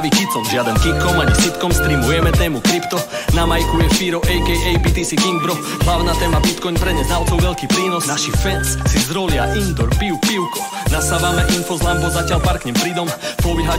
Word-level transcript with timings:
Bratia 0.00 0.08
Bitcoinovej 0.08 0.08
kanál, 0.08 0.08
zdravý 0.08 0.29
kicom 0.30 0.46
Žiaden 0.46 0.78
kikom 0.78 1.18
ani 1.18 1.34
sitkom, 1.42 1.74
streamujeme 1.74 2.30
tému 2.30 2.62
krypto. 2.62 3.02
Na 3.34 3.50
majku 3.50 3.82
je 3.82 3.88
Firo, 3.98 4.22
aka 4.22 4.78
BTC 4.78 5.18
King 5.18 5.42
bro. 5.42 5.58
Hlavná 5.82 6.14
téma 6.22 6.38
Bitcoin 6.38 6.78
pre 6.78 6.94
neznalcov 6.94 7.42
veľký 7.42 7.66
prínos. 7.66 8.06
Naši 8.06 8.30
fans 8.38 8.78
si 8.86 9.02
zrolia 9.10 9.50
indoor, 9.58 9.90
pijú 9.98 10.14
pivko. 10.22 10.62
Nasávame 10.94 11.42
info 11.58 11.74
z 11.74 11.82
Lambo, 11.82 12.06
zatiaľ 12.14 12.46
parknem 12.46 12.78
pridom 12.78 13.10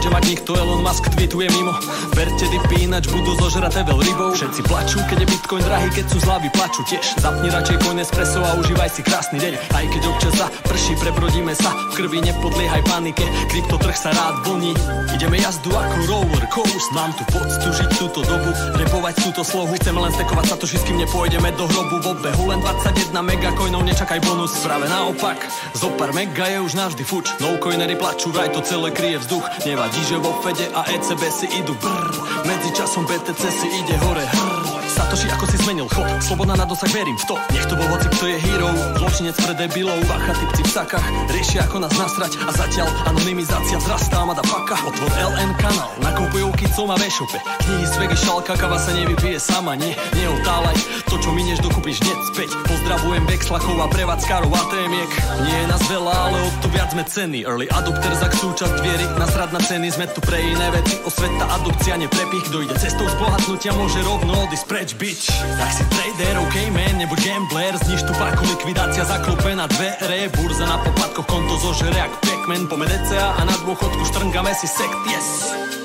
že 0.01 0.09
mať 0.09 0.23
nikto 0.33 0.57
Elon 0.57 0.81
Musk 0.81 1.13
tweetuje 1.13 1.45
mimo. 1.53 1.77
Verte 2.17 2.49
dipy, 2.49 2.89
ináč 2.89 3.05
budú 3.13 3.37
zožraté 3.37 3.85
veľ 3.85 4.01
rybou. 4.01 4.33
Všetci 4.33 4.65
plačú, 4.65 4.97
keď 5.05 5.17
je 5.21 5.27
Bitcoin 5.29 5.61
drahý, 5.61 5.89
keď 5.93 6.05
sú 6.09 6.17
zlavy 6.25 6.49
plačú. 6.49 6.81
Tiež 6.89 7.21
Zapni 7.21 7.53
radšej 7.53 7.77
coin 7.85 8.01
espresso 8.01 8.41
a 8.41 8.57
užívaj 8.57 8.89
si 8.89 9.05
krásny 9.05 9.37
deň. 9.37 9.53
Aj 9.77 9.85
keď 9.85 10.01
občas 10.09 10.33
za 10.41 10.49
prší, 10.65 10.97
prebrodíme 10.97 11.53
sa. 11.53 11.69
V 11.93 12.01
krvi 12.01 12.25
nepodliehaj 12.25 12.81
panike, 12.89 13.25
kryptotrh 13.53 13.93
sa 13.93 14.09
rád 14.09 14.41
vlní. 14.41 14.73
Ideme 15.13 15.37
jazdu 15.37 15.69
ako 15.69 15.97
roller 16.09 16.40
coast. 16.49 16.89
Mám 16.95 17.13
tu 17.13 17.23
poctu 17.29 17.67
žiť 17.69 17.89
túto 18.01 18.25
dobu, 18.25 18.49
repovať 18.79 19.13
túto 19.21 19.41
slohu. 19.45 19.75
Chceme 19.77 20.01
len 20.01 20.11
stekovať 20.15 20.45
sa 20.49 20.55
to, 20.57 20.65
kým 20.65 20.97
nepôjdeme 21.03 21.49
do 21.59 21.65
hrobu. 21.67 21.95
V 22.01 22.07
obehu 22.17 22.43
len 22.49 22.59
21 22.63 23.13
megacoinov, 23.21 23.85
nečakaj 23.85 24.23
bonus. 24.25 24.57
Práve 24.65 24.89
naopak, 24.89 25.37
zo 25.77 25.93
pár 25.99 26.15
mega 26.15 26.49
je 26.49 26.63
už 26.63 26.73
navždy 26.73 27.03
fuč. 27.05 27.29
No 27.43 27.59
coinery 27.59 27.99
plačú, 27.99 28.31
vraj 28.33 28.49
to 28.49 28.63
celé 28.65 28.89
kryje 28.95 29.21
vzduch. 29.21 29.45
Nevadí, 29.67 30.01
že 30.07 30.17
vo 30.17 30.33
Fede 30.41 30.65
a 30.73 30.87
ECB 30.89 31.21
si 31.29 31.47
idú 31.59 31.77
brr 31.77 32.09
Medzi 32.47 32.69
časom 32.73 33.05
BTC 33.05 33.41
si 33.51 33.67
ide 33.67 33.95
hore 34.01 34.25
hrr 34.25 34.70
Satoši, 35.11 35.27
ako 35.27 35.43
si 35.43 35.57
zmenil. 35.67 35.87
Chod 35.91 36.07
Sloboda 36.23 36.55
na 36.55 36.63
dosah, 36.63 36.87
verím 36.87 37.19
v 37.19 37.25
to. 37.27 37.35
Nech 37.51 37.67
to 37.67 37.75
bol 37.75 37.83
hoci, 37.91 38.07
kto 38.15 38.31
je 38.31 38.37
hero. 38.47 38.71
Zločinec 38.95 39.35
pre 39.43 39.51
debilov 39.59 39.99
Bacha, 40.07 40.31
typci 40.39 40.63
v 40.63 40.71
sakách. 40.71 41.03
Riešia, 41.27 41.67
ako 41.67 41.83
nás 41.83 41.91
nasrať 41.99 42.39
A 42.47 42.51
zatiaľ 42.55 42.87
anonymizácia 43.11 43.75
vzrastá 43.83 44.23
Mada 44.23 44.39
paka. 44.39 44.79
Otvor 44.87 45.11
LN 45.11 45.51
kanál. 45.59 45.91
Nakupujú 45.99 46.55
kicom 46.55 46.87
a 46.87 46.95
vešope 46.95 47.43
Knihy 47.43 47.85
z 47.91 47.95
vegy 47.99 48.17
šalka 48.23 48.55
Kava 48.55 48.79
sa 48.79 48.95
nevypije 48.95 49.35
sama 49.35 49.75
Nie, 49.75 49.99
neotálaj 50.15 50.79
To, 51.11 51.19
čo 51.19 51.35
minieš, 51.35 51.59
dokúpiš 51.59 51.99
hneď 52.07 52.19
späť. 52.31 52.49
Pozdravujem 52.71 53.27
Vexlakov 53.27 53.83
a 53.83 53.91
prevádzkarov 53.91 54.47
ATMiek 54.47 55.11
Nie 55.43 55.55
je 55.59 55.67
nás 55.75 55.83
veľa, 55.91 56.13
ale 56.31 56.39
o 56.39 56.49
to 56.63 56.71
viac 56.71 56.95
sme 56.95 57.03
ceny. 57.03 57.43
Early 57.43 57.67
adopter 57.67 58.15
za 58.15 58.31
súčasť 58.31 58.79
viery. 58.79 59.03
Nasrad 59.19 59.51
na 59.51 59.59
ceny 59.59 59.91
Sme 59.91 60.07
tu 60.07 60.23
pre 60.23 60.39
iné 60.39 60.71
veci. 60.71 60.95
Osveta, 61.03 61.51
adopcia, 61.51 61.99
neprepich. 61.99 62.47
Kto 62.47 62.63
ide 62.63 62.79
cestou 62.79 63.11
zbohatnutia 63.11 63.75
Môže 63.75 63.99
rovno 64.07 64.47
odísť 64.47 64.65
preč, 64.71 64.89
bitch. 65.01 65.33
Tak 65.57 65.71
si 65.73 65.83
trader, 65.89 66.37
ok 66.37 66.55
man, 66.69 66.97
nebo 67.01 67.17
gambler. 67.17 67.73
Zniž 67.81 68.05
tu 68.05 68.13
páku, 68.13 68.45
likvidácia 68.45 69.05
zaklope 69.05 69.55
na 69.57 69.65
dvere. 69.67 70.29
Burza 70.37 70.65
na 70.69 70.77
popadkoch, 70.77 71.25
konto 71.25 71.57
zožere 71.57 71.97
jak 71.97 72.13
Pac-Man. 72.21 72.69
Pome 72.69 72.85
DCA 72.85 73.33
a 73.33 73.41
na 73.41 73.55
dôchodku 73.65 74.05
štrngame 74.05 74.53
si 74.53 74.69
sekt, 74.69 75.01
yes 75.09 75.80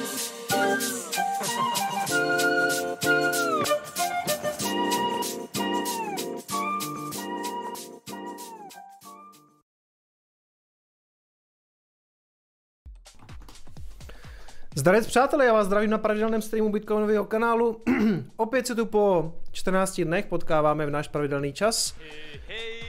Zdarec 14.78 15.06
přátelé, 15.06 15.46
já 15.46 15.52
vás 15.52 15.66
zdravím 15.66 15.90
na 15.90 15.98
pravidelném 15.98 16.42
streamu 16.42 16.72
Bitcoinového 16.72 17.24
kanálu. 17.24 17.80
Opět 18.36 18.66
se 18.66 18.74
tu 18.74 18.86
po 18.86 19.32
14 19.52 20.00
dnech 20.00 20.26
potkáváme 20.26 20.86
v 20.86 20.90
náš 20.90 21.08
pravidelný 21.08 21.52
čas. 21.52 21.94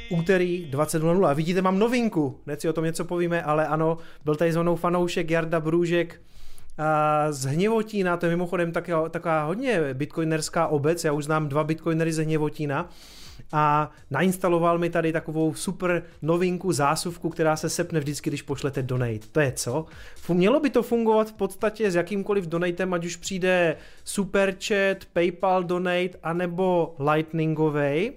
Úterý 0.09 0.72
20.00. 0.72 1.26
A 1.26 1.34
vidíte, 1.34 1.62
mám 1.62 1.80
novinku. 1.80 2.40
Hned 2.46 2.62
si 2.62 2.70
o 2.70 2.74
tom 2.74 2.84
něco 2.84 3.06
povíme, 3.06 3.44
ale 3.44 3.68
ano, 3.68 3.97
byl 4.26 4.36
tady 4.36 4.53
zvonou 4.53 4.76
fanoušek 4.76 5.31
Jarda 5.31 5.59
Brůžek 5.59 6.22
a 6.78 7.31
z 7.31 7.46
Hněvotína, 7.46 8.18
to 8.18 8.26
je 8.26 8.30
mimochodem 8.30 8.72
taková, 8.72 9.09
taková 9.09 9.44
hodně 9.44 9.94
bitcoinerská 9.94 10.68
obec, 10.68 11.03
já 11.03 11.12
už 11.12 11.26
znám 11.26 11.47
dva 11.47 11.64
bitcoinery 11.64 12.14
ze 12.14 12.24
Hněvotína 12.24 12.90
a 13.52 13.92
nainstaloval 14.12 14.78
mi 14.78 14.90
tady 14.90 15.14
takovou 15.14 15.53
super 15.53 16.03
novinku, 16.22 16.72
zásuvku, 16.72 17.30
která 17.30 17.56
se 17.56 17.70
sepne 17.70 18.00
vždycky, 18.00 18.30
když 18.30 18.42
pošlete 18.42 18.84
donate. 18.84 19.28
To 19.31 19.40
je 19.40 19.52
co? 19.52 19.86
Mělo 20.34 20.59
by 20.59 20.70
to 20.70 20.84
fungovat 20.84 21.30
v 21.30 21.34
podstatě 21.34 21.92
s 21.92 21.96
jakýmkoliv 21.96 22.47
donatem, 22.47 22.94
ať 22.94 23.06
už 23.06 23.16
přijde 23.16 23.78
super 24.03 24.56
chat, 24.64 25.06
PayPal 25.14 25.64
donate, 25.64 26.18
anebo 26.24 26.96
lightningovej. 27.14 28.14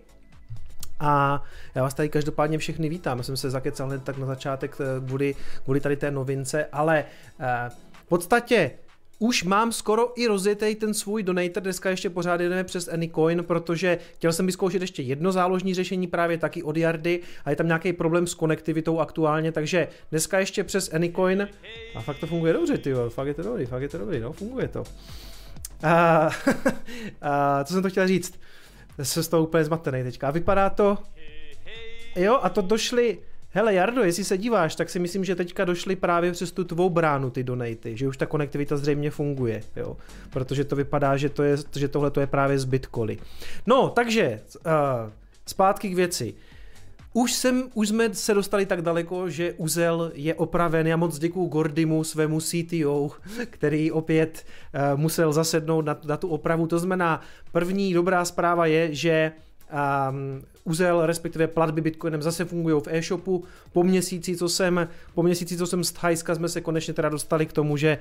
A 1.00 1.42
já 1.74 1.82
vás 1.82 1.94
tady 1.94 2.08
každopádně 2.08 2.58
všechny 2.58 2.88
vítám. 2.88 3.18
Já 3.18 3.24
jsem 3.24 3.36
se 3.36 3.50
zakecal 3.50 3.86
hned 3.86 4.04
tak 4.04 4.18
na 4.18 4.26
začátek 4.26 4.76
eh, 4.80 5.06
kvůli, 5.06 5.34
kvůli 5.64 5.80
tady 5.80 5.96
té 5.96 6.10
novince, 6.10 6.66
ale 6.72 7.04
eh, 7.40 7.70
v 7.92 8.08
podstatě 8.08 8.70
už 9.22 9.44
mám 9.44 9.72
skoro 9.72 10.20
i 10.20 10.26
rozjetý 10.26 10.74
ten 10.74 10.94
svůj 10.94 11.22
donator, 11.22 11.62
dneska 11.62 11.90
ještě 11.90 12.10
pořád 12.10 12.40
jdeme 12.40 12.64
přes 12.64 12.88
Anycoin, 12.88 13.44
protože 13.44 13.98
chtěl 14.14 14.32
jsem 14.32 14.46
vyzkoušet 14.46 14.82
ještě 14.82 15.02
jedno 15.02 15.32
záložní 15.32 15.74
řešení 15.74 16.06
právě 16.06 16.38
taky 16.38 16.62
od 16.62 16.76
Jardy 16.76 17.20
a 17.44 17.50
je 17.50 17.56
tam 17.56 17.66
nějaký 17.66 17.92
problém 17.92 18.26
s 18.26 18.34
konektivitou 18.34 18.98
aktuálně, 18.98 19.52
takže 19.52 19.88
dneska 20.10 20.38
ještě 20.38 20.64
přes 20.64 20.92
Anycoin 20.92 21.48
a 21.94 22.00
fakt 22.00 22.18
to 22.18 22.26
funguje 22.26 22.52
dobře, 22.52 22.78
ty 22.78 22.94
fakt 23.08 23.26
je 23.26 23.34
to 23.34 23.42
dobrý, 23.42 23.66
fakt 23.66 23.82
je 23.82 23.88
to 23.88 23.98
dobrý, 23.98 24.20
no, 24.20 24.32
funguje 24.32 24.68
to. 24.68 24.84
A, 25.82 26.30
a 27.22 27.64
co 27.64 27.72
jsem 27.72 27.82
to 27.82 27.90
chtěl 27.90 28.08
říct? 28.08 28.40
Jsem 29.02 29.22
z 29.22 29.28
toho 29.28 29.42
úplně 29.42 29.64
zmatený 29.64 30.02
teďka. 30.02 30.28
A 30.28 30.30
vypadá 30.30 30.70
to... 30.70 30.98
Jo, 32.16 32.38
a 32.42 32.48
to 32.48 32.62
došli 32.62 33.18
Hele 33.52 33.74
Jardo, 33.74 34.02
jestli 34.02 34.24
se 34.24 34.38
díváš, 34.38 34.74
tak 34.74 34.90
si 34.90 34.98
myslím, 34.98 35.24
že 35.24 35.36
teďka 35.36 35.64
došly 35.64 35.96
právě 35.96 36.32
přes 36.32 36.52
tu 36.52 36.64
tvou 36.64 36.90
bránu 36.90 37.30
ty 37.30 37.44
donaty, 37.44 37.96
že 37.96 38.08
už 38.08 38.16
ta 38.16 38.26
konektivita 38.26 38.76
zřejmě 38.76 39.10
funguje, 39.10 39.62
jo. 39.76 39.96
Protože 40.30 40.64
to 40.64 40.76
vypadá, 40.76 41.16
že, 41.16 41.28
to 41.28 41.42
je, 41.42 41.56
že 41.76 41.88
tohle 41.88 42.10
to 42.10 42.20
je 42.20 42.26
právě 42.26 42.58
z 42.58 42.64
Bitcoly. 42.64 43.18
No, 43.66 43.88
takže 43.88 44.40
uh, 44.66 44.72
zpátky 45.46 45.90
k 45.90 45.94
věci. 45.94 46.34
Už, 47.12 47.32
jsem, 47.32 47.68
už 47.74 47.88
jsme 47.88 48.14
se 48.14 48.34
dostali 48.34 48.66
tak 48.66 48.82
daleko, 48.82 49.30
že 49.30 49.52
Uzel 49.52 50.12
je 50.14 50.34
opraven. 50.34 50.86
Já 50.86 50.96
moc 50.96 51.18
děkuju 51.18 51.46
Gordimu, 51.46 52.04
svému 52.04 52.40
CTO, 52.40 53.10
který 53.50 53.92
opět 53.92 54.46
uh, 54.94 55.00
musel 55.00 55.32
zasednout 55.32 55.84
na, 55.84 55.98
na 56.04 56.16
tu 56.16 56.28
opravu. 56.28 56.66
To 56.66 56.78
znamená, 56.78 57.20
první 57.52 57.94
dobrá 57.94 58.24
zpráva 58.24 58.66
je, 58.66 58.94
že 58.94 59.32
um, 59.70 60.42
Uzel, 60.64 61.06
respektive 61.06 61.46
platby 61.46 61.80
Bitcoinem 61.80 62.22
zase 62.22 62.44
fungují 62.44 62.82
v 62.82 62.88
e-shopu. 62.88 63.44
Po 63.72 63.82
měsíci, 63.82 64.36
co 64.36 64.48
jsem, 64.48 64.88
po 65.14 65.22
měsíci, 65.22 65.56
co 65.56 65.66
jsem 65.66 65.84
z 65.84 65.92
Thajska, 65.92 66.34
jsme 66.34 66.48
se 66.48 66.60
konečně 66.60 66.94
teda 66.94 67.08
dostali 67.08 67.46
k 67.46 67.52
tomu, 67.52 67.76
že 67.76 67.98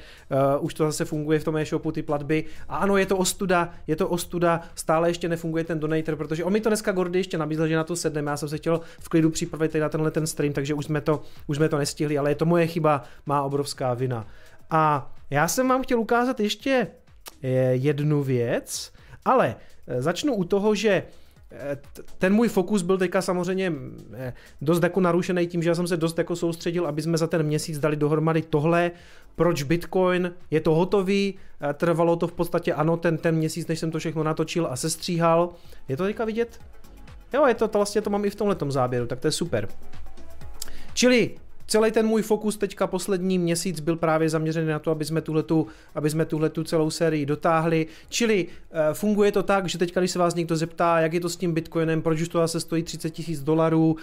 uh, 0.58 0.66
už 0.66 0.74
to 0.74 0.85
zase 0.85 1.06
funguje 1.06 1.40
v 1.40 1.44
tom 1.44 1.58
e-shopu, 1.58 1.91
ty 1.91 2.02
platby. 2.02 2.46
A 2.69 2.78
ano, 2.78 2.97
je 2.97 3.06
to 3.06 3.18
ostuda, 3.18 3.74
je 3.88 3.96
to 3.96 4.09
ostuda, 4.09 4.62
stále 4.75 5.09
ještě 5.09 5.29
nefunguje 5.29 5.63
ten 5.63 5.79
donator, 5.79 6.16
protože 6.16 6.44
on 6.44 6.53
mi 6.53 6.62
to 6.62 6.69
dneska 6.69 6.91
Gordy 6.91 7.19
ještě 7.19 7.38
nabízel, 7.38 7.68
že 7.68 7.75
na 7.75 7.84
to 7.84 7.96
sedneme. 7.96 8.31
Já 8.31 8.38
jsem 8.38 8.50
se 8.50 8.58
chtěl 8.58 8.81
v 9.00 9.09
klidu 9.09 9.29
připravit 9.29 9.75
na 9.75 9.90
tenhle 9.90 10.12
ten 10.12 10.28
stream, 10.28 10.53
takže 10.53 10.74
už 10.74 10.85
jsme 10.85 11.02
to, 11.02 11.22
už 11.47 11.58
jsme 11.58 11.69
to 11.69 11.78
nestihli, 11.78 12.18
ale 12.18 12.31
je 12.31 12.35
to 12.35 12.46
moje 12.46 12.68
chyba, 12.68 13.03
má 13.25 13.41
obrovská 13.41 13.93
vina. 13.93 14.28
A 14.70 15.14
já 15.29 15.47
jsem 15.47 15.67
vám 15.67 15.84
chtěl 15.84 15.99
ukázat 15.99 16.40
ještě 16.40 16.88
eh, 17.43 17.47
jednu 17.73 18.23
věc, 18.23 18.91
ale 19.26 19.55
eh, 19.88 20.02
začnu 20.02 20.35
u 20.35 20.43
toho, 20.43 20.76
že 20.76 21.03
ten 22.17 22.34
můj 22.34 22.47
fokus 22.47 22.81
byl 22.81 22.97
teďka 22.97 23.22
samozřejmě 23.22 23.73
eh, 24.13 24.34
dost 24.61 24.84
jako 24.84 24.99
narušený 25.01 25.47
tím, 25.47 25.63
že 25.63 25.69
já 25.69 25.75
jsem 25.75 25.87
se 25.87 25.97
dost 25.97 26.17
jako 26.17 26.35
soustředil, 26.35 26.87
aby 26.87 27.01
jsme 27.01 27.17
za 27.17 27.28
ten 27.28 27.43
měsíc 27.43 27.79
dali 27.79 27.96
dohromady 27.96 28.41
tohle, 28.41 28.91
proč 29.35 29.63
Bitcoin, 29.63 30.34
je 30.51 30.61
to 30.61 30.75
hotový, 30.75 31.35
trvalo 31.73 32.16
to 32.16 32.28
v 32.28 32.34
podstatě 32.34 32.73
ano, 32.73 32.97
ten, 32.97 33.17
ten 33.17 33.35
měsíc, 33.35 33.67
než 33.67 33.79
jsem 33.79 33.91
to 33.91 33.99
všechno 33.99 34.23
natočil 34.23 34.67
a 34.72 34.75
sestříhal. 34.75 35.49
Je 35.87 35.97
to 35.97 36.03
teďka 36.03 36.25
vidět? 36.25 36.59
Jo, 37.34 37.46
je 37.46 37.53
to, 37.53 37.67
to 37.67 37.78
vlastně 37.78 38.02
to 38.02 38.09
mám 38.09 38.25
i 38.25 38.29
v 38.29 38.35
tomhle 38.35 38.55
záběru, 38.67 39.07
tak 39.07 39.19
to 39.19 39.28
je 39.28 39.31
super. 39.31 39.67
Čili 40.93 41.35
celý 41.69 41.91
ten 41.91 42.05
můj 42.05 42.21
fokus 42.21 42.57
teďka 42.57 42.87
poslední 42.87 43.39
měsíc 43.39 43.79
byl 43.79 43.95
právě 43.95 44.29
zaměřený 44.29 44.67
na 44.67 44.79
to, 44.79 44.91
aby 44.91 45.05
jsme 45.05 45.21
tuhletu, 45.21 45.67
aby 45.95 46.09
jsme 46.09 46.25
tuhletu 46.25 46.63
celou 46.63 46.89
sérii 46.89 47.25
dotáhli. 47.25 47.87
Čili 48.09 48.47
uh, 48.47 48.79
funguje 48.93 49.31
to 49.31 49.43
tak, 49.43 49.69
že 49.69 49.77
teďka, 49.77 49.99
když 49.99 50.11
se 50.11 50.19
vás 50.19 50.35
někdo 50.35 50.55
zeptá, 50.55 50.99
jak 50.99 51.13
je 51.13 51.19
to 51.19 51.29
s 51.29 51.35
tím 51.35 51.53
Bitcoinem, 51.53 52.01
proč 52.01 52.21
už 52.21 52.27
to 52.27 52.37
zase 52.37 52.59
stojí 52.59 52.83
30 52.83 53.09
tisíc 53.09 53.43
dolarů, 53.43 53.91
uh, 53.91 53.97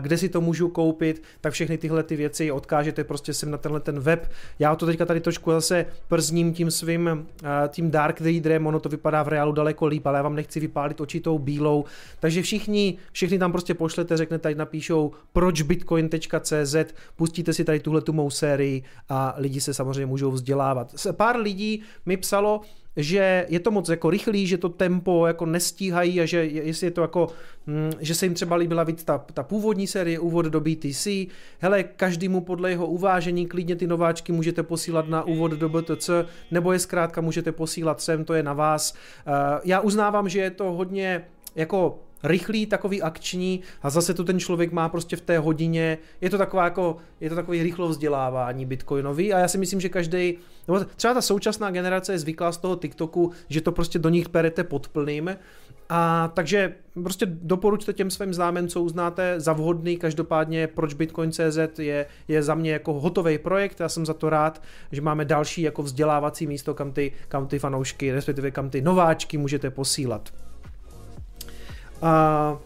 kde 0.00 0.18
si 0.18 0.28
to 0.28 0.40
můžu 0.40 0.68
koupit, 0.68 1.22
tak 1.40 1.52
všechny 1.52 1.78
tyhle 1.78 2.02
ty 2.02 2.16
věci 2.16 2.52
odkážete 2.52 3.04
prostě 3.04 3.34
sem 3.34 3.50
na 3.50 3.58
tenhle 3.58 3.80
ten 3.80 4.00
web. 4.00 4.30
Já 4.58 4.76
to 4.76 4.86
teďka 4.86 5.06
tady 5.06 5.20
trošku 5.20 5.50
zase 5.50 5.86
przním 6.16 6.52
tím 6.52 6.70
svým 6.70 7.06
uh, 7.06 7.48
tím 7.68 7.90
Dark 7.90 8.20
Readerem, 8.20 8.66
ono 8.66 8.80
to 8.80 8.88
vypadá 8.88 9.22
v 9.22 9.28
reálu 9.28 9.52
daleko 9.52 9.86
líp, 9.86 10.06
ale 10.06 10.18
já 10.18 10.22
vám 10.22 10.34
nechci 10.36 10.60
vypálit 10.60 11.00
očitou 11.00 11.38
bílou. 11.38 11.84
Takže 12.20 12.42
všichni, 12.42 12.98
všichni 13.12 13.38
tam 13.38 13.52
prostě 13.52 13.74
pošlete, 13.74 14.16
řeknete, 14.16 14.44
tady 14.44 14.54
napíšou 14.54 15.12
proč 15.32 15.62
bitcoin.cz 15.62 16.76
pustíte 17.16 17.52
si 17.52 17.64
tady 17.64 17.80
tuhle 17.80 18.00
tu 18.00 18.12
mou 18.12 18.30
sérii 18.30 18.82
a 19.08 19.34
lidi 19.36 19.60
se 19.60 19.74
samozřejmě 19.74 20.06
můžou 20.06 20.30
vzdělávat. 20.30 20.94
Pár 21.12 21.36
lidí 21.36 21.82
mi 22.06 22.16
psalo, 22.16 22.60
že 22.96 23.46
je 23.48 23.60
to 23.60 23.70
moc 23.70 23.88
jako 23.88 24.10
rychlý, 24.10 24.46
že 24.46 24.58
to 24.58 24.68
tempo 24.68 25.26
jako 25.26 25.46
nestíhají 25.46 26.20
a 26.20 26.24
že 26.24 26.44
jestli 26.44 26.86
je 26.86 26.90
to 26.90 27.00
jako, 27.00 27.28
hm, 27.66 27.90
že 28.00 28.14
se 28.14 28.26
jim 28.26 28.34
třeba 28.34 28.56
líbila 28.56 28.84
víc 28.84 29.04
ta, 29.04 29.18
ta 29.18 29.42
původní 29.42 29.86
série 29.86 30.18
úvod 30.18 30.46
do 30.46 30.60
BTC, 30.60 31.08
hele, 31.58 31.82
každému 31.82 32.40
podle 32.40 32.70
jeho 32.70 32.86
uvážení 32.86 33.46
klidně 33.46 33.76
ty 33.76 33.86
nováčky 33.86 34.32
můžete 34.32 34.62
posílat 34.62 35.08
na 35.08 35.22
úvod 35.22 35.52
do 35.52 35.68
BTC, 35.68 36.10
nebo 36.50 36.72
je 36.72 36.78
zkrátka 36.78 37.20
můžete 37.20 37.52
posílat 37.52 38.00
sem, 38.00 38.24
to 38.24 38.34
je 38.34 38.42
na 38.42 38.52
vás. 38.52 38.94
Eh, 39.26 39.60
já 39.64 39.80
uznávám, 39.80 40.28
že 40.28 40.40
je 40.40 40.50
to 40.50 40.72
hodně 40.72 41.24
jako 41.54 41.98
rychlý, 42.24 42.66
takový 42.66 43.02
akční 43.02 43.60
a 43.82 43.90
zase 43.90 44.14
to 44.14 44.24
ten 44.24 44.40
člověk 44.40 44.72
má 44.72 44.88
prostě 44.88 45.16
v 45.16 45.20
té 45.20 45.38
hodině. 45.38 45.98
Je 46.20 46.30
to 46.30 46.38
taková 46.38 46.64
jako, 46.64 46.96
je 47.20 47.28
to 47.28 47.36
takový 47.36 47.62
rychlo 47.62 47.88
vzdělávání 47.88 48.66
bitcoinový 48.66 49.32
a 49.32 49.38
já 49.38 49.48
si 49.48 49.58
myslím, 49.58 49.80
že 49.80 49.88
každý, 49.88 50.38
nebo 50.68 50.84
třeba 50.96 51.14
ta 51.14 51.22
současná 51.22 51.70
generace 51.70 52.12
je 52.12 52.18
zvyklá 52.18 52.52
z 52.52 52.56
toho 52.56 52.76
TikToku, 52.76 53.32
že 53.48 53.60
to 53.60 53.72
prostě 53.72 53.98
do 53.98 54.08
nich 54.08 54.28
perete 54.28 54.64
pod 54.64 54.88
plným. 54.88 55.36
A 55.88 56.30
takže 56.34 56.74
prostě 57.02 57.26
doporučte 57.26 57.92
těm 57.92 58.10
svým 58.10 58.34
známým, 58.34 58.68
co 58.68 58.82
uznáte 58.82 59.40
za 59.40 59.52
vhodný, 59.52 59.96
každopádně 59.96 60.66
proč 60.66 60.94
Bitcoin.cz 60.94 61.78
je, 61.78 62.06
je 62.28 62.42
za 62.42 62.54
mě 62.54 62.72
jako 62.72 63.00
hotový 63.00 63.38
projekt, 63.38 63.80
já 63.80 63.88
jsem 63.88 64.06
za 64.06 64.14
to 64.14 64.30
rád, 64.30 64.62
že 64.92 65.00
máme 65.00 65.24
další 65.24 65.62
jako 65.62 65.82
vzdělávací 65.82 66.46
místo, 66.46 66.74
kam 66.74 66.92
ty, 66.92 67.12
kam 67.28 67.46
ty 67.46 67.58
fanoušky, 67.58 68.12
respektive 68.12 68.50
kam 68.50 68.70
ty 68.70 68.80
nováčky 68.80 69.38
můžete 69.38 69.70
posílat. 69.70 70.32
A 72.02 72.58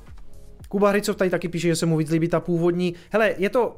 Kuba 0.69 0.90
Hricov 0.90 1.16
tady 1.16 1.30
taky 1.30 1.48
píše, 1.48 1.69
že 1.69 1.76
se 1.76 1.86
mu 1.86 1.96
víc 1.96 2.10
líbí 2.10 2.28
ta 2.28 2.40
původní. 2.40 2.94
Hele, 3.10 3.34
je 3.38 3.50
to, 3.50 3.76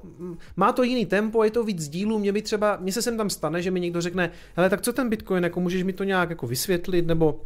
má 0.57 0.73
to 0.73 0.83
jiný 0.83 1.07
tempo, 1.07 1.45
je 1.45 1.51
to 1.51 1.65
víc 1.65 1.89
dílů, 1.89 2.19
mě 2.19 2.33
by 2.33 2.43
třeba, 2.43 2.79
mně 2.81 2.93
se 2.93 3.03
sem 3.03 3.17
tam 3.17 3.31
stane, 3.31 3.63
že 3.63 3.71
mi 3.71 3.81
někdo 3.81 4.01
řekne, 4.01 4.31
hele, 4.57 4.71
tak 4.71 4.81
co 4.81 4.93
ten 4.93 5.09
Bitcoin, 5.09 5.45
jako 5.45 5.61
můžeš 5.61 5.83
mi 5.83 5.93
to 5.93 6.05
nějak 6.05 6.31
jako 6.31 6.47
vysvětlit, 6.47 7.07
nebo 7.07 7.41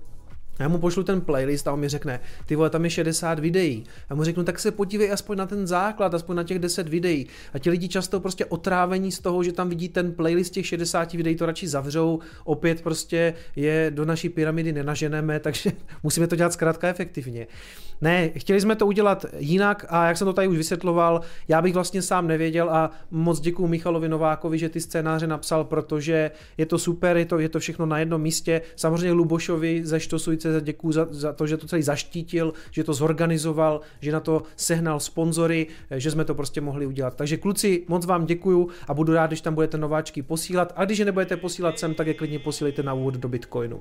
já 0.58 0.68
mu 0.68 0.78
pošlu 0.78 1.02
ten 1.02 1.20
playlist 1.20 1.68
a 1.68 1.72
on 1.72 1.80
mi 1.80 1.88
řekne, 1.88 2.20
ty 2.46 2.56
vole, 2.56 2.70
tam 2.70 2.84
je 2.84 2.90
60 2.90 3.38
videí. 3.38 3.84
A 4.08 4.14
mu 4.14 4.24
řeknu, 4.24 4.44
tak 4.44 4.58
se 4.58 4.70
podívej 4.70 5.12
aspoň 5.12 5.38
na 5.38 5.46
ten 5.46 5.66
základ, 5.66 6.14
aspoň 6.14 6.36
na 6.36 6.42
těch 6.42 6.58
10 6.58 6.88
videí. 6.88 7.26
A 7.54 7.58
ti 7.58 7.70
lidi 7.70 7.88
často 7.88 8.20
prostě 8.20 8.44
otrávení 8.44 9.12
z 9.12 9.18
toho, 9.18 9.42
že 9.42 9.52
tam 9.52 9.68
vidí 9.68 9.88
ten 9.88 10.12
playlist 10.12 10.52
těch 10.52 10.66
60 10.66 11.12
videí, 11.12 11.36
to 11.36 11.46
radši 11.46 11.68
zavřou, 11.68 12.18
opět 12.44 12.82
prostě 12.82 13.34
je 13.56 13.90
do 13.94 14.04
naší 14.04 14.28
pyramidy 14.28 14.72
nenaženeme, 14.72 15.40
takže 15.44 15.72
musíme 16.02 16.26
to 16.26 16.36
dělat 16.36 16.52
zkrátka 16.52 16.88
efektivně. 16.88 17.46
Ne, 18.00 18.28
chtěli 18.28 18.60
jsme 18.60 18.76
to 18.76 18.86
udělat 18.86 19.26
jinak 19.38 19.86
a 19.88 20.06
jak 20.06 20.16
jsem 20.16 20.26
to 20.26 20.32
tady 20.32 20.48
už 20.48 20.56
vysvětloval, 20.56 21.20
já 21.48 21.62
bych 21.62 21.74
vlastně 21.74 22.02
sám 22.02 22.26
nevěděl 22.26 22.70
a 22.70 22.90
moc 23.10 23.40
děkuji 23.40 23.66
Michalovi 23.66 24.08
Novákovi, 24.08 24.58
že 24.58 24.68
ty 24.68 24.80
scénáře 24.80 25.26
napsal, 25.26 25.64
protože 25.64 26.30
je 26.58 26.66
to 26.66 26.78
super, 26.78 27.16
je 27.16 27.24
to, 27.24 27.38
je 27.38 27.48
to 27.48 27.58
všechno 27.58 27.86
na 27.86 27.98
jednom 27.98 28.22
místě. 28.22 28.62
Samozřejmě 28.76 29.12
Lubošovi 29.12 29.80
ze 29.84 30.00
Štosujce 30.44 30.64
děkuji 30.64 30.93
za, 30.93 31.06
za 31.11 31.32
to, 31.32 31.46
že 31.46 31.56
to 31.56 31.67
celý 31.67 31.82
zaštítil, 31.82 32.52
že 32.70 32.85
to 32.85 32.94
zorganizoval, 32.94 33.81
že 34.00 34.12
na 34.12 34.20
to 34.20 34.43
sehnal 34.56 35.00
sponzory, 35.00 35.67
že 35.91 36.11
jsme 36.11 36.25
to 36.25 36.35
prostě 36.35 36.61
mohli 36.61 36.87
udělat. 36.87 37.14
Takže 37.17 37.37
kluci, 37.37 37.85
moc 37.88 38.06
vám 38.06 38.26
děkuju 38.26 38.69
a 38.88 38.94
budu 38.94 39.12
rád, 39.12 39.26
když 39.26 39.41
tam 39.41 39.55
budete 39.55 39.79
nováčky 39.79 40.23
posílat. 40.23 40.73
A 40.76 40.85
když 40.85 40.99
je 40.99 41.05
nebudete 41.05 41.37
posílat 41.37 41.79
sem, 41.79 41.94
tak 41.94 42.06
je 42.06 42.14
klidně 42.14 42.38
posílejte 42.38 42.82
na 42.82 42.94
úvod 42.94 43.14
do 43.14 43.29
Bitcoinu. 43.29 43.81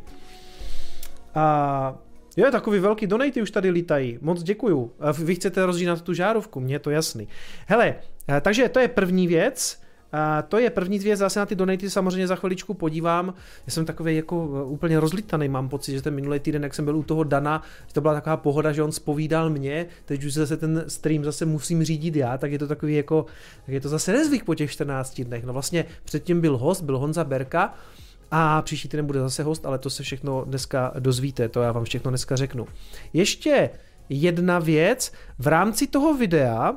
A 1.35 1.97
Jo, 2.37 2.51
takový 2.51 2.79
velký 2.79 3.07
donaty 3.07 3.41
už 3.41 3.51
tady 3.51 3.69
lítají. 3.69 4.17
Moc 4.21 4.43
děkuju. 4.43 4.91
Vy 5.23 5.35
chcete 5.35 5.65
rozžínat 5.65 6.01
tu 6.01 6.13
žárovku, 6.13 6.59
mně 6.59 6.75
je 6.75 6.79
to 6.79 6.89
jasný. 6.89 7.27
Hele, 7.67 7.95
eh, 8.29 8.41
takže 8.41 8.69
to 8.69 8.79
je 8.79 8.87
první 8.87 9.27
věc. 9.27 9.82
A 10.13 10.41
to 10.41 10.59
je 10.59 10.69
první 10.69 10.99
věc, 10.99 11.19
zase 11.19 11.39
na 11.39 11.45
ty 11.45 11.55
donaty 11.55 11.89
samozřejmě 11.89 12.27
za 12.27 12.35
chviličku 12.35 12.73
podívám. 12.73 13.33
Já 13.67 13.73
jsem 13.73 13.85
takový 13.85 14.15
jako 14.15 14.49
eh, 14.61 14.63
úplně 14.63 14.99
rozlitaný, 14.99 15.47
mám 15.47 15.69
pocit, 15.69 15.91
že 15.91 16.01
ten 16.01 16.15
minulý 16.15 16.39
týden, 16.39 16.63
jak 16.63 16.73
jsem 16.73 16.85
byl 16.85 16.97
u 16.97 17.03
toho 17.03 17.23
Dana, 17.23 17.61
to 17.93 18.01
byla 18.01 18.13
taková 18.13 18.37
pohoda, 18.37 18.71
že 18.71 18.83
on 18.83 18.91
spovídal 18.91 19.49
mě, 19.49 19.85
teď 20.05 20.23
už 20.23 20.33
zase 20.33 20.57
ten 20.57 20.83
stream 20.87 21.23
zase 21.23 21.45
musím 21.45 21.83
řídit 21.83 22.15
já, 22.15 22.37
tak 22.37 22.51
je 22.51 22.59
to 22.59 22.67
takový 22.67 22.95
jako, 22.95 23.25
tak 23.65 23.73
je 23.73 23.81
to 23.81 23.89
zase 23.89 24.11
nezvyk 24.11 24.43
po 24.43 24.55
těch 24.55 24.71
14 24.71 25.21
dnech. 25.21 25.43
No 25.43 25.53
vlastně 25.53 25.85
předtím 26.03 26.41
byl 26.41 26.57
host, 26.57 26.81
byl 26.81 26.97
Honza 26.97 27.23
Berka, 27.23 27.73
a 28.31 28.61
příští 28.61 28.87
týden 28.87 29.05
bude 29.05 29.19
zase 29.19 29.43
host, 29.43 29.65
ale 29.65 29.77
to 29.77 29.89
se 29.89 30.03
všechno 30.03 30.45
dneska 30.45 30.93
dozvíte, 30.99 31.49
to 31.49 31.61
já 31.61 31.71
vám 31.71 31.83
všechno 31.83 32.11
dneska 32.11 32.35
řeknu. 32.35 32.67
Ještě 33.13 33.69
jedna 34.09 34.59
věc, 34.59 35.11
v 35.39 35.47
rámci 35.47 35.87
toho 35.87 36.17
videa 36.17 36.73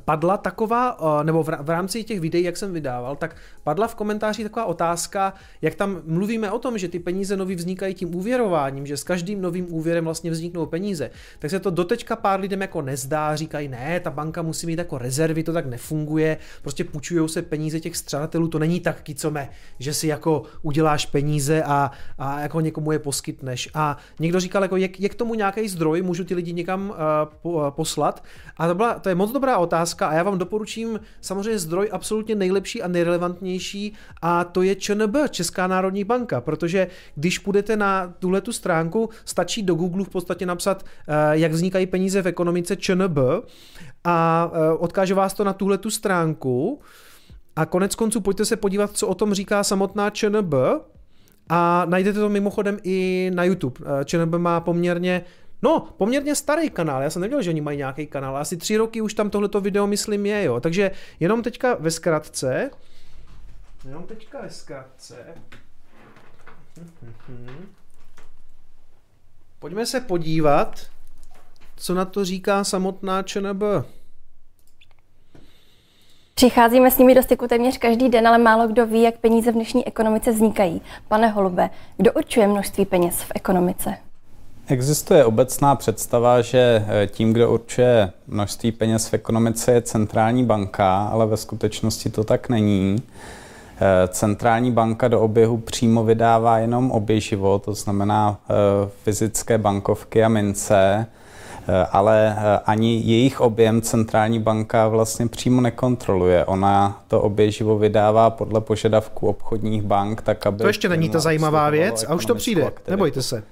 padla 0.00 0.36
taková, 0.36 0.96
eh, 1.00 1.24
nebo 1.24 1.42
v 1.42 1.70
rámci 1.70 2.04
těch 2.04 2.20
videí, 2.20 2.44
jak 2.44 2.56
jsem 2.56 2.72
vydával, 2.72 3.16
tak 3.16 3.36
padla 3.64 3.88
v 3.88 3.94
komentáři 3.94 4.42
taková 4.42 4.64
otázka, 4.64 5.34
jak 5.62 5.74
tam 5.74 6.00
mluvíme 6.04 6.50
o 6.50 6.58
tom, 6.58 6.78
že 6.78 6.88
ty 6.88 6.98
peníze 6.98 7.36
nový 7.36 7.54
vznikají 7.54 7.94
tím 7.94 8.14
úvěrováním, 8.14 8.86
že 8.86 8.96
s 8.96 9.04
každým 9.04 9.40
novým 9.42 9.74
úvěrem 9.74 10.04
vlastně 10.04 10.30
vzniknou 10.30 10.66
peníze, 10.66 11.10
tak 11.38 11.50
se 11.50 11.60
to 11.60 11.70
doteďka 11.70 12.16
pár 12.16 12.40
lidem 12.40 12.60
jako 12.60 12.82
nezdá, 12.82 13.36
říkají, 13.36 13.68
ne, 13.68 14.00
ta 14.00 14.10
banka 14.10 14.42
musí 14.42 14.66
mít 14.66 14.78
jako 14.78 14.98
rezervy, 14.98 15.42
to 15.42 15.52
tak 15.52 15.66
nefunguje, 15.66 16.38
prostě 16.62 16.84
půjčují 16.84 17.28
se 17.28 17.42
peníze 17.42 17.80
těch 17.80 17.96
střadatelů, 17.96 18.48
to 18.48 18.58
není 18.58 18.80
tak 18.80 19.02
kicome, 19.02 19.48
že 19.78 19.94
si 19.94 20.06
jako 20.06 20.42
uděláš 20.62 21.06
peníze 21.06 21.62
a, 21.62 21.90
a 22.18 22.40
jako 22.40 22.60
někomu 22.60 22.92
je 22.92 22.98
poskytneš. 22.98 23.68
A 23.74 23.96
někdo 24.20 24.40
říkal, 24.40 24.62
jako, 24.62 24.76
jak, 24.76 25.00
jak 25.00 25.14
tomu 25.14 25.34
nějaký 25.34 25.68
zdroj, 25.68 26.02
můžu 26.02 26.24
ty 26.24 26.34
lidi 26.34 26.52
někam 26.52 26.94
uh, 27.42 27.70
poslat. 27.70 28.24
A 28.56 28.68
to, 28.68 28.74
byla, 28.74 28.98
to 28.98 29.08
je 29.08 29.14
moc 29.14 29.32
dobrá 29.32 29.58
otázka, 29.58 29.81
otázka 29.82 30.06
a 30.06 30.14
já 30.14 30.22
vám 30.22 30.38
doporučím 30.38 31.00
samozřejmě 31.20 31.58
zdroj 31.58 31.88
absolutně 31.92 32.34
nejlepší 32.34 32.82
a 32.82 32.88
nejrelevantnější 32.88 33.92
a 34.22 34.44
to 34.44 34.62
je 34.62 34.74
ČNB, 34.74 35.16
Česká 35.30 35.66
národní 35.66 36.04
banka, 36.04 36.40
protože 36.40 36.86
když 37.14 37.38
půjdete 37.38 37.76
na 37.76 38.14
tuhle 38.18 38.40
tu 38.40 38.52
stránku, 38.52 39.10
stačí 39.24 39.62
do 39.62 39.74
Google 39.74 40.04
v 40.04 40.08
podstatě 40.08 40.46
napsat, 40.46 40.84
eh, 40.84 41.14
jak 41.32 41.52
vznikají 41.52 41.86
peníze 41.86 42.22
v 42.22 42.26
ekonomice 42.26 42.76
ČNB 42.76 43.18
a 44.04 44.50
eh, 44.54 44.72
odkáže 44.78 45.14
vás 45.14 45.34
to 45.34 45.44
na 45.44 45.52
tuhle 45.52 45.78
tu 45.78 45.90
stránku 45.90 46.80
a 47.56 47.66
konec 47.66 47.94
konců 47.94 48.20
pojďte 48.20 48.44
se 48.44 48.56
podívat, 48.56 48.90
co 48.92 49.08
o 49.08 49.14
tom 49.14 49.34
říká 49.34 49.64
samotná 49.64 50.10
ČNB, 50.10 50.54
a 51.48 51.84
najdete 51.88 52.20
to 52.20 52.28
mimochodem 52.28 52.78
i 52.82 53.30
na 53.34 53.44
YouTube. 53.44 53.80
Eh, 53.80 54.04
ČNB 54.04 54.34
má 54.38 54.60
poměrně 54.60 55.24
No, 55.62 55.88
poměrně 55.96 56.34
starý 56.34 56.70
kanál, 56.70 57.02
já 57.02 57.10
jsem 57.10 57.22
nevěděl, 57.22 57.42
že 57.42 57.50
oni 57.50 57.60
mají 57.60 57.78
nějaký 57.78 58.06
kanál, 58.06 58.36
asi 58.36 58.56
tři 58.56 58.76
roky 58.76 59.00
už 59.00 59.14
tam 59.14 59.30
tohleto 59.30 59.60
video, 59.60 59.86
myslím, 59.86 60.26
je, 60.26 60.44
jo. 60.44 60.60
Takže 60.60 60.90
jenom 61.20 61.42
teďka 61.42 61.74
ve 61.74 61.90
zkratce, 61.90 62.70
jenom 63.84 64.02
teďka 64.02 64.40
ve 64.40 64.50
zkratce, 64.50 65.16
pojďme 69.58 69.86
se 69.86 70.00
podívat, 70.00 70.80
co 71.76 71.94
na 71.94 72.04
to 72.04 72.24
říká 72.24 72.64
samotná 72.64 73.22
ČNB. 73.22 73.62
Přicházíme 76.34 76.90
s 76.90 76.98
nimi 76.98 77.14
do 77.14 77.22
styku 77.22 77.48
téměř 77.48 77.78
každý 77.78 78.08
den, 78.08 78.28
ale 78.28 78.38
málo 78.38 78.68
kdo 78.68 78.86
ví, 78.86 79.02
jak 79.02 79.18
peníze 79.18 79.50
v 79.50 79.54
dnešní 79.54 79.86
ekonomice 79.86 80.32
vznikají. 80.32 80.82
Pane 81.08 81.28
Holube, 81.28 81.70
kdo 81.96 82.12
určuje 82.12 82.46
množství 82.46 82.86
peněz 82.86 83.22
v 83.22 83.32
ekonomice? 83.34 83.96
Existuje 84.66 85.24
obecná 85.24 85.74
představa, 85.74 86.40
že 86.40 86.84
eh, 86.88 87.06
tím, 87.06 87.32
kdo 87.32 87.50
určuje 87.52 88.12
množství 88.26 88.72
peněz 88.72 89.08
v 89.08 89.14
ekonomice, 89.14 89.72
je 89.72 89.82
centrální 89.82 90.44
banka, 90.44 91.02
ale 91.12 91.26
ve 91.26 91.36
skutečnosti 91.36 92.10
to 92.10 92.24
tak 92.24 92.48
není. 92.48 93.02
Eh, 93.80 94.08
centrální 94.08 94.72
banka 94.72 95.08
do 95.08 95.20
oběhu 95.20 95.56
přímo 95.56 96.04
vydává 96.04 96.58
jenom 96.58 96.90
oběživo, 96.90 97.58
to 97.58 97.74
znamená 97.74 98.38
eh, 98.50 98.54
fyzické 99.02 99.58
bankovky 99.58 100.24
a 100.24 100.28
mince, 100.28 101.06
ale 101.90 102.36
ani 102.66 103.00
jejich 103.04 103.40
objem 103.40 103.82
centrální 103.82 104.38
banka 104.38 104.88
vlastně 104.88 105.26
přímo 105.26 105.60
nekontroluje. 105.60 106.44
Ona 106.44 107.02
to 107.08 107.20
oběživo 107.20 107.78
vydává 107.78 108.30
podle 108.30 108.60
požadavků 108.60 109.28
obchodních 109.28 109.82
bank, 109.82 110.22
tak 110.22 110.46
aby... 110.46 110.58
To 110.58 110.66
ještě 110.66 110.88
není 110.88 111.08
ta 111.08 111.20
zajímavá 111.20 111.70
věc 111.70 112.04
a 112.08 112.14
už 112.14 112.26
to 112.26 112.34
přijde, 112.34 112.72
nebojte 112.88 113.22
se. 113.22 113.42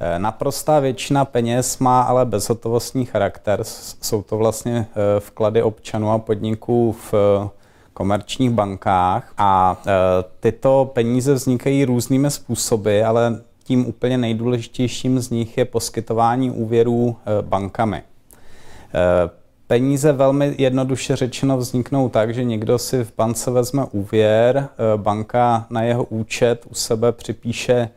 Eh, 0.00 0.18
naprostá 0.18 0.80
většina 0.80 1.24
peněz 1.24 1.78
má 1.78 2.02
ale 2.02 2.24
bezhotovostní 2.24 3.04
charakter. 3.04 3.60
Jsou 4.02 4.22
to 4.22 4.36
vlastně 4.36 4.86
eh, 4.90 5.20
vklady 5.20 5.62
občanů 5.62 6.10
a 6.10 6.18
podniků 6.18 6.92
v 6.92 7.14
eh, 7.14 7.48
komerčních 7.94 8.50
bankách 8.50 9.32
a 9.38 9.82
tyto 10.40 10.90
peníze 10.94 11.34
vznikají 11.34 11.84
různými 11.84 12.30
způsoby, 12.30 13.04
ale 13.04 13.40
tím 13.64 13.86
úplně 13.86 14.18
nejdůležitějším 14.18 15.20
z 15.20 15.30
nich 15.30 15.58
je 15.58 15.64
poskytování 15.64 16.50
úvěrů 16.50 17.16
bankami. 17.40 18.02
Peníze 19.66 20.12
velmi 20.12 20.54
jednoduše 20.58 21.16
řečeno 21.16 21.58
vzniknou 21.58 22.08
tak, 22.08 22.34
že 22.34 22.44
někdo 22.44 22.78
si 22.78 23.04
v 23.04 23.12
bance 23.16 23.50
vezme 23.50 23.84
úvěr, 23.84 24.68
banka 24.96 25.66
na 25.70 25.82
jeho 25.82 26.04
účet 26.04 26.66
u 26.70 26.74
sebe 26.74 27.12
připíše 27.12 27.88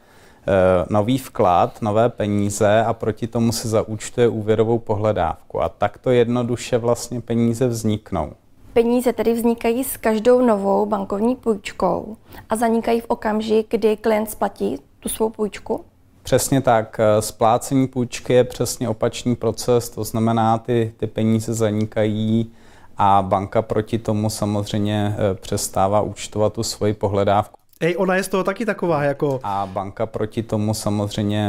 nový 0.90 1.18
vklad, 1.18 1.82
nové 1.82 2.10
peníze 2.10 2.84
a 2.84 2.94
proti 2.94 3.28
tomu 3.28 3.52
si 3.52 3.68
zaúčtuje 3.68 4.28
úvěrovou 4.28 4.80
pohledávku. 4.80 5.62
A 5.62 5.70
takto 5.70 6.12
jednoduše 6.12 6.78
vlastně 6.78 7.22
peníze 7.22 7.68
vzniknou. 7.68 8.32
Peníze 8.74 9.14
tedy 9.14 9.34
vznikají 9.34 9.84
s 9.84 9.98
každou 9.98 10.46
novou 10.46 10.86
bankovní 10.86 11.36
půjčkou 11.36 12.18
a 12.50 12.56
zanikají 12.56 13.02
v 13.02 13.06
okamžik, 13.08 13.68
kdy 13.70 13.98
klient 13.98 14.30
splatí 14.30 14.78
tu 15.00 15.10
svou 15.10 15.30
půjčku? 15.30 15.86
Přesně 16.24 16.62
tak. 16.62 17.00
Splácení 17.20 17.88
půjčky 17.88 18.34
je 18.34 18.44
přesně 18.44 18.90
opačný 18.90 19.36
proces, 19.36 19.90
to 19.90 20.04
znamená, 20.04 20.58
ty, 20.58 20.94
ty 20.98 21.08
peníze 21.08 21.54
zanikají 21.54 22.52
a 22.98 23.22
banka 23.22 23.62
proti 23.62 24.00
tomu 24.00 24.30
samozřejmě 24.30 25.16
eh, 25.18 25.36
přestává 25.36 26.02
účtovat 26.02 26.54
tu 26.54 26.64
svoji 26.64 26.94
pohledávku. 26.94 27.60
Ej, 27.86 27.96
ona 27.98 28.16
je 28.16 28.24
z 28.24 28.28
toho 28.28 28.44
taky 28.44 28.66
taková 28.66 29.04
jako... 29.04 29.40
A 29.44 29.66
banka 29.66 30.06
proti 30.06 30.44
tomu 30.44 30.74
samozřejmě 30.74 31.48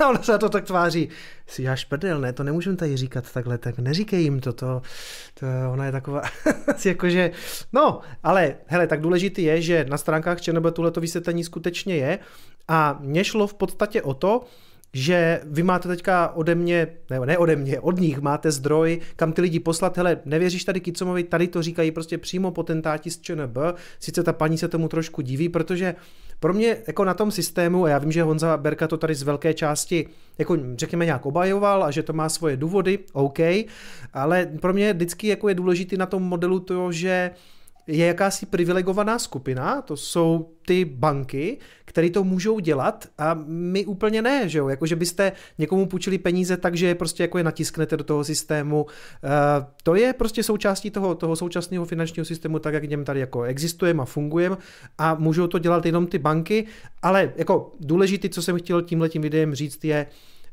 ona 0.10 0.22
se 0.22 0.38
to 0.38 0.48
tak 0.48 0.64
tváří. 0.64 1.08
Si 1.46 1.62
já 1.62 1.76
prdel, 1.88 2.20
ne, 2.20 2.32
to 2.32 2.44
nemůžeme 2.44 2.76
tady 2.76 2.96
říkat 2.96 3.32
takhle, 3.32 3.58
tak 3.58 3.78
neříkej 3.78 4.22
jim 4.22 4.40
to, 4.40 4.52
to, 4.52 4.82
to 5.34 5.46
ona 5.72 5.86
je 5.86 5.92
taková, 5.92 6.22
jakože, 6.84 7.30
no, 7.72 8.00
ale 8.22 8.54
hele, 8.66 8.86
tak 8.86 9.00
důležitý 9.00 9.42
je, 9.42 9.62
že 9.62 9.86
na 9.88 9.98
stránkách 9.98 10.40
ČNB 10.40 10.66
to 10.92 11.00
vysvětlení 11.00 11.44
skutečně 11.44 11.96
je 11.96 12.18
a 12.68 12.98
mě 13.00 13.24
šlo 13.24 13.46
v 13.46 13.54
podstatě 13.54 14.02
o 14.02 14.14
to, 14.14 14.44
že 14.92 15.40
vy 15.44 15.62
máte 15.62 15.88
teďka 15.88 16.32
ode 16.34 16.54
mě, 16.54 16.86
ne, 17.10 17.20
ne 17.20 17.38
ode 17.38 17.56
mě, 17.56 17.80
od 17.80 18.00
nich 18.00 18.20
máte 18.20 18.50
zdroj, 18.50 19.00
kam 19.16 19.32
ty 19.32 19.42
lidi 19.42 19.60
poslat, 19.60 19.96
hele, 19.96 20.20
nevěříš 20.24 20.64
tady 20.64 20.80
Kicomovi, 20.80 21.24
tady 21.24 21.48
to 21.48 21.62
říkají 21.62 21.90
prostě 21.90 22.18
přímo 22.18 22.50
potentáti 22.50 23.10
z 23.10 23.20
ČNB, 23.20 23.56
sice 24.00 24.22
ta 24.22 24.32
paní 24.32 24.58
se 24.58 24.68
tomu 24.68 24.88
trošku 24.88 25.22
diví, 25.22 25.48
protože 25.48 25.94
pro 26.40 26.54
mě 26.54 26.76
jako 26.86 27.04
na 27.04 27.14
tom 27.14 27.30
systému, 27.30 27.84
a 27.84 27.88
já 27.88 27.98
vím, 27.98 28.12
že 28.12 28.22
Honza 28.22 28.56
Berka 28.56 28.88
to 28.88 28.96
tady 28.96 29.14
z 29.14 29.22
velké 29.22 29.54
části 29.54 30.06
jako 30.38 30.56
řekněme 30.74 31.04
nějak 31.04 31.26
obajoval 31.26 31.84
a 31.84 31.90
že 31.90 32.02
to 32.02 32.12
má 32.12 32.28
svoje 32.28 32.56
důvody, 32.56 32.98
OK, 33.12 33.38
ale 34.12 34.46
pro 34.60 34.72
mě 34.72 34.92
vždycky 34.92 35.28
jako 35.28 35.48
je 35.48 35.54
důležitý 35.54 35.96
na 35.96 36.06
tom 36.06 36.22
modelu 36.22 36.60
to, 36.60 36.92
že 36.92 37.30
je 37.86 38.06
jakási 38.06 38.46
privilegovaná 38.46 39.18
skupina, 39.18 39.82
to 39.82 39.96
jsou 39.96 40.50
ty 40.66 40.84
banky, 40.84 41.58
které 41.90 42.10
to 42.10 42.24
můžou 42.24 42.58
dělat 42.58 43.06
a 43.18 43.34
my 43.46 43.86
úplně 43.86 44.22
ne, 44.22 44.48
že 44.48 44.58
jo, 44.58 44.68
jako 44.68 44.86
že 44.86 44.96
byste 44.96 45.32
někomu 45.58 45.86
půjčili 45.86 46.18
peníze 46.18 46.56
tak, 46.56 46.76
že 46.76 46.86
je 46.86 46.94
prostě 46.94 47.22
jako 47.22 47.38
je 47.38 47.44
natisknete 47.44 47.96
do 47.96 48.04
toho 48.04 48.24
systému, 48.24 48.82
uh, 48.82 48.90
to 49.82 49.94
je 49.94 50.12
prostě 50.12 50.42
součástí 50.42 50.90
toho, 50.90 51.14
toho 51.14 51.36
současného 51.36 51.84
finančního 51.84 52.24
systému, 52.24 52.58
tak 52.58 52.74
jak 52.74 52.84
něm 52.84 53.04
tady 53.04 53.20
jako 53.20 53.42
existujeme 53.42 54.02
a 54.02 54.04
fungujeme 54.04 54.56
a 54.98 55.14
můžou 55.14 55.46
to 55.46 55.58
dělat 55.58 55.86
jenom 55.86 56.06
ty 56.06 56.18
banky, 56.18 56.66
ale 57.02 57.32
jako 57.36 57.72
důležité, 57.80 58.28
co 58.28 58.42
jsem 58.42 58.58
chtěl 58.58 58.82
tímhletím 58.82 59.22
videem 59.22 59.54
říct 59.54 59.84
je, 59.84 60.06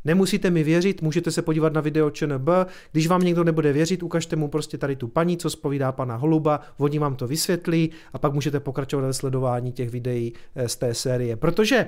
Nemusíte 0.07 0.49
mi 0.49 0.63
věřit, 0.63 1.01
můžete 1.01 1.31
se 1.31 1.41
podívat 1.41 1.73
na 1.73 1.81
video 1.81 2.09
ČNB, 2.09 2.49
když 2.91 3.07
vám 3.07 3.21
někdo 3.21 3.43
nebude 3.43 3.73
věřit, 3.73 4.03
ukažte 4.03 4.35
mu 4.35 4.47
prostě 4.47 4.77
tady 4.77 4.95
tu 4.95 5.07
paní, 5.07 5.37
co 5.37 5.49
spovídá 5.49 5.91
pana 5.91 6.15
Holuba, 6.15 6.59
oni 6.77 6.99
vám 6.99 7.15
to 7.15 7.27
vysvětlí 7.27 7.91
a 8.13 8.17
pak 8.17 8.33
můžete 8.33 8.59
pokračovat 8.59 9.07
ve 9.07 9.13
sledování 9.13 9.71
těch 9.71 9.89
videí 9.89 10.33
eh, 10.55 10.69
z 10.69 10.75
té 10.75 10.93
série. 10.93 11.35
Protože 11.35 11.87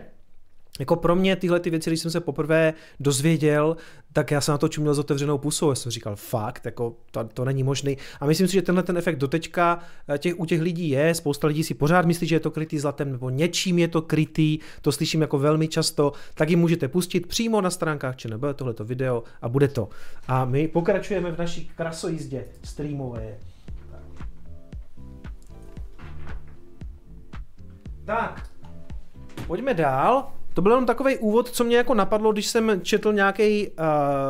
jako 0.79 0.95
pro 0.95 1.15
mě 1.15 1.35
tyhle 1.35 1.59
ty 1.59 1.69
věci, 1.69 1.89
když 1.89 1.99
jsem 1.99 2.11
se 2.11 2.19
poprvé 2.19 2.73
dozvěděl, 2.99 3.77
tak 4.13 4.31
já 4.31 4.41
jsem 4.41 4.51
na 4.51 4.57
to 4.57 4.67
čuměl 4.67 4.93
s 4.93 4.99
otevřenou 4.99 5.37
pusou. 5.37 5.69
Já 5.69 5.75
jsem 5.75 5.91
říkal, 5.91 6.15
fakt, 6.15 6.65
jako 6.65 6.95
to, 7.11 7.23
to 7.23 7.45
není 7.45 7.63
možný. 7.63 7.97
A 8.19 8.25
myslím 8.25 8.47
si, 8.47 8.53
že 8.53 8.61
tenhle 8.61 8.83
ten 8.83 8.97
efekt 8.97 9.15
dotečka 9.15 9.79
eh, 10.07 10.17
těch, 10.17 10.39
u 10.39 10.45
těch 10.45 10.61
lidí 10.61 10.89
je. 10.89 11.15
Spousta 11.15 11.47
lidí 11.47 11.63
si 11.63 11.73
pořád 11.73 12.05
myslí, 12.05 12.27
že 12.27 12.35
je 12.35 12.39
to 12.39 12.51
krytý 12.51 12.79
zlatem 12.79 13.11
nebo 13.11 13.29
něčím 13.29 13.79
je 13.79 13.87
to 13.87 14.01
krytý. 14.01 14.59
To 14.81 14.91
slyším 14.91 15.21
jako 15.21 15.39
velmi 15.39 15.67
často. 15.67 16.11
Tak 16.33 16.49
ji 16.49 16.55
můžete 16.55 16.87
pustit 16.87 17.27
přímo 17.27 17.61
na 17.61 17.69
stránkách 17.69 18.15
ČNB 18.15 18.43
tohleto 18.55 18.85
video 18.85 19.23
a 19.41 19.49
bude 19.49 19.67
to. 19.67 19.89
A 20.27 20.45
my 20.45 20.67
pokračujeme 20.67 21.31
v 21.31 21.37
naší 21.37 21.71
krasojízdě 21.75 22.45
streamové. 22.63 23.37
Tak, 28.05 28.49
pojďme 29.47 29.73
dál. 29.73 30.38
To 30.59 30.63
byl 30.63 30.71
jenom 30.71 30.85
takový 30.85 31.17
úvod, 31.17 31.49
co 31.49 31.63
mě 31.63 31.77
jako 31.77 31.93
napadlo, 31.93 32.31
když 32.31 32.47
jsem 32.47 32.81
četl 32.83 33.13
nějaký 33.13 33.67
uh, 33.67 33.75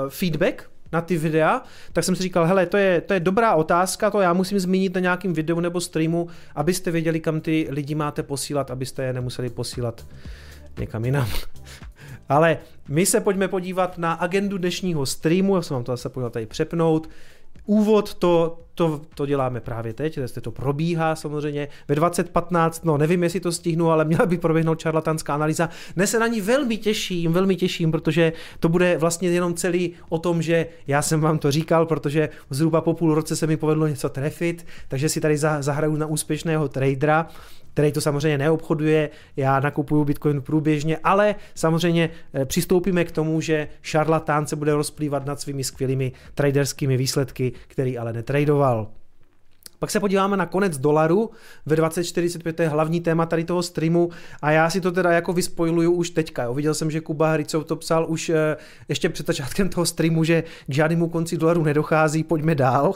feedback 0.10 0.70
na 0.92 1.02
ty 1.02 1.18
videa, 1.18 1.62
tak 1.94 2.04
jsem 2.04 2.16
si 2.16 2.24
říkal, 2.24 2.46
hele, 2.46 2.66
to 2.66 2.78
je, 2.78 3.02
to 3.02 3.14
je 3.14 3.20
dobrá 3.20 3.56
otázka, 3.56 4.12
to 4.12 4.22
já 4.22 4.34
musím 4.34 4.60
zmínit 4.60 4.96
na 4.96 5.00
nějakém 5.00 5.34
videu 5.34 5.60
nebo 5.60 5.82
streamu, 5.82 6.28
abyste 6.56 6.92
věděli, 6.92 7.20
kam 7.20 7.42
ty 7.42 7.68
lidi 7.70 7.96
máte 7.96 8.24
posílat, 8.24 8.72
abyste 8.72 9.04
je 9.04 9.14
nemuseli 9.14 9.50
posílat 9.50 10.08
někam 10.80 11.06
jinam. 11.06 11.28
Ale 12.30 12.58
my 12.88 13.06
se 13.06 13.22
pojďme 13.22 13.48
podívat 13.48 13.98
na 13.98 14.14
agendu 14.14 14.58
dnešního 14.58 15.06
streamu, 15.06 15.56
já 15.56 15.62
jsem 15.62 15.76
vám 15.76 15.84
to 15.84 15.92
zase 15.92 16.10
podívat 16.10 16.34
tady 16.34 16.46
přepnout. 16.46 17.10
Úvod 17.66 18.14
to, 18.14 18.60
to, 18.80 19.02
to 19.16 19.26
děláme 19.26 19.60
právě 19.60 19.94
teď, 19.94 20.18
jestli 20.18 20.42
to 20.42 20.52
probíhá 20.52 21.16
samozřejmě 21.16 21.68
ve 21.88 21.96
2015, 21.96 22.86
no 22.86 22.98
nevím, 22.98 23.24
jestli 23.24 23.40
to 23.40 23.52
stihnu, 23.52 23.92
ale 23.92 24.06
měla 24.06 24.26
by 24.26 24.38
proběhnout 24.38 24.80
čarlatanská 24.80 25.34
analýza. 25.34 25.70
Dnes 25.96 26.12
se 26.12 26.20
na 26.20 26.28
ní 26.28 26.42
velmi 26.42 26.78
těším, 26.78 27.34
velmi 27.34 27.56
těším, 27.56 27.92
protože 27.92 28.34
to 28.60 28.70
bude 28.70 28.98
vlastně 28.98 29.30
jenom 29.30 29.54
celý 29.54 29.94
o 30.10 30.20
tom, 30.20 30.42
že 30.42 30.68
já 30.88 31.02
jsem 31.02 31.22
vám 31.22 31.40
to 31.40 31.52
říkal, 31.52 31.86
protože 31.86 32.30
zhruba 32.50 32.82
po 32.82 32.94
půl 32.94 33.16
roce 33.16 33.36
se 33.36 33.48
mi 33.48 33.58
povedlo 33.58 33.88
něco 33.88 34.10
trefit, 34.10 34.66
takže 34.88 35.10
si 35.10 35.22
tady 35.22 35.38
zahraju 35.38 35.96
na 35.96 36.06
úspěšného 36.06 36.68
tradera 36.68 37.28
který 37.74 37.92
to 37.92 38.02
samozřejmě 38.02 38.38
neobchoduje, 38.38 39.10
já 39.38 39.60
nakupuju 39.60 40.06
Bitcoin 40.06 40.42
průběžně, 40.42 40.98
ale 41.04 41.36
samozřejmě 41.56 42.10
eh, 42.34 42.46
přistoupíme 42.46 43.06
k 43.06 43.12
tomu, 43.12 43.42
že 43.42 43.68
šarlatán 43.82 44.48
se 44.48 44.56
bude 44.56 44.74
rozplývat 44.74 45.26
nad 45.26 45.42
svými 45.42 45.64
skvělými 45.64 46.12
traderskými 46.36 46.98
výsledky, 46.98 47.52
který 47.68 47.98
ale 47.98 48.14
netradoval. 48.14 48.69
Pak 49.80 49.92
se 49.92 50.00
podíváme 50.00 50.38
na 50.38 50.46
konec 50.46 50.78
dolaru 50.78 51.30
ve 51.66 51.76
2045, 51.76 52.56
to 52.56 52.62
je 52.62 52.70
hlavní 52.70 53.02
téma 53.02 53.26
tady 53.26 53.44
toho 53.44 53.64
streamu 53.64 54.10
a 54.42 54.52
já 54.52 54.70
si 54.70 54.82
to 54.82 54.92
teda 54.92 55.12
jako 55.12 55.34
vyspojluju 55.34 55.92
už 55.92 56.10
teďka. 56.10 56.44
Jo. 56.44 56.54
Viděl 56.54 56.74
jsem, 56.74 56.92
že 56.92 57.02
Kuba 57.02 57.32
Hricov 57.32 57.66
to 57.66 57.76
psal 57.76 58.06
už 58.10 58.30
eh, 58.30 58.58
ještě 58.88 59.10
před 59.10 59.28
začátkem 59.28 59.70
toho 59.70 59.86
streamu, 59.86 60.24
že 60.24 60.44
k 60.68 60.74
žádnému 60.74 61.10
konci 61.10 61.38
dolaru 61.38 61.64
nedochází, 61.64 62.24
pojďme 62.24 62.56
dál. 62.56 62.94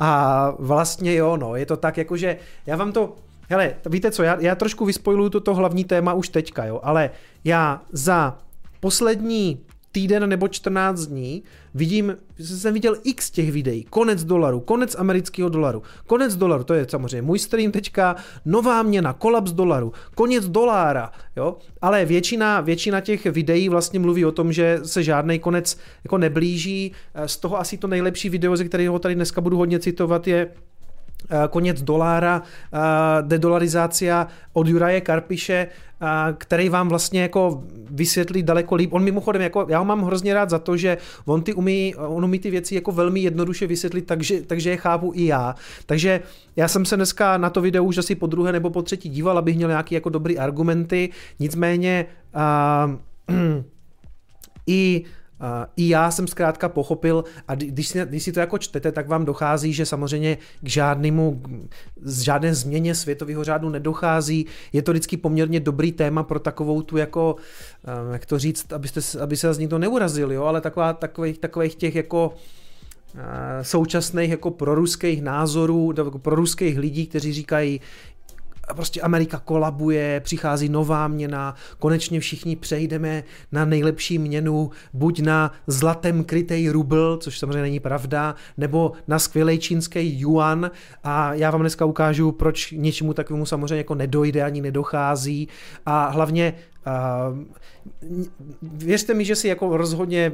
A 0.00 0.50
vlastně 0.58 1.14
jo, 1.14 1.36
no, 1.36 1.56
je 1.56 1.66
to 1.66 1.76
tak 1.76 1.96
jako, 1.96 2.16
že 2.16 2.36
já 2.66 2.76
vám 2.76 2.92
to 2.92 3.16
Hele, 3.52 3.74
víte 3.90 4.10
co, 4.10 4.22
já, 4.22 4.36
já 4.40 4.54
trošku 4.54 4.84
vyspojluju 4.84 5.30
toto 5.30 5.54
hlavní 5.54 5.84
téma 5.84 6.12
už 6.12 6.28
teďka, 6.28 6.64
jo, 6.64 6.80
ale 6.82 7.10
já 7.44 7.82
za 7.92 8.38
poslední 8.80 9.60
týden 9.92 10.28
nebo 10.28 10.48
14 10.48 11.00
dní 11.00 11.42
vidím, 11.74 12.16
že 12.38 12.56
jsem 12.56 12.74
viděl 12.74 12.96
x 13.04 13.30
těch 13.30 13.52
videí, 13.52 13.84
konec 13.84 14.24
dolaru, 14.24 14.60
konec 14.60 14.96
amerického 14.98 15.48
dolaru, 15.48 15.82
konec 16.06 16.36
dolaru, 16.36 16.64
to 16.64 16.74
je 16.74 16.86
samozřejmě 16.88 17.22
můj 17.22 17.38
stream 17.38 17.72
teďka, 17.72 18.16
nová 18.44 18.82
měna, 18.82 19.12
kolaps 19.12 19.52
dolaru, 19.52 19.92
konec 20.14 20.48
dolára, 20.48 21.12
jo, 21.36 21.56
ale 21.82 22.04
většina, 22.04 22.60
většina 22.60 23.00
těch 23.00 23.24
videí 23.24 23.68
vlastně 23.68 24.00
mluví 24.00 24.24
o 24.24 24.32
tom, 24.32 24.52
že 24.52 24.80
se 24.82 25.02
žádný 25.02 25.38
konec 25.38 25.78
jako 26.04 26.18
neblíží, 26.18 26.92
z 27.26 27.36
toho 27.36 27.58
asi 27.58 27.78
to 27.78 27.86
nejlepší 27.86 28.28
video, 28.28 28.56
ze 28.56 28.64
kterého 28.64 28.98
tady 28.98 29.14
dneska 29.14 29.40
budu 29.40 29.56
hodně 29.56 29.78
citovat, 29.78 30.26
je 30.26 30.48
Eh, 30.48 30.69
konec 31.50 31.82
dolára, 31.82 32.42
eh, 32.42 32.78
dedolarizácia 33.22 34.26
od 34.52 34.66
Juraje 34.66 35.00
Karpiše, 35.00 35.66
eh, 35.66 36.06
který 36.38 36.68
vám 36.68 36.88
vlastně 36.88 37.22
jako 37.22 37.62
vysvětlí 37.90 38.42
daleko 38.42 38.74
líp. 38.74 38.92
On 38.92 39.02
mimochodem, 39.02 39.42
jako, 39.42 39.66
já 39.68 39.78
ho 39.78 39.84
mám 39.84 40.02
hrozně 40.02 40.34
rád 40.34 40.50
za 40.50 40.58
to, 40.58 40.76
že 40.76 40.98
on, 41.24 41.42
ty 41.42 41.54
umí, 41.54 41.94
on 41.94 42.24
umí 42.24 42.38
ty 42.38 42.50
věci 42.50 42.74
jako 42.74 42.92
velmi 42.92 43.20
jednoduše 43.20 43.66
vysvětlit, 43.66 44.06
takže, 44.06 44.42
takže 44.42 44.70
je 44.70 44.76
chápu 44.76 45.12
i 45.14 45.26
já. 45.26 45.54
Takže 45.86 46.20
já 46.56 46.68
jsem 46.68 46.84
se 46.84 46.96
dneska 46.96 47.38
na 47.38 47.50
to 47.50 47.60
video 47.60 47.84
už 47.84 47.98
asi 47.98 48.14
po 48.14 48.26
druhé 48.26 48.52
nebo 48.52 48.70
po 48.70 48.82
třetí 48.82 49.08
díval, 49.08 49.38
abych 49.38 49.56
měl 49.56 49.68
nějaké 49.68 49.94
jako 49.94 50.08
dobré 50.08 50.34
argumenty, 50.34 51.08
nicméně 51.38 52.06
uh, 52.34 52.94
i 54.66 55.04
i 55.76 55.88
já 55.88 56.10
jsem 56.10 56.26
zkrátka 56.26 56.68
pochopil, 56.68 57.24
a 57.48 57.54
když 57.54 57.88
si, 57.88 58.00
když 58.04 58.22
si 58.22 58.32
to 58.32 58.40
jako 58.40 58.58
čtete, 58.58 58.92
tak 58.92 59.08
vám 59.08 59.24
dochází, 59.24 59.72
že 59.72 59.86
samozřejmě 59.86 60.38
k 60.60 60.68
žádnému, 60.68 61.42
z 62.02 62.20
žádné 62.20 62.54
změně 62.54 62.94
světového 62.94 63.44
řádu 63.44 63.68
nedochází. 63.68 64.46
Je 64.72 64.82
to 64.82 64.92
vždycky 64.92 65.16
poměrně 65.16 65.60
dobrý 65.60 65.92
téma 65.92 66.22
pro 66.22 66.40
takovou 66.40 66.82
tu 66.82 66.96
jako, 66.96 67.36
eh, 67.84 68.12
jak 68.12 68.26
to 68.26 68.38
říct, 68.38 68.72
abyste, 68.72 69.00
aby 69.20 69.36
se 69.36 69.54
z 69.54 69.58
ní 69.58 69.68
to 69.68 69.78
neurazil, 69.78 70.32
jo, 70.32 70.44
ale 70.44 70.60
taková, 70.60 70.92
takových, 70.92 71.38
takových 71.38 71.74
těch 71.74 71.94
jako 71.94 72.34
eh, 73.14 73.64
současných 73.64 74.30
jako 74.30 74.50
proruských 74.50 75.22
názorů, 75.22 75.94
proruských 76.22 76.78
lidí, 76.78 77.06
kteří 77.06 77.32
říkají, 77.32 77.80
prostě 78.74 79.00
Amerika 79.00 79.38
kolabuje, 79.38 80.20
přichází 80.20 80.68
nová 80.68 81.08
měna, 81.08 81.54
konečně 81.78 82.20
všichni 82.20 82.56
přejdeme 82.56 83.24
na 83.52 83.64
nejlepší 83.64 84.18
měnu, 84.18 84.70
buď 84.92 85.20
na 85.20 85.52
zlatem 85.66 86.24
krytej 86.24 86.68
rubl, 86.68 87.18
což 87.20 87.38
samozřejmě 87.38 87.62
není 87.62 87.80
pravda, 87.80 88.34
nebo 88.56 88.92
na 89.08 89.18
skvělý 89.18 89.58
čínský 89.58 90.20
yuan. 90.20 90.70
A 91.04 91.34
já 91.34 91.50
vám 91.50 91.60
dneska 91.60 91.84
ukážu, 91.84 92.32
proč 92.32 92.70
něčemu 92.76 93.14
takovému 93.14 93.46
samozřejmě 93.46 93.76
jako 93.76 93.94
nedojde 93.94 94.42
ani 94.42 94.60
nedochází. 94.60 95.48
A 95.86 96.08
hlavně 96.08 96.54
Věřte 98.62 99.14
mi, 99.14 99.24
že 99.24 99.36
si 99.36 99.48
jako 99.48 99.76
rozhodně 99.76 100.32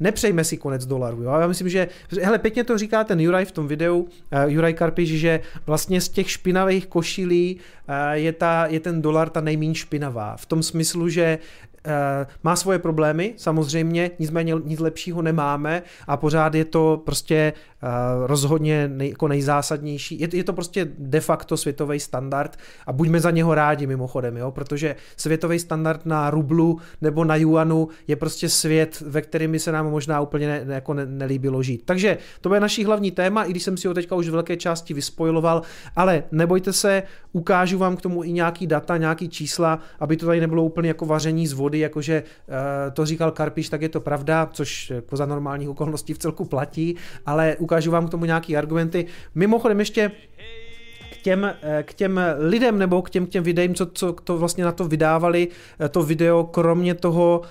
nepřejme 0.00 0.44
si 0.44 0.56
konec 0.56 0.86
dolaru. 0.86 1.22
Jo? 1.22 1.30
Já 1.40 1.46
myslím, 1.46 1.68
že 1.68 1.88
hele, 2.22 2.38
pěkně 2.38 2.64
to 2.64 2.78
říká 2.78 3.04
ten 3.04 3.20
Juraj 3.20 3.44
v 3.44 3.52
tom 3.52 3.68
videu, 3.68 3.98
uh, 3.98 4.08
Juraj 4.46 4.74
Karpiš, 4.74 5.08
že 5.08 5.40
vlastně 5.66 6.00
z 6.00 6.08
těch 6.08 6.30
špinavých 6.30 6.86
košilí 6.86 7.56
uh, 7.56 7.94
je, 8.12 8.32
ta, 8.32 8.66
je 8.66 8.80
ten 8.80 9.02
dolar 9.02 9.30
ta 9.30 9.40
nejméně 9.40 9.74
špinavá. 9.74 10.36
V 10.36 10.46
tom 10.46 10.62
smyslu, 10.62 11.08
že 11.08 11.38
Eh, 11.73 11.73
má 12.42 12.56
svoje 12.56 12.78
problémy, 12.78 13.34
samozřejmě, 13.36 14.10
nicméně 14.18 14.54
nic 14.64 14.80
lepšího 14.80 15.22
nemáme 15.22 15.82
a 16.06 16.16
pořád 16.16 16.54
je 16.54 16.64
to 16.64 17.02
prostě 17.04 17.52
eh, 17.82 17.86
rozhodně 18.26 18.88
nej, 18.88 19.08
jako 19.08 19.28
nejzásadnější. 19.28 20.20
Je, 20.20 20.28
je 20.32 20.44
to 20.44 20.52
prostě 20.52 20.88
de 20.98 21.20
facto 21.20 21.56
světový 21.56 22.00
standard 22.00 22.56
a 22.86 22.92
buďme 22.92 23.20
za 23.20 23.30
něho 23.30 23.54
rádi 23.54 23.86
mimochodem, 23.86 24.36
jo? 24.36 24.50
protože 24.50 24.96
světový 25.16 25.58
standard 25.58 26.06
na 26.06 26.30
rublu 26.30 26.78
nebo 27.00 27.24
na 27.24 27.36
juanu 27.36 27.88
je 28.08 28.16
prostě 28.16 28.48
svět, 28.48 29.00
ve 29.00 29.22
kterým 29.22 29.52
by 29.52 29.58
se 29.58 29.72
nám 29.72 29.90
možná 29.90 30.20
úplně 30.20 30.46
ne, 30.46 30.64
ne, 30.64 30.74
jako 30.74 30.94
ne, 30.94 31.06
nelíbilo 31.06 31.62
žít. 31.62 31.82
Takže 31.84 32.18
to 32.40 32.48
bude 32.48 32.60
naší 32.60 32.84
hlavní 32.84 33.10
téma, 33.10 33.44
i 33.44 33.50
když 33.50 33.62
jsem 33.62 33.76
si 33.76 33.88
ho 33.88 33.94
teďka 33.94 34.16
už 34.16 34.28
v 34.28 34.32
velké 34.32 34.56
části 34.56 34.94
vyspojiloval, 34.94 35.62
ale 35.96 36.22
nebojte 36.32 36.72
se, 36.72 37.02
ukážu 37.32 37.78
vám 37.78 37.96
k 37.96 38.02
tomu 38.02 38.24
i 38.24 38.32
nějaký 38.32 38.66
data, 38.66 38.96
nějaký 38.96 39.28
čísla, 39.28 39.78
aby 40.00 40.16
to 40.16 40.26
tady 40.26 40.40
nebylo 40.40 40.64
úplně 40.64 40.88
jako 40.88 41.06
vaření 41.06 41.46
z 41.46 41.52
vody, 41.52 41.73
body, 41.74 41.78
jakože 41.80 42.22
eh, 42.22 42.90
to 42.90 43.06
říkal 43.06 43.30
Karpiš, 43.30 43.68
tak 43.68 43.82
je 43.82 43.88
to 43.88 44.00
pravda, 44.00 44.48
což 44.52 44.90
jako 44.90 45.16
za 45.16 45.26
normálních 45.26 45.68
okolností 45.68 46.14
v 46.14 46.18
celku 46.18 46.44
platí, 46.44 46.96
ale 47.26 47.56
ukážu 47.58 47.90
vám 47.90 48.06
k 48.06 48.10
tomu 48.10 48.24
nějaký 48.24 48.56
argumenty. 48.56 49.06
Mimochodem 49.34 49.78
ještě 49.78 50.10
k 51.12 51.22
těm, 51.22 51.44
eh, 51.44 51.82
k 51.82 51.94
těm 51.94 52.20
lidem 52.38 52.78
nebo 52.78 53.02
k 53.02 53.10
těm, 53.10 53.26
k 53.26 53.30
těm 53.30 53.44
videím, 53.44 53.74
co, 53.74 53.86
co 53.86 54.12
to 54.12 54.38
vlastně 54.38 54.64
na 54.64 54.72
to 54.72 54.84
vydávali, 54.84 55.48
eh, 55.80 55.88
to 55.88 56.02
video, 56.02 56.44
kromě 56.44 56.94
toho, 56.94 57.42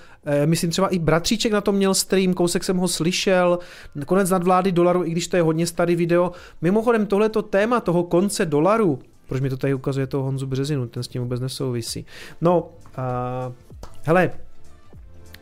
myslím 0.46 0.72
třeba 0.72 0.88
i 0.88 1.00
bratříček 1.00 1.51
na 1.51 1.62
to 1.62 1.72
měl 1.72 1.94
stream, 1.94 2.34
kousek 2.34 2.63
jsem 2.63 2.77
ho 2.77 2.88
slyšel, 2.88 3.60
konec 4.06 4.30
nadvlády 4.30 4.72
dolaru, 4.72 5.03
i 5.03 5.12
když 5.12 5.27
to 5.27 5.36
je 5.36 5.44
hodně 5.44 5.68
starý 5.68 5.96
video. 5.96 6.32
Mimochodem 6.62 7.06
tohleto 7.06 7.42
téma 7.42 7.80
toho 7.80 8.03
konce 8.03 8.46
dolaru, 8.46 9.00
proč 9.27 9.42
mi 9.42 9.50
to 9.50 9.58
tady 9.58 9.74
ukazuje 9.74 10.08
toho 10.08 10.24
Honzu 10.24 10.48
Březinu, 10.48 10.88
ten 10.88 11.03
s 11.03 11.08
tím 11.08 11.22
vůbec 11.22 11.42
nesouvisí. 11.42 12.06
No, 12.42 12.70
Hele, 14.05 14.31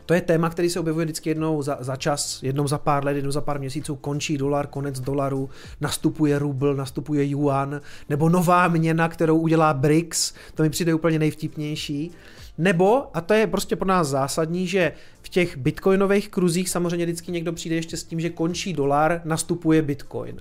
to 0.06 0.14
je 0.14 0.20
téma, 0.20 0.50
který 0.50 0.70
se 0.70 0.80
objevuje 0.80 1.04
vždycky 1.04 1.30
jednou 1.30 1.62
za, 1.62 1.76
za 1.80 1.96
čas, 1.96 2.42
jednou 2.42 2.68
za 2.68 2.78
pár 2.78 3.04
let, 3.04 3.16
jednou 3.16 3.30
za 3.30 3.40
pár 3.40 3.58
měsíců, 3.58 3.96
končí 3.96 4.38
dolar, 4.38 4.66
konec 4.66 5.00
dolaru, 5.00 5.50
nastupuje 5.80 6.38
rubl, 6.38 6.74
nastupuje 6.74 7.24
yuan, 7.24 7.80
nebo 8.08 8.28
nová 8.28 8.68
měna, 8.68 9.08
kterou 9.08 9.38
udělá 9.38 9.74
BRICS, 9.74 10.34
to 10.54 10.62
mi 10.62 10.70
přijde 10.70 10.94
úplně 10.94 11.18
nejvtipnější. 11.18 12.10
Nebo, 12.58 13.16
a 13.16 13.20
to 13.20 13.34
je 13.34 13.46
prostě 13.46 13.76
pro 13.76 13.88
nás 13.88 14.08
zásadní, 14.08 14.66
že 14.66 14.92
v 15.22 15.28
těch 15.28 15.56
bitcoinových 15.56 16.28
kruzích 16.28 16.68
samozřejmě 16.68 17.06
vždycky 17.06 17.32
někdo 17.32 17.52
přijde 17.52 17.76
ještě 17.76 17.96
s 17.96 18.04
tím, 18.04 18.20
že 18.20 18.30
končí 18.30 18.72
dolar, 18.72 19.20
nastupuje 19.24 19.82
bitcoin. 19.82 20.36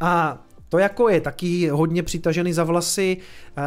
A 0.00 0.42
to 0.74 0.78
jako 0.78 1.08
je 1.08 1.20
taky 1.20 1.68
hodně 1.68 2.02
přitažený 2.02 2.52
za 2.52 2.64
vlasy. 2.64 3.16
Eh, 3.56 3.62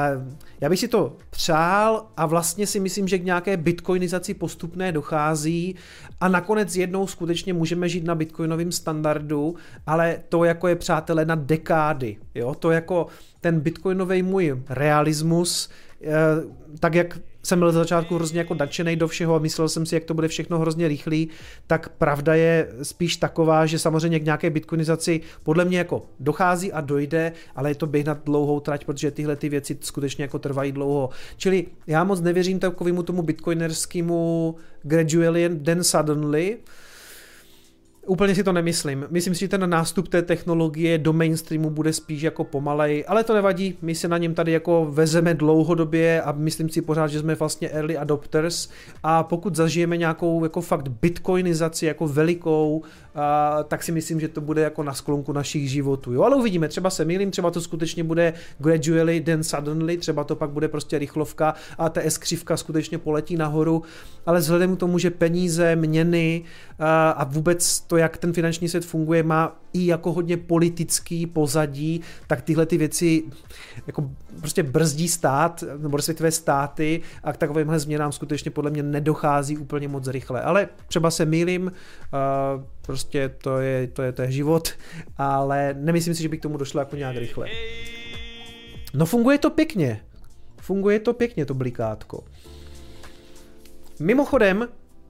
já 0.62 0.70
bych 0.70 0.80
si 0.80 0.88
to 0.88 1.16
přál 1.30 2.08
a 2.18 2.26
vlastně 2.26 2.68
si 2.68 2.80
myslím, 2.80 3.08
že 3.08 3.20
k 3.20 3.24
nějaké 3.24 3.58
bitcoinizaci 3.58 4.34
postupné 4.34 4.92
dochází 4.92 5.76
a 6.20 6.28
nakonec 6.28 6.76
jednou 6.76 7.08
skutečně 7.08 7.54
můžeme 7.54 7.90
žít 7.90 8.04
na 8.04 8.16
bitcoinovém 8.16 8.72
standardu, 8.72 9.56
ale 9.86 10.20
to 10.30 10.44
jako 10.44 10.68
je 10.68 10.76
přátelé 10.76 11.26
na 11.26 11.36
dekády. 11.36 12.18
Jo? 12.36 12.56
To 12.56 12.72
jako 12.72 13.08
ten 13.42 13.60
bitcoinový 13.60 14.24
můj 14.24 14.62
realismus, 14.70 15.70
eh, 16.04 16.08
tak 16.80 16.96
jak 16.96 17.20
jsem 17.48 17.60
byl 17.60 17.72
za 17.72 17.80
začátku 17.80 18.16
hrozně 18.16 18.40
jako 18.40 18.54
nadšený 18.54 18.96
do 18.96 19.08
všeho 19.08 19.36
a 19.36 19.40
myslel 19.40 19.70
jsem 19.70 19.86
si, 19.86 19.96
jak 19.96 20.04
to 20.04 20.14
bude 20.14 20.28
všechno 20.28 20.60
hrozně 20.60 20.88
rychlý, 20.88 21.30
tak 21.68 21.90
pravda 21.90 22.36
je 22.36 22.68
spíš 22.84 23.18
taková, 23.18 23.66
že 23.66 23.80
samozřejmě 23.80 24.20
k 24.20 24.24
nějaké 24.24 24.50
bitcoinizaci 24.50 25.22
podle 25.44 25.66
mě 25.66 25.78
jako 25.78 26.06
dochází 26.20 26.72
a 26.72 26.82
dojde, 26.82 27.32
ale 27.56 27.72
je 27.72 27.76
to 27.76 27.88
běh 27.88 28.06
na 28.06 28.14
dlouhou 28.14 28.60
trať, 28.60 28.86
protože 28.86 29.12
tyhle 29.12 29.36
ty 29.36 29.50
věci 29.50 29.78
skutečně 29.82 30.24
jako 30.24 30.40
trvají 30.40 30.72
dlouho. 30.72 31.10
Čili 31.38 31.66
já 31.88 32.04
moc 32.04 32.22
nevěřím 32.22 32.60
takovému 32.60 33.04
tomu 33.04 33.22
bitcoinerskému 33.22 34.56
gradually 34.84 35.50
then 35.50 35.84
suddenly, 35.84 36.58
Úplně 38.08 38.36
si 38.36 38.44
to 38.44 38.54
nemyslím. 38.54 39.06
Myslím 39.10 39.36
si, 39.36 39.40
že 39.40 39.48
ten 39.48 39.70
nástup 39.70 40.08
té 40.08 40.22
technologie 40.22 40.98
do 40.98 41.14
mainstreamu 41.14 41.70
bude 41.70 41.94
spíš 41.94 42.22
jako 42.22 42.44
pomalej, 42.44 43.06
ale 43.08 43.24
to 43.24 43.34
nevadí, 43.34 43.78
my 43.82 43.96
se 43.96 44.08
na 44.08 44.18
něm 44.18 44.34
tady 44.34 44.52
jako 44.52 44.88
vezeme 44.90 45.34
dlouhodobě 45.34 46.22
a 46.22 46.32
myslím 46.32 46.70
si 46.70 46.82
pořád, 46.82 47.08
že 47.08 47.20
jsme 47.20 47.36
vlastně 47.36 47.70
early 47.70 47.98
adopters 47.98 48.70
a 49.04 49.24
pokud 49.24 49.56
zažijeme 49.56 49.98
nějakou 49.98 50.44
jako 50.44 50.62
fakt 50.62 50.88
bitcoinizaci 50.88 51.86
jako 51.86 52.08
velikou, 52.08 52.84
a, 53.18 53.64
tak 53.64 53.84
si 53.84 53.92
myslím, 53.92 54.20
že 54.20 54.28
to 54.28 54.42
bude 54.42 54.62
jako 54.62 54.84
na 54.84 54.94
sklonku 54.94 55.34
našich 55.34 55.72
životů. 55.72 56.14
Jo, 56.14 56.22
ale 56.24 56.36
uvidíme, 56.36 56.68
třeba 56.68 56.90
se 56.90 57.06
mýlím, 57.06 57.32
třeba 57.32 57.52
to 57.52 57.62
skutečně 57.62 58.04
bude 58.04 58.34
gradually, 58.60 59.22
then 59.22 59.44
suddenly, 59.44 59.98
třeba 59.98 60.24
to 60.24 60.36
pak 60.36 60.50
bude 60.50 60.68
prostě 60.68 61.00
rychlovka 61.00 61.54
a 61.78 61.90
ta 61.90 62.02
S 62.02 62.18
křivka 62.18 62.58
skutečně 62.58 62.98
poletí 62.98 63.36
nahoru, 63.36 63.84
ale 64.26 64.40
vzhledem 64.40 64.76
k 64.76 64.80
tomu, 64.80 65.00
že 65.00 65.12
peníze, 65.12 65.76
měny 65.76 66.44
a, 66.80 67.10
a 67.10 67.24
vůbec 67.24 67.80
to, 67.80 67.98
jak 67.98 68.18
ten 68.18 68.34
finanční 68.34 68.70
svět 68.70 68.86
funguje, 68.86 69.24
má 69.24 69.60
i 69.74 69.86
jako 69.86 70.14
hodně 70.14 70.38
politický 70.38 71.28
pozadí, 71.28 72.02
tak 72.28 72.42
tyhle 72.42 72.66
ty 72.66 72.78
věci 72.78 73.24
jako 73.88 74.12
prostě 74.40 74.64
brzdí 74.64 75.08
stát, 75.08 75.64
nebo 75.78 75.98
respektive 75.98 76.32
státy 76.32 77.02
a 77.24 77.34
k 77.34 77.38
takovýmhle 77.38 77.80
změnám 77.80 78.12
skutečně 78.12 78.52
podle 78.52 78.72
mě 78.72 78.84
nedochází 78.84 79.58
úplně 79.58 79.88
moc 79.88 80.08
rychle. 80.08 80.42
Ale 80.42 80.70
třeba 80.88 81.12
se 81.12 81.26
mýlím, 81.26 81.72
prostě 82.82 83.30
to 83.30 83.58
je, 83.58 83.88
to 83.88 84.02
je, 84.02 84.12
to 84.12 84.22
je 84.22 84.32
život, 84.32 84.70
ale 85.18 85.76
nemyslím 85.78 86.16
si, 86.16 86.24
že 86.24 86.30
by 86.30 86.38
k 86.38 86.42
tomu 86.42 86.58
došlo 86.58 86.82
jako 86.82 86.96
nějak 86.96 87.18
rychle. 87.18 87.48
No 88.94 89.06
funguje 89.06 89.38
to 89.38 89.50
pěkně. 89.50 90.02
Funguje 90.62 91.00
to 91.00 91.14
pěkně, 91.14 91.46
to 91.46 91.54
blikátko. 91.54 92.24
Mimochodem, 94.00 94.68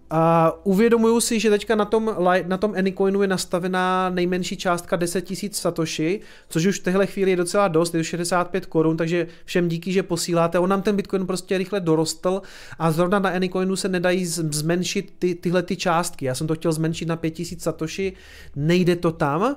a 0.09 0.53
uvědomuju 0.63 1.21
si, 1.21 1.39
že 1.39 1.49
teďka 1.49 1.75
na 1.75 1.85
tom, 1.85 2.15
na 2.47 2.57
tom 2.57 2.73
Anycoinu 2.77 3.21
je 3.21 3.27
nastavená 3.27 4.09
nejmenší 4.09 4.57
částka 4.57 4.95
10 4.95 5.29
000 5.29 5.39
satoshi, 5.51 6.21
což 6.49 6.65
už 6.65 6.79
v 6.79 6.83
téhle 6.83 7.07
chvíli 7.07 7.31
je 7.31 7.37
docela 7.37 7.67
dost, 7.67 7.93
je 7.93 7.99
to 7.99 8.03
65 8.03 8.65
korun, 8.65 8.97
takže 8.97 9.27
všem 9.45 9.67
díky, 9.67 9.91
že 9.91 10.03
posíláte. 10.03 10.59
On 10.59 10.69
nám 10.69 10.81
ten 10.81 10.95
Bitcoin 10.95 11.27
prostě 11.27 11.57
rychle 11.57 11.79
dorostl 11.79 12.41
a 12.79 12.91
zrovna 12.91 13.19
na 13.19 13.29
Anycoinu 13.29 13.75
se 13.75 13.89
nedají 13.89 14.25
zmenšit 14.25 15.13
ty, 15.19 15.35
tyhle 15.35 15.63
ty 15.63 15.75
částky. 15.75 16.25
Já 16.25 16.35
jsem 16.35 16.47
to 16.47 16.55
chtěl 16.55 16.71
zmenšit 16.71 17.07
na 17.07 17.15
5000 17.15 17.63
satoshi, 17.63 18.13
nejde 18.55 18.95
to 18.95 19.11
tam, 19.11 19.55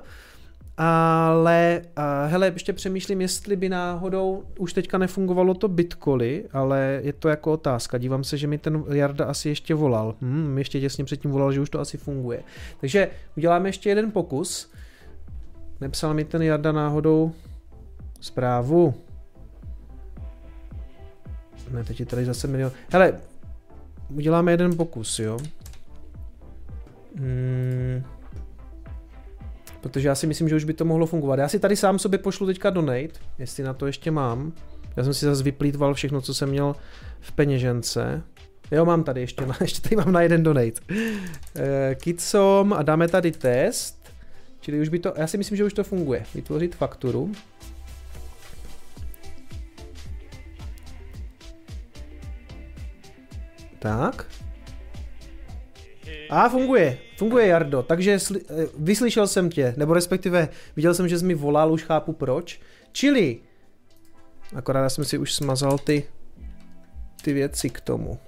ale 0.77 1.81
uh, 1.97 2.31
hele, 2.31 2.47
ještě 2.47 2.73
přemýšlím, 2.73 3.21
jestli 3.21 3.55
by 3.55 3.69
náhodou 3.69 4.43
už 4.59 4.73
teďka 4.73 4.97
nefungovalo 4.97 5.53
to 5.53 5.67
Bitcoin, 5.67 6.41
ale 6.51 6.99
je 7.03 7.13
to 7.13 7.29
jako 7.29 7.51
otázka. 7.51 7.97
Dívám 7.97 8.23
se, 8.23 8.37
že 8.37 8.47
mi 8.47 8.57
ten 8.57 8.83
Jarda 8.93 9.25
asi 9.25 9.49
ještě 9.49 9.75
volal. 9.75 10.15
Hmm, 10.21 10.57
ještě 10.57 10.79
těsně 10.79 11.03
předtím 11.03 11.31
volal, 11.31 11.51
že 11.51 11.61
už 11.61 11.69
to 11.69 11.79
asi 11.79 11.97
funguje. 11.97 12.43
Takže 12.79 13.09
uděláme 13.37 13.69
ještě 13.69 13.89
jeden 13.89 14.11
pokus. 14.11 14.71
Nepsal 15.81 16.13
mi 16.13 16.25
ten 16.25 16.41
Jarda 16.41 16.71
náhodou 16.71 17.31
zprávu. 18.19 18.93
Ne, 21.71 21.83
teď 21.83 21.99
je 21.99 22.05
tady 22.05 22.25
zase 22.25 22.47
milion. 22.47 22.71
Hele, 22.91 23.13
uděláme 24.09 24.51
jeden 24.51 24.77
pokus, 24.77 25.19
jo. 25.19 25.37
Hmm. 27.15 28.03
Protože 29.81 30.07
já 30.07 30.15
si 30.15 30.27
myslím, 30.27 30.49
že 30.49 30.55
už 30.55 30.63
by 30.63 30.73
to 30.73 30.85
mohlo 30.85 31.05
fungovat. 31.05 31.39
Já 31.39 31.47
si 31.47 31.59
tady 31.59 31.75
sám 31.75 31.99
sobě 31.99 32.19
pošlu 32.19 32.45
teďka 32.47 32.69
donate, 32.69 33.19
jestli 33.39 33.63
na 33.63 33.73
to 33.73 33.87
ještě 33.87 34.11
mám. 34.11 34.53
Já 34.97 35.03
jsem 35.03 35.13
si 35.13 35.25
zase 35.25 35.43
vyplýtval 35.43 35.93
všechno, 35.93 36.21
co 36.21 36.33
jsem 36.33 36.49
měl 36.49 36.75
v 37.19 37.31
peněžence. 37.31 38.23
Jo, 38.71 38.85
mám 38.85 39.03
tady 39.03 39.21
ještě, 39.21 39.45
ještě 39.61 39.81
tady 39.81 39.95
mám 39.95 40.11
na 40.11 40.21
jeden 40.21 40.43
donate. 40.43 40.81
E, 41.55 41.95
Kitsom 41.95 42.73
a 42.73 42.81
dáme 42.81 43.07
tady 43.07 43.31
test. 43.31 44.11
Čili 44.59 44.79
už 44.79 44.89
by 44.89 44.99
to, 44.99 45.13
já 45.17 45.27
si 45.27 45.37
myslím, 45.37 45.57
že 45.57 45.63
už 45.63 45.73
to 45.73 45.83
funguje. 45.83 46.23
Vytvořit 46.35 46.75
fakturu. 46.75 47.31
Tak. 53.79 54.25
A 56.31 56.49
funguje, 56.49 56.97
funguje 57.17 57.47
Jardo, 57.47 57.83
takže 57.83 58.19
sli, 58.19 58.41
eh, 58.49 58.67
vyslyšel 58.77 59.27
jsem 59.27 59.49
tě, 59.49 59.73
nebo 59.77 59.93
respektive 59.93 60.49
viděl 60.75 60.93
jsem, 60.93 61.07
že 61.07 61.19
jsi 61.19 61.25
mi 61.25 61.33
volal, 61.33 61.71
už 61.71 61.83
chápu 61.83 62.13
proč. 62.13 62.61
Čili, 62.91 63.39
akorát 64.55 64.89
jsem 64.89 65.05
si 65.05 65.17
už 65.17 65.33
smazal 65.33 65.77
ty, 65.77 66.03
ty 67.21 67.33
věci 67.33 67.69
k 67.69 67.81
tomu. 67.81 68.19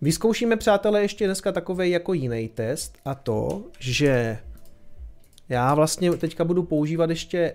Vyzkoušíme, 0.00 0.56
přátelé, 0.56 1.02
ještě 1.02 1.26
dneska 1.26 1.52
takový 1.52 1.90
jako 1.90 2.12
jiný 2.12 2.48
test 2.48 2.98
a 3.04 3.14
to, 3.14 3.64
že 3.78 4.38
já 5.48 5.74
vlastně 5.74 6.12
teďka 6.12 6.44
budu 6.44 6.62
používat 6.62 7.10
ještě 7.10 7.52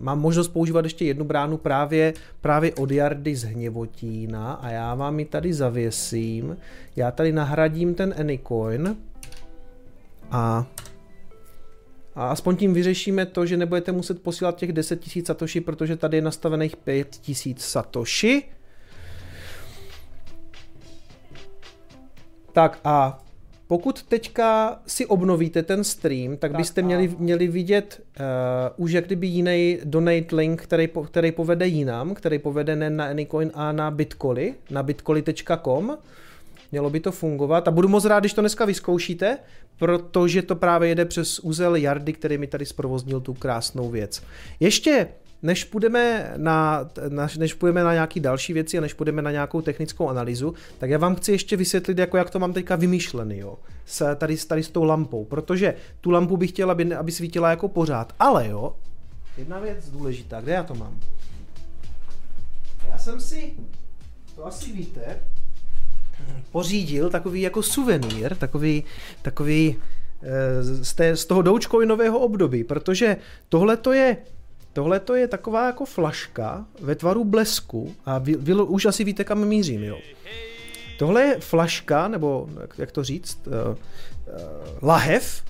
mám 0.00 0.20
možnost 0.20 0.48
používat 0.48 0.84
ještě 0.84 1.04
jednu 1.04 1.24
bránu 1.24 1.56
právě, 1.56 2.14
právě 2.40 2.74
od 2.74 2.90
Jardy 2.90 3.36
z 3.36 3.44
Hněvotína 3.44 4.52
a 4.52 4.70
já 4.70 4.94
vám 4.94 5.18
ji 5.18 5.24
tady 5.24 5.54
zavěsím. 5.54 6.56
Já 6.96 7.10
tady 7.10 7.32
nahradím 7.32 7.94
ten 7.94 8.14
Anycoin 8.18 8.96
a 10.30 10.66
a 12.16 12.28
aspoň 12.28 12.56
tím 12.56 12.74
vyřešíme 12.74 13.26
to, 13.26 13.46
že 13.46 13.56
nebudete 13.56 13.92
muset 13.92 14.22
posílat 14.22 14.56
těch 14.56 14.72
10 14.72 15.16
000 15.16 15.26
satoshi, 15.26 15.60
protože 15.60 15.96
tady 15.96 16.16
je 16.16 16.22
nastavených 16.22 16.76
5 16.76 17.20
000 17.46 17.58
satoshi. 17.58 18.42
Tak 22.52 22.80
a 22.84 23.23
pokud 23.66 24.02
teďka 24.02 24.78
si 24.86 25.06
obnovíte 25.06 25.62
ten 25.62 25.84
stream, 25.84 26.30
tak, 26.30 26.38
tak 26.50 26.56
byste 26.56 26.82
měli, 26.82 27.14
měli 27.18 27.48
vidět 27.48 28.00
uh, 28.20 28.84
už 28.84 28.92
jak 28.92 29.06
kdyby 29.06 29.26
jiný 29.26 29.78
donate 29.84 30.36
link, 30.36 30.62
který, 30.62 30.88
který 31.06 31.32
povede 31.32 31.66
jinam, 31.66 32.14
který 32.14 32.38
povede 32.38 32.76
ne 32.76 32.90
na 32.90 33.04
Anycoin 33.04 33.50
a 33.54 33.72
na 33.72 33.90
Bitcoin, 33.90 34.54
na 34.70 34.82
bitcoin.com. 34.82 35.98
Mělo 36.72 36.90
by 36.90 37.00
to 37.00 37.12
fungovat 37.12 37.68
a 37.68 37.70
budu 37.70 37.88
moc 37.88 38.04
rád, 38.04 38.20
když 38.20 38.32
to 38.32 38.40
dneska 38.40 38.64
vyzkoušíte, 38.64 39.38
protože 39.78 40.42
to 40.42 40.56
právě 40.56 40.88
jede 40.88 41.04
přes 41.04 41.38
úzel 41.38 41.76
Jardy, 41.76 42.12
který 42.12 42.38
mi 42.38 42.46
tady 42.46 42.66
zprovoznil 42.66 43.20
tu 43.20 43.34
krásnou 43.34 43.90
věc. 43.90 44.22
Ještě 44.60 45.08
než 45.44 45.64
půjdeme 45.64 46.32
na, 46.36 46.90
než 47.38 47.54
půjdeme 47.54 47.84
na 47.84 47.92
nějaký 47.92 48.20
další 48.20 48.52
věci 48.52 48.78
a 48.78 48.80
než 48.80 48.94
půjdeme 48.94 49.22
na 49.22 49.30
nějakou 49.30 49.60
technickou 49.60 50.08
analýzu, 50.08 50.54
tak 50.78 50.90
já 50.90 50.98
vám 50.98 51.14
chci 51.14 51.32
ještě 51.32 51.56
vysvětlit, 51.56 51.98
jako 51.98 52.16
jak 52.16 52.30
to 52.30 52.38
mám 52.38 52.52
teďka 52.52 52.76
vymýšlený, 52.76 53.38
jo, 53.38 53.58
s, 53.86 54.14
tady, 54.16 54.36
tady 54.36 54.62
s 54.62 54.68
tou 54.68 54.84
lampou, 54.84 55.24
protože 55.24 55.74
tu 56.00 56.10
lampu 56.10 56.36
bych 56.36 56.50
chtěl, 56.50 56.70
aby, 56.70 56.94
aby 56.94 57.12
svítila 57.12 57.50
jako 57.50 57.68
pořád, 57.68 58.12
ale 58.18 58.48
jo, 58.48 58.76
jedna 59.38 59.58
věc 59.58 59.90
důležitá, 59.90 60.40
kde 60.40 60.52
já 60.52 60.62
to 60.62 60.74
mám? 60.74 61.00
Já 62.90 62.98
jsem 62.98 63.20
si, 63.20 63.52
to 64.36 64.46
asi 64.46 64.72
víte, 64.72 65.20
pořídil 66.52 67.10
takový 67.10 67.40
jako 67.40 67.62
suvenýr, 67.62 68.34
takový, 68.34 68.84
takový 69.22 69.76
eh, 70.22 70.62
z, 70.62 70.94
té, 70.94 71.16
z 71.16 71.24
toho 71.24 71.42
Dogecoinového 71.42 72.18
období, 72.18 72.64
protože 72.64 73.16
tohle 73.48 73.76
to 73.76 73.92
je 73.92 74.16
Tohle 74.74 75.00
to 75.00 75.14
je 75.14 75.28
taková 75.28 75.66
jako 75.66 75.84
flaška 75.84 76.66
ve 76.80 76.94
tvaru 76.94 77.24
blesku 77.24 77.94
a 78.06 78.18
vy, 78.18 78.36
vy 78.36 78.54
už 78.54 78.86
asi 78.86 79.04
víte, 79.04 79.24
kam 79.24 79.44
mířím, 79.44 79.84
jo. 79.84 79.98
Tohle 80.98 81.22
je 81.22 81.40
flaška, 81.40 82.08
nebo 82.08 82.48
jak, 82.78 82.92
to 82.92 83.04
říct, 83.04 83.38
uh, 83.46 83.52
uh, 83.52 83.78
lahev, 84.82 85.42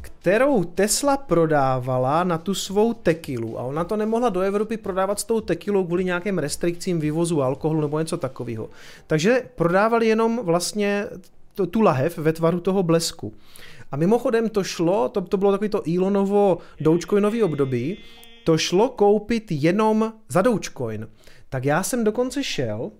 kterou 0.00 0.64
Tesla 0.64 1.16
prodávala 1.16 2.24
na 2.24 2.38
tu 2.38 2.54
svou 2.54 2.92
tekilu 2.92 3.58
a 3.58 3.62
ona 3.62 3.84
to 3.84 3.96
nemohla 3.96 4.28
do 4.28 4.40
Evropy 4.40 4.76
prodávat 4.76 5.20
s 5.20 5.24
tou 5.24 5.40
tekilou 5.40 5.84
kvůli 5.84 6.04
nějakým 6.04 6.38
restrikcím 6.38 7.00
vývozu 7.00 7.42
alkoholu 7.42 7.80
nebo 7.80 7.98
něco 7.98 8.16
takového. 8.16 8.70
Takže 9.06 9.42
prodávali 9.54 10.06
jenom 10.06 10.40
vlastně 10.42 11.06
tu 11.70 11.80
lahev 11.80 12.18
ve 12.18 12.32
tvaru 12.32 12.60
toho 12.60 12.82
blesku. 12.82 13.32
A 13.92 13.96
mimochodem 13.96 14.48
to 14.48 14.64
šlo, 14.64 15.08
to, 15.08 15.20
to 15.20 15.36
bylo 15.36 15.52
takový 15.52 15.70
to 15.70 15.82
Elonovo 15.94 16.58
Dogecoinový 16.80 17.42
období, 17.42 17.98
to 18.44 18.58
šlo 18.58 18.88
koupit 18.88 19.46
jenom 19.50 20.12
za 20.28 20.42
Dogecoin. 20.42 21.08
Tak 21.48 21.64
já 21.64 21.82
jsem 21.82 22.04
dokonce 22.04 22.44
šel, 22.44 22.90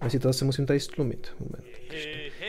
asi 0.00 0.18
to 0.18 0.28
zase 0.28 0.44
musím 0.44 0.66
tady 0.66 0.80
stlumit. 0.80 1.32
Moment. 1.40 1.64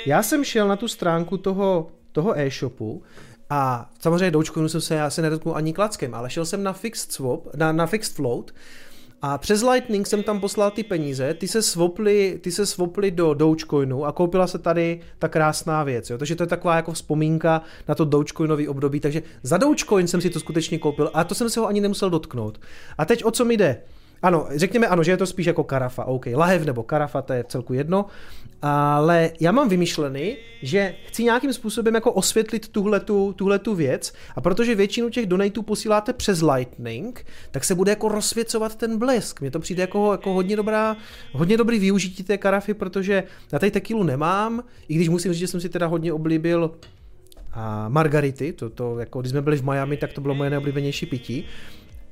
Já 0.06 0.24
jsem 0.24 0.44
šel 0.44 0.68
na 0.68 0.76
tu 0.76 0.88
stránku 0.88 1.38
toho, 1.38 1.88
toho 2.12 2.40
e-shopu 2.40 3.04
a 3.50 3.90
samozřejmě 4.00 4.32
Dogecoinu 4.32 4.70
jsem 4.70 4.82
se 4.82 5.02
asi 5.02 5.22
nedotknul 5.22 5.56
ani 5.56 5.74
klackem, 5.74 6.16
ale 6.16 6.30
šel 6.30 6.46
jsem 6.46 6.64
na 6.64 6.74
fixed 6.74 7.12
swap, 7.12 7.56
na, 7.56 7.72
na 7.72 7.86
fixed 7.86 8.16
float 8.16 8.52
a 9.22 9.38
přes 9.38 9.64
Lightning 9.64 10.08
jsem 10.08 10.24
tam 10.24 10.40
poslal 10.40 10.72
ty 10.72 10.84
peníze, 10.84 11.34
ty 11.34 11.48
se 11.48 11.62
swaply, 11.62 12.40
ty 12.44 12.52
se 12.52 12.66
swaply 12.66 13.12
do 13.12 13.34
Dogecoinu 13.34 14.06
a 14.06 14.12
koupila 14.12 14.48
se 14.48 14.60
tady 14.60 15.00
ta 15.20 15.28
krásná 15.28 15.84
věc. 15.84 16.10
Jo? 16.10 16.18
Takže 16.18 16.36
to 16.36 16.44
je 16.44 16.48
taková 16.48 16.76
jako 16.76 16.92
vzpomínka 16.92 17.62
na 17.88 17.96
to 17.96 18.06
Dogecoinový 18.06 18.68
období. 18.68 19.00
Takže 19.00 19.24
za 19.44 19.58
Dogecoin 19.58 20.08
jsem 20.08 20.22
si 20.22 20.30
to 20.30 20.40
skutečně 20.40 20.80
koupil 20.80 21.12
a 21.14 21.24
to 21.24 21.36
jsem 21.36 21.50
se 21.50 21.60
ho 21.60 21.68
ani 21.68 21.82
nemusel 21.82 22.10
dotknout. 22.10 22.60
A 22.98 23.06
teď 23.06 23.26
o 23.26 23.32
co 23.32 23.46
mi 23.46 23.58
jde? 23.58 23.82
Ano, 24.26 24.48
řekněme 24.56 24.88
ano, 24.88 25.04
že 25.04 25.12
je 25.12 25.18
to 25.18 25.26
spíš 25.26 25.46
jako 25.46 25.64
karafa, 25.64 26.06
OK, 26.06 26.26
lahev 26.34 26.66
nebo 26.66 26.84
karafa, 26.84 27.22
to 27.22 27.34
je 27.34 27.44
v 27.44 27.48
celku 27.48 27.74
jedno, 27.74 28.06
ale 28.62 29.32
já 29.40 29.52
mám 29.52 29.70
vymyšlený, 29.70 30.38
že 30.62 30.96
chci 31.08 31.24
nějakým 31.24 31.54
způsobem 31.54 31.96
jako 31.96 32.12
osvětlit 32.12 32.68
tuhletu, 32.68 33.34
tuhletu 33.34 33.76
věc 33.76 34.14
a 34.36 34.42
protože 34.42 34.76
většinu 34.76 35.10
těch 35.10 35.26
donatů 35.26 35.62
posíláte 35.62 36.14
přes 36.14 36.42
Lightning, 36.42 37.26
tak 37.52 37.64
se 37.64 37.76
bude 37.76 37.92
jako 37.92 38.08
rozsvěcovat 38.08 38.76
ten 38.76 38.98
blesk. 38.98 39.42
Mně 39.42 39.52
to 39.52 39.60
přijde 39.60 39.84
jako, 39.84 40.12
jako 40.12 40.34
hodně, 40.34 40.56
dobrá, 40.56 40.98
hodně 41.32 41.58
dobrý 41.58 41.80
využití 41.80 42.24
té 42.24 42.38
karafy, 42.38 42.74
protože 42.74 43.24
na 43.54 43.60
té 43.60 43.72
tekilu 43.72 44.04
nemám, 44.04 44.64
i 44.88 44.96
když 44.96 45.10
musím 45.10 45.34
říct, 45.34 45.40
že 45.40 45.48
jsem 45.48 45.62
si 45.62 45.70
teda 45.70 45.88
hodně 45.88 46.14
oblíbil 46.14 46.72
a 47.54 47.90
margarity, 47.90 48.54
to, 48.54 48.70
to 48.70 49.00
jako 49.00 49.22
když 49.22 49.32
jsme 49.32 49.42
byli 49.42 49.58
v 49.58 49.64
Miami, 49.64 49.98
tak 49.98 50.14
to 50.14 50.22
bylo 50.22 50.36
moje 50.36 50.50
neoblíbenější 50.50 51.06
pití. 51.06 51.46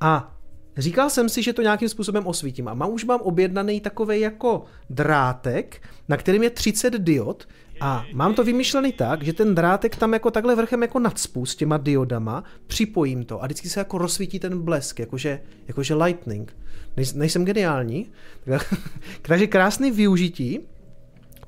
A 0.00 0.33
Říkal 0.76 1.10
jsem 1.10 1.28
si, 1.28 1.42
že 1.42 1.52
to 1.52 1.62
nějakým 1.62 1.88
způsobem 1.88 2.26
osvítím 2.26 2.68
a 2.68 2.74
má, 2.74 2.86
už 2.86 3.04
mám 3.04 3.20
objednaný 3.20 3.80
takový 3.80 4.20
jako 4.20 4.64
drátek, 4.90 5.82
na 6.08 6.16
kterým 6.16 6.42
je 6.42 6.50
30 6.50 6.94
diod 6.94 7.48
a 7.80 8.04
mám 8.12 8.34
to 8.34 8.44
vymyšlený 8.44 8.92
tak, 8.92 9.22
že 9.22 9.32
ten 9.32 9.54
drátek 9.54 9.96
tam 9.96 10.12
jako 10.12 10.30
takhle 10.30 10.54
vrchem 10.54 10.82
jako 10.82 10.98
nadspu 10.98 11.46
s 11.46 11.56
těma 11.56 11.76
diodama, 11.76 12.44
připojím 12.66 13.24
to 13.24 13.42
a 13.42 13.46
vždycky 13.46 13.68
se 13.68 13.80
jako 13.80 13.98
rozsvítí 13.98 14.38
ten 14.38 14.62
blesk, 14.62 14.98
jakože, 14.98 15.40
jakože 15.68 15.94
lightning. 15.94 16.56
Nej, 16.96 17.06
nejsem 17.14 17.44
geniální, 17.44 18.12
takže 19.22 19.46
krásný 19.46 19.90
využití 19.90 20.60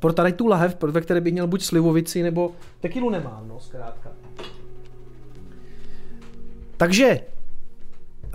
pro 0.01 0.13
tady 0.13 0.33
tu 0.33 0.47
lahev, 0.47 0.77
ve 0.83 1.01
které 1.01 1.21
bych 1.21 1.33
měl 1.33 1.47
buď 1.47 1.63
slivovici 1.63 2.23
nebo 2.23 2.53
tekilu 2.81 3.11
nemám, 3.11 3.49
no 3.49 3.61
zkrátka. 3.61 4.13
Takže 6.77 7.21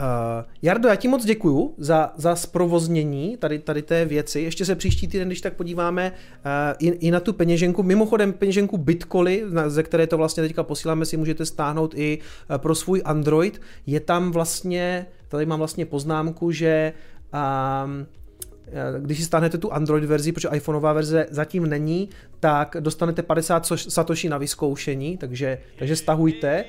Uh, 0.01 0.45
Jardo, 0.61 0.89
já 0.89 0.95
ti 0.95 1.07
moc 1.07 1.25
děkuju 1.25 1.73
za, 1.77 2.13
za 2.17 2.35
zprovoznění 2.35 3.37
tady, 3.37 3.59
tady 3.59 3.81
té 3.81 4.05
věci. 4.05 4.41
Ještě 4.41 4.65
se 4.65 4.75
příští 4.75 5.07
týden, 5.07 5.27
když 5.27 5.41
tak 5.41 5.53
podíváme 5.53 6.11
uh, 6.11 6.87
i, 6.87 6.87
i 6.87 7.11
na 7.11 7.19
tu 7.19 7.33
peněženku. 7.33 7.83
Mimochodem 7.83 8.33
peněženku 8.33 8.77
Bitcoly, 8.77 9.43
ze 9.67 9.83
které 9.83 10.07
to 10.07 10.17
vlastně 10.17 10.43
teďka 10.43 10.63
posíláme, 10.63 11.05
si 11.05 11.17
můžete 11.17 11.45
stáhnout 11.45 11.93
i 11.97 12.19
uh, 12.49 12.57
pro 12.57 12.75
svůj 12.75 13.01
Android. 13.05 13.61
Je 13.85 13.99
tam 13.99 14.31
vlastně, 14.31 15.05
tady 15.27 15.45
mám 15.45 15.59
vlastně 15.59 15.85
poznámku, 15.85 16.51
že 16.51 16.93
um, 17.85 18.07
když 18.99 19.17
si 19.17 19.25
stáhnete 19.25 19.57
tu 19.57 19.73
Android 19.73 20.03
verzi, 20.03 20.31
protože 20.31 20.49
iPhoneová 20.53 20.93
verze 20.93 21.25
zatím 21.29 21.65
není, 21.65 22.09
tak 22.39 22.75
dostanete 22.79 23.23
50 23.23 23.65
satoshi 23.75 24.29
na 24.29 24.37
vyzkoušení, 24.37 25.17
takže, 25.17 25.57
takže 25.79 25.95
stahujte. 25.95 26.65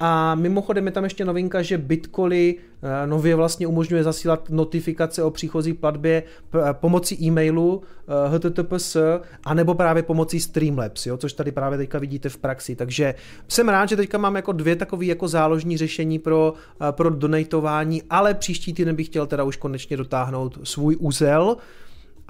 A 0.00 0.34
mimochodem 0.34 0.86
je 0.86 0.92
tam 0.92 1.04
ještě 1.04 1.24
novinka, 1.24 1.62
že 1.62 1.78
Bitcoin 1.78 2.32
eh, 2.32 3.06
nově 3.06 3.34
vlastně 3.34 3.66
umožňuje 3.66 4.04
zasílat 4.04 4.50
notifikace 4.50 5.22
o 5.22 5.30
příchozí 5.30 5.72
platbě 5.72 6.22
pomocí 6.72 7.24
e-mailu 7.24 7.82
HTTPS 8.28 8.96
eh, 8.96 9.20
anebo 9.44 9.74
právě 9.74 10.02
pomocí 10.02 10.40
Streamlabs, 10.40 11.06
jo, 11.06 11.16
což 11.16 11.32
tady 11.32 11.52
právě 11.52 11.78
teďka 11.78 11.98
vidíte 11.98 12.28
v 12.28 12.36
praxi. 12.36 12.76
Takže 12.76 13.14
jsem 13.48 13.68
rád, 13.68 13.88
že 13.88 13.96
teďka 13.96 14.18
mám 14.18 14.36
jako 14.36 14.52
dvě 14.52 14.76
takové 14.76 15.04
jako 15.04 15.28
záložní 15.28 15.76
řešení 15.76 16.18
pro, 16.18 16.54
eh, 16.80 16.92
pro 16.92 17.10
donatování, 17.10 18.02
ale 18.10 18.34
příští 18.34 18.72
týden 18.72 18.96
bych 18.96 19.06
chtěl 19.06 19.26
teda 19.26 19.44
už 19.44 19.56
konečně 19.56 19.96
dotáhnout 19.96 20.58
svůj 20.64 20.96
úzel, 21.00 21.56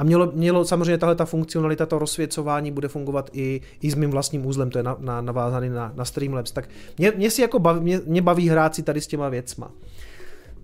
a 0.01 0.05
mělo, 0.05 0.33
mělo 0.35 0.65
samozřejmě 0.65 0.99
tahle 0.99 1.15
ta 1.15 1.25
funkcionalita, 1.25 1.87
to 1.87 1.99
rozsvěcování 1.99 2.71
bude 2.71 2.89
fungovat 2.89 3.31
i, 3.33 3.61
i 3.83 3.91
s 3.91 3.95
mým 3.95 4.11
vlastním 4.11 4.47
úzlem, 4.47 4.71
to 4.71 4.79
je 4.79 4.83
na, 4.83 4.97
na, 4.99 5.21
navázaný 5.21 5.69
na, 5.69 5.93
na 5.97 6.05
Streamlabs. 6.05 6.53
Tak 6.53 6.69
mě, 6.99 7.13
mě, 7.17 7.31
si 7.31 7.43
jako 7.43 7.59
baví, 7.59 7.81
mě, 7.81 8.01
mě 8.07 8.23
baví 8.23 8.49
hrát 8.49 8.75
si 8.75 8.83
tady 8.83 9.01
s 9.01 9.07
těma 9.07 9.29
věcma. 9.29 9.71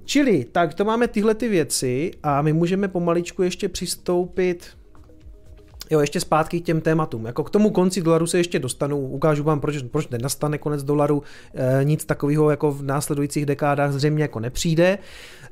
Čili, 0.05 0.44
tak 0.53 0.75
to 0.75 0.85
máme 0.85 1.09
tyhle 1.09 1.35
ty 1.35 1.49
věci 1.49 2.11
a 2.22 2.42
my 2.42 2.53
můžeme 2.53 2.88
pomaličku 2.88 3.42
ještě 3.42 3.68
přistoupit 3.68 4.66
Jo, 5.90 6.01
ještě 6.01 6.20
zpátky 6.20 6.61
k 6.61 6.64
těm 6.64 6.81
tématům. 6.81 7.25
Jako 7.27 7.44
k 7.44 7.51
tomu 7.51 7.70
konci 7.70 8.03
dolaru 8.03 8.27
se 8.27 8.38
ještě 8.38 8.59
dostanu, 8.59 9.01
ukážu 9.01 9.44
vám, 9.44 9.61
proč, 9.61 9.83
proč 9.83 10.09
nenastane 10.09 10.59
konec 10.59 10.83
dolaru, 10.83 11.22
e, 11.55 11.85
nic 11.85 12.05
takového 12.05 12.51
jako 12.51 12.72
v 12.72 12.83
následujících 12.83 13.46
dekádách 13.46 13.92
zřejmě 13.92 14.22
jako 14.22 14.40
nepřijde. 14.40 14.99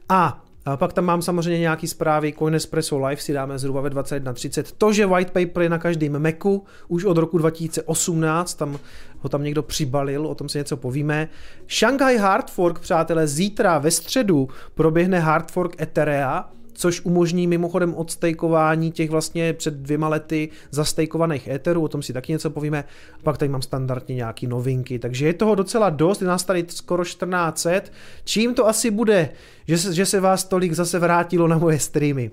A 0.08 0.43
a 0.64 0.76
pak 0.76 0.92
tam 0.92 1.04
mám 1.04 1.22
samozřejmě 1.22 1.58
nějaký 1.58 1.86
zprávy, 1.86 2.34
Coinespresso 2.38 2.98
Live 2.98 3.20
si 3.20 3.32
dáme 3.32 3.58
zhruba 3.58 3.80
ve 3.80 3.90
21.30. 3.90 4.64
To, 4.78 4.92
že 4.92 5.06
white 5.06 5.30
paper 5.30 5.62
je 5.62 5.68
na 5.68 5.78
každém 5.78 6.22
Macu 6.22 6.64
už 6.88 7.04
od 7.04 7.18
roku 7.18 7.38
2018, 7.38 8.54
tam 8.54 8.78
ho 9.18 9.28
tam 9.28 9.42
někdo 9.42 9.62
přibalil, 9.62 10.26
o 10.26 10.34
tom 10.34 10.48
si 10.48 10.58
něco 10.58 10.76
povíme. 10.76 11.28
Shanghai 11.68 12.16
Hard 12.16 12.50
Fork, 12.50 12.78
přátelé, 12.78 13.26
zítra 13.26 13.78
ve 13.78 13.90
středu 13.90 14.48
proběhne 14.74 15.20
Hard 15.20 15.50
Fork 15.50 15.82
Etherea, 15.82 16.50
což 16.74 17.00
umožní 17.04 17.46
mimochodem 17.46 17.94
odstejkování 17.94 18.92
těch 18.92 19.10
vlastně 19.10 19.52
před 19.52 19.74
dvěma 19.74 20.08
lety 20.08 20.48
zastejkovaných 20.70 21.48
éterů, 21.48 21.82
o 21.82 21.88
tom 21.88 22.02
si 22.02 22.12
taky 22.12 22.32
něco 22.32 22.50
povíme, 22.50 22.84
pak 23.22 23.38
tady 23.38 23.48
mám 23.48 23.62
standardně 23.62 24.14
nějaký 24.14 24.46
novinky, 24.46 24.98
takže 24.98 25.26
je 25.26 25.32
toho 25.32 25.54
docela 25.54 25.90
dost, 25.90 26.20
je 26.20 26.26
nás 26.28 26.44
tady 26.44 26.64
skoro 26.68 27.04
1400, 27.04 27.90
čím 28.24 28.54
to 28.54 28.68
asi 28.68 28.90
bude, 28.90 29.28
že 29.68 29.78
se, 29.78 29.94
že 29.94 30.06
se 30.06 30.20
vás 30.20 30.44
tolik 30.44 30.72
zase 30.72 30.98
vrátilo 30.98 31.48
na 31.48 31.58
moje 31.58 31.78
streamy. 31.78 32.30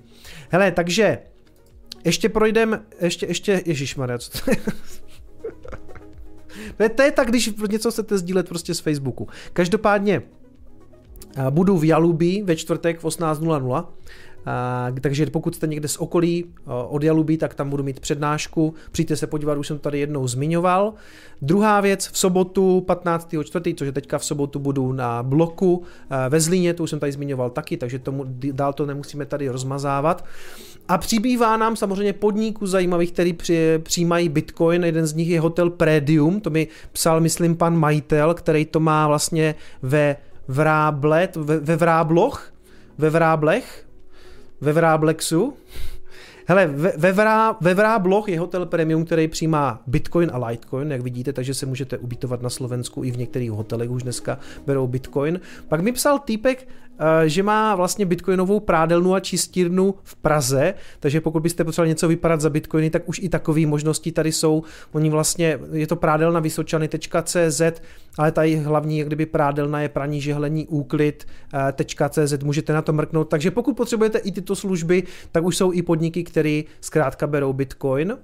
Hele, 0.50 0.72
takže 0.72 1.18
ještě 2.04 2.28
projdem, 2.28 2.82
ještě, 3.00 3.26
ještě, 3.26 3.62
ježišmarja, 3.66 4.18
co 4.18 4.44
to 4.44 4.50
je? 4.50 4.56
to, 6.76 6.82
je, 6.82 6.88
to 6.88 7.02
je 7.02 7.10
tak, 7.10 7.28
když 7.28 7.50
něco 7.70 7.90
chcete 7.90 8.18
sdílet 8.18 8.48
prostě 8.48 8.74
z 8.74 8.80
Facebooku. 8.80 9.28
Každopádně 9.52 10.22
budu 11.50 11.78
v 11.78 11.84
Jalubi 11.84 12.42
ve 12.44 12.56
čtvrtek 12.56 13.00
v 13.00 13.04
18.00 13.04 13.86
a, 14.46 14.86
takže 15.00 15.26
pokud 15.26 15.54
jste 15.54 15.66
někde 15.66 15.88
z 15.88 15.96
okolí 15.96 16.44
od 16.88 17.02
Jaluby, 17.02 17.36
tak 17.36 17.54
tam 17.54 17.70
budu 17.70 17.82
mít 17.82 18.00
přednášku. 18.00 18.74
Přijďte 18.92 19.16
se 19.16 19.26
podívat, 19.26 19.58
už 19.58 19.66
jsem 19.66 19.76
to 19.76 19.82
tady 19.82 19.98
jednou 19.98 20.28
zmiňoval. 20.28 20.94
Druhá 21.42 21.80
věc, 21.80 22.08
v 22.12 22.18
sobotu 22.18 22.84
15.4., 22.86 23.74
což 23.74 23.86
je 23.86 23.92
teďka 23.92 24.18
v 24.18 24.24
sobotu, 24.24 24.58
budu 24.58 24.92
na 24.92 25.22
bloku 25.22 25.82
ve 26.28 26.40
Zlíně, 26.40 26.74
to 26.74 26.82
už 26.82 26.90
jsem 26.90 26.98
tady 26.98 27.12
zmiňoval 27.12 27.50
taky, 27.50 27.76
takže 27.76 27.98
tomu 27.98 28.24
dál 28.28 28.72
to 28.72 28.86
nemusíme 28.86 29.26
tady 29.26 29.48
rozmazávat. 29.48 30.24
A 30.88 30.98
přibývá 30.98 31.56
nám 31.56 31.76
samozřejmě 31.76 32.12
podniků 32.12 32.66
zajímavých, 32.66 33.12
který 33.12 33.32
při, 33.32 33.80
přijímají 33.82 34.28
Bitcoin. 34.28 34.84
Jeden 34.84 35.06
z 35.06 35.14
nich 35.14 35.28
je 35.28 35.40
hotel 35.40 35.70
Predium, 35.70 36.40
to 36.40 36.50
mi 36.50 36.68
psal, 36.92 37.20
myslím, 37.20 37.56
pan 37.56 37.76
majitel, 37.76 38.34
který 38.34 38.64
to 38.64 38.80
má 38.80 39.08
vlastně 39.08 39.54
ve 39.82 40.16
Vráblet, 40.48 41.36
ve, 41.36 41.58
ve 41.58 41.76
Vrábloch, 41.76 42.52
ve 42.98 43.10
Vráblech, 43.10 43.86
ve 44.62 44.72
Vráblexu. 44.72 45.54
Hele, 46.46 46.66
ve, 46.66 46.92
ve, 46.96 47.12
Vrá, 47.12 47.56
ve 47.60 47.74
Vrábloch 47.74 48.28
je 48.28 48.40
hotel 48.40 48.66
premium, 48.66 49.04
který 49.04 49.28
přijímá 49.28 49.82
Bitcoin 49.86 50.30
a 50.32 50.46
Litecoin, 50.46 50.90
jak 50.90 51.00
vidíte, 51.00 51.32
takže 51.32 51.54
se 51.54 51.66
můžete 51.66 51.98
ubytovat 51.98 52.42
na 52.42 52.50
Slovensku 52.50 53.04
i 53.04 53.10
v 53.10 53.18
některých 53.18 53.50
hotelech 53.50 53.90
už 53.90 54.02
dneska 54.02 54.38
berou 54.66 54.86
Bitcoin. 54.86 55.40
Pak 55.68 55.80
mi 55.80 55.92
psal 55.92 56.18
týpek, 56.18 56.68
že 57.26 57.42
má 57.42 57.74
vlastně 57.74 58.06
bitcoinovou 58.06 58.60
prádelnu 58.60 59.14
a 59.14 59.20
čistírnu 59.20 59.94
v 60.02 60.16
Praze, 60.16 60.74
takže 61.00 61.20
pokud 61.20 61.42
byste 61.42 61.64
potřebovali 61.64 61.88
něco 61.88 62.08
vypadat 62.08 62.40
za 62.40 62.50
bitcoiny, 62.50 62.90
tak 62.90 63.08
už 63.08 63.18
i 63.18 63.28
takové 63.28 63.66
možnosti 63.66 64.12
tady 64.12 64.32
jsou. 64.32 64.62
Oni 64.92 65.10
vlastně, 65.10 65.58
je 65.72 65.86
to 65.86 65.96
prádelna 65.96 66.40
vysočany.cz, 66.40 67.62
ale 68.18 68.32
tady 68.32 68.56
hlavní, 68.56 68.98
jak 68.98 69.06
kdyby 69.06 69.26
prádelna 69.26 69.80
je 69.80 69.88
praní, 69.88 70.20
žehlení, 70.20 70.66
úklid.cz, 70.66 72.32
eh, 72.32 72.44
můžete 72.44 72.72
na 72.72 72.82
to 72.82 72.92
mrknout. 72.92 73.28
Takže 73.28 73.50
pokud 73.50 73.76
potřebujete 73.76 74.18
i 74.18 74.32
tyto 74.32 74.56
služby, 74.56 75.02
tak 75.32 75.44
už 75.44 75.56
jsou 75.56 75.72
i 75.72 75.82
podniky, 75.82 76.24
které 76.24 76.62
zkrátka 76.80 77.26
berou 77.26 77.52
bitcoin. 77.52 78.16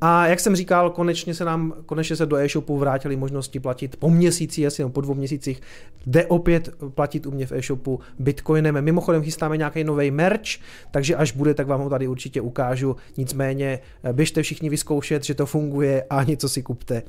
A 0.00 0.26
jak 0.26 0.40
jsem 0.40 0.56
říkal, 0.56 0.90
konečně 0.90 1.34
se 1.34 1.44
nám, 1.44 1.74
konečně 1.86 2.16
se 2.16 2.26
do 2.26 2.36
e-shopu 2.36 2.78
vrátily 2.78 3.16
možnosti 3.16 3.60
platit 3.60 3.96
po 3.96 4.10
měsíci, 4.10 4.66
asi 4.66 4.84
po 4.84 5.00
dvou 5.00 5.14
měsících, 5.14 5.60
jde 6.06 6.26
opět 6.26 6.68
platit 6.94 7.26
u 7.26 7.30
mě 7.30 7.46
v 7.46 7.52
e-shopu 7.52 8.00
bitcoinem. 8.18 8.84
Mimochodem 8.84 9.22
chystáme 9.22 9.56
nějaký 9.56 9.84
nový 9.84 10.10
merch, 10.10 10.60
takže 10.90 11.16
až 11.16 11.32
bude, 11.32 11.54
tak 11.54 11.66
vám 11.66 11.80
ho 11.80 11.90
tady 11.90 12.08
určitě 12.08 12.40
ukážu. 12.40 12.96
Nicméně 13.16 13.78
eh, 14.04 14.12
běžte 14.12 14.42
všichni 14.42 14.68
vyzkoušet, 14.68 15.24
že 15.24 15.34
to 15.34 15.46
funguje 15.46 16.04
a 16.10 16.22
něco 16.22 16.48
si 16.48 16.62
kupte. 16.62 17.02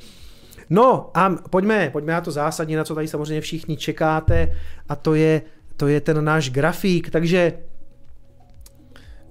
No 0.70 1.12
a 1.14 1.30
pojďme, 1.50 1.90
pojďme 1.90 2.14
na 2.14 2.22
to 2.22 2.32
zásadní, 2.32 2.76
na 2.76 2.84
co 2.84 2.96
tady 2.96 3.08
samozřejmě 3.08 3.42
všichni 3.42 3.78
čekáte 3.78 4.56
a 4.90 4.96
to 4.96 5.16
je, 5.16 5.42
to 5.78 5.88
je 5.88 6.02
ten 6.02 6.26
náš 6.26 6.50
grafík, 6.50 7.10
takže 7.10 7.54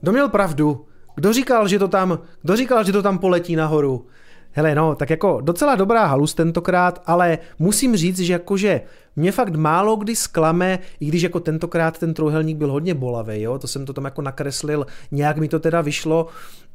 kdo 0.01 0.13
měl 0.13 0.29
pravdu, 0.29 0.87
kdo 1.17 1.33
říkal, 1.33 1.69
že 1.69 1.79
to 1.79 1.89
tam, 1.89 2.19
kdo 2.43 2.57
říkal, 2.57 2.85
že 2.85 2.93
to 2.93 3.03
tam 3.03 3.19
poletí 3.19 3.57
nahoru? 3.57 4.07
Hele, 4.53 4.75
no, 4.75 4.95
tak 4.95 5.11
jako 5.11 5.41
docela 5.41 5.75
dobrá 5.75 6.07
halus 6.07 6.35
tentokrát, 6.35 7.03
ale 7.07 7.39
musím 7.59 7.97
říct, 7.97 8.19
že 8.19 8.33
jakože 8.33 8.81
mě 9.17 9.33
fakt 9.33 9.55
málo 9.55 9.97
kdy 9.97 10.17
sklame, 10.17 10.79
i 11.01 11.07
když 11.07 11.23
jako 11.23 11.41
tentokrát 11.41 11.99
ten 11.99 12.15
trojuhelník 12.15 12.57
byl 12.57 12.73
hodně 12.73 12.95
bolavý, 12.95 13.43
jo, 13.43 13.59
to 13.59 13.67
jsem 13.67 13.87
to 13.87 13.93
tam 13.93 14.05
jako 14.05 14.23
nakreslil, 14.23 14.87
nějak 15.11 15.37
mi 15.37 15.49
to 15.49 15.59
teda 15.59 15.81
vyšlo, 15.81 16.27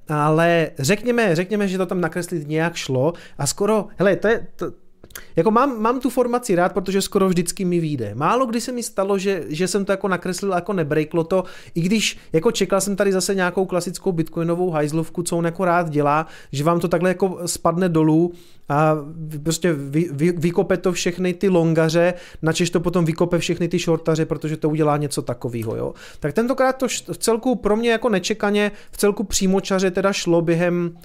ale 0.09 0.69
řekněme, 0.79 1.35
řekněme, 1.35 1.67
že 1.67 1.77
to 1.77 1.85
tam 1.85 2.01
nakreslit 2.01 2.47
nějak 2.47 2.75
šlo 2.75 3.13
a 3.37 3.47
skoro, 3.47 3.87
hele, 3.97 4.15
to 4.15 4.27
je, 4.27 4.47
to, 4.55 4.71
jako 5.35 5.51
mám, 5.51 5.81
mám 5.81 5.99
tu 5.99 6.09
formaci 6.09 6.55
rád, 6.55 6.73
protože 6.73 7.01
skoro 7.01 7.29
vždycky 7.29 7.65
mi 7.65 7.79
vyjde. 7.79 8.11
Málo 8.15 8.45
kdy 8.45 8.61
se 8.61 8.71
mi 8.71 8.83
stalo, 8.83 9.17
že, 9.17 9.43
že 9.47 9.67
jsem 9.67 9.85
to 9.85 9.91
jako 9.91 10.07
nakreslil, 10.07 10.51
jako 10.51 10.73
nebrejklo 10.73 11.23
to, 11.23 11.43
i 11.75 11.81
když 11.81 12.17
jako 12.33 12.51
čekal 12.51 12.81
jsem 12.81 12.95
tady 12.95 13.11
zase 13.11 13.35
nějakou 13.35 13.65
klasickou 13.65 14.11
bitcoinovou 14.11 14.69
hajzlovku, 14.69 15.23
co 15.23 15.37
on 15.37 15.45
jako 15.45 15.65
rád 15.65 15.89
dělá, 15.89 16.27
že 16.51 16.63
vám 16.63 16.79
to 16.79 16.87
takhle 16.87 17.09
jako 17.09 17.39
spadne 17.45 17.89
dolů 17.89 18.33
a 18.69 18.95
prostě 19.43 19.73
vy, 19.73 20.09
vy, 20.11 20.31
vykope 20.31 20.77
to 20.77 20.91
všechny 20.91 21.33
ty 21.33 21.49
longaře, 21.49 22.13
načež 22.41 22.69
to 22.69 22.79
potom 22.79 23.05
vykope 23.05 23.39
všechny 23.39 23.67
ty 23.67 23.79
shortaře, 23.79 24.25
protože 24.25 24.57
to 24.57 24.69
udělá 24.69 24.97
něco 24.97 25.21
takového, 25.21 25.75
jo. 25.75 25.93
Tak 26.19 26.33
tentokrát 26.33 26.73
to 26.73 26.87
v 26.87 27.17
celku 27.17 27.55
pro 27.55 27.75
mě 27.75 27.91
jako 27.91 28.09
nečekaně, 28.09 28.71
v 28.91 28.97
celku 28.97 29.23
přímočaře 29.23 29.91
teda 29.91 30.13
šlo 30.13 30.41
během 30.41 30.97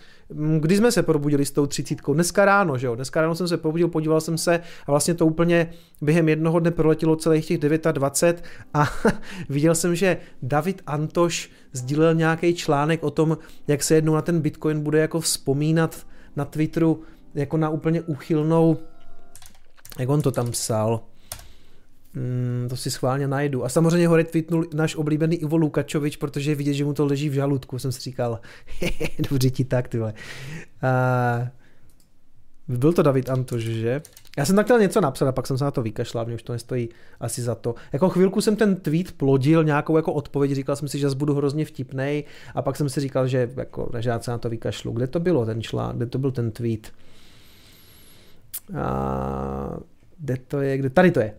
kdy 0.60 0.76
jsme 0.76 0.92
se 0.92 1.02
probudili 1.02 1.44
s 1.44 1.50
tou 1.50 1.66
třicítkou? 1.66 2.14
Dneska 2.14 2.44
ráno, 2.44 2.78
že 2.78 2.86
jo? 2.86 2.94
Dneska 2.94 3.20
ráno 3.20 3.34
jsem 3.34 3.48
se 3.48 3.56
probudil, 3.56 3.88
podíval 3.88 4.20
jsem 4.20 4.38
se 4.38 4.60
a 4.86 4.90
vlastně 4.90 5.14
to 5.14 5.26
úplně 5.26 5.70
během 6.00 6.28
jednoho 6.28 6.60
dne 6.60 6.70
proletělo 6.70 7.16
celých 7.16 7.46
těch 7.46 7.58
29 7.58 8.44
a 8.74 8.88
viděl 9.48 9.74
jsem, 9.74 9.94
že 9.94 10.16
David 10.42 10.82
Antoš 10.86 11.50
sdílel 11.72 12.14
nějaký 12.14 12.54
článek 12.54 13.02
o 13.02 13.10
tom, 13.10 13.38
jak 13.68 13.82
se 13.82 13.94
jednou 13.94 14.14
na 14.14 14.22
ten 14.22 14.40
Bitcoin 14.40 14.80
bude 14.80 14.98
jako 14.98 15.20
vzpomínat 15.20 16.06
na 16.36 16.44
Twitteru 16.44 17.02
jako 17.34 17.56
na 17.56 17.70
úplně 17.70 18.02
uchylnou, 18.02 18.76
jak 19.98 20.08
on 20.08 20.22
to 20.22 20.30
tam 20.30 20.50
psal, 20.50 21.00
Mm, 22.16 22.68
to 22.68 22.76
si 22.76 22.90
schválně 22.90 23.29
najdu. 23.29 23.64
A 23.64 23.68
samozřejmě 23.68 24.09
ho 24.09 24.16
retweetnul 24.16 24.64
náš 24.74 24.96
oblíbený 24.96 25.37
Ivo 25.37 25.57
Lukačovič, 25.57 26.16
protože 26.16 26.50
je 26.50 26.55
vidět, 26.55 26.74
že 26.74 26.85
mu 26.85 26.92
to 26.92 27.07
leží 27.07 27.29
v 27.29 27.33
žaludku. 27.33 27.79
Jsem 27.79 27.92
si 27.92 28.00
říkal, 28.00 28.40
dobře 29.31 29.50
ti 29.50 29.64
tak, 29.64 29.88
tyhle. 29.88 30.14
Uh, 30.83 31.48
byl 32.79 32.92
to 32.92 33.02
David 33.02 33.31
Antoš, 33.31 33.62
že? 33.62 34.02
Já 34.38 34.44
jsem 34.44 34.57
tak 34.57 34.66
chtěl 34.66 34.79
něco 34.79 35.00
napsat 35.00 35.29
a 35.29 35.33
pak 35.33 35.46
jsem 35.46 35.59
se 35.59 35.64
na 35.64 35.70
to 35.70 35.83
vykašlal, 35.83 36.24
mě 36.24 36.35
už 36.35 36.42
to 36.42 36.52
nestojí 36.52 36.88
asi 37.20 37.42
za 37.42 37.55
to. 37.55 37.74
Jako 37.92 38.09
chvilku 38.09 38.40
jsem 38.40 38.57
ten 38.57 38.76
tweet 38.76 39.12
plodil 39.12 39.64
nějakou 39.64 39.96
jako 39.96 40.12
odpověď, 40.12 40.52
říkal 40.52 40.76
jsem 40.76 40.88
si, 40.88 40.98
že 40.98 41.09
budu 41.09 41.35
hrozně 41.35 41.64
vtipnej 41.64 42.24
a 42.55 42.62
pak 42.62 42.76
jsem 42.76 42.88
si 42.88 43.00
říkal, 43.00 43.29
že, 43.29 43.50
jako, 43.57 43.90
že 43.98 44.11
já 44.11 44.20
se 44.20 44.31
na 44.31 44.38
to 44.38 44.48
vykašlu. 44.48 44.92
Kde 44.92 45.07
to 45.07 45.20
bylo 45.20 45.46
ten 45.46 45.62
článek, 45.62 45.96
kde 45.96 46.07
to 46.07 46.18
byl 46.18 46.33
ten 46.33 46.50
tweet? 46.50 46.92
A, 48.81 49.79
kde 50.18 50.37
to 50.37 50.61
je, 50.61 50.79
kde, 50.79 50.90
tady 50.90 51.11
to 51.11 51.20
je 51.20 51.35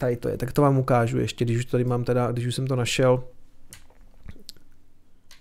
tady 0.00 0.16
to 0.16 0.28
je, 0.28 0.36
tak 0.36 0.52
to 0.52 0.62
vám 0.62 0.78
ukážu 0.78 1.18
ještě, 1.18 1.44
když 1.44 1.58
už 1.58 1.64
tady 1.64 1.84
mám 1.84 2.04
teda, 2.04 2.32
když 2.32 2.46
už 2.46 2.54
jsem 2.54 2.66
to 2.66 2.76
našel. 2.76 3.24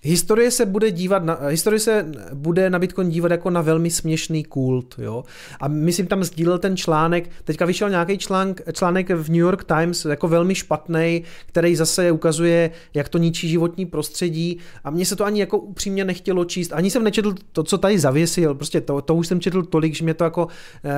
Historie 0.02 0.52
se 0.52 0.66
bude 0.66 0.92
dívat 0.92 1.24
na, 1.24 1.38
historie 1.48 1.80
se 1.80 2.06
bude 2.34 2.70
na 2.70 2.80
Bitcoin 2.80 3.10
dívat 3.10 3.32
jako 3.32 3.50
na 3.50 3.62
velmi 3.62 3.92
směšný 3.92 4.44
kult, 4.44 4.96
jo. 4.98 5.24
A 5.60 5.68
myslím 5.68 6.08
tam 6.08 6.24
sdílel 6.24 6.60
ten 6.60 6.78
článek, 6.78 7.30
teďka 7.44 7.66
vyšel 7.66 7.90
nějaký 7.90 8.18
článek, 8.18 8.62
článek 8.74 9.10
v 9.10 9.30
New 9.30 9.40
York 9.40 9.64
Times, 9.64 10.06
jako 10.06 10.28
velmi 10.28 10.56
špatný, 10.56 11.24
který 11.46 11.76
zase 11.76 12.12
ukazuje, 12.12 12.72
jak 12.94 13.10
to 13.10 13.18
ničí 13.18 13.50
životní 13.50 13.86
prostředí 13.86 14.60
a 14.84 14.90
mně 14.90 15.06
se 15.06 15.16
to 15.16 15.26
ani 15.26 15.40
jako 15.40 15.58
upřímně 15.58 16.06
nechtělo 16.06 16.46
číst, 16.46 16.74
ani 16.74 16.90
jsem 16.90 17.04
nečetl 17.04 17.34
to, 17.52 17.64
co 17.64 17.78
tady 17.78 18.00
zavěsil, 18.00 18.56
prostě 18.56 18.82
to, 18.82 19.02
to 19.02 19.16
už 19.16 19.28
jsem 19.28 19.40
četl 19.40 19.64
tolik, 19.64 19.96
že 19.96 20.04
mě 20.04 20.14
to 20.14 20.24
jako, 20.24 20.48
eh, 20.86 20.92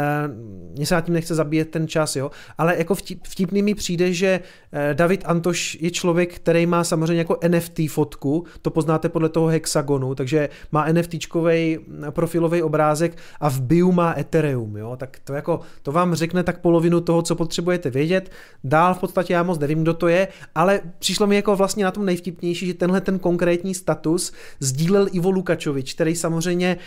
mě 0.78 0.86
se 0.86 1.02
tím 1.06 1.14
nechce 1.14 1.36
zabíjet 1.36 1.70
ten 1.70 1.88
čas, 1.88 2.16
jo. 2.16 2.32
Ale 2.58 2.78
jako 2.78 2.96
vtip, 2.96 3.20
vtipný 3.28 3.62
mi 3.62 3.76
přijde, 3.76 4.14
že 4.14 4.40
eh, 4.72 4.94
David 4.94 5.24
Antoš 5.26 5.78
je 5.82 5.92
člověk, 5.92 6.36
který 6.36 6.66
má 6.66 6.84
samozřejmě 6.84 7.18
jako 7.18 7.40
NFT 7.48 7.80
fotku, 7.90 8.46
to 8.62 8.70
pozná 8.70 8.91
poznáte 8.92 9.10
podle 9.10 9.30
toho 9.30 9.48
hexagonu, 9.48 10.16
takže 10.16 10.50
má 10.72 10.92
NFTčkový 10.92 11.80
profilový 12.10 12.64
obrázek 12.64 13.18
a 13.40 13.50
v 13.50 13.62
bio 13.62 13.92
má 13.92 14.14
Ethereum, 14.18 14.78
jo? 14.78 14.96
tak 15.00 15.20
to 15.24 15.34
jako, 15.34 15.60
to 15.84 15.92
vám 15.92 16.16
řekne 16.16 16.44
tak 16.44 16.60
polovinu 16.60 17.02
toho, 17.02 17.22
co 17.22 17.36
potřebujete 17.36 17.90
vědět. 17.90 18.32
Dál 18.64 18.94
v 18.94 19.00
podstatě 19.00 19.34
já 19.34 19.44
moc 19.44 19.60
nevím, 19.60 19.82
kdo 19.82 19.94
to 19.94 20.08
je, 20.08 20.28
ale 20.56 20.82
přišlo 21.00 21.28
mi 21.28 21.36
jako 21.36 21.56
vlastně 21.56 21.84
na 21.84 21.92
tom 21.92 22.06
nejvtipnější, 22.06 22.68
že 22.68 22.74
tenhle 22.74 23.02
ten 23.02 23.20
konkrétní 23.20 23.74
status 23.74 24.32
sdílel 24.60 25.08
Ivo 25.12 25.32
Lukačovič, 25.32 25.94
který 25.94 26.16
samozřejmě 26.16 26.78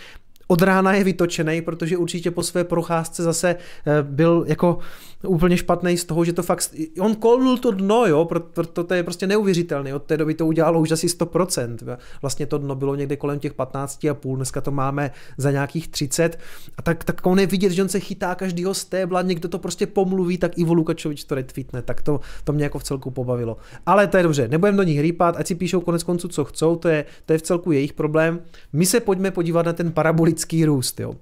od 0.47 0.61
rána 0.61 0.93
je 0.93 1.03
vytočený, 1.03 1.61
protože 1.61 1.97
určitě 1.97 2.31
po 2.31 2.43
své 2.43 2.63
procházce 2.63 3.23
zase 3.23 3.55
eh, 3.55 4.03
byl 4.03 4.45
jako 4.47 4.79
úplně 5.27 5.57
špatný 5.57 5.97
z 5.97 6.05
toho, 6.05 6.25
že 6.25 6.33
to 6.33 6.43
fakt, 6.43 6.75
on 6.99 7.15
kolnul 7.15 7.57
to 7.57 7.71
dno, 7.71 8.05
jo, 8.05 8.25
proto 8.53 8.83
to 8.83 8.93
je 8.93 9.03
prostě 9.03 9.27
neuvěřitelné, 9.27 9.95
od 9.95 10.03
té 10.03 10.17
doby 10.17 10.33
to 10.33 10.45
udělalo 10.45 10.79
už 10.79 10.91
asi 10.91 11.07
100%, 11.07 11.97
vlastně 12.21 12.45
to 12.45 12.57
dno 12.57 12.75
bylo 12.75 12.95
někde 12.95 13.15
kolem 13.15 13.39
těch 13.39 13.53
15 13.53 14.05
a 14.05 14.13
půl, 14.13 14.35
dneska 14.35 14.61
to 14.61 14.71
máme 14.71 15.11
za 15.37 15.51
nějakých 15.51 15.87
30 15.87 16.39
a 16.77 16.81
tak, 16.81 17.03
tak 17.03 17.25
on 17.25 17.39
je 17.39 17.47
vidět, 17.47 17.71
že 17.71 17.81
on 17.81 17.89
se 17.89 17.99
chytá 17.99 18.35
každýho 18.35 18.73
stébla, 18.73 19.21
někdo 19.21 19.49
to 19.49 19.59
prostě 19.59 19.87
pomluví, 19.87 20.37
tak 20.37 20.57
Ivo 20.57 20.73
Lukačovič 20.73 21.23
to 21.23 21.35
retweetne, 21.35 21.81
tak 21.81 22.01
to, 22.01 22.19
to 22.43 22.53
mě 22.53 22.63
jako 22.63 22.79
v 22.79 22.83
celku 22.83 23.11
pobavilo. 23.11 23.57
Ale 23.85 24.07
to 24.07 24.17
je 24.17 24.23
dobře, 24.23 24.47
nebudeme 24.47 24.77
do 24.77 24.83
nich 24.83 24.99
rýpat, 24.99 25.35
ať 25.37 25.47
si 25.47 25.55
píšou 25.55 25.81
konec 25.81 26.03
konců, 26.03 26.27
co 26.27 26.45
chcou, 26.45 26.75
to 26.75 26.87
je, 26.87 27.05
to 27.25 27.33
je 27.33 27.39
v 27.39 27.41
celku 27.41 27.71
jejich 27.71 27.93
problém. 27.93 28.39
My 28.73 28.85
se 28.85 28.99
pojďme 28.99 29.31
podívat 29.31 29.65
na 29.65 29.73
ten 29.73 29.91
parabolický 30.35 30.65
růst, 30.65 30.99
jo. 30.99 31.15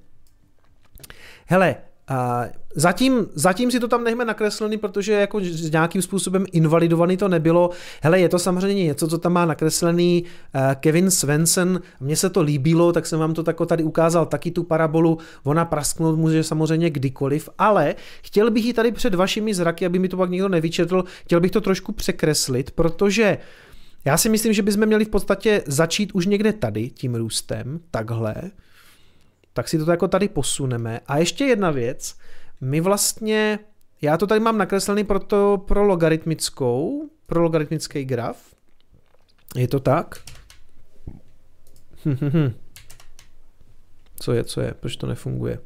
Hele, 1.46 1.76
a 2.08 2.46
zatím, 2.76 3.28
zatím 3.34 3.72
si 3.72 3.80
to 3.80 3.88
tam 3.88 4.04
nechme 4.04 4.26
nakreslený, 4.26 4.78
protože 4.78 5.14
jako 5.14 5.40
s 5.40 5.72
nějakým 5.72 6.02
způsobem 6.02 6.46
invalidovaný 6.52 7.18
to 7.18 7.28
nebylo. 7.28 7.70
Hele, 8.02 8.20
je 8.20 8.30
to 8.30 8.40
samozřejmě 8.40 8.84
něco, 8.84 9.08
co 9.08 9.18
tam 9.18 9.34
má 9.34 9.46
nakreslený 9.46 10.24
eh, 10.24 10.76
Kevin 10.80 11.12
Svensson. 11.12 11.82
Mně 12.00 12.16
se 12.16 12.30
to 12.30 12.42
líbilo, 12.42 12.94
tak 12.94 13.06
jsem 13.06 13.20
vám 13.20 13.34
to 13.34 13.44
tako 13.44 13.66
tady 13.66 13.84
ukázal 13.84 14.26
taky 14.26 14.52
tu 14.52 14.64
parabolu. 14.64 15.18
Ona 15.44 15.66
prasknout 15.66 16.20
může 16.20 16.44
samozřejmě 16.44 16.90
kdykoliv, 16.90 17.50
ale 17.58 17.96
chtěl 18.24 18.52
bych 18.52 18.66
ji 18.66 18.74
tady 18.74 18.92
před 18.92 19.16
vašimi 19.16 19.54
zraky, 19.54 19.86
aby 19.86 20.00
mi 20.00 20.10
to 20.10 20.18
pak 20.18 20.30
nikdo 20.30 20.50
nevyčetl, 20.50 21.04
chtěl 21.24 21.40
bych 21.40 21.52
to 21.52 21.62
trošku 21.62 21.92
překreslit, 21.92 22.72
protože 22.72 23.38
já 24.06 24.18
si 24.18 24.30
myslím, 24.30 24.54
že 24.54 24.62
bychom 24.62 24.86
měli 24.86 25.06
v 25.06 25.10
podstatě 25.10 25.64
začít 25.68 26.12
už 26.14 26.26
někde 26.26 26.54
tady 26.54 26.90
tím 26.90 27.16
růstem, 27.16 27.80
takhle, 27.92 28.36
tak 29.54 29.70
si 29.70 29.86
to 29.86 29.92
jako 29.92 30.08
tady 30.08 30.30
posuneme. 30.30 31.00
A 31.08 31.18
ještě 31.18 31.44
jedna 31.46 31.72
věc, 31.72 32.18
my 32.62 32.82
vlastně, 32.82 33.60
já 34.02 34.18
to 34.18 34.28
tady 34.28 34.40
mám 34.40 34.58
nakreslený 34.58 35.04
pro, 35.04 35.20
to, 35.20 35.64
pro 35.68 35.84
logaritmickou, 35.84 37.10
pro 37.28 37.42
logaritmický 37.42 38.06
graf. 38.06 38.38
Je 39.56 39.68
to 39.68 39.80
tak? 39.80 40.16
co 44.20 44.34
je, 44.34 44.44
co 44.44 44.62
je, 44.62 44.74
proč 44.74 44.96
to 44.96 45.08
nefunguje? 45.08 45.60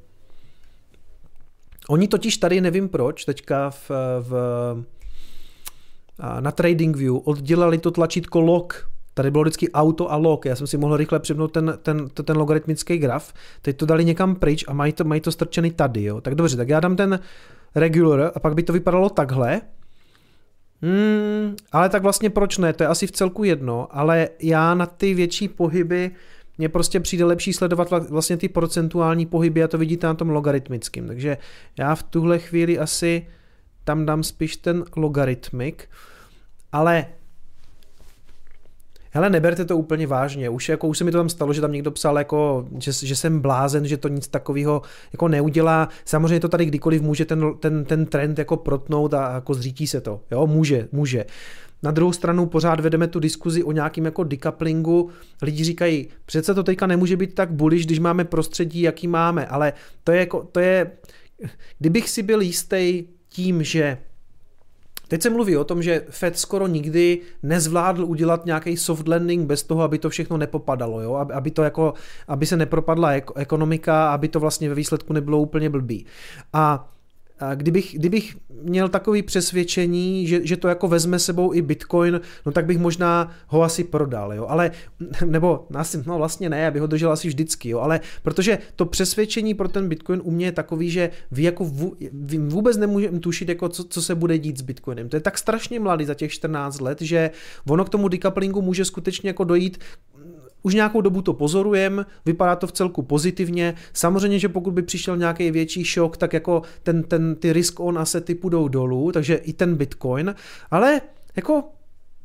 Oni 1.90 2.08
totiž 2.08 2.38
tady, 2.38 2.62
nevím 2.62 2.90
proč, 2.90 3.26
teďka 3.26 3.70
v, 3.70 3.92
v, 4.20 4.34
na 6.40 6.52
TradingView 6.52 7.16
oddělali 7.24 7.78
to 7.78 7.92
tlačítko 7.92 8.40
log 8.40 8.90
Tady 9.18 9.32
bylo 9.32 9.44
vždycky 9.44 9.72
auto 9.72 10.12
a 10.12 10.16
log, 10.16 10.46
já 10.46 10.56
jsem 10.56 10.68
si 10.68 10.78
mohl 10.78 10.98
rychle 10.98 11.20
připnout 11.20 11.52
ten, 11.52 11.78
ten, 11.82 12.10
ten, 12.10 12.38
logaritmický 12.38 12.98
graf, 12.98 13.34
teď 13.62 13.78
to 13.78 13.86
dali 13.86 14.06
někam 14.06 14.36
pryč 14.36 14.66
a 14.68 14.74
mají 14.74 14.94
to, 14.94 15.04
mají 15.04 15.22
to 15.22 15.32
strčený 15.32 15.72
tady, 15.72 16.04
jo. 16.04 16.22
Tak 16.22 16.36
dobře, 16.36 16.58
tak 16.58 16.70
já 16.70 16.80
dám 16.80 16.96
ten 16.96 17.20
regular 17.76 18.32
a 18.36 18.40
pak 18.40 18.54
by 18.54 18.64
to 18.64 18.74
vypadalo 18.74 19.10
takhle. 19.10 19.62
Hmm, 20.82 21.56
ale 21.72 21.90
tak 21.90 22.04
vlastně 22.04 22.30
proč 22.30 22.58
ne, 22.58 22.74
to 22.74 22.84
je 22.84 22.88
asi 22.88 23.08
v 23.08 23.12
celku 23.12 23.44
jedno, 23.44 23.88
ale 23.92 24.30
já 24.42 24.74
na 24.76 24.86
ty 24.86 25.14
větší 25.14 25.48
pohyby 25.48 26.12
mně 26.58 26.70
prostě 26.70 27.00
přijde 27.00 27.26
lepší 27.26 27.54
sledovat 27.54 28.10
vlastně 28.10 28.38
ty 28.38 28.50
procentuální 28.50 29.26
pohyby 29.26 29.64
a 29.64 29.68
to 29.68 29.78
vidíte 29.78 30.08
na 30.08 30.14
tom 30.14 30.30
logaritmickým. 30.30 31.08
Takže 31.08 31.38
já 31.80 31.96
v 31.96 32.04
tuhle 32.04 32.40
chvíli 32.40 32.80
asi 32.80 33.28
tam 33.84 34.06
dám 34.06 34.24
spíš 34.24 34.58
ten 34.58 34.84
logaritmik, 34.96 35.90
ale 36.72 37.06
hele, 39.18 39.30
neberte 39.30 39.66
to 39.66 39.78
úplně 39.78 40.08
vážně. 40.08 40.50
Už, 40.50 40.70
jako, 40.70 40.88
už 40.88 40.98
se 40.98 41.04
mi 41.04 41.12
to 41.12 41.18
tam 41.18 41.30
stalo, 41.30 41.54
že 41.54 41.62
tam 41.62 41.72
někdo 41.72 41.92
psal, 41.92 42.18
jako, 42.18 42.68
že, 42.80 42.92
že 42.92 43.16
jsem 43.16 43.40
blázen, 43.40 43.88
že 43.88 43.98
to 43.98 44.08
nic 44.08 44.28
takového 44.28 44.82
jako 45.14 45.28
neudělá. 45.28 45.90
Samozřejmě 46.06 46.40
to 46.40 46.50
tady 46.50 46.66
kdykoliv 46.66 47.02
může 47.02 47.26
ten, 47.26 47.54
ten, 47.60 47.86
ten 47.86 48.06
trend 48.06 48.40
jako 48.40 48.58
protnout 48.58 49.14
a 49.14 49.34
jako 49.34 49.54
zřítí 49.54 49.88
se 49.88 50.02
to. 50.02 50.22
Jo, 50.32 50.48
může, 50.48 50.88
může. 50.92 51.26
Na 51.84 51.92
druhou 51.92 52.14
stranu 52.14 52.46
pořád 52.46 52.80
vedeme 52.80 53.08
tu 53.08 53.20
diskuzi 53.20 53.64
o 53.64 53.72
nějakým 53.72 54.06
jako 54.06 54.24
decouplingu. 54.24 55.10
Lidi 55.42 55.64
říkají, 55.64 56.08
přece 56.26 56.54
to 56.54 56.64
teďka 56.64 56.88
nemůže 56.88 57.18
být 57.18 57.34
tak 57.36 57.52
bullish, 57.52 57.86
když 57.86 58.00
máme 58.00 58.24
prostředí, 58.26 58.82
jaký 58.82 59.08
máme, 59.08 59.46
ale 59.46 59.74
to 60.04 60.12
je 60.12 60.20
jako, 60.20 60.44
to 60.52 60.60
je, 60.60 60.92
kdybych 61.80 62.10
si 62.10 62.24
byl 62.24 62.42
jistý 62.42 63.04
tím, 63.30 63.64
že 63.64 63.98
Teď 65.08 65.22
se 65.22 65.30
mluví 65.30 65.58
o 65.58 65.64
tom, 65.64 65.84
že 65.84 66.06
Fed 66.10 66.38
skoro 66.38 66.68
nikdy 66.68 67.22
nezvládl 67.44 68.06
udělat 68.06 68.46
nějaký 68.46 68.78
soft 68.78 69.08
landing 69.08 69.48
bez 69.48 69.64
toho, 69.64 69.84
aby 69.84 69.98
to 70.00 70.10
všechno 70.10 70.38
nepopadalo, 70.38 71.02
jo? 71.02 71.16
Aby, 71.34 71.52
to 71.52 71.64
jako, 71.64 71.94
aby 72.28 72.46
se 72.46 72.58
nepropadla 72.58 73.12
ekonomika, 73.36 74.14
aby 74.14 74.28
to 74.28 74.40
vlastně 74.40 74.70
ve 74.70 74.76
výsledku 74.76 75.14
nebylo 75.14 75.40
úplně 75.40 75.70
blbý. 75.70 76.06
A 76.54 76.90
kdybych, 77.56 77.96
kdybych 77.96 78.38
měl 78.62 78.90
takový 78.90 79.22
přesvědčení, 79.22 80.28
že, 80.28 80.48
že 80.48 80.58
to 80.58 80.68
jako 80.68 80.88
vezme 80.88 81.20
sebou 81.20 81.54
i 81.54 81.62
Bitcoin, 81.62 82.22
no 82.46 82.52
tak 82.52 82.66
bych 82.66 82.78
možná 82.78 83.32
ho 83.48 83.64
asi 83.64 83.84
prodal, 83.84 84.34
jo, 84.34 84.46
ale, 84.50 84.72
nebo 85.26 85.68
asi, 85.74 86.04
no 86.06 86.18
vlastně 86.18 86.50
ne, 86.50 86.68
abych 86.68 86.82
ho 86.82 86.88
držel 86.88 87.12
asi 87.12 87.28
vždycky, 87.28 87.70
jo, 87.70 87.80
ale 87.80 88.00
protože 88.24 88.58
to 88.76 88.86
přesvědčení 88.86 89.54
pro 89.54 89.68
ten 89.68 89.90
Bitcoin 89.90 90.22
u 90.24 90.32
mě 90.32 90.46
je 90.46 90.52
takový, 90.52 90.90
že 90.90 91.10
vy 91.32 91.44
jako 91.44 91.66
vů, 91.66 91.96
vy 92.14 92.38
vůbec 92.38 92.78
nemůžeme 92.78 93.20
tušit, 93.20 93.50
jako 93.50 93.70
co, 93.70 93.84
co 93.84 94.02
se 94.02 94.16
bude 94.16 94.38
dít 94.38 94.58
s 94.58 94.62
Bitcoinem. 94.62 95.10
To 95.10 95.16
je 95.16 95.22
tak 95.22 95.38
strašně 95.38 95.80
mladý 95.80 96.06
za 96.06 96.14
těch 96.14 96.32
14 96.32 96.82
let, 96.82 97.02
že 97.02 97.32
ono 97.70 97.86
k 97.86 97.90
tomu 97.90 98.08
decouplingu 98.08 98.62
může 98.62 98.86
skutečně 98.86 99.30
jako 99.30 99.44
dojít 99.44 99.80
už 100.68 100.74
nějakou 100.74 101.02
dobu 101.02 101.22
to 101.22 101.34
pozorujeme, 101.34 102.06
vypadá 102.26 102.56
to 102.56 102.68
v 102.68 102.72
celku 102.72 103.02
pozitivně. 103.02 103.76
Samozřejmě, 103.94 104.40
že 104.40 104.50
pokud 104.50 104.72
by 104.72 104.82
přišel 104.82 105.18
nějaký 105.18 105.52
větší 105.52 105.84
šok, 105.84 106.18
tak 106.18 106.34
jako 106.34 106.62
ten, 106.84 107.04
ten, 107.04 107.36
ty 107.36 107.54
risk 107.54 107.80
on 107.80 108.00
asety 108.00 108.36
půjdou 108.36 108.68
dolů, 108.68 109.12
takže 109.12 109.36
i 109.36 109.54
ten 109.54 109.76
Bitcoin, 109.76 110.36
ale 110.72 111.02
jako 111.36 111.64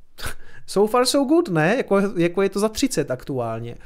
so 0.67 0.91
far 0.91 1.07
so 1.07 1.29
good, 1.29 1.49
ne? 1.49 1.77
Jako, 1.77 2.01
jako 2.17 2.43
je 2.43 2.49
to 2.49 2.61
za 2.61 2.69
30 2.69 3.11
aktuálně. 3.11 3.77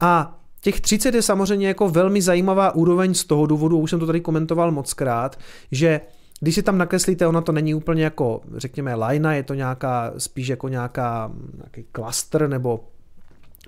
A 0.00 0.40
Těch 0.60 0.80
30 0.80 1.14
je 1.14 1.22
samozřejmě 1.22 1.68
jako 1.68 1.88
velmi 1.88 2.22
zajímavá 2.22 2.74
úroveň 2.74 3.14
z 3.14 3.24
toho 3.24 3.46
důvodu, 3.46 3.78
už 3.78 3.90
jsem 3.90 4.00
to 4.00 4.06
tady 4.06 4.20
komentoval 4.20 4.72
mockrát, 4.72 5.38
že 5.72 6.00
když 6.40 6.54
si 6.54 6.62
tam 6.62 6.78
nakreslíte, 6.78 7.26
ona 7.26 7.40
to 7.40 7.52
není 7.52 7.74
úplně 7.74 8.04
jako, 8.04 8.40
řekněme, 8.56 8.94
lajna, 8.94 9.34
je 9.34 9.42
to 9.42 9.54
nějaká, 9.54 10.12
spíš 10.18 10.48
jako 10.48 10.68
nějaká, 10.68 11.32
nějaký 11.56 11.84
cluster 11.96 12.48
nebo 12.48 12.84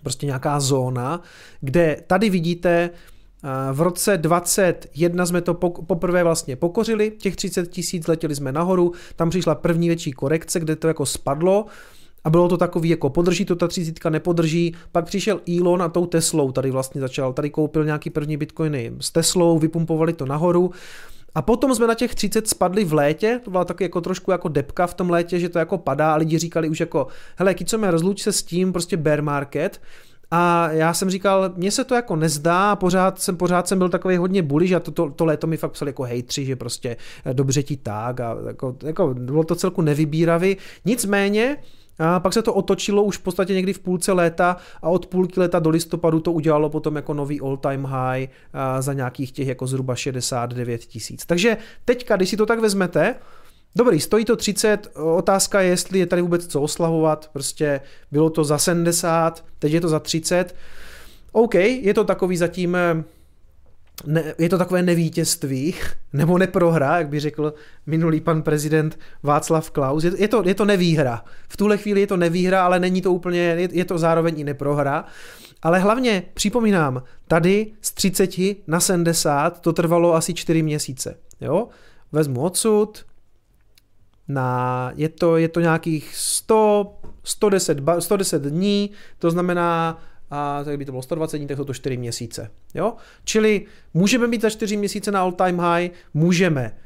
prostě 0.02 0.26
nějaká 0.26 0.60
zóna, 0.60 1.20
kde 1.60 1.96
tady 2.06 2.30
vidíte, 2.30 2.90
eh, 2.90 3.72
v 3.72 3.80
roce 3.80 4.16
21 4.16 5.26
jsme 5.26 5.40
to 5.40 5.54
poprvé 5.54 6.24
vlastně 6.24 6.56
pokořili, 6.56 7.10
těch 7.10 7.36
30 7.36 7.70
tisíc 7.70 8.06
letěli 8.06 8.34
jsme 8.34 8.52
nahoru, 8.52 8.92
tam 9.16 9.30
přišla 9.30 9.54
první 9.54 9.88
větší 9.88 10.12
korekce, 10.12 10.60
kde 10.60 10.76
to 10.76 10.88
jako 10.88 11.06
spadlo, 11.06 11.66
a 12.26 12.30
bylo 12.30 12.48
to 12.48 12.56
takový, 12.56 12.88
jako 12.88 13.10
podrží 13.10 13.44
to 13.44 13.56
ta 13.56 13.68
30, 13.68 14.10
nepodrží. 14.10 14.74
Pak 14.92 15.04
přišel 15.04 15.40
Elon 15.58 15.82
a 15.82 15.88
tou 15.88 16.06
Teslou 16.06 16.52
tady 16.52 16.70
vlastně 16.70 17.00
začal. 17.00 17.32
Tady 17.32 17.50
koupil 17.50 17.84
nějaký 17.84 18.10
první 18.10 18.36
bitcoiny 18.36 18.92
s 19.00 19.10
Teslou, 19.10 19.58
vypumpovali 19.58 20.12
to 20.12 20.26
nahoru. 20.26 20.70
A 21.36 21.42
potom 21.42 21.74
jsme 21.74 21.86
na 21.86 21.94
těch 21.94 22.14
30 22.14 22.48
spadli 22.48 22.84
v 22.84 22.92
létě, 22.92 23.40
to 23.44 23.50
byla 23.50 23.64
taky 23.64 23.84
jako 23.84 24.00
trošku 24.00 24.30
jako 24.30 24.48
depka 24.48 24.86
v 24.86 24.94
tom 24.94 25.10
létě, 25.10 25.38
že 25.38 25.48
to 25.48 25.58
jako 25.58 25.78
padá 25.78 26.12
a 26.12 26.16
lidi 26.16 26.38
říkali 26.38 26.68
už 26.68 26.80
jako, 26.80 27.06
hele, 27.36 27.54
mě 27.76 27.90
rozluč 27.90 28.22
se 28.22 28.32
s 28.32 28.42
tím, 28.42 28.72
prostě 28.72 28.96
bear 28.96 29.22
market. 29.22 29.80
A 30.30 30.70
já 30.70 30.94
jsem 30.94 31.10
říkal, 31.10 31.52
mně 31.56 31.70
se 31.70 31.84
to 31.84 31.94
jako 31.94 32.16
nezdá, 32.16 32.76
pořád 32.76 33.18
jsem, 33.20 33.36
pořád 33.36 33.68
jsem 33.68 33.78
byl 33.78 33.88
takový 33.88 34.16
hodně 34.16 34.42
bullish 34.42 34.72
a 34.72 34.80
to, 34.80 34.90
to, 34.90 35.10
to 35.10 35.24
léto 35.24 35.46
mi 35.46 35.56
fakt 35.56 35.72
psali 35.72 35.88
jako 35.88 36.02
hejtři, 36.02 36.44
že 36.44 36.56
prostě 36.56 36.96
dobře 37.32 37.62
ti 37.62 37.76
tak 37.76 38.20
a 38.20 38.36
jako, 38.46 38.76
jako 38.84 39.14
bylo 39.14 39.44
to 39.44 39.54
celku 39.54 39.82
nevybíravý. 39.82 40.56
Nicméně, 40.84 41.56
a 41.98 42.20
pak 42.20 42.32
se 42.32 42.42
to 42.42 42.54
otočilo 42.54 43.02
už 43.02 43.18
v 43.18 43.22
podstatě 43.22 43.54
někdy 43.54 43.72
v 43.72 43.78
půlce 43.78 44.12
léta 44.12 44.56
a 44.82 44.88
od 44.88 45.06
půlky 45.06 45.40
léta 45.40 45.58
do 45.58 45.70
listopadu 45.70 46.20
to 46.20 46.32
udělalo 46.32 46.70
potom 46.70 46.96
jako 46.96 47.14
nový 47.14 47.40
all-time 47.40 47.84
high 47.84 48.28
za 48.80 48.92
nějakých 48.92 49.32
těch 49.32 49.48
jako 49.48 49.66
zhruba 49.66 49.94
69 49.94 50.80
tisíc. 50.80 51.26
Takže 51.26 51.56
teďka, 51.84 52.16
když 52.16 52.28
si 52.28 52.36
to 52.36 52.46
tak 52.46 52.58
vezmete, 52.58 53.14
Dobrý, 53.78 54.00
stojí 54.00 54.24
to 54.24 54.36
30, 54.36 54.88
otázka 54.94 55.60
je, 55.60 55.68
jestli 55.68 55.98
je 55.98 56.06
tady 56.06 56.22
vůbec 56.22 56.46
co 56.46 56.62
oslavovat, 56.62 57.30
prostě 57.32 57.80
bylo 58.12 58.30
to 58.30 58.44
za 58.44 58.58
70, 58.58 59.44
teď 59.58 59.72
je 59.72 59.80
to 59.80 59.88
za 59.88 60.00
30. 60.00 60.54
OK, 61.32 61.54
je 61.54 61.94
to 61.94 62.04
takový 62.04 62.36
zatím 62.36 62.76
ne, 64.06 64.34
je 64.38 64.48
to 64.48 64.58
takové 64.58 64.82
nevítězství, 64.82 65.74
nebo 66.12 66.38
neprohra, 66.38 66.98
jak 66.98 67.08
by 67.08 67.20
řekl 67.20 67.54
minulý 67.86 68.20
pan 68.20 68.42
prezident 68.42 68.98
Václav 69.22 69.70
Klaus. 69.70 70.04
Je, 70.04 70.12
je, 70.16 70.28
to, 70.28 70.42
je 70.46 70.54
to 70.54 70.64
nevýhra. 70.64 71.24
V 71.48 71.56
tuhle 71.56 71.78
chvíli 71.78 72.00
je 72.00 72.06
to 72.06 72.16
nevýhra, 72.16 72.64
ale 72.64 72.80
není 72.80 73.02
to 73.02 73.12
úplně, 73.12 73.38
je, 73.38 73.68
je 73.72 73.84
to 73.84 73.98
zároveň 73.98 74.40
i 74.40 74.44
neprohra. 74.44 75.04
Ale 75.62 75.78
hlavně 75.78 76.22
připomínám, 76.34 77.02
tady 77.28 77.72
z 77.80 77.92
30 77.92 78.30
na 78.66 78.80
70 78.80 79.60
to 79.60 79.72
trvalo 79.72 80.14
asi 80.14 80.34
4 80.34 80.62
měsíce. 80.62 81.16
Jo? 81.40 81.68
Vezmu 82.12 82.40
odsud, 82.40 83.04
na, 84.28 84.92
je, 84.94 85.08
to, 85.08 85.36
je 85.36 85.48
to 85.48 85.60
nějakých 85.60 86.16
100, 86.16 86.98
110, 87.24 87.78
110 87.98 88.42
dní, 88.42 88.90
to 89.18 89.30
znamená 89.30 89.98
a 90.30 90.64
tak 90.64 90.78
by 90.78 90.84
to 90.84 90.92
bylo 90.92 91.02
120 91.02 91.38
dní, 91.38 91.46
tak 91.46 91.56
jsou 91.56 91.64
to 91.64 91.74
4 91.74 91.96
měsíce. 91.96 92.50
Jo? 92.74 92.94
Čili 93.24 93.66
můžeme 93.94 94.28
být 94.28 94.42
za 94.42 94.50
4 94.50 94.76
měsíce 94.76 95.10
na 95.10 95.20
all 95.20 95.32
time 95.32 95.58
high, 95.58 95.90
můžeme. 96.14 96.76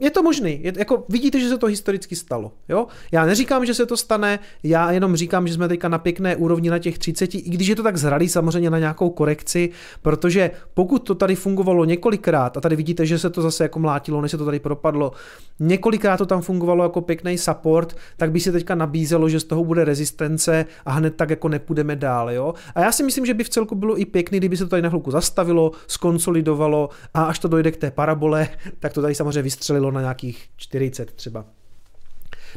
Je 0.00 0.10
to 0.10 0.22
možný. 0.22 0.60
Je, 0.62 0.72
jako 0.76 1.04
vidíte, 1.08 1.40
že 1.40 1.48
se 1.48 1.58
to 1.58 1.66
historicky 1.66 2.16
stalo. 2.16 2.52
Jo? 2.68 2.86
Já 3.12 3.26
neříkám, 3.26 3.66
že 3.66 3.74
se 3.74 3.86
to 3.86 3.96
stane, 3.96 4.38
já 4.62 4.92
jenom 4.92 5.16
říkám, 5.16 5.48
že 5.48 5.54
jsme 5.54 5.68
teďka 5.68 5.88
na 5.88 5.98
pěkné 5.98 6.36
úrovni 6.36 6.70
na 6.70 6.78
těch 6.78 6.98
30, 6.98 7.34
i 7.34 7.50
když 7.50 7.68
je 7.68 7.76
to 7.76 7.82
tak 7.82 7.96
zralý 7.96 8.28
samozřejmě 8.28 8.70
na 8.70 8.78
nějakou 8.78 9.10
korekci, 9.10 9.70
protože 10.02 10.50
pokud 10.74 10.98
to 10.98 11.14
tady 11.14 11.34
fungovalo 11.34 11.84
několikrát, 11.84 12.56
a 12.56 12.60
tady 12.60 12.76
vidíte, 12.76 13.06
že 13.06 13.18
se 13.18 13.30
to 13.30 13.42
zase 13.42 13.64
jako 13.64 13.78
mlátilo, 13.78 14.20
než 14.20 14.30
se 14.30 14.38
to 14.38 14.44
tady 14.44 14.58
propadlo, 14.58 15.12
několikrát 15.60 16.16
to 16.16 16.26
tam 16.26 16.42
fungovalo 16.42 16.82
jako 16.82 17.00
pěkný 17.00 17.38
support, 17.38 17.96
tak 18.16 18.30
by 18.30 18.40
se 18.40 18.52
teďka 18.52 18.74
nabízelo, 18.74 19.28
že 19.28 19.40
z 19.40 19.44
toho 19.44 19.64
bude 19.64 19.84
rezistence 19.84 20.66
a 20.84 20.92
hned 20.92 21.16
tak 21.16 21.30
jako 21.30 21.48
nepůjdeme 21.48 21.96
dál. 21.96 22.30
Jo? 22.30 22.54
A 22.74 22.80
já 22.80 22.92
si 22.92 23.02
myslím, 23.02 23.26
že 23.26 23.34
by 23.34 23.44
v 23.44 23.48
celku 23.48 23.74
bylo 23.74 24.00
i 24.00 24.04
pěkný, 24.04 24.38
kdyby 24.38 24.56
se 24.56 24.64
to 24.64 24.70
tady 24.70 24.82
na 24.82 24.88
chvilku 24.88 25.10
zastavilo, 25.10 25.72
skonsolidovalo 25.86 26.88
a 27.14 27.24
až 27.24 27.38
to 27.38 27.48
dojde 27.48 27.70
k 27.70 27.76
té 27.76 27.90
parabole, 27.90 28.48
tak 28.78 28.92
to 28.92 29.02
tady 29.02 29.14
samozřejmě 29.14 29.42
vystřelilo 29.56 29.90
na 29.90 30.00
nějakých 30.00 30.48
40 30.56 31.12
třeba. 31.12 31.44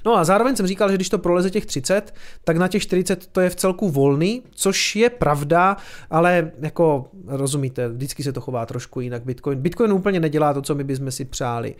No 0.06 0.18
a 0.18 0.24
zároveň 0.24 0.56
jsem 0.56 0.68
říkal, 0.68 0.90
že 0.90 0.96
když 0.96 1.10
to 1.10 1.18
proleze 1.18 1.50
těch 1.50 1.66
30, 1.66 2.14
tak 2.44 2.58
na 2.58 2.68
těch 2.68 2.82
40 2.82 3.28
to 3.28 3.42
je 3.42 3.50
v 3.50 3.56
celku 3.56 3.90
volný, 3.90 4.44
což 4.52 4.96
je 4.96 5.10
pravda, 5.10 5.78
ale 6.10 6.52
jako 6.62 7.10
rozumíte, 7.28 7.90
vždycky 7.90 8.24
se 8.24 8.34
to 8.34 8.42
chová 8.42 8.66
trošku 8.66 9.02
jinak 9.02 9.24
Bitcoin. 9.24 9.60
Bitcoin 9.60 9.94
úplně 9.94 10.20
nedělá 10.20 10.54
to, 10.54 10.62
co 10.62 10.76
my 10.76 10.84
bychom 10.84 11.12
si 11.12 11.26
přáli. 11.26 11.76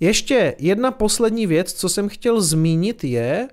Ještě 0.00 0.54
jedna 0.58 0.90
poslední 0.90 1.46
věc, 1.46 1.72
co 1.72 1.88
jsem 1.88 2.08
chtěl 2.08 2.40
zmínit 2.40 3.04
je, 3.04 3.48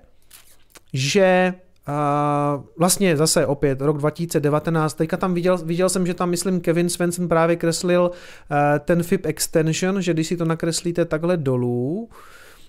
že 0.92 1.54
a 1.86 2.62
vlastně 2.78 3.16
zase 3.16 3.46
opět 3.46 3.80
rok 3.80 3.98
2019, 3.98 4.94
teďka 4.94 5.16
tam 5.16 5.34
viděl, 5.34 5.58
viděl 5.58 5.88
jsem, 5.88 6.06
že 6.06 6.14
tam 6.14 6.30
myslím 6.30 6.60
Kevin 6.60 6.88
Svensson 6.88 7.28
právě 7.28 7.56
kreslil 7.56 8.10
uh, 8.10 8.56
ten 8.78 9.02
FIP 9.02 9.26
extension, 9.26 10.02
že 10.02 10.14
když 10.14 10.26
si 10.26 10.36
to 10.36 10.44
nakreslíte 10.44 11.04
takhle 11.04 11.36
dolů, 11.36 12.08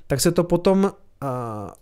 tak 0.08 0.22
se 0.22 0.32
to 0.32 0.44
potom 0.44 0.84
uh, 0.84 0.90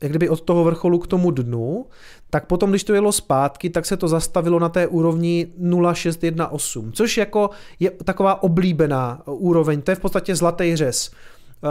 jak 0.01 0.11
kdyby 0.11 0.29
od 0.29 0.41
toho 0.41 0.63
vrcholu 0.63 0.99
k 0.99 1.07
tomu 1.07 1.31
dnu, 1.31 1.86
tak 2.29 2.45
potom, 2.45 2.69
když 2.69 2.83
to 2.83 2.93
jelo 2.93 3.11
zpátky, 3.11 3.69
tak 3.69 3.86
se 3.86 3.97
to 3.97 4.07
zastavilo 4.07 4.59
na 4.59 4.69
té 4.69 4.88
úrovni 4.88 5.47
0,618, 5.57 6.95
což 6.95 7.17
jako 7.17 7.49
je 7.79 7.91
taková 7.91 8.43
oblíbená 8.43 9.21
úroveň, 9.25 9.81
to 9.81 9.91
je 9.91 9.95
v 9.95 9.99
podstatě 9.99 10.36
zlatý 10.36 10.75
řez 10.75 11.11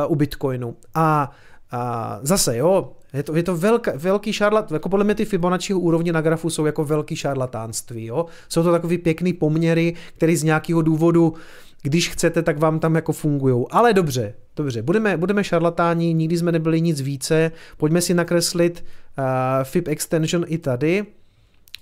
u 0.09 0.15
Bitcoinu. 0.15 0.77
A 0.95 1.31
a 1.75 2.19
zase, 2.23 2.57
jo, 2.57 2.93
je 3.15 3.23
to, 3.23 3.37
je 3.37 3.43
to 3.43 3.57
velká, 3.57 3.93
velký 3.97 4.33
šarlat, 4.33 4.73
jako 4.73 4.89
podle 4.89 5.05
mě 5.05 5.15
ty 5.15 5.25
Fibonacciho 5.25 5.81
úrovně 5.81 6.12
na 6.12 6.21
grafu 6.21 6.51
jsou 6.51 6.67
jako 6.67 6.85
velký 6.85 7.17
šarlatánství, 7.17 8.05
jo. 8.05 8.27
Jsou 8.49 8.62
to 8.62 8.73
takový 8.73 8.99
pěkný 8.99 9.33
poměry, 9.33 9.95
které 10.17 10.37
z 10.37 10.43
nějakého 10.43 10.83
důvodu, 10.83 11.35
když 11.83 12.09
chcete, 12.09 12.43
tak 12.43 12.59
vám 12.59 12.79
tam 12.79 12.95
jako 12.95 13.12
fungují. 13.12 13.67
Ale 13.71 13.93
dobře, 13.93 14.35
dobře, 14.57 14.83
budeme, 14.83 15.17
budeme 15.17 15.45
šarlatáni, 15.45 16.15
nikdy 16.15 16.39
jsme 16.39 16.53
nebyli 16.53 16.81
nic 16.81 17.01
více, 17.01 17.53
pojďme 17.77 18.01
si 18.01 18.15
nakreslit 18.15 18.85
uh, 19.19 19.25
Fib 19.62 19.89
extension 19.89 20.45
i 20.49 20.59
tady. 20.59 21.07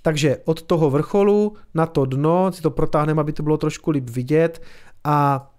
Takže 0.01 0.37
od 0.45 0.61
toho 0.61 0.89
vrcholu 0.89 1.55
na 1.73 1.85
to 1.85 2.05
dno, 2.05 2.51
si 2.51 2.61
to 2.61 2.71
protáhneme, 2.71 3.21
aby 3.21 3.33
to 3.33 3.43
bylo 3.43 3.57
trošku 3.57 3.91
líp 3.91 4.09
vidět 4.09 4.61
a 5.03 5.49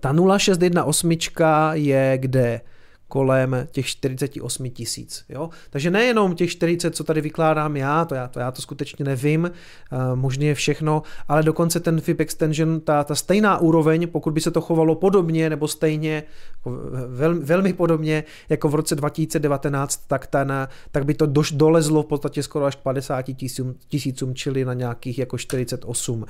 ta 0.00 0.12
0618 0.12 1.40
je 1.72 2.18
kde? 2.20 2.60
Kolem 3.14 3.66
těch 3.70 3.86
48 3.86 4.70
tisíc. 4.70 5.24
Takže 5.70 5.90
nejenom 5.90 6.34
těch 6.34 6.50
40, 6.50 6.96
co 6.96 7.04
tady 7.04 7.20
vykládám 7.20 7.76
já, 7.76 8.04
to 8.04 8.14
já 8.14 8.28
to, 8.28 8.40
já 8.40 8.50
to 8.50 8.62
skutečně 8.62 9.04
nevím, 9.04 9.44
uh, 9.44 10.16
možný 10.16 10.46
je 10.46 10.54
všechno, 10.54 11.02
ale 11.28 11.42
dokonce 11.42 11.80
ten 11.80 12.00
FIP 12.00 12.20
extension, 12.20 12.80
ta, 12.80 13.04
ta 13.04 13.14
stejná 13.14 13.58
úroveň, 13.58 14.08
pokud 14.08 14.34
by 14.34 14.40
se 14.40 14.50
to 14.50 14.60
chovalo 14.60 14.94
podobně 14.94 15.50
nebo 15.50 15.68
stejně, 15.68 16.22
jako 16.56 16.70
vel, 17.08 17.40
velmi 17.40 17.72
podobně 17.72 18.24
jako 18.48 18.68
v 18.68 18.74
roce 18.74 18.94
2019, 18.94 19.96
tak, 20.06 20.26
ten, 20.26 20.52
tak 20.90 21.04
by 21.04 21.14
to 21.14 21.26
doš, 21.26 21.52
dolezlo 21.52 22.02
v 22.02 22.06
podstatě 22.06 22.42
skoro 22.42 22.64
až 22.64 22.76
k 22.76 22.82
50 22.82 23.22
tisícům, 23.22 23.74
tisícům, 23.88 24.34
čili 24.34 24.64
na 24.64 24.74
nějakých 24.74 25.18
jako 25.18 25.38
48. 25.38 26.26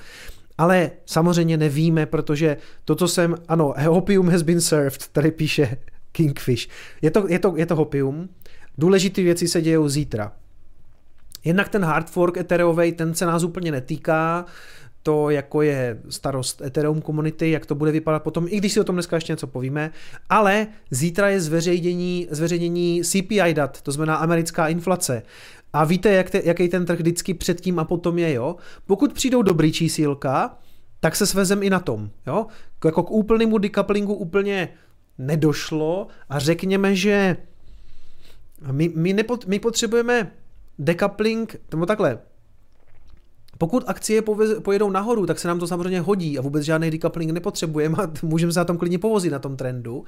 Ale 0.59 0.91
samozřejmě 1.07 1.57
nevíme, 1.57 2.07
protože 2.07 2.57
to, 2.85 2.95
co 2.95 3.09
jsem, 3.09 3.35
ano, 3.49 3.75
opium 3.89 4.29
has 4.29 4.43
been 4.43 4.61
served, 4.61 5.09
tady 5.13 5.31
píše 5.31 5.77
Kingfish. 6.15 6.69
Je 7.03 7.11
to, 7.11 7.29
je 7.29 7.39
to, 7.39 7.57
je 7.57 7.67
to 7.67 7.77
hopium. 7.77 8.29
Důležité 8.79 9.23
věci 9.23 9.49
se 9.49 9.63
dějou 9.63 9.89
zítra. 9.89 10.33
Jednak 11.45 11.69
ten 11.69 11.85
hard 11.85 12.11
fork 12.11 12.37
Ethereovej, 12.37 12.93
ten 12.93 13.15
se 13.15 13.27
nás 13.27 13.43
úplně 13.43 13.73
netýká, 13.73 14.45
to 15.03 15.31
jako 15.31 15.63
je 15.63 16.01
starost 16.09 16.61
Ethereum 16.61 17.01
komunity, 17.01 17.51
jak 17.51 17.67
to 17.67 17.75
bude 17.75 17.93
vypadat 17.93 18.23
potom, 18.23 18.47
i 18.49 18.57
když 18.57 18.73
si 18.73 18.81
o 18.81 18.85
tom 18.85 18.97
dneska 18.97 19.17
ještě 19.17 19.33
něco 19.33 19.47
povíme, 19.47 19.91
ale 20.31 20.67
zítra 20.91 21.29
je 21.29 21.41
zveřejnění, 21.41 22.29
zveřejnění 22.31 23.03
CPI 23.05 23.55
dat, 23.55 23.83
to 23.83 23.93
znamená 23.93 24.17
americká 24.17 24.69
inflace. 24.69 25.23
A 25.73 25.85
víte, 25.85 26.13
jak 26.13 26.31
te, 26.31 26.43
jaký 26.45 26.69
ten 26.69 26.87
trh 26.87 26.99
vždycky 26.99 27.35
předtím 27.35 27.79
a 27.79 27.85
potom 27.85 28.19
je, 28.19 28.33
jo? 28.33 28.57
Pokud 28.87 29.13
přijdou 29.13 29.43
dobrý 29.43 29.73
čísílka, 29.73 30.59
tak 31.01 31.17
se 31.17 31.27
svezem 31.27 31.63
i 31.63 31.71
na 31.71 31.81
tom, 31.81 32.11
jo? 32.27 32.47
Jako 32.85 33.03
k 33.03 33.11
úplnému 33.11 33.59
decouplingu 33.59 34.15
úplně 34.15 34.69
nedošlo 35.19 36.07
a 36.29 36.39
řekněme, 36.39 36.97
že 36.97 37.37
my, 38.73 38.93
my, 38.95 39.13
nepot, 39.13 39.47
my 39.47 39.59
potřebujeme 39.59 40.33
decoupling, 40.79 41.57
nebo 41.71 41.87
takhle, 41.87 42.19
pokud 43.59 43.85
akcie 43.87 44.23
pojedou 44.63 44.91
nahoru, 44.91 45.27
tak 45.27 45.39
se 45.39 45.49
nám 45.49 45.59
to 45.59 45.67
samozřejmě 45.67 46.01
hodí 46.01 46.39
a 46.39 46.43
vůbec 46.43 46.65
žádný 46.65 46.91
decoupling 46.91 47.31
nepotřebujeme 47.31 47.97
a 48.03 48.11
můžeme 48.23 48.53
se 48.53 48.61
na 48.61 48.65
tom 48.65 48.79
klidně 48.79 48.99
povozit 48.99 49.33
na 49.33 49.39
tom 49.39 49.57
trendu. 49.57 50.05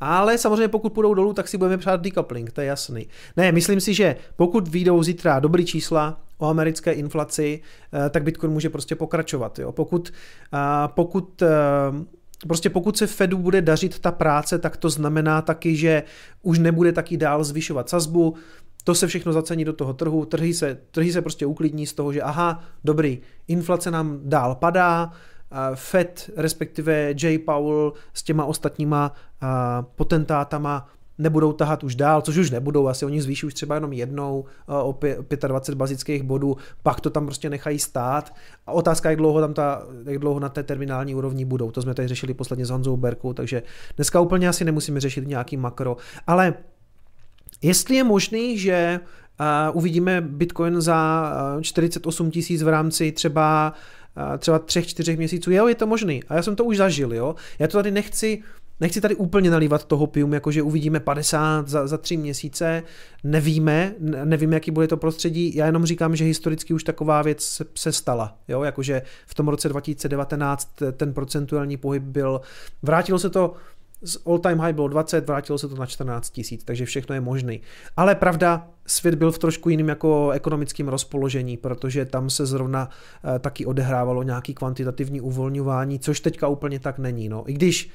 Ale 0.00 0.38
samozřejmě 0.38 0.68
pokud 0.68 0.92
půjdou 0.92 1.14
dolů, 1.14 1.32
tak 1.32 1.48
si 1.48 1.58
budeme 1.58 1.78
přát 1.78 2.00
decoupling, 2.00 2.52
to 2.52 2.60
je 2.60 2.66
jasný. 2.66 3.08
Ne, 3.36 3.52
myslím 3.52 3.80
si, 3.80 3.94
že 3.94 4.16
pokud 4.36 4.68
vyjdou 4.68 5.02
zítra 5.02 5.40
dobrý 5.40 5.64
čísla 5.64 6.20
o 6.38 6.46
americké 6.46 6.92
inflaci, 6.92 7.60
eh, 8.06 8.10
tak 8.10 8.22
Bitcoin 8.22 8.52
může 8.52 8.70
prostě 8.70 8.96
pokračovat. 8.96 9.58
Jo. 9.58 9.72
Pokud, 9.72 10.12
pokud 10.86 11.42
eh, 11.42 11.46
Prostě 12.48 12.70
pokud 12.70 12.96
se 12.96 13.06
Fedu 13.06 13.38
bude 13.38 13.62
dařit 13.62 13.98
ta 13.98 14.12
práce, 14.12 14.58
tak 14.58 14.76
to 14.76 14.90
znamená 14.90 15.42
taky, 15.42 15.76
že 15.76 16.02
už 16.42 16.58
nebude 16.58 16.92
taky 16.92 17.16
dál 17.16 17.44
zvyšovat 17.44 17.88
sazbu, 17.88 18.34
to 18.84 18.94
se 18.94 19.06
všechno 19.06 19.32
zacení 19.32 19.64
do 19.64 19.72
toho 19.72 19.94
trhu, 19.94 20.24
trhy 20.24 20.54
se, 20.54 20.78
trhy 20.90 21.12
se 21.12 21.22
prostě 21.22 21.46
uklidní 21.46 21.86
z 21.86 21.92
toho, 21.92 22.12
že 22.12 22.22
aha, 22.22 22.64
dobrý, 22.84 23.20
inflace 23.48 23.90
nám 23.90 24.20
dál 24.22 24.54
padá, 24.54 25.12
Fed, 25.74 26.30
respektive 26.36 27.14
J. 27.22 27.38
Powell 27.38 27.92
s 28.14 28.22
těma 28.22 28.44
ostatníma 28.44 29.12
potentátama 29.94 30.88
nebudou 31.18 31.52
tahat 31.52 31.84
už 31.84 31.94
dál, 31.94 32.22
což 32.22 32.36
už 32.36 32.50
nebudou, 32.50 32.88
asi 32.88 33.06
oni 33.06 33.22
zvýší 33.22 33.46
už 33.46 33.54
třeba 33.54 33.74
jenom 33.74 33.92
jednou 33.92 34.44
eh, 34.68 34.72
o 34.72 34.98
25 35.46 35.78
bazických 35.78 36.22
bodů, 36.22 36.56
pak 36.82 37.00
to 37.00 37.10
tam 37.10 37.26
prostě 37.26 37.50
nechají 37.50 37.78
stát 37.78 38.34
a 38.66 38.72
otázka, 38.72 39.10
jak 39.10 39.18
dlouho 39.18 39.40
tam 39.40 39.54
ta, 39.54 39.82
jak 40.04 40.18
dlouho 40.18 40.40
na 40.40 40.48
té 40.48 40.62
terminální 40.62 41.14
úrovni 41.14 41.44
budou, 41.44 41.70
to 41.70 41.82
jsme 41.82 41.94
tady 41.94 42.08
řešili 42.08 42.34
posledně 42.34 42.66
s 42.66 42.70
Honzou 42.70 42.96
Berkou, 42.96 43.32
takže 43.32 43.62
dneska 43.96 44.20
úplně 44.20 44.48
asi 44.48 44.64
nemusíme 44.64 45.00
řešit 45.00 45.28
nějaký 45.28 45.56
makro, 45.56 45.96
ale 46.26 46.54
jestli 47.62 47.96
je 47.96 48.04
možný, 48.04 48.58
že 48.58 49.00
uh, 49.70 49.76
uvidíme 49.76 50.20
Bitcoin 50.20 50.80
za 50.80 51.32
48 51.60 52.30
tisíc 52.30 52.62
v 52.62 52.68
rámci 52.68 53.12
třeba 53.12 53.72
třeba 54.38 54.58
třech, 54.58 54.86
čtyřech 54.86 55.16
měsíců, 55.16 55.50
jo, 55.50 55.68
je 55.68 55.74
to 55.74 55.86
možný. 55.86 56.24
A 56.28 56.34
já 56.34 56.42
jsem 56.42 56.56
to 56.56 56.64
už 56.64 56.76
zažil, 56.76 57.14
jo. 57.14 57.34
Já 57.58 57.68
to 57.68 57.78
tady 57.78 57.90
nechci 57.90 58.42
Nechci 58.80 59.00
tady 59.00 59.14
úplně 59.14 59.50
nalívat 59.50 59.84
toho 59.84 60.06
pium, 60.06 60.34
jakože 60.34 60.62
uvidíme 60.62 61.00
50 61.00 61.68
za, 61.68 61.86
za 61.86 61.98
tři 61.98 62.16
měsíce, 62.16 62.82
nevíme, 63.24 63.94
nevíme, 64.24 64.56
jaký 64.56 64.70
bude 64.70 64.88
to 64.88 64.96
prostředí, 64.96 65.56
já 65.56 65.66
jenom 65.66 65.86
říkám, 65.86 66.16
že 66.16 66.24
historicky 66.24 66.74
už 66.74 66.84
taková 66.84 67.22
věc 67.22 67.62
se, 67.74 67.92
stala, 67.92 68.38
jo, 68.48 68.62
jakože 68.62 69.02
v 69.26 69.34
tom 69.34 69.48
roce 69.48 69.68
2019 69.68 70.68
ten 70.92 71.14
procentuální 71.14 71.76
pohyb 71.76 72.02
byl, 72.02 72.40
vrátilo 72.82 73.18
se 73.18 73.30
to 73.30 73.54
z 74.02 74.18
all 74.26 74.38
time 74.38 74.58
high 74.58 74.72
bylo 74.72 74.88
20, 74.88 75.26
vrátilo 75.26 75.58
se 75.58 75.68
to 75.68 75.76
na 75.76 75.86
14 75.86 76.30
tisíc, 76.30 76.64
takže 76.64 76.84
všechno 76.84 77.14
je 77.14 77.20
možný. 77.20 77.60
Ale 77.96 78.14
pravda, 78.14 78.68
svět 78.86 79.14
byl 79.14 79.32
v 79.32 79.38
trošku 79.38 79.68
jiným 79.68 79.88
jako 79.88 80.30
ekonomickým 80.30 80.88
rozpoložení, 80.88 81.56
protože 81.56 82.04
tam 82.04 82.30
se 82.30 82.46
zrovna 82.46 82.88
uh, 82.88 83.38
taky 83.38 83.66
odehrávalo 83.66 84.22
nějaký 84.22 84.54
kvantitativní 84.54 85.20
uvolňování, 85.20 85.98
což 85.98 86.20
teďka 86.20 86.48
úplně 86.48 86.80
tak 86.80 86.98
není. 86.98 87.28
No. 87.28 87.50
I 87.50 87.52
když 87.52 87.90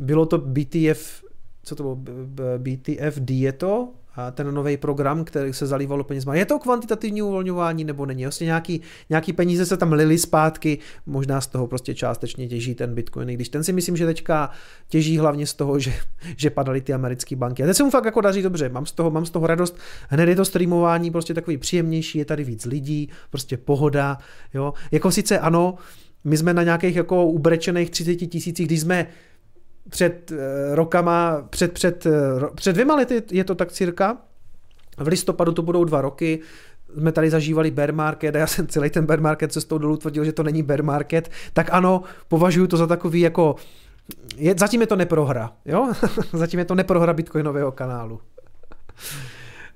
bylo 0.00 0.26
to 0.26 0.38
BTF, 0.38 1.24
co 1.62 1.76
to 1.76 1.82
bylo, 1.82 1.96
BTFD 2.58 3.30
je 3.30 3.52
to, 3.52 3.88
ten 4.32 4.54
nový 4.54 4.76
program, 4.76 5.24
který 5.24 5.52
se 5.52 5.66
zalívalo 5.66 6.04
penězma. 6.04 6.34
Je 6.34 6.46
to 6.46 6.58
kvantitativní 6.58 7.22
uvolňování 7.22 7.84
nebo 7.84 8.06
není? 8.06 8.24
Vlastně 8.24 8.44
nějaký, 8.44 8.80
nějaký 9.10 9.32
peníze 9.32 9.66
se 9.66 9.76
tam 9.76 9.92
lily 9.92 10.18
zpátky, 10.18 10.78
možná 11.06 11.40
z 11.40 11.46
toho 11.46 11.66
prostě 11.66 11.94
částečně 11.94 12.48
těží 12.48 12.74
ten 12.74 12.94
Bitcoin, 12.94 13.30
i 13.30 13.34
když 13.34 13.48
ten 13.48 13.64
si 13.64 13.72
myslím, 13.72 13.96
že 13.96 14.06
teďka 14.06 14.50
těží 14.88 15.18
hlavně 15.18 15.46
z 15.46 15.54
toho, 15.54 15.78
že, 15.78 15.92
že 16.36 16.50
padaly 16.50 16.80
ty 16.80 16.92
americké 16.92 17.36
banky. 17.36 17.62
A 17.62 17.66
teď 17.66 17.76
se 17.76 17.84
mu 17.84 17.90
fakt 17.90 18.04
jako 18.04 18.20
daří 18.20 18.42
dobře, 18.42 18.68
mám 18.68 18.86
z 18.86 18.92
toho, 18.92 19.10
mám 19.10 19.26
z 19.26 19.30
toho 19.30 19.46
radost. 19.46 19.78
Hned 20.08 20.28
je 20.28 20.36
to 20.36 20.44
streamování 20.44 21.10
prostě 21.10 21.34
takový 21.34 21.56
příjemnější, 21.56 22.18
je 22.18 22.24
tady 22.24 22.44
víc 22.44 22.64
lidí, 22.64 23.08
prostě 23.30 23.56
pohoda, 23.56 24.18
jo. 24.54 24.74
Jako 24.90 25.10
sice 25.10 25.38
ano, 25.38 25.74
my 26.24 26.36
jsme 26.36 26.54
na 26.54 26.62
nějakých 26.62 26.96
jako 26.96 27.26
ubrečených 27.26 27.90
30 27.90 28.14
tisících, 28.14 28.66
když 28.66 28.80
jsme 28.80 29.06
před 29.88 30.32
eh, 30.32 30.74
rokama, 30.74 31.46
před, 31.50 31.72
před, 31.72 32.06
eh, 32.06 32.10
před 32.54 32.72
dvěma 32.72 32.94
lety 32.94 33.22
je 33.30 33.44
to 33.44 33.54
tak 33.54 33.72
cirka, 33.72 34.16
v 34.96 35.06
listopadu 35.06 35.52
to 35.52 35.62
budou 35.62 35.84
dva 35.84 36.00
roky, 36.00 36.40
jsme 36.98 37.12
tady 37.12 37.30
zažívali 37.30 37.70
bear 37.70 37.92
market 37.92 38.34
a 38.34 38.38
já 38.38 38.46
jsem 38.46 38.66
celý 38.66 38.90
ten 38.90 39.06
bear 39.06 39.20
market 39.20 39.52
cestou 39.52 39.78
dolů 39.78 39.96
tvrdil, 39.96 40.24
že 40.24 40.32
to 40.32 40.42
není 40.42 40.62
bear 40.62 40.82
market, 40.82 41.30
tak 41.52 41.68
ano, 41.72 42.02
považuji 42.28 42.66
to 42.66 42.76
za 42.76 42.86
takový 42.86 43.20
jako, 43.20 43.56
je, 44.36 44.54
zatím 44.58 44.80
je 44.80 44.86
to 44.86 44.96
neprohra, 44.96 45.52
jo? 45.64 45.92
zatím 46.32 46.58
je 46.58 46.64
to 46.64 46.74
neprohra 46.74 47.12
bitcoinového 47.12 47.72
kanálu. 47.72 48.20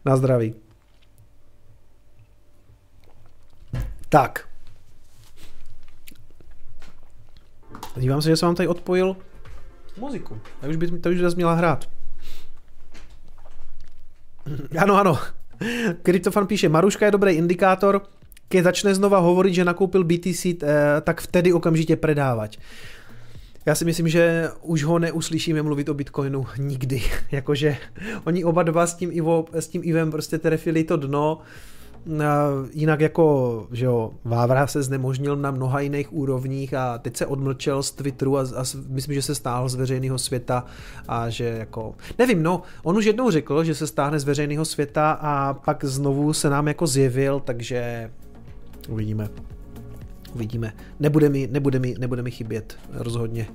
Na 0.05 0.17
zdraví. 0.17 0.55
Tak. 4.09 4.49
Dívám 7.97 8.23
se, 8.23 8.29
že 8.29 8.37
jsem 8.37 8.47
vám 8.47 8.55
tady 8.55 8.69
odpojil 8.69 9.17
muziku. 9.99 10.39
Tak 10.61 10.71
už 10.71 10.77
by 10.77 10.99
to 10.99 11.11
už 11.11 11.19
zase 11.19 11.37
měla 11.37 11.55
hrát. 11.55 11.89
Ano, 14.79 14.97
ano. 14.97 15.19
Kryptofan 16.03 16.47
píše, 16.47 16.69
Maruška 16.69 17.07
je 17.07 17.13
dobrý 17.13 17.33
indikátor, 17.33 18.03
když 18.49 18.63
začne 18.63 18.95
znova 18.95 19.19
hovorit, 19.19 19.55
že 19.55 19.65
nakoupil 19.65 20.05
BTC, 20.05 20.47
eh, 20.47 21.01
tak 21.01 21.21
vtedy 21.21 21.53
okamžitě 21.53 21.97
predávat. 21.97 22.51
Já 23.67 23.75
si 23.75 23.85
myslím, 23.85 24.09
že 24.09 24.49
už 24.63 24.85
ho 24.85 24.99
neuslyšíme 24.99 25.63
mluvit 25.63 25.89
o 25.89 25.95
Bitcoinu 25.95 26.47
nikdy. 26.59 27.03
Jakože 27.33 27.77
oni 28.25 28.45
oba 28.45 28.63
dva 28.63 28.87
s 28.87 28.95
tím, 28.95 29.11
Ivo, 29.13 29.47
s 29.53 29.69
tím 29.69 29.81
Ivem 29.85 30.11
prostě 30.11 30.39
trefili 30.39 30.85
to 30.85 30.97
dno, 30.97 31.39
Jinak 32.73 33.01
jako, 33.01 33.67
že 33.73 33.85
jo, 33.85 34.11
Vávra 34.25 34.67
se 34.67 34.83
znemožnil 34.83 35.37
na 35.37 35.51
mnoha 35.51 35.81
jiných 35.81 36.13
úrovních 36.13 36.75
a 36.75 36.99
teď 36.99 37.17
se 37.17 37.27
odmlčel 37.27 37.83
z 37.83 37.91
Twitteru 37.91 38.39
a, 38.39 38.41
a 38.41 38.65
myslím, 38.89 39.15
že 39.15 39.23
se 39.23 39.35
stáhl 39.35 39.69
z 39.69 39.75
veřejného 39.75 40.19
světa 40.19 40.65
a 41.09 41.29
že 41.29 41.45
jako, 41.45 41.95
nevím, 42.19 42.43
no, 42.43 42.63
on 42.83 42.97
už 42.97 43.05
jednou 43.05 43.31
řekl, 43.31 43.65
že 43.65 43.75
se 43.75 43.87
stáhne 43.87 44.21
z 44.21 44.25
veřejného 44.25 44.65
světa 44.65 45.13
a 45.13 45.55
pak 45.55 45.85
znovu 45.85 46.33
se 46.33 46.51
nám 46.51 46.69
jako 46.69 46.87
zjevil, 46.87 47.41
takže 47.41 48.11
uvidíme. 48.89 49.29
Uvidíme. 50.35 50.73
Nebude 51.01 51.29
mi, 51.29 51.49
nebude 51.53 51.79
mi, 51.79 51.95
nebude 51.99 52.23
mi 52.23 52.31
chybět, 52.31 52.77
rozhodně. 52.93 53.47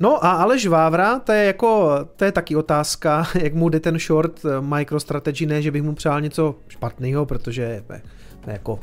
No 0.00 0.24
a 0.24 0.30
Aleš 0.30 0.66
Vávra, 0.66 1.18
to 1.18 1.32
je 1.32 1.44
jako, 1.44 1.98
to 2.16 2.24
je 2.24 2.32
taky 2.32 2.56
otázka, 2.56 3.26
jak 3.42 3.54
mu 3.54 3.68
jde 3.68 3.80
ten 3.80 3.98
short 3.98 4.44
eh, 4.44 4.60
MicroStrategy, 4.60 5.46
ne, 5.46 5.62
že 5.62 5.70
bych 5.70 5.82
mu 5.82 5.94
přál 5.94 6.20
něco 6.20 6.54
špatného, 6.68 7.26
protože 7.26 7.82
ne, 7.88 8.02
ne, 8.46 8.52
jako 8.52 8.78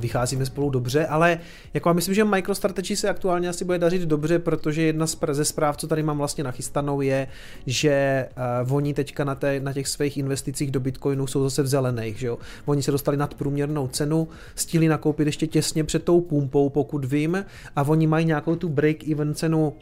vycházíme 0.00 0.46
spolu 0.46 0.70
dobře, 0.70 1.06
ale 1.06 1.38
jako 1.74 1.88
já 1.88 1.92
myslím, 1.92 2.14
že 2.14 2.24
MicroStrategy 2.24 2.96
se 2.96 3.08
aktuálně 3.08 3.48
asi 3.48 3.64
bude 3.64 3.78
dařit 3.78 4.02
dobře, 4.02 4.38
protože 4.38 4.82
jedna 4.82 5.06
ze 5.30 5.44
zpráv, 5.44 5.76
co 5.76 5.86
tady 5.86 6.02
mám 6.02 6.18
vlastně 6.18 6.44
nachystanou, 6.44 7.00
je, 7.00 7.28
že 7.66 8.26
uh, 8.64 8.76
oni 8.76 8.94
teďka 8.94 9.24
na, 9.24 9.34
té, 9.34 9.60
na 9.60 9.72
těch 9.72 9.88
svých 9.88 10.16
investicích 10.16 10.70
do 10.70 10.80
Bitcoinu 10.80 11.26
jsou 11.26 11.42
zase 11.42 11.62
v 11.62 11.66
zelených, 11.66 12.18
že 12.18 12.26
jo. 12.26 12.38
Oni 12.66 12.82
se 12.82 12.90
dostali 12.90 13.16
nad 13.16 13.34
průměrnou 13.34 13.88
cenu, 13.88 14.28
stihli 14.54 14.88
nakoupit 14.88 15.26
ještě 15.26 15.46
těsně 15.46 15.84
před 15.84 16.04
tou 16.04 16.20
pumpou, 16.20 16.68
pokud 16.68 17.04
vím, 17.04 17.44
a 17.76 17.82
oni 17.82 18.06
mají 18.06 18.26
nějakou 18.26 18.56
tu 18.56 18.68
break-even 18.68 19.34
cenu 19.34 19.72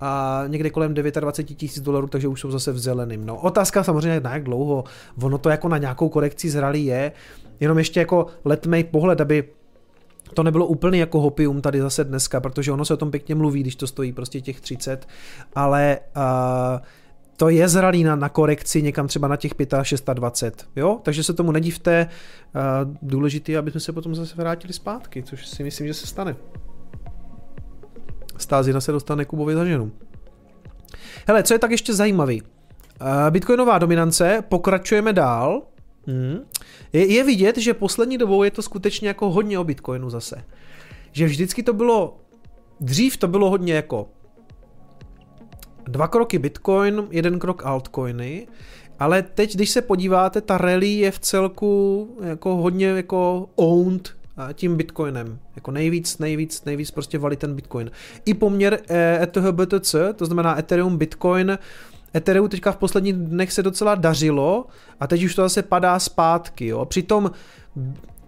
a 0.00 0.44
někde 0.46 0.70
kolem 0.70 0.94
29 0.94 1.56
tisíc 1.56 1.82
dolarů, 1.82 2.06
takže 2.06 2.28
už 2.28 2.40
jsou 2.40 2.50
zase 2.50 2.72
v 2.72 2.78
zeleným. 2.78 3.26
No, 3.26 3.36
otázka 3.36 3.84
samozřejmě 3.84 4.20
na 4.20 4.34
jak 4.34 4.44
dlouho, 4.44 4.84
ono 5.22 5.38
to 5.38 5.48
jako 5.48 5.68
na 5.68 5.78
nějakou 5.78 6.08
korekci 6.08 6.50
zralý 6.50 6.86
je, 6.86 7.12
jenom 7.60 7.78
ještě 7.78 8.00
jako 8.00 8.26
letmej 8.44 8.84
pohled, 8.84 9.20
aby 9.20 9.44
to 10.34 10.42
nebylo 10.42 10.66
úplně 10.66 11.00
jako 11.00 11.20
hopium 11.20 11.60
tady 11.60 11.80
zase 11.80 12.04
dneska, 12.04 12.40
protože 12.40 12.72
ono 12.72 12.84
se 12.84 12.94
o 12.94 12.96
tom 12.96 13.10
pěkně 13.10 13.34
mluví, 13.34 13.60
když 13.60 13.76
to 13.76 13.86
stojí 13.86 14.12
prostě 14.12 14.40
těch 14.40 14.60
30, 14.60 15.08
ale 15.54 15.98
uh, 16.16 16.22
to 17.36 17.48
je 17.48 17.68
zralý 17.68 18.04
na, 18.04 18.16
na 18.16 18.28
korekci 18.28 18.82
někam 18.82 19.08
třeba 19.08 19.28
na 19.28 19.36
těch 19.36 19.52
25, 19.58 20.14
26, 20.14 20.68
jo? 20.76 21.00
Takže 21.02 21.22
se 21.22 21.32
tomu 21.32 21.52
nedivte, 21.52 22.08
uh, 22.54 22.94
důležitý, 23.02 23.56
aby 23.56 23.70
jsme 23.70 23.80
se 23.80 23.92
potom 23.92 24.14
zase 24.14 24.34
vrátili 24.36 24.72
zpátky, 24.72 25.22
což 25.22 25.46
si 25.46 25.62
myslím, 25.62 25.86
že 25.86 25.94
se 25.94 26.06
stane. 26.06 26.36
Stázina 28.38 28.80
se 28.80 28.92
dostane 28.92 29.24
Kubovi 29.24 29.54
za 29.54 29.64
ženu. 29.64 29.92
Hele, 31.26 31.42
co 31.42 31.54
je 31.54 31.58
tak 31.58 31.70
ještě 31.70 31.94
zajímavý? 31.94 32.42
Uh, 32.42 33.30
Bitcoinová 33.30 33.78
dominance, 33.78 34.44
pokračujeme 34.48 35.12
dál. 35.12 35.62
Hmm. 36.06 36.38
Je, 36.92 37.12
je 37.12 37.24
vidět, 37.24 37.58
že 37.58 37.74
poslední 37.74 38.18
dobou 38.18 38.42
je 38.42 38.50
to 38.50 38.62
skutečně 38.62 39.08
jako 39.08 39.30
hodně 39.30 39.58
o 39.58 39.64
Bitcoinu 39.64 40.10
zase. 40.10 40.44
Že 41.12 41.26
vždycky 41.26 41.62
to 41.62 41.72
bylo, 41.72 42.16
dřív 42.80 43.16
to 43.16 43.28
bylo 43.28 43.50
hodně 43.50 43.74
jako 43.74 44.08
dva 45.84 46.08
kroky 46.08 46.38
Bitcoin, 46.38 47.06
jeden 47.10 47.38
krok 47.38 47.66
altcoiny, 47.66 48.46
ale 48.98 49.22
teď, 49.22 49.54
když 49.54 49.70
se 49.70 49.82
podíváte, 49.82 50.40
ta 50.40 50.58
rally 50.58 50.88
je 50.88 51.10
v 51.10 51.18
celku 51.18 52.08
jako 52.22 52.56
hodně 52.56 52.86
jako 52.86 53.48
owned 53.54 54.15
tím 54.52 54.76
Bitcoinem. 54.76 55.38
Jako 55.56 55.70
nejvíc, 55.70 56.18
nejvíc, 56.18 56.64
nejvíc 56.64 56.90
prostě 56.90 57.18
valí 57.18 57.36
ten 57.36 57.54
Bitcoin. 57.54 57.90
I 58.24 58.34
poměr 58.34 58.80
ETH-BTC, 59.20 60.12
to 60.14 60.26
znamená 60.26 60.58
Ethereum 60.58 60.98
Bitcoin, 60.98 61.58
Ethereum 62.14 62.48
teďka 62.48 62.72
v 62.72 62.76
posledních 62.76 63.14
dnech 63.14 63.52
se 63.52 63.62
docela 63.62 63.94
dařilo 63.94 64.66
a 65.00 65.06
teď 65.06 65.24
už 65.24 65.34
to 65.34 65.42
zase 65.42 65.62
padá 65.62 65.98
zpátky. 65.98 66.66
Jo. 66.66 66.84
Přitom, 66.84 67.30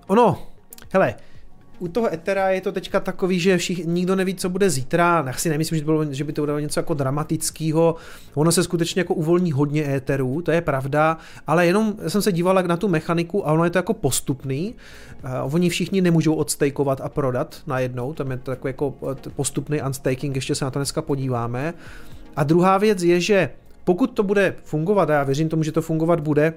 ono, 0.07 0.47
hele, 0.93 1.15
u 1.79 1.89
toho 1.89 2.15
Ethera 2.15 2.49
je 2.49 2.61
to 2.61 2.73
teďka 2.73 3.01
takový, 3.01 3.41
že 3.41 3.59
všich, 3.59 3.87
nikdo 3.87 4.17
neví, 4.17 4.35
co 4.35 4.49
bude 4.49 4.71
zítra. 4.71 5.25
Já 5.27 5.33
si 5.33 5.49
nemyslím, 5.49 5.79
že, 5.79 5.85
bylo, 5.85 6.13
že 6.13 6.25
by 6.25 6.33
to 6.33 6.45
bylo 6.45 6.59
něco 6.59 6.81
jako 6.81 6.95
dramatického. 6.95 7.97
Ono 8.35 8.53
se 8.53 8.65
skutečně 8.65 9.01
jako 9.01 9.15
uvolní 9.15 9.53
hodně 9.53 9.95
Etherů, 9.95 10.43
to 10.43 10.51
je 10.51 10.61
pravda, 10.61 11.19
ale 11.47 11.67
jenom 11.67 11.95
jsem 12.09 12.23
se 12.23 12.33
díval 12.33 12.63
na 12.63 12.77
tu 12.77 12.89
mechaniku 12.89 13.49
a 13.49 13.53
ono 13.53 13.65
je 13.65 13.71
to 13.71 13.79
jako 13.79 13.95
postupný. 13.95 14.75
Uh, 15.25 15.55
oni 15.55 15.69
všichni 15.69 16.01
nemůžou 16.01 16.35
odstejkovat 16.35 17.01
a 17.01 17.09
prodat 17.09 17.57
najednou, 17.67 18.15
tam 18.15 18.31
je 18.31 18.37
to 18.37 18.51
takový 18.51 18.69
jako 18.69 18.95
eh, 19.13 19.31
postupný 19.37 19.83
unstaking, 19.83 20.35
ještě 20.35 20.55
se 20.55 20.65
na 20.65 20.71
to 20.71 20.79
dneska 20.79 21.03
podíváme. 21.03 21.75
A 22.37 22.45
druhá 22.45 22.79
věc 22.79 23.03
je, 23.03 23.21
že 23.21 23.51
pokud 23.85 24.07
to 24.07 24.23
bude 24.23 24.55
fungovat, 24.65 25.11
a 25.11 25.13
já 25.13 25.23
věřím 25.25 25.49
tomu, 25.49 25.63
že 25.63 25.73
to 25.73 25.83
fungovat 25.83 26.21
bude, 26.21 26.55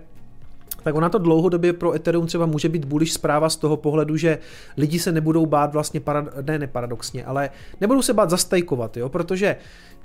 tak 0.83 0.95
ona 0.95 1.09
to 1.09 1.17
dlouhodobě 1.17 1.73
pro 1.73 1.93
Ethereum 1.93 2.27
třeba 2.27 2.45
může 2.45 2.69
být 2.69 2.85
bullish 2.85 3.13
zpráva 3.13 3.49
z 3.49 3.55
toho 3.55 3.77
pohledu, 3.77 4.17
že 4.17 4.37
lidi 4.77 4.99
se 4.99 5.11
nebudou 5.11 5.45
bát 5.45 5.73
vlastně, 5.73 5.99
parad, 5.99 6.25
ne, 6.41 6.59
ne 6.59 6.67
paradoxně, 6.67 7.25
ale 7.25 7.49
nebudou 7.81 8.01
se 8.01 8.13
bát 8.13 8.29
zastajkovat, 8.29 8.97
jo, 8.97 9.09
protože 9.09 9.55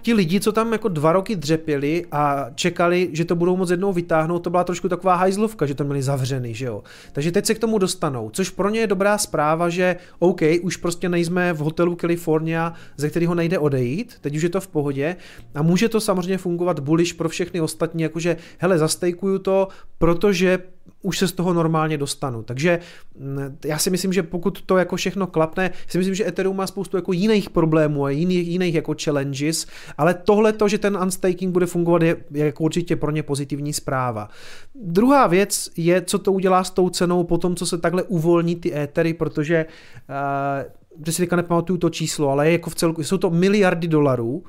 ti 0.07 0.15
lidi, 0.15 0.41
co 0.41 0.53
tam 0.53 0.73
jako 0.73 0.89
dva 0.89 1.13
roky 1.13 1.37
dřepěli 1.37 2.07
a 2.13 2.47
čekali, 2.55 3.09
že 3.13 3.25
to 3.25 3.37
budou 3.37 3.57
moc 3.57 3.71
jednou 3.71 3.93
vytáhnout, 3.93 4.39
to 4.39 4.51
byla 4.51 4.65
trošku 4.65 4.89
taková 4.89 5.15
hajzlovka, 5.15 5.67
že 5.67 5.75
to 5.75 5.85
měli 5.85 6.03
zavřený, 6.03 6.55
že 6.55 6.67
jo. 6.67 6.83
Takže 7.13 7.33
teď 7.33 7.47
se 7.47 7.55
k 7.55 7.59
tomu 7.59 7.79
dostanou, 7.79 8.31
což 8.31 8.51
pro 8.51 8.71
ně 8.71 8.81
je 8.81 8.87
dobrá 8.87 9.19
zpráva, 9.19 9.69
že 9.69 9.97
OK, 10.19 10.41
už 10.63 10.77
prostě 10.77 11.09
nejsme 11.09 11.53
v 11.53 11.59
hotelu 11.59 11.97
California, 12.01 12.73
ze 12.97 13.11
kterého 13.11 13.35
nejde 13.35 13.59
odejít, 13.59 14.15
teď 14.21 14.37
už 14.37 14.43
je 14.43 14.49
to 14.49 14.61
v 14.61 14.69
pohodě 14.69 15.17
a 15.55 15.63
může 15.63 15.89
to 15.89 16.01
samozřejmě 16.01 16.39
fungovat 16.39 16.81
bullish 16.81 17.13
pro 17.13 17.29
všechny 17.29 17.61
ostatní, 17.61 18.03
jakože 18.03 18.37
hele, 18.59 18.79
zastejkuju 18.79 19.39
to, 19.39 19.69
protože 19.99 20.59
už 21.03 21.19
se 21.19 21.29
z 21.29 21.33
toho 21.33 21.53
normálně 21.53 21.99
dostanu. 21.99 22.43
Takže 22.43 22.79
mm, 23.19 23.59
já 23.65 23.79
si 23.79 23.91
myslím, 23.91 24.13
že 24.13 24.23
pokud 24.23 24.63
to 24.63 24.77
jako 24.77 24.97
všechno 24.97 25.27
klapne, 25.27 25.71
si 25.89 25.99
myslím, 25.99 26.15
že 26.15 26.27
Ethereum 26.27 26.57
má 26.57 26.67
spoustu 26.67 26.97
jako 26.97 27.13
jiných 27.13 27.51
problémů 27.51 28.05
a 28.05 28.11
jiných, 28.11 28.49
jiných 28.49 28.75
jako 28.75 28.95
challenges, 29.05 29.67
ale 29.99 30.15
tohle 30.15 30.53
to, 30.53 30.69
že 30.69 30.79
ten 30.79 30.99
unstaking 31.03 31.53
bude 31.53 31.67
fungovat, 31.67 32.03
je, 32.03 32.17
je 32.31 32.47
jako 32.47 32.65
určitě 32.65 32.97
pro 32.97 33.11
ně 33.11 33.23
pozitivní 33.23 33.73
zpráva. 33.73 34.29
Druhá 34.75 35.27
věc 35.27 35.71
je, 35.77 36.03
co 36.03 36.19
to 36.19 36.33
udělá 36.33 36.65
s 36.65 36.71
tou 36.71 36.89
cenou 36.89 37.25
po 37.25 37.39
tom, 37.39 37.57
co 37.57 37.67
se 37.67 37.79
takhle 37.79 38.03
uvolní 38.03 38.57
ty 38.57 38.75
Ethery, 38.75 39.15
protože 39.15 39.67
uh, 40.09 40.73
že 41.07 41.13
si 41.13 41.23
teďka 41.23 41.37
nepamatuju 41.37 41.79
to 41.79 41.91
číslo, 41.91 42.29
ale 42.29 42.47
je 42.47 42.53
jako 42.53 42.71
v 42.71 42.75
celku, 42.75 43.03
jsou 43.03 43.19
to 43.19 43.31
miliardy 43.31 43.89
dolarů, 43.89 44.45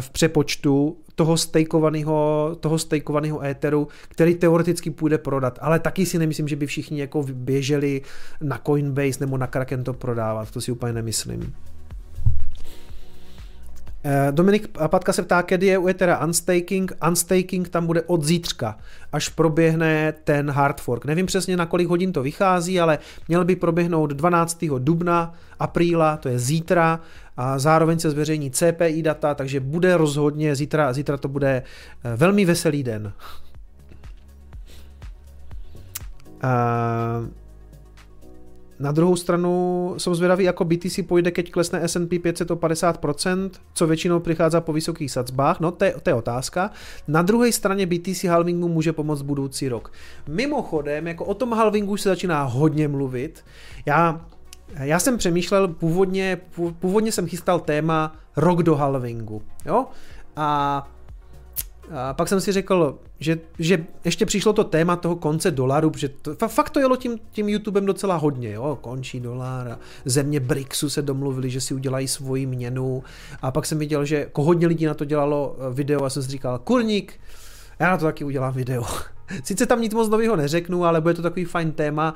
v 0.00 0.10
přepočtu 0.10 0.96
toho 1.14 1.36
stejkovaného, 1.36 2.50
toho 2.60 2.78
stejkovaného 2.78 3.44
éteru, 3.44 3.88
který 4.08 4.34
teoreticky 4.34 4.90
půjde 4.90 5.18
prodat, 5.18 5.58
ale 5.62 5.78
taky 5.78 6.06
si 6.06 6.18
nemyslím, 6.18 6.48
že 6.48 6.56
by 6.56 6.66
všichni 6.66 7.00
jako 7.00 7.22
běželi 7.32 8.02
na 8.40 8.60
Coinbase 8.66 9.20
nebo 9.20 9.36
na 9.36 9.46
Kraken 9.46 9.84
to 9.84 9.92
prodávat, 9.92 10.50
to 10.50 10.60
si 10.60 10.72
úplně 10.72 10.92
nemyslím. 10.92 11.54
Eh, 14.04 14.32
Dominik 14.32 14.68
Patka 14.88 15.12
se 15.12 15.22
ptá, 15.22 15.42
kdy 15.42 15.66
je 15.66 15.78
u 15.78 15.88
Ethera 15.88 16.24
unstaking. 16.26 16.92
Unstaking 17.08 17.68
tam 17.68 17.86
bude 17.86 18.02
od 18.02 18.24
zítřka, 18.24 18.78
až 19.12 19.28
proběhne 19.28 20.14
ten 20.24 20.50
hard 20.50 20.80
fork. 20.80 21.04
Nevím 21.04 21.26
přesně, 21.26 21.56
na 21.56 21.66
kolik 21.66 21.88
hodin 21.88 22.12
to 22.12 22.22
vychází, 22.22 22.80
ale 22.80 22.98
měl 23.28 23.44
by 23.44 23.56
proběhnout 23.56 24.10
12. 24.10 24.64
dubna, 24.78 25.34
apríla, 25.58 26.16
to 26.16 26.28
je 26.28 26.38
zítra, 26.38 27.00
a 27.36 27.58
zároveň 27.58 27.98
se 27.98 28.10
zveřejní 28.10 28.50
CPI 28.50 29.02
data, 29.02 29.34
takže 29.34 29.60
bude 29.60 29.96
rozhodně, 29.96 30.56
zítra, 30.56 30.92
zítra 30.92 31.16
to 31.16 31.28
bude 31.28 31.62
eh, 32.04 32.16
velmi 32.16 32.44
veselý 32.44 32.82
den. 32.82 33.12
Uh, 36.44 37.28
na 38.82 38.92
druhou 38.92 39.16
stranu 39.16 39.94
jsem 39.98 40.14
zvědavý, 40.14 40.44
jako 40.44 40.64
BTC 40.64 40.98
půjde, 41.06 41.30
keď 41.30 41.50
klesne 41.50 41.88
S&P 41.88 42.18
500 42.18 42.50
o 42.50 42.56
50%, 42.56 43.50
co 43.74 43.86
většinou 43.86 44.20
přichází 44.20 44.58
po 44.60 44.72
vysokých 44.72 45.10
sadzbách, 45.10 45.60
no 45.60 45.70
to 45.70 45.84
je, 45.84 45.94
to 46.02 46.10
je 46.10 46.14
otázka. 46.14 46.70
Na 47.08 47.22
druhé 47.22 47.52
straně 47.52 47.86
BTC 47.86 48.24
halvingu 48.24 48.68
může 48.68 48.92
pomoct 48.92 49.22
budoucí 49.22 49.68
rok. 49.68 49.92
Mimochodem, 50.28 51.06
jako 51.06 51.24
o 51.24 51.34
tom 51.34 51.52
halvingu 51.52 51.96
se 51.96 52.08
začíná 52.08 52.42
hodně 52.42 52.88
mluvit. 52.88 53.44
Já, 53.86 54.26
já 54.78 54.98
jsem 54.98 55.18
přemýšlel, 55.18 55.68
původně, 55.68 56.40
původně 56.78 57.12
jsem 57.12 57.26
chystal 57.26 57.60
téma 57.60 58.16
rok 58.36 58.62
do 58.62 58.74
halvingu, 58.74 59.42
jo? 59.66 59.86
A 60.36 60.88
a 61.92 62.14
pak 62.14 62.28
jsem 62.28 62.40
si 62.40 62.52
řekl, 62.52 62.98
že, 63.22 63.38
že 63.58 63.84
ještě 64.04 64.26
přišlo 64.26 64.52
to 64.52 64.64
téma 64.64 64.96
toho 64.96 65.16
konce 65.16 65.50
dolaru, 65.50 65.92
že 65.96 66.08
to, 66.08 66.48
fakt 66.48 66.70
to 66.70 66.80
jelo 66.80 66.96
tím, 66.96 67.18
tím 67.32 67.48
YouTubem 67.48 67.86
docela 67.86 68.16
hodně, 68.16 68.52
jo, 68.52 68.78
končí 68.80 69.20
dolar 69.20 69.68
a 69.68 69.78
země 70.04 70.40
BRICSu 70.40 70.90
se 70.90 71.02
domluvili, 71.02 71.50
že 71.50 71.60
si 71.60 71.74
udělají 71.74 72.08
svoji 72.08 72.46
měnu. 72.46 73.02
A 73.42 73.50
pak 73.50 73.66
jsem 73.66 73.78
viděl, 73.78 74.04
že 74.04 74.18
jako 74.18 74.42
hodně 74.42 74.66
lidí 74.66 74.86
na 74.86 74.94
to 74.94 75.04
dělalo 75.04 75.56
eh, 75.58 75.74
video 75.74 76.04
a 76.04 76.10
jsem 76.10 76.22
si 76.22 76.30
říkal, 76.30 76.58
kurník, 76.58 77.20
já 77.78 77.90
na 77.90 77.96
to 77.96 78.04
taky 78.04 78.24
udělám 78.24 78.54
video. 78.54 78.84
Sice 79.44 79.66
tam 79.66 79.80
nic 79.80 79.94
moc 79.94 80.08
nového 80.08 80.36
neřeknu, 80.36 80.84
ale 80.84 81.00
bude 81.00 81.14
to 81.14 81.22
takový 81.22 81.44
fajn 81.44 81.72
téma. 81.72 82.14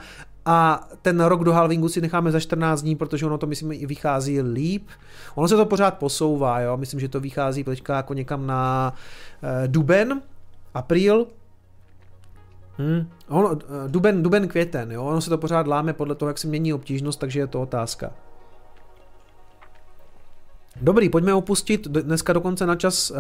A 0.48 0.88
ten 1.02 1.20
rok 1.20 1.44
do 1.44 1.52
halvingu 1.52 1.88
si 1.88 2.00
necháme 2.00 2.32
za 2.32 2.40
14 2.40 2.82
dní, 2.82 2.96
protože 2.96 3.26
ono 3.26 3.38
to 3.38 3.46
myslím 3.46 3.86
vychází 3.86 4.40
líp. 4.40 4.88
Ono 5.34 5.48
se 5.48 5.56
to 5.56 5.66
pořád 5.66 5.98
posouvá, 5.98 6.60
jo, 6.60 6.76
myslím, 6.76 7.00
že 7.00 7.08
to 7.08 7.20
vychází 7.20 7.64
teďka 7.64 7.96
jako 7.96 8.14
někam 8.14 8.46
na 8.46 8.92
uh, 9.42 9.68
duben, 9.68 10.22
apríl, 10.76 11.26
Hmm. 12.78 13.08
Ono, 13.28 13.48
uh, 13.48 13.58
duben, 13.88 14.22
duben, 14.22 14.48
květen, 14.48 14.92
jo? 14.92 15.04
ono 15.04 15.20
se 15.20 15.30
to 15.30 15.38
pořád 15.38 15.66
láme 15.66 15.92
podle 15.92 16.14
toho, 16.14 16.28
jak 16.28 16.38
se 16.38 16.48
mění 16.48 16.72
obtížnost, 16.72 17.20
takže 17.20 17.40
je 17.40 17.46
to 17.46 17.62
otázka. 17.62 18.12
Dobrý, 20.80 21.08
pojďme 21.08 21.34
opustit 21.34 21.88
dneska 21.88 22.32
dokonce 22.32 22.66
na 22.66 22.76
čas 22.76 23.10
uh, 23.10 23.16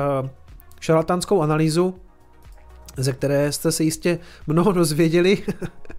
šarlatánskou 0.80 1.42
analýzu, 1.42 1.94
ze 2.96 3.12
které 3.12 3.52
jste 3.52 3.72
se 3.72 3.84
jistě 3.84 4.18
mnoho 4.46 4.72
dozvěděli. 4.72 5.42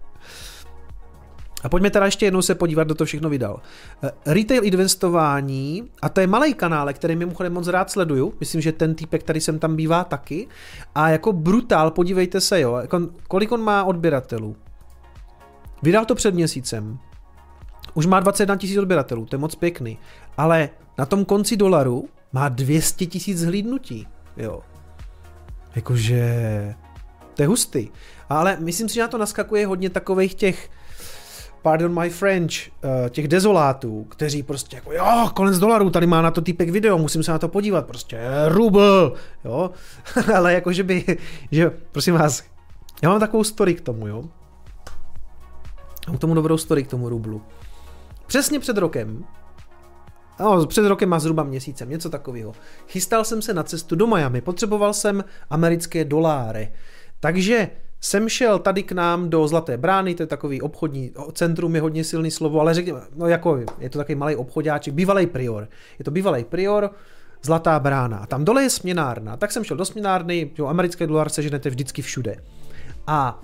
A 1.62 1.68
pojďme 1.68 1.90
teda 1.90 2.04
ještě 2.04 2.26
jednou 2.26 2.42
se 2.42 2.54
podívat, 2.54 2.84
kdo 2.84 2.94
to 2.94 3.04
všechno 3.04 3.30
vydal. 3.30 3.60
Eh, 4.02 4.10
retail 4.26 4.64
investování, 4.64 5.90
a 6.02 6.08
to 6.08 6.20
je 6.20 6.26
malý 6.26 6.54
kanál, 6.54 6.92
který 6.92 7.16
mimochodem 7.16 7.52
moc 7.52 7.68
rád 7.68 7.90
sleduju, 7.90 8.34
myslím, 8.40 8.60
že 8.60 8.72
ten 8.72 8.94
týpek, 8.94 9.22
který 9.22 9.40
sem 9.40 9.58
tam 9.58 9.76
bývá 9.76 10.04
taky. 10.04 10.48
A 10.94 11.08
jako 11.08 11.32
brutál, 11.32 11.90
podívejte 11.90 12.40
se, 12.40 12.60
jo, 12.60 12.76
jako, 12.76 13.00
kolik 13.28 13.52
on 13.52 13.62
má 13.62 13.84
odběratelů. 13.84 14.56
Vydal 15.82 16.04
to 16.04 16.14
před 16.14 16.34
měsícem. 16.34 16.98
Už 17.94 18.06
má 18.06 18.20
21 18.20 18.56
tisíc 18.56 18.78
odběratelů, 18.78 19.26
to 19.26 19.36
je 19.36 19.40
moc 19.40 19.54
pěkný. 19.54 19.98
Ale 20.36 20.70
na 20.98 21.06
tom 21.06 21.24
konci 21.24 21.56
dolaru 21.56 22.08
má 22.32 22.48
200 22.48 23.06
tisíc 23.06 23.38
zhlídnutí, 23.38 24.06
jo. 24.36 24.60
Jakože... 25.76 26.74
To 27.34 27.42
je 27.42 27.48
hustý. 27.48 27.88
Ale 28.28 28.56
myslím 28.60 28.88
si, 28.88 28.94
že 28.94 29.00
na 29.00 29.08
to 29.08 29.18
naskakuje 29.18 29.66
hodně 29.66 29.90
takových 29.90 30.34
těch 30.34 30.70
pardon 31.68 32.00
my 32.00 32.10
French, 32.10 32.52
uh, 32.52 33.08
těch 33.08 33.28
dezolátů, 33.28 34.04
kteří 34.04 34.42
prostě 34.42 34.76
jako, 34.76 34.92
jo, 34.92 35.30
konec 35.34 35.58
dolarů, 35.58 35.90
tady 35.90 36.06
má 36.06 36.22
na 36.22 36.30
to 36.30 36.40
týpek 36.40 36.70
video, 36.70 36.98
musím 36.98 37.22
se 37.22 37.32
na 37.32 37.38
to 37.38 37.48
podívat, 37.48 37.86
prostě 37.86 38.20
rubl, 38.46 39.14
jo, 39.44 39.70
ale 40.36 40.52
jako, 40.52 40.72
že 40.72 40.82
by, 40.82 41.18
že, 41.50 41.70
prosím 41.92 42.14
vás, 42.14 42.44
já 43.02 43.08
mám 43.08 43.20
takovou 43.20 43.44
story 43.44 43.74
k 43.74 43.80
tomu, 43.80 44.06
jo, 44.06 44.24
mám 46.06 46.16
k 46.16 46.20
tomu 46.20 46.34
dobrou 46.34 46.58
story 46.58 46.82
k 46.82 46.90
tomu 46.90 47.08
rublu. 47.08 47.42
Přesně 48.26 48.60
před 48.60 48.78
rokem, 48.78 49.24
No, 50.40 50.66
před 50.66 50.88
rokem 50.88 51.12
a 51.12 51.18
zhruba 51.18 51.42
měsícem, 51.42 51.90
něco 51.90 52.10
takového. 52.10 52.52
Chystal 52.88 53.24
jsem 53.24 53.42
se 53.42 53.54
na 53.54 53.62
cestu 53.62 53.96
do 53.96 54.06
Miami, 54.06 54.40
potřeboval 54.40 54.94
jsem 54.94 55.24
americké 55.50 56.04
doláry. 56.04 56.72
Takže 57.20 57.70
jsem 58.00 58.28
šel 58.28 58.58
tady 58.58 58.82
k 58.82 58.92
nám 58.92 59.30
do 59.30 59.48
Zlaté 59.48 59.76
brány, 59.76 60.14
to 60.14 60.22
je 60.22 60.26
takový 60.26 60.62
obchodní 60.62 61.12
centrum, 61.32 61.74
je 61.74 61.80
hodně 61.80 62.04
silný 62.04 62.30
slovo, 62.30 62.60
ale 62.60 62.74
řekněme, 62.74 63.00
no 63.16 63.26
jako 63.26 63.58
je 63.78 63.90
to 63.90 63.98
takový 63.98 64.16
malý 64.16 64.36
obchodáček, 64.36 64.94
bývalý 64.94 65.26
prior. 65.26 65.68
Je 65.98 66.04
to 66.04 66.10
bývalý 66.10 66.44
prior, 66.44 66.90
Zlatá 67.42 67.80
brána. 67.80 68.18
A 68.18 68.26
tam 68.26 68.44
dole 68.44 68.62
je 68.62 68.70
směnárna. 68.70 69.36
Tak 69.36 69.52
jsem 69.52 69.64
šel 69.64 69.76
do 69.76 69.84
směnárny, 69.84 70.50
jo, 70.58 70.66
americké 70.66 71.06
dolar 71.06 71.28
seženete 71.28 71.70
vždycky 71.70 72.02
všude. 72.02 72.36
A, 73.06 73.42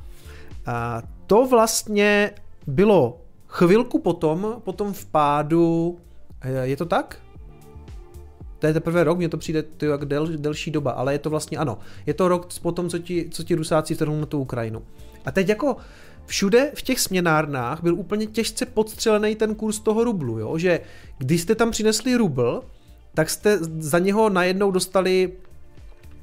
a 0.67 1.03
to 1.27 1.47
vlastně 1.47 2.31
bylo 2.67 3.21
chvilku 3.49 3.99
potom, 3.99 4.61
potom 4.65 4.93
v 4.93 5.07
pádu, 5.07 5.99
je 6.63 6.77
to 6.77 6.87
tak? 6.87 7.24
To 8.65 8.69
je 8.69 8.75
teprve 8.75 9.05
rok, 9.05 9.19
mně 9.19 9.29
to 9.29 9.37
přijde 9.37 9.63
to 9.63 9.87
jak 9.87 10.05
del, 10.05 10.27
delší 10.37 10.71
doba, 10.71 10.91
ale 10.91 11.13
je 11.13 11.19
to 11.19 11.31
vlastně 11.31 11.59
ano. 11.59 11.79
Je 12.07 12.15
to 12.15 12.29
rok 12.29 12.49
po 12.63 12.73
tom, 12.73 12.89
co 12.89 12.99
ti, 12.99 13.29
co 13.31 13.43
ti 13.43 13.55
Rusáci 13.55 13.95
vtrhnou 13.95 14.21
na 14.21 14.27
tu 14.27 14.39
Ukrajinu. 14.39 14.83
A 15.25 15.31
teď 15.31 15.49
jako 15.49 15.77
všude 16.27 16.71
v 16.75 16.83
těch 16.83 17.01
směnárnách 17.01 17.83
byl 17.83 17.95
úplně 17.95 18.27
těžce 18.27 18.67
podstřelený 18.67 19.37
ten 19.37 19.55
kurz 19.55 19.81
toho 19.81 20.05
rublu, 20.05 20.39
jo? 20.39 20.59
že 20.59 20.81
když 21.19 21.41
jste 21.41 21.55
tam 21.55 21.71
přinesli 21.71 22.17
rubl, 22.17 22.63
tak 23.15 23.31
jste 23.31 23.59
za 23.79 23.99
něho 23.99 24.31
najednou 24.31 24.71
dostali 24.71 25.33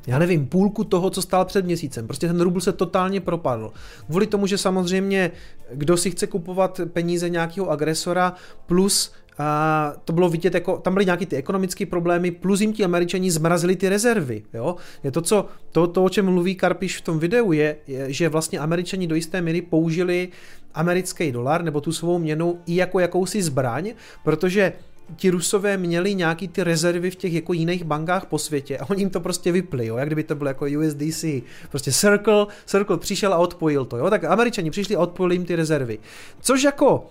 já 0.07 0.19
nevím, 0.19 0.47
půlku 0.47 0.83
toho, 0.83 1.09
co 1.09 1.21
stál 1.21 1.45
před 1.45 1.65
měsícem. 1.65 2.07
Prostě 2.07 2.27
ten 2.27 2.41
rubl 2.41 2.59
se 2.59 2.71
totálně 2.71 3.21
propadl. 3.21 3.71
Kvůli 4.05 4.27
tomu, 4.27 4.47
že 4.47 4.57
samozřejmě, 4.57 5.31
kdo 5.73 5.97
si 5.97 6.11
chce 6.11 6.27
kupovat 6.27 6.81
peníze 6.93 7.29
nějakého 7.29 7.69
agresora, 7.69 8.33
plus 8.65 9.13
a 9.41 9.93
to 10.05 10.13
bylo 10.13 10.29
vidět, 10.29 10.53
jako, 10.53 10.77
tam 10.77 10.93
byly 10.93 11.05
nějaké 11.05 11.25
ty 11.25 11.35
ekonomické 11.35 11.85
problémy, 11.85 12.31
plus 12.31 12.61
jim 12.61 12.73
ti 12.73 12.83
američani 12.83 13.31
zmrazili 13.31 13.75
ty 13.75 13.89
rezervy. 13.89 14.43
Jo? 14.53 14.75
Je 15.03 15.11
to, 15.11 15.21
co, 15.21 15.45
to, 15.71 15.87
to, 15.87 16.03
o 16.03 16.09
čem 16.09 16.25
mluví 16.25 16.55
Karpiš 16.55 16.97
v 16.97 17.01
tom 17.01 17.19
videu, 17.19 17.51
je, 17.51 17.75
je, 17.87 18.13
že 18.13 18.29
vlastně 18.29 18.59
američani 18.59 19.07
do 19.07 19.15
jisté 19.15 19.41
míry 19.41 19.61
použili 19.61 20.29
americký 20.73 21.31
dolar 21.31 21.63
nebo 21.63 21.81
tu 21.81 21.91
svou 21.91 22.19
měnu 22.19 22.59
i 22.65 22.75
jako 22.75 22.99
jakousi 22.99 23.41
zbraň, 23.41 23.93
protože 24.23 24.73
ti 25.15 25.29
Rusové 25.29 25.77
měli 25.77 26.15
nějaký 26.15 26.47
ty 26.47 26.63
rezervy 26.63 27.11
v 27.11 27.15
těch 27.15 27.33
jako 27.33 27.53
jiných 27.53 27.83
bankách 27.83 28.25
po 28.25 28.37
světě 28.37 28.77
a 28.77 28.89
oni 28.89 29.01
jim 29.01 29.09
to 29.09 29.19
prostě 29.19 29.51
vypli, 29.51 29.87
jo, 29.87 29.97
jak 29.97 30.07
kdyby 30.07 30.23
to 30.23 30.35
bylo 30.35 30.47
jako 30.47 30.65
USDC. 30.65 31.25
Prostě 31.69 31.91
Circle, 31.91 32.47
Circle 32.65 32.97
přišel 32.97 33.33
a 33.33 33.37
odpojil 33.37 33.85
to, 33.85 33.97
jo, 33.97 34.09
tak 34.09 34.23
američani 34.23 34.71
přišli 34.71 34.95
a 34.95 34.99
odpojili 34.99 35.35
jim 35.35 35.45
ty 35.45 35.55
rezervy. 35.55 35.99
Což 36.41 36.63
jako 36.63 37.07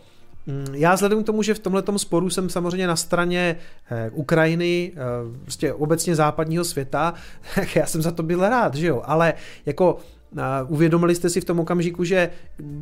já 0.72 0.94
vzhledem 0.94 1.22
k 1.22 1.26
tomu, 1.26 1.42
že 1.42 1.54
v 1.54 1.58
tomhle 1.58 1.82
sporu 1.96 2.30
jsem 2.30 2.48
samozřejmě 2.48 2.86
na 2.86 2.96
straně 2.96 3.56
eh, 3.90 4.10
Ukrajiny, 4.10 4.92
eh, 4.94 4.98
prostě 5.42 5.72
obecně 5.72 6.14
západního 6.14 6.64
světa, 6.64 7.14
tak 7.54 7.76
já 7.76 7.86
jsem 7.86 8.02
za 8.02 8.10
to 8.10 8.22
byl 8.22 8.40
rád, 8.40 8.74
že 8.74 8.86
jo, 8.86 9.02
ale 9.04 9.34
jako 9.66 9.98
eh, 10.36 10.42
uvědomili 10.68 11.14
jste 11.14 11.30
si 11.30 11.40
v 11.40 11.44
tom 11.44 11.60
okamžiku, 11.60 12.04
že 12.04 12.30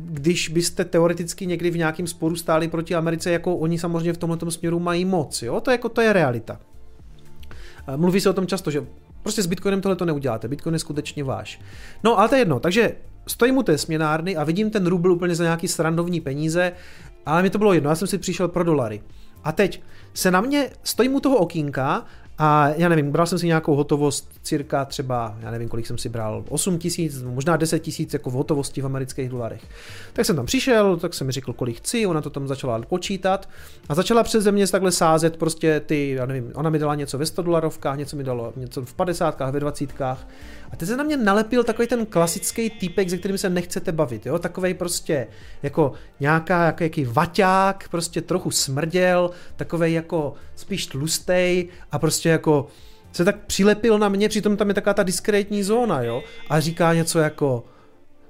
když 0.05 0.49
byste 0.49 0.85
teoreticky 0.85 1.45
někdy 1.45 1.69
v 1.69 1.77
nějakém 1.77 2.07
sporu 2.07 2.35
stáli 2.35 2.67
proti 2.67 2.95
Americe, 2.95 3.31
jako 3.31 3.55
oni 3.55 3.79
samozřejmě 3.79 4.13
v 4.13 4.17
tomhle 4.17 4.51
směru 4.51 4.79
mají 4.79 5.05
moc, 5.05 5.41
jo, 5.41 5.61
to 5.61 5.71
je, 5.71 5.73
jako, 5.73 5.89
to 5.89 6.01
je 6.01 6.13
realita. 6.13 6.59
Mluví 7.95 8.21
se 8.21 8.29
o 8.29 8.33
tom 8.33 8.47
často, 8.47 8.71
že 8.71 8.85
prostě 9.23 9.43
s 9.43 9.45
Bitcoinem 9.45 9.81
tohle 9.81 9.95
to 9.95 10.05
neuděláte, 10.05 10.47
Bitcoin 10.47 10.73
je 10.75 10.79
skutečně 10.79 11.23
váš. 11.23 11.61
No 12.03 12.19
ale 12.19 12.29
to 12.29 12.35
je 12.35 12.41
jedno, 12.41 12.59
takže 12.59 12.95
stojím 13.27 13.57
u 13.57 13.63
té 13.63 13.77
směnárny 13.77 14.35
a 14.35 14.43
vidím 14.43 14.69
ten 14.69 14.87
rubl 14.87 15.11
úplně 15.11 15.35
za 15.35 15.43
nějaký 15.43 15.67
srandovní 15.67 16.21
peníze, 16.21 16.71
ale 17.29 17.41
mi 17.41 17.49
to 17.49 17.57
bylo 17.57 17.73
jedno, 17.73 17.89
já 17.89 17.95
jsem 17.95 18.07
si 18.07 18.17
přišel 18.17 18.47
pro 18.47 18.63
dolary. 18.63 19.01
A 19.43 19.51
teď 19.51 19.81
se 20.13 20.31
na 20.31 20.41
mě, 20.41 20.69
stojím 20.83 21.15
u 21.15 21.19
toho 21.19 21.37
okýnka 21.37 22.05
a 22.41 22.69
já 22.69 22.89
nevím, 22.89 23.11
bral 23.11 23.25
jsem 23.25 23.39
si 23.39 23.47
nějakou 23.47 23.75
hotovost 23.75 24.31
cirka 24.43 24.85
třeba, 24.85 25.35
já 25.41 25.51
nevím, 25.51 25.69
kolik 25.69 25.87
jsem 25.87 25.97
si 25.97 26.09
bral, 26.09 26.43
8 26.49 26.77
tisíc, 26.77 27.23
možná 27.23 27.57
10 27.57 27.79
tisíc 27.79 28.13
jako 28.13 28.29
v 28.29 28.33
hotovosti 28.33 28.81
v 28.81 28.85
amerických 28.85 29.29
dolarech. 29.29 29.61
Tak 30.13 30.25
jsem 30.25 30.35
tam 30.35 30.45
přišel, 30.45 30.97
tak 30.97 31.13
jsem 31.13 31.27
mi 31.27 31.33
řekl, 31.33 31.53
kolik 31.53 31.77
chci, 31.77 32.05
ona 32.05 32.21
to 32.21 32.29
tam 32.29 32.47
začala 32.47 32.81
počítat 32.81 33.49
a 33.89 33.95
začala 33.95 34.23
přes 34.23 34.47
mě 34.51 34.67
takhle 34.67 34.91
sázet 34.91 35.37
prostě 35.37 35.79
ty, 35.79 36.09
já 36.09 36.25
nevím, 36.25 36.51
ona 36.55 36.69
mi 36.69 36.79
dala 36.79 36.95
něco 36.95 37.17
ve 37.17 37.25
100 37.25 37.41
dolarovkách, 37.41 37.97
něco 37.97 38.17
mi 38.17 38.23
dalo 38.23 38.53
něco 38.55 38.85
v 38.85 38.93
50, 38.93 39.39
ve 39.51 39.59
20. 39.59 39.89
A 40.71 40.75
teď 40.75 40.89
se 40.89 40.97
na 40.97 41.03
mě 41.03 41.17
nalepil 41.17 41.63
takový 41.63 41.87
ten 41.87 42.05
klasický 42.05 42.69
týpek, 42.69 43.09
se 43.09 43.17
kterým 43.17 43.37
se 43.37 43.49
nechcete 43.49 43.91
bavit, 43.91 44.25
jo, 44.25 44.39
takový 44.39 44.73
prostě 44.73 45.27
jako 45.63 45.93
nějaká, 46.19 46.65
jako 46.65 46.83
jaký 46.83 47.05
vaťák, 47.05 47.89
prostě 47.89 48.21
trochu 48.21 48.51
smrděl, 48.51 49.31
takový 49.55 49.93
jako 49.93 50.33
spíš 50.55 50.87
tlustej 50.87 51.69
a 51.91 51.99
prostě 51.99 52.29
jako 52.29 52.67
se 53.11 53.25
tak 53.25 53.45
přilepil 53.45 53.99
na 53.99 54.09
mě, 54.09 54.29
přitom 54.29 54.57
tam 54.57 54.67
je 54.67 54.73
taková 54.73 54.93
ta 54.93 55.03
diskrétní 55.03 55.63
zóna, 55.63 56.01
jo, 56.01 56.23
a 56.49 56.59
říká 56.59 56.93
něco 56.93 57.19
jako, 57.19 57.63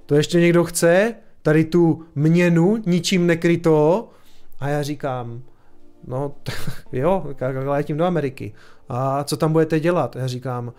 to 0.06 0.16
ještě 0.16 0.40
někdo 0.40 0.64
chce, 0.64 1.16
tady 1.42 1.64
tu 1.64 2.06
měnu, 2.16 2.78
ničím 2.86 3.28
nekryto, 3.28 4.10
a 4.60 4.70
já 4.70 4.84
říkám, 4.84 5.42
no 6.08 6.36
jo, 6.92 7.26
letím 7.66 7.98
do 7.98 8.06
Ameriky. 8.06 8.54
A 8.90 9.24
co 9.24 9.38
tam 9.38 9.52
budete 9.52 9.80
dělat? 9.80 10.16
Já 10.16 10.28
říkám, 10.28 10.74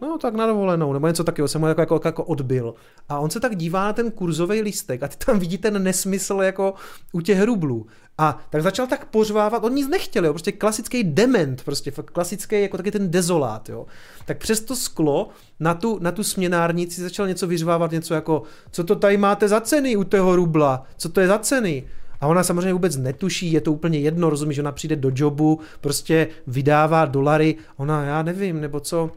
no 0.00 0.18
tak 0.18 0.34
na 0.34 0.46
dovolenou, 0.46 0.92
nebo 0.92 1.08
něco 1.08 1.24
takového, 1.24 1.48
jsem 1.48 1.62
ho 1.62 1.68
jako, 1.68 1.80
jako, 1.80 2.00
jako 2.04 2.24
odbil. 2.24 2.74
A 3.08 3.18
on 3.18 3.30
se 3.30 3.40
tak 3.40 3.56
dívá 3.56 3.84
na 3.84 3.92
ten 3.92 4.10
kurzový 4.10 4.60
lístek 4.60 5.02
a 5.02 5.08
ty 5.08 5.16
tam 5.26 5.38
vidí 5.38 5.58
ten 5.58 5.82
nesmysl 5.82 6.34
jako 6.42 6.74
u 7.12 7.20
těch 7.20 7.42
rublů. 7.42 7.86
A 8.18 8.38
tak 8.50 8.62
začal 8.62 8.86
tak 8.86 9.04
pořvávat, 9.04 9.64
on 9.64 9.74
nic 9.74 9.88
nechtěl, 9.88 10.26
jo, 10.26 10.32
prostě 10.32 10.52
klasický 10.52 11.04
dement, 11.04 11.62
prostě 11.64 11.90
klasický 11.90 12.62
jako 12.62 12.76
taky 12.76 12.90
ten 12.90 13.10
dezolát, 13.10 13.68
jo. 13.68 13.86
Tak 14.24 14.38
přes 14.38 14.60
to 14.60 14.76
sklo 14.76 15.28
na 15.60 15.74
tu, 15.74 15.98
na 16.02 16.12
tu 16.12 16.22
směnárnici 16.22 17.02
začal 17.02 17.28
něco 17.28 17.46
vyřvávat, 17.46 17.90
něco 17.90 18.14
jako, 18.14 18.42
co 18.70 18.84
to 18.84 18.96
tady 18.96 19.16
máte 19.16 19.48
za 19.48 19.60
ceny 19.60 19.96
u 19.96 20.04
toho 20.04 20.36
rubla, 20.36 20.86
co 20.96 21.08
to 21.08 21.20
je 21.20 21.26
za 21.26 21.38
ceny. 21.38 21.88
A 22.20 22.26
ona 22.26 22.44
samozřejmě 22.44 22.72
vůbec 22.72 22.96
netuší, 22.96 23.52
je 23.52 23.60
to 23.60 23.72
úplně 23.72 23.98
jedno, 23.98 24.30
rozumíš, 24.30 24.58
ona 24.58 24.72
přijde 24.72 24.96
do 24.96 25.10
jobu, 25.14 25.60
prostě 25.80 26.28
vydává 26.46 27.04
dolary, 27.04 27.56
ona, 27.76 28.04
já 28.04 28.22
nevím, 28.22 28.60
nebo 28.60 28.80
co, 28.80 29.10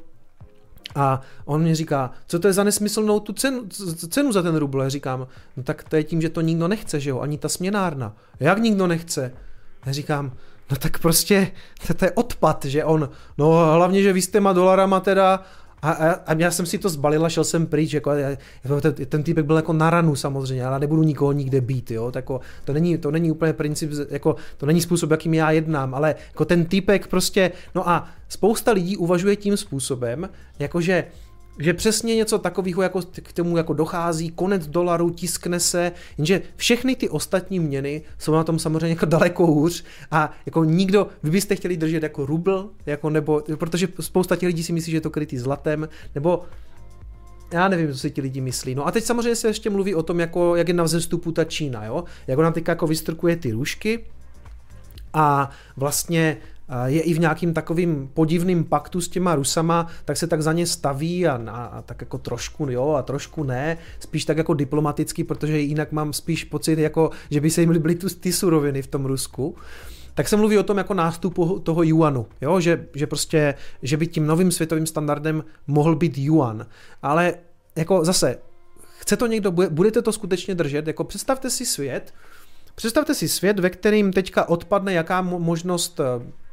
a 0.95 1.21
on 1.45 1.63
mi 1.63 1.75
říká, 1.75 2.11
co 2.27 2.39
to 2.39 2.47
je 2.47 2.53
za 2.53 2.63
nesmyslnou 2.63 3.19
tu 3.19 3.33
cenu, 3.33 3.67
cenu 4.09 4.31
za 4.31 4.41
ten 4.41 4.55
rubl? 4.55 4.81
Já 4.81 4.89
říkám, 4.89 5.27
no 5.57 5.63
tak 5.63 5.83
to 5.83 5.95
je 5.95 6.03
tím, 6.03 6.21
že 6.21 6.29
to 6.29 6.41
nikdo 6.41 6.67
nechce, 6.67 6.99
že 6.99 7.09
jo, 7.09 7.19
ani 7.19 7.37
ta 7.37 7.49
směnárna. 7.49 8.15
Jak 8.39 8.57
nikdo 8.57 8.87
nechce? 8.87 9.33
Já 9.85 9.91
říkám, 9.91 10.31
no 10.71 10.77
tak 10.77 10.99
prostě 10.99 11.51
to, 11.87 11.93
to 11.93 12.05
je 12.05 12.11
odpad, 12.11 12.65
že 12.65 12.83
on, 12.83 13.09
no 13.37 13.51
hlavně, 13.73 14.03
že 14.03 14.13
vy 14.13 14.21
s 14.21 14.27
těma 14.27 14.53
dolarama 14.53 14.99
teda 14.99 15.43
a, 15.81 15.91
a, 15.91 16.11
a 16.11 16.33
já 16.33 16.51
jsem 16.51 16.65
si 16.65 16.77
to 16.77 16.89
zbalil 16.89 17.25
a 17.25 17.29
šel 17.29 17.43
jsem 17.43 17.67
pryč, 17.67 17.93
jako, 17.93 18.11
ten, 18.81 18.93
ten 18.93 19.23
týpek 19.23 19.45
byl 19.45 19.55
jako 19.55 19.73
na 19.73 19.89
ranu 19.89 20.15
samozřejmě, 20.15 20.65
ale 20.65 20.79
nebudu 20.79 21.03
nikoho 21.03 21.31
nikde 21.31 21.61
být, 21.61 21.91
jo, 21.91 22.11
tak 22.11 22.23
jako, 22.23 22.41
to, 22.65 22.73
není, 22.73 22.97
to 22.97 23.11
není 23.11 23.31
úplně 23.31 23.53
princip, 23.53 23.91
jako, 24.09 24.35
to 24.57 24.65
není 24.65 24.81
způsob, 24.81 25.11
jakým 25.11 25.33
já 25.33 25.51
jednám, 25.51 25.95
ale 25.95 26.15
jako 26.27 26.45
ten 26.45 26.65
týpek 26.65 27.07
prostě, 27.07 27.51
no 27.75 27.89
a 27.89 28.07
spousta 28.29 28.71
lidí 28.71 28.97
uvažuje 28.97 29.35
tím 29.35 29.57
způsobem, 29.57 30.29
jakože 30.59 31.05
že 31.59 31.73
přesně 31.73 32.15
něco 32.15 32.39
takového 32.39 32.81
jako 32.81 33.01
k 33.23 33.33
tomu 33.33 33.57
jako 33.57 33.73
dochází, 33.73 34.29
konec 34.29 34.67
dolaru, 34.67 35.09
tiskne 35.09 35.59
se, 35.59 35.91
jenže 36.17 36.41
všechny 36.55 36.95
ty 36.95 37.09
ostatní 37.09 37.59
měny 37.59 38.01
jsou 38.19 38.33
na 38.33 38.43
tom 38.43 38.59
samozřejmě 38.59 38.89
jako 38.89 39.05
daleko 39.05 39.47
hůř 39.47 39.83
a 40.11 40.31
jako 40.45 40.63
nikdo, 40.63 41.07
vy 41.23 41.29
byste 41.29 41.55
chtěli 41.55 41.77
držet 41.77 42.03
jako 42.03 42.25
rubl, 42.25 42.69
jako 42.85 43.09
nebo, 43.09 43.43
protože 43.55 43.87
spousta 43.99 44.35
těch 44.35 44.47
lidí 44.47 44.63
si 44.63 44.73
myslí, 44.73 44.91
že 44.91 44.97
je 44.97 45.01
to 45.01 45.09
krytý 45.09 45.37
zlatem, 45.37 45.89
nebo 46.15 46.43
já 47.51 47.67
nevím, 47.67 47.93
co 47.93 47.99
si 47.99 48.11
ti 48.11 48.21
lidi 48.21 48.41
myslí. 48.41 48.75
No 48.75 48.87
a 48.87 48.91
teď 48.91 49.03
samozřejmě 49.03 49.35
se 49.35 49.47
ještě 49.47 49.69
mluví 49.69 49.95
o 49.95 50.03
tom, 50.03 50.19
jako, 50.19 50.55
jak 50.55 50.67
je 50.67 50.73
na 50.73 50.83
vzestupu 50.83 51.31
ta 51.31 51.43
Čína, 51.43 51.85
jo? 51.85 52.03
Jak 52.27 52.39
ona 52.39 52.51
teď 52.51 52.67
jako 52.67 52.87
vystrkuje 52.87 53.35
ty 53.35 53.51
růžky 53.51 54.05
a 55.13 55.49
vlastně 55.77 56.37
je 56.85 57.01
i 57.01 57.13
v 57.13 57.19
nějakým 57.19 57.53
takovým 57.53 58.09
podivným 58.13 58.63
paktu 58.63 59.01
s 59.01 59.07
těma 59.09 59.35
Rusama, 59.35 59.87
tak 60.05 60.17
se 60.17 60.27
tak 60.27 60.41
za 60.41 60.53
ně 60.53 60.67
staví 60.67 61.27
a, 61.27 61.41
a, 61.47 61.65
a 61.65 61.81
tak 61.81 62.01
jako 62.01 62.17
trošku 62.17 62.67
jo 62.69 62.89
a 62.91 63.01
trošku 63.01 63.43
ne, 63.43 63.77
spíš 63.99 64.25
tak 64.25 64.37
jako 64.37 64.53
diplomaticky, 64.53 65.23
protože 65.23 65.59
jinak 65.59 65.91
mám 65.91 66.13
spíš 66.13 66.43
pocit, 66.43 66.79
jako, 66.79 67.11
že 67.29 67.41
by 67.41 67.49
se 67.49 67.61
jim 67.61 67.69
líbily 67.69 67.95
ty 67.95 68.33
suroviny 68.33 68.81
v 68.81 68.87
tom 68.87 69.05
Rusku 69.05 69.55
tak 70.13 70.27
se 70.27 70.37
mluví 70.37 70.57
o 70.57 70.63
tom 70.63 70.77
jako 70.77 70.93
nástupu 70.93 71.59
toho 71.59 71.83
yuanu, 71.83 72.27
jo? 72.41 72.59
Že, 72.59 72.85
že 72.95 73.07
prostě, 73.07 73.53
že 73.81 73.97
by 73.97 74.07
tím 74.07 74.27
novým 74.27 74.51
světovým 74.51 74.85
standardem 74.85 75.43
mohl 75.67 75.95
být 75.95 76.17
yuan. 76.17 76.65
Ale 77.01 77.33
jako 77.75 78.05
zase, 78.05 78.37
chce 78.99 79.17
to 79.17 79.27
někdo, 79.27 79.51
budete 79.51 80.01
to 80.01 80.11
skutečně 80.11 80.55
držet, 80.55 80.87
jako 80.87 81.03
představte 81.03 81.49
si 81.49 81.65
svět, 81.65 82.13
Představte 82.75 83.15
si 83.15 83.29
svět, 83.29 83.59
ve 83.59 83.69
kterým 83.69 84.13
teďka 84.13 84.49
odpadne 84.49 84.93
jaká 84.93 85.21
možnost, 85.21 85.99
eh, 85.99 86.03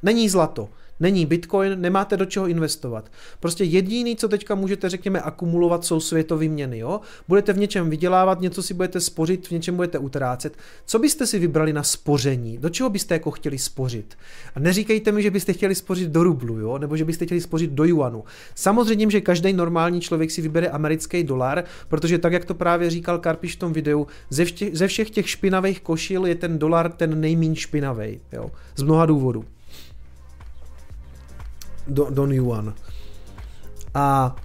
není 0.02 0.28
zlato, 0.28 0.68
není 1.00 1.26
bitcoin, 1.26 1.80
nemáte 1.80 2.16
do 2.16 2.24
čeho 2.24 2.46
investovat. 2.46 3.10
Prostě 3.40 3.64
jediný, 3.64 4.16
co 4.16 4.28
teďka 4.28 4.54
můžete, 4.54 4.88
řekněme, 4.88 5.20
akumulovat, 5.20 5.84
jsou 5.84 6.00
světové 6.00 6.48
měny. 6.48 6.78
Jo? 6.78 7.00
Budete 7.28 7.52
v 7.52 7.58
něčem 7.58 7.90
vydělávat, 7.90 8.40
něco 8.40 8.62
si 8.62 8.74
budete 8.74 9.00
spořit, 9.00 9.48
v 9.48 9.50
něčem 9.50 9.76
budete 9.76 9.98
utrácet. 9.98 10.56
Co 10.86 10.98
byste 10.98 11.26
si 11.26 11.38
vybrali 11.38 11.72
na 11.72 11.82
spoření? 11.82 12.58
Do 12.58 12.68
čeho 12.68 12.90
byste 12.90 13.14
jako 13.14 13.30
chtěli 13.30 13.58
spořit? 13.58 14.18
A 14.54 14.60
neříkejte 14.60 15.12
mi, 15.12 15.22
že 15.22 15.30
byste 15.30 15.52
chtěli 15.52 15.74
spořit 15.74 16.10
do 16.10 16.22
rublu, 16.22 16.58
jo? 16.58 16.78
nebo 16.78 16.96
že 16.96 17.04
byste 17.04 17.24
chtěli 17.24 17.40
spořit 17.40 17.70
do 17.70 17.84
juanu. 17.84 18.24
Samozřejmě, 18.54 19.10
že 19.10 19.20
každý 19.20 19.52
normální 19.52 20.00
člověk 20.00 20.30
si 20.30 20.42
vybere 20.42 20.68
americký 20.68 21.24
dolar, 21.24 21.64
protože 21.88 22.18
tak, 22.18 22.32
jak 22.32 22.44
to 22.44 22.54
právě 22.54 22.90
říkal 22.90 23.18
Karpiš 23.18 23.56
v 23.56 23.58
tom 23.58 23.72
videu, 23.72 24.06
ze, 24.30 24.44
vše, 24.44 24.70
ze 24.72 24.86
všech 24.86 25.10
těch 25.10 25.30
špinavých 25.30 25.80
košil 25.80 26.26
je 26.26 26.34
ten 26.34 26.58
dolar 26.58 26.92
ten 26.92 27.20
nejméně 27.20 27.56
špinavý. 27.56 28.20
Jo? 28.32 28.50
Z 28.76 28.82
mnoha 28.82 29.06
důvodů. 29.06 29.44
Don 31.88 32.32
Yuan. 32.32 32.74
A 33.94 34.36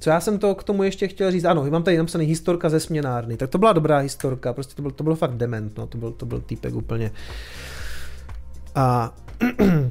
co 0.00 0.10
já 0.10 0.20
jsem 0.20 0.38
to 0.38 0.54
k 0.54 0.64
tomu 0.64 0.82
ještě 0.82 1.08
chtěl 1.08 1.30
říct, 1.30 1.44
ano, 1.44 1.66
mám 1.70 1.82
tady 1.82 1.98
napsaný 1.98 2.24
historka 2.24 2.68
ze 2.68 2.80
směnárny, 2.80 3.36
tak 3.36 3.50
to 3.50 3.58
byla 3.58 3.72
dobrá 3.72 3.98
historka, 3.98 4.52
prostě 4.52 4.74
to 4.74 4.82
byl, 4.82 4.90
to 4.90 5.04
byl 5.04 5.14
fakt 5.14 5.34
dement, 5.34 5.78
no, 5.78 5.86
to 5.86 5.98
byl, 5.98 6.12
to 6.12 6.26
byl 6.26 6.40
týpek 6.40 6.74
úplně. 6.74 7.10
A 8.74 9.14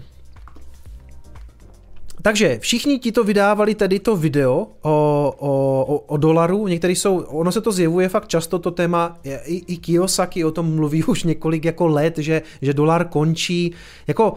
takže 2.22 2.60
všichni 2.60 3.00
ti 3.00 3.12
to 3.12 3.24
vydávali 3.24 3.76
tedy 3.76 4.00
to 4.00 4.16
video 4.16 4.68
o, 4.82 5.34
o, 5.39 5.86
o, 5.88 5.98
o 5.98 6.18
dolaru, 6.18 6.68
některý 6.68 6.95
jsou, 6.95 7.18
ono 7.18 7.52
se 7.52 7.62
to 7.62 7.72
zjevuje 7.72 8.10
fakt 8.10 8.28
často 8.28 8.60
to 8.60 8.72
téma, 8.72 9.20
i, 9.24 9.74
i 9.74 9.78
Kiyosaki 9.78 10.45
o 10.45 10.52
tom 10.52 10.76
mluví 10.76 11.04
už 11.08 11.24
několik 11.24 11.66
jako 11.66 11.88
let, 11.88 12.18
že, 12.18 12.41
že 12.62 12.74
dolar 12.74 13.08
končí, 13.08 13.74
jako 14.08 14.34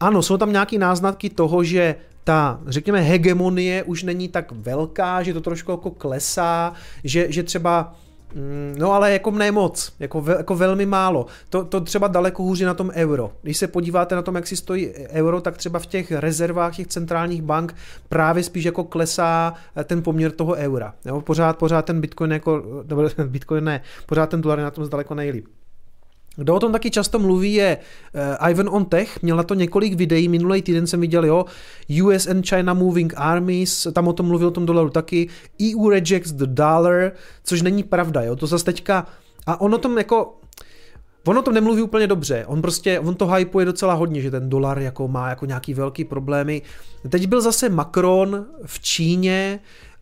ano, 0.00 0.22
jsou 0.22 0.36
tam 0.36 0.52
nějaké 0.52 0.78
náznaky 0.78 1.30
toho, 1.30 1.64
že 1.64 1.94
ta, 2.24 2.60
řekněme, 2.66 3.00
hegemonie 3.00 3.82
už 3.82 4.02
není 4.02 4.28
tak 4.28 4.52
velká, 4.52 5.22
že 5.22 5.34
to 5.34 5.40
trošku 5.40 5.70
jako 5.70 5.90
klesá, 5.90 6.72
že, 7.04 7.32
že 7.32 7.42
třeba 7.42 7.94
mm, 8.34 8.74
No 8.78 8.92
ale 8.92 9.12
jako 9.12 9.30
ne 9.30 9.52
moc, 9.52 9.92
jako, 9.98 10.20
ve, 10.20 10.32
jako 10.32 10.56
velmi 10.56 10.86
málo. 10.86 11.26
To, 11.48 11.64
to 11.64 11.80
třeba 11.80 12.08
daleko 12.08 12.42
hůři 12.42 12.64
na 12.64 12.74
tom 12.74 12.90
euro. 12.94 13.32
Když 13.42 13.56
se 13.56 13.66
podíváte 13.66 14.14
na 14.14 14.22
tom, 14.22 14.34
jak 14.34 14.46
si 14.46 14.56
stojí 14.56 14.90
euro, 15.08 15.40
tak 15.40 15.56
třeba 15.56 15.78
v 15.78 15.86
těch 15.86 16.12
rezervách 16.12 16.76
těch 16.76 16.86
centrálních 16.86 17.42
bank 17.42 17.74
právě 18.08 18.42
spíš 18.42 18.64
jako 18.64 18.84
klesá 18.84 19.54
eh, 19.76 19.84
ten 19.84 20.02
poměr 20.02 20.32
toho 20.32 20.54
eura. 20.54 20.94
Jo? 21.04 21.20
Pořád, 21.20 21.58
pořád 21.58 21.84
ten 21.84 22.00
bitcoin 22.00 22.32
jako, 22.32 22.62
nebo 22.88 23.08
bitcoin 23.24 23.64
ne, 23.64 23.80
pořád 24.06 24.30
ten 24.30 24.40
dolar 24.40 24.58
je 24.58 24.64
na 24.64 24.70
tom 24.70 24.84
zdaleko 24.84 25.14
nejlíp. 25.14 25.46
Kdo 26.40 26.54
o 26.54 26.60
tom 26.60 26.72
taky 26.72 26.90
často 26.90 27.18
mluví 27.18 27.54
je 27.54 27.78
uh, 27.78 28.48
Ivan 28.50 28.68
on 28.72 28.84
Tech, 28.84 29.22
měl 29.22 29.36
na 29.36 29.42
to 29.42 29.54
několik 29.54 29.94
videí, 29.94 30.28
minulý 30.28 30.62
týden 30.62 30.86
jsem 30.86 31.00
viděl, 31.00 31.24
jo, 31.24 31.44
US 32.02 32.26
and 32.26 32.46
China 32.48 32.74
Moving 32.74 33.12
Armies, 33.16 33.86
tam 33.92 34.08
o 34.08 34.12
tom 34.12 34.26
mluvil 34.26 34.48
o 34.48 34.50
tom 34.50 34.66
dolaru 34.66 34.90
taky, 34.90 35.28
EU 35.62 35.88
rejects 35.88 36.32
the 36.32 36.46
dollar, 36.46 37.12
což 37.44 37.62
není 37.62 37.82
pravda, 37.82 38.22
jo, 38.22 38.36
to 38.36 38.46
zase 38.46 38.64
teďka, 38.64 39.06
a 39.46 39.60
on 39.60 39.74
o 39.74 39.78
tom 39.78 39.98
jako, 39.98 40.36
On 41.26 41.38
o 41.38 41.42
tom 41.42 41.54
nemluví 41.54 41.82
úplně 41.82 42.06
dobře, 42.06 42.44
on 42.46 42.62
prostě, 42.62 43.00
on 43.00 43.14
to 43.14 43.26
hypuje 43.26 43.66
docela 43.66 43.94
hodně, 43.94 44.20
že 44.20 44.30
ten 44.30 44.48
dolar 44.48 44.78
jako 44.78 45.08
má 45.08 45.28
jako 45.28 45.46
nějaký 45.46 45.74
velký 45.74 46.04
problémy. 46.04 46.62
Teď 47.08 47.26
byl 47.26 47.40
zase 47.40 47.68
Macron 47.68 48.46
v 48.66 48.80
Číně, 48.80 49.60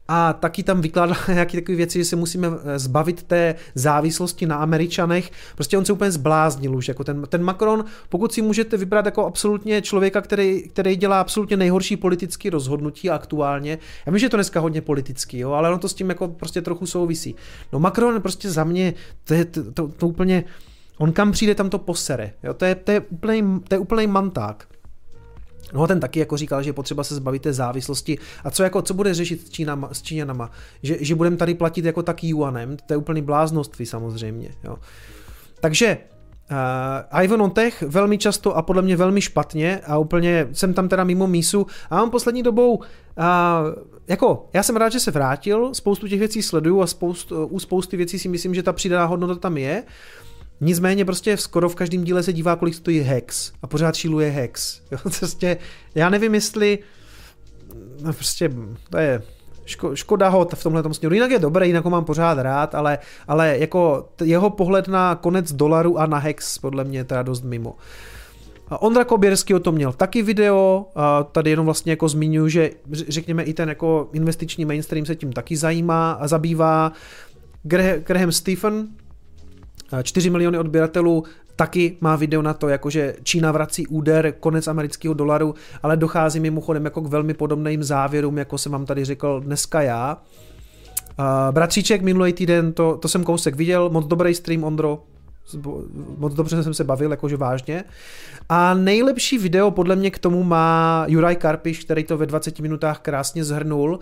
a 0.08 0.32
taky 0.32 0.62
tam 0.62 0.80
vykládá 0.80 1.14
nějaké 1.28 1.60
takové 1.60 1.76
věci, 1.76 1.98
že 1.98 2.04
se 2.04 2.16
musíme 2.16 2.48
eh, 2.48 2.78
zbavit 2.78 3.22
té 3.22 3.54
závislosti 3.74 4.46
na 4.46 4.56
Američanech. 4.56 5.30
Prostě 5.54 5.78
on 5.78 5.84
se 5.84 5.92
úplně 5.92 6.10
zbláznil 6.10 6.76
už. 6.76 6.88
Jako 6.88 7.04
ten, 7.04 7.22
ten 7.28 7.42
Macron, 7.42 7.84
pokud 8.08 8.32
si 8.32 8.42
můžete 8.42 8.76
vybrat 8.76 9.06
jako 9.06 9.26
absolutně 9.26 9.82
člověka, 9.82 10.20
který, 10.20 10.62
který 10.68 10.96
dělá 10.96 11.20
absolutně 11.20 11.56
nejhorší 11.56 11.96
politické 11.96 12.50
rozhodnutí 12.50 13.10
aktuálně. 13.10 13.78
Já 14.06 14.12
vím, 14.12 14.18
že 14.18 14.26
je 14.26 14.30
to 14.30 14.36
dneska 14.36 14.60
hodně 14.60 14.80
politický, 14.80 15.38
jo, 15.38 15.52
ale 15.52 15.68
ono 15.68 15.78
to 15.78 15.88
s 15.88 15.94
tím 15.94 16.08
jako 16.08 16.28
prostě 16.28 16.62
trochu 16.62 16.86
souvisí. 16.86 17.34
No 17.72 17.78
Macron 17.78 18.22
prostě 18.22 18.50
za 18.50 18.64
mě, 18.64 18.94
to 19.24 19.34
je 19.34 19.44
to, 19.44 19.72
to, 19.72 19.88
to 19.88 20.08
úplně, 20.08 20.44
on 20.98 21.12
kam 21.12 21.32
přijde, 21.32 21.54
tam 21.54 21.70
to 21.70 21.78
posere. 21.78 22.32
Jo, 22.42 22.54
to 22.54 22.64
je, 22.64 22.74
to 22.74 22.90
je 22.90 23.00
úplný, 23.00 23.60
to 23.68 23.74
je 23.74 23.78
úplný 23.78 24.06
manták. 24.06 24.66
No 25.72 25.82
a 25.82 25.86
ten 25.86 26.00
taky 26.00 26.20
jako 26.20 26.36
říkal, 26.36 26.62
že 26.62 26.72
potřeba 26.72 27.04
se 27.04 27.14
zbavit 27.14 27.42
té 27.42 27.52
závislosti. 27.52 28.18
A 28.44 28.50
co, 28.50 28.62
jako, 28.62 28.82
co 28.82 28.94
bude 28.94 29.14
řešit 29.14 29.46
s, 29.46 29.50
Čínama, 29.50 29.88
s 29.92 30.02
Číňanama? 30.02 30.50
Že, 30.82 30.96
že 31.00 31.14
budeme 31.14 31.36
tady 31.36 31.54
platit 31.54 31.84
jako 31.84 32.02
tak 32.02 32.24
yuanem, 32.24 32.76
to 32.86 32.92
je 32.92 32.96
úplný 32.96 33.22
bláznoství 33.22 33.86
samozřejmě. 33.86 34.50
Jo. 34.64 34.78
Takže 35.60 35.98
Uh, 37.12 37.22
Ivan 37.22 37.42
Ontech 37.42 37.82
velmi 37.82 38.18
často 38.18 38.56
a 38.56 38.62
podle 38.62 38.82
mě 38.82 38.96
velmi 38.96 39.20
špatně 39.20 39.80
a 39.86 39.98
úplně 39.98 40.48
jsem 40.52 40.74
tam 40.74 40.88
teda 40.88 41.04
mimo 41.04 41.26
mísu 41.26 41.66
a 41.90 41.96
mám 41.96 42.10
poslední 42.10 42.42
dobou 42.42 42.76
uh, 42.76 42.84
jako, 44.06 44.48
já 44.52 44.62
jsem 44.62 44.76
rád, 44.76 44.88
že 44.88 45.00
se 45.00 45.10
vrátil, 45.10 45.74
spoustu 45.74 46.08
těch 46.08 46.18
věcí 46.18 46.42
sleduju 46.42 46.82
a 46.82 46.86
spoustu, 46.86 47.46
u 47.46 47.58
spousty 47.58 47.96
věcí 47.96 48.18
si 48.18 48.28
myslím, 48.28 48.54
že 48.54 48.62
ta 48.62 48.72
přidaná 48.72 49.04
hodnota 49.04 49.34
tam 49.34 49.56
je. 49.56 49.84
Nicméně 50.60 51.04
prostě 51.04 51.36
skoro 51.36 51.68
v 51.68 51.74
každém 51.74 52.04
díle 52.04 52.22
se 52.22 52.32
dívá, 52.32 52.56
kolik 52.56 52.74
stojí 52.74 53.00
Hex 53.00 53.52
a 53.62 53.66
pořád 53.66 53.94
šíluje 53.94 54.30
Hex. 54.30 54.80
Jo, 54.90 54.98
prostě, 55.18 55.56
já 55.94 56.10
nevím, 56.10 56.34
jestli 56.34 56.78
no 58.02 58.12
prostě 58.12 58.50
to 58.90 58.98
je 58.98 59.22
ško, 59.64 59.96
škoda 59.96 60.28
ho 60.28 60.48
v 60.54 60.62
tomhle 60.62 60.94
směru. 60.94 61.14
Jinak 61.14 61.30
je 61.30 61.38
dobrý, 61.38 61.66
jinak 61.66 61.84
ho 61.84 61.90
mám 61.90 62.04
pořád 62.04 62.38
rád, 62.38 62.74
ale, 62.74 62.98
ale 63.28 63.58
jako 63.58 64.08
jeho 64.24 64.50
pohled 64.50 64.88
na 64.88 65.14
konec 65.14 65.52
dolaru 65.52 65.98
a 65.98 66.06
na 66.06 66.18
Hex 66.18 66.58
podle 66.58 66.84
mě 66.84 66.98
je 66.98 67.04
teda 67.04 67.22
dost 67.22 67.44
mimo. 67.44 67.76
Ondra 68.80 69.04
Koběrský 69.04 69.54
o 69.54 69.60
tom 69.60 69.74
měl 69.74 69.92
taky 69.92 70.22
video, 70.22 70.86
a 70.94 71.22
tady 71.22 71.50
jenom 71.50 71.66
vlastně 71.66 71.92
jako 71.92 72.08
zmiňuji, 72.08 72.50
že 72.50 72.70
řekněme 72.92 73.42
i 73.42 73.54
ten 73.54 73.68
jako 73.68 74.08
investiční 74.12 74.64
mainstream 74.64 75.06
se 75.06 75.16
tím 75.16 75.32
taky 75.32 75.56
zajímá 75.56 76.12
a 76.12 76.28
zabývá. 76.28 76.92
Graham 78.04 78.32
Stephen, 78.32 78.88
4 80.02 80.30
miliony 80.30 80.58
odběratelů, 80.58 81.24
taky 81.56 81.96
má 82.00 82.16
video 82.16 82.42
na 82.42 82.54
to, 82.54 82.68
jakože 82.68 83.14
Čína 83.22 83.52
vrací 83.52 83.86
úder, 83.86 84.34
konec 84.40 84.68
amerického 84.68 85.14
dolaru, 85.14 85.54
ale 85.82 85.96
dochází 85.96 86.40
mimochodem 86.40 86.84
jako 86.84 87.00
k 87.00 87.06
velmi 87.06 87.34
podobným 87.34 87.82
závěrům, 87.82 88.38
jako 88.38 88.58
jsem 88.58 88.72
vám 88.72 88.86
tady 88.86 89.04
řekl 89.04 89.40
dneska 89.40 89.82
já. 89.82 90.18
Uh, 91.18 91.24
bratříček 91.50 92.02
minulý 92.02 92.32
týden, 92.32 92.72
to, 92.72 92.96
to 92.96 93.08
jsem 93.08 93.24
kousek 93.24 93.56
viděl, 93.56 93.90
moc 93.90 94.06
dobrý 94.06 94.34
stream 94.34 94.64
Ondro, 94.64 95.02
moc 96.16 96.34
dobře 96.34 96.62
jsem 96.62 96.74
se 96.74 96.84
bavil, 96.84 97.10
jakože 97.10 97.36
vážně. 97.36 97.84
A 98.48 98.74
nejlepší 98.74 99.38
video 99.38 99.70
podle 99.70 99.96
mě 99.96 100.10
k 100.10 100.18
tomu 100.18 100.42
má 100.42 101.04
Juraj 101.08 101.36
Karpiš, 101.36 101.84
který 101.84 102.04
to 102.04 102.16
ve 102.16 102.26
20 102.26 102.60
minutách 102.60 102.98
krásně 102.98 103.44
zhrnul. 103.44 103.98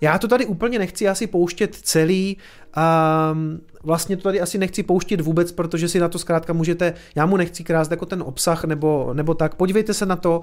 Já 0.00 0.18
to 0.18 0.28
tady 0.28 0.46
úplně 0.46 0.78
nechci 0.78 1.08
asi 1.08 1.26
pouštět 1.26 1.74
celý, 1.74 2.36
um, 2.76 3.60
vlastně 3.86 4.16
to 4.16 4.22
tady 4.22 4.40
asi 4.40 4.58
nechci 4.58 4.82
pouštět 4.82 5.20
vůbec, 5.20 5.52
protože 5.52 5.88
si 5.88 6.00
na 6.00 6.08
to 6.08 6.18
zkrátka 6.18 6.52
můžete, 6.52 6.94
já 7.14 7.26
mu 7.26 7.36
nechci 7.36 7.64
krást 7.64 7.90
jako 7.90 8.06
ten 8.06 8.22
obsah 8.22 8.64
nebo, 8.64 9.10
nebo 9.12 9.34
tak, 9.34 9.54
podívejte 9.54 9.94
se 9.94 10.06
na 10.06 10.16
to, 10.16 10.40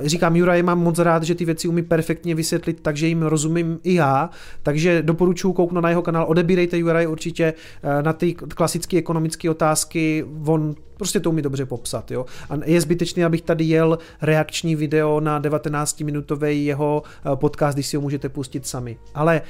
uh, 0.00 0.06
říkám 0.06 0.36
Juraj, 0.36 0.62
mám 0.62 0.78
moc 0.78 0.98
rád, 0.98 1.22
že 1.22 1.34
ty 1.34 1.44
věci 1.44 1.68
umí 1.68 1.82
perfektně 1.82 2.34
vysvětlit, 2.34 2.80
takže 2.82 3.06
jim 3.06 3.22
rozumím 3.22 3.78
i 3.82 3.94
já, 3.94 4.30
takže 4.62 5.02
doporučuji 5.02 5.52
kouknout 5.52 5.82
na 5.82 5.90
jeho 5.90 6.02
kanál, 6.02 6.26
odebírejte 6.28 6.78
Juraj 6.78 7.06
určitě 7.06 7.54
uh, 7.54 8.02
na 8.02 8.12
ty 8.12 8.34
klasické 8.34 8.98
ekonomické 8.98 9.50
otázky, 9.50 10.26
on 10.46 10.74
prostě 10.96 11.20
to 11.20 11.30
umí 11.30 11.42
dobře 11.42 11.66
popsat, 11.66 12.10
jo. 12.10 12.26
A 12.50 12.54
je 12.64 12.80
zbytečný, 12.80 13.24
abych 13.24 13.42
tady 13.42 13.64
jel 13.64 13.98
reakční 14.22 14.76
video 14.76 15.20
na 15.20 15.40
19-minutový 15.40 16.64
jeho 16.64 17.02
uh, 17.26 17.34
podcast, 17.34 17.76
když 17.76 17.86
si 17.86 17.96
ho 17.96 18.00
můžete 18.00 18.28
pustit 18.28 18.66
sami. 18.66 18.98
Ale 19.14 19.42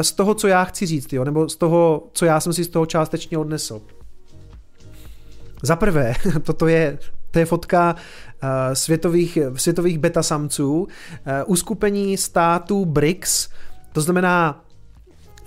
z 0.00 0.12
toho, 0.12 0.34
co 0.34 0.46
já 0.46 0.64
chci 0.64 0.86
říct, 0.86 1.12
jo, 1.12 1.24
nebo 1.24 1.48
toho, 1.56 2.08
co 2.12 2.24
já 2.24 2.40
jsem 2.40 2.52
si 2.52 2.64
z 2.64 2.68
toho 2.68 2.86
částečně 2.86 3.38
odnesl. 3.38 3.80
Za 5.62 5.76
prvé, 5.76 6.14
toto 6.42 6.66
je, 6.66 6.98
to 7.30 7.38
je 7.38 7.44
fotka 7.44 7.94
uh, 7.94 8.48
světových, 8.72 9.38
světových 9.56 9.98
beta 9.98 10.22
samců, 10.22 10.80
uh, 10.82 10.86
uskupení 11.46 12.16
států 12.16 12.84
BRICS, 12.84 13.48
to 13.92 14.00
znamená 14.00 14.64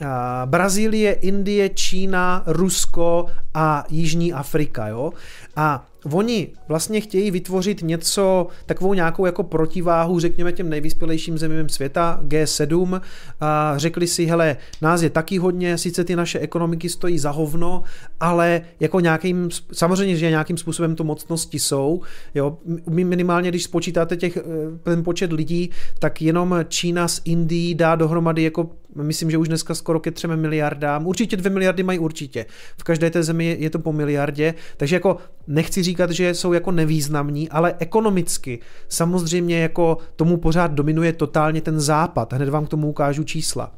uh, 0.01 0.07
Brazílie, 0.45 1.13
Indie, 1.13 1.69
Čína, 1.69 2.43
Rusko 2.45 3.25
a 3.53 3.83
Jižní 3.89 4.33
Afrika. 4.33 4.87
Jo? 4.87 5.13
A 5.55 5.85
Oni 6.11 6.47
vlastně 6.67 7.01
chtějí 7.01 7.31
vytvořit 7.31 7.81
něco, 7.81 8.47
takovou 8.65 8.93
nějakou 8.93 9.25
jako 9.25 9.43
protiváhu, 9.43 10.19
řekněme 10.19 10.51
těm 10.51 10.69
nejvyspělejším 10.69 11.37
zemím 11.37 11.69
světa, 11.69 12.19
G7, 12.27 13.01
a 13.39 13.73
řekli 13.77 14.07
si, 14.07 14.25
hele, 14.25 14.57
nás 14.81 15.01
je 15.01 15.09
taky 15.09 15.37
hodně, 15.37 15.77
sice 15.77 16.03
ty 16.03 16.15
naše 16.15 16.39
ekonomiky 16.39 16.89
stojí 16.89 17.19
za 17.19 17.31
hovno, 17.31 17.83
ale 18.19 18.61
jako 18.79 18.99
nějakým, 18.99 19.49
samozřejmě, 19.73 20.15
že 20.15 20.29
nějakým 20.29 20.57
způsobem 20.57 20.95
to 20.95 21.03
mocnosti 21.03 21.59
jsou, 21.59 22.01
jo, 22.35 22.57
minimálně, 22.89 23.49
když 23.49 23.63
spočítáte 23.63 24.17
těch, 24.17 24.37
eh, 24.37 24.41
ten 24.83 25.03
počet 25.03 25.31
lidí, 25.31 25.69
tak 25.99 26.21
jenom 26.21 26.55
Čína 26.67 27.07
s 27.07 27.21
Indií 27.25 27.75
dá 27.75 27.95
dohromady 27.95 28.43
jako 28.43 28.69
myslím, 28.95 29.31
že 29.31 29.37
už 29.37 29.47
dneska 29.47 29.75
skoro 29.75 29.99
ke 29.99 30.11
třem 30.11 30.41
miliardám, 30.41 31.07
určitě 31.07 31.37
dvě 31.37 31.49
miliardy 31.49 31.83
mají 31.83 31.99
určitě, 31.99 32.45
v 32.77 32.83
každé 32.83 33.09
té 33.09 33.23
zemi 33.23 33.57
je 33.59 33.69
to 33.69 33.79
po 33.79 33.93
miliardě, 33.93 34.53
takže 34.77 34.95
jako 34.95 35.17
nechci 35.49 35.83
říkat, 35.83 36.11
že 36.11 36.33
jsou 36.33 36.53
jako 36.53 36.71
nevýznamní, 36.71 37.49
ale 37.49 37.75
ekonomicky 37.79 38.59
samozřejmě 38.87 39.59
jako 39.59 39.97
tomu 40.15 40.37
pořád 40.37 40.71
dominuje 40.71 41.13
totálně 41.13 41.61
ten 41.61 41.79
západ. 41.79 42.33
Hned 42.33 42.49
vám 42.49 42.65
k 42.65 42.69
tomu 42.69 42.89
ukážu 42.89 43.23
čísla. 43.23 43.71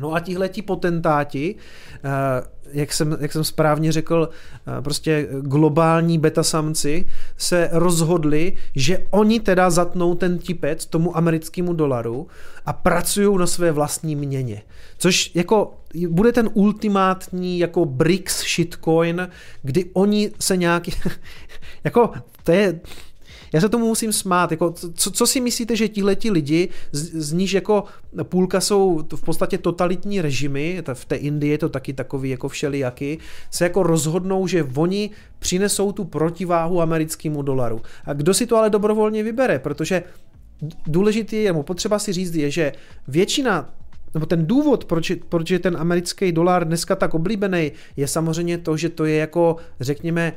No 0.00 0.14
a 0.14 0.20
tihleti 0.20 0.62
potentáti, 0.62 1.54
eh, 1.94 2.58
jak 2.72 2.92
jsem, 2.92 3.16
jak 3.20 3.32
jsem 3.32 3.44
správně 3.44 3.92
řekl, 3.92 4.28
eh, 4.28 4.82
prostě 4.82 5.28
globální 5.40 6.18
beta 6.18 6.42
samci 6.42 7.06
se 7.36 7.68
rozhodli, 7.72 8.52
že 8.74 9.06
oni 9.10 9.40
teda 9.40 9.70
zatnou 9.70 10.14
ten 10.14 10.38
tipec 10.38 10.86
tomu 10.86 11.16
americkému 11.16 11.72
dolaru 11.72 12.26
a 12.66 12.72
pracují 12.72 13.38
na 13.38 13.46
své 13.46 13.72
vlastní 13.72 14.16
měně. 14.16 14.62
Což 14.98 15.30
jako 15.34 15.77
bude 16.08 16.32
ten 16.32 16.50
ultimátní 16.54 17.58
jako 17.58 17.84
BRICS 17.84 18.44
shitcoin, 18.54 19.28
kdy 19.62 19.90
oni 19.92 20.30
se 20.40 20.56
nějaký, 20.56 20.92
jako 21.84 22.12
to 22.44 22.52
je, 22.52 22.80
já 23.52 23.60
se 23.60 23.68
tomu 23.68 23.86
musím 23.86 24.12
smát. 24.12 24.50
Jako, 24.50 24.74
co, 24.94 25.10
co 25.10 25.26
si 25.26 25.40
myslíte, 25.40 25.76
že 25.76 25.88
tihleti 25.88 26.30
lidi, 26.30 26.68
z, 26.92 27.14
z 27.14 27.32
níž 27.32 27.52
jako 27.52 27.84
půlka 28.22 28.60
jsou 28.60 29.04
v 29.16 29.22
podstatě 29.22 29.58
totalitní 29.58 30.20
režimy, 30.20 30.82
v 30.94 31.04
té 31.04 31.16
Indii 31.16 31.50
je 31.50 31.58
to 31.58 31.68
taky 31.68 31.92
takový 31.92 32.30
jako 32.30 32.48
všelijaký, 32.48 33.18
se 33.50 33.64
jako 33.64 33.82
rozhodnou, 33.82 34.46
že 34.46 34.64
oni 34.76 35.10
přinesou 35.38 35.92
tu 35.92 36.04
protiváhu 36.04 36.80
americkému 36.80 37.42
dolaru. 37.42 37.80
A 38.04 38.12
kdo 38.12 38.34
si 38.34 38.46
to 38.46 38.56
ale 38.56 38.70
dobrovolně 38.70 39.22
vybere? 39.22 39.58
Protože 39.58 40.02
důležitý 40.86 41.36
je, 41.36 41.52
potřeba 41.52 41.98
si 41.98 42.12
říct 42.12 42.34
je, 42.34 42.50
že 42.50 42.72
většina 43.08 43.70
nebo 44.14 44.26
ten 44.26 44.46
důvod, 44.46 44.84
proč, 44.84 45.12
proč 45.28 45.50
je 45.50 45.58
ten 45.58 45.76
americký 45.76 46.32
dolar 46.32 46.66
dneska 46.66 46.96
tak 46.96 47.14
oblíbený, 47.14 47.72
je 47.96 48.08
samozřejmě 48.08 48.58
to, 48.58 48.76
že 48.76 48.88
to 48.88 49.04
je 49.04 49.16
jako, 49.16 49.56
řekněme, 49.80 50.32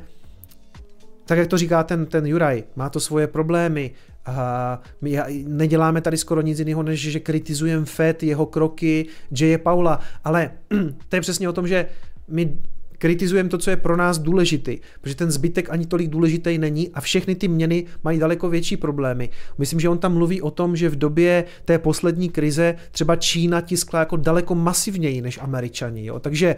tak 1.24 1.38
jak 1.38 1.48
to 1.48 1.58
říká 1.58 1.82
ten, 1.82 2.06
ten 2.06 2.26
Juraj, 2.26 2.64
má 2.76 2.90
to 2.90 3.00
svoje 3.00 3.26
problémy, 3.26 3.90
a 4.26 4.80
my 5.00 5.18
neděláme 5.46 6.00
tady 6.00 6.16
skoro 6.16 6.40
nic 6.40 6.58
jiného, 6.58 6.82
než 6.82 7.00
že 7.00 7.20
kritizujeme 7.20 7.86
Fed, 7.86 8.22
jeho 8.22 8.46
kroky, 8.46 9.06
J. 9.30 9.58
Paula, 9.58 10.00
ale 10.24 10.50
to 11.08 11.16
je 11.16 11.20
přesně 11.20 11.48
o 11.48 11.52
tom, 11.52 11.68
že 11.68 11.86
my 12.28 12.58
kritizujeme 13.02 13.48
to, 13.48 13.58
co 13.58 13.70
je 13.70 13.76
pro 13.76 13.96
nás 13.96 14.18
důležitý, 14.18 14.78
protože 15.00 15.14
ten 15.14 15.30
zbytek 15.30 15.70
ani 15.70 15.86
tolik 15.86 16.10
důležitý 16.10 16.58
není 16.58 16.90
a 16.94 17.00
všechny 17.00 17.34
ty 17.34 17.48
měny 17.48 17.84
mají 18.04 18.18
daleko 18.18 18.48
větší 18.48 18.76
problémy. 18.76 19.30
Myslím, 19.58 19.80
že 19.80 19.88
on 19.88 19.98
tam 19.98 20.14
mluví 20.14 20.42
o 20.42 20.50
tom, 20.50 20.76
že 20.76 20.88
v 20.88 20.96
době 20.96 21.44
té 21.64 21.78
poslední 21.78 22.30
krize 22.30 22.74
třeba 22.90 23.16
Čína 23.16 23.60
tiskla 23.60 24.00
jako 24.00 24.16
daleko 24.16 24.54
masivněji 24.54 25.20
než 25.20 25.38
Američani. 25.42 26.06
Jo? 26.06 26.18
Takže 26.20 26.56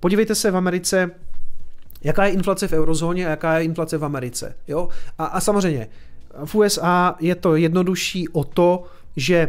podívejte 0.00 0.34
se 0.34 0.50
v 0.50 0.56
Americe, 0.56 1.10
jaká 2.04 2.24
je 2.24 2.32
inflace 2.32 2.68
v 2.68 2.72
eurozóně 2.72 3.26
a 3.26 3.30
jaká 3.30 3.58
je 3.58 3.64
inflace 3.64 3.98
v 3.98 4.04
Americe. 4.04 4.54
Jo? 4.68 4.88
A, 5.18 5.24
a 5.24 5.40
samozřejmě 5.40 5.88
v 6.44 6.54
USA 6.54 7.16
je 7.20 7.34
to 7.34 7.56
jednodušší 7.56 8.28
o 8.28 8.44
to, 8.44 8.84
že 9.16 9.48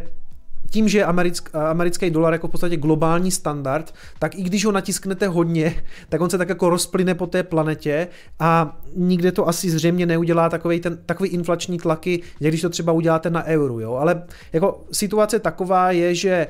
tím, 0.73 0.89
že 0.89 0.97
je 0.97 1.05
americk, 1.05 1.49
americký 1.53 2.09
dolar 2.09 2.33
jako 2.33 2.47
v 2.47 2.51
podstatě 2.51 2.77
globální 2.77 3.31
standard, 3.31 3.93
tak 4.19 4.35
i 4.35 4.43
když 4.43 4.65
ho 4.65 4.71
natisknete 4.71 5.27
hodně, 5.27 5.83
tak 6.09 6.21
on 6.21 6.29
se 6.29 6.37
tak 6.37 6.49
jako 6.49 6.69
rozplyne 6.69 7.15
po 7.15 7.27
té 7.27 7.43
planetě 7.43 8.07
a 8.39 8.79
nikde 8.95 9.31
to 9.31 9.47
asi 9.47 9.69
zřejmě 9.69 10.05
neudělá 10.05 10.49
takový, 10.49 10.79
ten, 10.79 10.97
takový 11.05 11.29
inflační 11.29 11.77
tlaky, 11.77 12.21
jak 12.39 12.51
když 12.51 12.61
to 12.61 12.69
třeba 12.69 12.91
uděláte 12.91 13.29
na 13.29 13.43
euru. 13.43 13.79
Jo? 13.79 13.93
Ale 13.93 14.23
jako 14.53 14.85
situace 14.91 15.39
taková 15.39 15.91
je, 15.91 16.15
že 16.15 16.47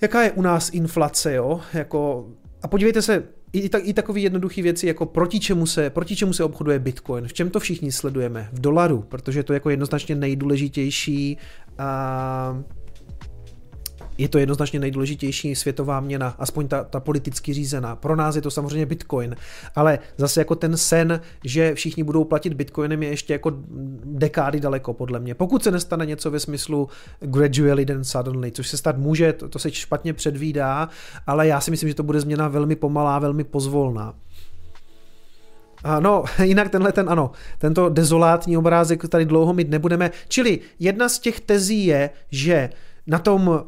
jaká 0.00 0.22
je 0.22 0.32
u 0.32 0.42
nás 0.42 0.70
inflace, 0.72 1.34
jo? 1.34 1.60
Jako, 1.74 2.26
a 2.62 2.68
podívejte 2.68 3.02
se, 3.02 3.22
i, 3.52 3.68
tak, 3.68 3.82
i 3.84 3.92
takové 3.92 4.20
jednoduché 4.20 4.62
věci, 4.62 4.86
jako 4.86 5.06
proti 5.06 5.40
čemu, 5.40 5.66
se, 5.66 5.90
proti 5.90 6.16
čemu 6.16 6.32
se 6.32 6.44
obchoduje 6.44 6.78
Bitcoin, 6.78 7.28
v 7.28 7.32
čem 7.32 7.50
to 7.50 7.60
všichni 7.60 7.92
sledujeme? 7.92 8.48
V 8.52 8.60
dolaru, 8.60 9.04
protože 9.08 9.42
to 9.42 9.52
je 9.52 9.56
jako 9.56 9.70
jednoznačně 9.70 10.14
nejdůležitější 10.14 11.38
a 11.78 12.62
je 14.22 14.28
to 14.28 14.38
jednoznačně 14.38 14.80
nejdůležitější 14.80 15.54
světová 15.54 16.00
měna, 16.00 16.34
aspoň 16.38 16.68
ta, 16.68 16.84
ta 16.84 17.00
politicky 17.00 17.52
řízená. 17.52 17.96
Pro 17.96 18.16
nás 18.16 18.36
je 18.36 18.42
to 18.42 18.50
samozřejmě 18.50 18.86
Bitcoin, 18.86 19.36
ale 19.74 19.98
zase 20.16 20.40
jako 20.40 20.54
ten 20.54 20.76
sen, 20.76 21.20
že 21.44 21.74
všichni 21.74 22.02
budou 22.02 22.24
platit 22.24 22.54
Bitcoinem 22.54 23.02
je 23.02 23.08
ještě 23.08 23.32
jako 23.32 23.52
dekády 24.04 24.60
daleko 24.60 24.92
podle 24.94 25.20
mě. 25.20 25.34
Pokud 25.34 25.64
se 25.64 25.70
nestane 25.70 26.06
něco 26.06 26.30
ve 26.30 26.40
smyslu 26.40 26.88
gradually 27.20 27.86
then 27.86 28.04
suddenly, 28.04 28.52
což 28.52 28.68
se 28.68 28.76
stát 28.76 28.98
může, 28.98 29.32
to, 29.32 29.48
to 29.48 29.58
se 29.58 29.70
špatně 29.70 30.12
předvídá, 30.12 30.88
ale 31.26 31.46
já 31.46 31.60
si 31.60 31.70
myslím, 31.70 31.88
že 31.88 31.94
to 31.94 32.02
bude 32.02 32.20
změna 32.20 32.48
velmi 32.48 32.76
pomalá, 32.76 33.18
velmi 33.18 33.44
pozvolná. 33.44 34.14
No, 36.00 36.24
jinak 36.42 36.68
tenhle 36.70 36.92
ten, 36.92 37.10
ano, 37.10 37.30
tento 37.58 37.88
dezolátní 37.88 38.56
obrázek 38.56 39.08
tady 39.08 39.24
dlouho 39.24 39.52
mít 39.54 39.70
nebudeme. 39.70 40.10
Čili 40.28 40.60
jedna 40.78 41.08
z 41.08 41.18
těch 41.18 41.40
tezí 41.40 41.86
je, 41.86 42.10
že 42.30 42.70
na 43.06 43.18
tom 43.18 43.64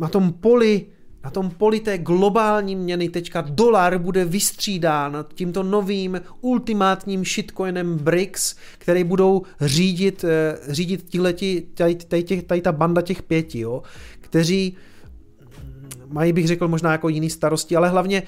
na 0.00 0.08
tom 0.08 0.32
poli 0.32 0.86
na 1.24 1.30
tom 1.30 1.50
poli 1.50 1.80
té 1.80 1.98
globální 1.98 2.76
měny 2.76 3.08
teďka 3.08 3.40
dolar 3.40 3.98
bude 3.98 4.24
vystřídán 4.24 5.24
tímto 5.34 5.62
novým 5.62 6.20
ultimátním 6.40 7.24
shitcoinem 7.24 7.98
BRICS, 7.98 8.56
který 8.78 9.04
budou 9.04 9.42
řídit, 9.60 10.24
eh, 10.24 10.58
řídit 10.68 11.02
tihleti, 11.02 11.66
tady, 11.74 11.94
tady, 11.94 12.42
tady, 12.42 12.60
ta 12.60 12.72
banda 12.72 13.02
těch 13.02 13.22
pěti, 13.22 13.58
jo, 13.58 13.82
kteří 14.20 14.76
mají, 16.08 16.32
bych 16.32 16.46
řekl, 16.46 16.68
možná 16.68 16.92
jako 16.92 17.08
jiný 17.08 17.30
starosti, 17.30 17.76
ale 17.76 17.88
hlavně 17.88 18.22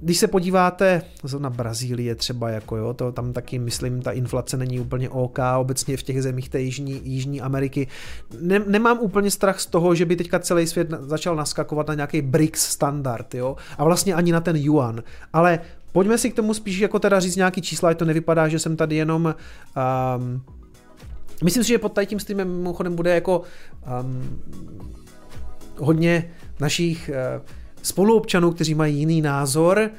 když 0.00 0.18
se 0.18 0.26
podíváte 0.26 1.02
na 1.38 1.50
Brazílie 1.50 2.14
třeba, 2.14 2.50
jako 2.50 2.76
jo, 2.76 2.94
to 2.94 3.12
tam 3.12 3.32
taky 3.32 3.58
myslím, 3.58 4.02
ta 4.02 4.10
inflace 4.10 4.56
není 4.56 4.80
úplně 4.80 5.10
OK, 5.10 5.38
obecně 5.58 5.96
v 5.96 6.02
těch 6.02 6.22
zemích 6.22 6.48
té 6.48 6.60
Jižní, 6.60 7.00
Jižní 7.04 7.40
Ameriky. 7.40 7.86
Ne, 8.40 8.58
nemám 8.66 8.98
úplně 8.98 9.30
strach 9.30 9.60
z 9.60 9.66
toho, 9.66 9.94
že 9.94 10.04
by 10.04 10.16
teďka 10.16 10.38
celý 10.38 10.66
svět 10.66 10.88
začal 11.00 11.36
naskakovat 11.36 11.88
na 11.88 11.94
nějaký 11.94 12.22
BRICS 12.22 12.60
standard, 12.60 13.34
jo, 13.34 13.56
a 13.78 13.84
vlastně 13.84 14.14
ani 14.14 14.32
na 14.32 14.40
ten 14.40 14.56
yuan, 14.56 15.02
ale 15.32 15.60
pojďme 15.92 16.18
si 16.18 16.30
k 16.30 16.36
tomu 16.36 16.54
spíš 16.54 16.78
jako 16.78 16.98
teda 16.98 17.20
říct 17.20 17.36
nějaký 17.36 17.62
čísla, 17.62 17.94
to 17.94 18.04
nevypadá, 18.04 18.48
že 18.48 18.58
jsem 18.58 18.76
tady 18.76 18.96
jenom 18.96 19.34
um, 20.16 20.42
Myslím 21.44 21.64
si, 21.64 21.68
že 21.68 21.78
pod 21.78 21.98
tím 22.06 22.20
streamem 22.20 22.56
mimochodem 22.56 22.94
bude 22.94 23.14
jako 23.14 23.42
um, 24.00 24.40
hodně 25.78 26.30
našich 26.60 27.10
uh, 27.38 27.42
spoluobčanů, 27.82 28.50
kteří 28.50 28.74
mají 28.74 28.96
jiný 28.98 29.22
názor, 29.22 29.90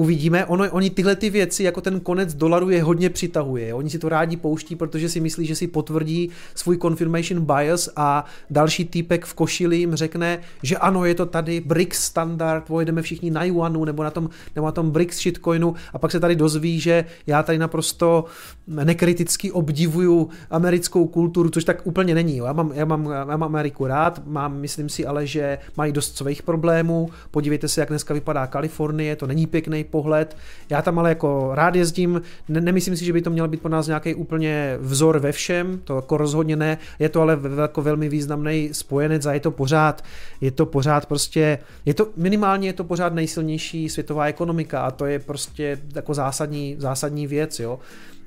uvidíme. 0.00 0.46
Ono, 0.46 0.70
oni 0.70 0.90
tyhle 0.90 1.16
ty 1.16 1.30
věci, 1.30 1.64
jako 1.64 1.80
ten 1.80 2.00
konec 2.00 2.34
dolaru 2.34 2.70
je 2.70 2.82
hodně 2.82 3.10
přitahuje. 3.10 3.74
Oni 3.74 3.90
si 3.90 3.98
to 3.98 4.08
rádi 4.08 4.36
pouští, 4.36 4.76
protože 4.76 5.08
si 5.08 5.20
myslí, 5.20 5.46
že 5.46 5.56
si 5.56 5.66
potvrdí 5.66 6.30
svůj 6.54 6.78
confirmation 6.78 7.44
bias 7.44 7.88
a 7.96 8.24
další 8.50 8.84
týpek 8.84 9.24
v 9.24 9.34
košili 9.34 9.76
jim 9.76 9.94
řekne, 9.94 10.38
že 10.62 10.76
ano, 10.76 11.04
je 11.04 11.14
to 11.14 11.26
tady 11.26 11.60
BRICS 11.60 11.98
standard, 11.98 12.64
pojedeme 12.64 13.02
všichni 13.02 13.30
na 13.30 13.44
Yuanu 13.44 13.84
nebo 13.84 14.02
na 14.02 14.10
tom, 14.10 14.30
nebo 14.56 14.66
na 14.66 14.72
tom 14.72 14.90
BRICS 14.90 15.18
shitcoinu 15.20 15.74
a 15.92 15.98
pak 15.98 16.10
se 16.10 16.20
tady 16.20 16.36
dozví, 16.36 16.80
že 16.80 17.04
já 17.26 17.42
tady 17.42 17.58
naprosto 17.58 18.24
nekriticky 18.66 19.52
obdivuju 19.52 20.28
americkou 20.50 21.06
kulturu, 21.06 21.50
což 21.50 21.64
tak 21.64 21.86
úplně 21.86 22.14
není. 22.14 22.36
Já 22.36 22.52
mám, 22.52 22.72
já 22.74 22.84
mám, 22.84 23.06
já 23.06 23.24
mám 23.24 23.42
Ameriku 23.42 23.86
rád, 23.86 24.26
mám, 24.26 24.60
myslím 24.60 24.88
si 24.88 25.06
ale, 25.06 25.26
že 25.26 25.58
mají 25.76 25.92
dost 25.92 26.16
svých 26.16 26.42
problémů. 26.42 27.10
Podívejte 27.30 27.68
se, 27.68 27.80
jak 27.80 27.88
dneska 27.88 28.14
vypadá 28.14 28.46
Kalifornie, 28.46 29.16
to 29.16 29.26
není 29.26 29.46
pěkný 29.46 29.84
pohled. 29.90 30.36
Já 30.70 30.82
tam 30.82 30.98
ale 30.98 31.08
jako 31.08 31.50
rád 31.54 31.74
jezdím, 31.74 32.22
ne, 32.48 32.60
nemyslím 32.60 32.96
si, 32.96 33.04
že 33.04 33.12
by 33.12 33.22
to 33.22 33.30
měl 33.30 33.48
být 33.48 33.62
pro 33.62 33.70
nás 33.70 33.86
nějaký 33.86 34.14
úplně 34.14 34.76
vzor 34.80 35.18
ve 35.18 35.32
všem, 35.32 35.80
to 35.84 35.96
jako 35.96 36.16
rozhodně 36.16 36.56
ne, 36.56 36.78
je 36.98 37.08
to 37.08 37.20
ale 37.20 37.38
jako 37.60 37.82
velmi 37.82 38.08
významný 38.08 38.68
spojenec 38.72 39.26
a 39.26 39.32
je 39.32 39.40
to 39.40 39.50
pořád, 39.50 40.04
je 40.40 40.50
to 40.50 40.66
pořád 40.66 41.06
prostě, 41.06 41.58
je 41.84 41.94
to 41.94 42.08
minimálně 42.16 42.68
je 42.68 42.72
to 42.72 42.84
pořád 42.84 43.14
nejsilnější 43.14 43.88
světová 43.88 44.26
ekonomika 44.26 44.80
a 44.80 44.90
to 44.90 45.06
je 45.06 45.18
prostě 45.18 45.78
jako 45.94 46.14
zásadní, 46.14 46.76
zásadní 46.78 47.26
věc, 47.26 47.60
jo 47.60 47.78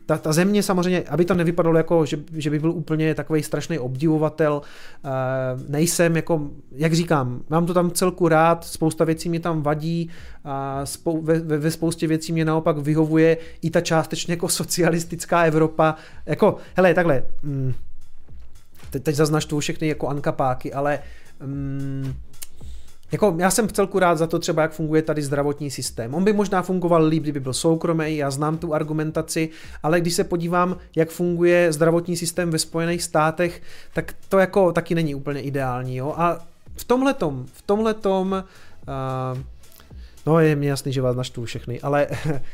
ta, 0.06 0.18
ta 0.18 0.34
země 0.34 0.64
samozřejmě, 0.64 1.04
aby 1.04 1.26
to 1.26 1.34
nevypadalo 1.34 1.78
jako, 1.78 2.06
že, 2.06 2.20
že 2.34 2.50
by 2.50 2.60
byl 2.60 2.72
úplně 2.72 3.16
takový 3.16 3.44
strašný 3.44 3.80
obdivovatel, 3.80 4.62
uh, 5.06 5.12
nejsem 5.70 6.16
jako, 6.16 6.50
jak 6.72 6.94
říkám, 6.94 7.42
mám 7.50 7.66
to 7.66 7.74
tam 7.74 7.92
celku 7.92 8.28
rád, 8.28 8.66
spousta 8.66 9.06
věcí 9.06 9.30
mě 9.30 9.40
tam 9.40 9.62
vadí, 9.62 10.10
a 10.44 10.86
spou, 10.86 11.22
ve, 11.22 11.40
ve 11.40 11.72
spoustě 11.72 12.08
věcí 12.08 12.34
mě 12.34 12.46
naopak 12.46 12.78
vyhovuje 12.78 13.38
i 13.62 13.70
ta 13.70 13.82
částečně 13.82 14.34
jako 14.34 14.50
socialistická 14.50 15.44
Evropa, 15.44 15.96
jako, 16.26 16.58
hele, 16.76 16.94
takhle, 16.94 17.24
mm, 17.44 17.74
teď, 18.90 19.04
teď 19.04 19.16
zaznačtu 19.16 19.60
všechny 19.60 19.88
jako 19.88 20.08
ankapáky, 20.08 20.74
ale 20.74 21.00
mm, 21.46 22.14
jako 23.14 23.36
já 23.38 23.52
jsem 23.52 23.68
v 23.68 23.72
celku 23.72 24.00
rád 24.00 24.18
za 24.18 24.28
to 24.28 24.40
třeba, 24.40 24.62
jak 24.62 24.72
funguje 24.72 25.02
tady 25.02 25.22
zdravotní 25.22 25.72
systém. 25.72 26.14
On 26.16 26.24
by 26.24 26.34
možná 26.34 26.62
fungoval 26.62 27.06
líp, 27.06 27.24
kdyby 27.24 27.40
byl 27.40 27.54
soukromý, 27.54 28.18
já 28.18 28.32
znám 28.32 28.58
tu 28.58 28.74
argumentaci, 28.74 29.50
ale 29.84 30.02
když 30.02 30.14
se 30.14 30.24
podívám, 30.24 30.78
jak 30.96 31.10
funguje 31.10 31.74
zdravotní 31.74 32.18
systém 32.18 32.50
ve 32.50 32.60
Spojených 32.60 33.04
státech, 33.04 33.62
tak 33.94 34.14
to 34.30 34.40
jako 34.40 34.72
taky 34.72 34.96
není 34.96 35.16
úplně 35.16 35.42
ideální. 35.42 35.96
Jo? 35.96 36.14
A 36.18 36.40
v 36.76 36.84
tomhletom, 36.84 37.46
v 37.54 37.62
tomhletom 37.62 38.32
uh, 38.34 39.42
No 40.26 40.40
je 40.40 40.56
mi 40.56 40.66
jasný, 40.66 40.94
že 40.94 41.02
vás 41.02 41.16
naštvu 41.16 41.46
všechny, 41.46 41.82
ale 41.82 42.08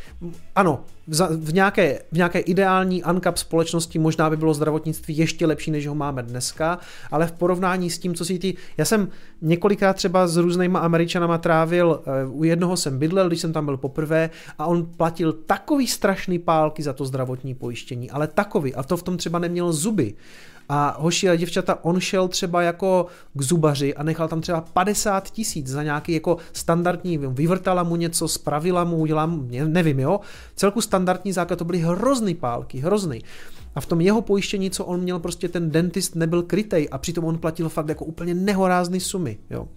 ano, 0.56 0.84
v 1.30 1.54
nějaké, 1.54 2.02
v 2.12 2.16
nějaké 2.16 2.40
ideální 2.40 3.04
uncap 3.04 3.38
společnosti 3.38 4.00
možná 4.00 4.30
by 4.30 4.38
bylo 4.38 4.54
zdravotnictví 4.54 5.18
ještě 5.18 5.46
lepší, 5.46 5.72
než 5.72 5.88
ho 5.88 5.96
máme 5.96 6.24
dneska, 6.24 6.80
ale 7.12 7.28
v 7.28 7.32
porovnání 7.32 7.90
s 7.90 8.00
tím, 8.00 8.16
co 8.16 8.26
si 8.26 8.40
ty... 8.40 8.56
Já 8.78 8.86
jsem 8.86 9.08
několikrát 9.42 9.94
třeba 9.94 10.28
s 10.28 10.38
různýma 10.38 10.80
američanama 10.80 11.38
trávil, 11.38 12.02
eh, 12.06 12.26
u 12.26 12.44
jednoho 12.44 12.78
jsem 12.78 13.00
bydlel, 13.00 13.28
když 13.28 13.42
jsem 13.42 13.54
tam 13.54 13.66
byl 13.66 13.78
poprvé 13.78 14.30
a 14.58 14.66
on 14.66 14.86
platil 14.86 15.34
takový 15.34 15.88
strašný 15.88 16.40
pálky 16.40 16.84
za 16.84 16.94
to 16.94 17.06
zdravotní 17.06 17.56
pojištění, 17.56 18.12
ale 18.12 18.28
takový 18.28 18.76
a 18.76 18.84
to 18.84 18.98
v 18.98 19.04
tom 19.04 19.18
třeba 19.18 19.40
neměl 19.40 19.74
zuby. 19.74 20.16
A 20.70 20.96
hoši 21.00 21.30
a 21.30 21.36
děvčata, 21.36 21.86
on 21.86 22.00
šel 22.00 22.28
třeba 22.28 22.62
jako 22.62 23.06
k 23.34 23.42
zubaři 23.42 23.96
a 23.96 24.04
nechal 24.04 24.28
tam 24.28 24.42
třeba 24.42 24.62
50 24.62 25.30
tisíc 25.30 25.68
za 25.68 25.84
nějaký 25.84 26.14
jako 26.14 26.38
standardní, 26.54 27.18
vyvrtala 27.18 27.84
mu 27.84 27.96
něco, 27.96 28.28
spravila 28.28 28.84
mu, 28.84 28.98
udělala 28.98 29.32
nevím, 29.66 30.00
jo. 30.00 30.20
Celku 30.56 30.82
standardní 30.82 31.34
základ, 31.34 31.56
to 31.60 31.66
byly 31.66 31.80
hrozný 31.80 32.36
pálky, 32.36 32.80
hrozný. 32.80 33.22
A 33.76 33.82
v 33.82 33.86
tom 33.86 34.02
jeho 34.02 34.22
pojištění, 34.22 34.70
co 34.70 34.86
on 34.86 35.02
měl, 35.02 35.20
prostě 35.20 35.50
ten 35.50 35.72
dentist 35.72 36.16
nebyl 36.16 36.44
krytej 36.44 36.88
a 36.92 36.98
přitom 36.98 37.26
on 37.26 37.38
platil 37.38 37.70
fakt 37.70 37.90
jako 37.90 38.06
úplně 38.06 38.34
nehorázný 38.34 39.00
sumy, 39.00 39.38
jo. 39.50 39.68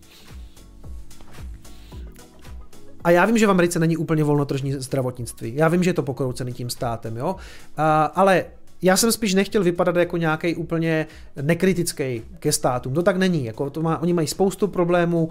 A 3.05 3.11
já 3.11 3.25
vím, 3.25 3.39
že 3.39 3.47
v 3.47 3.51
Americe 3.51 3.79
není 3.79 3.97
úplně 3.97 4.25
volnotržní 4.25 4.73
zdravotnictví. 4.73 5.55
Já 5.55 5.69
vím, 5.69 5.83
že 5.83 5.91
je 5.91 5.95
to 5.95 6.03
pokroucený 6.03 6.53
tím 6.53 6.71
státem, 6.71 7.17
jo. 7.17 7.37
A, 7.77 8.05
ale 8.05 8.45
já 8.83 8.97
jsem 8.97 9.13
spíš 9.13 9.35
nechtěl 9.35 9.65
vypadat 9.65 9.97
jako 9.97 10.17
nějaký 10.17 10.55
úplně 10.55 11.07
nekritický 11.43 12.23
ke 12.39 12.53
státům. 12.53 12.95
To 12.95 13.03
tak 13.03 13.17
není. 13.17 13.45
Jako 13.45 13.71
to 13.71 13.83
má, 13.83 14.03
oni 14.03 14.13
mají 14.13 14.27
spoustu 14.27 14.69
problémů. 14.69 15.29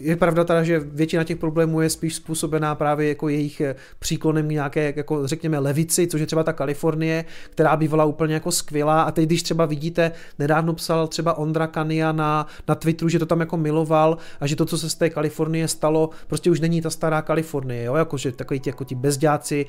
je 0.00 0.16
pravda 0.16 0.44
teda, 0.44 0.62
že 0.62 0.80
většina 0.80 1.24
těch 1.24 1.36
problémů 1.36 1.80
je 1.80 1.90
spíš 1.90 2.14
způsobená 2.14 2.74
právě 2.74 3.08
jako 3.08 3.28
jejich 3.28 3.60
eh, 3.60 3.74
příklonem 3.98 4.48
nějaké, 4.48 4.92
jako 4.96 5.26
řekněme, 5.26 5.58
levici, 5.58 6.06
což 6.06 6.20
je 6.20 6.26
třeba 6.26 6.42
ta 6.42 6.52
Kalifornie, 6.52 7.24
která 7.50 7.76
bývala 7.76 8.04
úplně 8.04 8.34
jako 8.34 8.52
skvělá. 8.52 9.02
A 9.02 9.10
teď, 9.10 9.26
když 9.26 9.42
třeba 9.42 9.66
vidíte, 9.66 10.12
nedávno 10.38 10.74
psal 10.74 11.08
třeba 11.08 11.38
Ondra 11.38 11.66
Kania 11.66 12.12
na, 12.12 12.46
na 12.68 12.74
Twitteru, 12.74 13.08
že 13.08 13.18
to 13.18 13.26
tam 13.26 13.40
jako 13.40 13.56
miloval 13.56 14.18
a 14.40 14.46
že 14.46 14.56
to, 14.56 14.66
co 14.66 14.78
se 14.78 14.90
z 14.90 14.94
té 14.94 15.10
Kalifornie 15.10 15.68
stalo, 15.68 16.10
prostě 16.26 16.50
už 16.50 16.60
není 16.60 16.82
ta 16.82 16.90
stará 16.90 17.22
Kalifornie, 17.22 17.84
jo? 17.84 17.94
Jako, 17.94 18.16
že 18.16 18.32
takový 18.32 18.60
ti, 18.60 18.70
jako 18.70 18.84
ti 18.84 18.94
bezďáci 18.94 19.66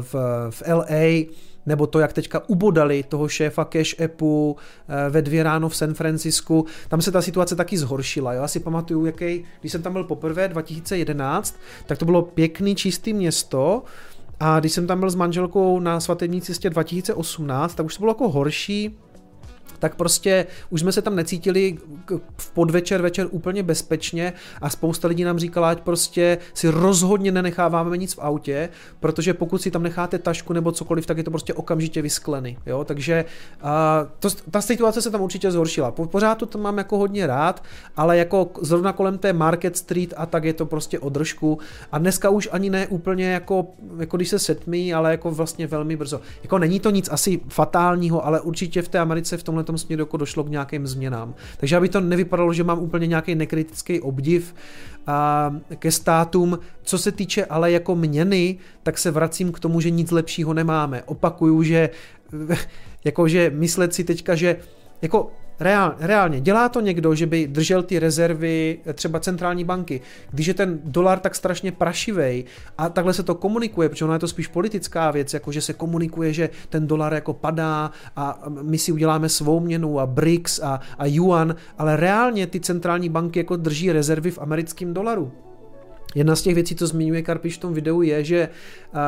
v, 0.00 0.14
v 0.50 0.62
LA, 0.68 1.26
nebo 1.66 1.86
to, 1.86 1.98
jak 1.98 2.12
teďka 2.12 2.48
ubodali 2.48 3.02
toho 3.02 3.28
šéfa 3.28 3.64
Cash 3.64 4.00
Appu 4.00 4.56
eh, 4.88 5.10
ve 5.10 5.22
dvě 5.22 5.42
ráno 5.42 5.68
v 5.68 5.76
San 5.76 5.94
Francisku, 5.94 6.66
tam 6.88 7.02
se 7.02 7.12
ta 7.12 7.22
situace 7.22 7.56
taky 7.56 7.78
zhoršila. 7.78 8.32
Já 8.32 8.48
si 8.48 8.60
pamatuju, 8.60 9.06
jaký, 9.06 9.44
když 9.60 9.72
jsem 9.72 9.82
tam 9.82 9.92
byl 9.92 10.04
poprvé 10.04 10.48
2011, 10.48 11.56
tak 11.86 11.98
to 11.98 12.04
bylo 12.04 12.22
pěkný, 12.22 12.74
čistý 12.74 13.12
město, 13.12 13.82
a 14.40 14.60
když 14.60 14.72
jsem 14.72 14.86
tam 14.86 15.00
byl 15.00 15.10
s 15.10 15.14
manželkou 15.14 15.80
na 15.80 16.00
svatební 16.00 16.40
cestě 16.40 16.70
2018, 16.70 17.74
tak 17.74 17.86
už 17.86 17.94
to 17.94 18.00
bylo 18.00 18.10
jako 18.10 18.28
horší, 18.28 18.98
tak 19.82 19.94
prostě 19.94 20.46
už 20.70 20.80
jsme 20.80 20.92
se 20.92 21.02
tam 21.02 21.16
necítili 21.16 21.78
v 22.36 22.50
podvečer, 22.50 23.02
večer 23.02 23.28
úplně 23.30 23.62
bezpečně 23.62 24.32
a 24.60 24.70
spousta 24.70 25.08
lidí 25.08 25.24
nám 25.24 25.38
říkala, 25.38 25.70
ať 25.70 25.80
prostě 25.80 26.38
si 26.54 26.68
rozhodně 26.68 27.32
nenecháváme 27.32 27.96
nic 27.98 28.14
v 28.14 28.18
autě, 28.18 28.68
protože 29.00 29.34
pokud 29.34 29.62
si 29.62 29.70
tam 29.70 29.82
necháte 29.82 30.18
tašku 30.18 30.52
nebo 30.52 30.72
cokoliv, 30.72 31.06
tak 31.06 31.18
je 31.18 31.24
to 31.24 31.30
prostě 31.30 31.54
okamžitě 31.54 32.02
vyskleny, 32.02 32.58
jo, 32.66 32.84
takže 32.84 33.24
uh, 33.64 33.70
to, 34.18 34.30
ta 34.50 34.60
situace 34.60 35.02
se 35.02 35.10
tam 35.10 35.20
určitě 35.20 35.50
zhoršila. 35.50 35.90
Po, 35.90 36.06
pořád 36.06 36.34
to 36.34 36.46
tam 36.46 36.62
mám 36.62 36.78
jako 36.78 36.98
hodně 36.98 37.26
rád, 37.26 37.64
ale 37.96 38.18
jako 38.18 38.50
zrovna 38.60 38.92
kolem 38.92 39.18
té 39.18 39.32
Market 39.32 39.76
Street 39.76 40.14
a 40.16 40.26
tak 40.26 40.44
je 40.44 40.52
to 40.52 40.66
prostě 40.66 40.98
održku 40.98 41.58
a 41.92 41.98
dneska 41.98 42.30
už 42.30 42.48
ani 42.52 42.70
ne 42.70 42.86
úplně 42.86 43.30
jako, 43.32 43.66
jako 43.98 44.16
když 44.16 44.28
se 44.28 44.38
setmí, 44.38 44.94
ale 44.94 45.10
jako 45.10 45.30
vlastně 45.30 45.66
velmi 45.66 45.96
brzo. 45.96 46.20
Jako 46.42 46.58
není 46.58 46.80
to 46.80 46.90
nic 46.90 47.08
asi 47.12 47.40
fatálního, 47.48 48.26
ale 48.26 48.40
určitě 48.40 48.82
v 48.82 48.88
té 48.88 48.98
Americe 48.98 49.36
v 49.36 49.42
tomhle 49.42 49.71
tom 49.72 49.78
směru 49.78 50.02
jako 50.02 50.16
došlo 50.16 50.44
k 50.44 50.48
nějakým 50.48 50.86
změnám. 50.86 51.34
Takže 51.56 51.76
aby 51.76 51.88
to 51.88 52.00
nevypadalo, 52.00 52.52
že 52.52 52.64
mám 52.64 52.78
úplně 52.78 53.06
nějaký 53.06 53.34
nekritický 53.34 54.00
obdiv 54.00 54.54
a 55.06 55.50
ke 55.76 55.90
státům. 55.90 56.58
Co 56.82 56.98
se 56.98 57.12
týče 57.12 57.44
ale 57.44 57.72
jako 57.72 57.96
měny, 57.96 58.58
tak 58.82 58.98
se 58.98 59.10
vracím 59.10 59.52
k 59.52 59.60
tomu, 59.60 59.80
že 59.80 59.90
nic 59.90 60.10
lepšího 60.10 60.54
nemáme. 60.54 61.02
Opakuju, 61.02 61.62
že 61.62 61.90
jakože 63.04 63.50
myslet 63.50 63.94
si 63.94 64.04
teďka, 64.04 64.34
že 64.34 64.56
jako 65.02 65.32
Reál, 65.60 65.94
reálně, 65.98 66.40
dělá 66.40 66.68
to 66.68 66.80
někdo, 66.80 67.14
že 67.14 67.26
by 67.26 67.46
držel 67.46 67.82
ty 67.82 67.98
rezervy 67.98 68.78
eh, 68.86 68.92
třeba 68.92 69.20
centrální 69.20 69.64
banky, 69.64 70.00
když 70.30 70.46
je 70.46 70.54
ten 70.54 70.80
dolar 70.84 71.18
tak 71.18 71.34
strašně 71.34 71.72
prašivej 71.72 72.44
a 72.78 72.88
takhle 72.88 73.14
se 73.14 73.22
to 73.22 73.34
komunikuje, 73.34 73.88
protože 73.88 74.04
ono 74.04 74.14
je 74.14 74.18
to 74.18 74.28
spíš 74.28 74.46
politická 74.46 75.10
věc, 75.10 75.34
jako 75.34 75.52
že 75.52 75.60
se 75.60 75.72
komunikuje, 75.72 76.32
že 76.32 76.50
ten 76.68 76.86
dolar 76.86 77.14
jako 77.14 77.32
padá 77.32 77.90
a 78.16 78.42
my 78.62 78.78
si 78.78 78.92
uděláme 78.92 79.28
svou 79.28 79.60
měnu 79.60 80.00
a 80.00 80.06
BRICS 80.06 80.60
a, 80.62 80.80
a 80.98 81.06
yuan, 81.06 81.54
ale 81.78 81.96
reálně 81.96 82.46
ty 82.46 82.60
centrální 82.60 83.08
banky 83.08 83.38
jako 83.38 83.56
drží 83.56 83.92
rezervy 83.92 84.30
v 84.30 84.38
americkém 84.38 84.94
dolaru. 84.94 85.32
Jedna 86.14 86.36
z 86.36 86.42
těch 86.42 86.54
věcí, 86.54 86.74
co 86.74 86.86
zmiňuje 86.86 87.22
Karpiš 87.22 87.56
v 87.56 87.60
tom 87.60 87.74
videu, 87.74 88.02
je, 88.02 88.24
že 88.24 88.48
uh, 88.94 88.98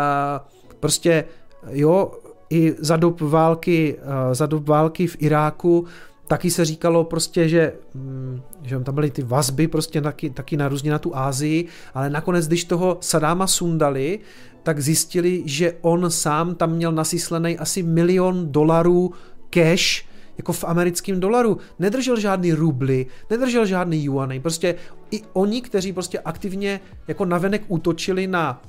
prostě 0.80 1.24
jo, 1.70 2.12
i 2.50 2.74
za 2.78 2.96
dob 2.96 3.20
války, 3.20 3.96
uh, 3.98 4.34
za 4.34 4.46
dob 4.46 4.68
války 4.68 5.06
v 5.06 5.16
Iráku 5.18 5.86
taky 6.26 6.50
se 6.50 6.64
říkalo 6.64 7.04
prostě, 7.04 7.48
že, 7.48 7.72
mm, 7.94 8.40
že 8.62 8.80
tam 8.80 8.94
byly 8.94 9.10
ty 9.10 9.22
vazby 9.22 9.68
prostě 9.68 10.00
taky, 10.00 10.30
taky 10.30 10.56
na 10.56 10.68
různě 10.68 10.90
na 10.90 10.98
tu 10.98 11.16
Ázii, 11.16 11.66
ale 11.94 12.10
nakonec, 12.10 12.46
když 12.46 12.64
toho 12.64 12.98
Sadáma 13.00 13.46
sundali, 13.46 14.18
tak 14.62 14.80
zjistili, 14.80 15.42
že 15.46 15.76
on 15.80 16.10
sám 16.10 16.54
tam 16.54 16.72
měl 16.72 16.92
nasyslený 16.92 17.58
asi 17.58 17.82
milion 17.82 18.52
dolarů 18.52 19.12
cash, 19.50 20.04
jako 20.36 20.52
v 20.52 20.64
americkém 20.64 21.20
dolaru. 21.20 21.58
Nedržel 21.78 22.20
žádný 22.20 22.52
rubly, 22.52 23.06
nedržel 23.30 23.66
žádný 23.66 24.04
juany. 24.04 24.40
Prostě 24.40 24.74
i 25.10 25.22
oni, 25.32 25.62
kteří 25.62 25.92
prostě 25.92 26.18
aktivně 26.18 26.80
jako 27.08 27.24
navenek 27.24 27.62
útočili 27.68 28.26
na, 28.26 28.62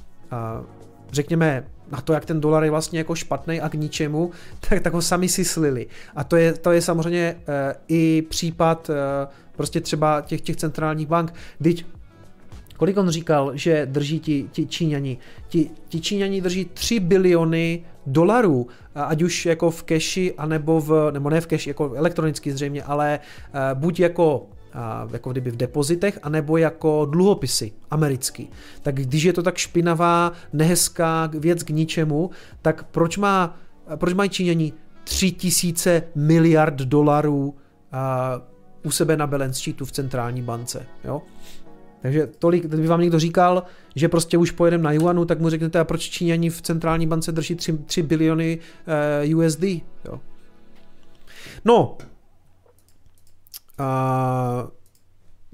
řekněme, 1.12 1.68
na 1.92 2.02
to, 2.02 2.14
jak 2.14 2.26
ten 2.26 2.42
dolar 2.42 2.64
je 2.64 2.72
vlastně 2.72 3.00
jako 3.00 3.16
špatný 3.16 3.62
a 3.62 3.70
k 3.70 3.74
ničemu, 3.74 4.32
tak, 4.70 4.82
tak 4.82 4.94
ho 4.94 5.02
sami 5.02 5.30
si 5.30 5.46
slili. 5.46 5.88
A 6.16 6.24
to 6.24 6.36
je, 6.36 6.54
to 6.54 6.72
je 6.72 6.82
samozřejmě 6.82 7.36
uh, 7.36 7.44
i 7.88 8.22
případ 8.30 8.90
uh, 8.90 8.96
prostě 9.56 9.82
třeba 9.82 10.22
těch, 10.22 10.42
těch 10.42 10.56
centrálních 10.56 11.08
bank. 11.08 11.34
Teď 11.64 11.86
Kolik 12.78 12.98
on 12.98 13.10
říkal, 13.10 13.52
že 13.54 13.86
drží 13.86 14.20
ti, 14.20 14.50
ti 14.52 14.66
Číňani? 14.66 15.18
Ti, 15.48 15.70
ti 15.88 16.02
Číňani 16.02 16.42
drží 16.42 16.66
3 16.66 17.00
biliony 17.00 17.86
dolarů, 18.06 18.68
ať 18.96 19.22
už 19.22 19.46
jako 19.46 19.72
v 19.72 19.84
keši, 19.84 20.34
anebo 20.38 20.82
v, 20.82 21.12
nebo 21.12 21.30
ne 21.30 21.42
v 21.42 21.48
keši, 21.48 21.70
jako 21.70 21.94
elektronicky 21.94 22.52
zřejmě, 22.52 22.84
ale 22.84 23.20
uh, 23.20 23.80
buď 23.80 24.00
jako 24.00 24.48
jako 25.12 25.32
kdyby 25.32 25.52
v 25.52 25.58
depozitech, 25.58 26.20
anebo 26.24 26.58
jako 26.58 27.06
dluhopisy 27.06 27.72
americký. 27.92 28.50
Tak 28.82 28.96
když 28.96 29.24
je 29.24 29.34
to 29.34 29.44
tak 29.44 29.58
špinavá, 29.58 30.32
nehezká 30.54 31.30
věc 31.34 31.64
k 31.64 31.70
ničemu, 31.70 32.30
tak 32.62 32.84
proč, 32.84 33.18
má, 33.18 33.58
proč 33.96 34.14
mají 34.14 34.30
Číňani 34.30 34.74
3000 35.04 36.04
miliard 36.16 36.76
dolarů 36.76 37.56
u 38.84 38.92
sebe 38.92 39.18
na 39.18 39.28
balance 39.28 39.62
sheetu 39.62 39.86
v 39.86 39.92
centrální 39.92 40.42
bance, 40.42 40.86
jo? 41.04 41.22
Takže 42.02 42.28
tolik, 42.40 42.66
kdyby 42.66 42.88
vám 42.88 43.02
někdo 43.02 43.20
říkal, 43.20 43.64
že 43.96 44.10
prostě 44.10 44.38
už 44.38 44.52
pojedeme 44.52 44.84
na 44.84 44.92
Yuanu, 44.92 45.26
tak 45.26 45.40
mu 45.40 45.50
řeknete, 45.50 45.80
a 45.80 45.84
proč 45.84 46.10
Číňani 46.10 46.50
v 46.50 46.62
centrální 46.62 47.08
bance 47.08 47.32
drží 47.32 47.56
3, 47.56 47.74
3 47.74 48.04
biliony 48.04 48.60
eh, 49.22 49.36
USD. 49.36 49.64
Jo. 49.64 50.20
No, 51.66 51.98
a 53.78 54.68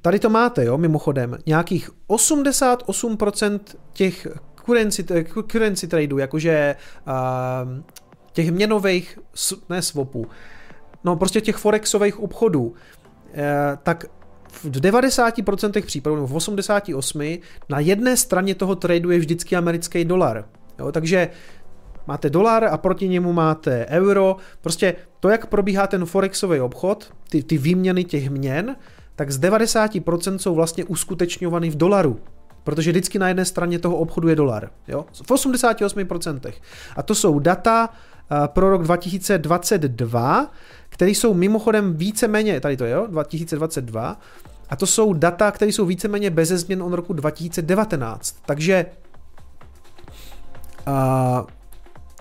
tady 0.01 0.19
to 0.19 0.30
máte, 0.30 0.65
jo, 0.65 0.78
mimochodem, 0.78 1.38
nějakých 1.45 1.89
88% 2.09 3.59
těch 3.93 4.28
currency, 4.65 5.05
currency 5.51 5.88
tradeů, 5.88 6.17
jakože 6.17 6.76
a, 7.05 7.67
těch 8.34 8.51
měnových, 8.51 9.19
ne 9.69 9.82
swapů, 9.82 10.28
no 11.03 11.15
prostě 11.15 11.41
těch 11.41 11.55
forexových 11.55 12.19
obchodů, 12.19 12.74
e, 13.34 13.78
tak 13.84 14.05
v 14.47 14.65
90% 14.65 15.86
případů, 15.86 16.15
nebo 16.15 16.28
v 16.28 16.34
88% 16.34 17.41
na 17.69 17.80
jedné 17.80 18.17
straně 18.17 18.55
toho 18.55 18.76
tradu 18.76 19.11
je 19.11 19.19
vždycky 19.19 19.55
americký 19.55 20.05
dolar. 20.05 20.45
Jo, 20.80 20.91
takže 20.91 21.30
máte 22.07 22.29
dolar 22.29 22.63
a 22.63 22.77
proti 22.77 23.07
němu 23.07 23.33
máte 23.33 23.85
euro. 23.89 24.35
Prostě 24.61 24.95
to, 25.19 25.29
jak 25.29 25.45
probíhá 25.45 25.87
ten 25.87 26.05
forexový 26.05 26.59
obchod, 26.59 27.13
ty, 27.29 27.43
ty 27.43 27.57
výměny 27.57 28.03
těch 28.03 28.29
měn, 28.29 28.75
tak 29.15 29.31
z 29.31 29.39
90% 29.39 30.37
jsou 30.37 30.55
vlastně 30.55 30.85
uskutečňovaný 30.85 31.69
v 31.69 31.77
dolaru. 31.77 32.19
Protože 32.63 32.91
vždycky 32.91 33.19
na 33.19 33.27
jedné 33.27 33.45
straně 33.45 33.79
toho 33.79 33.95
obchodu 33.97 34.27
je 34.27 34.35
dolar. 34.35 34.69
Jo? 34.87 35.05
V 35.11 35.31
88%. 35.31 36.53
A 36.95 37.03
to 37.03 37.15
jsou 37.15 37.39
data 37.39 37.89
eh, 37.89 38.47
pro 38.47 38.69
rok 38.69 38.83
2022, 38.83 40.51
které 40.89 41.11
jsou 41.11 41.33
mimochodem 41.33 41.93
víceméně, 41.93 42.59
tady 42.59 42.77
to 42.77 42.85
je, 42.85 42.91
jo, 42.91 43.07
2022, 43.09 44.19
a 44.69 44.75
to 44.75 44.87
jsou 44.87 45.13
data, 45.13 45.51
které 45.51 45.71
jsou 45.71 45.85
víceméně 45.85 46.29
bez 46.29 46.49
změn 46.49 46.83
od 46.83 46.93
roku 46.93 47.13
2019. 47.13 48.35
Takže 48.45 48.85
uh, 50.87 50.93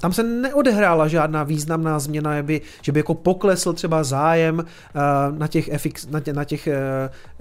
tam 0.01 0.13
se 0.13 0.23
neodehrála 0.23 1.09
žádná 1.09 1.43
významná 1.43 1.99
změna, 1.99 2.43
by, 2.43 2.61
že 2.83 2.93
by 2.93 3.01
jako 3.01 3.15
poklesl 3.15 3.73
třeba 3.73 4.05
zájem 4.05 4.59
uh, 4.59 5.39
na 5.39 5.47
těch 5.47 5.71
FX, 5.77 6.07
na 6.07 6.21
tě, 6.21 6.33
na 6.33 6.45
těch, 6.45 6.69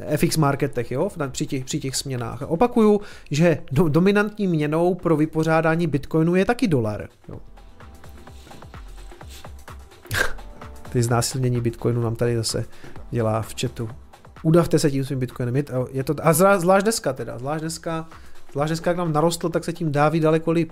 uh, 0.08 0.18
FX 0.18 0.38
marketech, 0.38 0.92
jo, 0.92 1.10
při 1.32 1.46
těch, 1.46 1.66
při 1.66 1.80
těch 1.80 1.96
směnách. 1.96 2.42
Opakuju, 2.42 3.02
že 3.32 3.58
do, 3.72 3.88
dominantní 3.88 4.48
měnou 4.48 4.96
pro 4.96 5.18
vypořádání 5.18 5.88
bitcoinu 5.88 6.36
je 6.36 6.46
taky 6.46 6.68
dolar. 6.68 7.10
Jo. 7.30 7.40
Ty 10.90 11.04
znásilnění 11.04 11.62
bitcoinu 11.62 12.02
nám 12.02 12.16
tady 12.16 12.36
zase 12.36 12.66
dělá 13.12 13.42
v 13.42 13.56
chatu. 13.62 13.90
Udavte 14.44 14.80
se 14.80 14.92
tím 14.92 15.06
svým 15.06 15.20
bitcoinem. 15.20 15.56
Je 15.92 16.04
to, 16.04 16.16
a 16.24 16.34
zvlášť 16.34 16.84
dneska 16.84 17.14
teda, 17.14 17.40
zvlášť 17.40 17.62
dneska, 17.62 18.08
zvlášť 18.52 18.70
dneska, 18.70 18.90
jak 18.90 18.98
nám 18.98 19.14
narostl, 19.14 19.50
tak 19.50 19.64
se 19.64 19.74
tím 19.74 19.92
dáví 19.92 20.20
daleko 20.20 20.52
líp. 20.52 20.72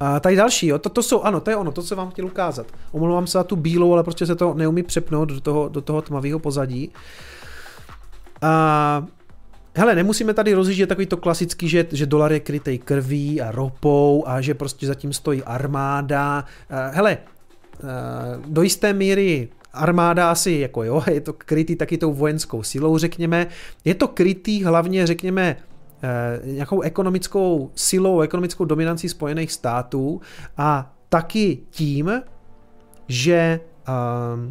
A 0.00 0.20
tady 0.20 0.36
další, 0.36 0.66
jo, 0.66 0.78
to, 0.78 0.88
to 0.88 1.02
jsou, 1.02 1.22
ano, 1.22 1.40
to 1.40 1.50
je 1.50 1.56
ono, 1.56 1.72
to, 1.72 1.82
co 1.82 1.96
vám 1.96 2.10
chtěl 2.10 2.26
ukázat. 2.26 2.66
Omlouvám 2.92 3.26
se 3.26 3.38
za 3.38 3.44
tu 3.44 3.56
bílou, 3.56 3.92
ale 3.92 4.02
prostě 4.02 4.26
se 4.26 4.36
to 4.36 4.54
neumí 4.54 4.82
přepnout 4.82 5.28
do 5.28 5.40
toho, 5.40 5.68
do 5.68 5.80
toho 5.80 6.02
tmavého 6.02 6.38
pozadí. 6.38 6.92
A 8.42 9.06
Hele, 9.76 9.94
nemusíme 9.94 10.34
tady 10.34 10.54
rozjíždět 10.54 10.88
takový 10.88 11.06
to 11.06 11.16
klasický, 11.16 11.68
že, 11.68 11.86
že 11.92 12.06
dolar 12.06 12.32
je 12.32 12.40
krytej 12.40 12.78
krví 12.78 13.40
a 13.40 13.50
ropou 13.50 14.24
a 14.26 14.40
že 14.40 14.54
prostě 14.54 14.86
zatím 14.86 15.12
stojí 15.12 15.42
armáda. 15.42 16.44
Hele, 16.92 17.18
do 18.46 18.62
jisté 18.62 18.92
míry 18.92 19.48
armáda 19.72 20.30
asi 20.30 20.52
jako 20.52 20.82
jo, 20.82 21.02
je 21.10 21.20
to 21.20 21.32
krytý 21.32 21.76
taky 21.76 21.98
tou 21.98 22.12
vojenskou 22.12 22.62
silou, 22.62 22.98
řekněme. 22.98 23.46
Je 23.84 23.94
to 23.94 24.08
krytý 24.08 24.64
hlavně, 24.64 25.06
řekněme, 25.06 25.56
nějakou 26.44 26.80
ekonomickou 26.80 27.70
silou, 27.74 28.20
ekonomickou 28.20 28.64
dominancí 28.64 29.08
Spojených 29.08 29.52
států 29.52 30.20
a 30.56 30.94
taky 31.08 31.58
tím, 31.70 32.22
že 33.08 33.60
uh, 33.88 34.50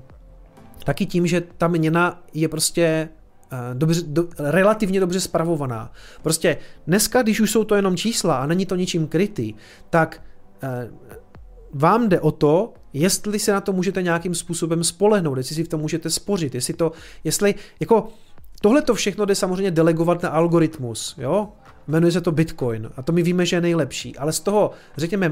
taky 0.84 1.06
tím, 1.06 1.28
že 1.28 1.42
ta 1.58 1.68
měna 1.68 2.24
je 2.34 2.48
prostě 2.48 3.10
uh, 3.52 3.58
dobře, 3.74 4.02
do, 4.08 4.28
relativně 4.40 5.00
dobře 5.00 5.20
spravovaná. 5.20 5.92
Prostě 6.22 6.58
dneska, 6.88 7.22
když 7.22 7.40
už 7.40 7.52
jsou 7.52 7.64
to 7.64 7.76
jenom 7.76 7.98
čísla 7.98 8.38
a 8.38 8.46
není 8.46 8.66
to 8.66 8.76
ničím 8.76 9.08
krytý, 9.08 9.54
tak 9.90 10.22
uh, 10.64 10.70
vám 11.74 12.10
jde 12.10 12.20
o 12.20 12.32
to, 12.32 12.74
jestli 12.94 13.40
se 13.40 13.52
na 13.52 13.62
to 13.62 13.74
můžete 13.74 14.02
nějakým 14.02 14.36
způsobem 14.36 14.84
spolehnout, 14.84 15.38
jestli 15.38 15.56
si 15.56 15.64
v 15.64 15.68
tom 15.68 15.82
můžete 15.82 16.10
spořit, 16.10 16.56
jestli 16.56 16.74
to, 16.74 16.92
jestli, 17.24 17.56
jako, 17.80 18.08
Tohle 18.64 18.82
to 18.82 18.96
všechno 18.96 19.26
jde 19.26 19.36
samozřejmě 19.36 19.72
delegovat 19.72 20.24
na 20.24 20.30
algoritmus, 20.30 21.16
jo? 21.18 21.50
Jmenuje 21.88 22.12
se 22.12 22.22
to 22.22 22.32
Bitcoin 22.32 22.90
a 22.98 23.02
to 23.02 23.12
my 23.12 23.24
víme, 23.24 23.46
že 23.46 23.56
je 23.56 23.62
nejlepší. 23.62 24.18
Ale 24.18 24.34
z 24.34 24.40
toho, 24.40 24.72
řekněme, 24.98 25.32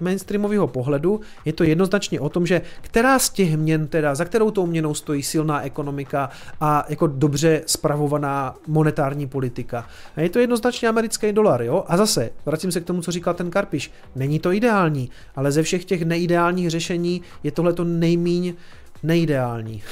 mainstreamového 0.00 0.66
pohledu 0.66 1.20
je 1.44 1.52
to 1.52 1.64
jednoznačně 1.64 2.20
o 2.20 2.28
tom, 2.28 2.46
že 2.46 2.62
která 2.80 3.18
z 3.18 3.30
těch 3.30 3.56
měn 3.56 3.86
teda, 3.86 4.14
za 4.14 4.24
kterou 4.24 4.50
tou 4.50 4.66
měnou 4.66 4.94
stojí 4.94 5.22
silná 5.22 5.62
ekonomika 5.62 6.30
a 6.60 6.84
jako 6.88 7.06
dobře 7.06 7.62
spravovaná 7.66 8.54
monetární 8.66 9.26
politika. 9.26 9.86
A 10.16 10.20
je 10.20 10.28
to 10.28 10.38
jednoznačně 10.38 10.88
americký 10.88 11.32
dolar, 11.32 11.62
jo? 11.62 11.84
A 11.86 11.96
zase, 11.96 12.30
vracím 12.46 12.72
se 12.72 12.80
k 12.80 12.84
tomu, 12.84 13.02
co 13.02 13.12
říkal 13.12 13.34
ten 13.34 13.50
Karpiš. 13.50 13.92
Není 14.16 14.38
to 14.38 14.52
ideální, 14.52 15.10
ale 15.36 15.52
ze 15.52 15.62
všech 15.62 15.84
těch 15.84 16.02
neideálních 16.02 16.70
řešení 16.70 17.22
je 17.42 17.50
tohle 17.50 17.72
to 17.72 17.84
nejmíň 17.84 18.54
neideální. 19.02 19.82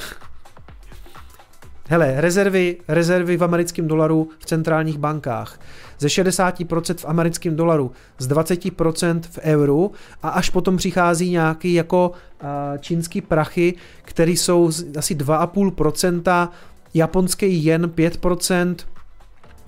Hele, 1.91 2.21
rezervy, 2.21 2.77
rezervy 2.87 3.37
v 3.37 3.43
americkém 3.43 3.87
dolaru 3.87 4.29
v 4.39 4.45
centrálních 4.45 4.97
bankách. 4.97 5.59
Ze 5.99 6.07
60% 6.07 6.95
v 6.95 7.05
americkém 7.05 7.55
dolaru, 7.55 7.91
z 8.17 8.27
20% 8.27 9.21
v 9.21 9.37
euru 9.37 9.91
a 10.23 10.29
až 10.29 10.49
potom 10.49 10.77
přichází 10.77 11.29
nějaký 11.29 11.73
jako 11.73 12.11
uh, 12.11 12.47
čínský 12.79 13.21
prachy, 13.21 13.73
které 14.01 14.31
jsou 14.31 14.71
asi 14.97 15.15
2,5%, 15.15 16.49
japonský 16.93 17.65
jen 17.65 17.85
5%, 17.85 18.75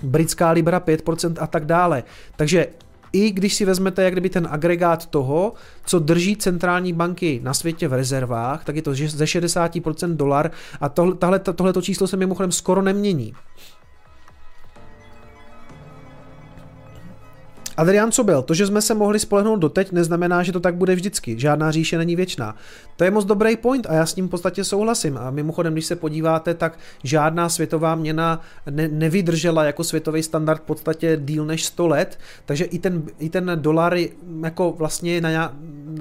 britská 0.03 0.51
libra 0.51 0.79
5% 0.79 1.35
a 1.39 1.47
tak 1.47 1.65
dále. 1.65 2.03
Takže 2.35 2.67
i 3.13 3.31
když 3.31 3.53
si 3.55 3.65
vezmete 3.65 4.03
jak 4.03 4.13
kdyby 4.13 4.29
ten 4.29 4.47
agregát 4.51 5.05
toho, 5.05 5.53
co 5.85 5.99
drží 5.99 6.35
centrální 6.35 6.93
banky 6.93 7.39
na 7.43 7.53
světě 7.53 7.87
v 7.87 7.93
rezervách, 7.93 8.65
tak 8.65 8.75
je 8.75 8.81
to 8.81 8.93
ze 8.93 9.25
60% 9.25 10.15
dolar 10.15 10.51
a 10.81 10.89
tohle, 10.89 11.15
tohle, 11.15 11.39
tohleto 11.39 11.81
číslo 11.81 12.07
se 12.07 12.17
mimochodem 12.17 12.51
skoro 12.51 12.81
nemění. 12.81 13.33
Adrian, 17.77 18.11
co 18.11 18.23
byl? 18.23 18.41
To, 18.41 18.53
že 18.53 18.67
jsme 18.67 18.81
se 18.81 18.93
mohli 18.93 19.19
spolehnout 19.19 19.59
doteď, 19.59 19.91
neznamená, 19.91 20.43
že 20.43 20.51
to 20.51 20.59
tak 20.59 20.75
bude 20.75 20.95
vždycky. 20.95 21.39
Žádná 21.39 21.71
říše 21.71 21.97
není 21.97 22.15
věčná. 22.15 22.55
To 22.95 23.03
je 23.03 23.11
moc 23.11 23.25
dobrý 23.25 23.57
point 23.57 23.85
a 23.89 23.93
já 23.93 24.05
s 24.05 24.15
ním 24.15 24.27
v 24.27 24.31
podstatě 24.31 24.63
souhlasím. 24.63 25.17
A 25.17 25.31
mimochodem, 25.31 25.73
když 25.73 25.85
se 25.85 25.95
podíváte, 25.95 26.53
tak 26.53 26.79
žádná 27.03 27.49
světová 27.49 27.95
měna 27.95 28.41
ne- 28.69 28.87
nevydržela 28.87 29.63
jako 29.63 29.83
světový 29.83 30.23
standard 30.23 30.61
v 30.61 30.65
podstatě 30.65 31.17
díl 31.21 31.45
než 31.45 31.65
100 31.65 31.87
let, 31.87 32.19
takže 32.45 32.65
i 32.65 32.79
ten, 32.79 33.03
i 33.19 33.29
ten 33.29 33.51
dolar 33.55 33.97
jako 34.43 34.71
vlastně 34.71 35.21
na 35.21 35.29
nějak, 35.29 35.51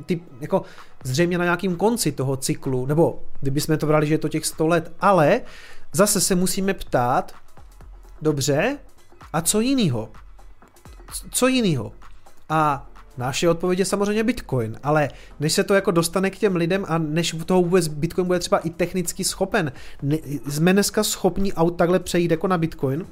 ty, 0.07 0.21
jako 0.41 0.63
zřejmě 1.05 1.39
na 1.39 1.45
nějakém 1.45 1.77
konci 1.77 2.13
toho 2.13 2.37
cyklu, 2.37 2.87
nebo 2.87 3.23
kdybychom 3.41 3.79
to 3.79 3.87
brali, 3.87 4.07
že 4.07 4.15
je 4.15 4.19
to 4.19 4.29
těch 4.29 4.47
100 4.47 4.67
let, 4.67 4.93
ale 5.01 5.41
zase 5.93 6.21
se 6.21 6.35
musíme 6.35 6.75
ptát, 6.75 7.33
dobře, 8.23 8.79
a 9.33 9.41
co 9.41 9.61
jinýho? 9.61 10.09
Co 11.31 11.49
jiného? 11.49 11.93
A 12.49 12.87
naše 13.17 13.49
odpověď 13.49 13.79
je 13.79 13.85
samozřejmě 13.85 14.25
Bitcoin, 14.25 14.77
ale 14.83 15.09
než 15.41 15.53
se 15.53 15.65
to 15.65 15.75
jako 15.75 15.91
dostane 15.91 16.31
k 16.31 16.39
těm 16.39 16.57
lidem 16.57 16.85
a 16.89 16.99
než 16.99 17.37
toho 17.47 17.63
vůbec 17.63 17.89
Bitcoin 17.89 18.27
bude 18.27 18.39
třeba 18.39 18.59
i 18.59 18.71
technicky 18.71 19.25
schopen, 19.25 19.73
ne, 20.03 20.17
jsme 20.49 20.73
dneska 20.73 21.05
schopni 21.05 21.53
aut 21.53 21.77
takhle 21.77 21.99
přejít 21.99 22.31
jako 22.31 22.49
na 22.49 22.59
Bitcoin? 22.59 23.07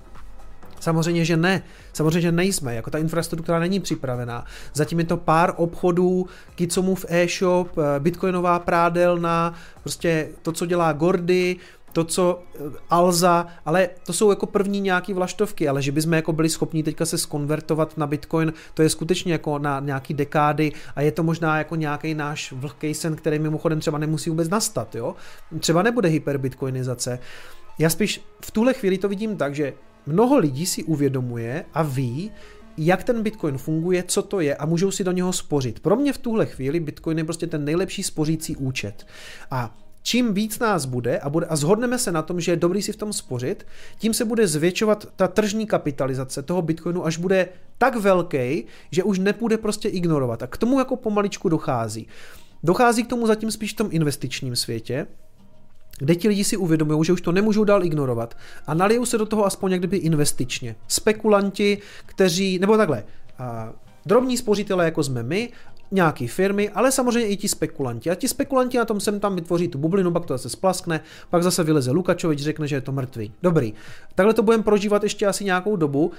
Samozřejmě, 0.81 1.25
že 1.25 1.37
ne. 1.37 1.63
Samozřejmě, 1.93 2.21
že 2.21 2.33
nejsme. 2.33 2.75
Jako 2.75 2.91
ta 2.91 2.99
infrastruktura 2.99 3.59
není 3.59 3.81
připravená. 3.81 4.45
Zatím 4.75 4.99
je 4.99 5.05
to 5.05 5.17
pár 5.17 5.55
obchodů, 5.57 6.27
Kicomův 6.55 7.05
e-shop, 7.09 7.79
eh, 7.79 8.01
bitcoinová 8.01 8.59
prádelna, 8.59 9.55
prostě 9.83 10.29
to, 10.43 10.53
co 10.53 10.67
dělá 10.67 10.93
Gordy, 10.93 11.57
to, 11.93 12.05
co 12.05 12.43
eh, 12.55 12.59
Alza, 12.91 13.47
ale 13.65 13.89
to 14.07 14.13
jsou 14.13 14.31
jako 14.31 14.47
první 14.47 14.81
nějaký 14.81 15.13
vlaštovky, 15.13 15.69
ale 15.69 15.83
že 15.83 15.93
bychom 15.93 16.13
jako 16.13 16.33
byli 16.33 16.49
schopni 16.49 16.83
teďka 16.83 17.07
se 17.07 17.19
skonvertovat 17.19 17.99
na 17.99 18.07
Bitcoin, 18.07 18.53
to 18.75 18.83
je 18.83 18.89
skutečně 18.89 19.33
jako 19.33 19.59
na 19.59 19.81
nějaký 19.81 20.15
dekády 20.15 20.73
a 20.97 21.01
je 21.01 21.13
to 21.13 21.23
možná 21.23 21.59
jako 21.59 21.77
nějaký 21.77 22.15
náš 22.15 22.53
vlhký 22.53 22.95
sen, 22.95 23.17
který 23.17 23.39
mimochodem 23.39 23.81
třeba 23.81 23.99
nemusí 23.99 24.31
vůbec 24.31 24.49
nastat, 24.49 24.95
jo? 24.95 25.15
Třeba 25.61 25.83
nebude 25.83 26.09
hyperbitcoinizace. 26.09 27.19
Já 27.79 27.91
spíš 27.91 28.21
v 28.45 28.51
tuhle 28.51 28.75
chvíli 28.75 28.99
to 28.99 29.09
vidím 29.09 29.37
tak, 29.37 29.55
že 29.55 29.73
mnoho 30.07 30.39
lidí 30.39 30.67
si 30.67 30.85
uvědomuje 30.85 31.65
a 31.75 31.83
ví, 31.83 32.33
jak 32.77 33.05
ten 33.05 33.23
Bitcoin 33.23 33.59
funguje, 33.59 34.03
co 34.03 34.23
to 34.23 34.41
je 34.41 34.57
a 34.57 34.67
můžou 34.67 34.91
si 34.91 35.05
do 35.05 35.13
něho 35.13 35.33
spořit. 35.33 35.81
Pro 35.81 35.97
mě 35.97 36.13
v 36.13 36.19
tuhle 36.19 36.47
chvíli 36.47 36.81
Bitcoin 36.81 37.19
je 37.19 37.25
prostě 37.25 37.47
ten 37.47 37.65
nejlepší 37.65 38.03
spořící 38.03 38.57
účet. 38.57 39.07
A 39.51 39.79
čím 40.03 40.35
víc 40.35 40.59
nás 40.59 40.85
bude 40.85 41.19
a, 41.19 41.31
bude 41.31 41.47
a 41.47 41.57
zhodneme 41.57 41.99
se 41.99 42.13
na 42.13 42.23
tom, 42.23 42.41
že 42.41 42.53
je 42.53 42.57
dobrý 42.57 42.83
si 42.83 42.93
v 42.93 42.97
tom 42.97 43.13
spořit, 43.13 43.67
tím 43.99 44.15
se 44.15 44.25
bude 44.25 44.47
zvětšovat 44.47 45.07
ta 45.17 45.29
tržní 45.29 45.67
kapitalizace 45.67 46.43
toho 46.43 46.63
Bitcoinu, 46.63 47.07
až 47.07 47.19
bude 47.19 47.49
tak 47.79 47.97
velký, 47.97 48.65
že 48.91 49.03
už 49.03 49.19
nepůjde 49.19 49.59
prostě 49.59 49.89
ignorovat. 49.89 50.43
A 50.43 50.47
k 50.47 50.57
tomu 50.57 50.79
jako 50.79 50.97
pomaličku 50.97 51.49
dochází. 51.49 52.07
Dochází 52.63 53.05
k 53.05 53.09
tomu 53.09 53.27
zatím 53.27 53.51
spíš 53.51 53.73
v 53.73 53.77
tom 53.77 53.89
investičním 53.91 54.57
světě, 54.57 55.07
kde 55.99 56.15
ti 56.15 56.29
lidi 56.29 56.45
si 56.45 56.57
uvědomují, 56.57 57.05
že 57.05 57.13
už 57.13 57.21
to 57.21 57.33
nemůžou 57.33 57.65
dál 57.65 57.85
ignorovat 57.85 58.37
a 58.67 58.75
nalijou 58.75 59.05
se 59.05 59.19
do 59.19 59.27
toho 59.27 59.47
aspoň 59.47 59.73
jak 59.73 59.81
kdyby 59.81 59.97
investičně. 59.97 60.77
Spekulanti, 60.89 61.79
kteří, 62.07 62.59
nebo 62.59 62.77
takhle, 62.77 63.05
a 63.39 63.73
drobní 64.07 64.37
spořitelé 64.37 64.85
jako 64.85 65.03
jsme 65.03 65.23
my 65.23 65.49
nějaký 65.91 66.29
firmy, 66.29 66.71
ale 66.71 66.93
samozřejmě 66.93 67.29
i 67.29 67.37
ti 67.37 67.49
spekulanti. 67.49 68.11
A 68.11 68.15
ti 68.15 68.29
spekulanti 68.29 68.79
na 68.79 68.85
tom 68.85 69.01
sem 69.01 69.21
tam 69.21 69.37
vytvoří 69.37 69.69
tu 69.69 69.79
bublinu, 69.79 70.11
pak 70.11 70.27
to 70.27 70.35
zase 70.35 70.49
splaskne, 70.49 71.01
pak 71.31 71.43
zase 71.43 71.65
vyleze 71.65 71.91
Lukačovič, 71.91 72.43
řekne, 72.43 72.69
že 72.69 72.77
je 72.77 72.81
to 72.81 72.93
mrtvý. 72.93 73.33
Dobrý. 73.43 73.75
Takhle 74.15 74.35
to 74.35 74.43
budeme 74.43 74.63
prožívat 74.63 75.03
ještě 75.03 75.27
asi 75.27 75.45
nějakou 75.45 75.77
dobu. 75.77 76.13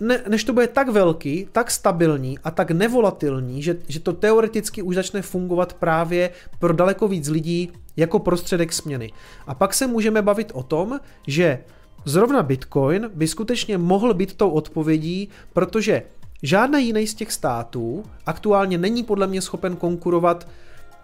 Ne, 0.00 0.22
než 0.28 0.44
to 0.44 0.52
bude 0.52 0.66
tak 0.66 0.88
velký, 0.88 1.48
tak 1.52 1.70
stabilní 1.70 2.38
a 2.38 2.50
tak 2.50 2.70
nevolatilní, 2.70 3.62
že, 3.62 3.76
že 3.88 4.00
to 4.00 4.12
teoreticky 4.12 4.82
už 4.82 4.94
začne 4.94 5.22
fungovat 5.22 5.72
právě 5.72 6.30
pro 6.58 6.72
daleko 6.72 7.08
víc 7.08 7.28
lidí 7.28 7.72
jako 7.96 8.18
prostředek 8.18 8.72
směny. 8.72 9.12
A 9.46 9.54
pak 9.54 9.74
se 9.74 9.86
můžeme 9.86 10.22
bavit 10.22 10.52
o 10.54 10.62
tom, 10.62 11.00
že 11.26 11.58
zrovna 12.04 12.42
Bitcoin 12.42 13.10
by 13.14 13.28
skutečně 13.28 13.78
mohl 13.78 14.14
být 14.14 14.34
tou 14.34 14.50
odpovědí, 14.50 15.28
protože 15.52 16.02
Žádný 16.42 16.86
jiný 16.86 17.06
z 17.06 17.14
těch 17.14 17.32
států 17.32 18.04
aktuálně 18.26 18.78
není 18.78 19.02
podle 19.02 19.26
mě 19.26 19.42
schopen 19.42 19.76
konkurovat 19.76 20.48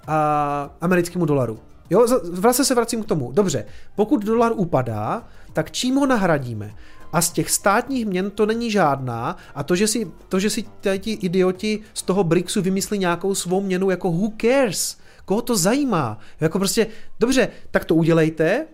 a, 0.07 0.71
americkému 0.81 1.25
dolaru. 1.25 1.59
Jo, 1.91 2.07
zase 2.23 2.65
se 2.65 2.75
vracím 2.75 3.03
k 3.03 3.07
tomu. 3.07 3.33
Dobře, 3.33 3.65
pokud 3.97 4.25
dolar 4.25 4.53
upadá, 4.55 5.27
tak 5.53 5.71
čím 5.71 5.95
ho 5.95 6.07
nahradíme? 6.07 6.75
A 7.13 7.23
z 7.23 7.31
těch 7.31 7.51
státních 7.51 8.07
měn 8.07 8.31
to 8.31 8.47
není 8.47 8.71
žádná 8.71 9.37
a 9.55 9.63
to, 9.63 9.77
že 9.77 9.87
si, 9.87 10.11
to, 10.29 10.41
že 10.41 10.51
si 10.51 10.65
ti 10.99 11.13
idioti 11.13 11.81
z 11.95 12.03
toho 12.03 12.25
BRICSu 12.25 12.63
vymyslí 12.63 12.99
nějakou 12.99 13.35
svou 13.35 13.61
měnu, 13.61 13.91
jako 13.91 14.11
who 14.11 14.33
cares? 14.41 14.99
Koho 15.25 15.43
to 15.43 15.57
zajímá? 15.57 16.19
Jako 16.41 16.59
prostě, 16.59 16.87
dobře, 17.21 17.49
tak 17.71 17.85
to 17.85 17.95
udělejte, 17.95 18.67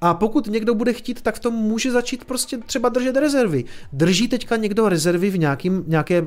a 0.00 0.14
pokud 0.14 0.46
někdo 0.46 0.74
bude 0.74 0.92
chtít, 0.92 1.22
tak 1.22 1.34
v 1.34 1.40
tom 1.40 1.54
může 1.54 1.92
začít 1.92 2.24
prostě 2.24 2.58
třeba 2.58 2.88
držet 2.88 3.16
rezervy. 3.16 3.64
Drží 3.92 4.28
teďka 4.28 4.56
někdo 4.56 4.88
rezervy 4.88 5.30
v 5.30 5.38
nějakým, 5.38 5.84
nějaké 5.86 6.22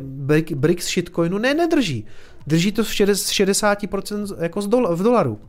BRICS 0.55 0.87
shitcoinu? 0.87 1.37
Ne, 1.37 1.53
nedrží. 1.53 2.05
Drží 2.47 2.71
to 2.71 2.83
v 2.83 2.87
60% 2.87 4.35
jako 4.39 4.61
v 4.95 5.03
dolaru. 5.03 5.39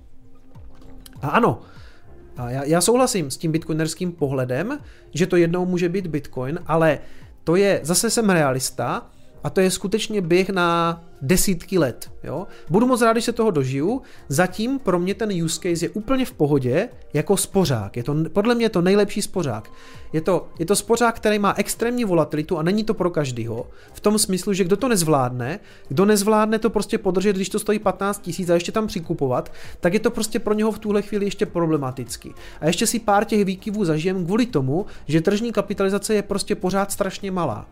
A 1.23 1.28
ano, 1.28 1.62
a 2.36 2.51
já, 2.51 2.65
já 2.65 2.81
souhlasím 2.81 3.31
s 3.31 3.36
tím 3.36 3.53
bitcoinerským 3.53 4.12
pohledem, 4.12 4.78
že 5.15 5.27
to 5.27 5.36
jednou 5.36 5.66
může 5.66 5.89
být 5.89 6.07
bitcoin, 6.07 6.59
ale 6.66 6.99
to 7.44 7.57
je, 7.57 7.81
zase 7.82 8.11
jsem 8.11 8.31
realista, 8.31 9.11
a 9.44 9.51
to 9.51 9.60
je 9.60 9.70
skutečně 9.70 10.20
běh 10.20 10.51
na 10.51 11.01
desítky 11.23 11.78
let. 11.78 12.10
Jo? 12.24 12.47
Budu 12.70 12.86
moc 12.86 13.02
rád, 13.02 13.12
když 13.12 13.24
se 13.24 13.32
toho 13.32 13.51
dožiju. 13.51 14.02
Zatím 14.28 14.78
pro 14.78 14.98
mě 14.98 15.14
ten 15.14 15.43
use 15.44 15.60
case 15.60 15.85
je 15.85 15.90
úplně 15.90 16.24
v 16.24 16.32
pohodě 16.32 16.89
jako 17.14 17.36
spořák. 17.36 17.97
Je 17.97 18.02
to, 18.02 18.16
podle 18.32 18.55
mě 18.55 18.64
je 18.64 18.70
to 18.70 18.82
nejlepší 18.82 19.23
spořák. 19.23 19.70
Je 20.12 20.20
to, 20.20 20.48
je 20.59 20.66
to 20.66 20.77
spořák, 20.77 21.16
který 21.16 21.39
má 21.39 21.55
extrémní 21.56 22.05
volatilitu 22.05 22.59
a 22.59 22.62
není 22.62 22.85
to 22.85 22.94
pro 22.94 23.10
každýho. 23.10 23.66
V 23.93 24.01
tom 24.01 24.19
smyslu, 24.19 24.52
že 24.52 24.64
kdo 24.64 24.77
to 24.77 24.89
nezvládne, 24.89 25.60
kdo 25.89 26.05
nezvládne 26.05 26.59
to 26.59 26.70
prostě 26.70 26.98
podržet, 26.98 27.36
když 27.36 27.48
to 27.48 27.59
stojí 27.59 27.78
15 27.78 28.23
tisíc 28.23 28.51
a 28.51 28.55
ještě 28.55 28.73
tam 28.73 28.86
přikupovat, 28.86 29.52
tak 29.81 29.94
je 29.94 30.01
to 30.01 30.10
prostě 30.10 30.39
pro 30.39 30.55
něho 30.55 30.73
v 30.73 30.78
tuhle 30.78 31.02
chvíli 31.02 31.24
ještě 31.24 31.47
problematický. 31.47 32.35
A 32.60 32.66
ještě 32.66 32.86
si 32.86 32.98
pár 32.98 33.24
těch 33.24 33.44
výkyvů 33.44 33.85
zažijem 33.85 34.24
kvůli 34.24 34.47
tomu, 34.47 34.86
že 35.06 35.20
tržní 35.20 35.52
kapitalizace 35.52 36.14
je 36.14 36.23
prostě 36.23 36.55
pořád 36.55 36.93
strašně 36.93 37.31
malá. 37.31 37.66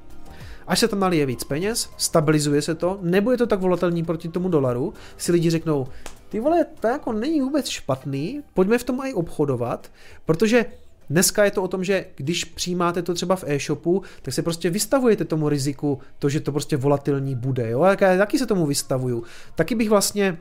Až 0.71 0.79
se 0.79 0.89
tam 0.89 1.01
nalije 1.01 1.27
víc 1.27 1.45
peněz, 1.45 1.91
stabilizuje 1.97 2.63
se 2.63 2.75
to, 2.75 2.99
nebude 3.03 3.37
to 3.37 3.47
tak 3.47 3.61
volatelní 3.61 4.05
proti 4.05 4.29
tomu 4.29 4.49
dolaru, 4.49 4.95
si 5.17 5.33
lidi 5.33 5.51
řeknou, 5.51 5.87
ty 6.29 6.41
vole, 6.41 6.67
to 6.81 6.89
jako 6.89 7.13
není 7.13 7.41
vůbec 7.41 7.69
špatný, 7.69 8.43
pojďme 8.55 8.79
v 8.79 8.85
tom 8.85 9.01
i 9.05 9.15
obchodovat, 9.15 9.91
protože 10.27 10.65
Dneska 11.11 11.45
je 11.45 11.51
to 11.51 11.63
o 11.63 11.69
tom, 11.69 11.85
že 11.85 12.07
když 12.17 12.45
přijímáte 12.45 13.03
to 13.03 13.15
třeba 13.15 13.37
v 13.37 13.45
e-shopu, 13.47 14.03
tak 14.23 14.35
se 14.35 14.43
prostě 14.43 14.71
vystavujete 14.71 15.25
tomu 15.25 15.49
riziku, 15.49 15.99
to, 16.19 16.29
že 16.29 16.41
to 16.41 16.53
prostě 16.53 16.77
volatilní 16.77 17.35
bude. 17.35 17.71
Jo? 17.71 17.83
A 17.83 17.97
taky 17.97 18.39
se 18.39 18.47
tomu 18.47 18.67
vystavuju. 18.67 19.25
Taky 19.55 19.75
bych 19.75 19.91
vlastně 19.91 20.39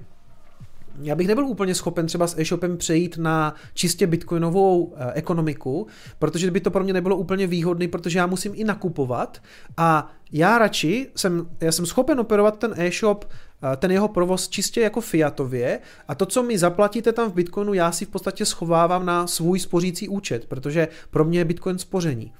já 1.02 1.16
bych 1.16 1.28
nebyl 1.28 1.46
úplně 1.46 1.76
schopen 1.76 2.08
třeba 2.08 2.28
s 2.28 2.40
e-shopem 2.40 2.78
přejít 2.78 3.18
na 3.18 3.56
čistě 3.74 4.08
bitcoinovou 4.08 4.94
eh, 4.96 5.12
ekonomiku, 5.14 5.88
protože 6.20 6.52
by 6.52 6.60
to 6.60 6.72
pro 6.72 6.84
mě 6.84 6.94
nebylo 6.94 7.18
úplně 7.18 7.48
výhodné, 7.48 7.88
protože 7.88 8.20
já 8.20 8.28
musím 8.28 8.52
i 8.56 8.64
nakupovat 8.64 9.42
a 9.78 10.12
já 10.32 10.58
radši 10.58 11.08
jsem, 11.16 11.50
já 11.62 11.72
jsem 11.72 11.86
schopen 11.86 12.20
operovat 12.20 12.58
ten 12.58 12.74
e-shop, 12.78 13.26
eh, 13.74 13.78
ten 13.78 13.92
jeho 13.92 14.08
provoz 14.08 14.50
čistě 14.50 14.82
jako 14.82 15.02
fiatově 15.02 15.80
a 16.08 16.16
to, 16.16 16.26
co 16.26 16.44
mi 16.44 16.58
zaplatíte 16.58 17.12
tam 17.12 17.32
v 17.32 17.34
bitcoinu, 17.34 17.74
já 17.74 17.92
si 17.92 18.06
v 18.06 18.10
podstatě 18.10 18.46
schovávám 18.46 19.06
na 19.06 19.28
svůj 19.28 19.60
spořící 19.60 20.08
účet, 20.08 20.46
protože 20.46 20.88
pro 21.10 21.26
mě 21.26 21.40
je 21.40 21.46
bitcoin 21.46 21.78
spoření. 21.78 22.34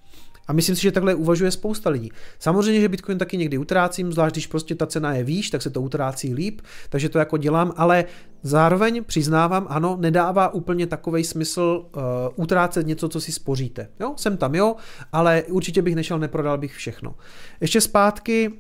A 0.50 0.54
myslím 0.54 0.76
si, 0.76 0.82
že 0.82 0.92
takhle 0.92 1.16
uvažuje 1.16 1.52
spousta 1.52 1.90
lidí. 1.90 2.12
Samozřejmě, 2.40 2.82
že 2.82 2.90
Bitcoin 2.90 3.18
taky 3.18 3.38
někdy 3.38 3.58
utrácím, 3.58 4.14
zvlášť 4.14 4.36
když 4.36 4.48
prostě 4.48 4.76
ta 4.76 4.88
cena 4.88 5.14
je 5.14 5.24
výš, 5.24 5.50
tak 5.50 5.62
se 5.62 5.70
to 5.70 5.82
utrácí 5.82 6.34
líp, 6.34 6.62
takže 6.90 7.10
to 7.10 7.20
jako 7.20 7.38
dělám, 7.38 7.74
ale 7.78 8.06
zároveň 8.44 9.04
přiznávám, 9.04 9.68
ano, 9.70 9.98
nedává 10.00 10.54
úplně 10.54 10.88
takový 10.88 11.24
smysl 11.24 11.86
uh, 11.96 12.02
utrácet 12.36 12.88
něco, 12.88 13.10
co 13.10 13.22
si 13.22 13.32
spoříte. 13.32 13.90
Jo, 14.00 14.14
jsem 14.18 14.38
tam, 14.38 14.56
jo, 14.56 14.76
ale 15.12 15.44
určitě 15.50 15.82
bych 15.82 15.96
nešel, 15.96 16.20
neprodal 16.20 16.58
bych 16.58 16.74
všechno. 16.74 17.16
Ještě 17.62 17.82
zpátky, 17.82 18.52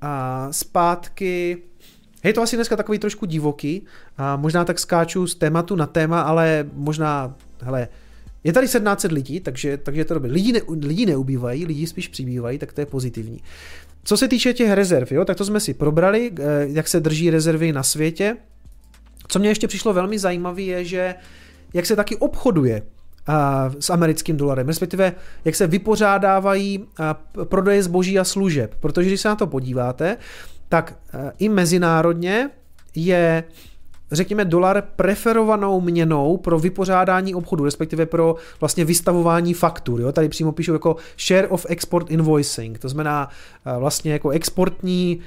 a 0.00 0.48
zpátky, 0.50 1.62
Hej, 2.22 2.32
to 2.32 2.42
asi 2.42 2.56
dneska 2.56 2.76
takový 2.76 2.98
trošku 2.98 3.26
divoký, 3.26 3.86
a 4.16 4.36
možná 4.36 4.64
tak 4.64 4.78
skáču 4.78 5.26
z 5.26 5.34
tématu 5.34 5.76
na 5.76 5.86
téma, 5.86 6.20
ale 6.20 6.66
možná, 6.72 7.34
hele, 7.60 7.88
Je 8.44 8.52
tady 8.52 8.66
1700 8.66 9.12
lidí, 9.12 9.40
takže, 9.40 9.76
takže 9.76 10.04
to 10.04 10.14
dobré. 10.14 10.32
Lidi, 10.32 10.52
ne, 10.52 10.60
lidi 10.82 11.06
neubývají, 11.06 11.66
lidi 11.66 11.86
spíš 11.86 12.08
přibývají, 12.08 12.58
tak 12.58 12.72
to 12.72 12.80
je 12.80 12.86
pozitivní. 12.86 13.42
Co 14.04 14.16
se 14.16 14.28
týče 14.28 14.52
těch 14.52 14.72
rezerv, 14.72 15.08
jo, 15.10 15.24
tak 15.24 15.36
to 15.36 15.44
jsme 15.44 15.60
si 15.60 15.74
probrali, 15.74 16.32
eh, 16.38 16.42
jak 16.68 16.88
se 16.88 17.00
drží 17.00 17.30
rezervy 17.30 17.72
na 17.72 17.82
světě. 17.82 18.36
Co 19.28 19.38
mě 19.38 19.48
ještě 19.48 19.68
přišlo 19.68 19.92
velmi 19.92 20.18
zajímavé, 20.18 20.62
je, 20.62 20.84
že 20.84 21.14
jak 21.74 21.86
se 21.86 21.96
taky 21.96 22.16
obchoduje 22.16 22.82
s 23.78 23.90
americkým 23.90 24.36
dolarem, 24.36 24.66
respektive 24.66 25.12
jak 25.44 25.54
se 25.54 25.66
vypořádávají 25.66 26.84
prodeje 27.44 27.82
zboží 27.82 28.18
a 28.18 28.24
služeb. 28.24 28.74
Protože 28.80 29.08
když 29.08 29.20
se 29.20 29.28
na 29.28 29.36
to 29.36 29.46
podíváte, 29.46 30.16
tak 30.68 30.98
i 31.38 31.48
mezinárodně 31.48 32.50
je 32.94 33.44
řekněme, 34.12 34.44
dolar 34.44 34.82
preferovanou 34.96 35.80
měnou 35.80 36.36
pro 36.36 36.58
vypořádání 36.58 37.34
obchodu, 37.34 37.64
respektive 37.64 38.06
pro 38.06 38.36
vlastně 38.60 38.84
vystavování 38.84 39.54
faktur. 39.54 40.00
Jo? 40.00 40.12
Tady 40.12 40.28
přímo 40.28 40.52
píšu 40.52 40.72
jako 40.72 40.96
share 41.18 41.48
of 41.48 41.66
export 41.68 42.10
invoicing, 42.10 42.78
to 42.78 42.88
znamená 42.88 43.28
vlastně 43.78 44.12
jako 44.12 44.30
exportní 44.30 45.20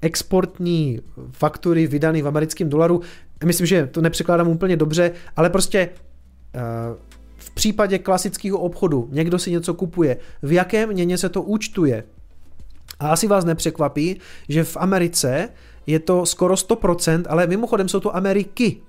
exportní 0.00 1.00
faktury 1.32 1.86
vydané 1.86 2.22
v 2.22 2.28
americkém 2.28 2.68
dolaru. 2.68 3.00
Myslím, 3.44 3.66
že 3.66 3.86
to 3.86 4.00
nepřekládám 4.00 4.48
úplně 4.48 4.76
dobře, 4.76 5.12
ale 5.36 5.50
prostě 5.50 5.88
v 7.36 7.50
případě 7.50 7.98
klasického 7.98 8.58
obchodu 8.58 9.08
někdo 9.12 9.38
si 9.38 9.50
něco 9.50 9.74
kupuje, 9.74 10.16
v 10.42 10.52
jaké 10.52 10.86
měně 10.86 11.18
se 11.18 11.28
to 11.28 11.42
účtuje. 11.42 12.04
A 13.00 13.08
asi 13.08 13.26
vás 13.26 13.44
nepřekvapí, 13.44 14.20
že 14.48 14.64
v 14.64 14.76
Americe 14.76 15.48
je 15.86 15.98
to 15.98 16.26
skoro 16.26 16.54
100%, 16.54 17.24
ale 17.28 17.46
mimochodem 17.46 17.88
jsou 17.88 18.00
to 18.00 18.16
Ameriky. 18.16 18.80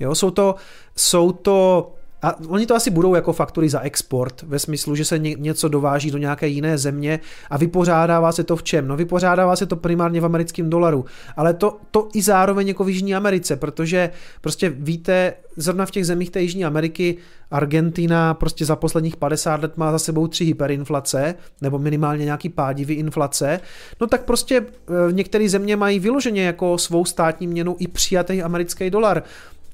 Jo, 0.00 0.14
jsou 0.14 0.30
to, 0.30 0.54
jsou 0.96 1.32
to 1.32 1.90
a 2.24 2.34
oni 2.48 2.66
to 2.66 2.74
asi 2.74 2.90
budou 2.90 3.14
jako 3.14 3.32
faktury 3.32 3.68
za 3.68 3.80
export, 3.80 4.42
ve 4.42 4.58
smyslu, 4.58 4.94
že 4.94 5.04
se 5.04 5.18
něco 5.18 5.68
dováží 5.68 6.10
do 6.10 6.18
nějaké 6.18 6.48
jiné 6.48 6.78
země 6.78 7.20
a 7.50 7.58
vypořádává 7.58 8.32
se 8.32 8.44
to 8.44 8.56
v 8.56 8.62
čem? 8.62 8.88
No 8.88 8.96
vypořádává 8.96 9.56
se 9.56 9.66
to 9.66 9.76
primárně 9.76 10.20
v 10.20 10.24
americkém 10.24 10.70
dolaru, 10.70 11.04
ale 11.36 11.54
to, 11.54 11.76
to 11.90 12.08
i 12.14 12.22
zároveň 12.22 12.68
jako 12.68 12.84
v 12.84 12.88
Jižní 12.88 13.14
Americe, 13.14 13.56
protože 13.56 14.10
prostě 14.40 14.70
víte, 14.70 15.34
zrovna 15.56 15.86
v 15.86 15.90
těch 15.90 16.06
zemích 16.06 16.30
té 16.30 16.42
Jižní 16.42 16.64
Ameriky, 16.64 17.16
Argentina 17.50 18.34
prostě 18.34 18.64
za 18.64 18.76
posledních 18.76 19.16
50 19.16 19.62
let 19.62 19.76
má 19.76 19.92
za 19.92 19.98
sebou 19.98 20.26
tři 20.26 20.44
hyperinflace, 20.44 21.34
nebo 21.60 21.78
minimálně 21.78 22.24
nějaký 22.24 22.48
pádivý 22.48 22.94
inflace, 22.94 23.60
no 24.00 24.06
tak 24.06 24.24
prostě 24.24 24.56
e, 24.56 25.12
některé 25.12 25.48
země 25.48 25.76
mají 25.76 25.98
vyloženě 25.98 26.44
jako 26.44 26.78
svou 26.78 27.04
státní 27.04 27.46
měnu 27.46 27.76
i 27.78 27.88
přijatý 27.88 28.42
americký 28.42 28.90
dolar. 28.90 29.22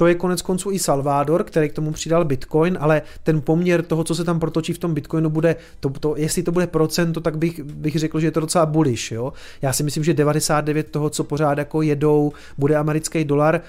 To 0.01 0.07
je 0.07 0.15
konec 0.15 0.43
konců 0.43 0.71
i 0.71 0.79
Salvador, 0.79 1.45
který 1.45 1.69
k 1.69 1.73
tomu 1.73 1.93
přidal 1.93 2.25
Bitcoin, 2.25 2.79
ale 2.81 3.03
ten 3.23 3.41
poměr 3.41 3.83
toho, 3.83 4.05
co 4.05 4.15
se 4.15 4.25
tam 4.25 4.41
protočí 4.41 4.73
v 4.73 4.79
tom 4.79 4.95
Bitcoinu, 4.95 5.31
bude, 5.31 5.57
to, 5.81 5.91
to, 5.91 6.15
jestli 6.17 6.43
to 6.43 6.53
bude 6.53 6.67
procento, 6.67 7.21
tak 7.21 7.39
bych, 7.39 7.63
bych 7.63 7.99
řekl, 7.99 8.21
že 8.21 8.27
je 8.27 8.31
to 8.31 8.41
docela 8.41 8.67
bullish. 8.67 9.13
Jo? 9.13 9.33
Já 9.63 9.73
si 9.73 9.83
myslím, 9.83 10.05
že 10.05 10.15
99 10.15 10.91
toho, 10.91 11.11
co 11.11 11.25
pořád 11.25 11.59
jako 11.59 11.83
jedou, 11.83 12.33
bude 12.59 12.77
americký 12.77 13.25
dolar. 13.25 13.61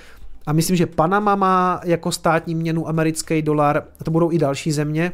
A 0.46 0.54
myslím, 0.54 0.76
že 0.76 0.86
Panama 0.86 1.36
má 1.36 1.82
jako 1.84 2.12
státní 2.12 2.56
měnu 2.56 2.88
americký 2.88 3.42
dolar, 3.42 3.84
a 4.00 4.04
to 4.04 4.12
budou 4.12 4.32
i 4.32 4.38
další 4.38 4.72
země. 4.72 5.12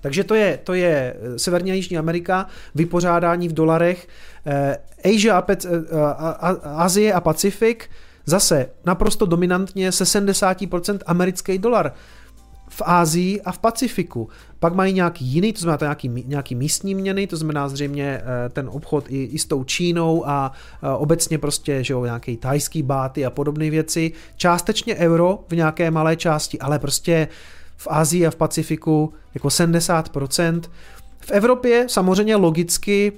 Takže 0.00 0.24
to 0.24 0.34
je, 0.34 0.58
to 0.64 0.74
je 0.74 1.16
Severní 1.36 1.70
a 1.70 1.74
Jižní 1.74 1.98
Amerika, 1.98 2.46
vypořádání 2.74 3.48
v 3.48 3.52
dolarech, 3.52 4.08
eh, 4.46 4.76
Asia, 5.04 5.44
eh, 5.48 5.56
Azie 6.62 7.12
a 7.12 7.20
Pacifik, 7.20 7.90
Zase 8.26 8.68
naprosto 8.86 9.26
dominantně 9.26 9.92
se 9.92 10.04
70% 10.04 10.98
americký 11.06 11.58
dolar 11.58 11.92
v 12.68 12.82
Ázii 12.84 13.40
a 13.42 13.52
v 13.52 13.58
Pacifiku. 13.58 14.28
Pak 14.58 14.74
mají 14.74 14.92
nějaký 14.92 15.24
jiný, 15.24 15.52
to 15.52 15.60
znamená 15.60 15.78
to 15.78 15.84
nějaký, 15.84 16.08
nějaký 16.26 16.54
místní 16.54 16.94
měny, 16.94 17.26
to 17.26 17.36
znamená 17.36 17.68
zřejmě 17.68 18.04
eh, 18.04 18.48
ten 18.48 18.68
obchod 18.72 19.04
i, 19.08 19.24
i 19.24 19.38
s 19.38 19.46
tou 19.46 19.64
Čínou 19.64 20.28
a 20.28 20.52
eh, 20.82 20.88
obecně 20.88 21.38
prostě, 21.38 21.84
že 21.84 21.92
jo, 21.92 22.04
nějaký 22.04 22.36
tajský 22.36 22.82
báty 22.82 23.26
a 23.26 23.30
podobné 23.30 23.70
věci. 23.70 24.12
Částečně 24.36 24.94
euro 24.96 25.38
v 25.48 25.56
nějaké 25.56 25.90
malé 25.90 26.16
části, 26.16 26.58
ale 26.58 26.78
prostě 26.78 27.28
v 27.76 27.88
Ázii 27.90 28.26
a 28.26 28.30
v 28.30 28.36
Pacifiku 28.36 29.12
jako 29.34 29.48
70%. 29.48 30.62
V 31.26 31.30
Evropě 31.30 31.84
samozřejmě 31.88 32.36
logicky 32.36 33.12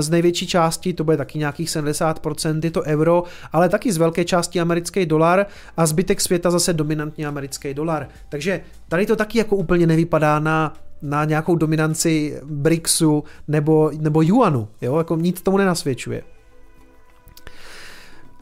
z 0.00 0.10
největší 0.10 0.46
části 0.46 0.92
to 0.92 1.04
bude 1.04 1.16
taky 1.16 1.38
nějakých 1.38 1.68
70%, 1.68 2.60
je 2.64 2.70
to 2.70 2.82
euro, 2.82 3.24
ale 3.52 3.68
taky 3.68 3.92
z 3.92 3.96
velké 3.96 4.24
části 4.24 4.60
americký 4.60 5.06
dolar 5.06 5.46
a 5.76 5.86
zbytek 5.86 6.20
světa 6.20 6.50
zase 6.50 6.72
dominantně 6.72 7.26
americký 7.26 7.74
dolar. 7.74 8.08
Takže 8.28 8.60
tady 8.88 9.06
to 9.06 9.16
taky 9.16 9.38
jako 9.38 9.56
úplně 9.56 9.86
nevypadá 9.86 10.38
na, 10.38 10.74
na 11.02 11.24
nějakou 11.24 11.56
dominanci 11.56 12.40
BRICSu 12.44 13.24
nebo, 13.48 13.90
nebo 13.98 14.22
Yuanu, 14.22 14.68
jo, 14.80 14.98
jako 14.98 15.16
nic 15.16 15.42
tomu 15.42 15.58
nenasvědčuje. 15.58 16.22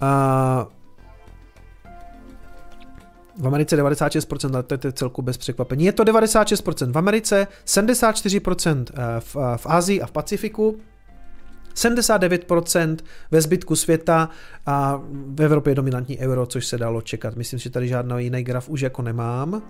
Uh, 0.03 0.80
v 3.41 3.47
Americe 3.47 3.77
96%, 3.83 4.55
ale 4.55 4.63
to 4.63 4.87
je 4.87 4.93
celku 4.93 5.23
bez 5.23 5.39
překvapení. 5.39 5.85
Je 5.85 5.93
to 5.93 6.05
96% 6.05 6.93
v 6.93 6.99
Americe, 6.99 7.47
74% 7.67 8.87
eh, 8.95 9.21
v, 9.21 9.37
v 9.57 9.67
Asii 9.67 10.01
a 10.01 10.07
v 10.07 10.13
Pacifiku, 10.13 10.81
79% 11.75 12.97
ve 13.31 13.41
zbytku 13.41 13.77
světa 13.77 14.29
a 14.67 15.01
v 15.35 15.43
Evropě 15.43 15.71
je 15.71 15.75
dominantní 15.75 16.19
euro, 16.19 16.47
což 16.47 16.67
se 16.67 16.79
dalo 16.79 17.01
čekat. 17.01 17.37
Myslím, 17.37 17.59
že 17.59 17.71
tady 17.71 17.89
žádný 17.89 18.25
jiný 18.25 18.43
graf 18.43 18.69
už 18.69 18.81
jako 18.81 19.03
nemám. 19.03 19.63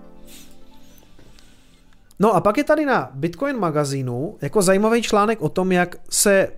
No 2.18 2.34
a 2.34 2.40
pak 2.40 2.58
je 2.58 2.64
tady 2.64 2.86
na 2.86 3.10
Bitcoin 3.14 3.58
magazínu 3.58 4.36
jako 4.42 4.62
zajímavý 4.62 5.02
článek 5.02 5.42
o 5.42 5.48
tom, 5.48 5.72
jak 5.72 5.96
se 6.10 6.48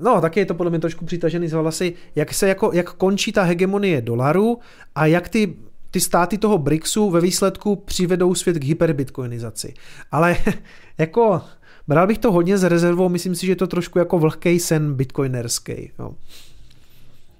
No, 0.00 0.20
taky 0.20 0.40
je 0.40 0.46
to 0.46 0.54
podle 0.54 0.70
mě 0.70 0.78
trošku 0.78 1.04
přitažený 1.04 1.48
z 1.48 1.52
vlasy, 1.52 1.94
jak 2.14 2.34
se 2.34 2.48
jako, 2.48 2.70
jak 2.74 2.92
končí 2.92 3.32
ta 3.32 3.42
hegemonie 3.42 4.02
dolaru 4.02 4.58
a 4.94 5.06
jak 5.06 5.28
ty 5.28 5.56
ty 5.90 6.00
státy 6.00 6.38
toho 6.38 6.58
BRICSu 6.58 7.10
ve 7.10 7.20
výsledku 7.20 7.76
přivedou 7.76 8.34
svět 8.34 8.58
k 8.58 8.64
hyperbitcoinizaci. 8.64 9.74
Ale 10.10 10.36
jako 10.98 11.42
bral 11.88 12.06
bych 12.06 12.18
to 12.18 12.32
hodně 12.32 12.58
s 12.58 12.62
rezervou, 12.62 13.08
myslím 13.08 13.34
si, 13.34 13.46
že 13.46 13.52
je 13.52 13.56
to 13.56 13.66
trošku 13.66 13.98
jako 13.98 14.18
vlhký 14.18 14.60
sen 14.60 14.94
bitcoinerský. 14.94 15.90
Jo. 15.98 16.14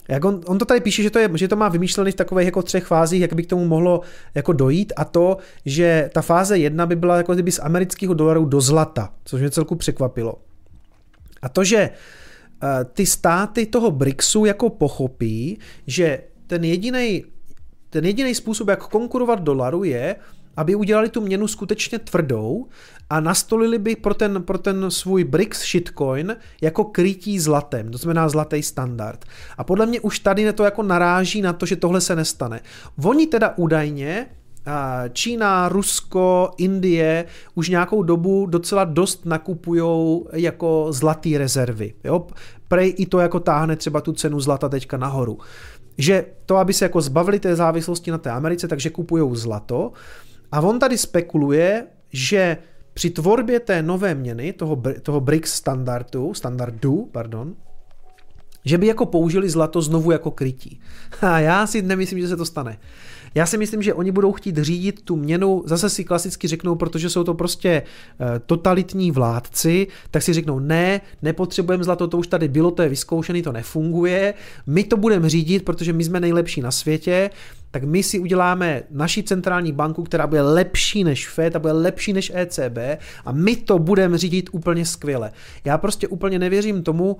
Jak 0.08 0.24
on, 0.24 0.40
on, 0.46 0.58
to 0.58 0.64
tady 0.64 0.80
píše, 0.80 1.02
že 1.02 1.10
to, 1.10 1.18
je, 1.18 1.30
že 1.34 1.48
to 1.48 1.56
má 1.56 1.68
vymýšlený 1.68 2.12
v 2.12 2.14
takových 2.14 2.44
jako 2.44 2.62
třech 2.62 2.86
fázích, 2.86 3.20
jak 3.20 3.32
by 3.32 3.42
k 3.42 3.46
tomu 3.46 3.66
mohlo 3.66 4.00
jako 4.34 4.52
dojít 4.52 4.92
a 4.96 5.04
to, 5.04 5.36
že 5.64 6.10
ta 6.14 6.22
fáze 6.22 6.58
jedna 6.58 6.86
by 6.86 6.96
byla 6.96 7.16
jako 7.16 7.34
kdyby 7.34 7.52
z 7.52 7.60
amerického 7.62 8.14
dolaru 8.14 8.44
do 8.44 8.60
zlata, 8.60 9.12
což 9.24 9.40
mě 9.40 9.50
celku 9.50 9.74
překvapilo. 9.74 10.34
A 11.42 11.48
to, 11.48 11.64
že 11.64 11.90
uh, 12.62 12.68
ty 12.92 13.06
státy 13.06 13.66
toho 13.66 13.90
BRICSu 13.90 14.44
jako 14.44 14.70
pochopí, 14.70 15.58
že 15.86 16.20
ten 16.46 16.64
jediný 16.64 17.24
ten 17.90 18.04
jediný 18.04 18.34
způsob, 18.34 18.68
jak 18.68 18.88
konkurovat 18.88 19.40
dolaru, 19.40 19.84
je, 19.84 20.16
aby 20.56 20.74
udělali 20.74 21.08
tu 21.08 21.20
měnu 21.20 21.48
skutečně 21.48 21.98
tvrdou 21.98 22.66
a 23.10 23.20
nastolili 23.20 23.78
by 23.78 23.96
pro 23.96 24.14
ten, 24.14 24.42
pro 24.42 24.58
ten 24.58 24.90
svůj 24.90 25.24
BRICS 25.24 25.70
shitcoin 25.70 26.36
jako 26.60 26.84
krytí 26.84 27.40
zlatem, 27.40 27.90
to 27.90 27.98
znamená 27.98 28.28
zlatý 28.28 28.62
standard. 28.62 29.24
A 29.58 29.64
podle 29.64 29.86
mě 29.86 30.00
už 30.00 30.18
tady 30.18 30.52
to 30.52 30.64
jako 30.64 30.82
naráží 30.82 31.42
na 31.42 31.52
to, 31.52 31.66
že 31.66 31.76
tohle 31.76 32.00
se 32.00 32.16
nestane. 32.16 32.60
Oni 33.04 33.26
teda 33.26 33.54
údajně 33.56 34.26
Čína, 35.12 35.68
Rusko, 35.68 36.50
Indie 36.56 37.24
už 37.54 37.68
nějakou 37.68 38.02
dobu 38.02 38.46
docela 38.46 38.84
dost 38.84 39.26
nakupují 39.26 40.24
jako 40.32 40.86
zlatý 40.90 41.38
rezervy. 41.38 41.94
Jo? 42.04 42.26
Prej 42.68 42.94
i 42.98 43.06
to 43.06 43.18
jako 43.18 43.40
táhne 43.40 43.76
třeba 43.76 44.00
tu 44.00 44.12
cenu 44.12 44.40
zlata 44.40 44.68
teďka 44.68 44.96
nahoru 44.96 45.38
že 45.98 46.24
to, 46.46 46.56
aby 46.56 46.72
se 46.72 46.84
jako 46.84 47.00
zbavili 47.00 47.40
té 47.40 47.56
závislosti 47.56 48.10
na 48.10 48.18
té 48.18 48.30
Americe, 48.30 48.68
takže 48.68 48.90
kupují 48.90 49.36
zlato. 49.36 49.92
A 50.52 50.60
on 50.60 50.78
tady 50.78 50.98
spekuluje, 50.98 51.86
že 52.12 52.56
při 52.94 53.10
tvorbě 53.10 53.60
té 53.60 53.82
nové 53.82 54.14
měny, 54.14 54.52
toho, 54.52 54.82
toho 55.02 55.20
BRICS 55.20 55.52
standardu, 55.52 56.34
standardu, 56.34 57.08
pardon, 57.12 57.54
že 58.64 58.78
by 58.78 58.86
jako 58.86 59.06
použili 59.06 59.50
zlato 59.50 59.82
znovu 59.82 60.10
jako 60.10 60.30
krytí. 60.30 60.80
A 61.20 61.38
já 61.38 61.66
si 61.66 61.82
nemyslím, 61.82 62.20
že 62.20 62.28
se 62.28 62.36
to 62.36 62.44
stane. 62.44 62.78
Já 63.34 63.46
si 63.46 63.58
myslím, 63.58 63.82
že 63.82 63.94
oni 63.94 64.12
budou 64.12 64.32
chtít 64.32 64.58
řídit 64.58 65.02
tu 65.04 65.16
měnu, 65.16 65.62
zase 65.66 65.90
si 65.90 66.04
klasicky 66.04 66.48
řeknou, 66.48 66.74
protože 66.74 67.10
jsou 67.10 67.24
to 67.24 67.34
prostě 67.34 67.68
eh, 67.70 68.38
totalitní 68.46 69.10
vládci, 69.10 69.86
tak 70.10 70.22
si 70.22 70.32
řeknou, 70.32 70.58
ne, 70.58 71.00
nepotřebujeme 71.22 71.84
zlato, 71.84 72.06
to 72.06 72.18
už 72.18 72.26
tady 72.26 72.48
bylo, 72.48 72.70
to 72.70 72.82
je 72.82 72.88
vyzkoušený, 72.88 73.42
to 73.42 73.52
nefunguje, 73.52 74.34
my 74.66 74.84
to 74.84 74.96
budeme 74.96 75.28
řídit, 75.28 75.64
protože 75.64 75.92
my 75.92 76.04
jsme 76.04 76.20
nejlepší 76.20 76.60
na 76.60 76.70
světě, 76.70 77.30
tak 77.70 77.84
my 77.84 78.02
si 78.02 78.18
uděláme 78.18 78.82
naši 78.90 79.22
centrální 79.22 79.72
banku, 79.72 80.02
která 80.02 80.26
bude 80.26 80.42
lepší 80.42 81.04
než 81.04 81.28
Fed 81.28 81.56
a 81.56 81.58
bude 81.58 81.72
lepší 81.72 82.12
než 82.12 82.32
ECB 82.34 82.78
a 83.24 83.32
my 83.32 83.56
to 83.56 83.78
budeme 83.78 84.18
řídit 84.18 84.50
úplně 84.52 84.86
skvěle. 84.86 85.32
Já 85.64 85.78
prostě 85.78 86.08
úplně 86.08 86.38
nevěřím 86.38 86.82
tomu, 86.82 87.16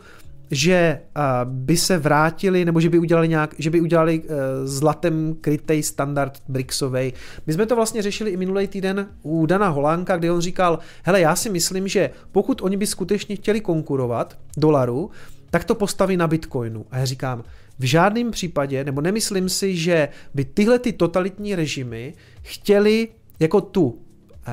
že 0.50 1.00
by 1.44 1.76
se 1.76 1.98
vrátili, 1.98 2.64
nebo 2.64 2.80
že 2.80 2.90
by 2.90 2.98
udělali 2.98 3.28
nějak, 3.28 3.54
že 3.58 3.70
by 3.70 3.80
udělali 3.80 4.22
zlatem 4.64 5.36
krytej 5.40 5.82
standard 5.82 6.42
BRICSovej. 6.48 7.12
My 7.46 7.52
jsme 7.52 7.66
to 7.66 7.76
vlastně 7.76 8.02
řešili 8.02 8.30
i 8.30 8.36
minulý 8.36 8.68
týden 8.68 9.08
u 9.22 9.46
Dana 9.46 9.68
Holánka, 9.68 10.16
kde 10.16 10.32
on 10.32 10.40
říkal, 10.40 10.78
hele, 11.02 11.20
já 11.20 11.36
si 11.36 11.50
myslím, 11.50 11.88
že 11.88 12.10
pokud 12.32 12.62
oni 12.62 12.76
by 12.76 12.86
skutečně 12.86 13.36
chtěli 13.36 13.60
konkurovat 13.60 14.38
dolaru, 14.56 15.10
tak 15.50 15.64
to 15.64 15.74
postaví 15.74 16.16
na 16.16 16.26
Bitcoinu. 16.26 16.86
A 16.90 16.98
já 16.98 17.04
říkám, 17.04 17.44
v 17.78 17.84
žádném 17.84 18.30
případě, 18.30 18.84
nebo 18.84 19.00
nemyslím 19.00 19.48
si, 19.48 19.76
že 19.76 20.08
by 20.34 20.44
tyhle 20.44 20.78
ty 20.78 20.92
totalitní 20.92 21.54
režimy 21.54 22.14
chtěli 22.42 23.08
jako 23.40 23.60
tu 23.60 23.98
eh, 24.46 24.52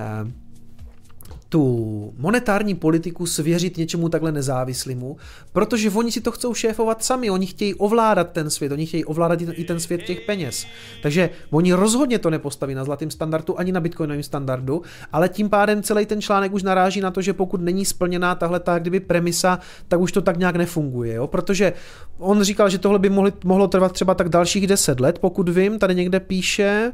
tu 1.49 2.13
monetární 2.17 2.76
politiku 2.76 3.26
svěřit 3.26 3.77
něčemu 3.77 4.09
takhle 4.09 4.31
nezávislému, 4.31 5.17
protože 5.53 5.89
oni 5.89 6.11
si 6.11 6.22
to 6.22 6.31
chcou 6.31 6.53
šéfovat 6.53 7.03
sami, 7.03 7.30
oni 7.30 7.45
chtějí 7.45 7.73
ovládat 7.73 8.31
ten 8.31 8.49
svět, 8.49 8.72
oni 8.72 8.85
chtějí 8.85 9.05
ovládat 9.05 9.39
i 9.41 9.63
ten 9.63 9.80
svět 9.80 10.03
těch 10.03 10.22
peněz. 10.22 10.65
Takže 11.01 11.30
oni 11.49 11.73
rozhodně 11.73 12.19
to 12.19 12.30
nepostaví 12.30 12.76
na 12.76 12.84
zlatém 12.84 13.11
standardu 13.11 13.59
ani 13.59 13.72
na 13.72 13.80
bitcoinovém 13.80 14.23
standardu, 14.23 14.81
ale 15.11 15.30
tím 15.30 15.49
pádem 15.49 15.84
celý 15.84 16.05
ten 16.05 16.22
článek 16.22 16.53
už 16.53 16.63
naráží 16.63 17.01
na 17.01 17.11
to, 17.11 17.22
že 17.22 17.34
pokud 17.34 17.61
není 17.61 17.85
splněná 17.85 18.35
tahle 18.35 18.59
ta 18.59 18.80
kdyby 18.80 18.99
premisa, 18.99 19.59
tak 19.88 19.99
už 19.99 20.11
to 20.11 20.22
tak 20.22 20.38
nějak 20.38 20.55
nefunguje, 20.55 21.13
jo? 21.13 21.27
protože 21.27 21.73
on 22.17 22.43
říkal, 22.43 22.69
že 22.69 22.77
tohle 22.77 22.99
by 22.99 23.09
mohli, 23.09 23.34
mohlo 23.43 23.67
trvat 23.67 23.91
třeba 23.91 24.15
tak 24.15 24.30
dalších 24.30 24.67
10 24.67 24.99
let, 24.99 25.19
pokud 25.19 25.49
vím, 25.49 25.80
tady 25.80 25.95
někde 25.95 26.19
píše, 26.19 26.91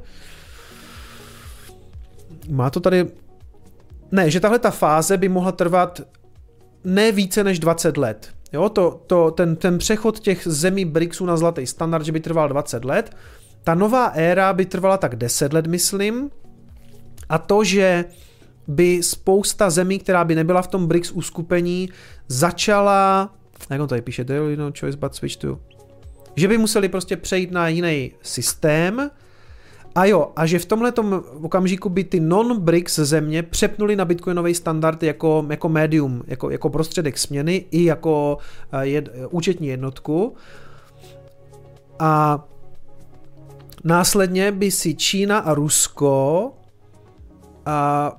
má 2.49 2.69
to 2.69 2.79
tady 2.79 3.07
ne, 4.11 4.31
že 4.31 4.39
tahle 4.39 4.59
ta 4.59 4.71
fáze 4.71 5.17
by 5.17 5.29
mohla 5.29 5.51
trvat 5.51 6.01
ne 6.83 7.11
více 7.11 7.43
než 7.43 7.59
20 7.59 7.97
let. 7.97 8.29
Jo, 8.53 8.69
to, 8.69 9.01
to, 9.07 9.31
ten, 9.31 9.55
ten 9.55 9.77
přechod 9.77 10.19
těch 10.19 10.41
zemí 10.45 10.85
BRICSu 10.85 11.25
na 11.25 11.38
zlatý 11.38 11.67
standard, 11.67 12.05
že 12.05 12.11
by 12.11 12.19
trval 12.19 12.49
20 12.49 12.85
let. 12.85 13.15
Ta 13.63 13.75
nová 13.75 14.05
éra 14.05 14.53
by 14.53 14.65
trvala 14.65 14.97
tak 14.97 15.15
10 15.15 15.53
let, 15.53 15.67
myslím. 15.67 16.29
A 17.29 17.38
to, 17.38 17.63
že 17.63 18.05
by 18.67 19.03
spousta 19.03 19.69
zemí, 19.69 19.99
která 19.99 20.23
by 20.23 20.35
nebyla 20.35 20.61
v 20.61 20.67
tom 20.67 20.88
BRICS 20.88 21.11
uskupení, 21.11 21.89
začala, 22.27 23.29
jak 23.69 23.81
on 23.81 23.88
tady 23.88 24.01
píše, 24.01 24.25
no 24.55 24.71
choice 24.79 24.97
but 24.97 25.15
switch 25.15 25.35
to, 25.35 25.59
že 26.35 26.47
by 26.47 26.57
museli 26.57 26.89
prostě 26.89 27.17
přejít 27.17 27.51
na 27.51 27.67
jiný 27.67 28.11
systém, 28.21 29.11
a 29.95 30.05
jo, 30.05 30.31
a 30.35 30.45
že 30.45 30.59
v 30.59 30.65
tomhle 30.65 30.93
okamžiku 31.41 31.89
by 31.89 32.03
ty 32.03 32.19
non-BRICS 32.19 32.99
země 32.99 33.43
přepnuli 33.43 33.95
na 33.95 34.05
bitcoinový 34.05 34.55
standard 34.55 35.03
jako, 35.03 35.45
jako 35.49 35.69
médium, 35.69 36.23
jako, 36.27 36.49
jako 36.49 36.69
prostředek 36.69 37.18
směny 37.18 37.65
i 37.72 37.84
jako 37.84 38.38
uh, 38.73 38.80
jed, 38.80 39.09
účetní 39.30 39.68
jednotku. 39.68 40.35
A 41.99 42.43
následně 43.84 44.51
by 44.51 44.72
si 44.72 44.95
Čína 44.95 45.39
a 45.39 45.53
Rusko 45.53 46.51
a 47.65 48.11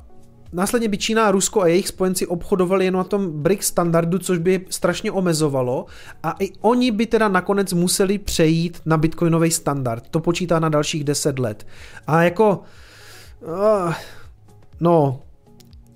Následně 0.53 0.89
by 0.89 0.99
Čína 0.99 1.31
Rusko 1.31 1.61
a 1.62 1.66
jejich 1.66 1.89
spojenci 1.89 2.27
obchodovali 2.27 2.85
jen 2.85 2.95
na 2.95 3.05
tom 3.05 3.31
BRICS 3.31 3.66
standardu, 3.66 4.19
což 4.19 4.39
by 4.39 4.66
strašně 4.70 5.12
omezovalo 5.12 5.87
a 6.23 6.37
i 6.41 6.53
oni 6.61 6.91
by 6.91 7.07
teda 7.07 7.29
nakonec 7.29 7.73
museli 7.73 8.19
přejít 8.19 8.81
na 8.87 8.97
bitcoinový 8.97 9.51
standard. 9.51 10.05
To 10.11 10.20
počítá 10.20 10.59
na 10.59 10.69
dalších 10.69 11.05
10 11.05 11.39
let. 11.39 11.66
A 12.07 12.23
jako... 12.23 12.61
Uh, 13.41 13.95
no, 14.81 15.20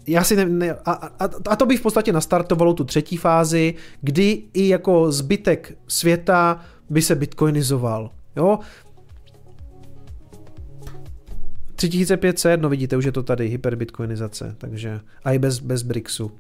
já 0.07 0.25
si 0.25 0.37
ne, 0.37 0.45
ne 0.45 0.73
a, 0.85 0.93
a, 0.93 1.29
a 1.49 1.57
to 1.57 1.67
by 1.67 1.77
v 1.77 1.83
podstatě 1.83 2.13
nastartovalo 2.13 2.75
tu 2.75 2.85
třetí 2.85 3.17
fázi, 3.17 3.75
kdy 4.01 4.43
i 4.55 4.69
jako 4.69 5.13
zbytek 5.13 5.79
světa 5.89 6.61
by 6.91 7.03
se 7.03 7.15
bitcoinizoval. 7.15 8.11
Jo? 8.37 8.59
3500, 11.77 12.61
no 12.61 12.69
vidíte, 12.69 12.97
už 12.97 13.05
je 13.05 13.13
to 13.13 13.23
tady 13.23 13.49
hyperbitcoinizace, 13.49 14.55
takže 14.59 15.01
a 15.25 15.33
i 15.33 15.39
bez, 15.39 15.59
bez 15.59 15.83
BRICSu. 15.83 16.33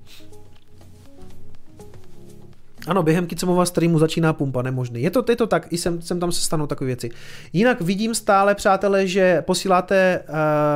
Ano, 2.86 3.02
během 3.02 3.26
Kicomova 3.26 3.66
streamu 3.66 3.98
začíná 3.98 4.32
pumpa, 4.32 4.62
nemožný. 4.62 5.02
Je 5.02 5.10
to, 5.10 5.24
je 5.28 5.36
to 5.36 5.46
tak, 5.46 5.72
i 5.72 5.78
sem, 5.78 6.02
sem 6.02 6.20
tam 6.20 6.32
se 6.32 6.40
stanou 6.40 6.66
takové 6.66 6.86
věci. 6.86 7.10
Jinak 7.52 7.80
vidím 7.80 8.14
stále, 8.14 8.54
přátelé, 8.54 9.06
že 9.06 9.42
posíláte, 9.42 10.22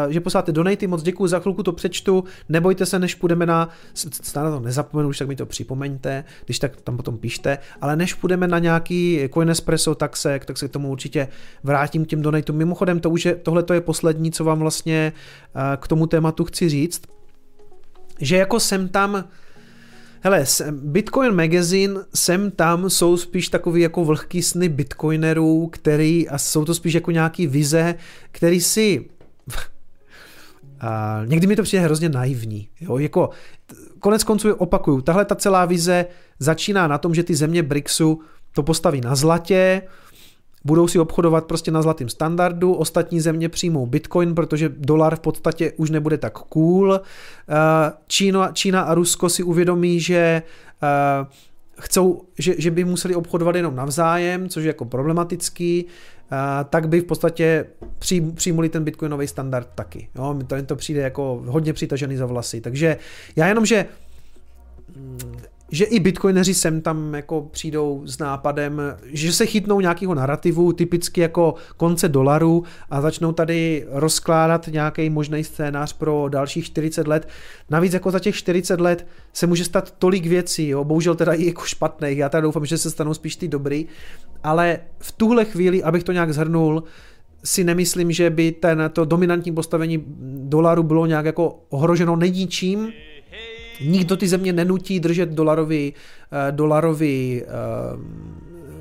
uh, 0.06 0.12
že 0.12 0.20
posíláte 0.20 0.52
donaty, 0.52 0.86
moc 0.86 1.02
děkuji, 1.02 1.26
za 1.26 1.38
chvilku 1.38 1.62
to 1.62 1.72
přečtu, 1.72 2.24
nebojte 2.48 2.86
se, 2.86 2.98
než 2.98 3.14
půjdeme 3.14 3.46
na, 3.46 3.68
stále 4.22 4.50
to 4.50 4.60
nezapomenu, 4.60 5.08
už 5.08 5.18
tak 5.18 5.28
mi 5.28 5.36
to 5.36 5.46
připomeňte, 5.46 6.24
když 6.44 6.58
tak 6.58 6.80
tam 6.80 6.96
potom 6.96 7.18
píšte, 7.18 7.58
ale 7.80 7.96
než 7.96 8.14
půjdeme 8.14 8.48
na 8.48 8.58
nějaký 8.58 9.28
Coinespresso, 9.34 9.94
tak 9.94 10.16
se, 10.16 10.40
tak 10.44 10.58
se 10.58 10.68
k 10.68 10.72
tomu 10.72 10.90
určitě 10.90 11.28
vrátím 11.62 12.04
k 12.04 12.08
těm 12.08 12.22
donatům. 12.22 12.56
Mimochodem, 12.56 13.00
to 13.00 13.10
už 13.10 13.24
je, 13.24 13.34
tohle 13.34 13.62
to 13.62 13.74
je 13.74 13.80
poslední, 13.80 14.32
co 14.32 14.44
vám 14.44 14.58
vlastně 14.58 15.12
uh, 15.54 15.62
k 15.76 15.88
tomu 15.88 16.06
tématu 16.06 16.44
chci 16.44 16.68
říct, 16.68 17.02
že 18.20 18.36
jako 18.36 18.60
jsem 18.60 18.88
tam 18.88 19.24
Hele, 20.22 20.44
Bitcoin 20.70 21.34
Magazine, 21.34 22.00
sem 22.14 22.50
tam 22.50 22.90
jsou 22.90 23.16
spíš 23.16 23.48
takový 23.48 23.82
jako 23.82 24.04
vlhký 24.04 24.42
sny 24.42 24.68
bitcoinerů, 24.68 25.66
který, 25.66 26.28
a 26.28 26.38
jsou 26.38 26.64
to 26.64 26.74
spíš 26.74 26.94
jako 26.94 27.10
nějaký 27.10 27.46
vize, 27.46 27.94
který 28.32 28.60
si 28.60 29.04
a 30.80 31.20
někdy 31.24 31.46
mi 31.46 31.56
to 31.56 31.62
přijde 31.62 31.84
hrozně 31.84 32.08
naivní. 32.08 32.68
Jo? 32.80 32.98
Jako, 32.98 33.30
konec 33.98 34.24
konců 34.24 34.54
opakuju, 34.54 35.00
tahle 35.00 35.24
ta 35.24 35.34
celá 35.34 35.64
vize 35.64 36.06
začíná 36.38 36.88
na 36.88 36.98
tom, 36.98 37.14
že 37.14 37.22
ty 37.22 37.34
země 37.34 37.62
BRICSu 37.62 38.20
to 38.52 38.62
postaví 38.62 39.00
na 39.00 39.14
zlatě, 39.14 39.82
budou 40.64 40.88
si 40.88 40.98
obchodovat 40.98 41.44
prostě 41.44 41.70
na 41.70 41.82
zlatém 41.82 42.08
standardu, 42.08 42.72
ostatní 42.72 43.20
země 43.20 43.48
přijmou 43.48 43.86
Bitcoin, 43.86 44.34
protože 44.34 44.68
dolar 44.68 45.16
v 45.16 45.20
podstatě 45.20 45.72
už 45.76 45.90
nebude 45.90 46.18
tak 46.18 46.32
cool. 46.32 46.94
Eh, 46.94 47.92
Čína, 48.06 48.52
Čína 48.52 48.80
a 48.80 48.94
Rusko 48.94 49.28
si 49.28 49.42
uvědomí, 49.42 50.00
že 50.00 50.42
eh, 50.82 51.26
chcou, 51.80 52.22
že, 52.38 52.54
že 52.58 52.70
by 52.70 52.84
museli 52.84 53.14
obchodovat 53.14 53.56
jenom 53.56 53.76
navzájem, 53.76 54.48
což 54.48 54.64
je 54.64 54.68
jako 54.68 54.84
problematický, 54.84 55.86
eh, 55.86 56.36
tak 56.70 56.88
by 56.88 57.00
v 57.00 57.04
podstatě 57.04 57.66
přijmuli 58.34 58.68
ten 58.68 58.84
bitcoinový 58.84 59.26
standard 59.26 59.68
taky. 59.74 60.08
Jo, 60.14 60.38
to, 60.46 60.62
to 60.62 60.76
přijde 60.76 61.00
jako 61.00 61.42
hodně 61.46 61.72
přitažený 61.72 62.16
za 62.16 62.26
vlasy. 62.26 62.60
Takže 62.60 62.96
já 63.36 63.46
jenom, 63.46 63.66
že 63.66 63.86
že 65.70 65.84
i 65.84 66.00
bitcoineři 66.00 66.54
sem 66.54 66.80
tam 66.80 67.14
jako 67.14 67.48
přijdou 67.50 68.02
s 68.04 68.18
nápadem, 68.18 68.82
že 69.04 69.32
se 69.32 69.46
chytnou 69.46 69.80
nějakého 69.80 70.14
narrativu, 70.14 70.72
typicky 70.72 71.20
jako 71.20 71.54
konce 71.76 72.08
dolaru 72.08 72.64
a 72.90 73.00
začnou 73.00 73.32
tady 73.32 73.86
rozkládat 73.90 74.66
nějaký 74.66 75.10
možný 75.10 75.44
scénář 75.44 75.92
pro 75.92 76.28
dalších 76.28 76.64
40 76.64 77.08
let. 77.08 77.28
Navíc 77.70 77.92
jako 77.92 78.10
za 78.10 78.18
těch 78.18 78.34
40 78.34 78.80
let 78.80 79.06
se 79.32 79.46
může 79.46 79.64
stát 79.64 79.94
tolik 79.98 80.26
věcí, 80.26 80.68
jo? 80.68 80.84
bohužel 80.84 81.14
teda 81.14 81.32
i 81.32 81.46
jako 81.46 81.62
špatných, 81.64 82.18
já 82.18 82.28
teda 82.28 82.40
doufám, 82.40 82.66
že 82.66 82.78
se 82.78 82.90
stanou 82.90 83.14
spíš 83.14 83.36
ty 83.36 83.48
dobrý, 83.48 83.86
ale 84.44 84.78
v 84.98 85.12
tuhle 85.12 85.44
chvíli, 85.44 85.82
abych 85.82 86.04
to 86.04 86.12
nějak 86.12 86.34
zhrnul, 86.34 86.84
si 87.44 87.64
nemyslím, 87.64 88.12
že 88.12 88.30
by 88.30 88.52
ten, 88.52 88.90
to 88.92 89.04
dominantní 89.04 89.52
postavení 89.52 90.04
dolaru 90.48 90.82
bylo 90.82 91.06
nějak 91.06 91.24
jako 91.24 91.58
ohroženo 91.68 92.16
nedíčím, 92.16 92.92
Nikdo 93.80 94.16
ty 94.16 94.28
země 94.28 94.52
nenutí 94.52 95.00
držet 95.00 95.28
dolarový, 95.28 95.94
uh, 95.94 96.56
dolarový 96.56 97.42
uh, 97.42 98.00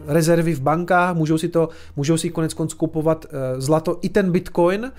rezervy 0.07 0.53
v 0.53 0.61
bankách, 0.61 1.15
můžou 1.15 1.37
si 1.37 1.49
to, 1.49 1.69
můžou 1.95 2.17
si 2.17 2.29
konec 2.29 2.53
konců 2.53 2.77
kupovat 2.77 3.25
uh, 3.25 3.61
zlato 3.61 3.99
i 4.01 4.09
ten 4.09 4.31
bitcoin. 4.31 4.91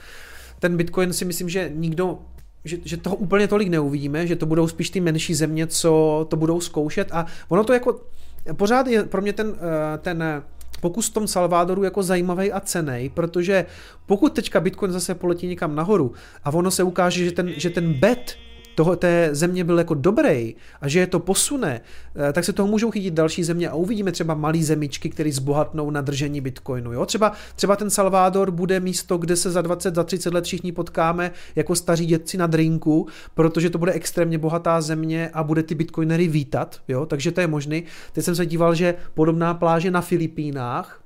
Ten 0.58 0.76
bitcoin 0.76 1.12
si 1.12 1.24
myslím, 1.24 1.48
že 1.48 1.70
nikdo 1.74 2.18
že, 2.64 2.76
že 2.84 2.96
toho 2.96 3.16
úplně 3.16 3.48
tolik 3.48 3.68
neuvidíme, 3.68 4.26
že 4.26 4.36
to 4.36 4.46
budou 4.46 4.68
spíš 4.68 4.90
ty 4.90 5.00
menší 5.00 5.34
země, 5.34 5.66
co 5.66 6.26
to 6.30 6.36
budou 6.36 6.60
zkoušet 6.60 7.08
a 7.12 7.26
ono 7.48 7.64
to 7.64 7.72
jako 7.72 8.00
pořád 8.56 8.86
je 8.86 9.02
pro 9.04 9.22
mě 9.22 9.32
ten, 9.32 9.56
ten 9.98 10.42
pokus 10.80 11.10
v 11.10 11.12
tom 11.12 11.28
Salvadoru 11.28 11.84
jako 11.84 12.02
zajímavý 12.02 12.52
a 12.52 12.60
cený, 12.60 13.10
protože 13.14 13.66
pokud 14.06 14.32
teďka 14.32 14.60
Bitcoin 14.60 14.92
zase 14.92 15.14
poletí 15.14 15.46
někam 15.46 15.74
nahoru 15.74 16.12
a 16.44 16.52
ono 16.52 16.70
se 16.70 16.82
ukáže, 16.82 17.24
že 17.24 17.32
ten, 17.32 17.52
že 17.56 17.70
ten 17.70 17.94
bet 17.94 18.36
toho 18.74 18.96
té 18.96 19.28
země 19.32 19.64
byl 19.64 19.78
jako 19.78 19.94
dobrý 19.94 20.54
a 20.80 20.88
že 20.88 20.98
je 21.00 21.06
to 21.06 21.18
posune, 21.18 21.80
eh, 22.28 22.32
tak 22.32 22.44
se 22.44 22.52
toho 22.52 22.68
můžou 22.68 22.90
chytit 22.90 23.14
další 23.14 23.44
země 23.44 23.68
a 23.68 23.74
uvidíme 23.74 24.12
třeba 24.12 24.34
malý 24.34 24.64
zemičky, 24.64 25.10
které 25.10 25.32
zbohatnou 25.32 25.90
na 25.90 26.00
držení 26.00 26.40
bitcoinu. 26.40 26.92
Jo? 26.92 27.06
Třeba, 27.06 27.32
třeba 27.56 27.76
ten 27.76 27.90
Salvador 27.90 28.50
bude 28.50 28.80
místo, 28.80 29.18
kde 29.18 29.36
se 29.36 29.50
za 29.50 29.62
20, 29.62 29.94
za 29.94 30.04
30 30.04 30.34
let 30.34 30.44
všichni 30.44 30.72
potkáme 30.72 31.30
jako 31.56 31.74
staří 31.74 32.06
dětci 32.06 32.38
na 32.38 32.46
drinku, 32.46 33.06
protože 33.34 33.70
to 33.70 33.78
bude 33.78 33.92
extrémně 33.92 34.38
bohatá 34.38 34.80
země 34.80 35.30
a 35.32 35.42
bude 35.42 35.62
ty 35.62 35.74
bitcoinery 35.74 36.28
vítat, 36.28 36.80
jo? 36.88 37.06
takže 37.06 37.32
to 37.32 37.40
je 37.40 37.46
možný. 37.46 37.84
Teď 38.12 38.24
jsem 38.24 38.34
se 38.34 38.46
díval, 38.46 38.74
že 38.74 38.94
podobná 39.14 39.54
pláže 39.54 39.90
na 39.90 40.00
Filipínách, 40.00 40.99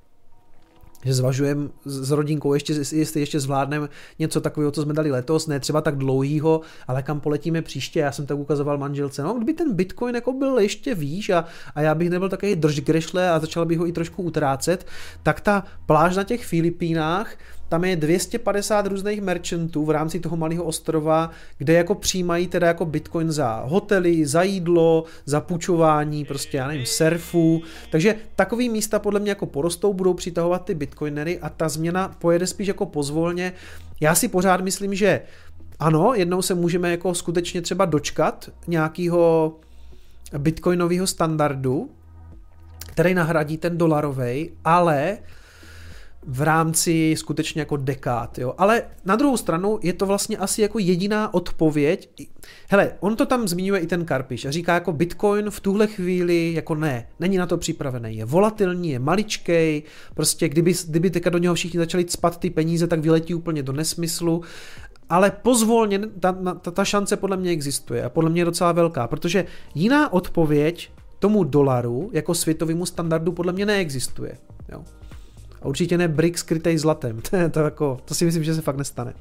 že 1.05 1.15
zvažujeme 1.15 1.69
s 1.85 2.11
rodinkou, 2.11 2.55
ještě, 2.55 2.73
jestli 2.93 3.21
ještě 3.21 3.41
zvládneme 3.41 3.89
něco 4.19 4.41
takového, 4.41 4.71
co 4.71 4.83
jsme 4.83 4.95
dali 4.95 5.11
letos, 5.11 5.47
ne 5.47 5.61
třeba 5.61 5.81
tak 5.81 5.97
dlouhýho, 5.97 6.61
ale 6.89 7.03
kam 7.03 7.21
poletíme 7.21 7.63
příště. 7.63 8.01
Já 8.01 8.13
jsem 8.13 8.27
tak 8.27 8.39
ukazoval 8.39 8.79
manželce, 8.79 9.23
no 9.23 9.35
kdyby 9.35 9.53
ten 9.53 9.75
Bitcoin 9.75 10.15
jako 10.15 10.33
byl 10.33 10.59
ještě 10.59 10.95
výš 10.95 11.31
a, 11.31 11.45
a 11.75 11.81
já 11.81 11.95
bych 11.95 12.11
nebyl 12.11 12.29
takový 12.29 12.57
držgrešle 12.57 13.31
a 13.31 13.39
začal 13.39 13.67
bych 13.67 13.79
ho 13.79 13.87
i 13.87 13.93
trošku 13.93 14.23
utrácet, 14.23 14.87
tak 15.23 15.41
ta 15.41 15.65
pláž 15.87 16.17
na 16.17 16.25
těch 16.25 16.45
Filipínách, 16.45 17.37
tam 17.69 17.85
je 17.85 17.97
250 17.97 18.87
různých 18.87 19.23
merchantů 19.23 19.85
v 19.85 19.91
rámci 19.91 20.21
toho 20.21 20.37
malého 20.37 20.65
ostrova, 20.65 21.31
kde 21.59 21.73
jako 21.73 21.95
přijímají 21.95 22.47
teda 22.47 22.67
jako 22.67 22.85
bitcoin 22.85 23.33
za 23.33 23.63
hotely, 23.67 24.27
za 24.27 24.43
jídlo, 24.43 25.05
za 25.27 25.41
půjčování, 25.41 26.25
prostě 26.25 26.57
já 26.57 26.69
nevím, 26.69 26.87
surfu. 26.87 27.63
Takže 27.91 28.15
takový 28.37 28.69
místa 28.69 28.99
podle 28.99 29.21
mě 29.21 29.31
jako 29.31 29.47
porostou, 29.47 29.93
budou 29.93 30.15
přitahovat 30.15 30.65
ty 30.65 30.75
bitcoinery 30.75 31.39
a 31.39 31.49
ta 31.49 31.69
změna 31.69 32.17
pojede 32.19 32.47
spíš 32.47 32.69
jako 32.69 32.87
pozvolně. 32.87 33.53
Já 34.01 34.15
si 34.15 34.29
pořád 34.29 34.61
myslím, 34.61 34.95
že 34.95 35.23
ano, 35.79 36.13
jednou 36.15 36.43
se 36.43 36.55
můžeme 36.55 36.91
jako 36.91 37.15
skutečně 37.15 37.63
třeba 37.63 37.85
dočkat 37.85 38.51
nějakého 38.67 39.55
bitcoinového 40.39 41.07
standardu, 41.07 41.91
který 42.87 43.15
nahradí 43.15 43.59
ten 43.59 43.79
dolarový, 43.79 44.51
ale 44.65 45.19
v 46.27 46.43
rámci 46.43 47.15
skutečně 47.19 47.61
jako 47.61 47.77
dekád, 47.77 48.39
jo. 48.39 48.55
Ale 48.59 48.83
na 49.05 49.17
druhou 49.17 49.37
stranu 49.37 49.79
je 49.83 49.93
to 49.93 50.07
vlastně 50.07 50.37
asi 50.37 50.63
jako 50.63 50.79
jediná 50.79 51.35
odpověď. 51.35 52.09
Hele, 52.69 52.93
on 53.01 53.17
to 53.17 53.27
tam 53.27 53.49
zmiňuje 53.49 53.81
i 53.81 53.87
ten 53.87 54.05
Karpiš 54.05 54.45
a 54.45 54.51
říká 54.51 54.75
jako 54.75 54.93
Bitcoin 54.93 55.51
v 55.51 55.61
tuhle 55.61 55.87
chvíli 55.87 56.53
jako 56.53 56.75
ne, 56.75 57.07
není 57.21 57.37
na 57.37 57.47
to 57.47 57.57
připravený, 57.57 58.17
je 58.17 58.25
volatilní, 58.25 58.91
je 58.91 58.99
maličkej, 58.99 59.83
prostě 60.15 60.49
kdyby, 60.49 60.75
kdyby 60.89 61.11
teďka 61.11 61.31
do 61.31 61.39
něho 61.39 61.55
všichni 61.55 61.79
začali 61.79 62.05
spat 62.09 62.39
ty 62.39 62.51
peníze, 62.51 62.87
tak 62.87 63.01
vyletí 63.01 63.35
úplně 63.35 63.63
do 63.63 63.73
nesmyslu 63.73 64.43
ale 65.11 65.31
pozvolně 65.31 65.99
ta, 65.99 66.33
ta, 66.33 66.71
ta 66.71 66.85
šance 66.85 67.17
podle 67.17 67.37
mě 67.37 67.51
existuje 67.51 68.05
a 68.05 68.09
podle 68.09 68.31
mě 68.31 68.41
je 68.41 68.45
docela 68.45 68.73
velká, 68.73 69.07
protože 69.09 69.45
jiná 69.75 70.13
odpověď 70.13 70.91
tomu 71.19 71.45
dolaru 71.45 72.11
jako 72.13 72.35
světovému 72.35 72.87
standardu 72.87 73.33
podle 73.33 73.53
mě 73.53 73.67
neexistuje. 73.67 74.39
Jo. 74.73 74.85
A 75.65 75.69
určitě 75.69 75.99
ne 75.99 76.09
brick 76.09 76.39
skrytej 76.39 76.79
zlatem. 76.79 77.21
To, 77.51 77.61
jako, 77.61 78.01
to 78.05 78.15
si 78.15 78.25
myslím, 78.25 78.45
že 78.45 78.55
se 78.55 78.63
fakt 78.63 78.77
nestane. 78.77 79.15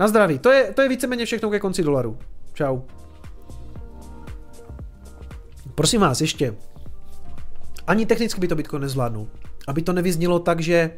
Na 0.00 0.08
zdraví. 0.08 0.38
To 0.38 0.50
je, 0.50 0.72
to 0.72 0.82
je 0.82 0.88
víceméně 0.88 1.26
všechno 1.26 1.50
ke 1.50 1.60
konci 1.60 1.82
dolaru. 1.82 2.18
Čau. 2.52 2.80
Prosím 5.74 6.00
vás, 6.00 6.20
ještě. 6.20 6.54
Ani 7.86 8.06
technicky 8.06 8.40
by 8.40 8.48
to 8.48 8.54
Bitcoin 8.54 8.82
nezvládnul. 8.82 9.28
Aby 9.68 9.82
to 9.82 9.92
nevyznělo 9.92 10.38
tak, 10.38 10.60
že 10.60 10.90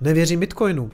nevěřím 0.00 0.40
Bitcoinu. 0.40 0.90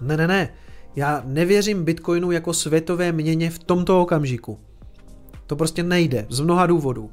Ne, 0.00 0.16
ne, 0.16 0.28
ne. 0.28 0.52
Já 0.96 1.22
nevěřím 1.24 1.84
Bitcoinu 1.84 2.30
jako 2.30 2.52
světové 2.52 3.12
měně 3.12 3.50
v 3.50 3.58
tomto 3.58 4.02
okamžiku. 4.02 4.58
To 5.46 5.56
prostě 5.56 5.82
nejde, 5.82 6.26
z 6.28 6.40
mnoha 6.40 6.66
důvodů 6.66 7.10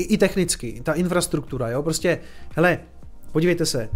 i, 0.00 0.14
i 0.14 0.18
technicky, 0.18 0.80
ta 0.84 0.92
infrastruktura, 0.92 1.68
jo, 1.68 1.82
prostě, 1.82 2.18
hele, 2.56 2.78
podívejte 3.32 3.66
se, 3.66 3.88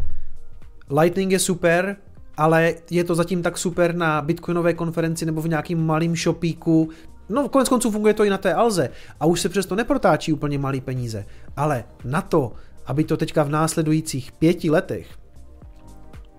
Lightning 1.01 1.32
je 1.32 1.39
super, 1.39 1.97
ale 2.36 2.74
je 2.90 3.05
to 3.05 3.14
zatím 3.14 3.43
tak 3.43 3.59
super 3.59 3.94
na 3.94 4.22
bitcoinové 4.22 4.74
konferenci 4.74 5.26
nebo 5.26 5.43
v 5.43 5.48
nějakým 5.48 5.86
malým 5.86 6.16
shopíku, 6.16 6.90
No, 7.28 7.48
konec 7.48 7.68
konců 7.68 7.90
funguje 7.90 8.14
to 8.14 8.24
i 8.24 8.31
na 8.31 8.39
té 8.39 8.55
Alze 8.55 8.90
a 9.20 9.26
už 9.26 9.40
se 9.40 9.48
přesto 9.48 9.74
neprotáčí 9.74 10.32
úplně 10.32 10.59
malý 10.59 10.81
peníze. 10.81 11.26
Ale 11.56 11.85
na 12.05 12.22
to, 12.22 12.52
aby 12.86 13.05
to 13.05 13.16
teďka 13.16 13.43
v 13.43 13.48
následujících 13.48 14.32
pěti 14.32 14.70
letech, 14.70 15.06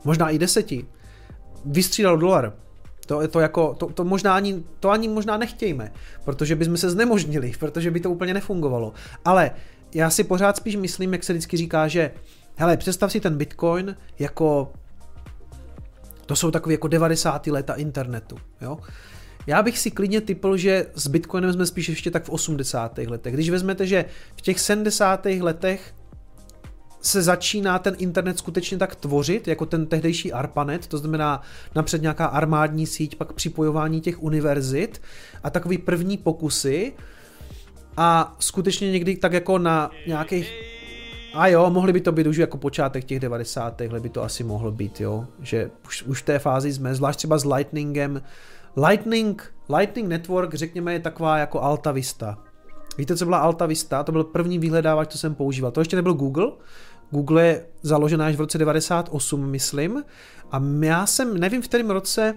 možná 0.04 0.30
i 0.30 0.40
deseti, 0.40 0.86
vystřídal 1.66 2.18
dolar, 2.18 2.54
to, 3.06 3.28
to, 3.28 3.40
jako, 3.40 3.74
to, 3.74 3.86
to, 3.86 4.04
možná 4.04 4.36
ani, 4.36 4.64
to 4.80 4.90
ani 4.90 5.08
možná 5.08 5.38
nechtějme, 5.38 5.92
protože 6.26 6.56
bychom 6.56 6.78
se 6.78 6.90
znemožnili, 6.90 7.52
protože 7.60 7.92
by 7.92 8.00
to 8.00 8.12
úplně 8.12 8.34
nefungovalo. 8.34 8.94
Ale 9.26 9.52
já 9.94 10.10
si 10.10 10.24
pořád 10.24 10.58
spíš 10.58 10.76
myslím, 10.76 11.14
jak 11.14 11.24
se 11.24 11.34
vždycky 11.34 11.58
říká, 11.58 11.88
že 11.88 12.12
hele, 12.56 12.78
představ 12.78 13.12
si 13.12 13.20
ten 13.20 13.38
Bitcoin 13.38 13.96
jako 14.20 14.72
to 16.26 16.36
jsou 16.36 16.52
takové 16.52 16.74
jako 16.74 16.88
90. 16.88 17.48
léta 17.48 17.74
internetu, 17.74 18.38
jo. 18.62 18.78
Já 19.48 19.64
bych 19.64 19.78
si 19.80 19.92
klidně 19.92 20.22
typl, 20.22 20.58
že 20.58 20.86
s 20.96 21.08
Bitcoinem 21.08 21.54
jsme 21.54 21.66
spíš 21.66 21.90
ještě 21.90 22.12
tak 22.12 22.24
v 22.24 22.30
80. 22.30 22.98
letech. 22.98 23.34
Když 23.34 23.50
vezmete, 23.50 23.88
že 23.88 24.06
v 24.38 24.42
těch 24.42 24.60
70. 24.60 25.26
letech 25.26 25.94
se 27.06 27.22
začíná 27.22 27.80
ten 27.80 27.96
internet 27.98 28.38
skutečně 28.38 28.78
tak 28.78 28.96
tvořit, 28.96 29.48
jako 29.48 29.66
ten 29.66 29.86
tehdejší 29.86 30.34
ARPANET, 30.34 30.88
to 30.88 30.98
znamená 30.98 31.42
napřed 31.76 32.02
nějaká 32.02 32.26
armádní 32.26 32.88
síť, 32.88 33.16
pak 33.16 33.34
připojování 33.34 34.02
těch 34.02 34.24
univerzit 34.24 35.02
a 35.44 35.50
takový 35.50 35.78
první 35.78 36.18
pokusy 36.18 36.94
a 37.98 38.36
skutečně 38.40 38.92
někdy 38.92 39.18
tak 39.18 39.34
jako 39.34 39.58
na 39.58 39.92
nějakých 40.08 40.54
a 41.34 41.48
jo, 41.48 41.70
mohli 41.70 41.94
by 41.94 42.02
to 42.02 42.12
být 42.12 42.28
už 42.28 42.38
jako 42.38 42.58
počátek 42.58 43.04
těch 43.04 43.20
90. 43.20 43.82
by 44.00 44.10
to 44.10 44.24
asi 44.24 44.44
mohlo 44.44 44.72
být, 44.72 45.02
jo, 45.02 45.28
že 45.42 45.70
už, 45.88 46.04
už 46.04 46.22
v 46.22 46.26
té 46.26 46.40
fázi 46.40 46.74
jsme, 46.74 46.96
zvlášť 46.96 47.18
třeba 47.18 47.38
s 47.38 47.46
Lightningem. 47.46 48.22
Lightning, 48.88 49.54
Lightning 49.78 50.08
Network, 50.10 50.54
řekněme, 50.54 50.94
je 50.94 51.00
taková 51.00 51.38
jako 51.38 51.62
Alta 51.62 51.92
Vista. 51.92 52.38
Víte, 52.98 53.18
co 53.18 53.26
byla 53.26 53.38
Alta 53.38 53.66
Vista? 53.66 54.04
To 54.04 54.12
byl 54.12 54.24
první 54.24 54.60
vyhledávač, 54.60 55.12
co 55.12 55.18
jsem 55.18 55.36
používal. 55.36 55.72
To 55.72 55.82
ještě 55.82 55.96
nebyl 55.96 56.14
Google, 56.14 56.52
Google 57.12 57.46
je 57.46 57.66
založená 57.82 58.26
až 58.26 58.36
v 58.36 58.40
roce 58.40 58.58
98, 58.58 59.50
myslím. 59.50 60.04
A 60.52 60.62
já 60.82 61.06
jsem, 61.06 61.38
nevím 61.38 61.62
v 61.62 61.68
kterém 61.68 61.90
roce, 61.90 62.36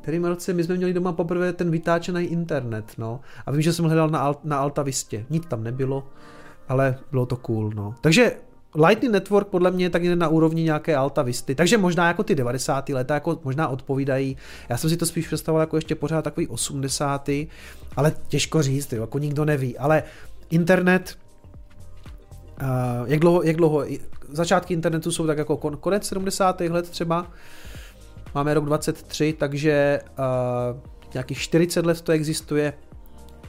kterým 0.00 0.24
roce 0.24 0.52
my 0.52 0.64
jsme 0.64 0.76
měli 0.76 0.92
doma 0.92 1.12
poprvé 1.12 1.52
ten 1.52 1.70
vytáčený 1.70 2.24
internet, 2.24 2.84
no. 2.98 3.20
A 3.46 3.50
vím, 3.50 3.62
že 3.62 3.72
jsem 3.72 3.84
hledal 3.84 4.08
na, 4.08 4.18
Alt, 4.18 4.44
na 4.44 4.58
Altavistě. 4.58 5.26
Nic 5.30 5.46
tam 5.46 5.64
nebylo, 5.64 6.08
ale 6.68 6.98
bylo 7.10 7.26
to 7.26 7.36
cool, 7.36 7.70
no. 7.74 7.94
Takže 8.00 8.36
Lightning 8.74 9.12
Network 9.12 9.48
podle 9.48 9.70
mě 9.70 9.84
je 9.84 9.90
tak 9.90 10.02
na 10.04 10.28
úrovni 10.28 10.62
nějaké 10.62 10.96
Altavisty, 10.96 11.54
takže 11.54 11.78
možná 11.78 12.08
jako 12.08 12.22
ty 12.22 12.34
90. 12.34 12.88
leta 12.88 13.14
jako 13.14 13.40
možná 13.44 13.68
odpovídají. 13.68 14.36
Já 14.68 14.76
jsem 14.76 14.90
si 14.90 14.96
to 14.96 15.06
spíš 15.06 15.26
představoval 15.26 15.62
jako 15.62 15.76
ještě 15.76 15.94
pořád 15.94 16.22
takový 16.22 16.48
80. 16.48 17.28
ale 17.96 18.12
těžko 18.28 18.62
říct, 18.62 18.92
jo, 18.92 19.00
jako 19.00 19.18
nikdo 19.18 19.44
neví. 19.44 19.78
Ale 19.78 20.02
internet 20.50 21.16
jak 23.06 23.20
dlouho, 23.20 23.42
jak 23.42 23.56
dlouho, 23.56 23.84
začátky 24.28 24.74
internetu 24.74 25.12
jsou 25.12 25.26
tak 25.26 25.38
jako 25.38 25.56
kon, 25.56 25.76
konec 25.76 26.06
70. 26.06 26.60
let 26.60 26.90
třeba, 26.90 27.26
máme 28.34 28.54
rok 28.54 28.64
23, 28.64 29.32
takže 29.38 30.00
uh, 30.18 30.80
nějakých 31.14 31.38
40 31.38 31.86
let 31.86 32.00
to 32.00 32.12
existuje, 32.12 32.72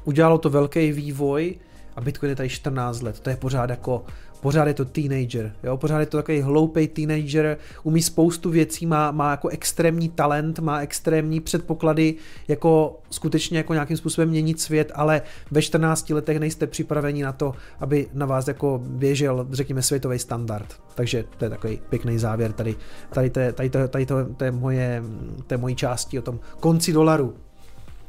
udělalo 0.04 0.38
to 0.38 0.50
velký 0.50 0.92
vývoj 0.92 1.56
a 1.96 2.02
Bitcoin 2.02 2.30
je 2.30 2.36
tady 2.36 2.50
14 2.50 3.02
let, 3.02 3.20
to 3.20 3.30
je 3.30 3.38
pořád 3.38 3.70
jako 3.70 4.06
pořád 4.42 4.68
je 4.68 4.74
to 4.74 4.86
teenager, 4.86 5.54
jo? 5.64 5.78
pořád 5.78 6.00
je 6.00 6.06
to 6.06 6.18
takový 6.18 6.42
hloupý 6.42 6.88
teenager, 6.88 7.58
umí 7.84 8.02
spoustu 8.02 8.50
věcí, 8.50 8.86
má, 8.86 9.12
má 9.12 9.32
jako 9.32 9.48
extrémní 9.48 10.10
talent, 10.10 10.60
má 10.60 10.80
extrémní 10.80 11.40
předpoklady, 11.40 12.16
jako 12.48 13.00
skutečně 13.10 13.58
jako 13.58 13.74
nějakým 13.74 13.98
způsobem 13.98 14.30
měnit 14.30 14.62
svět, 14.62 14.92
ale 14.96 15.22
ve 15.52 15.62
14 15.62 16.10
letech 16.10 16.40
nejste 16.40 16.68
připraveni 16.68 17.24
na 17.24 17.32
to, 17.32 17.54
aby 17.80 18.08
na 18.14 18.26
vás 18.26 18.48
jako 18.48 18.82
běžel, 18.86 19.48
řekněme, 19.52 19.82
světový 19.82 20.20
standard. 20.20 20.82
Takže 20.96 21.24
to 21.38 21.46
je 21.46 21.50
takový 21.50 21.82
pěkný 21.90 22.18
závěr 22.18 22.54
tady, 22.54 22.76
tady, 23.14 23.30
tady, 23.30 23.54
tady, 23.54 23.70
tady, 23.70 23.88
tady 23.88 24.06
to, 24.06 24.26
to, 24.38 24.44
je 24.44 24.52
moje, 24.52 25.04
to 25.48 25.54
je 25.54 25.58
mojí 25.58 25.76
části 25.76 26.20
o 26.20 26.22
tom 26.22 26.40
konci 26.60 26.94
dolaru. 26.94 27.34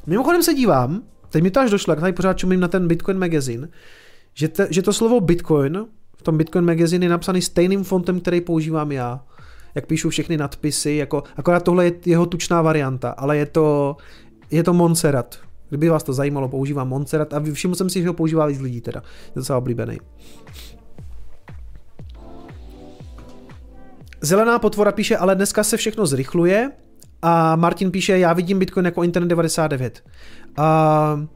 Mimochodem 0.06 0.42
se 0.42 0.54
dívám, 0.54 1.02
teď 1.30 1.42
mi 1.42 1.50
to 1.50 1.60
až 1.60 1.70
došlo, 1.70 1.92
jak 1.92 2.00
tady 2.00 2.12
pořád 2.12 2.38
čumím 2.38 2.60
na 2.60 2.68
ten 2.68 2.88
Bitcoin 2.88 3.18
magazine, 3.18 3.68
že, 4.34 4.48
te, 4.48 4.68
že 4.70 4.82
to 4.82 4.92
slovo 4.92 5.20
Bitcoin 5.20 5.86
v 6.22 6.24
tom 6.24 6.38
Bitcoin 6.38 6.64
Magazine 6.64 7.06
je 7.06 7.10
napsaný 7.10 7.42
stejným 7.42 7.84
fontem, 7.84 8.20
který 8.20 8.40
používám 8.40 8.92
já. 8.92 9.20
Jak 9.74 9.86
píšu 9.86 10.10
všechny 10.10 10.36
nadpisy, 10.36 10.92
jako, 10.92 11.22
akorát 11.36 11.62
tohle 11.62 11.84
je 11.84 11.92
jeho 12.06 12.26
tučná 12.26 12.62
varianta, 12.62 13.10
ale 13.10 13.36
je 13.36 13.46
to, 13.46 13.96
je 14.50 14.62
to 14.62 14.72
Montserrat. 14.72 15.38
Kdyby 15.68 15.88
vás 15.88 16.02
to 16.02 16.12
zajímalo, 16.12 16.48
používám 16.48 16.88
Montserrat 16.88 17.34
a 17.34 17.42
všiml 17.52 17.74
jsem 17.74 17.90
si, 17.90 18.02
že 18.02 18.08
ho 18.08 18.14
používá 18.14 18.46
víc 18.46 18.60
lidí 18.60 18.80
teda. 18.80 19.02
Je 19.26 19.32
docela 19.34 19.58
oblíbený. 19.58 19.98
Zelená 24.20 24.58
potvora 24.58 24.92
píše, 24.92 25.16
ale 25.16 25.34
dneska 25.34 25.64
se 25.64 25.76
všechno 25.76 26.06
zrychluje 26.06 26.70
a 27.22 27.56
Martin 27.56 27.90
píše, 27.90 28.18
já 28.18 28.32
vidím 28.32 28.58
Bitcoin 28.58 28.86
jako 28.86 29.02
Internet 29.02 29.28
99. 29.28 30.04
A 30.56 31.26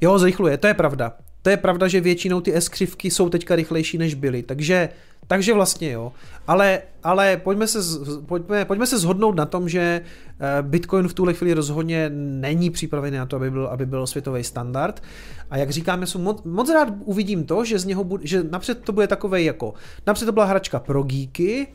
jo, 0.00 0.18
zrychluje, 0.18 0.56
to 0.58 0.66
je 0.66 0.74
pravda. 0.74 1.21
To 1.42 1.50
je 1.50 1.56
pravda, 1.56 1.88
že 1.88 2.00
většinou 2.00 2.40
ty 2.40 2.54
S-křivky 2.54 3.10
jsou 3.10 3.28
teďka 3.28 3.56
rychlejší, 3.56 3.98
než 3.98 4.14
byly, 4.14 4.42
takže, 4.42 4.88
takže 5.26 5.54
vlastně 5.54 5.90
jo. 5.92 6.12
Ale, 6.46 6.82
ale 7.02 7.36
pojďme, 7.36 7.66
se, 7.66 7.78
pojďme, 8.26 8.64
pojďme 8.64 8.86
se 8.86 8.98
zhodnout 8.98 9.36
na 9.36 9.46
tom, 9.46 9.68
že 9.68 9.80
eh, 9.80 10.62
Bitcoin 10.62 11.08
v 11.08 11.14
tuhle 11.14 11.34
chvíli 11.34 11.54
rozhodně 11.54 12.10
není 12.14 12.70
připravený 12.70 13.16
na 13.16 13.26
to, 13.26 13.36
aby 13.36 13.50
byl, 13.50 13.66
aby 13.66 13.86
byl 13.86 14.06
světový 14.06 14.44
standard. 14.44 15.02
A 15.50 15.56
jak 15.56 15.70
říkáme, 15.70 16.06
jsem 16.06 16.22
moc, 16.22 16.42
moc 16.44 16.70
rád 16.70 16.88
uvidím 17.04 17.44
to, 17.44 17.64
že 17.64 17.78
z 17.78 17.84
něho 17.84 18.04
bude, 18.04 18.26
že 18.26 18.42
napřed 18.42 18.84
to 18.84 18.92
bude 18.92 19.06
takové 19.06 19.42
jako, 19.42 19.74
napřed 20.06 20.26
to 20.26 20.32
byla 20.32 20.44
hračka 20.44 20.78
pro 20.80 21.02
geeky, 21.02 21.68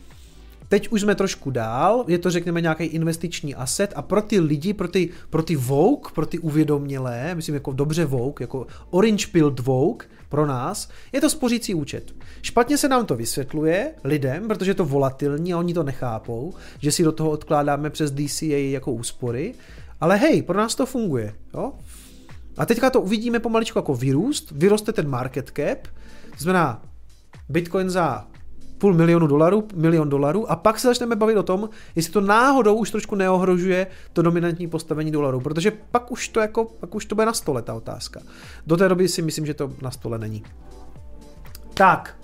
Teď 0.70 0.90
už 0.90 1.02
jsme 1.02 1.16
trošku 1.16 1.52
dál, 1.52 2.06
je 2.08 2.18
to 2.18 2.32
řekněme 2.32 2.62
nějaký 2.62 2.84
investiční 2.84 3.56
asset 3.56 3.94
a 3.96 4.02
pro 4.02 4.22
ty 4.22 4.40
lidi, 4.40 4.74
pro 4.74 4.88
ty, 4.88 5.10
pro 5.30 5.44
ty 5.44 5.56
Vogue, 5.56 6.12
pro 6.16 6.26
ty 6.26 6.40
uvědomělé, 6.40 7.36
myslím 7.36 7.56
jako 7.56 7.72
dobře 7.72 8.06
Vogue, 8.06 8.44
jako 8.44 8.68
Orange 8.90 9.28
Pilled 9.28 9.60
Vogue, 9.60 10.08
pro 10.30 10.46
nás, 10.46 10.90
je 11.12 11.22
to 11.22 11.30
spořící 11.30 11.74
účet. 11.74 12.16
Špatně 12.42 12.78
se 12.78 12.90
nám 12.90 13.06
to 13.06 13.16
vysvětluje 13.16 13.94
lidem, 14.04 14.48
protože 14.48 14.72
je 14.72 14.76
to 14.76 14.86
volatilní 14.86 15.54
a 15.54 15.58
oni 15.58 15.74
to 15.74 15.84
nechápou, 15.84 16.54
že 16.80 16.92
si 16.92 17.04
do 17.04 17.12
toho 17.12 17.30
odkládáme 17.30 17.90
přes 17.90 18.12
DCA 18.12 18.46
jako 18.46 18.92
úspory, 18.92 19.54
ale 20.02 20.16
hej, 20.16 20.42
pro 20.42 20.58
nás 20.58 20.76
to 20.76 20.86
funguje. 20.86 21.36
Jo? 21.54 21.74
A 22.58 22.66
teďka 22.66 22.90
to 22.90 23.02
uvidíme 23.02 23.40
pomaličku 23.40 23.80
jako 23.80 23.96
vyrůst, 23.96 24.52
vyroste 24.52 24.92
ten 24.94 25.10
market 25.10 25.52
cap, 25.56 25.88
to 26.38 26.44
znamená 26.44 26.82
Bitcoin 27.50 27.90
za 27.90 28.28
půl 28.78 28.94
milionu 28.94 29.28
dolarů, 29.28 29.68
milion 29.76 30.10
dolarů 30.10 30.52
a 30.52 30.56
pak 30.56 30.80
se 30.80 30.88
začneme 30.88 31.16
bavit 31.16 31.38
o 31.38 31.44
tom, 31.44 31.70
jestli 31.96 32.14
to 32.14 32.22
náhodou 32.22 32.76
už 32.76 32.92
trošku 32.92 33.16
neohrožuje 33.16 33.88
to 34.14 34.22
dominantní 34.22 34.68
postavení 34.68 35.12
dolaru, 35.12 35.40
protože 35.40 35.72
pak 35.92 36.12
už 36.12 36.28
to 36.28 36.40
jako, 36.40 36.66
pak 36.66 36.96
už 36.96 37.06
to 37.06 37.16
bude 37.16 37.26
na 37.26 37.34
stole 37.34 37.62
ta 37.62 37.74
otázka. 37.74 38.20
Do 38.68 38.78
té 38.78 38.90
doby 38.90 39.08
si 39.08 39.22
myslím, 39.22 39.46
že 39.46 39.54
to 39.54 39.72
na 39.82 39.92
stole 39.92 40.20
není. 40.20 40.44
Tak. 41.74 42.18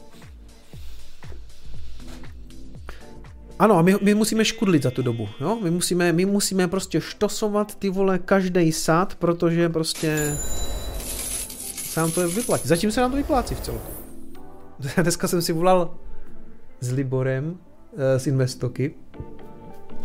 Ano, 3.60 3.78
a 3.78 3.82
my, 3.82 3.96
my 4.02 4.16
musíme 4.16 4.46
škudlit 4.46 4.84
za 4.84 4.92
tu 4.92 5.02
dobu, 5.02 5.30
jo? 5.40 5.58
My 5.64 5.72
musíme, 5.72 6.14
my 6.14 6.26
musíme 6.26 6.68
prostě 6.68 7.02
štosovat 7.02 7.76
ty 7.76 7.90
vole 7.90 8.20
každý 8.20 8.72
sad, 8.72 9.16
protože 9.16 9.70
prostě 9.70 10.38
se 11.94 12.00
nám 12.00 12.12
to 12.12 12.30
vyplatí. 12.30 12.68
Zatím 12.68 12.92
se 12.92 13.02
nám 13.02 13.12
to 13.12 13.18
vyplácí 13.18 13.56
v 13.56 13.62
celku. 13.62 13.92
Dneska 15.02 15.28
jsem 15.28 15.42
si 15.42 15.54
volal 15.54 15.96
s 16.84 16.92
Liborem 16.92 17.58
eh, 17.98 18.20
z 18.20 18.28
Investoky 18.28 18.94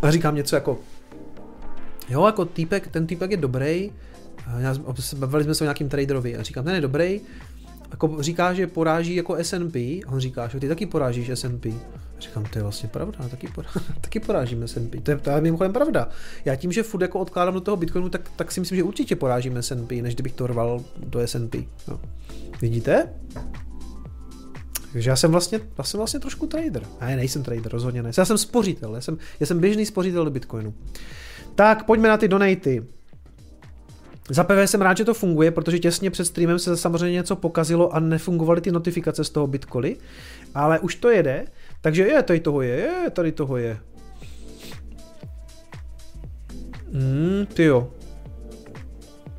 a 0.01 0.11
říkám 0.11 0.35
něco 0.35 0.55
jako 0.55 0.79
jo, 2.09 2.25
jako 2.25 2.45
týpek, 2.45 2.87
ten 2.87 3.07
týpek 3.07 3.31
je 3.31 3.37
dobrý, 3.37 3.91
bavili 5.15 5.43
jsme 5.43 5.55
se 5.55 5.63
o 5.63 5.65
nějakým 5.65 5.89
traderovi 5.89 6.37
a 6.37 6.43
říkám, 6.43 6.65
ten 6.65 6.75
je 6.75 6.81
dobrý, 6.81 7.21
jako 7.91 8.23
říká, 8.23 8.53
že 8.53 8.67
poráží 8.67 9.15
jako 9.15 9.35
S&P 9.35 10.01
a 10.07 10.11
on 10.11 10.19
říká, 10.19 10.47
že 10.47 10.59
ty 10.59 10.67
taky 10.67 10.85
porážíš 10.85 11.29
S&P. 11.29 11.73
Říkám, 12.19 12.43
to 12.43 12.59
je 12.59 12.63
vlastně 12.63 12.89
pravda, 12.89 13.29
taky, 13.29 13.47
porá, 13.47 13.69
taky 14.01 14.19
porážím 14.19 14.63
S&P. 14.63 15.01
To 15.01 15.11
je, 15.11 15.17
to 15.17 15.29
je 15.29 15.41
mimochodem 15.41 15.73
pravda. 15.73 16.09
Já 16.45 16.55
tím, 16.55 16.71
že 16.71 16.83
furt 16.83 17.01
jako 17.01 17.19
odkládám 17.19 17.53
do 17.53 17.61
toho 17.61 17.77
Bitcoinu, 17.77 18.09
tak, 18.09 18.29
tak 18.35 18.51
si 18.51 18.59
myslím, 18.59 18.75
že 18.75 18.83
určitě 18.83 19.15
porážím 19.15 19.57
S&P, 19.57 20.01
než 20.01 20.13
kdybych 20.13 20.33
to 20.33 20.47
rval 20.47 20.83
do 20.97 21.19
S&P. 21.19 21.67
No. 21.87 21.99
Vidíte? 22.61 23.09
Takže 24.93 25.09
já 25.09 25.15
jsem 25.15 25.31
vlastně, 25.31 25.59
já 25.77 25.83
jsem 25.83 25.97
vlastně 25.97 26.19
trošku 26.19 26.47
trader. 26.47 26.83
Ne, 27.01 27.15
nejsem 27.15 27.43
trader, 27.43 27.71
rozhodně 27.71 28.03
ne. 28.03 28.11
Já 28.17 28.25
jsem 28.25 28.37
spořítel, 28.37 28.95
já 28.95 29.01
jsem, 29.01 29.17
já 29.39 29.45
jsem 29.45 29.59
běžný 29.59 29.85
spořítel 29.85 30.25
do 30.25 30.31
Bitcoinu. 30.31 30.73
Tak, 31.55 31.83
pojďme 31.83 32.09
na 32.09 32.17
ty 32.17 32.27
donaty. 32.27 32.83
Za 34.29 34.43
PV 34.43 34.57
jsem 34.65 34.81
rád, 34.81 34.97
že 34.97 35.05
to 35.05 35.13
funguje, 35.13 35.51
protože 35.51 35.79
těsně 35.79 36.11
před 36.11 36.25
streamem 36.25 36.59
se 36.59 36.77
samozřejmě 36.77 37.13
něco 37.13 37.35
pokazilo 37.35 37.95
a 37.95 37.99
nefungovaly 37.99 38.61
ty 38.61 38.71
notifikace 38.71 39.23
z 39.23 39.29
toho 39.29 39.47
Bitcoin, 39.47 39.95
ale 40.55 40.79
už 40.79 40.95
to 40.95 41.09
jede, 41.09 41.45
takže 41.81 42.07
je, 42.07 42.23
tady 42.23 42.39
toho 42.39 42.61
je, 42.61 42.75
je, 42.75 43.09
tady 43.09 43.31
toho 43.31 43.57
je. 43.57 43.77
Hmm, 46.93 47.45
ty 47.53 47.63
jo. 47.63 47.91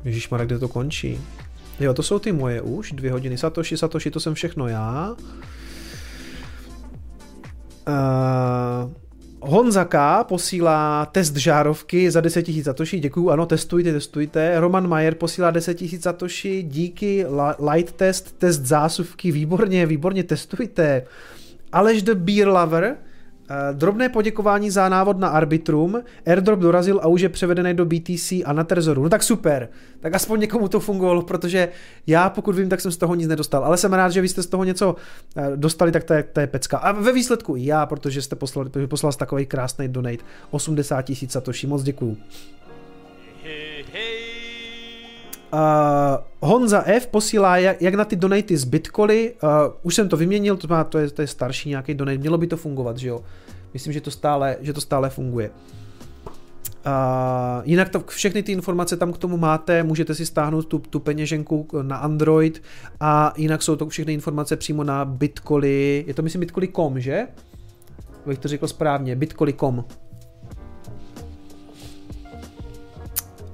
Ježišmarek, 0.03 0.47
kde 0.47 0.59
to 0.59 0.67
končí? 0.67 1.19
Jo, 1.81 1.93
to 1.93 2.03
jsou 2.03 2.19
ty 2.19 2.31
moje 2.31 2.61
už, 2.61 2.91
dvě 2.91 3.11
hodiny. 3.11 3.37
Satoshi, 3.37 3.77
Satoshi, 3.77 4.11
to 4.11 4.19
jsem 4.19 4.33
všechno 4.33 4.67
já. 4.67 5.15
Uh, 7.87 8.91
Honza 9.43 9.85
K. 9.85 10.23
posílá 10.23 11.05
test 11.05 11.35
žárovky 11.35 12.11
za 12.11 12.21
10 12.21 12.47
000 12.47 12.63
Satoshi, 12.63 12.99
děkuju, 12.99 13.29
ano, 13.29 13.45
testujte, 13.45 13.93
testujte. 13.93 14.59
Roman 14.59 14.87
Mayer 14.87 15.15
posílá 15.15 15.51
10 15.51 15.81
000 15.81 15.93
Satoshi, 15.99 16.63
díky, 16.63 17.25
light 17.71 17.91
test, 17.91 18.37
test 18.37 18.61
zásuvky, 18.61 19.31
výborně, 19.31 19.85
výborně, 19.85 20.23
testujte. 20.23 21.03
Aleš 21.71 22.03
the 22.03 22.15
Beer 22.15 22.47
Lover, 22.47 22.97
drobné 23.73 24.09
poděkování 24.09 24.69
za 24.69 24.89
návod 24.89 25.19
na 25.19 25.27
Arbitrum, 25.27 26.01
airdrop 26.25 26.59
dorazil 26.59 26.99
a 27.03 27.07
už 27.07 27.21
je 27.21 27.29
převedený 27.29 27.73
do 27.73 27.85
BTC 27.85 28.31
a 28.45 28.53
na 28.53 28.63
Trezoru. 28.63 29.03
No 29.03 29.09
tak 29.09 29.23
super, 29.23 29.69
tak 29.99 30.15
aspoň 30.15 30.39
někomu 30.39 30.67
to 30.67 30.79
fungovalo, 30.79 31.21
protože 31.21 31.69
já 32.07 32.29
pokud 32.29 32.55
vím, 32.55 32.69
tak 32.69 32.81
jsem 32.81 32.91
z 32.91 32.97
toho 32.97 33.15
nic 33.15 33.27
nedostal, 33.27 33.65
ale 33.65 33.77
jsem 33.77 33.93
rád, 33.93 34.09
že 34.09 34.21
vy 34.21 34.27
jste 34.27 34.43
z 34.43 34.47
toho 34.47 34.63
něco 34.63 34.95
eh, 35.35 35.51
dostali, 35.55 35.91
tak 35.91 36.03
to 36.03 36.13
je, 36.13 36.23
to 36.23 36.39
je 36.39 36.47
pecka. 36.47 36.77
A 36.77 36.91
ve 36.91 37.13
výsledku 37.13 37.55
i 37.55 37.65
já, 37.65 37.85
protože 37.85 38.21
jste 38.21 38.35
poslal, 38.35 38.65
poslal 38.87 39.13
takový 39.13 39.45
krásný 39.45 39.87
donate, 39.87 40.23
80 40.51 41.01
tisíc 41.01 41.31
satoshi, 41.31 41.67
moc 41.67 41.83
děkuju. 41.83 42.17
Uh, 45.53 45.59
Honza 46.39 46.83
F 46.85 47.07
posílá, 47.07 47.57
jak, 47.57 47.81
jak 47.81 47.93
na 47.93 48.05
ty 48.05 48.15
donaty 48.15 48.57
z 48.57 48.63
Bitcoly, 48.63 49.33
uh, 49.43 49.49
už 49.83 49.95
jsem 49.95 50.09
to 50.09 50.17
vyměnil, 50.17 50.57
to, 50.57 50.67
má, 50.67 50.83
to, 50.83 50.97
je, 50.97 51.09
to 51.11 51.21
je 51.21 51.27
starší 51.27 51.69
nějaký 51.69 51.93
donate, 51.93 52.17
mělo 52.17 52.37
by 52.37 52.47
to 52.47 52.57
fungovat, 52.57 52.97
že 52.97 53.07
jo? 53.07 53.23
Myslím, 53.73 53.93
že 53.93 54.01
to 54.01 54.11
stále, 54.11 54.57
že 54.61 54.73
to 54.73 54.81
stále 54.81 55.09
funguje. 55.09 55.49
Uh, 56.85 57.63
jinak 57.63 57.89
to, 57.89 58.03
všechny 58.07 58.43
ty 58.43 58.51
informace 58.51 58.97
tam 58.97 59.13
k 59.13 59.17
tomu 59.17 59.37
máte, 59.37 59.83
můžete 59.83 60.15
si 60.15 60.25
stáhnout 60.25 60.65
tu, 60.65 60.79
tu 60.79 60.99
peněženku 60.99 61.67
na 61.81 61.97
Android 61.97 62.63
a 62.99 63.33
jinak 63.37 63.61
jsou 63.61 63.75
to 63.75 63.89
všechny 63.89 64.13
informace 64.13 64.55
přímo 64.55 64.83
na 64.83 65.05
Bitcoly, 65.05 66.03
je 66.07 66.13
to 66.13 66.21
myslím 66.21 66.39
Bitcoly.com, 66.39 66.99
že? 66.99 67.27
Bych 68.25 68.39
to 68.39 68.47
řekl 68.47 68.67
správně, 68.67 69.15
Bitcoly.com. 69.15 69.85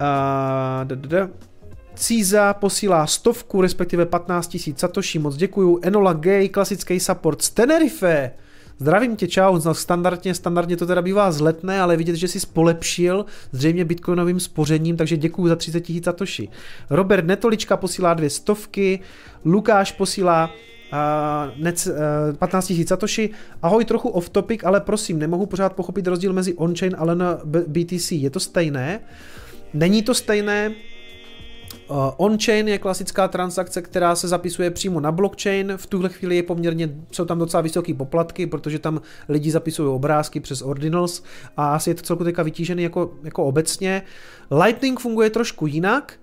Uh. 0.02 1.47
Cíza 1.98 2.54
posílá 2.54 3.08
stovku, 3.08 3.62
respektive 3.62 4.06
15 4.06 4.48
tisíc 4.48 4.80
Satoshi, 4.80 5.20
moc 5.20 5.36
děkuju. 5.36 5.80
Enola 5.82 6.14
Gay, 6.14 6.50
klasický 6.50 7.00
support 7.00 7.42
z 7.42 7.50
Tenerife. 7.50 8.32
Zdravím 8.80 9.16
tě, 9.16 9.28
čau, 9.28 9.60
standardně, 9.74 10.34
standardně 10.34 10.78
to 10.78 10.86
teda 10.86 11.02
bývá 11.02 11.32
zletné, 11.32 11.82
ale 11.82 11.98
vidět, 11.98 12.16
že 12.16 12.28
jsi 12.28 12.40
spolepšil 12.40 13.26
zřejmě 13.52 13.86
bitcoinovým 13.86 14.40
spořením, 14.40 14.98
takže 14.98 15.18
děkuji 15.18 15.48
za 15.48 15.56
30 15.56 15.82
tisíc 15.82 16.04
Satoshi. 16.04 16.50
Robert 16.90 17.26
Netolička 17.26 17.78
posílá 17.78 18.14
dvě 18.14 18.30
stovky, 18.30 19.00
Lukáš 19.46 19.92
posílá 19.92 20.50
Uh, 20.94 21.64
nec, 21.64 21.88
uh, 21.88 21.94
15 22.38 22.70
000 22.70 22.84
Satoshi. 22.88 23.30
Ahoj, 23.62 23.86
trochu 23.86 24.10
off 24.10 24.30
topic, 24.30 24.62
ale 24.64 24.82
prosím, 24.82 25.20
nemohu 25.20 25.46
pořád 25.46 25.74
pochopit 25.74 26.08
rozdíl 26.08 26.34
mezi 26.34 26.54
on-chain 26.54 26.96
a 26.98 27.40
BTC. 27.46 28.12
Je 28.12 28.30
to 28.30 28.40
stejné? 28.40 29.00
Není 29.74 30.04
to 30.04 30.14
stejné, 30.14 30.72
on-chain 32.18 32.68
je 32.68 32.78
klasická 32.78 33.28
transakce, 33.28 33.82
která 33.82 34.16
se 34.16 34.28
zapisuje 34.28 34.72
přímo 34.72 35.00
na 35.00 35.12
blockchain. 35.12 35.74
V 35.76 35.88
tuhle 35.88 36.10
chvíli 36.10 36.36
je 36.36 36.44
poměrně, 36.44 36.90
jsou 37.12 37.26
tam 37.26 37.40
docela 37.40 37.62
vysoké 37.62 37.94
poplatky, 37.94 38.48
protože 38.48 38.80
tam 38.80 39.02
lidi 39.30 39.52
zapisují 39.52 39.90
obrázky 39.90 40.40
přes 40.40 40.62
ordinals 40.62 41.24
a 41.58 41.76
asi 41.76 41.90
je 41.90 41.96
to 41.96 42.02
celku 42.02 42.24
teďka 42.24 42.44
vytížený 42.44 42.84
jako, 42.84 43.14
jako 43.24 43.46
obecně. 43.46 44.02
Lightning 44.64 45.00
funguje 45.00 45.30
trošku 45.30 45.68
jinak 45.68 46.14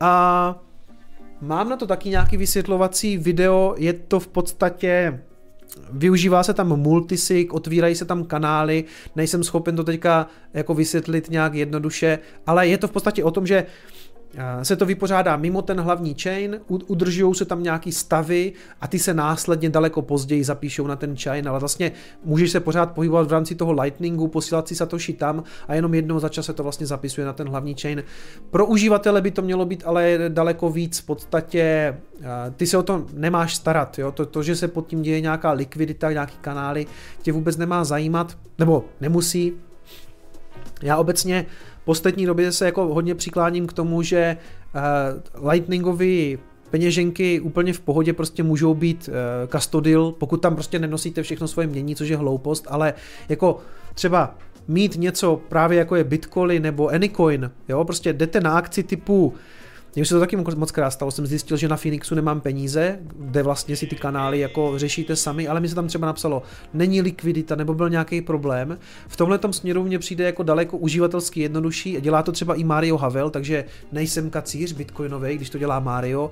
a 0.00 0.62
mám 1.40 1.68
na 1.68 1.76
to 1.76 1.86
taky 1.86 2.08
nějaký 2.08 2.36
vysvětlovací 2.36 3.18
video, 3.18 3.74
je 3.78 3.92
to 3.92 4.20
v 4.20 4.28
podstatě 4.28 5.20
Využívá 5.92 6.42
se 6.42 6.54
tam 6.54 6.80
multisig, 6.80 7.52
otvírají 7.52 7.94
se 7.94 8.04
tam 8.04 8.24
kanály, 8.24 8.84
nejsem 9.16 9.44
schopen 9.44 9.76
to 9.76 9.84
teďka 9.84 10.26
jako 10.54 10.74
vysvětlit 10.74 11.30
nějak 11.30 11.54
jednoduše, 11.54 12.18
ale 12.46 12.68
je 12.68 12.78
to 12.78 12.88
v 12.88 12.90
podstatě 12.90 13.24
o 13.24 13.30
tom, 13.30 13.46
že 13.46 13.66
se 14.62 14.76
to 14.76 14.86
vypořádá 14.86 15.36
mimo 15.36 15.62
ten 15.62 15.80
hlavní 15.80 16.14
chain, 16.14 16.60
udržují 16.68 17.34
se 17.34 17.44
tam 17.44 17.62
nějaký 17.62 17.92
stavy 17.92 18.52
a 18.80 18.88
ty 18.88 18.98
se 18.98 19.14
následně 19.14 19.70
daleko 19.70 20.02
později 20.02 20.44
zapíšou 20.44 20.86
na 20.86 20.96
ten 20.96 21.16
chain, 21.16 21.48
ale 21.48 21.60
vlastně 21.60 21.92
můžeš 22.24 22.50
se 22.50 22.60
pořád 22.60 22.92
pohybovat 22.92 23.28
v 23.28 23.32
rámci 23.32 23.54
toho 23.54 23.72
lightningu, 23.72 24.28
posílat 24.28 24.68
si 24.68 24.74
satoshi 24.74 25.12
tam 25.12 25.44
a 25.68 25.74
jenom 25.74 25.94
jednou 25.94 26.18
za 26.18 26.28
čas 26.28 26.46
se 26.46 26.52
to 26.52 26.62
vlastně 26.62 26.86
zapisuje 26.86 27.26
na 27.26 27.32
ten 27.32 27.48
hlavní 27.48 27.74
chain. 27.74 28.02
Pro 28.50 28.66
uživatele 28.66 29.20
by 29.20 29.30
to 29.30 29.42
mělo 29.42 29.66
být 29.66 29.82
ale 29.86 30.18
daleko 30.28 30.70
víc 30.70 30.98
v 30.98 31.06
podstatě, 31.06 31.96
ty 32.56 32.66
se 32.66 32.78
o 32.78 32.82
to 32.82 33.06
nemáš 33.12 33.56
starat, 33.56 33.98
jo? 33.98 34.12
To, 34.12 34.26
to, 34.26 34.42
že 34.42 34.56
se 34.56 34.68
pod 34.68 34.86
tím 34.86 35.02
děje 35.02 35.20
nějaká 35.20 35.52
likvidita, 35.52 36.12
nějaký 36.12 36.36
kanály, 36.40 36.86
tě 37.22 37.32
vůbec 37.32 37.56
nemá 37.56 37.84
zajímat, 37.84 38.38
nebo 38.58 38.84
nemusí. 39.00 39.52
Já 40.82 40.96
obecně 40.96 41.46
poslední 41.84 42.26
době 42.26 42.52
se 42.52 42.66
jako 42.66 42.94
hodně 42.94 43.14
přikláním 43.14 43.66
k 43.66 43.72
tomu, 43.72 44.02
že 44.02 44.36
uh, 45.36 45.50
lightningový 45.50 46.38
peněženky 46.70 47.40
úplně 47.40 47.72
v 47.72 47.80
pohodě 47.80 48.12
prostě 48.12 48.42
můžou 48.42 48.74
být 48.74 49.08
uh, 49.08 49.14
custodial, 49.50 50.12
pokud 50.12 50.36
tam 50.36 50.54
prostě 50.54 50.78
nenosíte 50.78 51.22
všechno 51.22 51.48
svoje 51.48 51.66
mění, 51.68 51.96
což 51.96 52.08
je 52.08 52.16
hloupost, 52.16 52.66
ale 52.70 52.94
jako 53.28 53.58
třeba 53.94 54.34
mít 54.68 54.96
něco 54.96 55.40
právě 55.48 55.78
jako 55.78 55.96
je 55.96 56.04
Bitcoin 56.04 56.62
nebo 56.62 56.88
Anycoin, 56.88 57.50
jo, 57.68 57.84
prostě 57.84 58.12
jdete 58.12 58.40
na 58.40 58.56
akci 58.58 58.82
typu 58.82 59.34
mně 59.96 60.04
se 60.04 60.14
to 60.14 60.20
taky 60.20 60.36
moc 60.36 60.70
krát 60.70 60.90
stalo, 60.90 61.10
jsem 61.10 61.26
zjistil, 61.26 61.56
že 61.56 61.68
na 61.68 61.76
Phoenixu 61.76 62.14
nemám 62.14 62.40
peníze, 62.40 62.98
kde 63.16 63.42
vlastně 63.42 63.76
si 63.76 63.86
ty 63.86 63.96
kanály 63.96 64.38
jako 64.38 64.78
řešíte 64.78 65.16
sami, 65.16 65.48
ale 65.48 65.60
mi 65.60 65.68
se 65.68 65.74
tam 65.74 65.88
třeba 65.88 66.06
napsalo, 66.06 66.42
není 66.74 67.02
likvidita 67.02 67.54
nebo 67.56 67.74
byl 67.74 67.90
nějaký 67.90 68.20
problém. 68.20 68.78
V 69.08 69.16
tomhle 69.16 69.38
směru 69.50 69.84
mě 69.84 69.98
přijde 69.98 70.24
jako 70.24 70.42
daleko 70.42 70.76
uživatelsky 70.76 71.40
jednodušší, 71.40 71.96
dělá 72.00 72.22
to 72.22 72.32
třeba 72.32 72.54
i 72.54 72.64
Mario 72.64 72.96
Havel, 72.96 73.30
takže 73.30 73.64
nejsem 73.92 74.30
kacíř 74.30 74.72
bitcoinový, 74.72 75.36
když 75.36 75.50
to 75.50 75.58
dělá 75.58 75.80
Mario. 75.80 76.30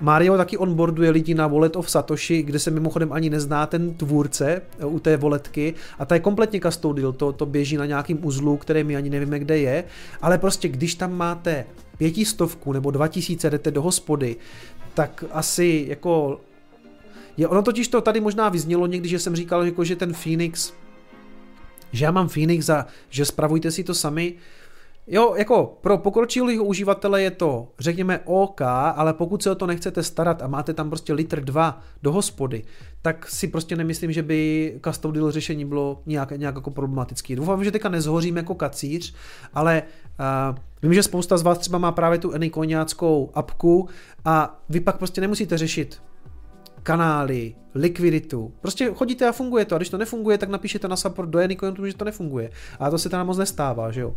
Mario 0.00 0.36
taky 0.36 0.58
onboarduje 0.58 1.10
lidi 1.10 1.34
na 1.34 1.46
Wallet 1.46 1.76
of 1.76 1.90
Satoshi, 1.90 2.42
kde 2.42 2.58
se 2.58 2.70
mimochodem 2.70 3.12
ani 3.12 3.30
nezná 3.30 3.66
ten 3.66 3.94
tvůrce 3.94 4.62
eh, 4.78 4.84
u 4.84 4.98
té 4.98 5.16
voletky 5.16 5.74
a 5.98 6.04
ta 6.04 6.14
je 6.14 6.20
kompletně 6.20 6.60
custodial, 6.60 7.12
to, 7.12 7.32
to 7.32 7.46
běží 7.46 7.76
na 7.76 7.86
nějakým 7.86 8.26
uzlu, 8.26 8.56
který 8.56 8.84
my 8.84 8.96
ani 8.96 9.10
nevíme, 9.10 9.38
kde 9.38 9.58
je, 9.58 9.84
ale 10.22 10.38
prostě 10.38 10.68
když 10.68 10.94
tam 10.94 11.12
máte 11.12 11.64
pětistovku 11.98 12.72
nebo 12.72 12.90
dva 12.90 13.08
tisíce 13.08 13.50
jdete 13.50 13.70
do 13.70 13.82
hospody, 13.82 14.36
tak 14.94 15.24
asi 15.30 15.84
jako 15.88 16.40
je, 17.36 17.48
ono 17.48 17.62
totiž 17.62 17.88
to 17.88 18.00
tady 18.00 18.20
možná 18.20 18.48
vyznělo 18.48 18.86
někdy, 18.86 19.08
že 19.08 19.18
jsem 19.18 19.36
říkal, 19.36 19.64
jako, 19.64 19.84
že 19.84 19.96
ten 19.96 20.14
Phoenix, 20.14 20.72
že 21.92 22.04
já 22.04 22.10
mám 22.10 22.28
Phoenix 22.28 22.68
a 22.68 22.86
že 23.10 23.24
spravujte 23.24 23.70
si 23.70 23.84
to 23.84 23.94
sami, 23.94 24.34
Jo, 25.06 25.34
jako 25.36 25.78
pro 25.80 25.98
pokročilého 25.98 26.64
uživatele 26.64 27.22
je 27.22 27.30
to, 27.30 27.68
řekněme, 27.78 28.20
OK, 28.24 28.60
ale 28.94 29.12
pokud 29.12 29.42
se 29.42 29.50
o 29.50 29.54
to 29.54 29.66
nechcete 29.66 30.02
starat 30.02 30.42
a 30.42 30.46
máte 30.46 30.74
tam 30.74 30.88
prostě 30.88 31.12
litr 31.12 31.40
dva 31.40 31.80
do 32.02 32.12
hospody, 32.12 32.62
tak 33.02 33.28
si 33.28 33.48
prostě 33.48 33.76
nemyslím, 33.76 34.12
že 34.12 34.22
by 34.22 34.80
custodial 34.84 35.30
řešení 35.30 35.64
bylo 35.64 36.02
nějak, 36.06 36.30
nějak 36.30 36.54
jako 36.54 36.70
problematický. 36.70 37.36
Doufám, 37.36 37.64
že 37.64 37.70
teďka 37.70 37.88
nezhořím 37.88 38.36
jako 38.36 38.54
kacíř, 38.54 39.14
ale 39.54 39.82
uh, 40.52 40.56
vím, 40.82 40.94
že 40.94 41.02
spousta 41.02 41.36
z 41.36 41.42
vás 41.42 41.58
třeba 41.58 41.78
má 41.78 41.92
právě 41.92 42.18
tu 42.18 42.34
Anycoináckou 42.34 43.30
apku 43.34 43.88
a 44.24 44.60
vy 44.68 44.80
pak 44.80 44.98
prostě 44.98 45.20
nemusíte 45.20 45.58
řešit 45.58 46.02
kanály, 46.82 47.54
likviditu. 47.74 48.52
Prostě 48.60 48.90
chodíte 48.94 49.28
a 49.28 49.32
funguje 49.32 49.64
to. 49.64 49.74
A 49.74 49.78
když 49.78 49.88
to 49.88 49.98
nefunguje, 49.98 50.38
tak 50.38 50.48
napíšete 50.48 50.88
na 50.88 50.96
support 50.96 51.28
do 51.28 51.38
Anycoinu, 51.38 51.86
že 51.86 51.96
to 51.96 52.04
nefunguje. 52.04 52.50
A 52.78 52.90
to 52.90 52.98
se 52.98 53.08
teda 53.08 53.24
moc 53.24 53.38
nestává, 53.38 53.90
že 53.90 54.00
jo. 54.00 54.14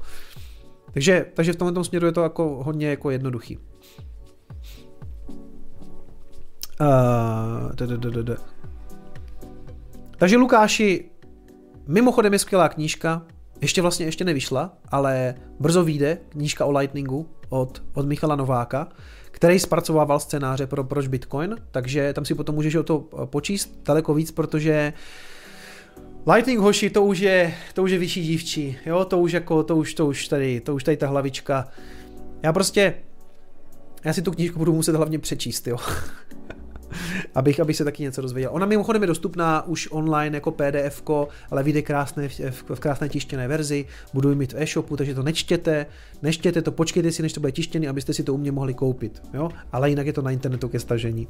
Takže, 0.94 1.26
takže 1.34 1.54
v 1.54 1.56
tomto 1.56 1.84
směru 1.84 2.06
je 2.06 2.12
to 2.12 2.22
jako 2.22 2.64
hodně 2.64 2.88
jako 2.88 3.10
jednoduchý. 3.10 3.60
Uh, 6.82 7.72
takže 10.18 10.38
Lukáši, 10.38 11.10
mimochodem 11.88 12.34
je 12.34 12.40
skvělá 12.40 12.70
knížka, 12.70 13.22
ještě 13.62 13.82
vlastně 13.82 14.06
ještě 14.06 14.26
nevyšla, 14.26 14.78
ale 14.90 15.36
brzo 15.60 15.84
vyjde 15.84 16.18
knížka 16.30 16.66
o 16.66 16.72
Lightningu 16.72 17.30
od, 17.50 17.84
od 17.94 18.06
Michala 18.06 18.36
Nováka, 18.36 18.88
který 19.32 19.60
zpracovával 19.60 20.20
scénáře 20.20 20.68
pro 20.68 20.84
Proč 20.84 21.08
Bitcoin, 21.08 21.56
takže 21.72 22.14
tam 22.14 22.26
si 22.26 22.36
potom 22.36 22.56
můžeš 22.56 22.76
o 22.76 22.84
to 22.84 23.00
počíst 23.26 23.80
daleko 23.86 24.14
víc, 24.14 24.32
protože 24.32 24.94
uh, 24.96 25.37
Lightning 26.34 26.60
hoši, 26.60 26.90
to 26.90 27.04
už 27.04 27.20
je, 27.20 27.54
to 27.74 27.84
už 27.84 27.91
je 27.91 27.99
vyšší 27.99 28.24
dívčí, 28.24 28.78
jo, 28.86 29.06
to 29.06 29.20
už 29.20 29.32
jako, 29.32 29.64
to 29.64 29.76
už, 29.76 29.94
to 29.94 30.06
už 30.06 30.28
tady, 30.28 30.60
to 30.60 30.76
už 30.76 30.84
tady 30.84 30.98
ta 30.98 31.08
hlavička. 31.08 31.68
Já 32.44 32.54
prostě, 32.54 32.94
já 34.06 34.14
si 34.14 34.22
tu 34.22 34.32
knížku 34.32 34.60
budu 34.60 34.74
muset 34.74 34.95
hlavně 34.95 35.20
přečíst, 35.20 35.68
jo. 35.68 35.78
abych, 37.36 37.60
abych 37.60 37.78
se 37.78 37.84
taky 37.84 38.04
něco 38.04 38.22
dozvěděl. 38.22 38.49
Ona 38.54 38.66
mimochodem 38.66 39.04
je 39.04 39.08
dostupná 39.08 39.68
už 39.68 39.88
online 39.91 40.38
jako 40.38 40.52
pdf 40.52 41.04
ale 41.52 41.64
vyjde 41.64 41.82
krásné, 41.82 42.30
v, 42.30 42.64
v 42.76 42.80
krásné 42.80 43.10
tištěné 43.10 43.48
verzi, 43.48 43.86
budu 44.14 44.30
ji 44.30 44.36
mít 44.36 44.54
v 44.54 44.62
e-shopu, 44.62 44.98
takže 44.98 45.16
to 45.16 45.24
nečtěte, 45.24 45.86
nečtěte 46.22 46.62
to, 46.62 46.72
počkejte 46.72 47.12
si, 47.12 47.22
než 47.22 47.34
to 47.34 47.40
bude 47.40 47.52
tištěný, 47.52 47.88
abyste 47.88 48.14
si 48.14 48.24
to 48.24 48.34
u 48.34 48.38
mě 48.38 48.52
mohli 48.52 48.74
koupit, 48.74 49.22
jo, 49.34 49.49
ale 49.72 49.90
jinak 49.90 50.08
je 50.08 50.14
to 50.14 50.22
na 50.22 50.32
internetu 50.32 50.70
ke 50.70 50.80
stažení. 50.80 51.28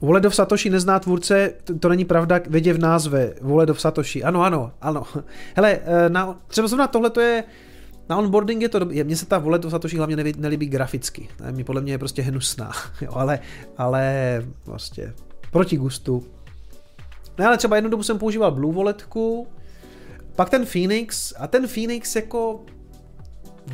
Voledov 0.00 0.34
Satoshi 0.34 0.70
nezná 0.70 0.98
tvůrce, 0.98 1.52
to, 1.80 1.88
není 1.88 2.04
pravda, 2.04 2.40
vědě 2.48 2.72
v 2.72 2.78
názve. 2.78 3.34
Voledov 3.40 3.80
Satoshi, 3.80 4.24
ano, 4.24 4.42
ano, 4.42 4.72
ano. 4.80 5.02
Hele, 5.56 5.78
eh, 5.84 6.08
na, 6.08 6.38
třeba 6.46 6.68
zrovna 6.68 6.86
tohle 6.86 7.10
to 7.10 7.20
je, 7.20 7.44
na 8.08 8.16
onboarding 8.16 8.62
je 8.62 8.68
to 8.68 8.78
dobré, 8.78 9.04
mně 9.04 9.16
se 9.16 9.26
ta 9.26 9.38
Voledov 9.38 9.70
Satoshi 9.70 9.96
hlavně 9.96 10.16
nelíbí, 10.16 10.40
nelíbí 10.40 10.66
graficky, 10.66 11.28
mi 11.50 11.64
podle 11.64 11.80
mě 11.80 11.92
je 11.92 11.98
prostě 11.98 12.22
hnusná, 12.22 12.72
jo, 13.00 13.10
ale, 13.12 13.38
ale 13.76 14.44
prostě 14.64 15.14
proti 15.50 15.76
gustu. 15.76 16.24
No 17.38 17.46
ale 17.46 17.56
třeba 17.56 17.76
jednu 17.76 17.90
dobu 17.90 18.02
jsem 18.02 18.18
používal 18.18 18.50
Blue 18.50 18.74
Walletku, 18.74 19.48
pak 20.36 20.50
ten 20.50 20.66
Phoenix 20.66 21.32
a 21.38 21.46
ten 21.46 21.66
Phoenix 21.66 22.16
jako 22.16 22.60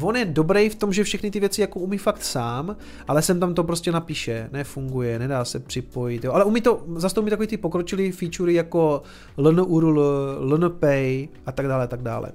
on 0.01 0.17
je 0.17 0.25
dobrý 0.25 0.69
v 0.69 0.75
tom, 0.75 0.93
že 0.93 1.05
všechny 1.05 1.31
ty 1.31 1.41
věci 1.41 1.61
jako 1.61 1.81
umí 1.81 1.99
fakt 1.99 2.25
sám, 2.25 2.77
ale 3.09 3.23
sem 3.23 3.41
tam 3.41 3.55
to 3.55 3.65
prostě 3.65 3.93
napíše, 3.93 4.49
nefunguje, 4.53 5.19
nedá 5.19 5.45
se 5.45 5.61
připojit, 5.61 6.25
jo. 6.25 6.33
ale 6.33 6.45
umí 6.45 6.61
to, 6.61 6.85
zase 6.97 7.15
to 7.15 7.21
umí 7.21 7.31
takový 7.31 7.49
ty 7.49 7.57
pokročilý 7.57 8.13
featurey 8.13 8.55
jako 8.55 9.03
LNURL, 9.37 10.01
LNPay 10.41 11.29
a 11.47 11.53
tak 11.53 11.69
dále, 11.69 11.89
tak 11.89 12.03
dále. 12.03 12.33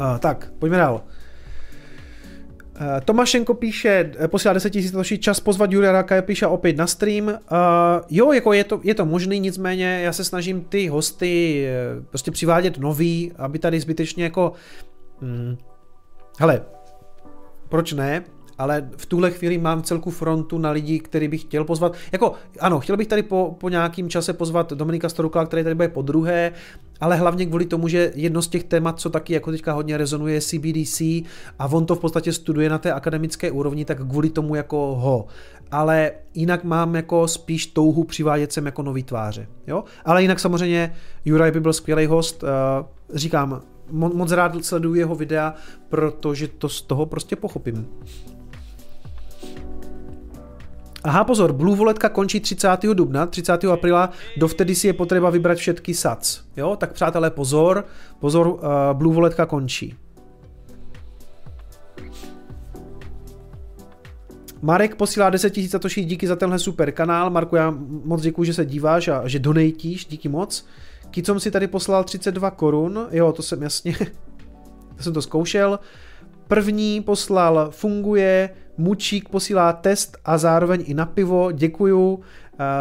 Uh, 0.00 0.18
tak, 0.18 0.52
pojďme 0.58 0.76
dál. 0.76 1.02
Uh, 2.80 3.00
Tomašenko 3.04 3.54
píše, 3.54 4.12
eh, 4.18 4.28
posílá 4.28 4.54
10 4.54 4.74
000 4.92 5.04
čas 5.18 5.40
pozvat 5.40 5.72
Julia 5.72 5.92
Raka, 5.92 6.22
píše 6.22 6.46
opět 6.46 6.76
na 6.76 6.86
stream. 6.86 7.26
Uh, 7.26 7.34
jo, 8.10 8.32
jako 8.32 8.52
je 8.52 8.64
to, 8.64 8.80
je 8.82 8.94
to 8.94 9.06
možný, 9.06 9.40
nicméně 9.40 10.00
já 10.00 10.12
se 10.12 10.24
snažím 10.24 10.64
ty 10.64 10.88
hosty 10.88 11.66
prostě 12.08 12.30
přivádět 12.30 12.78
nový, 12.78 13.32
aby 13.36 13.58
tady 13.58 13.80
zbytečně 13.80 14.24
jako... 14.24 14.52
Hmm, 15.20 15.56
hele, 16.38 16.62
proč 17.68 17.92
ne? 17.92 18.24
Ale 18.58 18.88
v 18.96 19.06
tuhle 19.06 19.30
chvíli 19.30 19.58
mám 19.58 19.82
celku 19.82 20.10
frontu 20.10 20.58
na 20.58 20.70
lidi, 20.70 20.98
který 20.98 21.28
bych 21.28 21.40
chtěl 21.40 21.64
pozvat. 21.64 21.94
Jako, 22.12 22.32
ano, 22.60 22.80
chtěl 22.80 22.96
bych 22.96 23.06
tady 23.06 23.22
po, 23.22 23.56
po 23.60 23.68
nějakým 23.68 24.08
čase 24.08 24.32
pozvat 24.32 24.72
Dominika 24.72 25.08
Storukla, 25.08 25.46
který 25.46 25.62
tady 25.62 25.74
bude 25.74 25.88
po 25.88 26.02
druhé, 26.02 26.52
ale 27.00 27.16
hlavně 27.16 27.46
kvůli 27.46 27.66
tomu, 27.66 27.88
že 27.88 28.12
jedno 28.14 28.42
z 28.42 28.48
těch 28.48 28.64
témat, 28.64 29.00
co 29.00 29.10
taky 29.10 29.32
jako 29.32 29.50
teďka 29.50 29.72
hodně 29.72 29.96
rezonuje, 29.96 30.34
je 30.34 30.40
CBDC 30.40 31.00
a 31.58 31.66
on 31.72 31.86
to 31.86 31.94
v 31.94 32.00
podstatě 32.00 32.32
studuje 32.32 32.70
na 32.70 32.78
té 32.78 32.92
akademické 32.92 33.50
úrovni, 33.50 33.84
tak 33.84 33.98
kvůli 33.98 34.30
tomu 34.30 34.54
jako 34.54 34.76
ho. 34.76 35.26
Ale 35.70 36.12
jinak 36.34 36.64
mám 36.64 36.94
jako 36.94 37.28
spíš 37.28 37.66
touhu 37.66 38.04
přivádět 38.04 38.52
sem 38.52 38.66
jako 38.66 38.82
nový 38.82 39.02
tváře. 39.02 39.46
Jo? 39.66 39.84
Ale 40.04 40.22
jinak 40.22 40.40
samozřejmě 40.40 40.94
Juraj 41.24 41.50
by 41.50 41.60
byl 41.60 41.72
skvělý 41.72 42.06
host, 42.06 42.42
uh, 42.42 42.48
říkám, 43.14 43.62
moc 43.90 44.32
rád 44.32 44.64
sleduju 44.64 44.94
jeho 44.94 45.14
videa, 45.14 45.54
protože 45.88 46.48
to 46.48 46.68
z 46.68 46.82
toho 46.82 47.06
prostě 47.06 47.36
pochopím. 47.36 47.86
Aha, 51.06 51.24
pozor, 51.24 51.52
Blue 51.52 51.76
Walletka 51.76 52.08
končí 52.08 52.40
30. 52.40 52.68
dubna, 52.94 53.26
30. 53.26 53.64
apríla, 53.64 54.10
dovtedy 54.36 54.74
si 54.74 54.86
je 54.86 54.92
potřeba 54.92 55.30
vybrat 55.30 55.58
všetky 55.58 55.94
SAC. 55.94 56.40
Jo, 56.56 56.76
tak 56.76 56.92
přátelé, 56.92 57.30
pozor, 57.30 57.84
pozor, 58.20 58.46
uh, 58.46 58.58
Blue 58.92 59.14
Walletka 59.14 59.46
končí. 59.46 59.94
Marek 64.62 64.94
posílá 64.94 65.30
10 65.30 65.56
000 65.56 65.68
satoší, 65.68 66.04
díky 66.04 66.26
za 66.26 66.36
tenhle 66.36 66.58
super 66.58 66.92
kanál. 66.92 67.30
Marku, 67.30 67.56
já 67.56 67.74
moc 68.04 68.22
děkuji, 68.22 68.44
že 68.44 68.54
se 68.54 68.64
díváš 68.64 69.08
a 69.08 69.28
že 69.28 69.38
donatíš, 69.38 70.06
díky 70.06 70.28
moc. 70.28 70.66
Kicom 71.10 71.40
si 71.40 71.50
tady 71.50 71.66
poslal 71.66 72.04
32 72.04 72.50
korun, 72.50 73.06
jo, 73.10 73.32
to 73.32 73.42
jsem 73.42 73.62
jasně, 73.62 73.96
to 74.96 75.02
jsem 75.02 75.12
to 75.12 75.22
zkoušel. 75.22 75.78
První 76.48 77.00
poslal 77.00 77.68
funguje, 77.70 78.50
Mučík 78.78 79.28
posílá 79.28 79.72
test 79.72 80.16
a 80.24 80.38
zároveň 80.38 80.84
i 80.86 80.94
na 80.94 81.06
pivo, 81.06 81.52
děkuju 81.52 82.14
uh, 82.14 82.20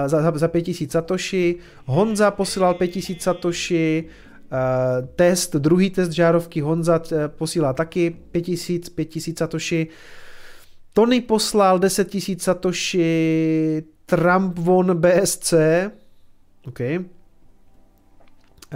za, 0.06 0.32
za 0.36 0.48
5000 0.48 0.92
satoshi. 0.92 1.56
Honza 1.86 2.32
posílal 2.32 2.74
5000 2.74 3.22
satoshi, 3.22 4.04
uh, 4.52 5.08
test, 5.16 5.56
druhý 5.56 5.90
test 5.90 6.12
žárovky 6.12 6.62
Honza 6.62 7.00
uh, 7.00 7.18
posílá 7.28 7.74
taky 7.74 8.16
5000, 8.32 8.90
5000 8.90 9.38
satoshi. 9.38 9.88
Tony 10.94 11.22
poslal 11.22 11.80
10 11.80 12.14
000 12.14 12.40
satoshi, 12.40 13.84
Trump 14.06 14.60
von 14.60 14.96
BSC, 15.00 15.54
OK, 16.68 16.80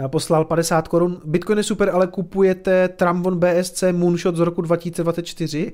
poslal 0.08 0.44
50 0.44 0.88
korun. 0.88 1.20
Bitcoin 1.24 1.58
je 1.58 1.64
super, 1.64 1.90
ale 1.90 2.06
kupujete 2.06 2.88
Trump 2.88 3.24
von 3.24 3.38
BSC 3.38 3.92
Moonshot 3.92 4.36
z 4.36 4.40
roku 4.40 4.62
2024? 4.62 5.72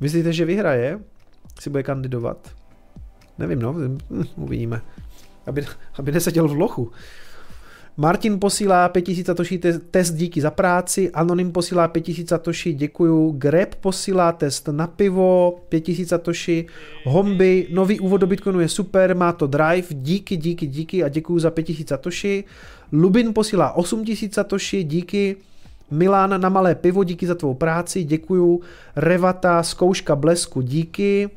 Myslíte, 0.00 0.32
že 0.32 0.44
vyhraje? 0.44 1.00
Si 1.60 1.70
bude 1.70 1.82
kandidovat? 1.82 2.50
Nevím, 3.38 3.62
no, 3.62 3.72
hm, 3.72 3.98
uvidíme. 4.36 4.80
Aby, 5.46 5.66
aby 5.98 6.12
neseděl 6.12 6.48
v 6.48 6.56
lochu. 6.56 6.92
Martin 8.00 8.38
posílá 8.38 8.88
5000 8.88 9.26
satoshi 9.26 9.58
test 9.90 10.14
díky 10.14 10.40
za 10.40 10.50
práci, 10.50 11.10
Anonym 11.10 11.52
posílá 11.52 11.88
5000 11.88 12.28
satoshi, 12.28 12.72
děkuju, 12.72 13.30
Greb 13.30 13.74
posílá 13.74 14.32
test 14.32 14.68
na 14.68 14.86
pivo, 14.86 15.60
5000 15.68 16.08
satoshi, 16.08 16.66
Homby, 17.04 17.66
nový 17.70 18.00
úvod 18.00 18.20
do 18.20 18.26
Bitcoinu 18.26 18.60
je 18.60 18.68
super, 18.68 19.16
má 19.16 19.32
to 19.32 19.46
drive, 19.46 19.86
díky, 19.90 20.36
díky, 20.36 20.66
díky 20.66 21.04
a 21.04 21.08
děkuju 21.08 21.38
za 21.38 21.50
5000 21.50 21.88
satoshi, 21.88 22.44
Lubin 22.92 23.32
posílá 23.34 23.72
8000 23.72 24.34
satoshi, 24.34 24.84
díky, 24.84 25.36
Milan 25.90 26.40
na 26.40 26.48
malé 26.48 26.74
pivo, 26.74 27.04
díky 27.04 27.26
za 27.26 27.34
tvou 27.34 27.54
práci, 27.54 28.04
děkuju, 28.04 28.60
Revata, 28.96 29.62
zkouška 29.62 30.16
blesku, 30.16 30.60
díky, 30.60 31.30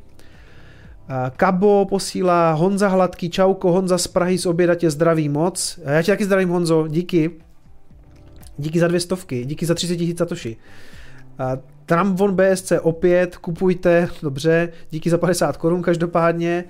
Kabo 1.36 1.86
posílá 1.88 2.52
Honza 2.52 2.88
Hladký, 2.88 3.30
čauko, 3.30 3.72
Honza 3.72 3.98
z 3.98 4.06
Prahy 4.06 4.38
z 4.38 4.46
oběda 4.46 4.74
tě 4.74 4.90
zdraví 4.90 5.28
moc. 5.28 5.80
Já 5.84 6.02
tě 6.02 6.12
taky 6.12 6.24
zdravím 6.24 6.48
Honzo, 6.48 6.88
díky. 6.88 7.30
Díky 8.58 8.80
za 8.80 8.88
dvě 8.88 9.00
stovky, 9.00 9.44
díky 9.44 9.66
za 9.66 9.74
30 9.74 9.96
tisíc 9.96 10.18
satoshi. 10.18 10.56
Trump 11.86 12.18
von 12.18 12.36
BSC 12.36 12.72
opět, 12.82 13.36
kupujte, 13.36 14.08
dobře, 14.22 14.68
díky 14.90 15.10
za 15.10 15.18
50 15.18 15.56
korun 15.56 15.82
každopádně. 15.82 16.64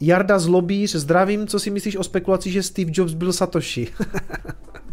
Jarda 0.00 0.38
Zlobíř, 0.38 0.94
zdravím, 0.94 1.46
co 1.46 1.60
si 1.60 1.70
myslíš 1.70 1.96
o 1.96 2.04
spekulaci, 2.04 2.50
že 2.50 2.62
Steve 2.62 2.90
Jobs 2.94 3.14
byl 3.14 3.32
Satoshi? 3.32 3.88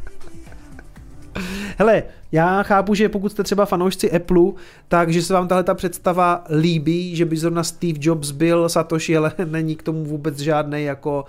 Hele, 1.78 2.04
já 2.32 2.64
chápu, 2.64 2.94
že 2.94 3.10
pokud 3.10 3.30
jste 3.30 3.44
třeba 3.44 3.66
fanoušci 3.66 4.12
Apple, 4.12 4.52
takže 4.88 5.22
se 5.22 5.34
vám 5.34 5.48
tahle 5.48 5.64
ta 5.64 5.74
představa 5.74 6.44
líbí, 6.60 7.16
že 7.16 7.26
by 7.26 7.38
zrovna 7.38 7.64
Steve 7.64 8.00
Jobs 8.02 8.32
byl 8.32 8.70
Satoshi, 8.70 9.18
ale 9.18 9.32
není 9.46 9.76
k 9.76 9.84
tomu 9.84 10.04
vůbec 10.04 10.40
žádný 10.40 10.84
jako 10.84 11.26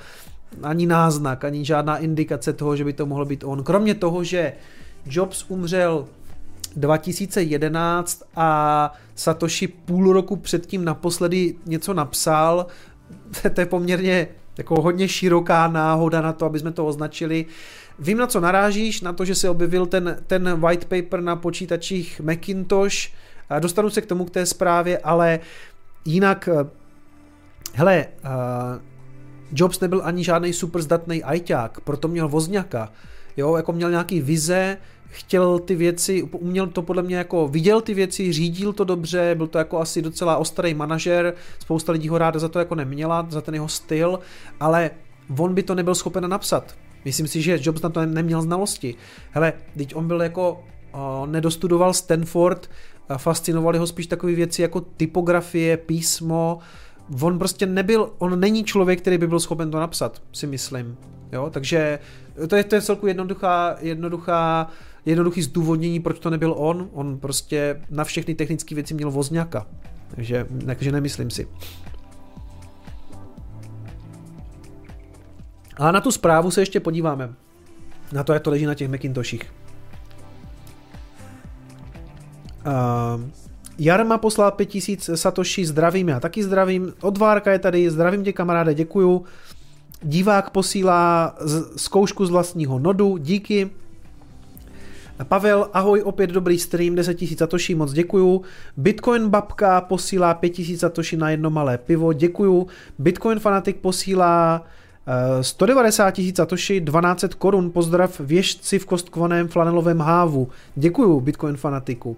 ani 0.63 0.87
náznak, 0.87 1.45
ani 1.45 1.65
žádná 1.65 1.99
indikace 1.99 2.53
toho, 2.53 2.77
že 2.77 2.85
by 2.85 2.93
to 2.93 3.07
mohlo 3.07 3.25
být 3.25 3.45
on. 3.45 3.65
Kromě 3.65 3.95
toho, 3.95 4.25
že 4.25 4.53
Jobs 5.07 5.45
umřel 5.49 6.07
2011 6.77 8.23
a 8.37 8.93
Satoshi 9.15 9.69
půl 9.69 10.13
roku 10.13 10.37
předtím 10.37 10.85
naposledy 10.85 11.55
něco 11.67 11.95
napsal, 11.95 12.67
to 13.55 13.61
je 13.61 13.67
poměrně 13.67 14.29
jako 14.59 14.83
hodně 14.83 15.09
široká 15.09 15.69
náhoda 15.69 16.21
na 16.21 16.33
to, 16.33 16.47
aby 16.47 16.59
jsme 16.59 16.73
to 16.73 16.87
označili. 16.87 17.47
Vím, 17.99 18.19
na 18.19 18.27
co 18.27 18.41
narážíš, 18.41 19.01
na 19.01 19.13
to, 19.13 19.25
že 19.25 19.35
se 19.35 19.51
objevil 19.51 19.87
ten, 19.87 20.17
ten 20.27 20.61
white 20.61 20.85
paper 20.85 21.21
na 21.21 21.37
počítačích 21.37 22.21
Macintosh. 22.21 23.09
Dostanu 23.61 23.91
se 23.91 24.01
k 24.01 24.07
tomu, 24.07 24.25
k 24.25 24.31
té 24.31 24.47
zprávě, 24.47 24.99
ale 24.99 25.41
jinak, 26.05 26.49
eh, 26.53 26.69
hele, 27.75 28.07
uh, 28.25 28.31
Jobs 29.53 29.81
nebyl 29.81 30.01
ani 30.05 30.25
žádný 30.25 30.53
super 30.53 30.83
zdatný 30.83 31.23
ajťák, 31.23 31.81
proto 31.81 32.09
měl 32.09 32.29
vozňaka. 32.29 32.93
Jo, 33.37 33.57
jako 33.57 33.73
měl 33.73 33.91
nějaký 33.91 34.21
vize, 34.21 34.79
chtěl 35.09 35.59
ty 35.59 35.75
věci, 35.75 36.23
uměl 36.23 36.67
to 36.67 36.83
podle 36.83 37.03
mě 37.03 37.17
jako, 37.17 37.49
viděl 37.49 37.81
ty 37.81 37.95
věci, 37.95 38.33
řídil 38.33 38.73
to 38.73 38.85
dobře, 38.85 39.35
byl 39.37 39.47
to 39.47 39.59
jako 39.59 39.81
asi 39.81 40.03
docela 40.03 40.37
ostrý 40.37 40.75
manažer, 40.75 41.35
spousta 41.59 41.93
lidí 41.93 42.09
ho 42.09 42.19
ráda 42.19 42.39
za 42.39 42.49
to 42.49 42.59
jako 42.59 42.75
neměla, 42.75 43.27
za 43.31 43.41
ten 43.41 43.55
jeho 43.55 43.69
styl, 43.69 44.19
ale 44.61 44.91
on 45.39 45.55
by 45.55 45.63
to 45.63 45.75
nebyl 45.75 45.95
schopen 45.95 46.29
napsat. 46.29 46.75
Myslím 47.07 47.27
si, 47.27 47.43
že 47.43 47.59
Jobs 47.63 47.83
na 47.83 47.89
to 47.89 48.07
neměl 48.07 48.43
znalosti. 48.43 48.95
Hele, 49.31 49.53
teď 49.77 49.97
on 49.97 50.07
byl 50.07 50.23
jako, 50.23 50.65
uh, 50.95 51.27
nedostudoval 51.27 51.95
Stanford, 51.95 52.71
uh, 53.11 53.17
fascinovaly 53.17 53.79
ho 53.79 53.87
spíš 53.87 54.07
takové 54.07 54.35
věci 54.35 54.63
jako 54.63 54.81
typografie, 54.81 55.77
písmo, 55.77 56.59
on 57.21 57.39
prostě 57.39 57.67
nebyl, 57.67 58.13
on 58.19 58.41
není 58.41 58.65
člověk, 58.65 59.01
který 59.01 59.19
by 59.19 59.27
byl 59.27 59.41
schopen 59.41 59.71
to 59.71 59.81
napsat, 59.81 60.23
si 60.33 60.47
myslím. 60.47 60.97
Jo, 61.33 61.51
takže 61.51 61.99
to 62.49 62.57
je, 62.57 62.65
to 62.65 62.75
je 62.75 62.83
celku 62.83 63.07
jednoduchá, 63.07 63.77
jednoduchá, 63.81 64.71
jednoduchý 65.05 65.43
zdůvodnění, 65.43 66.01
proč 66.01 66.19
to 66.19 66.31
nebyl 66.31 66.55
on. 66.57 66.89
On 66.93 67.19
prostě 67.19 67.81
na 67.91 68.05
všechny 68.05 68.35
technické 68.35 68.75
věci 68.75 68.95
měl 68.95 69.11
vozňaka. 69.11 69.67
Takže, 70.15 70.47
takže 70.67 70.93
nemyslím 70.93 71.31
si. 71.31 71.49
Ale 75.77 75.93
na 75.93 76.01
tu 76.01 76.11
zprávu 76.11 76.51
se 76.51 76.61
ještě 76.61 76.81
podíváme. 76.81 77.33
Na 78.13 78.25
to, 78.25 78.33
jak 78.33 78.43
to 78.43 78.51
leží 78.51 78.67
na 78.67 78.75
těch 78.75 78.89
Macintoshích. 78.89 79.53
Uh, 82.67 83.23
Jarma 83.79 84.19
poslal 84.19 84.51
5000 84.51 85.11
Satoshi, 85.15 85.67
zdravím, 85.67 86.09
já 86.09 86.21
taky 86.21 86.43
zdravím. 86.43 86.93
Odvárka 87.01 87.53
je 87.53 87.59
tady, 87.59 87.91
zdravím 87.91 88.25
tě 88.25 88.33
kamaráde, 88.33 88.75
děkuju. 88.75 89.25
Divák 90.03 90.51
posílá 90.51 91.35
z, 91.41 91.81
zkoušku 91.83 92.27
z 92.27 92.31
vlastního 92.31 92.79
nodu, 92.79 93.17
díky. 93.17 93.71
Pavel, 95.25 95.69
ahoj, 95.73 96.03
opět 96.03 96.31
dobrý 96.31 96.59
stream, 96.59 96.95
10 96.95 97.23
000 97.23 97.33
satoshi, 97.39 97.75
moc 97.75 97.93
děkuju. 97.93 98.43
Bitcoin 98.77 99.29
babka 99.29 99.81
posílá 99.81 100.35
5 100.35 100.59
000 100.59 100.79
satoshi 100.79 101.17
na 101.17 101.31
jedno 101.31 101.51
malé 101.51 101.79
pivo, 101.79 102.13
děkuju. 102.13 102.67
Bitcoin 102.99 103.39
fanatik 103.39 103.77
posílá 103.77 104.67
190 105.41 106.11
tisíc 106.11 106.37
satoshi, 106.37 106.81
12 106.81 107.25
korun, 107.39 107.71
pozdrav 107.71 108.21
věžci 108.21 108.79
v 108.79 108.87
kostkovaném 108.87 109.49
flanelovém 109.49 110.01
hávu. 110.01 110.49
Děkuju, 110.77 111.21
Bitcoin 111.21 111.57
fanatiku. 111.57 112.17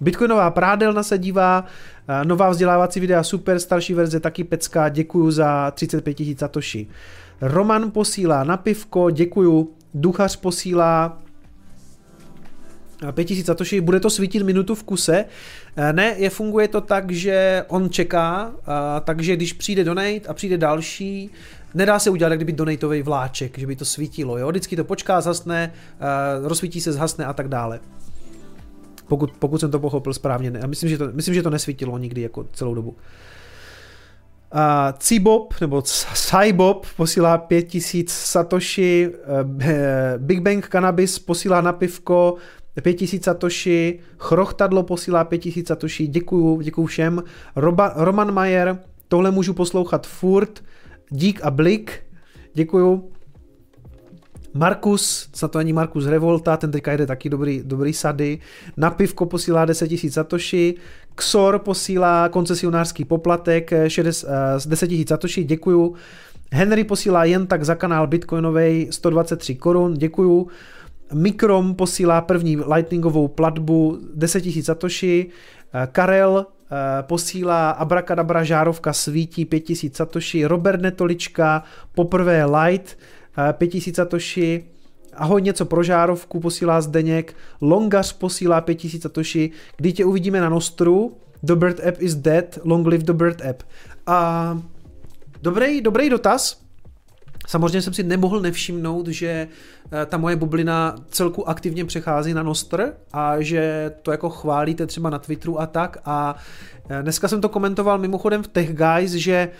Bitcoinová 0.00 0.50
prádelna 0.50 1.02
se 1.02 1.18
dívá, 1.18 1.64
eh, 2.08 2.24
nová 2.24 2.50
vzdělávací 2.50 3.00
videa 3.00 3.22
super, 3.22 3.58
starší 3.58 3.94
verze 3.94 4.20
taky 4.20 4.44
pecká, 4.44 4.88
děkuju 4.88 5.30
za 5.30 5.70
35 5.70 6.14
tisíc 6.14 6.38
satoshi. 6.38 6.86
Roman 7.40 7.90
posílá 7.90 8.44
na 8.44 8.56
pivko, 8.56 9.10
děkuju. 9.10 9.70
Duchař 9.94 10.36
posílá 10.36 11.18
5000 13.12 13.46
satoshi, 13.46 13.80
bude 13.80 14.00
to 14.00 14.10
svítit 14.10 14.42
minutu 14.42 14.74
v 14.74 14.82
kuse. 14.82 15.24
Eh, 15.76 15.92
ne, 15.92 16.14
je, 16.16 16.30
funguje 16.30 16.68
to 16.68 16.80
tak, 16.80 17.10
že 17.10 17.64
on 17.68 17.90
čeká, 17.90 18.52
takže 19.04 19.36
když 19.36 19.52
přijde 19.52 19.84
donate 19.84 20.28
a 20.28 20.34
přijde 20.34 20.58
další, 20.58 21.30
Nedá 21.74 21.98
se 21.98 22.10
udělat 22.10 22.32
kdyby 22.32 22.52
donatový 22.52 23.02
vláček, 23.02 23.58
že 23.58 23.66
by 23.66 23.76
to 23.76 23.84
svítilo, 23.84 24.38
jo? 24.38 24.48
Vždycky 24.48 24.76
to 24.76 24.84
počká, 24.84 25.20
zhasne, 25.20 25.72
uh, 26.40 26.48
rozsvítí 26.48 26.80
se, 26.80 26.92
zhasne 26.92 27.26
a 27.26 27.32
tak 27.32 27.48
dále. 27.48 27.80
Pokud, 29.08 29.30
pokud 29.38 29.60
jsem 29.60 29.70
to 29.70 29.78
pochopil 29.78 30.14
správně. 30.14 30.52
Já 30.60 30.66
myslím, 30.66 30.90
že 30.90 30.98
to, 30.98 31.08
myslím, 31.12 31.34
že 31.34 31.42
to 31.42 31.50
nesvítilo 31.50 31.98
nikdy 31.98 32.20
jako 32.20 32.46
celou 32.52 32.74
dobu. 32.74 32.90
Uh, 32.90 32.98
Cibob, 34.98 35.54
nebo 35.60 35.82
Cybob 36.14 36.86
posílá 36.96 37.38
5000 37.38 38.10
Satoshi, 38.10 39.08
uh, 39.08 39.50
Big 40.16 40.40
Bang 40.40 40.68
Cannabis 40.68 41.18
posílá 41.18 41.60
na 41.60 41.72
pivko 41.72 42.36
5000 42.82 43.24
Satoshi, 43.24 43.98
Chrochtadlo 44.18 44.82
posílá 44.82 45.24
5000 45.24 45.66
Satoshi, 45.66 46.06
děkuju, 46.06 46.60
děkuju 46.60 46.86
všem. 46.86 47.22
Roba, 47.56 47.92
Roman 47.96 48.34
Mayer, 48.34 48.78
tohle 49.08 49.30
můžu 49.30 49.54
poslouchat 49.54 50.06
furt, 50.06 50.62
Dík 51.12 51.40
a 51.42 51.50
Blik, 51.50 51.92
děkuju. 52.54 53.10
Markus, 54.54 55.28
za 55.34 55.48
to 55.48 55.58
ani 55.58 55.72
Markus 55.72 56.06
Revolta, 56.06 56.56
ten 56.56 56.70
teďka 56.70 56.92
jede 56.92 57.06
taky 57.06 57.30
dobrý, 57.30 57.62
dobrý 57.64 57.92
sady. 57.92 58.38
Na 58.76 58.90
pivko 58.90 59.26
posílá 59.26 59.64
10 59.64 59.90
000 59.90 60.00
satoshi. 60.10 60.74
Xor 61.14 61.58
posílá 61.58 62.28
koncesionářský 62.28 63.04
poplatek 63.04 63.70
6, 63.88 64.24
uh, 64.24 64.30
10 64.66 64.90
000 64.90 65.04
satoshi, 65.08 65.44
děkuju. 65.44 65.94
Henry 66.52 66.84
posílá 66.84 67.24
jen 67.24 67.46
tak 67.46 67.64
za 67.64 67.74
kanál 67.74 68.06
Bitcoinovej 68.06 68.88
123 68.90 69.54
korun, 69.54 69.94
děkuju. 69.94 70.48
Mikrom 71.14 71.74
posílá 71.74 72.20
první 72.20 72.56
lightningovou 72.56 73.28
platbu 73.28 73.98
10 74.14 74.46
000 74.46 74.62
satoshi. 74.62 75.30
Karel 75.92 76.46
posílá 77.02 77.70
Abrakadabra 77.70 78.44
žárovka 78.44 78.92
svítí 78.92 79.44
5000 79.44 79.96
satoshi, 79.96 80.44
Robert 80.44 80.80
Netolička 80.80 81.62
poprvé 81.94 82.44
light 82.44 82.98
5000 83.52 83.88
eh, 83.88 83.94
satoshi, 83.94 84.64
Ahoj, 85.14 85.42
něco 85.42 85.64
pro 85.64 85.82
žárovku 85.82 86.40
posílá 86.40 86.80
Zdeněk, 86.80 87.36
Longař 87.60 88.12
posílá 88.12 88.60
5000 88.60 89.02
satoshi, 89.02 89.50
kdy 89.76 89.92
tě 89.92 90.04
uvidíme 90.04 90.40
na 90.40 90.48
Nostru, 90.48 91.16
The 91.42 91.54
Bird 91.54 91.86
App 91.86 92.02
is 92.02 92.14
dead, 92.14 92.58
long 92.64 92.86
live 92.86 93.04
the 93.04 93.12
Bird 93.12 93.42
App. 93.44 93.62
A 94.06 94.58
dobrý, 95.42 95.80
dobrý 95.80 96.10
dotaz, 96.10 96.62
Samozřejmě 97.50 97.82
jsem 97.82 97.94
si 97.94 98.02
nemohl 98.02 98.40
nevšimnout, 98.40 99.08
že 99.08 99.48
eh, 99.92 100.06
ta 100.06 100.16
moje 100.16 100.36
bublina 100.36 100.94
celku 101.10 101.48
aktivně 101.48 101.84
přechází 101.84 102.34
na 102.34 102.42
Nostr 102.42 102.92
a 103.12 103.40
že 103.40 103.92
to 104.02 104.10
jako 104.10 104.30
chválíte 104.30 104.86
třeba 104.86 105.10
na 105.10 105.18
Twitteru 105.18 105.60
a 105.60 105.66
tak 105.66 105.98
a 106.04 106.36
eh, 106.90 107.02
dneska 107.02 107.28
jsem 107.28 107.40
to 107.40 107.48
komentoval 107.48 107.98
mimochodem 107.98 108.42
v 108.42 108.48
Tech 108.48 108.74
Guys, 108.74 109.10
že 109.12 109.50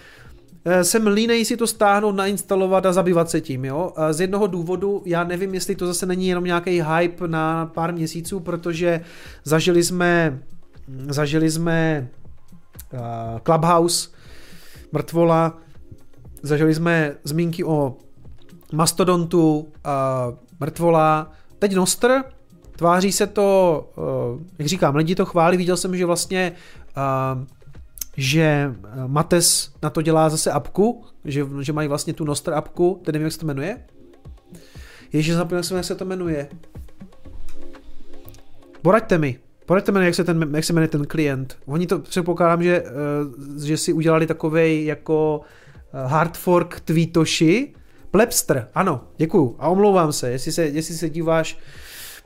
eh, 0.65 0.85
jsem 0.85 1.07
línej 1.07 1.45
si 1.45 1.57
to 1.57 1.67
stáhnout, 1.67 2.13
nainstalovat 2.13 2.87
a 2.87 2.93
zabývat 2.93 3.31
se 3.31 3.41
tím, 3.41 3.65
jo. 3.65 3.93
Z 4.11 4.21
jednoho 4.21 4.47
důvodu, 4.47 5.03
já 5.07 5.25
nevím, 5.25 5.55
jestli 5.55 5.75
to 5.75 5.87
zase 5.87 6.07
není 6.07 6.29
jenom 6.29 6.45
nějaký 6.45 6.83
hype 6.83 7.29
na 7.29 7.67
pár 7.67 7.95
měsíců, 7.95 8.41
protože 8.41 9.01
zažili 9.45 9.83
jsme, 9.83 10.39
zažili 11.09 11.51
jsme 11.51 12.09
Clubhouse, 13.45 14.09
mrtvola, 14.93 15.59
Zažili 16.43 16.75
jsme 16.75 17.17
zmínky 17.25 17.65
o 17.65 17.97
Mastodontu, 18.73 19.59
uh, 19.59 20.35
mrtvola, 20.61 21.33
teď 21.59 21.75
Nostr, 21.75 22.23
tváří 22.77 23.13
se 23.13 23.27
to, 23.27 23.91
uh, 23.97 24.43
jak 24.59 24.69
říkám, 24.69 24.97
lidi 24.97 25.15
to 25.15 25.27
chválí, 25.27 25.57
viděl 25.57 25.77
jsem, 25.77 25.97
že 25.97 26.07
vlastně 26.07 26.53
že 28.17 28.75
Mates 29.07 29.71
na 29.83 29.91
to 29.91 30.03
dělá 30.03 30.29
zase 30.29 30.53
apku, 30.53 31.05
že, 31.25 31.47
že 31.61 31.73
mají 31.73 31.89
vlastně 31.89 32.13
tu 32.13 32.25
Nostr 32.25 32.53
apku, 32.55 33.01
teď 33.05 33.13
nevím, 33.13 33.25
jak 33.25 33.33
se 33.33 33.39
to 33.39 33.47
jmenuje. 33.47 33.85
Ježiš, 35.13 35.35
zapomněl 35.35 35.63
jsem, 35.63 35.77
jak 35.77 35.87
se 35.87 35.95
to 35.95 36.05
jmenuje. 36.05 36.49
Poraďte 38.83 39.19
mi. 39.19 39.39
Poraďte 39.67 39.93
mi, 39.93 40.05
jak 40.05 40.15
se, 40.15 40.25
ten, 40.25 40.51
jak 40.55 40.65
se 40.65 40.73
jmenuje 40.73 40.89
ten 40.89 41.07
klient. 41.07 41.59
Oni 41.67 41.87
to 41.87 41.99
předpokládám, 41.99 42.63
že, 42.63 42.83
uh, 42.83 43.65
že 43.65 43.77
si 43.77 43.93
udělali 43.93 44.27
takovej 44.27 44.85
jako 44.85 45.41
hard 45.93 46.37
fork 46.37 46.81
tweetoši. 46.81 47.75
Plebster, 48.11 48.69
ano, 48.75 49.01
děkuju. 49.17 49.57
A 49.59 49.69
omlouvám 49.69 50.13
se, 50.13 50.31
jestli 50.31 50.53
se, 50.53 50.67
jestli 50.67 50.95
se 50.95 51.11
díváš 51.11 51.59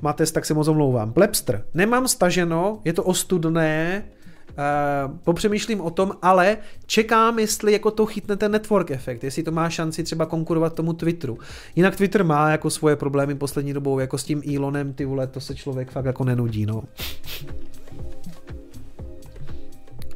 Mates, 0.03 0.33
tak 0.33 0.45
se 0.45 0.55
moc 0.55 0.69
omlouvám. 0.69 1.13
Plebster. 1.13 1.65
Nemám 1.75 2.09
staženo, 2.09 2.81
je 2.85 2.93
to 2.93 3.03
ostudné, 3.03 4.05
Uh, 4.55 5.17
popřemýšlím 5.25 5.81
o 5.81 5.91
tom, 5.91 6.13
ale 6.23 6.57
čekám, 6.87 7.39
jestli 7.39 7.73
jako 7.73 7.91
to 7.91 8.07
chytne 8.07 8.37
ten 8.37 8.53
network 8.53 8.91
efekt, 8.91 9.25
jestli 9.25 9.43
to 9.43 9.51
má 9.51 9.71
šanci 9.71 10.05
třeba 10.05 10.27
konkurovat 10.27 10.75
tomu 10.75 10.93
Twitteru. 10.93 11.39
Jinak 11.77 11.97
Twitter 11.97 12.25
má 12.25 12.51
jako 12.51 12.71
svoje 12.71 12.97
problémy 12.97 13.35
poslední 13.35 13.73
dobou, 13.73 13.99
jako 13.99 14.19
s 14.19 14.25
tím 14.25 14.43
Elonem, 14.57 14.93
ty 14.93 15.05
vole, 15.05 15.27
to 15.27 15.41
se 15.41 15.55
člověk 15.55 15.91
fakt 15.91 16.05
jako 16.05 16.25
nenudí, 16.25 16.67
no. 16.67 16.83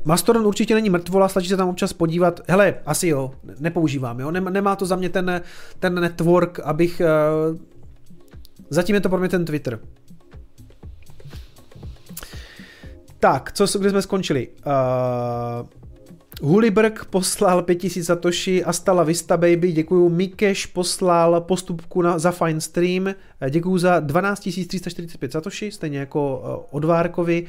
Mastodon 0.04 0.46
určitě 0.46 0.74
není 0.74 0.90
mrtvola, 0.90 1.28
stačí 1.28 1.48
se 1.48 1.56
tam 1.56 1.68
občas 1.68 1.92
podívat. 1.92 2.40
Hele, 2.48 2.74
asi 2.86 3.08
jo, 3.08 3.30
nepoužívám, 3.58 4.20
jo. 4.20 4.30
Nemá, 4.30 4.76
to 4.76 4.86
za 4.86 4.96
mě 4.96 5.08
ten, 5.08 5.40
ten 5.78 5.94
network, 5.94 6.60
abych... 6.60 7.02
Uh, 7.50 7.58
zatím 8.70 8.94
je 8.94 9.00
to 9.00 9.08
pro 9.08 9.18
mě 9.18 9.28
ten 9.28 9.44
Twitter. 9.44 9.78
Tak, 13.18 13.52
co, 13.52 13.78
kde 13.78 13.90
jsme 13.90 14.02
skončili? 14.02 14.48
Uh, 14.66 15.68
Huliberg 16.42 17.04
poslal 17.04 17.62
5000 17.62 18.04
satoshi, 18.04 18.64
Astala 18.64 19.02
Vista 19.02 19.36
Baby, 19.36 19.72
děkuju. 19.72 20.08
Mikeš 20.08 20.66
poslal 20.66 21.40
postupku 21.40 22.02
na, 22.02 22.18
za 22.18 22.30
fine 22.30 22.60
stream, 22.60 23.14
děkuju 23.50 23.78
za 23.78 24.00
12345 24.00 25.32
satoshi, 25.32 25.70
stejně 25.70 25.98
jako 25.98 26.38
Odvárkovi. 26.70 27.46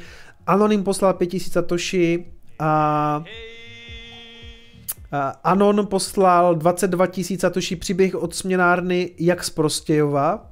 Anonym 0.48 0.84
poslal 0.84 1.14
5000 1.14 1.52
satoshi 1.52 2.26
a 2.60 3.24
Anon 5.44 5.88
poslal 5.88 6.56
22 6.56 7.06
000 7.30 7.40
satoshi 7.40 7.76
příběh 7.76 8.16
od 8.16 8.36
směnárny 8.36 9.12
jak 9.20 9.44
z 9.44 9.50
Prostějova. 9.50 10.52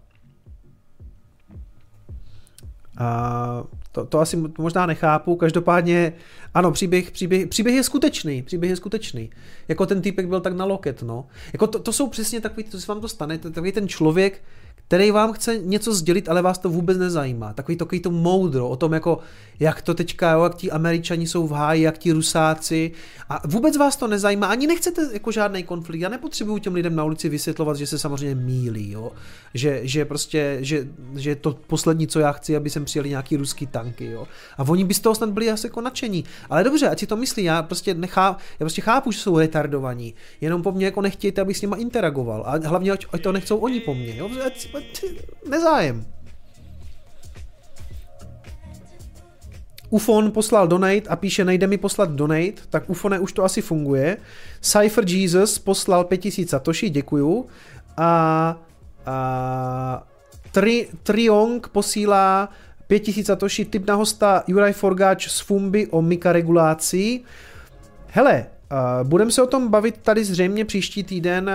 A 2.97 3.63
to, 3.91 4.05
to 4.05 4.19
asi 4.19 4.37
možná 4.57 4.85
nechápu, 4.85 5.35
každopádně 5.35 6.13
ano, 6.53 6.71
příběh, 6.71 7.11
příběh, 7.11 7.47
příběh 7.47 7.75
je 7.75 7.83
skutečný, 7.83 8.41
příběh 8.41 8.69
je 8.69 8.75
skutečný. 8.75 9.29
Jako 9.67 9.85
ten 9.85 10.01
týpek 10.01 10.27
byl 10.27 10.41
tak 10.41 10.53
na 10.53 10.65
loket, 10.65 11.01
no. 11.01 11.27
Jako 11.53 11.67
to, 11.67 11.79
to 11.79 11.93
jsou 11.93 12.07
přesně 12.07 12.41
takový, 12.41 12.63
to 12.63 12.79
se 12.79 12.87
vám 12.87 13.01
to 13.01 13.07
stane, 13.07 13.37
takový 13.37 13.71
ten 13.71 13.87
člověk, 13.87 14.43
který 14.87 15.11
vám 15.11 15.33
chce 15.33 15.57
něco 15.57 15.93
sdělit, 15.93 16.29
ale 16.29 16.41
vás 16.41 16.57
to 16.57 16.69
vůbec 16.69 16.97
nezajímá. 16.97 17.53
Takový, 17.53 17.77
takový 17.77 18.01
to 18.01 18.11
moudro 18.11 18.69
o 18.69 18.75
tom, 18.75 18.93
jako, 18.93 19.19
jak 19.59 19.81
to 19.81 19.93
teďka, 19.93 20.31
jo, 20.31 20.43
jak 20.43 20.55
ti 20.55 20.71
američani 20.71 21.27
jsou 21.27 21.47
v 21.47 21.51
háji, 21.51 21.81
jak 21.81 21.97
ti 21.97 22.11
rusáci. 22.11 22.91
A 23.29 23.47
vůbec 23.47 23.77
vás 23.77 23.95
to 23.95 24.07
nezajímá, 24.07 24.47
ani 24.47 24.67
nechcete 24.67 25.09
jako 25.13 25.31
žádný 25.31 25.63
konflikt. 25.63 26.01
Já 26.01 26.09
nepotřebuju 26.09 26.57
těm 26.57 26.73
lidem 26.73 26.95
na 26.95 27.03
ulici 27.03 27.29
vysvětlovat, 27.29 27.77
že 27.77 27.87
se 27.87 27.99
samozřejmě 27.99 28.35
mílí, 28.35 28.91
jo. 28.91 29.11
Že, 29.53 29.79
že 29.83 30.05
prostě, 30.05 30.57
že, 30.61 30.87
že 31.15 31.35
to 31.35 31.59
poslední, 31.67 32.07
co 32.07 32.19
já 32.19 32.31
chci, 32.31 32.55
aby 32.55 32.69
sem 32.69 32.85
přijeli 32.85 33.09
nějaký 33.09 33.37
ruský 33.37 33.67
tanky, 33.67 34.05
jo. 34.05 34.27
A 34.57 34.63
oni 34.63 34.83
by 34.83 34.93
z 34.93 34.99
toho 34.99 35.15
snad 35.15 35.29
byli 35.29 35.51
asi 35.51 35.67
jako 35.67 35.81
nadšení. 35.81 36.23
Ale 36.49 36.63
dobře, 36.63 36.89
ať 36.89 36.99
si 36.99 37.07
to 37.07 37.15
myslí, 37.15 37.43
já 37.43 37.63
prostě, 37.63 37.93
nechá, 37.93 38.37
já 38.59 38.63
prostě 38.63 38.81
chápu, 38.81 39.11
že 39.11 39.19
jsou 39.19 39.37
retardovaní. 39.37 40.13
Jenom 40.41 40.63
po 40.63 40.71
mně 40.71 40.85
jako 40.85 41.01
nechtějte, 41.01 41.41
aby 41.41 41.53
s 41.53 41.61
nima 41.61 41.75
interagoval. 41.75 42.43
A 42.47 42.67
hlavně, 42.67 42.91
ať, 42.91 43.05
ať 43.11 43.21
to 43.21 43.31
nechcou 43.31 43.57
oni 43.57 43.79
po 43.79 43.95
mně, 43.95 44.17
jo. 44.17 44.29
Ať, 44.45 44.67
nezájem. 45.49 46.05
Ufon 49.89 50.31
poslal 50.31 50.67
donate 50.67 51.09
a 51.09 51.15
píše, 51.15 51.45
nejde 51.45 51.67
mi 51.67 51.77
poslat 51.77 52.09
donate, 52.09 52.61
tak 52.69 52.89
Ufone 52.89 53.19
už 53.19 53.31
to 53.33 53.43
asi 53.43 53.61
funguje. 53.61 54.17
Cypher 54.61 55.03
Jesus 55.07 55.59
poslal 55.59 56.03
5000 56.03 56.49
satoshi, 56.49 56.89
děkuju. 56.89 57.47
A, 57.97 58.61
a 59.05 60.07
Tri, 60.51 60.87
Triong 61.03 61.67
posílá 61.67 62.49
5000 62.87 63.25
satoshi, 63.25 63.65
tip 63.65 63.87
na 63.87 63.95
hosta 63.95 64.43
Juraj 64.47 64.73
Forgáč 64.73 65.29
z 65.29 65.39
Fumby 65.39 65.87
o 65.87 66.01
mikaregulací. 66.01 67.23
Hele, 68.07 68.45
uh, 68.71 69.07
budeme 69.07 69.31
se 69.31 69.41
o 69.41 69.47
tom 69.47 69.67
bavit 69.67 69.97
tady 69.97 70.23
zřejmě 70.25 70.65
příští 70.65 71.03
týden. 71.03 71.51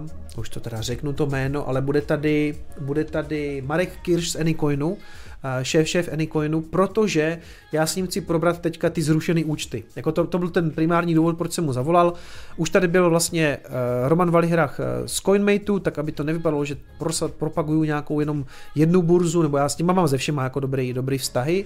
Uh, 0.00 0.38
už 0.38 0.48
to 0.48 0.60
teda 0.60 0.80
řeknu 0.80 1.12
to 1.12 1.26
jméno, 1.26 1.68
ale 1.68 1.80
bude 1.80 2.00
tady, 2.00 2.58
bude 2.80 3.04
tady 3.04 3.62
Marek 3.66 3.96
Kirš 4.02 4.30
z 4.30 4.36
Anycoinu, 4.36 4.96
šéf 5.62 5.88
šéf 5.88 6.08
Anycoinu, 6.12 6.60
protože 6.60 7.38
já 7.72 7.86
s 7.86 7.96
ním 7.96 8.06
chci 8.06 8.20
probrat 8.20 8.58
teďka 8.58 8.90
ty 8.90 9.02
zrušené 9.02 9.44
účty. 9.44 9.84
Jako 9.96 10.12
to, 10.12 10.26
to 10.26 10.38
byl 10.38 10.48
ten 10.48 10.70
primární 10.70 11.14
důvod, 11.14 11.38
proč 11.38 11.52
jsem 11.52 11.64
mu 11.64 11.72
zavolal. 11.72 12.12
Už 12.56 12.70
tady 12.70 12.88
byl 12.88 13.10
vlastně 13.10 13.58
uh, 13.64 14.08
Roman 14.08 14.30
Valihrach 14.30 14.78
uh, 14.78 15.06
z 15.06 15.20
Coinmateu, 15.20 15.78
tak 15.78 15.98
aby 15.98 16.12
to 16.12 16.24
nevypadalo, 16.24 16.64
že 16.64 16.76
propaguju 17.38 17.84
nějakou 17.84 18.20
jenom 18.20 18.44
jednu 18.74 19.02
burzu, 19.02 19.42
nebo 19.42 19.56
já 19.56 19.68
s 19.68 19.74
tím 19.74 19.86
mám 19.86 20.08
ze 20.08 20.16
všema 20.16 20.44
jako 20.44 20.60
dobrý, 20.60 20.92
dobrý 20.92 21.18
vztahy. 21.18 21.64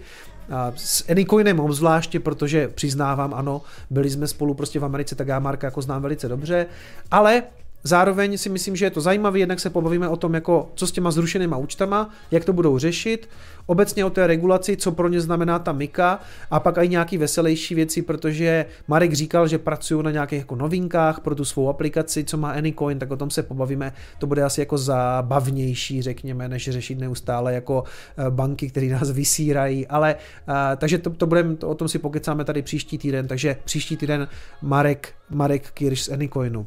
A 0.51 0.73
s 0.77 1.11
Anycoinem 1.11 1.61
obzvláště, 1.61 2.21
protože 2.21 2.69
přiznávám, 2.69 3.35
ano, 3.35 3.63
byli 3.91 4.11
jsme 4.11 4.27
spolu 4.27 4.55
prostě 4.55 4.81
v 4.81 4.85
Americe, 4.85 5.15
tak 5.15 5.29
já 5.29 5.39
Marka 5.39 5.67
jako 5.67 5.83
znám 5.83 6.03
velice 6.03 6.29
dobře, 6.29 6.67
ale 7.11 7.43
Zároveň 7.87 8.39
si 8.39 8.49
myslím, 8.49 8.77
že 8.77 8.85
je 8.85 8.91
to 8.91 9.01
zajímavé, 9.01 9.39
jednak 9.39 9.61
se 9.61 9.71
pobavíme 9.71 10.09
o 10.09 10.17
tom, 10.17 10.35
jako, 10.35 10.71
co 10.75 10.87
s 10.87 10.93
těma 10.93 11.11
zrušenýma 11.11 11.57
účtama, 11.57 12.11
jak 12.31 12.45
to 12.45 12.53
budou 12.53 12.79
řešit, 12.79 13.29
obecně 13.67 14.05
o 14.05 14.11
té 14.11 14.27
regulaci, 14.27 14.77
co 14.77 14.93
pro 14.93 15.09
ně 15.09 15.21
znamená 15.21 15.59
ta 15.59 15.73
Mika 15.73 16.21
a 16.51 16.61
pak 16.61 16.79
i 16.79 16.89
nějaký 16.89 17.19
veselější 17.19 17.75
věci, 17.75 18.03
protože 18.03 18.67
Marek 18.89 19.13
říkal, 19.13 19.49
že 19.49 19.59
pracují 19.59 20.05
na 20.05 20.11
nějakých 20.11 20.39
jako 20.39 20.57
novinkách 20.57 21.21
pro 21.21 21.35
tu 21.35 21.45
svou 21.45 21.69
aplikaci, 21.69 22.25
co 22.25 22.37
má 22.37 22.51
Anycoin, 22.51 22.99
tak 22.99 23.11
o 23.11 23.17
tom 23.17 23.31
se 23.31 23.43
pobavíme. 23.43 23.93
To 24.19 24.27
bude 24.27 24.43
asi 24.43 24.61
jako 24.61 24.79
zabavnější, 24.79 26.03
řekněme, 26.03 26.49
než 26.49 26.69
řešit 26.71 26.99
neustále 26.99 27.55
jako 27.55 27.85
eh, 28.19 28.31
banky, 28.31 28.69
které 28.69 28.87
nás 28.87 29.11
vysírají, 29.11 29.87
ale 29.87 30.15
uh, 30.15 30.55
takže 30.77 30.99
to, 30.99 31.11
to 31.11 31.27
budeme, 31.27 31.57
to, 31.57 31.69
o 31.69 31.75
tom 31.75 31.89
si 31.89 31.99
pokecáme 31.99 32.45
tady 32.45 32.63
příští 32.63 32.99
týden, 32.99 33.29
takže 33.29 33.57
příští 33.65 33.97
týden 33.97 34.29
Marek, 34.63 35.15
Marek 35.31 35.71
Kirš 35.71 36.03
z 36.03 36.09
Anycoinu. 36.09 36.67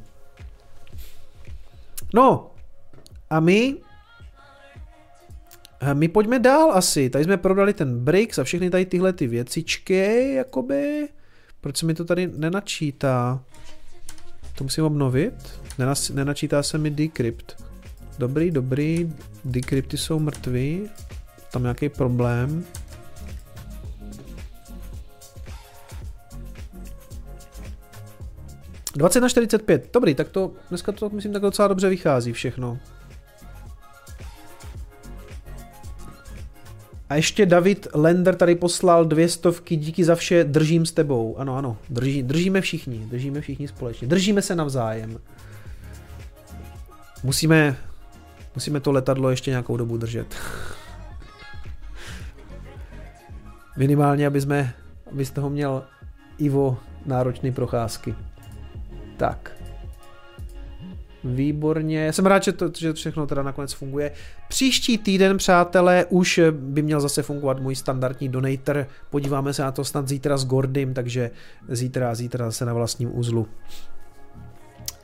No, 2.14 2.52
a 3.30 3.40
my 3.40 3.78
my 5.94 6.08
pojďme 6.08 6.40
dál 6.40 6.72
asi. 6.72 7.10
Tady 7.10 7.24
jsme 7.24 7.38
prodali 7.38 7.74
ten 7.74 8.00
Brix 8.00 8.40
a 8.40 8.44
všechny 8.44 8.70
tady 8.70 8.86
tyhle 8.86 9.14
ty 9.14 9.28
věcičky, 9.28 10.34
jakoby. 10.34 11.10
Proč 11.62 11.78
se 11.78 11.86
mi 11.86 11.94
to 11.94 12.06
tady 12.06 12.28
nenačítá? 12.28 13.44
To 14.56 14.64
musím 14.64 14.84
obnovit. 14.84 15.34
Nenas, 15.78 16.10
nenačítá 16.10 16.64
se 16.64 16.78
mi 16.78 16.90
decrypt. 16.90 17.64
Dobrý, 18.18 18.52
dobrý. 18.52 19.14
Decrypty 19.46 19.98
jsou 19.98 20.20
mrtví. 20.20 20.90
Tam 21.52 21.62
nějaký 21.62 21.90
problém. 21.90 22.66
20 28.96 29.22
na 29.22 29.30
45, 29.30 29.90
dobrý, 29.94 30.16
tak 30.16 30.30
to 30.30 30.52
dneska 30.70 30.92
to 30.92 31.10
myslím 31.10 31.34
tak 31.34 31.42
docela 31.42 31.68
dobře 31.68 31.90
vychází 31.90 32.34
všechno. 32.34 32.80
A 37.10 37.16
ještě 37.16 37.46
David 37.46 37.88
Lender 37.94 38.36
tady 38.36 38.56
poslal 38.56 39.06
dvě 39.06 39.30
stovky, 39.30 39.76
díky 39.76 40.04
za 40.04 40.16
vše, 40.16 40.44
držím 40.44 40.86
s 40.86 40.92
tebou. 40.92 41.38
Ano, 41.38 41.58
ano, 41.58 41.78
drží, 41.90 42.24
držíme 42.24 42.62
všichni, 42.62 42.98
držíme 42.98 43.42
všichni 43.42 43.68
společně, 43.68 44.08
držíme 44.08 44.42
se 44.42 44.56
navzájem. 44.56 45.20
Musíme, 47.24 47.78
musíme 48.56 48.80
to 48.80 48.92
letadlo 48.92 49.30
ještě 49.30 49.52
nějakou 49.52 49.78
dobu 49.78 49.98
držet. 49.98 50.36
Minimálně, 53.78 54.28
aby 54.28 54.42
jsme, 54.42 54.74
aby 55.12 55.26
z 55.26 55.32
toho 55.32 55.50
měl 55.50 55.84
Ivo 56.38 56.78
náročné 57.06 57.52
procházky. 57.52 58.16
Tak. 59.20 59.52
Výborně. 61.24 62.14
Jsem 62.14 62.26
rád, 62.26 62.44
že 62.44 62.52
to 62.52 62.72
že 62.78 62.94
všechno 62.94 63.28
teda 63.28 63.44
nakonec 63.44 63.74
funguje. 63.74 64.12
Příští 64.48 64.98
týden, 64.98 65.38
přátelé, 65.38 66.06
už 66.10 66.40
by 66.52 66.82
měl 66.82 67.02
zase 67.02 67.24
fungovat 67.24 67.60
můj 67.60 67.76
standardní 67.76 68.30
donator. 68.30 68.88
Podíváme 69.10 69.54
se 69.54 69.62
na 69.62 69.72
to 69.72 69.86
snad 69.86 70.08
zítra 70.08 70.38
s 70.38 70.46
Gordym, 70.46 70.94
takže 70.94 71.32
zítra, 71.68 72.16
zítra 72.16 72.46
zase 72.46 72.66
na 72.66 72.74
vlastním 72.74 73.18
uzlu. 73.18 73.48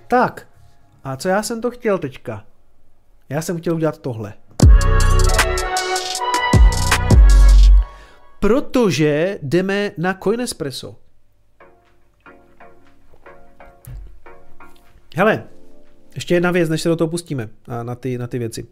Tak. 0.07 0.47
A 1.03 1.15
co 1.15 1.29
já 1.29 1.43
jsem 1.43 1.61
to 1.61 1.71
chtěl 1.71 1.97
teďka? 1.97 2.43
Já 3.29 3.41
jsem 3.41 3.57
chtěl 3.57 3.75
udělat 3.75 3.97
tohle. 3.97 4.33
Protože 8.39 9.39
jdeme 9.41 9.91
na 9.97 10.13
Coinespresso. 10.13 11.04
Hele, 15.17 15.43
ještě 16.15 16.33
jedna 16.33 16.51
věc, 16.51 16.69
než 16.69 16.81
se 16.81 16.89
do 16.89 16.95
toho 16.95 17.07
pustíme, 17.07 17.49
a 17.67 17.83
na 17.83 17.95
ty, 17.95 18.17
na 18.17 18.27
ty 18.27 18.39
věci. 18.39 18.67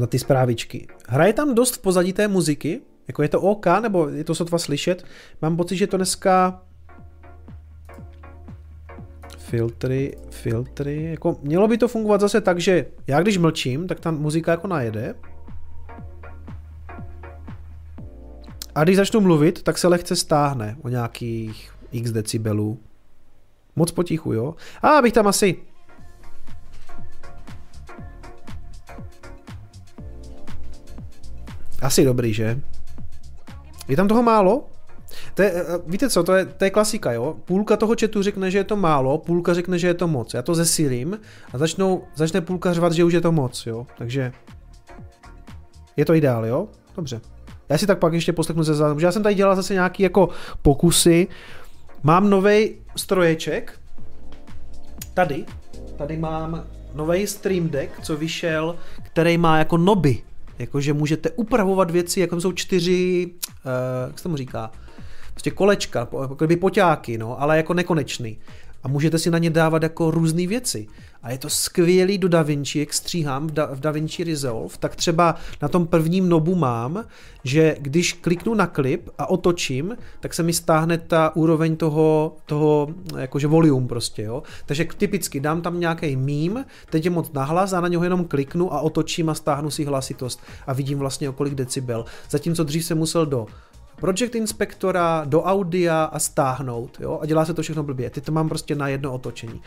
Na 0.00 0.06
ty 0.06 0.18
zprávičky. 0.18 0.86
Hraje 1.08 1.32
tam 1.32 1.54
dost 1.54 1.74
v 1.76 1.78
pozadí 1.78 2.12
té 2.12 2.28
muziky? 2.28 2.80
Jako 3.08 3.22
je 3.22 3.28
to 3.28 3.40
OK, 3.40 3.66
nebo 3.82 4.08
je 4.08 4.24
to 4.24 4.34
sotva 4.34 4.58
slyšet? 4.58 5.04
Mám 5.42 5.56
pocit, 5.56 5.76
že 5.76 5.86
to 5.86 5.96
dneska 5.96 6.62
filtry, 9.38 10.16
filtry, 10.30 11.04
jako 11.04 11.38
mělo 11.42 11.68
by 11.68 11.78
to 11.78 11.88
fungovat 11.88 12.20
zase 12.20 12.40
tak, 12.40 12.60
že 12.60 12.86
já 13.06 13.22
když 13.22 13.38
mlčím, 13.38 13.86
tak 13.86 14.00
ta 14.00 14.10
muzika 14.10 14.50
jako 14.50 14.66
najede. 14.66 15.14
A 18.74 18.84
když 18.84 18.96
začnu 18.96 19.20
mluvit, 19.20 19.62
tak 19.62 19.78
se 19.78 19.88
lehce 19.88 20.16
stáhne 20.16 20.76
o 20.82 20.88
nějakých 20.88 21.72
x 21.92 22.10
decibelů. 22.10 22.80
Moc 23.78 23.92
potichu, 23.92 24.32
jo? 24.32 24.54
A 24.82 25.02
bych 25.02 25.12
tam 25.12 25.26
asi... 25.26 25.56
Asi 31.82 32.04
dobrý, 32.04 32.34
že? 32.34 32.60
Je 33.88 33.96
tam 33.96 34.08
toho 34.08 34.22
málo? 34.22 34.70
To 35.34 35.42
je, 35.42 35.52
eh, 35.52 35.64
víte 35.86 36.10
co, 36.10 36.22
to 36.22 36.32
je, 36.32 36.44
to 36.44 36.64
je 36.64 36.70
klasika, 36.70 37.12
jo? 37.12 37.36
Půlka 37.44 37.76
toho 37.76 37.94
chatu 38.00 38.22
řekne, 38.22 38.50
že 38.50 38.58
je 38.58 38.64
to 38.64 38.76
málo, 38.76 39.18
půlka 39.18 39.54
řekne, 39.54 39.78
že 39.78 39.86
je 39.86 39.94
to 39.94 40.08
moc. 40.08 40.34
Já 40.34 40.42
to 40.42 40.54
zesílím 40.54 41.18
a 41.52 41.58
začnou, 41.58 42.02
začne 42.14 42.40
půlka 42.40 42.72
řvat, 42.72 42.92
že 42.92 43.04
už 43.04 43.12
je 43.12 43.20
to 43.20 43.32
moc, 43.32 43.66
jo? 43.66 43.86
Takže 43.98 44.32
je 45.96 46.04
to 46.04 46.14
ideál, 46.14 46.46
jo? 46.46 46.68
Dobře. 46.96 47.20
Já 47.68 47.78
si 47.78 47.86
tak 47.86 47.98
pak 47.98 48.12
ještě 48.12 48.32
poslechnu 48.32 48.62
ze 48.62 48.74
záznamu, 48.74 49.00
já 49.00 49.12
jsem 49.12 49.22
tady 49.22 49.34
dělal 49.34 49.56
zase 49.56 49.74
nějaký 49.74 50.02
jako 50.02 50.28
pokusy. 50.62 51.28
Mám 52.02 52.30
nový 52.30 52.74
stroječek, 52.96 53.80
tady, 55.14 55.44
tady 55.96 56.16
mám 56.16 56.64
nový 56.94 57.26
Stream 57.26 57.68
Deck, 57.68 58.00
co 58.02 58.16
vyšel, 58.16 58.76
který 59.02 59.38
má 59.38 59.58
jako 59.58 59.76
noby. 59.76 60.22
Jakože 60.58 60.92
můžete 60.92 61.30
upravovat 61.30 61.90
věci, 61.90 62.20
jako 62.20 62.40
jsou 62.40 62.52
čtyři, 62.52 63.26
uh, 63.26 63.72
jak 64.06 64.18
se 64.18 64.22
tomu 64.22 64.36
říká, 64.36 64.70
prostě 65.30 65.50
kolečka, 65.50 66.08
jako 66.20 66.46
by 66.46 66.56
poťáky, 66.56 67.18
no, 67.18 67.42
ale 67.42 67.56
jako 67.56 67.74
nekonečný. 67.74 68.38
Můžete 68.88 69.18
si 69.18 69.30
na 69.30 69.38
ně 69.38 69.50
dávat 69.50 69.82
jako 69.82 70.10
různé 70.10 70.46
věci. 70.46 70.86
A 71.22 71.30
je 71.30 71.38
to 71.38 71.50
skvělý 71.50 72.18
do 72.18 72.28
DaVinci, 72.28 72.78
jak 72.78 72.92
stříhám 72.92 73.46
v, 73.46 73.50
da, 73.50 73.66
v 73.66 73.80
DaVinci 73.80 74.24
Resolve, 74.24 74.74
tak 74.78 74.96
třeba 74.96 75.34
na 75.62 75.68
tom 75.68 75.86
prvním 75.86 76.28
nobu 76.28 76.54
mám, 76.54 77.04
že 77.44 77.76
když 77.80 78.12
kliknu 78.12 78.54
na 78.54 78.66
klip 78.66 79.10
a 79.18 79.30
otočím, 79.30 79.96
tak 80.20 80.34
se 80.34 80.42
mi 80.42 80.52
stáhne 80.52 80.98
ta 80.98 81.36
úroveň 81.36 81.76
toho, 81.76 82.36
toho 82.46 82.88
jakože 83.18 83.46
volume 83.46 83.88
prostě, 83.88 84.22
jo. 84.22 84.42
Takže 84.66 84.86
typicky 84.98 85.40
dám 85.40 85.62
tam 85.62 85.80
nějaký 85.80 86.16
mím, 86.16 86.64
teď 86.90 87.04
je 87.04 87.10
moc 87.10 87.32
nahlas 87.32 87.72
a 87.72 87.80
na 87.80 87.88
něho 87.88 88.04
jenom 88.04 88.24
kliknu 88.24 88.74
a 88.74 88.80
otočím 88.80 89.28
a 89.28 89.34
stáhnu 89.34 89.70
si 89.70 89.84
hlasitost 89.84 90.40
a 90.66 90.72
vidím 90.72 90.98
vlastně 90.98 91.28
o 91.28 91.32
kolik 91.32 91.54
decibel. 91.54 92.04
Zatímco 92.30 92.64
dřív 92.64 92.84
jsem 92.84 92.98
musel 92.98 93.26
do 93.26 93.46
Project 94.00 94.34
Inspectora 94.34 95.22
do 95.24 95.42
audia 95.42 96.04
a 96.04 96.18
stáhnout, 96.18 97.00
jo, 97.00 97.18
a 97.22 97.26
dělá 97.26 97.44
se 97.44 97.54
to 97.54 97.62
všechno 97.62 97.82
blbě. 97.82 98.10
Teď 98.10 98.24
to 98.24 98.32
mám 98.32 98.48
prostě 98.48 98.74
na 98.74 98.88
jedno 98.88 99.12
otočení. 99.12 99.62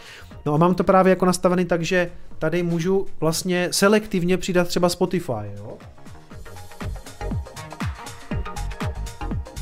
No 0.45 0.53
a 0.53 0.57
mám 0.57 0.75
to 0.75 0.83
právě 0.83 1.09
jako 1.09 1.25
nastavený 1.25 1.65
tak, 1.65 1.81
že 1.81 2.11
tady 2.39 2.63
můžu 2.63 3.07
vlastně 3.19 3.67
selektivně 3.71 4.37
přidat 4.37 4.67
třeba 4.67 4.89
Spotify, 4.89 5.51
jo. 5.57 5.77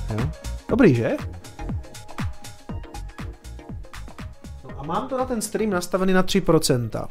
jo. 0.09 0.29
Dobrý, 0.69 0.95
že? 0.95 1.17
No 4.63 4.79
a 4.79 4.83
mám 4.83 5.07
to 5.07 5.17
na 5.17 5.25
ten 5.25 5.41
stream 5.41 5.69
nastavený 5.69 6.13
na 6.13 6.23
3%. 6.23 7.07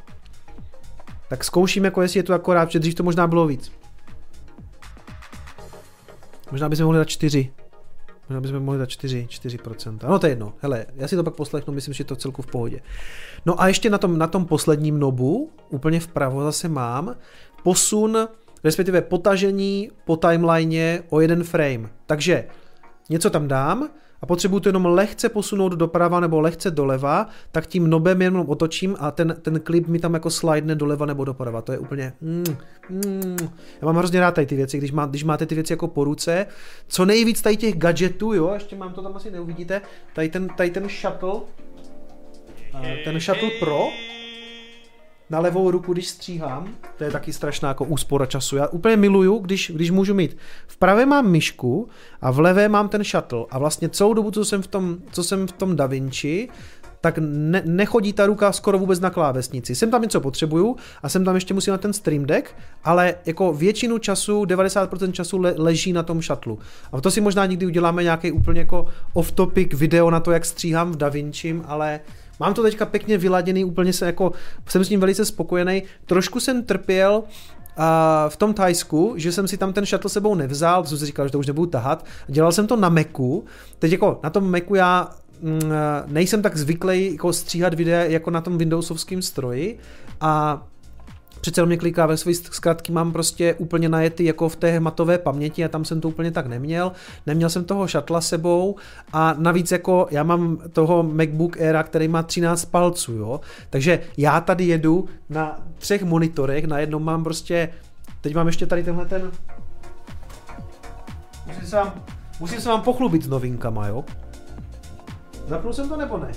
Tak 1.28 1.44
zkouším, 1.44 1.84
jako 1.84 2.02
jestli 2.02 2.18
je 2.18 2.22
to 2.22 2.34
akorát, 2.34 2.66
protože 2.66 2.78
dřív 2.78 2.94
to 2.94 3.02
možná 3.02 3.26
bylo 3.26 3.46
víc. 3.46 3.77
Možná 6.50 6.68
bychom 6.68 6.84
mohli 6.84 6.98
dát 6.98 7.08
4. 7.08 7.52
Možná 8.28 8.40
bychom 8.40 8.60
mohli 8.60 8.78
dát 8.78 8.88
4, 8.88 9.26
4%. 9.30 9.98
No 10.08 10.18
to 10.18 10.26
je 10.26 10.32
jedno. 10.32 10.54
Hele, 10.60 10.86
já 10.94 11.08
si 11.08 11.16
to 11.16 11.24
pak 11.24 11.34
poslechnu, 11.34 11.74
myslím, 11.74 11.94
že 11.94 12.00
je 12.02 12.04
to 12.04 12.16
celku 12.16 12.42
v 12.42 12.46
pohodě. 12.46 12.80
No 13.46 13.60
a 13.60 13.68
ještě 13.68 13.90
na 13.90 13.98
tom, 13.98 14.18
na 14.18 14.26
tom 14.26 14.46
posledním 14.46 14.98
nobu, 14.98 15.50
úplně 15.68 16.00
vpravo 16.00 16.44
zase 16.44 16.68
mám 16.68 17.16
posun, 17.62 18.28
respektive 18.64 19.02
potažení 19.02 19.90
po 20.04 20.16
timeline 20.16 21.02
o 21.08 21.20
jeden 21.20 21.44
frame. 21.44 21.90
Takže 22.06 22.44
něco 23.10 23.30
tam 23.30 23.48
dám, 23.48 23.88
a 24.22 24.26
potřebuju 24.26 24.60
to 24.60 24.68
jenom 24.68 24.86
lehce 24.86 25.28
posunout 25.28 25.72
doprava 25.72 26.20
nebo 26.20 26.40
lehce 26.40 26.70
doleva, 26.70 27.26
tak 27.52 27.66
tím 27.66 27.90
nobem 27.90 28.22
jenom 28.22 28.48
otočím 28.48 28.96
a 28.98 29.10
ten, 29.10 29.36
ten 29.42 29.60
klip 29.60 29.88
mi 29.88 29.98
tam 29.98 30.14
jako 30.14 30.30
slidne 30.30 30.74
doleva 30.74 31.06
nebo 31.06 31.24
doprava. 31.24 31.62
To 31.62 31.72
je 31.72 31.78
úplně... 31.78 32.12
Mm, 32.20 32.44
mm. 32.90 33.36
Já 33.80 33.86
mám 33.86 33.96
hrozně 33.96 34.20
rád 34.20 34.34
tady 34.34 34.46
ty 34.46 34.56
věci, 34.56 34.78
když, 34.78 34.92
má, 34.92 35.06
když 35.06 35.24
máte 35.24 35.46
ty 35.46 35.54
věci 35.54 35.72
jako 35.72 35.88
po 35.88 36.04
ruce. 36.04 36.46
Co 36.88 37.04
nejvíc 37.04 37.42
tady 37.42 37.56
těch 37.56 37.76
gadgetů, 37.76 38.32
jo, 38.32 38.50
ještě 38.54 38.76
mám 38.76 38.92
to 38.92 39.02
tam 39.02 39.16
asi 39.16 39.30
neuvidíte, 39.30 39.80
tady 40.14 40.28
ten, 40.28 40.48
tady 40.48 40.70
ten 40.70 40.88
shuttle, 40.88 41.40
ten 43.04 43.20
shuttle 43.20 43.50
pro, 43.60 43.88
na 45.30 45.40
levou 45.40 45.70
ruku, 45.70 45.92
když 45.92 46.08
stříhám, 46.08 46.68
to 46.96 47.04
je 47.04 47.10
taky 47.10 47.32
strašná 47.32 47.68
jako 47.68 47.84
úspora 47.84 48.26
času. 48.26 48.56
Já 48.56 48.66
úplně 48.66 48.96
miluju, 48.96 49.38
když, 49.38 49.72
když 49.74 49.90
můžu 49.90 50.14
mít. 50.14 50.36
V 50.66 50.76
pravé 50.76 51.06
mám 51.06 51.30
myšku 51.30 51.88
a 52.20 52.30
v 52.30 52.40
levé 52.40 52.68
mám 52.68 52.88
ten 52.88 53.04
shuttle. 53.04 53.44
A 53.50 53.58
vlastně 53.58 53.88
celou 53.88 54.14
dobu, 54.14 54.30
co 54.30 54.44
jsem 54.44 54.62
v 54.62 54.66
tom, 54.66 54.96
co 55.12 55.24
jsem 55.24 55.46
v 55.46 55.52
tom 55.52 55.76
Da 55.76 55.86
Vinci, 55.86 56.48
tak 57.00 57.18
ne, 57.18 57.62
nechodí 57.64 58.12
ta 58.12 58.26
ruka 58.26 58.52
skoro 58.52 58.78
vůbec 58.78 59.00
na 59.00 59.10
klávesnici. 59.10 59.74
Jsem 59.74 59.90
tam 59.90 60.02
něco 60.02 60.20
potřebuju 60.20 60.76
a 61.02 61.08
jsem 61.08 61.24
tam 61.24 61.34
ještě 61.34 61.54
musím 61.54 61.70
na 61.70 61.78
ten 61.78 61.92
Stream 61.92 62.26
Deck, 62.26 62.54
ale 62.84 63.14
jako 63.26 63.52
většinu 63.52 63.98
času, 63.98 64.44
90% 64.44 65.12
času 65.12 65.38
le, 65.38 65.54
leží 65.56 65.92
na 65.92 66.02
tom 66.02 66.20
šatlu. 66.20 66.58
A 66.92 67.00
to 67.00 67.10
si 67.10 67.20
možná 67.20 67.46
někdy 67.46 67.66
uděláme 67.66 68.02
nějaký 68.02 68.32
úplně 68.32 68.60
jako 68.60 68.86
off-topic 69.14 69.76
video 69.76 70.10
na 70.10 70.20
to, 70.20 70.30
jak 70.30 70.44
stříhám 70.44 70.92
v 70.92 70.96
DaVinci, 70.96 71.60
ale 71.64 72.00
Mám 72.40 72.54
to 72.54 72.62
teďka 72.62 72.86
pěkně 72.86 73.18
vyladěný, 73.18 73.64
úplně 73.64 73.92
se 73.92 74.06
jako, 74.06 74.32
jsem 74.68 74.84
s 74.84 74.90
ním 74.90 75.00
velice 75.00 75.24
spokojený. 75.24 75.82
Trošku 76.06 76.40
jsem 76.40 76.62
trpěl 76.62 77.22
v 78.28 78.36
tom 78.36 78.54
Thajsku, 78.54 79.14
že 79.16 79.32
jsem 79.32 79.48
si 79.48 79.56
tam 79.56 79.72
ten 79.72 79.86
shuttle 79.86 80.10
sebou 80.10 80.34
nevzal, 80.34 80.84
jsem 80.84 80.98
si 80.98 81.06
říkal, 81.06 81.26
že 81.26 81.32
to 81.32 81.38
už 81.38 81.46
nebudu 81.46 81.70
tahat. 81.70 82.04
Dělal 82.26 82.52
jsem 82.52 82.66
to 82.66 82.76
na 82.76 82.88
Macu, 82.88 83.44
teď 83.78 83.92
jako 83.92 84.20
na 84.22 84.30
tom 84.30 84.50
Macu 84.50 84.74
já 84.74 85.10
mm, 85.42 85.60
nejsem 86.06 86.42
tak 86.42 86.56
zvyklý 86.56 87.12
jako 87.12 87.32
stříhat 87.32 87.74
videa 87.74 88.04
jako 88.04 88.30
na 88.30 88.40
tom 88.40 88.58
Windowsovském 88.58 89.22
stroji 89.22 89.78
a 90.20 90.62
přece 91.40 91.66
mě 91.66 91.76
kliká 91.76 92.06
ve 92.06 92.16
své 92.16 92.34
zkratky 92.34 92.92
mám 92.92 93.12
prostě 93.12 93.54
úplně 93.54 93.88
najetý 93.88 94.24
jako 94.24 94.48
v 94.48 94.56
té 94.56 94.70
hmatové 94.78 95.18
paměti 95.18 95.64
a 95.64 95.68
tam 95.68 95.84
jsem 95.84 96.00
to 96.00 96.08
úplně 96.08 96.30
tak 96.30 96.46
neměl. 96.46 96.92
Neměl 97.26 97.50
jsem 97.50 97.64
toho 97.64 97.88
šatla 97.88 98.20
sebou 98.20 98.76
a 99.12 99.34
navíc 99.38 99.72
jako 99.72 100.06
já 100.10 100.22
mám 100.22 100.58
toho 100.72 101.02
MacBook 101.02 101.60
Air, 101.60 101.82
který 101.82 102.08
má 102.08 102.22
13 102.22 102.64
palců, 102.64 103.12
jo. 103.12 103.40
Takže 103.70 104.00
já 104.16 104.40
tady 104.40 104.64
jedu 104.64 105.08
na 105.28 105.58
třech 105.78 106.02
monitorech, 106.02 106.64
na 106.64 106.78
jednom 106.78 107.04
mám 107.04 107.24
prostě, 107.24 107.68
teď 108.20 108.34
mám 108.34 108.46
ještě 108.46 108.66
tady 108.66 108.82
tenhle 108.82 109.06
ten, 109.06 109.30
musím 111.46 111.66
se 111.66 111.76
vám, 111.76 111.92
musím 112.40 112.60
se 112.60 112.68
vám 112.68 112.82
pochlubit 112.82 113.22
s 113.22 113.28
novinkama, 113.28 113.86
jo. 113.86 114.04
Zapnul 115.46 115.72
jsem 115.72 115.88
to 115.88 115.96
nebo 115.96 116.18
ne? 116.18 116.32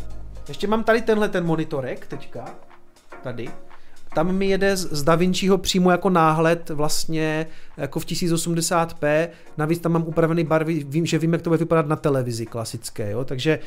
Ještě 0.48 0.68
mám 0.68 0.84
tady 0.84 1.02
tenhle 1.02 1.30
ten 1.30 1.46
monitorek 1.46 2.08
teďka, 2.08 2.46
tady, 3.24 3.50
tam 4.14 4.36
mi 4.36 4.46
jede 4.46 4.78
z 4.78 5.04
Da 5.04 5.16
Vinciho 5.16 5.58
přímo 5.58 5.92
jako 5.92 6.10
náhled 6.10 6.70
vlastně 6.70 7.48
jako 7.78 8.00
v 8.00 8.06
1080p, 8.06 9.28
navíc 9.58 9.80
tam 9.80 9.92
mám 9.92 10.04
upravený 10.08 10.44
barvy, 10.44 10.86
vím, 10.88 11.06
že 11.06 11.20
vím, 11.20 11.34
jak 11.34 11.42
to 11.42 11.50
bude 11.50 11.58
vypadat 11.58 11.88
na 11.88 11.96
televizi 11.96 12.46
klasické, 12.46 13.12
jo, 13.12 13.26
takže 13.26 13.60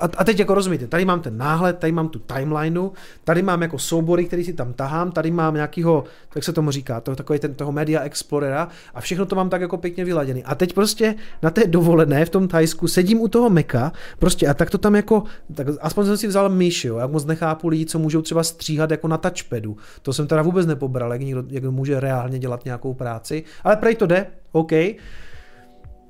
a, 0.00 0.24
teď 0.24 0.38
jako 0.38 0.54
rozumíte, 0.54 0.86
tady 0.86 1.04
mám 1.04 1.20
ten 1.20 1.36
náhled, 1.36 1.78
tady 1.78 1.92
mám 1.92 2.08
tu 2.08 2.18
timelineu, 2.18 2.90
tady 3.24 3.42
mám 3.42 3.62
jako 3.62 3.78
soubory, 3.78 4.24
který 4.24 4.44
si 4.44 4.52
tam 4.52 4.72
tahám, 4.72 5.12
tady 5.12 5.30
mám 5.30 5.54
nějakýho, 5.54 6.04
jak 6.34 6.44
se 6.44 6.52
tomu 6.52 6.70
říká, 6.70 7.00
to, 7.00 7.16
takový 7.16 7.38
ten, 7.38 7.54
toho 7.54 7.72
Media 7.72 8.00
Explorera 8.00 8.68
a 8.94 9.00
všechno 9.00 9.26
to 9.26 9.36
mám 9.36 9.50
tak 9.50 9.60
jako 9.60 9.76
pěkně 9.76 10.04
vyladěný. 10.04 10.44
A 10.44 10.54
teď 10.54 10.72
prostě 10.72 11.14
na 11.42 11.50
té 11.50 11.66
dovolené 11.66 12.24
v 12.24 12.30
tom 12.30 12.48
Tajsku 12.48 12.88
sedím 12.88 13.20
u 13.20 13.28
toho 13.28 13.50
Meka, 13.50 13.92
prostě 14.18 14.48
a 14.48 14.54
tak 14.54 14.70
to 14.70 14.78
tam 14.78 14.94
jako, 14.94 15.22
tak 15.54 15.66
aspoň 15.80 16.06
jsem 16.06 16.16
si 16.16 16.26
vzal 16.26 16.48
myš, 16.48 16.84
jo, 16.84 16.96
jak 16.96 17.10
moc 17.10 17.24
nechápu 17.24 17.68
lidi, 17.68 17.86
co 17.86 17.98
můžou 17.98 18.22
třeba 18.22 18.42
stříhat 18.42 18.90
jako 18.90 19.08
na 19.08 19.18
touchpadu. 19.18 19.76
To 20.02 20.12
jsem 20.12 20.26
teda 20.26 20.42
vůbec 20.42 20.66
nepobral, 20.66 21.12
jak 21.12 21.20
někdo, 21.20 21.44
jak 21.48 21.64
může 21.64 22.00
reálně 22.00 22.38
dělat 22.38 22.64
nějakou 22.64 22.94
práci, 22.94 23.44
ale 23.64 23.76
prej 23.76 23.94
to 23.94 24.06
jde, 24.06 24.26
OK. 24.52 24.72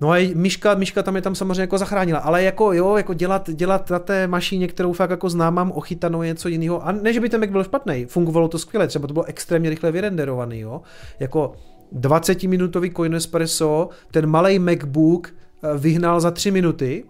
No 0.00 0.12
a 0.12 0.34
Myška, 0.34 0.74
Myška 0.74 1.02
tam 1.02 1.16
je 1.16 1.22
tam 1.22 1.34
samozřejmě 1.34 1.60
jako 1.60 1.78
zachránila, 1.78 2.18
ale 2.18 2.42
jako 2.42 2.72
jo, 2.72 2.96
jako 2.96 3.14
dělat, 3.14 3.50
dělat 3.50 3.90
na 3.90 3.98
té 3.98 4.26
mašíně, 4.26 4.68
kterou 4.68 4.92
fakt 4.92 5.10
jako 5.10 5.28
znám, 5.28 5.54
mám 5.54 5.72
ochytanou 5.72 6.22
je 6.22 6.28
něco 6.28 6.48
jiného. 6.48 6.86
A 6.86 6.92
ne, 6.92 7.12
že 7.12 7.20
by 7.20 7.28
ten 7.28 7.40
Mac 7.40 7.50
byl 7.50 7.64
špatný, 7.64 8.04
fungovalo 8.04 8.48
to 8.48 8.58
skvěle, 8.58 8.88
třeba 8.88 9.08
to 9.08 9.14
bylo 9.14 9.24
extrémně 9.24 9.70
rychle 9.70 9.92
vyrenderovaný, 9.92 10.60
jo. 10.60 10.82
Jako 11.20 11.52
20-minutový 11.92 12.92
Coin 12.92 13.14
Espresso, 13.14 13.88
ten 14.10 14.26
malý 14.26 14.58
MacBook 14.58 15.28
eh, 15.28 15.78
vyhnal 15.78 16.20
za 16.20 16.30
3 16.30 16.50
minuty 16.50 17.04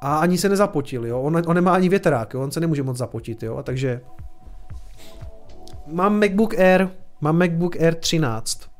a 0.00 0.18
ani 0.18 0.38
se 0.38 0.48
nezapotil, 0.48 1.06
jo. 1.06 1.20
On, 1.20 1.42
on 1.46 1.54
nemá 1.54 1.72
ani 1.72 1.88
větrák, 1.88 2.34
jo, 2.34 2.40
on 2.40 2.50
se 2.50 2.60
nemůže 2.60 2.82
moc 2.82 2.96
zapotit, 2.96 3.42
jo, 3.42 3.56
a 3.56 3.62
takže 3.62 4.00
mám 5.86 6.20
MacBook 6.20 6.58
Air, 6.58 6.88
mám 7.20 7.38
MacBook 7.38 7.76
Air 7.76 7.94
13, 7.94 8.74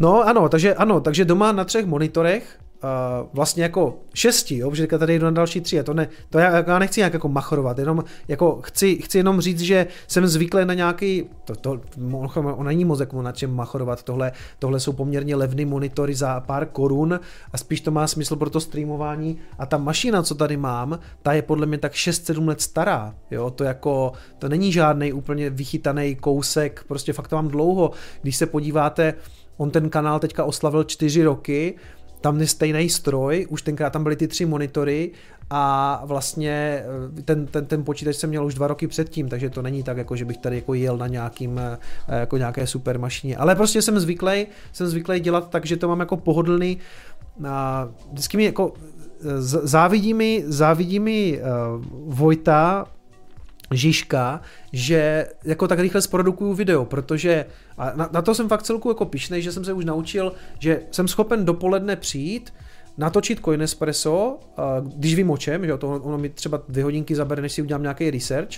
No 0.00 0.22
ano, 0.22 0.48
takže 0.48 0.74
ano, 0.74 1.00
takže 1.00 1.24
doma 1.24 1.52
na 1.52 1.64
třech 1.64 1.86
monitorech, 1.86 2.58
uh, 2.82 3.28
vlastně 3.32 3.62
jako 3.62 3.98
šesti, 4.14 4.56
jo, 4.56 4.70
protože 4.70 4.86
tady 4.86 5.18
jdu 5.18 5.24
na 5.24 5.30
další 5.30 5.60
tři, 5.60 5.80
a 5.80 5.82
to, 5.82 5.94
ne, 5.94 6.08
to 6.30 6.38
já, 6.38 6.64
já 6.66 6.78
nechci 6.78 7.00
nějak 7.00 7.12
jako 7.12 7.28
machrovat, 7.28 7.78
jenom 7.78 8.04
jako 8.28 8.60
chci, 8.62 8.96
chci 8.96 9.18
jenom 9.18 9.40
říct, 9.40 9.60
že 9.60 9.86
jsem 10.08 10.26
zvyklý 10.26 10.64
na 10.64 10.74
nějaký, 10.74 11.24
to, 11.44 11.56
to 11.56 11.80
on 12.42 12.66
není 12.66 12.84
moc 12.84 13.00
jako 13.00 13.22
na 13.22 13.32
čem 13.32 13.54
machrovat, 13.54 14.02
tohle, 14.02 14.32
tohle 14.58 14.80
jsou 14.80 14.92
poměrně 14.92 15.36
levné 15.36 15.66
monitory 15.66 16.14
za 16.14 16.40
pár 16.40 16.66
korun 16.66 17.20
a 17.52 17.58
spíš 17.58 17.80
to 17.80 17.90
má 17.90 18.06
smysl 18.06 18.36
pro 18.36 18.50
to 18.50 18.60
streamování 18.60 19.38
a 19.58 19.66
ta 19.66 19.78
mašina, 19.78 20.22
co 20.22 20.34
tady 20.34 20.56
mám, 20.56 20.98
ta 21.22 21.32
je 21.32 21.42
podle 21.42 21.66
mě 21.66 21.78
tak 21.78 21.92
6-7 21.92 22.48
let 22.48 22.60
stará, 22.60 23.14
jo, 23.30 23.50
to 23.50 23.64
jako, 23.64 24.12
to 24.38 24.48
není 24.48 24.72
žádný 24.72 25.12
úplně 25.12 25.50
vychytaný 25.50 26.16
kousek, 26.16 26.84
prostě 26.88 27.12
fakt 27.12 27.28
to 27.28 27.36
mám 27.36 27.48
dlouho, 27.48 27.90
když 28.22 28.36
se 28.36 28.46
podíváte, 28.46 29.14
On 29.56 29.70
ten 29.70 29.90
kanál 29.90 30.18
teďka 30.18 30.44
oslavil 30.44 30.84
čtyři 30.84 31.24
roky, 31.24 31.74
tam 32.22 32.40
je 32.40 32.46
stejný 32.46 32.88
stroj, 32.88 33.46
už 33.50 33.62
tenkrát 33.62 33.90
tam 33.90 34.02
byly 34.02 34.16
ty 34.16 34.28
tři 34.28 34.46
monitory 34.46 35.10
a 35.50 36.02
vlastně 36.04 36.84
eh, 37.18 37.22
ten, 37.22 37.46
ten, 37.46 37.66
ten 37.66 37.84
počítač 37.84 38.16
jsem 38.16 38.30
měl 38.30 38.46
už 38.46 38.54
dva 38.54 38.66
roky 38.66 38.86
předtím, 38.86 39.28
takže 39.28 39.50
to 39.50 39.62
není 39.62 39.82
tak, 39.82 39.96
jako 39.96 40.16
že 40.16 40.24
bych 40.24 40.38
tady 40.38 40.56
jako 40.56 40.74
jel 40.74 40.96
na 40.96 41.06
nějakým, 41.06 41.58
eh, 41.58 41.78
jako 42.08 42.36
nějaké 42.36 42.66
super 42.66 42.98
mašině. 42.98 43.36
Ale 43.36 43.54
prostě 43.54 43.82
jsem 43.82 44.00
zvyklý, 44.00 44.46
jsem 44.72 44.86
zvyklý 44.86 45.20
dělat 45.20 45.50
tak, 45.50 45.66
že 45.66 45.76
to 45.76 45.88
mám 45.88 46.00
jako 46.00 46.16
pohodlný. 46.16 46.78
A 47.48 47.88
vždycky 48.12 48.36
mi 48.36 48.44
jako 48.44 48.72
eh, 49.20 49.42
závidí 49.42 50.14
mi, 50.14 50.44
závidí 50.46 51.00
mi 51.00 51.40
Vojta, 52.06 52.86
Žižka, 53.72 54.40
že 54.72 55.26
jako 55.44 55.68
tak 55.68 55.78
rychle 55.78 56.02
zprodukuju 56.02 56.54
video, 56.54 56.84
protože 56.84 57.46
a 57.78 57.92
na, 57.96 58.08
na 58.12 58.22
to 58.22 58.34
jsem 58.34 58.48
fakt 58.48 58.62
celku 58.62 58.88
jako 58.88 59.04
pišnej, 59.04 59.42
že 59.42 59.52
jsem 59.52 59.64
se 59.64 59.72
už 59.72 59.84
naučil, 59.84 60.32
že 60.58 60.80
jsem 60.90 61.08
schopen 61.08 61.44
dopoledne 61.44 61.96
přijít, 61.96 62.52
natočit 62.98 63.40
Coin 63.44 63.62
Espresso, 63.62 64.38
když 64.82 65.14
vím 65.14 65.30
o 65.30 65.36
čem, 65.36 65.66
že 65.66 65.76
to 65.76 65.88
ono 65.88 66.18
mi 66.18 66.28
třeba 66.28 66.62
dvě 66.68 66.84
hodinky 66.84 67.14
zabere, 67.14 67.42
než 67.42 67.52
si 67.52 67.62
udělám 67.62 67.82
nějaký 67.82 68.10
research, 68.10 68.50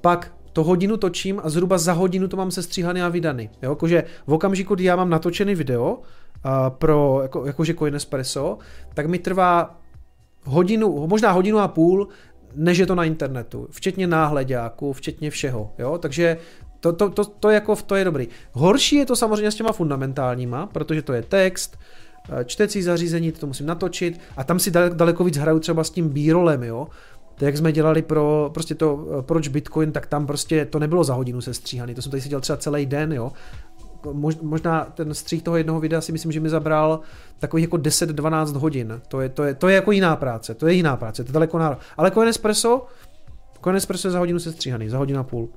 pak 0.00 0.32
to 0.52 0.64
hodinu 0.64 0.96
točím 0.96 1.40
a 1.44 1.50
zhruba 1.50 1.78
za 1.78 1.92
hodinu 1.92 2.28
to 2.28 2.36
mám 2.36 2.50
sestříhaný 2.50 3.02
a 3.02 3.08
vydaný. 3.08 3.50
Jo? 3.62 3.70
Jakože 3.70 4.04
v 4.26 4.32
okamžiku, 4.32 4.74
kdy 4.74 4.84
já 4.84 4.96
mám 4.96 5.10
natočený 5.10 5.54
video 5.54 5.98
pro 6.68 7.18
jako, 7.22 7.46
jakože 7.46 7.74
Coin 7.74 7.94
Espresso, 7.94 8.58
tak 8.94 9.06
mi 9.06 9.18
trvá 9.18 9.80
hodinu, 10.44 11.06
možná 11.06 11.30
hodinu 11.30 11.58
a 11.58 11.68
půl 11.68 12.08
než 12.54 12.78
je 12.78 12.86
to 12.86 12.94
na 12.94 13.04
internetu, 13.04 13.68
včetně 13.70 14.06
náhledáků, 14.06 14.92
včetně 14.92 15.30
všeho, 15.30 15.72
jo, 15.78 15.98
takže 15.98 16.36
to, 16.80 16.92
to, 16.92 17.10
to, 17.10 17.24
to, 17.24 17.50
jako, 17.50 17.76
to 17.76 17.94
je 17.94 18.04
dobrý. 18.04 18.28
Horší 18.52 18.96
je 18.96 19.06
to 19.06 19.16
samozřejmě 19.16 19.50
s 19.50 19.54
těma 19.54 19.72
fundamentálníma, 19.72 20.66
protože 20.66 21.02
to 21.02 21.12
je 21.12 21.22
text, 21.22 21.78
eh, 22.28 22.44
čtecí 22.44 22.82
zařízení, 22.82 23.32
to 23.32 23.46
musím 23.46 23.66
natočit 23.66 24.20
a 24.36 24.44
tam 24.44 24.58
si 24.58 24.70
daleko 24.70 25.24
víc 25.24 25.36
hraju 25.36 25.58
třeba 25.58 25.84
s 25.84 25.90
tím 25.90 26.08
bírolem, 26.08 26.62
jo, 26.62 26.86
to 27.34 27.44
jak 27.44 27.56
jsme 27.56 27.72
dělali 27.72 28.02
pro 28.02 28.50
prostě 28.54 28.74
to, 28.74 29.06
eh, 29.18 29.22
proč 29.22 29.48
Bitcoin, 29.48 29.92
tak 29.92 30.06
tam 30.06 30.26
prostě 30.26 30.64
to 30.64 30.78
nebylo 30.78 31.04
za 31.04 31.14
hodinu 31.14 31.40
sestříhaný, 31.40 31.94
to 31.94 32.02
jsem 32.02 32.10
tady 32.10 32.20
si 32.20 32.28
dělal 32.28 32.40
třeba 32.40 32.56
celý 32.56 32.86
den, 32.86 33.12
jo, 33.12 33.32
možná 34.42 34.84
ten 34.84 35.14
střih 35.14 35.42
toho 35.42 35.56
jednoho 35.56 35.80
videa 35.80 36.00
si 36.00 36.12
myslím, 36.12 36.32
že 36.32 36.40
mi 36.40 36.48
zabral 36.48 37.00
takových 37.38 37.62
jako 37.62 37.76
10-12 37.76 38.58
hodin. 38.58 39.00
To 39.08 39.20
je, 39.20 39.28
to, 39.28 39.42
je, 39.42 39.54
to 39.54 39.68
je 39.68 39.74
jako 39.74 39.92
jiná 39.92 40.16
práce, 40.16 40.54
to 40.54 40.66
je 40.66 40.74
jiná 40.74 40.96
práce, 40.96 41.24
to 41.24 41.28
je 41.28 41.32
daleko 41.32 41.58
náro. 41.58 41.76
Ale 41.96 42.10
Coin 42.10 42.28
Espresso, 42.28 42.86
Coin 43.64 43.76
Espresso 43.76 44.08
je 44.08 44.12
za 44.12 44.18
hodinu 44.18 44.38
sestříhaný, 44.38 44.88
za 44.88 44.98
hodinu 44.98 45.20
a 45.20 45.22
půl. 45.22 45.48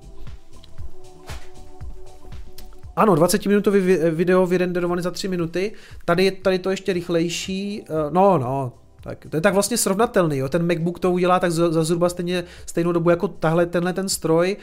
Ano, 2.95 3.15
20-minutový 3.15 4.11
video 4.11 4.45
vyrenderovaný 4.45 5.01
za 5.01 5.11
3 5.11 5.27
minuty, 5.27 5.71
tady 6.05 6.31
tady 6.31 6.59
to 6.59 6.69
ještě 6.69 6.93
rychlejší, 6.93 7.83
eh, 7.89 7.93
no, 8.09 8.37
no, 8.37 8.73
tak 9.03 9.25
to 9.29 9.37
je 9.37 9.41
tak 9.41 9.53
vlastně 9.53 9.77
srovnatelný, 9.77 10.37
jo? 10.37 10.49
ten 10.49 10.67
MacBook 10.67 10.99
to 10.99 11.11
udělá 11.11 11.39
tak 11.39 11.51
za, 11.51 11.71
za 11.71 11.83
zhruba 11.83 12.09
stejně, 12.09 12.43
stejnou 12.65 12.91
dobu 12.91 13.09
jako 13.09 13.27
tahle, 13.27 13.65
tenhle 13.65 13.93
ten 13.93 14.09
stroj, 14.09 14.57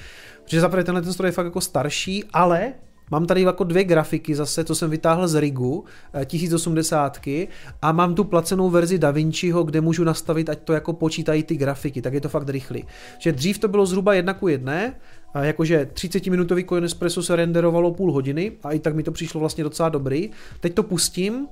protože 0.44 0.60
zaprvé 0.60 0.84
tenhle 0.84 1.02
ten 1.02 1.12
stroj 1.12 1.28
je 1.28 1.32
fakt 1.32 1.46
jako 1.46 1.60
starší, 1.60 2.24
ale 2.32 2.72
Mám 3.10 3.26
tady 3.26 3.42
jako 3.42 3.64
dvě 3.64 3.84
grafiky 3.84 4.34
zase, 4.34 4.64
co 4.64 4.74
jsem 4.74 4.90
vytáhl 4.90 5.28
z 5.28 5.40
Rigu, 5.40 5.84
1080 6.26 7.20
eh, 7.26 7.46
a 7.82 7.92
mám 7.92 8.14
tu 8.14 8.24
placenou 8.24 8.70
verzi 8.70 8.98
DaVinciho, 8.98 9.62
kde 9.62 9.80
můžu 9.80 10.04
nastavit, 10.04 10.48
ať 10.48 10.58
to 10.58 10.72
jako 10.72 10.92
počítají 10.92 11.42
ty 11.42 11.56
grafiky, 11.56 12.02
tak 12.02 12.14
je 12.14 12.20
to 12.20 12.28
fakt 12.28 12.48
rychlý. 12.48 12.84
Že 13.18 13.32
dřív 13.32 13.58
to 13.58 13.68
bylo 13.68 13.86
zhruba 13.86 14.14
jedna 14.14 14.34
ku 14.34 14.48
jedné, 14.48 14.94
jakože 15.42 15.88
30-minutový 15.94 16.68
Coin 16.68 16.84
Espresso 16.84 17.22
se 17.22 17.36
renderovalo 17.36 17.94
půl 17.94 18.12
hodiny 18.12 18.52
a 18.62 18.72
i 18.72 18.78
tak 18.78 18.94
mi 18.94 19.02
to 19.02 19.12
přišlo 19.12 19.40
vlastně 19.40 19.64
docela 19.64 19.88
dobrý. 19.88 20.30
Teď 20.60 20.74
to 20.74 20.82
pustím, 20.82 21.48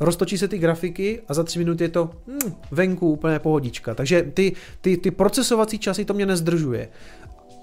roztočí 0.00 0.38
se 0.38 0.48
ty 0.48 0.58
grafiky 0.58 1.22
a 1.28 1.34
za 1.34 1.44
tři 1.44 1.58
minuty 1.58 1.84
je 1.84 1.88
to 1.88 2.10
hm, 2.26 2.52
venku 2.70 3.10
úplně 3.10 3.38
pohodička. 3.38 3.94
Takže 3.94 4.22
ty, 4.34 4.52
ty, 4.80 4.96
ty 4.96 5.10
procesovací 5.10 5.78
časy 5.78 6.04
to 6.04 6.14
mě 6.14 6.26
nezdržuje. 6.26 6.88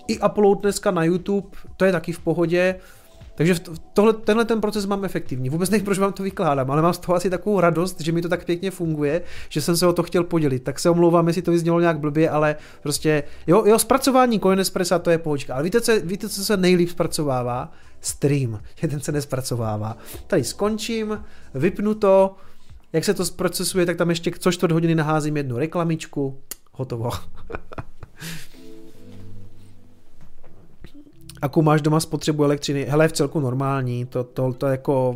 I 0.08 0.20
upload 0.20 0.62
dneska 0.62 0.92
na 0.92 1.04
YouTube, 1.04 1.48
to 1.78 1.86
je 1.86 1.92
taky 1.92 2.12
v 2.12 2.20
pohodě, 2.20 2.76
takže 3.36 3.56
tohle, 3.94 4.14
tenhle 4.14 4.46
ten 4.46 4.62
proces 4.62 4.86
mám 4.86 5.06
efektivní. 5.06 5.50
Vůbec 5.50 5.70
nevím, 5.70 5.86
proč 5.86 6.00
vám 6.00 6.14
to 6.14 6.24
vykládám, 6.24 6.72
ale 6.72 6.82
mám 6.82 6.94
z 6.94 6.98
toho 6.98 7.16
asi 7.16 7.30
takovou 7.30 7.60
radost, 7.60 8.02
že 8.02 8.12
mi 8.12 8.22
to 8.22 8.30
tak 8.30 8.46
pěkně 8.46 8.72
funguje, 8.72 9.22
že 9.50 9.62
jsem 9.62 9.78
se 9.78 9.88
o 9.88 9.94
to 9.94 10.04
chtěl 10.04 10.24
podělit. 10.24 10.64
Tak 10.64 10.80
se 10.80 10.90
omlouvám, 10.90 11.28
jestli 11.28 11.42
to 11.42 11.52
vyznělo 11.52 11.80
nějak 11.80 12.00
blbě, 12.00 12.30
ale 12.30 12.56
prostě, 12.84 13.24
jo, 13.48 13.64
jo 13.66 13.80
zpracování 13.80 14.40
Coin 14.40 14.60
Espressa 14.60 15.00
to 15.00 15.10
je 15.10 15.18
pohodička. 15.18 15.54
Ale 15.54 15.64
víte, 15.64 15.82
co, 15.82 15.92
víte, 16.04 16.30
co 16.30 16.46
se 16.46 16.58
nejlíp 16.58 16.90
zpracovává? 16.90 17.72
Stream. 18.02 18.60
Jeden 18.82 19.00
se 19.00 19.12
nespracovává. 19.12 19.98
Tady 20.28 20.44
skončím, 20.44 21.24
vypnu 21.54 21.94
to, 21.94 22.36
jak 22.94 23.04
se 23.04 23.14
to 23.14 23.26
zprocesuje, 23.26 23.86
tak 23.86 23.98
tam 23.98 24.10
ještě 24.10 24.32
co 24.40 24.52
čtvrt 24.52 24.72
hodiny 24.72 24.96
naházím 24.96 25.38
jednu 25.38 25.58
reklamičku, 25.58 26.42
hotovo. 26.72 27.10
Akou 31.44 31.62
máš 31.62 31.82
doma 31.82 32.00
spotřebu 32.00 32.44
elektřiny? 32.44 32.86
Hele, 32.90 33.08
v 33.08 33.12
celku 33.12 33.40
normální, 33.40 34.06
to, 34.06 34.24
to, 34.24 34.54
to 34.54 34.68
jako... 34.68 35.16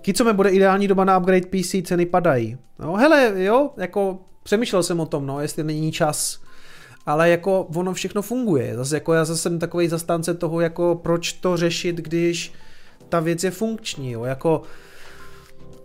Kicome 0.00 0.32
bude 0.32 0.50
ideální 0.50 0.88
doba 0.88 1.04
na 1.04 1.18
upgrade 1.18 1.46
PC, 1.46 1.74
ceny 1.84 2.06
padají. 2.06 2.58
No 2.78 2.96
hele, 2.96 3.32
jo, 3.36 3.70
jako 3.76 4.18
přemýšlel 4.42 4.82
jsem 4.82 5.00
o 5.00 5.06
tom, 5.06 5.26
no, 5.26 5.40
jestli 5.40 5.64
není 5.64 5.92
čas. 5.92 6.40
Ale 7.06 7.30
jako 7.30 7.62
ono 7.62 7.92
všechno 7.92 8.22
funguje. 8.22 8.76
Zase 8.76 8.96
jako 8.96 9.12
já 9.12 9.24
zase 9.24 9.40
jsem 9.40 9.58
takový 9.58 9.88
zastánce 9.88 10.34
toho, 10.34 10.60
jako 10.60 11.00
proč 11.02 11.32
to 11.32 11.56
řešit, 11.56 11.96
když 11.96 12.52
ta 13.08 13.20
věc 13.20 13.44
je 13.44 13.50
funkční, 13.50 14.10
jo, 14.10 14.24
jako 14.24 14.62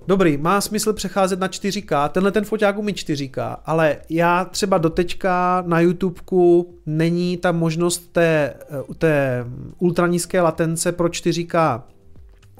Dobrý, 0.07 0.37
má 0.37 0.61
smysl 0.61 0.93
přecházet 0.93 1.39
na 1.39 1.47
4K, 1.47 2.09
tenhle 2.09 2.31
ten 2.31 2.45
foťák 2.45 2.77
umí 2.77 2.93
4K, 2.93 3.57
ale 3.65 3.97
já 4.09 4.45
třeba 4.45 4.77
doteďka 4.77 5.63
na 5.67 5.79
YouTubeku 5.79 6.73
není 6.85 7.37
ta 7.37 7.51
možnost 7.51 8.11
té, 8.11 8.53
té 8.97 9.45
ultranízké 9.79 10.41
latence 10.41 10.91
pro 10.91 11.07
4K. 11.07 11.81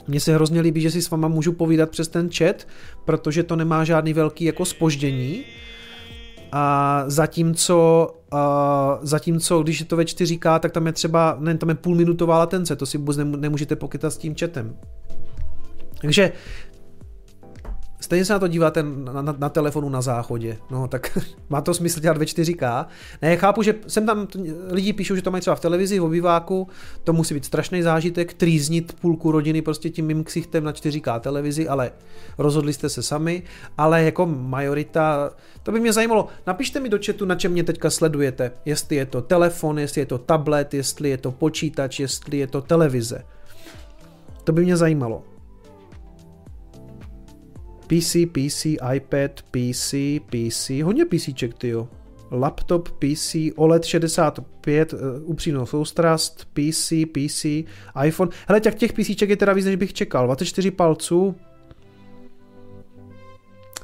Mně 0.08 0.20
se 0.20 0.36
hrozně 0.36 0.62
líbí, 0.62 0.82
že 0.82 0.92
si 0.92 1.02
s 1.02 1.10
váma 1.10 1.28
můžu 1.28 1.54
povídat 1.54 1.90
přes 1.90 2.08
ten 2.08 2.30
chat, 2.30 2.68
protože 3.06 3.44
to 3.44 3.56
nemá 3.56 3.84
žádný 3.84 4.14
velký 4.14 4.46
jako 4.46 4.66
spoždění. 4.66 5.44
A 6.52 7.04
zatímco, 7.08 8.12
a 8.32 9.00
zatímco, 9.02 9.64
když 9.64 9.80
je 9.80 9.86
to 9.86 9.96
ve 9.96 10.04
4K, 10.04 10.60
tak 10.60 10.72
tam 10.72 10.88
je 10.88 10.94
třeba, 10.94 11.38
ne, 11.40 11.58
tam 11.58 11.70
je 11.70 11.76
půlminutová 11.76 12.38
latence, 12.40 12.76
to 12.76 12.86
si 12.86 12.98
vůbec 12.98 13.18
nemůžete 13.18 13.76
pokytat 13.76 14.10
s 14.10 14.18
tím 14.18 14.36
chatem. 14.40 14.76
Takže 16.02 16.32
Stejně 18.06 18.26
se 18.26 18.34
na 18.34 18.40
to 18.40 18.48
díváte 18.48 18.84
na, 18.84 19.22
na, 19.22 19.36
na 19.38 19.50
telefonu 19.50 19.90
na 19.90 20.02
záchodě, 20.02 20.58
no 20.72 20.88
tak 20.88 21.18
má 21.50 21.62
to 21.62 21.74
smysl 21.74 22.00
dělat 22.00 22.18
ve 22.18 22.26
4K. 22.26 22.86
Ne, 23.22 23.38
chápu, 23.38 23.64
že 23.64 23.76
sem 23.88 24.06
tam 24.06 24.28
lidi 24.70 24.94
píšou, 24.94 25.16
že 25.16 25.22
to 25.22 25.32
mají 25.32 25.42
třeba 25.42 25.56
v 25.56 25.60
televizi, 25.60 26.00
v 26.00 26.04
obýváku, 26.04 26.68
to 27.04 27.14
musí 27.14 27.34
být 27.34 27.46
strašný 27.46 27.82
zážitek, 27.82 28.34
trýznit 28.34 28.94
půlku 29.02 29.32
rodiny 29.32 29.62
prostě 29.62 29.90
tím 29.90 30.06
mým 30.06 30.24
ksichtem 30.24 30.64
na 30.64 30.72
4K 30.72 31.20
televizi, 31.20 31.68
ale 31.68 31.92
rozhodli 32.38 32.74
jste 32.74 32.90
se 32.90 33.04
sami, 33.04 33.44
ale 33.78 34.04
jako 34.04 34.26
majorita, 34.26 35.32
to 35.64 35.72
by 35.72 35.80
mě 35.80 35.94
zajímalo, 35.94 36.28
napište 36.48 36.80
mi 36.80 36.90
do 36.90 37.00
chatu, 37.06 37.26
na 37.26 37.36
čem 37.36 37.52
mě 37.52 37.64
teďka 37.64 37.90
sledujete, 37.90 38.52
jestli 38.66 38.96
je 38.96 39.06
to 39.06 39.22
telefon, 39.22 39.80
jestli 39.80 40.02
je 40.02 40.06
to 40.06 40.18
tablet, 40.18 40.74
jestli 40.74 41.10
je 41.10 41.18
to 41.18 41.32
počítač, 41.32 42.00
jestli 42.00 42.38
je 42.38 42.48
to 42.48 42.62
televize. 42.62 43.24
To 44.44 44.52
by 44.52 44.64
mě 44.64 44.78
zajímalo. 44.78 45.35
PC, 47.88 48.16
PC, 48.32 48.66
iPad, 48.96 49.32
PC, 49.52 49.94
PC, 50.30 50.70
hodně 50.84 51.06
PCček, 51.06 51.54
tyjo. 51.54 51.88
Laptop, 52.32 52.90
PC, 52.90 53.36
OLED 53.56 53.86
65, 53.86 54.94
uh, 54.94 55.00
upřímnou 55.24 55.66
soustrast, 55.66 56.48
PC, 56.54 56.94
PC, 57.12 57.46
iPhone. 58.06 58.32
Hele, 58.48 58.62
těch 58.62 58.76
těch 58.76 58.94
PCček 58.94 59.30
je 59.30 59.38
teda 59.38 59.54
víc, 59.54 59.66
než 59.66 59.76
bych 59.76 59.94
čekal. 59.94 60.26
24 60.26 60.72
palců, 60.72 61.36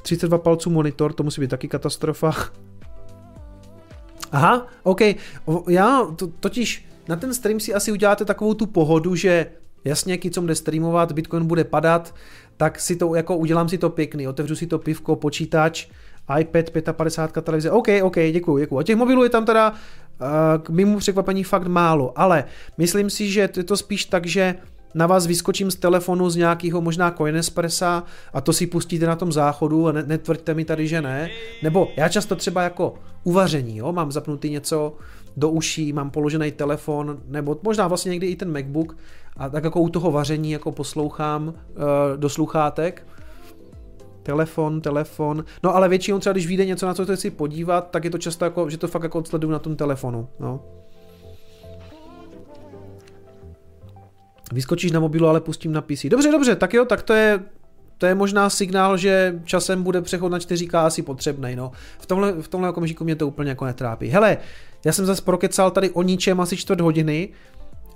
32 0.02 0.38
palců 0.38 0.70
monitor, 0.70 1.12
to 1.12 1.22
musí 1.22 1.40
být 1.40 1.50
taky 1.50 1.68
katastrofa. 1.68 2.32
Aha, 4.32 4.66
OK. 4.82 5.00
Já 5.68 6.06
to, 6.16 6.26
totiž 6.26 6.86
na 7.08 7.16
ten 7.16 7.34
stream 7.34 7.60
si 7.60 7.74
asi 7.74 7.92
uděláte 7.92 8.24
takovou 8.24 8.54
tu 8.54 8.66
pohodu, 8.66 9.14
že 9.14 9.46
jasně, 9.84 10.18
co 10.18 10.40
bude 10.40 10.54
streamovat, 10.54 11.12
Bitcoin 11.12 11.46
bude 11.46 11.64
padat, 11.64 12.14
tak 12.62 12.80
si 12.80 12.96
to, 12.96 13.14
jako 13.14 13.36
udělám 13.36 13.68
si 13.68 13.78
to 13.78 13.90
pěkný, 13.90 14.28
otevřu 14.28 14.56
si 14.56 14.66
to 14.66 14.78
pivko, 14.78 15.16
počítač, 15.16 15.86
iPad 16.38 16.70
55 16.92 17.44
televize, 17.44 17.70
OK, 17.70 17.88
OK, 18.02 18.16
děkuji, 18.32 18.58
děkuji. 18.58 18.78
A 18.78 18.82
těch 18.82 18.96
mobilů 18.96 19.24
je 19.24 19.30
tam 19.30 19.44
teda 19.44 19.70
uh, 19.70 20.26
k 20.62 20.70
mimo 20.70 20.98
překvapení 20.98 21.44
fakt 21.44 21.66
málo, 21.66 22.12
ale 22.14 22.44
myslím 22.78 23.10
si, 23.10 23.30
že 23.30 23.40
je 23.40 23.48
to 23.48 23.76
spíš 23.76 24.04
tak, 24.04 24.26
že 24.26 24.54
na 24.94 25.06
vás 25.06 25.26
vyskočím 25.26 25.70
z 25.70 25.76
telefonu 25.76 26.30
z 26.30 26.36
nějakého 26.36 26.80
možná 26.80 27.10
Coinespressa 27.10 28.04
a 28.32 28.40
to 28.40 28.52
si 28.52 28.66
pustíte 28.66 29.06
na 29.06 29.16
tom 29.16 29.32
záchodu 29.32 29.88
a 29.88 29.92
netvrďte 29.92 30.54
mi 30.54 30.64
tady, 30.64 30.88
že 30.88 31.02
ne. 31.02 31.30
Nebo 31.62 31.88
já 31.96 32.08
často 32.08 32.36
třeba 32.36 32.62
jako 32.62 32.94
uvaření, 33.24 33.76
jo, 33.76 33.92
mám 33.92 34.12
zapnutý 34.12 34.50
něco 34.50 34.96
do 35.36 35.50
uší, 35.50 35.92
mám 35.92 36.10
položený 36.10 36.52
telefon, 36.52 37.20
nebo 37.26 37.60
možná 37.62 37.88
vlastně 37.88 38.10
někdy 38.10 38.26
i 38.26 38.36
ten 38.36 38.52
MacBook 38.52 38.96
a 39.36 39.48
tak 39.48 39.64
jako 39.64 39.80
u 39.80 39.88
toho 39.88 40.10
vaření 40.10 40.50
jako 40.50 40.72
poslouchám 40.72 41.48
uh, 41.48 41.54
do 42.16 42.28
sluchátek. 42.28 43.06
Telefon, 44.22 44.80
telefon. 44.80 45.44
No 45.62 45.74
ale 45.74 45.88
většinou 45.88 46.18
třeba, 46.18 46.32
když 46.32 46.46
vyjde 46.46 46.66
něco, 46.66 46.86
na 46.86 46.94
co 46.94 47.16
chci 47.16 47.30
podívat, 47.30 47.90
tak 47.90 48.04
je 48.04 48.10
to 48.10 48.18
často 48.18 48.44
jako, 48.44 48.70
že 48.70 48.78
to 48.78 48.88
fakt 48.88 49.02
jako 49.02 49.18
odsleduju 49.18 49.52
na 49.52 49.58
tom 49.58 49.76
telefonu. 49.76 50.28
No. 50.40 50.60
Vyskočíš 54.52 54.92
na 54.92 55.00
mobilu, 55.00 55.26
ale 55.26 55.40
pustím 55.40 55.72
na 55.72 55.80
PC. 55.80 56.06
Dobře, 56.08 56.30
dobře, 56.30 56.56
tak 56.56 56.74
jo, 56.74 56.84
tak 56.84 57.02
to 57.02 57.12
je, 57.12 57.40
to 58.02 58.06
je 58.06 58.14
možná 58.14 58.50
signál, 58.50 58.96
že 58.96 59.40
časem 59.44 59.82
bude 59.82 60.02
přechod 60.02 60.28
na 60.28 60.38
4K 60.38 60.84
asi 60.84 61.02
potřebný. 61.02 61.56
No. 61.56 61.72
V 61.98 62.06
tomhle, 62.06 62.32
v 62.42 62.48
tomhle 62.48 62.70
okamžiku 62.70 63.04
mě 63.04 63.16
to 63.16 63.28
úplně 63.28 63.50
jako 63.50 63.64
netrápí. 63.64 64.08
Hele, 64.08 64.38
já 64.84 64.92
jsem 64.92 65.06
zase 65.06 65.22
prokecal 65.22 65.70
tady 65.70 65.90
o 65.90 66.02
ničem 66.02 66.40
asi 66.40 66.56
čtvrt 66.56 66.80
hodiny. 66.80 67.28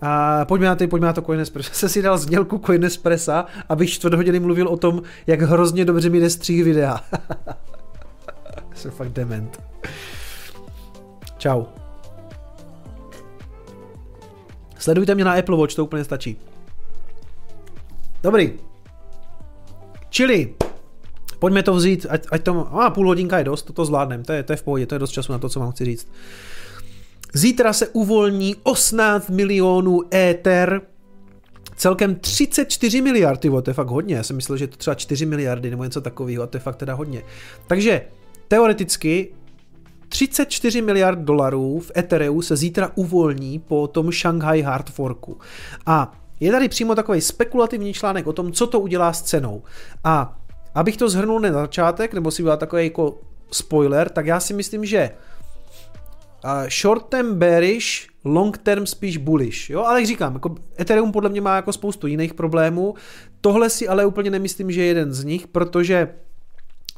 A 0.02 0.44
pojďme 0.44 0.66
na, 0.66 0.74
ty, 0.74 0.86
pojďme 0.86 1.06
na 1.06 1.12
to 1.12 1.22
Coinespresso. 1.22 1.70
Jsem 1.74 1.88
si 1.88 2.02
dal 2.02 2.18
znělku 2.18 2.58
Coinespressa, 2.58 3.46
abych 3.68 3.90
čtvrt 3.90 4.14
hodiny 4.14 4.40
mluvil 4.40 4.68
o 4.68 4.76
tom, 4.76 5.02
jak 5.26 5.42
hrozně 5.42 5.84
dobře 5.84 6.10
mi 6.10 6.20
jde 6.20 6.30
střih 6.30 6.64
videa. 6.64 7.00
jsem 8.74 8.90
fakt 8.90 9.12
dement. 9.12 9.60
Čau. 11.38 11.64
Sledujte 14.78 15.14
mě 15.14 15.24
na 15.24 15.32
Apple 15.32 15.56
Watch, 15.56 15.74
to 15.74 15.84
úplně 15.84 16.04
stačí. 16.04 16.38
Dobrý. 18.22 18.65
Čili, 20.10 20.54
pojďme 21.38 21.62
to 21.62 21.74
vzít, 21.74 22.06
ať, 22.08 22.26
ať 22.30 22.42
to, 22.42 22.80
a 22.80 22.90
půl 22.90 23.06
hodinka 23.06 23.38
je 23.38 23.44
dost, 23.44 23.62
to, 23.62 23.72
to 23.72 23.84
zvládnem, 23.84 24.24
to 24.24 24.32
je, 24.32 24.42
to 24.42 24.52
je 24.52 24.56
v 24.56 24.62
pohodě, 24.62 24.86
to 24.86 24.94
je 24.94 24.98
dost 24.98 25.10
času 25.10 25.32
na 25.32 25.38
to, 25.38 25.48
co 25.48 25.60
vám 25.60 25.72
chci 25.72 25.84
říct. 25.84 26.08
Zítra 27.34 27.72
se 27.72 27.88
uvolní 27.88 28.56
18 28.62 29.30
milionů 29.30 30.00
Ether, 30.14 30.80
celkem 31.76 32.14
34 32.14 33.00
miliardy, 33.00 33.50
to 33.50 33.70
je 33.70 33.74
fakt 33.74 33.88
hodně, 33.88 34.14
já 34.14 34.22
jsem 34.22 34.36
myslel, 34.36 34.58
že 34.58 34.64
je 34.64 34.68
to 34.68 34.76
třeba 34.76 34.94
4 34.94 35.26
miliardy 35.26 35.70
nebo 35.70 35.84
něco 35.84 36.00
takového, 36.00 36.42
a 36.42 36.46
to 36.46 36.56
je 36.56 36.60
fakt 36.60 36.76
teda 36.76 36.94
hodně. 36.94 37.22
Takže 37.66 38.02
teoreticky 38.48 39.32
34 40.08 40.82
miliard 40.82 41.18
dolarů 41.18 41.80
v 41.80 41.90
Ethereu 41.96 42.42
se 42.42 42.56
zítra 42.56 42.90
uvolní 42.94 43.58
po 43.58 43.88
tom 43.88 44.12
Shanghai 44.12 44.62
Hard 44.62 44.90
Forku. 44.90 45.38
A 45.86 46.12
je 46.40 46.52
tady 46.52 46.68
přímo 46.68 46.94
takový 46.94 47.20
spekulativní 47.20 47.92
článek 47.92 48.26
o 48.26 48.32
tom, 48.32 48.52
co 48.52 48.66
to 48.66 48.80
udělá 48.80 49.12
s 49.12 49.22
cenou. 49.22 49.62
A 50.04 50.38
abych 50.74 50.96
to 50.96 51.08
zhrnul 51.08 51.40
na 51.40 51.52
začátek, 51.52 52.14
nebo 52.14 52.30
si 52.30 52.42
byla 52.42 52.56
takový 52.56 52.84
jako 52.84 53.18
spoiler, 53.52 54.08
tak 54.08 54.26
já 54.26 54.40
si 54.40 54.54
myslím, 54.54 54.84
že 54.84 55.10
short 56.80 57.06
term 57.08 57.34
bearish, 57.34 58.06
long 58.24 58.58
term 58.58 58.86
spíš 58.86 59.16
bullish. 59.16 59.70
Jo, 59.70 59.82
ale 59.82 60.00
jak 60.00 60.06
říkám, 60.06 60.34
jako 60.34 60.54
Ethereum 60.80 61.12
podle 61.12 61.30
mě 61.30 61.40
má 61.40 61.56
jako 61.56 61.72
spoustu 61.72 62.06
jiných 62.06 62.34
problémů. 62.34 62.94
Tohle 63.40 63.70
si 63.70 63.88
ale 63.88 64.06
úplně 64.06 64.30
nemyslím, 64.30 64.70
že 64.70 64.80
je 64.80 64.86
jeden 64.86 65.12
z 65.12 65.24
nich, 65.24 65.46
protože 65.46 66.08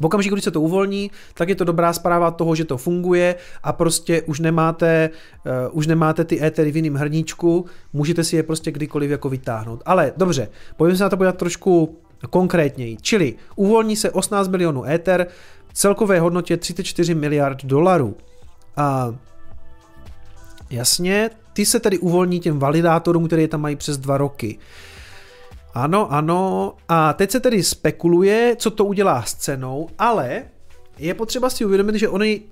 v 0.01 0.07
okamžiku, 0.07 0.35
když 0.35 0.45
se 0.45 0.51
to 0.51 0.61
uvolní, 0.61 1.11
tak 1.35 1.49
je 1.49 1.55
to 1.55 1.65
dobrá 1.65 1.93
zpráva 1.93 2.31
toho, 2.31 2.55
že 2.55 2.65
to 2.65 2.77
funguje 2.77 3.35
a 3.63 3.73
prostě 3.73 4.23
už 4.23 4.41
nemáte, 4.41 5.11
uh, 5.47 5.79
už 5.79 5.87
nemáte 5.87 6.25
ty 6.25 6.45
étery 6.45 6.71
v 6.71 6.77
jiném 6.77 6.95
hrníčku, 6.95 7.67
můžete 7.93 8.25
si 8.25 8.37
je 8.37 8.43
prostě 8.43 8.71
kdykoliv 8.71 9.11
jako 9.11 9.29
vytáhnout. 9.29 9.83
Ale 9.87 10.13
dobře, 10.17 10.49
pojďme 10.77 10.97
se 10.97 11.03
na 11.03 11.11
to 11.11 11.17
podívat 11.17 11.37
trošku 11.37 11.99
konkrétněji. 12.31 12.97
Čili 13.01 13.35
uvolní 13.57 13.97
se 13.97 14.11
18 14.11 14.49
milionů 14.49 14.85
éter, 14.85 15.27
v 15.69 15.75
celkové 15.75 16.21
hodnotě 16.21 16.57
34 16.57 17.15
miliard 17.15 17.65
dolarů. 17.65 18.17
A 18.77 19.15
jasně, 20.71 21.31
ty 21.53 21.67
se 21.67 21.81
tedy 21.81 21.99
uvolní 21.99 22.41
těm 22.41 22.59
validátorům, 22.59 23.27
které 23.27 23.49
tam 23.49 23.61
mají 23.61 23.77
přes 23.77 23.99
dva 23.99 24.19
roky. 24.19 24.59
Ano, 25.79 26.13
ano. 26.13 26.75
A 26.89 27.13
teď 27.13 27.31
se 27.31 27.41
tedy 27.41 27.63
spekuluje, 27.63 28.57
co 28.59 28.71
to 28.71 28.85
udělá 28.85 29.23
s 29.23 29.35
cenou, 29.35 29.89
ale 29.99 30.43
je 30.99 31.15
potřeba 31.15 31.51
si 31.51 31.65
uvědomit, 31.65 31.97
že 31.97 32.09
oni 32.09 32.43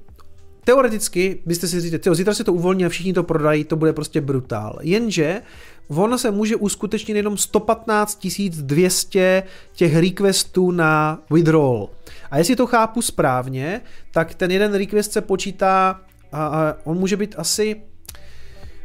teoreticky 0.64 1.42
byste 1.46 1.68
si 1.68 1.80
říct, 1.80 2.08
zítra 2.12 2.34
se 2.34 2.44
to 2.44 2.52
uvolní 2.52 2.84
a 2.84 2.88
všichni 2.88 3.12
to 3.12 3.22
prodají, 3.22 3.64
to 3.64 3.76
bude 3.76 3.92
prostě 3.92 4.20
brutál. 4.20 4.78
Jenže 4.80 5.42
ono 5.88 6.18
se 6.18 6.30
může 6.30 6.56
uskutečnit 6.56 7.16
jenom 7.16 7.36
115 7.36 8.26
200 8.48 9.42
těch 9.72 9.96
requestů 9.96 10.70
na 10.70 11.22
withdrawal. 11.30 11.88
A 12.30 12.38
jestli 12.38 12.56
to 12.56 12.66
chápu 12.66 13.02
správně, 13.02 13.80
tak 14.10 14.34
ten 14.34 14.50
jeden 14.50 14.74
request 14.74 15.12
se 15.12 15.20
počítá 15.20 16.00
a, 16.32 16.46
a 16.46 16.74
on 16.84 16.98
může 16.98 17.16
být 17.16 17.34
asi 17.38 17.82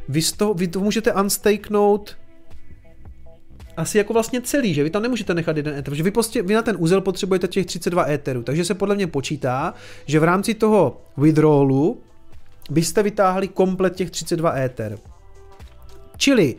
vy, 0.10 0.22
to, 0.38 0.54
vy 0.54 0.68
to 0.68 0.80
můžete 0.80 1.14
unstakenout 1.14 2.21
asi 3.82 3.98
jako 3.98 4.14
vlastně 4.14 4.42
celý, 4.42 4.74
že 4.74 4.84
vy 4.84 4.90
tam 4.90 5.04
nemůžete 5.04 5.34
nechat 5.34 5.58
jeden 5.58 5.74
ether, 5.74 5.84
protože 5.84 6.04
vy, 6.04 6.12
prostě, 6.12 6.42
vy 6.42 6.54
na 6.54 6.62
ten 6.62 6.76
úzel 6.80 7.02
potřebujete 7.02 7.48
těch 7.48 7.66
32 7.66 8.10
etherů, 8.10 8.44
takže 8.44 8.66
se 8.66 8.74
podle 8.74 8.96
mě 8.96 9.08
počítá, 9.08 9.74
že 10.06 10.20
v 10.20 10.24
rámci 10.24 10.54
toho 10.54 11.02
withdrawlu 11.18 12.02
byste 12.70 13.04
vytáhli 13.04 13.48
komplet 13.48 13.96
těch 13.96 14.12
32 14.12 14.58
ether. 14.58 14.98
Čili 16.18 16.56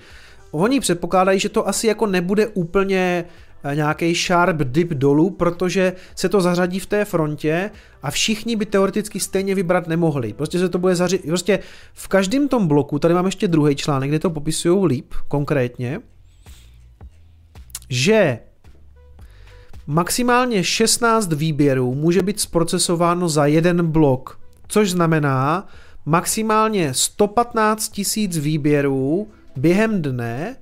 oni 0.50 0.80
předpokládají, 0.80 1.40
že 1.40 1.48
to 1.48 1.68
asi 1.68 1.86
jako 1.86 2.06
nebude 2.06 2.46
úplně 2.46 3.24
eh, 3.64 3.76
nějaký 3.76 4.14
sharp 4.14 4.56
dip 4.62 4.88
dolů, 4.88 5.30
protože 5.30 5.92
se 6.14 6.28
to 6.28 6.40
zařadí 6.40 6.78
v 6.78 6.86
té 6.86 7.04
frontě 7.04 7.70
a 8.02 8.10
všichni 8.10 8.56
by 8.56 8.66
teoreticky 8.66 9.20
stejně 9.20 9.54
vybrat 9.54 9.86
nemohli. 9.86 10.32
Prostě 10.32 10.58
se 10.58 10.68
to 10.68 10.78
bude 10.78 10.94
zařadit, 10.94 11.26
prostě 11.26 11.58
v 11.92 12.08
každém 12.08 12.48
tom 12.48 12.66
bloku, 12.66 12.98
tady 12.98 13.14
mám 13.14 13.26
ještě 13.26 13.48
druhý 13.48 13.76
článek, 13.76 14.10
kde 14.10 14.18
to 14.18 14.30
popisují 14.30 14.86
líp 14.86 15.14
konkrétně, 15.28 16.00
že 17.88 18.38
maximálně 19.86 20.64
16 20.64 21.32
výběrů 21.32 21.94
může 21.94 22.22
být 22.22 22.40
zprocesováno 22.40 23.28
za 23.28 23.46
jeden 23.46 23.86
blok, 23.86 24.40
což 24.68 24.90
znamená 24.90 25.68
maximálně 26.06 26.94
115 26.94 27.88
tisíc 27.88 28.38
výběrů 28.38 29.28
během 29.56 30.02
dne 30.02 30.56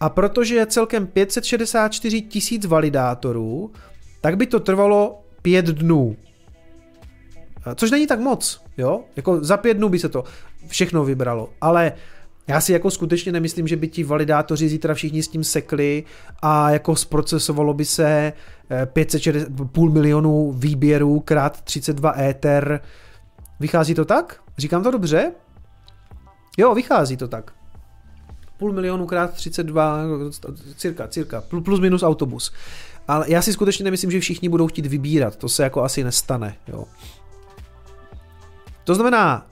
a 0.00 0.08
protože 0.08 0.54
je 0.54 0.66
celkem 0.66 1.06
564 1.06 2.22
tisíc 2.22 2.66
validátorů, 2.66 3.72
tak 4.20 4.36
by 4.36 4.46
to 4.46 4.60
trvalo 4.60 5.22
5 5.42 5.66
dnů. 5.66 6.16
Což 7.74 7.90
není 7.90 8.06
tak 8.06 8.20
moc, 8.20 8.62
jo? 8.76 9.00
Jako 9.16 9.44
za 9.44 9.56
pět 9.56 9.74
dnů 9.74 9.88
by 9.88 9.98
se 9.98 10.08
to 10.08 10.24
všechno 10.68 11.04
vybralo, 11.04 11.50
ale 11.60 11.92
já 12.48 12.60
si 12.60 12.72
jako 12.72 12.90
skutečně 12.90 13.32
nemyslím, 13.32 13.68
že 13.68 13.76
by 13.76 13.88
ti 13.88 14.04
validátoři 14.04 14.68
zítra 14.68 14.94
všichni 14.94 15.22
s 15.22 15.28
tím 15.28 15.44
sekli 15.44 16.04
a 16.42 16.70
jako 16.70 16.96
zprocesovalo 16.96 17.74
by 17.74 17.84
se 17.84 18.32
560, 18.86 19.48
eh, 19.48 19.64
půl 19.72 19.90
milionu 19.90 20.52
výběrů 20.52 21.20
krát 21.20 21.60
32 21.60 22.20
Ether. 22.20 22.80
Vychází 23.60 23.94
to 23.94 24.04
tak? 24.04 24.40
Říkám 24.58 24.82
to 24.82 24.90
dobře? 24.90 25.32
Jo, 26.58 26.74
vychází 26.74 27.16
to 27.16 27.28
tak. 27.28 27.52
Půl 28.58 28.72
milionu 28.72 29.06
krát 29.06 29.34
32, 29.34 30.00
cirka, 30.76 31.08
cirka, 31.08 31.40
plus 31.64 31.80
minus 31.80 32.02
autobus. 32.02 32.52
Ale 33.08 33.26
já 33.28 33.42
si 33.42 33.52
skutečně 33.52 33.84
nemyslím, 33.84 34.10
že 34.10 34.20
všichni 34.20 34.48
budou 34.48 34.66
chtít 34.66 34.86
vybírat, 34.86 35.36
to 35.36 35.48
se 35.48 35.62
jako 35.62 35.82
asi 35.82 36.04
nestane. 36.04 36.56
Jo. 36.68 36.84
To 38.84 38.94
znamená, 38.94 39.46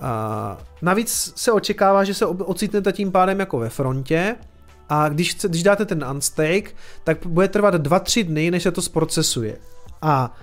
a 0.00 0.58
navíc 0.82 1.32
se 1.36 1.52
očekává, 1.52 2.04
že 2.04 2.14
se 2.14 2.26
ocitnete 2.26 2.92
tím 2.92 3.12
pádem 3.12 3.40
jako 3.40 3.58
ve 3.58 3.68
frontě 3.68 4.36
a 4.88 5.08
když, 5.08 5.34
chce, 5.34 5.48
když 5.48 5.62
dáte 5.62 5.84
ten 5.84 6.04
unstake, 6.10 6.74
tak 7.04 7.26
bude 7.26 7.48
trvat 7.48 7.74
2-3 7.74 8.24
dny, 8.24 8.50
než 8.50 8.62
se 8.62 8.70
to 8.70 8.82
zprocesuje. 8.82 9.58
A, 10.02 10.34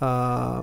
a 0.00 0.62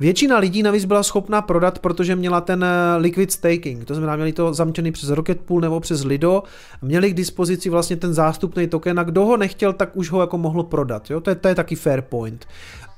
Většina 0.00 0.38
lidí 0.38 0.62
navíc 0.62 0.84
byla 0.84 1.02
schopná 1.02 1.42
prodat, 1.42 1.78
protože 1.78 2.16
měla 2.16 2.40
ten 2.40 2.64
eh, 2.64 2.96
liquid 2.96 3.32
staking, 3.32 3.84
to 3.84 3.94
znamená, 3.94 4.16
měli 4.16 4.32
to 4.32 4.54
zamčený 4.54 4.92
přes 4.92 5.10
Rocket 5.10 5.40
Pool 5.40 5.60
nebo 5.60 5.80
přes 5.80 6.04
Lido, 6.04 6.42
měli 6.82 7.10
k 7.10 7.14
dispozici 7.14 7.70
vlastně 7.70 7.96
ten 7.96 8.14
zástupný 8.14 8.66
token 8.66 9.00
a 9.00 9.02
kdo 9.02 9.24
ho 9.26 9.36
nechtěl, 9.36 9.72
tak 9.72 9.96
už 9.96 10.10
ho 10.10 10.20
jako 10.20 10.38
mohl 10.38 10.62
prodat. 10.62 11.10
Jo? 11.10 11.20
To, 11.20 11.30
je, 11.30 11.36
to 11.36 11.48
je 11.48 11.54
taky 11.54 11.76
fair 11.76 12.02
point. 12.02 12.46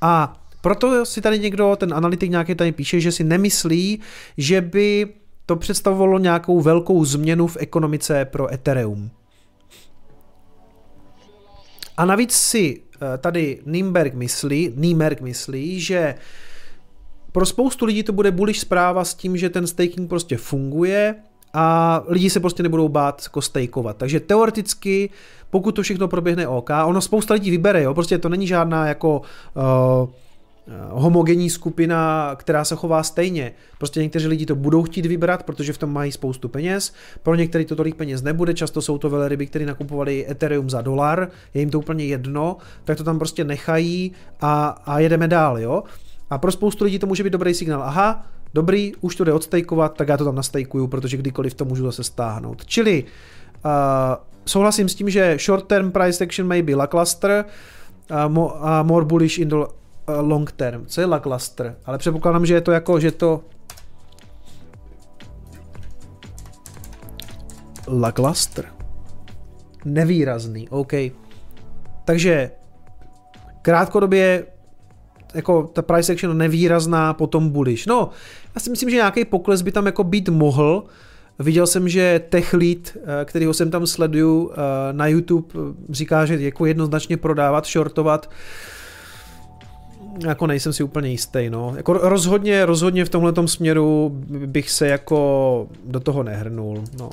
A 0.00 0.41
proto 0.62 1.06
si 1.06 1.20
tady 1.20 1.38
někdo, 1.38 1.76
ten 1.76 1.94
analytik 1.94 2.30
nějaký 2.30 2.54
tady 2.54 2.72
píše, 2.72 3.00
že 3.00 3.12
si 3.12 3.24
nemyslí, 3.24 4.00
že 4.36 4.60
by 4.60 5.08
to 5.46 5.56
představovalo 5.56 6.18
nějakou 6.18 6.60
velkou 6.60 7.04
změnu 7.04 7.46
v 7.46 7.56
ekonomice 7.60 8.24
pro 8.24 8.52
Ethereum. 8.52 9.10
A 11.96 12.04
navíc 12.04 12.32
si 12.32 12.82
eh, 12.94 13.18
tady 13.18 13.62
Nimberg 13.66 14.14
myslí, 14.14 14.72
Nimberg 14.76 15.20
myslí, 15.20 15.80
že 15.80 16.14
pro 17.32 17.46
spoustu 17.46 17.84
lidí 17.84 18.02
to 18.02 18.12
bude 18.12 18.30
bullish 18.30 18.60
zpráva 18.60 19.04
s 19.04 19.14
tím, 19.14 19.36
že 19.36 19.50
ten 19.50 19.66
staking 19.66 20.08
prostě 20.08 20.36
funguje 20.36 21.14
a 21.54 22.02
lidi 22.06 22.30
se 22.30 22.40
prostě 22.40 22.62
nebudou 22.62 22.88
bát 22.88 23.22
jako 23.24 23.42
stakeovat. 23.42 23.96
Takže 23.96 24.20
teoreticky, 24.20 25.10
pokud 25.50 25.72
to 25.72 25.82
všechno 25.82 26.08
proběhne 26.08 26.48
OK, 26.48 26.70
ono 26.84 27.00
spousta 27.00 27.34
lidí 27.34 27.50
vybere, 27.50 27.82
jo, 27.82 27.94
prostě 27.94 28.18
to 28.18 28.28
není 28.28 28.46
žádná 28.46 28.86
jako 28.86 29.22
uh, 29.54 30.08
homogenní 30.90 31.50
skupina, 31.50 32.30
která 32.38 32.64
se 32.64 32.76
chová 32.76 33.02
stejně. 33.02 33.52
Prostě 33.78 34.02
někteří 34.02 34.26
lidi 34.26 34.46
to 34.46 34.54
budou 34.54 34.82
chtít 34.82 35.06
vybrat, 35.06 35.42
protože 35.42 35.72
v 35.72 35.78
tom 35.78 35.92
mají 35.92 36.12
spoustu 36.12 36.48
peněz. 36.48 36.92
Pro 37.22 37.34
některý 37.34 37.64
to 37.64 37.76
tolik 37.76 37.94
peněz 37.94 38.22
nebude, 38.22 38.54
často 38.54 38.82
jsou 38.82 38.98
to 38.98 39.10
velryby, 39.10 39.46
které 39.46 39.66
nakupovali 39.66 40.30
Ethereum 40.30 40.70
za 40.70 40.80
dolar, 40.80 41.28
je 41.54 41.60
jim 41.60 41.70
to 41.70 41.78
úplně 41.78 42.04
jedno, 42.04 42.56
tak 42.84 42.98
to 42.98 43.04
tam 43.04 43.18
prostě 43.18 43.44
nechají 43.44 44.12
a, 44.40 44.66
a 44.86 44.98
jedeme 44.98 45.28
dál, 45.28 45.58
jo. 45.58 45.82
A 46.30 46.38
pro 46.38 46.52
spoustu 46.52 46.84
lidí 46.84 46.98
to 46.98 47.06
může 47.06 47.24
být 47.24 47.32
dobrý 47.32 47.54
signál. 47.54 47.82
Aha, 47.82 48.26
dobrý, 48.54 48.92
už 49.00 49.16
to 49.16 49.24
jde 49.24 49.32
odstejkovat, 49.32 49.96
tak 49.96 50.08
já 50.08 50.16
to 50.16 50.24
tam 50.24 50.34
nastejkuju, 50.34 50.86
protože 50.86 51.16
kdykoliv 51.16 51.54
to 51.54 51.64
můžu 51.64 51.84
zase 51.84 52.04
stáhnout. 52.04 52.66
Čili 52.66 53.04
uh, 53.64 53.70
souhlasím 54.46 54.88
s 54.88 54.94
tím, 54.94 55.10
že 55.10 55.36
short 55.40 55.66
term 55.66 55.90
price 55.90 56.24
action 56.24 56.48
may 56.48 56.62
be 56.62 56.74
lackluster 56.74 57.44
uh, 58.10 58.32
mo, 58.32 58.54
more 58.82 59.04
bullish 59.04 59.38
in 59.38 59.48
the 59.48 59.56
long 60.20 60.52
term. 60.52 60.86
Co 60.86 61.00
je 61.00 61.06
lackluster? 61.06 61.76
Ale 61.84 61.98
předpokládám, 61.98 62.46
že 62.46 62.54
je 62.54 62.60
to 62.60 62.72
jako, 62.72 63.00
že 63.00 63.10
to 63.10 63.40
lackluster. 67.88 68.66
Nevýrazný, 69.84 70.68
OK. 70.68 70.92
Takže 72.04 72.50
krátkodobě 73.62 74.46
jako 75.34 75.70
ta 75.72 75.82
price 75.82 76.12
action 76.12 76.38
nevýrazná, 76.38 77.14
potom 77.14 77.50
bullish. 77.50 77.86
No, 77.86 78.10
já 78.54 78.60
si 78.60 78.70
myslím, 78.70 78.90
že 78.90 78.96
nějaký 78.96 79.24
pokles 79.24 79.62
by 79.62 79.72
tam 79.72 79.86
jako 79.86 80.04
být 80.04 80.28
mohl. 80.28 80.84
Viděl 81.38 81.66
jsem, 81.66 81.88
že 81.88 82.20
Techlead, 82.28 82.78
eh, 82.96 83.24
kterýho 83.24 83.54
jsem 83.54 83.70
tam 83.70 83.86
sleduju 83.86 84.50
eh, 84.52 84.56
na 84.92 85.06
YouTube, 85.06 85.48
říká, 85.90 86.26
že 86.26 86.40
jako 86.40 86.66
jednoznačně 86.66 87.16
prodávat, 87.16 87.66
shortovat, 87.66 88.30
jako 90.26 90.46
nejsem 90.46 90.72
si 90.72 90.82
úplně 90.82 91.10
jistý, 91.10 91.50
no. 91.50 91.72
Jako 91.76 91.92
rozhodně, 91.92 92.66
rozhodně 92.66 93.04
v 93.04 93.08
tomhle 93.08 93.48
směru 93.48 94.10
bych 94.46 94.70
se 94.70 94.88
jako 94.88 95.66
do 95.84 96.00
toho 96.00 96.22
nehrnul, 96.22 96.84
no. 96.98 97.10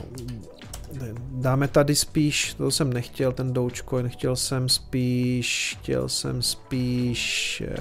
Dáme 1.32 1.68
tady 1.68 1.96
spíš, 1.96 2.54
to 2.54 2.72
jsem 2.72 2.94
nechtěl, 2.94 3.32
ten 3.32 3.54
Dogecoin, 3.54 4.10
chtěl 4.10 4.36
jsem 4.36 4.70
spíš, 4.70 5.78
chtěl 5.80 6.10
jsem 6.10 6.42
spíš 6.42 7.64
eh, 7.68 7.78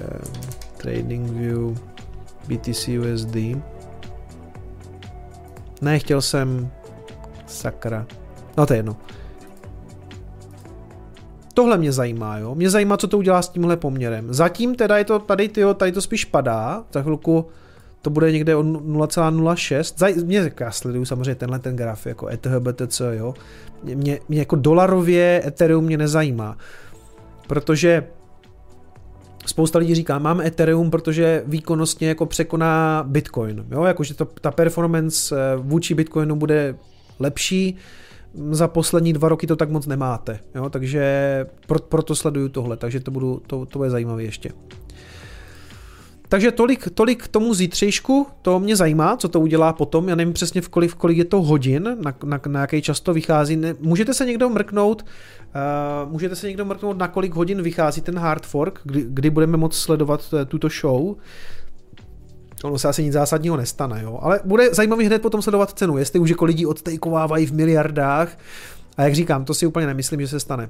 Trading 0.77 1.31
View 1.31 1.77
BTC 2.47 2.87
USD. 2.87 3.35
Ne, 5.81 5.99
chtěl 5.99 6.21
jsem 6.21 6.71
sakra. 7.47 8.05
No 8.57 8.65
to 8.65 8.73
je 8.73 8.79
jedno. 8.79 8.97
Tohle 11.59 11.77
mě 11.77 11.91
zajímá, 11.91 12.37
jo. 12.37 12.55
Mě 12.55 12.69
zajímá, 12.69 12.97
co 12.97 13.07
to 13.07 13.17
udělá 13.17 13.41
s 13.41 13.49
tímhle 13.49 13.77
poměrem. 13.77 14.33
Zatím 14.33 14.75
teda 14.75 14.97
je 14.97 15.03
to 15.03 15.19
tady, 15.19 15.47
tyjo, 15.47 15.73
tady 15.73 15.91
to 15.91 16.01
spíš 16.01 16.25
padá. 16.25 16.83
Za 16.93 17.01
chvilku 17.01 17.45
to 18.01 18.09
bude 18.09 18.31
někde 18.31 18.55
o 18.55 18.63
0,06. 18.63 20.25
Mě, 20.25 20.51
já 20.59 20.71
sleduju 20.71 21.05
samozřejmě 21.05 21.35
tenhle 21.35 21.59
ten 21.59 21.75
graf, 21.75 22.05
jako 22.05 22.27
ETH, 22.27 22.59
BTC, 22.59 23.01
jo. 23.11 23.33
Mě, 23.83 24.19
mě 24.29 24.39
jako 24.39 24.55
dolarově 24.55 25.43
Ethereum 25.45 25.85
mě 25.85 25.97
nezajímá, 25.97 26.57
protože 27.47 28.07
spousta 29.45 29.79
lidí 29.79 29.95
říká, 29.95 30.19
mám 30.19 30.41
Ethereum, 30.41 30.91
protože 30.91 31.43
výkonnostně 31.45 32.07
jako 32.07 32.25
překoná 32.25 33.03
Bitcoin, 33.07 33.65
jo, 33.71 33.83
jakože 33.83 34.13
to, 34.13 34.25
ta 34.25 34.51
performance 34.51 35.35
eh, 35.35 35.55
vůči 35.57 35.93
Bitcoinu 35.93 36.35
bude 36.35 36.75
lepší, 37.19 37.77
za 38.33 38.67
poslední 38.67 39.13
dva 39.13 39.29
roky 39.29 39.47
to 39.47 39.55
tak 39.55 39.69
moc 39.69 39.87
nemáte, 39.87 40.39
jo, 40.55 40.69
takže 40.69 41.45
pro, 41.67 41.79
proto 41.79 42.15
sleduju 42.15 42.49
tohle, 42.49 42.77
takže 42.77 42.99
to, 42.99 43.11
budu, 43.11 43.41
to, 43.47 43.65
to 43.65 43.79
bude 43.79 43.89
zajímavé 43.89 44.23
ještě. 44.23 44.51
Takže 46.29 46.51
tolik, 46.51 46.89
tolik 46.93 47.27
tomu 47.27 47.53
zítřejšku, 47.53 48.27
to 48.41 48.59
mě 48.59 48.75
zajímá, 48.75 49.17
co 49.17 49.29
to 49.29 49.39
udělá 49.39 49.73
potom, 49.73 50.09
já 50.09 50.15
nevím 50.15 50.33
přesně 50.33 50.61
v 50.61 50.69
kolik, 50.69 50.91
v 50.91 50.95
kolik 50.95 51.17
je 51.17 51.25
to 51.25 51.41
hodin, 51.41 51.97
na, 52.01 52.13
na, 52.23 52.39
na 52.47 52.61
jaký 52.61 52.81
čas 52.81 52.99
to 52.99 53.13
vychází. 53.13 53.55
Ne, 53.55 53.75
můžete 53.79 54.13
se 54.13 54.25
někdo 54.25 54.49
mrknout, 54.49 55.05
uh, 56.05 56.11
můžete 56.11 56.35
se 56.35 56.47
někdo 56.47 56.65
mrknout, 56.65 56.97
na 56.97 57.07
kolik 57.07 57.33
hodin 57.33 57.61
vychází 57.61 58.01
ten 58.01 58.19
hard 58.19 58.45
fork, 58.45 58.79
kdy, 58.83 59.05
kdy 59.09 59.29
budeme 59.29 59.57
moct 59.57 59.77
sledovat 59.77 60.33
uh, 60.33 60.39
tuto 60.45 60.69
show. 60.81 61.15
Ono 62.63 62.79
se 62.79 62.87
asi 62.87 63.03
nic 63.03 63.13
zásadního 63.13 63.57
nestane, 63.57 64.03
jo. 64.03 64.19
Ale 64.21 64.39
bude 64.45 64.73
zajímavý 64.73 65.05
hned 65.05 65.21
potom 65.21 65.41
sledovat 65.41 65.71
cenu, 65.71 65.97
jestli 65.97 66.19
už 66.19 66.29
jako 66.29 66.45
lidi 66.45 66.65
odtejkovávají 66.65 67.45
v 67.45 67.53
miliardách. 67.53 68.37
A 68.97 69.03
jak 69.03 69.15
říkám, 69.15 69.45
to 69.45 69.53
si 69.53 69.65
úplně 69.65 69.87
nemyslím, 69.87 70.21
že 70.21 70.27
se 70.27 70.39
stane. 70.39 70.69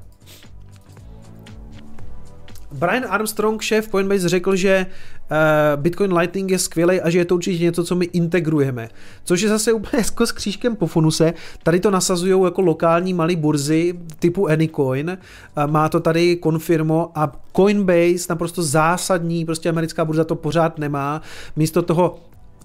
Brian 2.72 3.06
Armstrong, 3.10 3.62
šéf 3.62 3.88
Coinbase, 3.88 4.30
řekl, 4.30 4.56
že 4.56 4.86
uh, 4.86 5.82
Bitcoin 5.82 6.14
Lightning 6.14 6.52
je 6.52 6.60
skvělý 6.60 7.02
a 7.02 7.10
že 7.10 7.18
je 7.18 7.26
to 7.26 7.36
určitě 7.36 7.64
něco, 7.64 7.84
co 7.84 7.96
my 7.96 8.06
integrujeme. 8.06 8.90
Což 9.24 9.42
je 9.42 9.50
zase 9.50 9.74
úplně 9.74 10.04
jako 10.06 10.28
s 10.28 10.32
křížkem 10.32 10.76
po 10.76 10.88
funuse. 10.88 11.34
Tady 11.64 11.80
to 11.80 11.92
nasazují 11.92 12.44
jako 12.44 12.62
lokální 12.62 13.14
malé 13.14 13.36
burzy 13.36 13.94
typu 14.20 14.48
Anycoin. 14.48 15.18
Uh, 15.58 15.72
má 15.72 15.90
to 15.90 16.00
tady 16.00 16.36
konfirmo 16.36 17.12
a 17.16 17.32
Coinbase 17.56 18.26
naprosto 18.30 18.64
zásadní, 18.64 19.46
prostě 19.46 19.70
americká 19.70 20.06
burza 20.06 20.24
to 20.24 20.36
pořád 20.36 20.78
nemá. 20.78 21.22
Místo 21.56 21.82
toho 21.82 22.20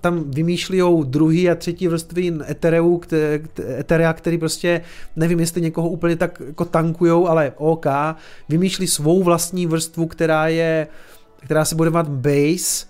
tam 0.04 0.24
vymýšlí 0.30 0.80
druhý 1.04 1.50
a 1.50 1.54
třetí 1.54 1.88
vrstvy 1.88 2.32
Ethereu, 2.50 3.00
Etherea, 3.78 4.12
který 4.12 4.38
prostě, 4.38 4.80
nevím, 5.16 5.40
jestli 5.40 5.60
někoho 5.60 5.88
úplně 5.88 6.16
tak 6.16 6.42
jako 6.46 6.64
tankujou, 6.64 7.28
ale 7.28 7.52
OK, 7.56 7.86
vymýšlí 8.48 8.86
svou 8.86 9.22
vlastní 9.22 9.66
vrstvu, 9.66 10.06
která 10.06 10.48
je, 10.48 10.86
která 11.44 11.64
se 11.64 11.74
bude 11.74 11.90
jmenovat 11.90 12.08
Base, 12.08 12.86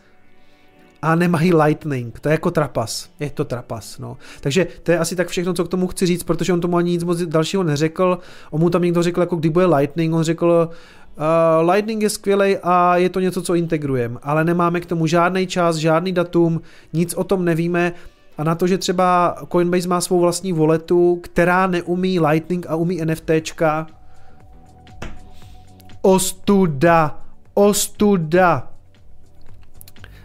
a 1.02 1.14
nemají 1.14 1.54
Lightning. 1.54 2.20
To 2.20 2.28
je 2.28 2.32
jako 2.32 2.50
trapas. 2.50 3.10
Je 3.20 3.30
to 3.30 3.44
trapas, 3.44 3.98
no. 3.98 4.16
Takže 4.40 4.66
to 4.82 4.92
je 4.92 4.98
asi 4.98 5.16
tak 5.16 5.28
všechno, 5.28 5.54
co 5.54 5.64
k 5.64 5.68
tomu 5.68 5.86
chci 5.86 6.06
říct, 6.06 6.22
protože 6.22 6.52
on 6.52 6.60
tomu 6.60 6.76
ani 6.76 6.90
nic 6.90 7.04
moc 7.04 7.22
dalšího 7.22 7.62
neřekl. 7.62 8.18
On 8.50 8.60
mu 8.60 8.70
tam 8.70 8.82
někdo 8.82 9.02
řekl, 9.02 9.20
jako 9.20 9.36
kdy 9.36 9.50
bude 9.50 9.66
Lightning, 9.66 10.14
on 10.14 10.22
řekl, 10.22 10.70
Uh, 11.16 11.70
Lightning 11.70 12.02
je 12.02 12.10
skvělý 12.10 12.56
a 12.62 12.96
je 12.96 13.08
to 13.08 13.20
něco, 13.20 13.42
co 13.42 13.54
integrujeme, 13.54 14.18
ale 14.22 14.44
nemáme 14.44 14.80
k 14.80 14.86
tomu 14.86 15.06
žádný 15.06 15.46
čas, 15.46 15.76
žádný 15.76 16.12
datum, 16.12 16.60
nic 16.92 17.14
o 17.14 17.24
tom 17.24 17.44
nevíme 17.44 17.92
a 18.38 18.44
na 18.44 18.54
to, 18.54 18.66
že 18.66 18.78
třeba 18.78 19.36
Coinbase 19.52 19.88
má 19.88 20.00
svou 20.00 20.20
vlastní 20.20 20.52
walletu, 20.52 21.20
která 21.22 21.66
neumí 21.66 22.20
Lightning 22.20 22.66
a 22.68 22.76
umí 22.76 23.00
NFTčka, 23.04 23.86
ostuda, 26.02 27.18
ostuda. 27.54 28.70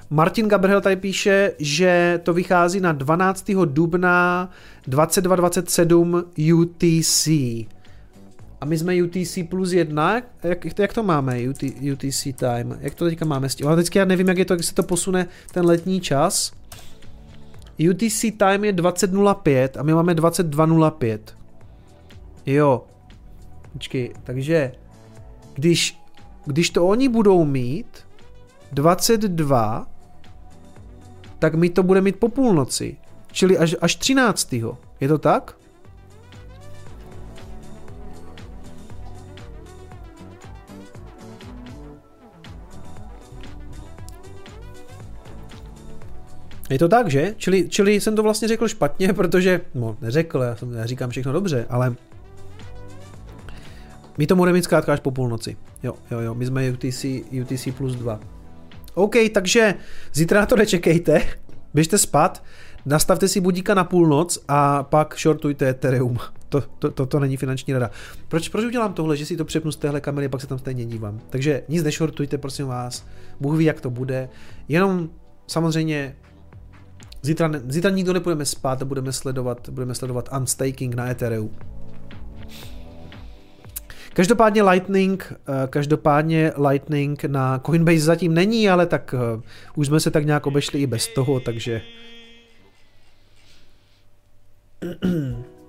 Martin 0.10 0.48
Gabriel 0.48 0.82
tady 0.82 0.95
píše, 0.95 1.52
že 1.60 2.20
to 2.24 2.34
vychází 2.34 2.80
na 2.80 2.91
12. 2.91 3.52
dubna 3.66 4.49
2227 4.88 6.24
UTC. 6.53 7.28
A 8.61 8.65
my 8.65 8.77
jsme 8.77 9.03
UTC 9.03 9.38
plus 9.49 9.72
jedna, 9.72 10.22
jak, 10.44 10.80
jak 10.80 10.94
to 10.94 11.03
máme, 11.03 11.38
UT, 11.49 11.64
UTC 11.94 12.23
time, 12.36 12.77
jak 12.80 12.95
to 12.95 13.06
teďka 13.06 13.26
máme 13.26 13.49
s 13.49 13.56
tím, 13.56 13.68
ale 13.68 13.76
teďka 13.76 13.99
já 13.99 14.06
nevím, 14.06 14.27
jak 14.27 14.38
je 14.38 14.45
to, 14.45 14.53
jak 14.53 14.64
se 14.64 14.76
to 14.76 14.84
posune 14.84 15.27
ten 15.52 15.65
letní 15.65 16.02
čas. 16.02 16.52
UTC 17.91 18.26
time 18.38 18.65
je 18.65 18.73
20.05 18.73 19.69
a 19.80 19.84
my 19.84 19.94
máme 19.94 20.14
22.05. 20.14 21.19
Jo. 22.45 22.84
Počkej, 23.73 24.14
takže 24.23 24.72
když, 25.53 26.02
když 26.45 26.69
to 26.69 26.88
oni 26.88 27.10
budou 27.10 27.45
mít 27.45 28.06
22, 28.72 29.88
tak 31.40 31.56
my 31.56 31.69
to 31.69 31.84
budeme 31.84 32.03
mít 32.03 32.19
po 32.19 32.30
půlnoci. 32.30 32.98
Čili 33.31 33.57
až, 33.57 33.76
až 33.81 33.95
13. 33.95 34.53
Je 34.99 35.07
to 35.07 35.18
tak? 35.18 35.59
Je 46.70 46.80
to 46.80 46.88
tak, 46.88 47.10
že? 47.10 47.34
Čili, 47.38 47.70
čili 47.70 48.02
jsem 48.02 48.16
to 48.16 48.24
vlastně 48.24 48.48
řekl 48.48 48.68
špatně, 48.68 49.14
protože, 49.14 49.62
no 49.76 49.98
neřekl, 50.02 50.41
já, 50.41 50.56
jsem, 50.56 50.74
já 50.74 50.86
říkám 50.86 51.10
všechno 51.10 51.34
dobře, 51.34 51.66
ale 51.70 51.96
my 54.18 54.28
to 54.28 54.36
budeme 54.36 54.58
mít 54.58 54.64
zkrátka 54.64 54.94
až 54.94 55.00
po 55.00 55.12
půlnoci. 55.12 55.58
Jo, 55.84 55.94
jo, 56.12 56.20
jo, 56.20 56.36
my 56.36 56.46
jsme 56.46 56.72
UTC, 56.72 57.06
UTC 57.41 57.68
plus 57.78 57.96
2. 57.96 58.20
OK, 58.94 59.16
takže 59.34 59.76
zítra 60.14 60.40
na 60.40 60.46
to 60.46 60.56
nečekejte, 60.56 61.22
běžte 61.74 61.98
spát, 61.98 62.44
nastavte 62.86 63.28
si 63.28 63.41
budíka 63.41 63.74
na 63.74 63.84
půlnoc 63.84 64.40
a 64.48 64.84
pak 64.84 65.16
shortujte 65.20 65.70
Ethereum. 65.70 66.18
To, 66.50 66.62
to, 66.80 66.91
to, 66.91 67.06
to 67.06 67.20
není 67.20 67.38
finanční 67.38 67.74
rada. 67.74 67.91
Proč, 68.28 68.50
proč 68.50 68.66
udělám 68.66 68.94
tohle, 68.94 69.18
že 69.18 69.26
si 69.26 69.38
to 69.38 69.46
přepnu 69.46 69.72
z 69.72 69.76
téhle 69.76 70.02
kamery, 70.02 70.30
pak 70.30 70.41
se 70.41 70.48
tam 70.48 70.60
stejně 70.60 70.86
dívám. 70.86 71.20
Takže 71.30 71.64
nic 71.68 71.84
nešortujte, 71.84 72.38
prosím 72.38 72.68
vás. 72.68 73.06
Bůh 73.40 73.58
ví, 73.58 73.66
jak 73.66 73.82
to 73.82 73.90
bude. 73.90 74.30
Jenom 74.68 75.10
samozřejmě 75.48 76.16
zítra, 77.22 77.52
zítra 77.68 77.91
nikdo 77.91 78.14
nepůjdeme 78.14 78.46
spát 78.46 78.82
a 78.82 78.86
budeme 78.86 79.14
sledovat, 79.14 79.70
budeme 79.70 79.96
sledovat 79.96 80.30
unstaking 80.38 80.96
na 80.96 81.10
Ethereum. 81.10 81.56
Každopádně 84.14 84.64
Lightning, 84.64 85.34
eh, 85.34 85.68
každopádně 85.68 86.54
Lightning 86.70 87.24
na 87.24 87.60
Coinbase 87.60 88.00
zatím 88.00 88.34
není, 88.34 88.70
ale 88.70 88.86
tak 88.86 89.16
eh, 89.18 89.41
už 89.76 89.88
jsme 89.88 90.00
se 90.00 90.12
tak 90.12 90.26
nějak 90.26 90.48
obešli 90.48 90.82
i 90.82 90.88
bez 90.88 91.08
toho, 91.08 91.40
takže 91.40 91.82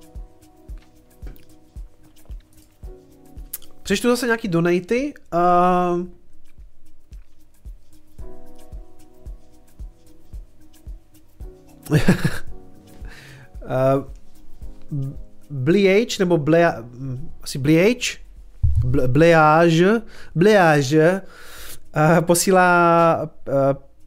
Přečtu 3.82 4.08
zase 4.08 4.26
nějaký 4.26 4.48
donaty. 4.48 5.14
Uh... 5.32 6.19
Bliage, 15.50 16.16
nebo 16.18 16.38
Blea, 16.38 16.84
asi 17.42 17.58
Bliage, 17.58 18.18
Bleage, 19.06 20.02
Bleage, 20.34 21.20
uh, 21.96 22.24
posílá 22.24 23.30
uh, 23.48 23.54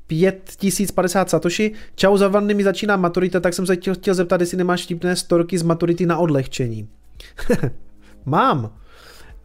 5050 0.08 1.30
satoshi. 1.30 1.72
Čau, 1.96 2.18
za 2.18 2.28
vanny 2.28 2.54
mi 2.54 2.64
začíná 2.64 2.96
maturita, 2.96 3.40
tak 3.40 3.54
jsem 3.54 3.66
se 3.66 3.76
chtěl, 3.76 3.96
chtěl 3.96 4.14
zeptat, 4.14 4.42
jestli 4.42 4.58
nemáš 4.58 4.84
vtipné 4.84 5.16
storky 5.16 5.58
z 5.58 5.64
maturity 5.64 6.06
na 6.06 6.18
odlehčení. 6.18 6.90
Mám. 8.26 8.72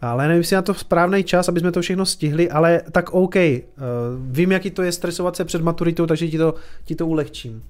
Ale 0.00 0.28
nevím, 0.28 0.40
jestli 0.40 0.56
na 0.56 0.62
to 0.62 0.74
správný 0.74 1.24
čas, 1.24 1.48
aby 1.48 1.60
jsme 1.60 1.72
to 1.72 1.82
všechno 1.82 2.06
stihli, 2.06 2.50
ale 2.50 2.82
tak 2.92 3.14
OK. 3.14 3.36
Uh, 3.36 3.52
vím, 4.20 4.52
jaký 4.52 4.70
to 4.70 4.82
je 4.82 4.92
stresovat 4.92 5.36
se 5.36 5.44
před 5.44 5.62
maturitou, 5.62 6.06
takže 6.06 6.28
ti 6.28 6.38
to, 6.38 6.54
ti 6.84 6.94
to 6.94 7.06
ulehčím. 7.06 7.62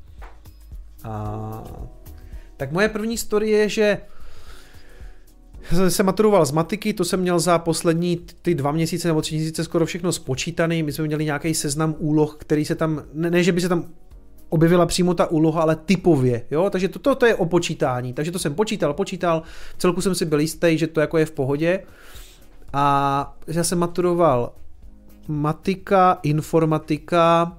A... 1.08 1.64
Tak 2.56 2.72
moje 2.72 2.88
první 2.88 3.18
story 3.18 3.50
je, 3.50 3.68
že 3.68 3.98
jsem 5.72 5.90
se 5.90 6.02
maturoval 6.02 6.46
z 6.46 6.50
matiky, 6.50 6.92
to 6.92 7.04
jsem 7.04 7.20
měl 7.20 7.38
za 7.38 7.58
poslední 7.58 8.20
ty 8.42 8.54
dva 8.54 8.72
měsíce 8.72 9.08
nebo 9.08 9.22
tři 9.22 9.34
měsíce 9.34 9.64
skoro 9.64 9.86
všechno 9.86 10.12
spočítaný. 10.12 10.82
My 10.82 10.92
jsme 10.92 11.06
měli 11.06 11.24
nějaký 11.24 11.54
seznam 11.54 11.94
úloh, 11.98 12.36
který 12.40 12.64
se 12.64 12.74
tam, 12.74 13.02
ne, 13.12 13.30
ne 13.30 13.42
že 13.42 13.52
by 13.52 13.60
se 13.60 13.68
tam 13.68 13.84
objevila 14.48 14.86
přímo 14.86 15.14
ta 15.14 15.30
úloha, 15.30 15.62
ale 15.62 15.76
typově, 15.76 16.44
jo, 16.50 16.70
takže 16.70 16.88
to, 16.88 16.98
to, 16.98 17.14
to 17.14 17.26
je 17.26 17.34
o 17.34 17.46
počítání, 17.46 18.12
takže 18.12 18.32
to 18.32 18.38
jsem 18.38 18.54
počítal, 18.54 18.94
počítal, 18.94 19.42
celku 19.78 20.00
jsem 20.00 20.14
si 20.14 20.24
byl 20.24 20.40
jistý, 20.40 20.78
že 20.78 20.86
to 20.86 21.00
jako 21.00 21.18
je 21.18 21.26
v 21.26 21.30
pohodě. 21.30 21.82
A 22.72 23.36
já 23.46 23.64
jsem 23.64 23.78
maturoval 23.78 24.52
matika, 25.28 26.18
informatika, 26.22 27.56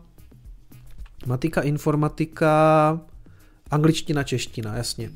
matika, 1.26 1.62
informatika, 1.62 3.00
angličtina, 3.72 4.24
čeština, 4.24 4.76
jasně. 4.76 5.10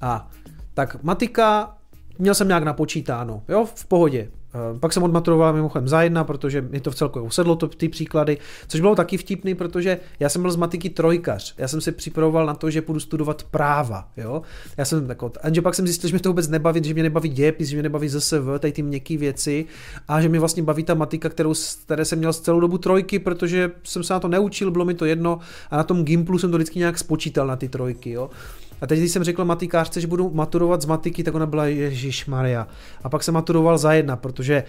A 0.00 0.30
tak 0.74 1.02
matika, 1.02 1.78
měl 2.18 2.34
jsem 2.34 2.48
nějak 2.48 2.64
napočítáno, 2.64 3.42
jo, 3.48 3.68
v 3.74 3.86
pohodě. 3.86 4.30
Eh, 4.54 4.78
pak 4.78 4.92
jsem 4.92 5.02
odmaturoval 5.02 5.52
mimochodem 5.52 5.88
za 5.88 6.02
jedna, 6.02 6.24
protože 6.24 6.60
mi 6.60 6.80
to 6.80 6.90
v 6.90 6.94
celku 6.94 7.20
usedlo, 7.20 7.56
to, 7.56 7.68
ty 7.68 7.88
příklady, 7.88 8.38
což 8.68 8.80
bylo 8.80 8.94
taky 8.94 9.16
vtipný, 9.16 9.54
protože 9.54 9.98
já 10.20 10.28
jsem 10.28 10.42
byl 10.42 10.50
z 10.50 10.56
matiky 10.56 10.90
trojkař. 10.90 11.54
Já 11.58 11.68
jsem 11.68 11.80
se 11.80 11.92
připravoval 11.92 12.46
na 12.46 12.54
to, 12.54 12.70
že 12.70 12.82
půjdu 12.82 13.00
studovat 13.00 13.42
práva. 13.42 14.08
Jo? 14.16 14.42
Já 14.76 14.84
jsem 14.84 15.08
jako, 15.08 15.32
a 15.42 15.60
pak 15.62 15.74
jsem 15.74 15.86
zjistil, 15.86 16.10
že 16.10 16.14
mě 16.14 16.20
to 16.20 16.28
vůbec 16.28 16.48
nebaví, 16.48 16.80
že 16.84 16.94
mě 16.94 17.02
nebaví 17.02 17.28
dějepis, 17.28 17.68
že 17.68 17.76
mě 17.76 17.82
nebaví 17.82 18.08
ZSV, 18.08 18.46
tady 18.58 18.72
ty 18.72 18.82
měkké 18.82 19.16
věci 19.16 19.66
a 20.08 20.20
že 20.20 20.28
mě 20.28 20.40
vlastně 20.40 20.62
baví 20.62 20.84
ta 20.84 20.94
matika, 20.94 21.28
kterou, 21.28 21.54
které 21.84 22.04
jsem 22.04 22.18
měl 22.18 22.32
z 22.32 22.40
celou 22.40 22.60
dobu 22.60 22.78
trojky, 22.78 23.18
protože 23.18 23.70
jsem 23.84 24.02
se 24.02 24.12
na 24.12 24.20
to 24.20 24.28
neučil, 24.28 24.70
bylo 24.70 24.84
mi 24.84 24.94
to 24.94 25.04
jedno 25.04 25.38
a 25.70 25.76
na 25.76 25.82
tom 25.82 26.04
Gimplu 26.04 26.38
jsem 26.38 26.50
to 26.50 26.56
vždycky 26.56 26.78
nějak 26.78 26.98
spočítal 26.98 27.46
na 27.46 27.56
ty 27.56 27.68
trojky. 27.68 28.10
Jo? 28.10 28.30
A 28.80 28.86
teď, 28.86 28.98
když 28.98 29.10
jsem 29.10 29.24
řekl 29.24 29.44
matikářce, 29.44 30.00
že 30.00 30.06
budu 30.06 30.30
maturovat 30.34 30.82
z 30.82 30.86
matiky, 30.86 31.22
tak 31.24 31.34
ona 31.34 31.46
byla 31.46 31.66
Ježíš 31.66 32.26
Maria. 32.26 32.68
A 33.02 33.08
pak 33.08 33.22
jsem 33.22 33.34
maturoval 33.34 33.78
za 33.78 33.92
jedna, 33.92 34.16
protože 34.16 34.64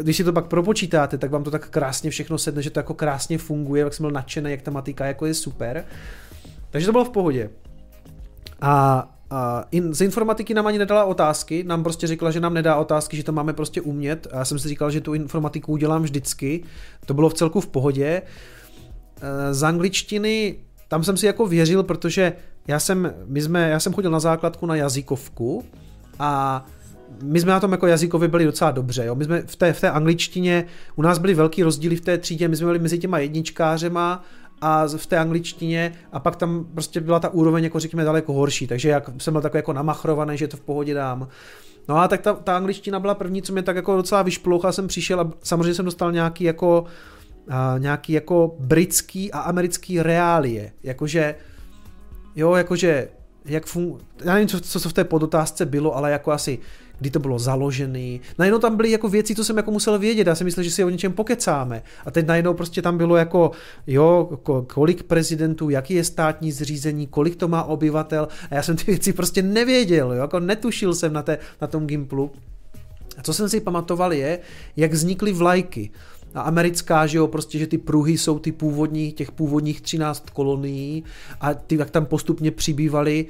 když 0.00 0.16
si 0.16 0.24
to 0.24 0.32
pak 0.32 0.46
propočítáte, 0.46 1.18
tak 1.18 1.30
vám 1.30 1.44
to 1.44 1.50
tak 1.50 1.68
krásně 1.68 2.10
všechno 2.10 2.38
sedne, 2.38 2.62
že 2.62 2.70
to 2.70 2.78
jako 2.78 2.94
krásně 2.94 3.38
funguje, 3.38 3.82
jak 3.82 3.94
jsem 3.94 4.04
byl 4.04 4.10
nadšený, 4.10 4.50
jak 4.50 4.62
ta 4.62 4.70
matika 4.70 5.06
jako 5.06 5.26
je 5.26 5.34
super. 5.34 5.84
Takže 6.70 6.86
to 6.86 6.92
bylo 6.92 7.04
v 7.04 7.10
pohodě. 7.10 7.50
A 8.60 9.08
a 9.30 9.64
in, 9.70 9.94
z 9.94 10.00
informatiky 10.00 10.54
nám 10.54 10.66
ani 10.66 10.78
nedala 10.78 11.04
otázky, 11.04 11.64
nám 11.64 11.82
prostě 11.82 12.06
řekla, 12.06 12.30
že 12.30 12.40
nám 12.40 12.54
nedá 12.54 12.76
otázky, 12.76 13.16
že 13.16 13.24
to 13.24 13.32
máme 13.32 13.52
prostě 13.52 13.80
umět. 13.80 14.26
A 14.32 14.38
já 14.38 14.44
jsem 14.44 14.58
si 14.58 14.68
říkal, 14.68 14.90
že 14.90 15.00
tu 15.00 15.14
informatiku 15.14 15.72
udělám 15.72 16.02
vždycky. 16.02 16.62
To 17.06 17.14
bylo 17.14 17.28
v 17.28 17.34
celku 17.34 17.60
v 17.60 17.66
pohodě. 17.66 18.22
E, 19.22 19.54
z 19.54 19.62
angličtiny 19.62 20.56
tam 20.88 21.04
jsem 21.04 21.16
si 21.16 21.26
jako 21.26 21.46
věřil, 21.46 21.82
protože 21.82 22.32
já 22.68 22.80
jsem, 22.80 23.14
my 23.26 23.42
jsme, 23.42 23.70
já 23.70 23.80
jsem 23.80 23.92
chodil 23.92 24.10
na 24.10 24.20
základku 24.20 24.66
na 24.66 24.76
jazykovku 24.76 25.64
a 26.18 26.64
my 27.22 27.40
jsme 27.40 27.52
na 27.52 27.60
tom 27.60 27.72
jako 27.72 27.86
jazykově 27.86 28.28
byli 28.28 28.44
docela 28.44 28.70
dobře. 28.70 29.04
Jo. 29.04 29.14
My 29.14 29.24
jsme 29.24 29.42
v 29.42 29.56
té, 29.56 29.72
v 29.72 29.80
té 29.80 29.90
angličtině, 29.90 30.64
u 30.96 31.02
nás 31.02 31.18
byly 31.18 31.34
velký 31.34 31.62
rozdíly 31.62 31.96
v 31.96 32.00
té 32.00 32.18
třídě, 32.18 32.48
my 32.48 32.56
jsme 32.56 32.66
byli 32.66 32.78
mezi 32.78 32.98
těma 32.98 33.18
jedničkářema 33.18 34.24
a 34.60 34.86
v 34.96 35.06
té 35.06 35.18
angličtině 35.18 35.92
a 36.12 36.20
pak 36.20 36.36
tam 36.36 36.66
prostě 36.74 37.00
byla 37.00 37.20
ta 37.20 37.28
úroveň 37.28 37.64
jako 37.64 37.80
řekněme 37.80 38.04
daleko 38.04 38.32
horší, 38.32 38.66
takže 38.66 38.88
jak 38.88 39.10
jsem 39.18 39.32
byl 39.32 39.42
takový 39.42 39.58
jako 39.58 39.72
namachrovaný, 39.72 40.38
že 40.38 40.48
to 40.48 40.56
v 40.56 40.60
pohodě 40.60 40.94
dám. 40.94 41.28
No 41.88 41.96
a 41.96 42.08
tak 42.08 42.20
ta, 42.20 42.32
ta 42.32 42.56
angličtina 42.56 43.00
byla 43.00 43.14
první, 43.14 43.42
co 43.42 43.52
mě 43.52 43.62
tak 43.62 43.76
jako 43.76 43.96
docela 43.96 44.22
vyšplouchla, 44.22 44.72
jsem 44.72 44.88
přišel 44.88 45.20
a 45.20 45.30
samozřejmě 45.42 45.74
jsem 45.74 45.84
dostal 45.84 46.12
nějaký 46.12 46.44
jako 46.44 46.84
a, 47.48 47.74
nějaký 47.78 48.12
jako 48.12 48.56
britský 48.58 49.32
a 49.32 49.38
americký 49.38 50.02
reálie, 50.02 50.72
jakože 50.82 51.34
jo, 52.38 52.54
jakože 52.54 53.08
jak 53.44 53.66
fun... 53.66 53.98
já 54.24 54.34
nevím, 54.34 54.48
co, 54.48 54.60
co 54.60 54.88
v 54.88 54.92
té 54.92 55.04
podotázce 55.04 55.66
bylo, 55.66 55.96
ale 55.96 56.10
jako 56.10 56.32
asi 56.32 56.58
kdy 57.00 57.10
to 57.10 57.18
bylo 57.18 57.38
založený. 57.38 58.20
Najednou 58.38 58.58
tam 58.58 58.76
byly 58.76 58.90
jako 58.90 59.08
věci, 59.08 59.34
co 59.34 59.44
jsem 59.44 59.56
jako 59.56 59.70
musel 59.70 59.98
vědět. 59.98 60.26
Já 60.26 60.34
jsem 60.34 60.44
myslel, 60.44 60.64
že 60.64 60.70
si 60.70 60.84
o 60.84 60.88
něčem 60.88 61.12
pokecáme. 61.12 61.82
A 62.06 62.10
teď 62.10 62.26
najednou 62.26 62.54
prostě 62.54 62.82
tam 62.82 62.98
bylo 62.98 63.16
jako, 63.16 63.50
jo, 63.86 64.38
kolik 64.66 65.02
prezidentů, 65.02 65.70
jaký 65.70 65.94
je 65.94 66.04
státní 66.04 66.52
zřízení, 66.52 67.06
kolik 67.06 67.36
to 67.36 67.48
má 67.48 67.62
obyvatel. 67.62 68.28
A 68.50 68.54
já 68.54 68.62
jsem 68.62 68.76
ty 68.76 68.84
věci 68.84 69.12
prostě 69.12 69.42
nevěděl, 69.42 70.12
jo, 70.12 70.20
jako 70.20 70.40
netušil 70.40 70.94
jsem 70.94 71.12
na, 71.12 71.22
té, 71.22 71.38
na 71.60 71.66
tom 71.66 71.86
Gimplu. 71.86 72.30
A 73.18 73.22
co 73.22 73.34
jsem 73.34 73.48
si 73.48 73.60
pamatoval 73.60 74.12
je, 74.12 74.38
jak 74.76 74.92
vznikly 74.92 75.32
vlajky 75.32 75.90
a 76.34 76.40
americká, 76.40 77.06
že 77.06 77.18
jo, 77.18 77.26
prostě, 77.26 77.58
že 77.58 77.66
ty 77.66 77.78
pruhy 77.78 78.18
jsou 78.18 78.38
ty 78.38 78.52
původní, 78.52 79.12
těch 79.12 79.32
původních 79.32 79.80
13 79.80 80.30
kolonií 80.30 81.04
a 81.40 81.54
ty, 81.54 81.76
jak 81.76 81.90
tam 81.90 82.06
postupně 82.06 82.50
přibývaly 82.50 83.26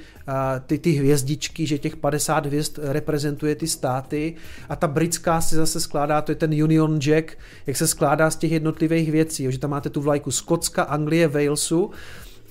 ty, 0.67 0.79
ty 0.79 0.91
hvězdičky, 0.91 1.67
že 1.67 1.79
těch 1.79 1.97
50 1.97 2.47
hvězd 2.47 2.79
reprezentuje 2.83 3.55
ty 3.55 3.69
státy. 3.69 4.35
A 4.69 4.77
ta 4.77 4.87
britská 4.87 5.41
se 5.41 5.57
zase 5.57 5.81
skládá, 5.81 6.23
to 6.23 6.33
je 6.33 6.37
ten 6.37 6.63
Union 6.63 6.99
Jack, 7.01 7.39
jak 7.67 7.77
se 7.77 7.87
skládá 7.87 8.31
z 8.31 8.37
těch 8.37 8.53
jednotlivých 8.53 9.13
věcí, 9.13 9.45
jo, 9.45 9.51
že 9.51 9.59
tam 9.59 9.71
máte 9.71 9.91
tu 9.91 10.01
vlajku 10.01 10.31
Skotska, 10.31 10.83
Anglie, 10.83 11.29
Walesu 11.29 11.91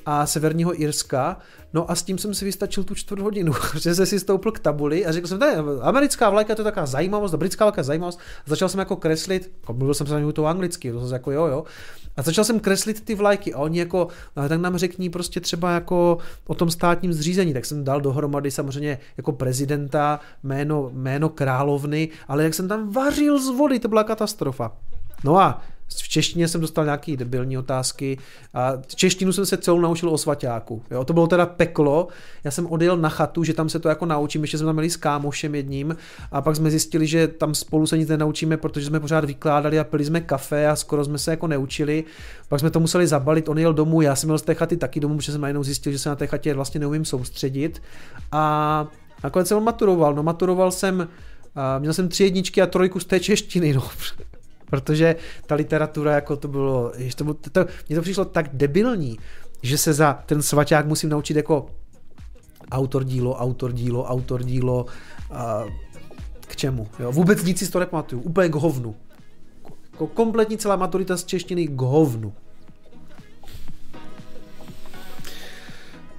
a 0.09 0.25
Severního 0.25 0.81
Irska. 0.81 1.37
No 1.73 1.91
a 1.91 1.95
s 1.95 2.03
tím 2.03 2.17
jsem 2.17 2.33
si 2.33 2.45
vystačil 2.45 2.83
tu 2.83 2.95
čtvrt 2.95 3.19
hodinu, 3.19 3.53
že 3.79 3.95
jsem 3.95 4.05
si 4.05 4.19
stoupil 4.19 4.51
k 4.51 4.59
tabuli 4.59 5.05
a 5.05 5.11
řekl 5.11 5.27
jsem, 5.27 5.39
ne, 5.39 5.55
americká 5.81 6.29
vlajka 6.29 6.55
to 6.55 6.61
je 6.61 6.63
taková 6.63 6.85
zajímavost, 6.85 7.35
britská 7.35 7.65
vlajka 7.65 7.83
zajímavost. 7.83 8.19
A 8.45 8.49
začal 8.49 8.69
jsem 8.69 8.79
jako 8.79 8.95
kreslit, 8.95 9.51
jako 9.61 9.73
mluvil 9.73 9.93
jsem 9.93 10.07
se 10.07 10.21
na 10.21 10.31
to 10.31 10.45
anglicky, 10.45 10.91
to 10.91 10.99
jsem 10.99 11.13
jako 11.13 11.31
jo, 11.31 11.45
jo. 11.45 11.63
A 12.17 12.21
začal 12.21 12.43
jsem 12.43 12.59
kreslit 12.59 13.05
ty 13.05 13.15
vlajky 13.15 13.53
a 13.53 13.57
oni 13.57 13.79
jako, 13.79 14.07
no, 14.37 14.49
tak 14.49 14.61
nám 14.61 14.77
řekní 14.77 15.09
prostě 15.09 15.39
třeba 15.39 15.71
jako 15.71 16.17
o 16.47 16.55
tom 16.55 16.71
státním 16.71 17.13
zřízení, 17.13 17.53
tak 17.53 17.65
jsem 17.65 17.83
dal 17.83 18.01
dohromady 18.01 18.51
samozřejmě 18.51 18.99
jako 19.17 19.31
prezidenta, 19.31 20.19
jméno, 20.43 20.89
jméno 20.93 21.29
královny, 21.29 22.09
ale 22.27 22.43
jak 22.43 22.53
jsem 22.53 22.67
tam 22.67 22.91
vařil 22.91 23.39
z 23.39 23.49
vody, 23.49 23.79
to 23.79 23.87
byla 23.87 24.03
katastrofa. 24.03 24.71
No 25.23 25.39
a 25.39 25.61
V 25.95 26.09
češtině 26.09 26.47
jsem 26.47 26.61
dostal 26.61 26.83
nějaký 26.85 27.17
debilní 27.17 27.57
otázky 27.57 28.17
a 28.53 28.73
češtinu 28.95 29.33
jsem 29.33 29.45
se 29.45 29.57
celou 29.57 29.79
naučil 29.79 30.09
o 30.09 30.17
svaťáku. 30.17 30.83
Jo, 30.91 31.03
to 31.03 31.13
bylo 31.13 31.27
teda 31.27 31.45
peklo. 31.45 32.07
Já 32.43 32.51
jsem 32.51 32.67
odjel 32.67 32.97
na 32.97 33.09
chatu, 33.09 33.43
že 33.43 33.53
tam 33.53 33.69
se 33.69 33.79
to 33.79 33.89
jako 33.89 34.05
naučím, 34.05 34.41
ještě 34.41 34.57
jsme 34.57 34.65
tam 34.65 34.75
měli 34.75 34.89
s 34.89 34.95
kámošem 34.95 35.55
jedním 35.55 35.95
a 36.31 36.41
pak 36.41 36.55
jsme 36.55 36.69
zjistili, 36.69 37.07
že 37.07 37.27
tam 37.27 37.55
spolu 37.55 37.87
se 37.87 37.97
nic 37.97 38.09
nenaučíme, 38.09 38.57
protože 38.57 38.85
jsme 38.85 38.99
pořád 38.99 39.25
vykládali 39.25 39.79
a 39.79 39.83
pili 39.83 40.05
jsme 40.05 40.21
kafe 40.21 40.67
a 40.67 40.75
skoro 40.75 41.05
jsme 41.05 41.17
se 41.17 41.31
jako 41.31 41.47
neučili. 41.47 42.03
Pak 42.49 42.59
jsme 42.59 42.69
to 42.69 42.79
museli 42.79 43.07
zabalit, 43.07 43.49
on 43.49 43.57
jel 43.57 43.73
domů, 43.73 44.01
já 44.01 44.15
jsem 44.15 44.27
měl 44.27 44.37
z 44.37 44.41
té 44.41 44.53
chaty 44.53 44.77
taky 44.77 44.99
domů, 44.99 45.17
protože 45.17 45.31
jsem 45.31 45.41
najednou 45.41 45.63
zjistil, 45.63 45.91
že 45.91 45.99
se 45.99 46.09
na 46.09 46.15
té 46.15 46.27
chatě 46.27 46.53
vlastně 46.53 46.79
neumím 46.79 47.05
soustředit. 47.05 47.81
A 48.31 48.87
nakonec 49.23 49.47
jsem 49.47 49.63
maturoval. 49.63 50.15
No 50.15 50.23
maturoval 50.23 50.71
jsem, 50.71 51.07
měl 51.79 51.93
jsem 51.93 52.09
tři 52.09 52.23
jedničky 52.23 52.61
a 52.61 52.67
trojku 52.67 52.99
z 52.99 53.05
té 53.05 53.19
češtiny. 53.19 53.73
No 53.73 53.83
protože 54.69 55.15
ta 55.45 55.55
literatura 55.55 56.15
jako 56.15 56.35
to 56.35 56.47
bylo, 56.47 56.91
to, 57.15 57.23
bylo, 57.23 57.35
to, 57.51 57.65
mně 57.89 57.95
to 57.95 58.01
přišlo 58.01 58.25
tak 58.25 58.49
debilní, 58.53 59.17
že 59.61 59.77
se 59.77 59.93
za 59.93 60.13
ten 60.25 60.41
svaťák 60.41 60.85
musím 60.85 61.09
naučit 61.09 61.37
jako 61.37 61.69
autor 62.71 63.03
dílo, 63.03 63.35
autor 63.35 63.73
dílo, 63.73 64.03
autor 64.03 64.43
dílo, 64.43 64.85
a 65.31 65.65
k 66.47 66.55
čemu? 66.55 66.87
Jo? 66.99 67.11
Vůbec 67.11 67.43
nic 67.43 67.59
si 67.59 67.71
to 67.71 67.79
nepamatuju, 67.79 68.21
úplně 68.21 68.49
k 68.49 68.55
hovnu. 68.55 68.95
Jako 69.91 70.07
kompletní 70.07 70.57
celá 70.57 70.75
maturita 70.75 71.17
z 71.17 71.23
češtiny 71.25 71.67
k 71.67 71.81
hovnu. 71.81 72.33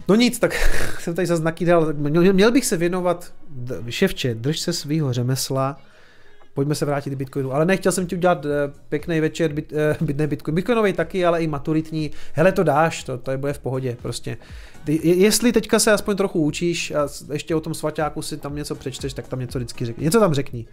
No 0.09 0.15
nic, 0.15 0.39
tak 0.39 0.55
jsem 1.01 1.15
tady 1.15 1.27
zase 1.27 1.43
nakýdal. 1.43 1.93
Měl 2.33 2.53
bych 2.53 2.67
se 2.67 2.77
věnovat, 2.77 3.33
ševče, 3.89 4.35
drž 4.35 4.61
se 4.61 4.73
svýho 4.73 5.13
řemesla, 5.13 5.81
pojďme 6.59 6.75
se 6.75 6.85
vrátit 6.85 7.11
k 7.11 7.17
Bitcoinu. 7.17 7.53
Ale 7.53 7.65
nechtěl 7.65 7.93
jsem 7.93 8.07
ti 8.07 8.17
udělat 8.17 8.45
uh, 8.45 8.51
pěkný 8.89 9.21
večer, 9.21 9.53
bit, 9.53 9.73
uh, 10.01 10.09
ne 10.17 10.27
Bitcoin, 10.27 10.55
Bitcoinový 10.55 10.93
taky, 10.93 11.25
ale 11.25 11.43
i 11.43 11.47
maturitní. 11.47 12.11
Hele, 12.33 12.53
to 12.53 12.63
dáš, 12.63 13.05
to, 13.05 13.19
to 13.19 13.31
je 13.31 13.37
bude 13.37 13.53
v 13.53 13.59
pohodě 13.59 13.97
prostě. 14.03 14.37
Ty, 14.85 15.01
jestli 15.03 15.53
teďka 15.53 15.79
se 15.79 15.93
aspoň 15.93 16.17
trochu 16.17 16.45
učíš 16.45 16.91
a 16.91 17.09
ještě 17.33 17.55
o 17.55 17.61
tom 17.61 17.75
svaťáku 17.75 18.23
si 18.23 18.37
tam 18.37 18.57
něco 18.57 18.75
přečteš, 18.75 19.15
tak 19.15 19.29
tam 19.29 19.41
něco 19.41 19.59
vždycky 19.59 19.85
řekni. 19.85 20.05
Něco 20.05 20.21
tam 20.21 20.35
řekni. 20.35 20.67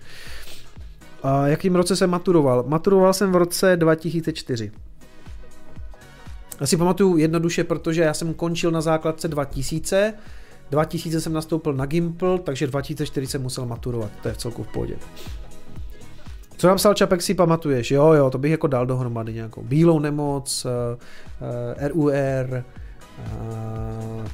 A 1.24 1.48
jakým 1.48 1.76
roce 1.76 1.96
jsem 1.96 2.10
maturoval? 2.10 2.64
Maturoval 2.68 3.14
jsem 3.14 3.32
v 3.32 3.36
roce 3.36 3.78
2004. 3.78 4.72
Já 6.62 6.68
si 6.68 6.78
pamatuju 6.78 7.18
jednoduše, 7.18 7.64
protože 7.64 8.02
já 8.02 8.14
jsem 8.14 8.34
končil 8.34 8.72
na 8.72 8.82
základce 8.82 9.28
2000, 9.28 10.14
2000 10.72 11.22
jsem 11.22 11.34
nastoupil 11.34 11.74
na 11.74 11.86
Gimple, 11.86 12.40
takže 12.40 12.68
2004 12.68 13.28
jsem 13.28 13.42
musel 13.42 13.66
maturovat, 13.66 14.12
to 14.22 14.28
je 14.28 14.34
v 14.34 14.38
celku 14.38 14.64
v 14.64 14.68
pohodě. 14.68 14.98
Co 16.58 16.68
napsal 16.68 16.94
Čapek 16.94 17.22
si 17.22 17.34
pamatuješ? 17.34 17.92
Jo, 17.92 18.14
jo, 18.14 18.30
to 18.30 18.38
bych 18.38 18.52
jako 18.52 18.68
dal 18.68 18.86
dohromady 18.86 19.34
nějakou. 19.34 19.64
Bílou 19.64 20.00
nemoc, 20.00 20.66
uh, 20.66 20.72
uh, 21.82 21.88
RUR, 21.88 22.64
uh, 23.42 24.26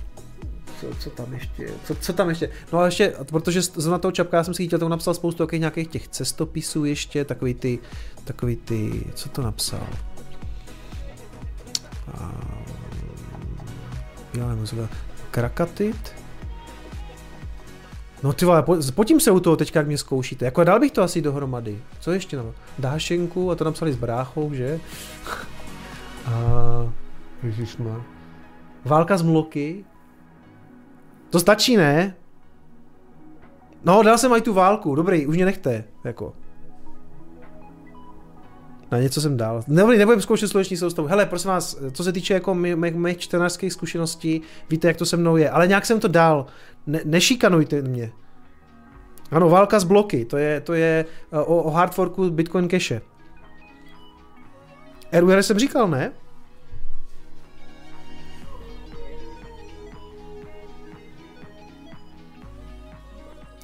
co, 0.81 0.88
co 0.99 1.10
tam 1.10 1.34
ještě, 1.34 1.68
co, 1.85 1.95
co 1.95 2.14
tam 2.14 2.30
ještě, 2.30 2.49
no 2.73 2.80
ale 2.80 2.88
ještě, 2.88 3.14
protože 3.26 3.61
zrovna 3.61 3.98
toho 3.98 4.11
Čapka 4.11 4.43
jsem 4.43 4.53
si 4.53 4.68
chtěl, 4.68 4.80
to 4.80 4.89
napsal 4.89 5.14
spoustu 5.14 5.43
takových 5.43 5.60
nějakých 5.60 5.88
těch 5.88 6.07
cestopisů 6.07 6.85
ještě, 6.85 7.26
takový 7.26 7.53
ty, 7.53 7.80
takový 8.23 8.56
ty, 8.56 9.03
co 9.14 9.30
to 9.30 9.41
napsal? 9.41 9.88
Uh, 12.14 12.31
já 14.34 14.48
nevím, 14.48 14.88
Krakatit? 15.31 16.20
No 18.23 18.34
ty 18.34 18.45
vole, 18.45 18.64
potím 18.95 19.19
se 19.19 19.31
u 19.31 19.39
toho 19.39 19.57
teďka, 19.57 19.80
jak 19.80 19.88
mě 19.88 19.98
zkoušíte. 19.98 20.45
Jako 20.45 20.64
dal 20.64 20.80
bych 20.80 20.91
to 20.91 21.03
asi 21.03 21.22
dohromady. 21.22 21.80
Co 21.99 22.11
ještě 22.11 22.38
no? 22.38 22.53
Dášenku 22.80 23.52
a 23.52 23.56
to 23.56 23.64
napsali 23.64 23.93
s 23.93 23.95
bráchou, 23.95 24.53
že? 24.53 24.80
A... 26.26 26.93
Ježišma. 27.43 28.06
Válka 28.85 29.18
z 29.18 29.22
mloky. 29.22 29.85
To 31.30 31.39
stačí, 31.39 31.77
ne? 31.77 32.15
No, 33.84 34.03
dal 34.03 34.18
jsem 34.18 34.34
aj 34.34 34.41
tu 34.41 34.53
válku. 34.53 34.95
Dobrý, 34.95 35.26
už 35.27 35.35
mě 35.35 35.45
nechte. 35.45 35.84
Jako. 36.03 36.34
Na 38.91 38.99
něco 38.99 39.22
jsem 39.22 39.38
dal. 39.38 39.64
Nebudem, 39.68 39.99
nebudem 39.99 40.22
zkoušet 40.22 40.48
sluneční 40.48 40.77
soustavu. 40.77 41.07
Hele, 41.07 41.26
prosím 41.26 41.49
vás, 41.49 41.77
co 41.91 42.03
se 42.03 42.14
týče 42.14 42.34
jako 42.34 42.56
mých, 42.56 42.95
mých 42.95 43.18
čtenářských 43.18 43.73
zkušeností, 43.73 44.41
víte, 44.69 44.88
jak 44.88 44.98
to 44.98 45.06
se 45.06 45.18
mnou 45.18 45.38
je. 45.38 45.49
Ale 45.49 45.68
nějak 45.68 45.85
jsem 45.85 45.99
to 45.99 46.07
dal. 46.07 46.45
Ne, 46.88 46.99
nešikanujte 47.06 47.82
mě. 47.82 48.12
Ano, 49.32 49.49
válka 49.49 49.80
s 49.80 49.84
bloky, 49.84 50.26
to 50.26 50.38
je, 50.38 50.62
to 50.62 50.74
je 50.74 51.06
eh, 51.32 51.40
o, 51.40 51.64
o 51.64 51.70
hardforku 51.70 52.30
Bitcoin 52.30 52.70
Cache. 52.70 53.02
RUR 55.14 55.44
jsem 55.44 55.60
říkal, 55.60 55.88
ne? 55.88 56.12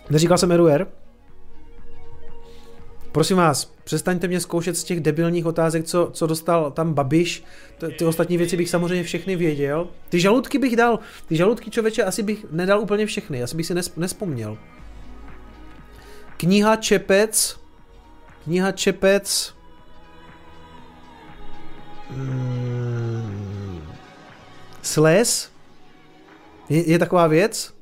Neříkal 0.10 0.38
jsem 0.38 0.52
RUR? 0.52 0.88
Prosím 3.12 3.38
vás, 3.38 3.74
přestaňte 3.84 4.28
mě 4.28 4.40
zkoušet 4.40 4.78
z 4.78 4.84
těch 4.84 5.00
debilních 5.00 5.46
otázek, 5.46 5.86
co, 5.86 6.10
co 6.14 6.28
dostal 6.28 6.72
tam 6.72 6.94
Babiš. 6.94 7.44
T- 7.78 7.90
ty 7.90 8.06
ostatní 8.06 8.38
věci 8.38 8.58
bych 8.58 8.70
samozřejmě 8.70 9.04
všechny 9.04 9.36
věděl. 9.36 9.88
Ty 10.10 10.20
žaludky 10.20 10.58
bych 10.58 10.76
dal, 10.76 11.00
ty 11.28 11.36
žaludky 11.36 11.72
člověče 11.72 12.04
asi 12.04 12.24
bych 12.24 12.46
nedal 12.52 12.80
úplně 12.80 13.06
všechny, 13.06 13.44
asi 13.44 13.56
bych 13.58 13.66
si 13.66 13.74
nes- 13.76 13.92
nespomněl. 13.98 14.58
Kniha 16.38 16.76
Čepec. 16.76 17.60
Kniha 18.44 18.72
Čepec. 18.72 19.54
Hmm. 22.10 23.82
Sles. 24.82 25.52
Je, 26.70 26.92
je 26.92 27.00
taková 27.00 27.28
věc? 27.28 27.77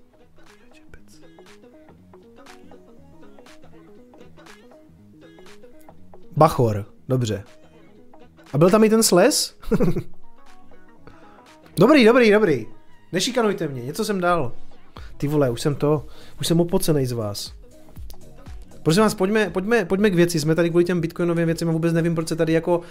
Bachor, 6.38 6.86
dobře. 7.10 7.44
A 8.54 8.58
byl 8.58 8.70
tam 8.70 8.84
i 8.84 8.90
ten 8.90 9.04
sles? 9.04 9.56
dobrý, 11.78 12.06
dobrý, 12.06 12.32
dobrý. 12.32 12.66
Nešikanujte 13.12 13.68
mě, 13.68 13.84
něco 13.84 14.06
jsem 14.06 14.22
dal. 14.22 14.52
Ty 15.18 15.28
vole, 15.28 15.50
už 15.50 15.62
jsem 15.62 15.76
to, 15.76 16.06
už 16.40 16.48
jsem 16.48 16.60
opocenej 16.60 17.06
z 17.06 17.12
vás. 17.12 17.54
Prosím 18.84 19.04
vás, 19.04 19.14
pojďme, 19.14 19.50
pojďme, 19.50 19.86
pojďme 19.86 20.10
k 20.10 20.16
věci. 20.16 20.40
Jsme 20.40 20.56
tady 20.56 20.70
kvůli 20.70 20.86
těm 20.86 21.02
bitcoinovým 21.02 21.46
věcem 21.46 21.70
a 21.70 21.72
vůbec 21.72 21.94
nevím, 21.94 22.16
proč 22.16 22.28
se 22.28 22.36
tady 22.36 22.54
jako 22.54 22.82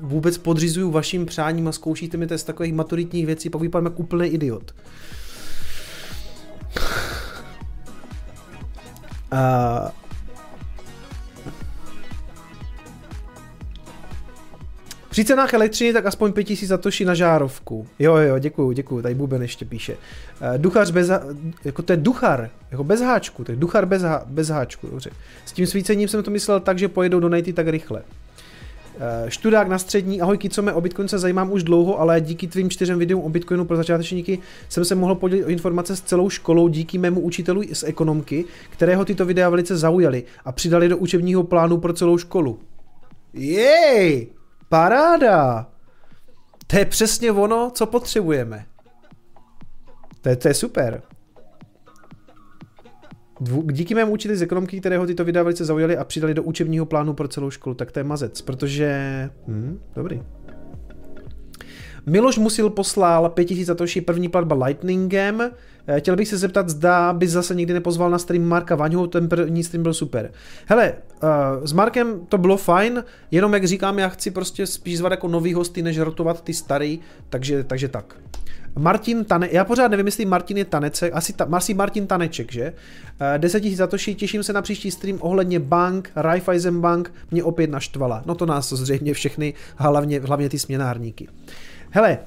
vůbec 0.00 0.38
podřizuju 0.38 0.90
vašim 0.90 1.26
přáním 1.26 1.68
a 1.68 1.72
zkoušíte 1.72 2.16
mi 2.16 2.26
test 2.26 2.44
takových 2.44 2.72
maturitních 2.72 3.26
věcí, 3.26 3.50
pak 3.50 3.60
vypadám 3.60 3.84
jako 3.84 3.98
úplný 3.98 4.28
idiot. 4.28 4.74
Uh, 9.32 9.88
Při 15.10 15.24
cenách 15.24 15.54
elektřiny 15.54 15.92
tak 15.92 16.06
aspoň 16.06 16.32
5000 16.32 16.68
satoshi 16.68 17.04
na 17.04 17.14
žárovku. 17.14 17.86
Jo, 17.98 18.16
jo, 18.16 18.38
děkuju, 18.38 18.72
děkuju, 18.72 19.02
tady 19.02 19.14
Buben 19.14 19.42
ještě 19.42 19.64
píše. 19.64 19.92
Uh, 19.92 20.58
duchař 20.58 20.90
bez, 20.90 21.10
jako 21.64 21.82
to 21.82 21.92
je 21.92 21.96
duchar, 21.96 22.50
jako 22.70 22.84
bez 22.84 23.00
háčku, 23.00 23.44
to 23.44 23.52
je 23.52 23.56
duchar 23.56 23.86
bez, 23.86 24.02
há, 24.02 24.22
bez 24.26 24.48
háčku, 24.48 24.86
dobře. 24.86 25.10
S 25.44 25.52
tím 25.52 25.66
svícením 25.66 26.08
jsem 26.08 26.22
to 26.22 26.30
myslel 26.30 26.60
tak, 26.60 26.78
že 26.78 26.88
pojedou 26.88 27.20
do 27.20 27.28
Nighty 27.28 27.52
tak 27.52 27.68
rychle. 27.68 28.02
Uh, 28.02 29.28
študák 29.28 29.68
na 29.68 29.78
střední, 29.78 30.20
ahoj 30.20 30.38
co 30.50 30.62
mě 30.62 30.72
o 30.72 30.80
Bitcoin 30.80 31.08
se 31.08 31.18
zajímám 31.18 31.52
už 31.52 31.62
dlouho, 31.62 32.00
ale 32.00 32.20
díky 32.20 32.46
tvým 32.46 32.70
čtyřem 32.70 32.98
videům 32.98 33.22
o 33.22 33.28
Bitcoinu 33.28 33.64
pro 33.64 33.76
začátečníky 33.76 34.38
jsem 34.68 34.84
se 34.84 34.94
mohl 34.94 35.14
podělit 35.14 35.44
o 35.44 35.48
informace 35.48 35.96
s 35.96 36.00
celou 36.00 36.30
školou 36.30 36.68
díky 36.68 36.98
mému 36.98 37.20
učitelu 37.20 37.62
z 37.72 37.82
ekonomky, 37.82 38.44
kterého 38.70 39.04
tyto 39.04 39.24
videa 39.24 39.48
velice 39.48 39.76
zaujaly 39.76 40.24
a 40.44 40.52
přidali 40.52 40.88
do 40.88 40.96
učebního 40.96 41.44
plánu 41.44 41.78
pro 41.78 41.92
celou 41.92 42.18
školu. 42.18 42.58
Jej! 43.34 44.39
Paráda! 44.70 45.66
To 46.66 46.78
je 46.78 46.84
přesně 46.84 47.32
ono, 47.32 47.70
co 47.74 47.86
potřebujeme. 47.86 48.66
To 50.20 50.28
je, 50.28 50.36
to 50.36 50.48
je 50.48 50.54
super. 50.54 51.02
Dvů, 53.40 53.62
díky 53.70 53.94
mému 53.94 54.12
učiteli 54.12 54.38
z 54.38 54.42
ekonomky, 54.42 54.80
kterého 54.80 55.06
tyto 55.06 55.24
videa 55.24 55.42
velice 55.42 55.64
zaujali 55.64 55.96
a 55.96 56.04
přidali 56.04 56.34
do 56.34 56.42
učebního 56.42 56.86
plánu 56.86 57.14
pro 57.14 57.28
celou 57.28 57.50
školu, 57.50 57.74
tak 57.74 57.92
to 57.92 57.98
je 58.00 58.04
mazec, 58.04 58.40
protože... 58.40 59.30
Hm, 59.46 59.80
dobrý. 59.94 60.22
Miloš 62.10 62.38
Musil 62.38 62.70
poslal 62.70 63.28
5000 63.28 63.66
satoshi 63.66 64.00
první 64.00 64.28
platba 64.28 64.66
Lightningem. 64.66 65.50
Eh, 65.86 66.00
chtěl 66.00 66.16
bych 66.16 66.28
se 66.28 66.38
zeptat, 66.38 66.68
zda 66.68 67.12
by 67.12 67.28
zase 67.28 67.54
někdy 67.54 67.74
nepozval 67.74 68.10
na 68.10 68.18
stream 68.18 68.44
Marka 68.44 68.74
Vaňhu, 68.74 69.06
ten 69.06 69.28
první 69.28 69.64
stream 69.64 69.82
byl 69.82 69.94
super. 69.94 70.32
Hele, 70.66 70.92
uh, 71.22 71.28
s 71.66 71.72
Markem 71.72 72.26
to 72.28 72.38
bylo 72.38 72.56
fajn, 72.56 73.04
jenom 73.30 73.54
jak 73.54 73.64
říkám, 73.64 73.98
já 73.98 74.08
chci 74.08 74.30
prostě 74.30 74.66
spíš 74.66 74.98
zvat 74.98 75.10
jako 75.12 75.28
nový 75.28 75.54
hosty, 75.54 75.82
než 75.82 75.98
rotovat 75.98 76.44
ty 76.44 76.54
starý, 76.54 77.00
takže, 77.28 77.64
takže 77.64 77.88
tak. 77.88 78.16
Martin 78.78 79.24
Tane, 79.24 79.48
já 79.52 79.64
pořád 79.64 79.88
nevím, 79.88 80.06
jestli 80.06 80.24
Martin 80.24 80.56
je 80.56 80.64
Tanecek, 80.64 81.12
asi, 81.14 81.32
ta, 81.32 81.48
asi 81.52 81.74
Martin 81.74 82.06
Taneček, 82.06 82.52
že? 82.52 82.72
10 83.38 83.64
000 83.64 83.76
zatoší, 83.76 84.14
těším 84.14 84.42
se 84.42 84.52
na 84.52 84.62
příští 84.62 84.90
stream 84.90 85.18
ohledně 85.20 85.60
bank, 85.60 86.10
Raiffeisen 86.16 86.80
Bank 86.80 87.12
mě 87.30 87.44
opět 87.44 87.70
naštvala. 87.70 88.22
No 88.26 88.34
to 88.34 88.46
nás 88.46 88.72
zřejmě 88.72 89.14
všechny, 89.14 89.54
hlavně, 89.76 90.20
hlavně 90.20 90.48
ty 90.48 90.58
směnárníky. 90.58 91.28
Hele, 91.90 92.18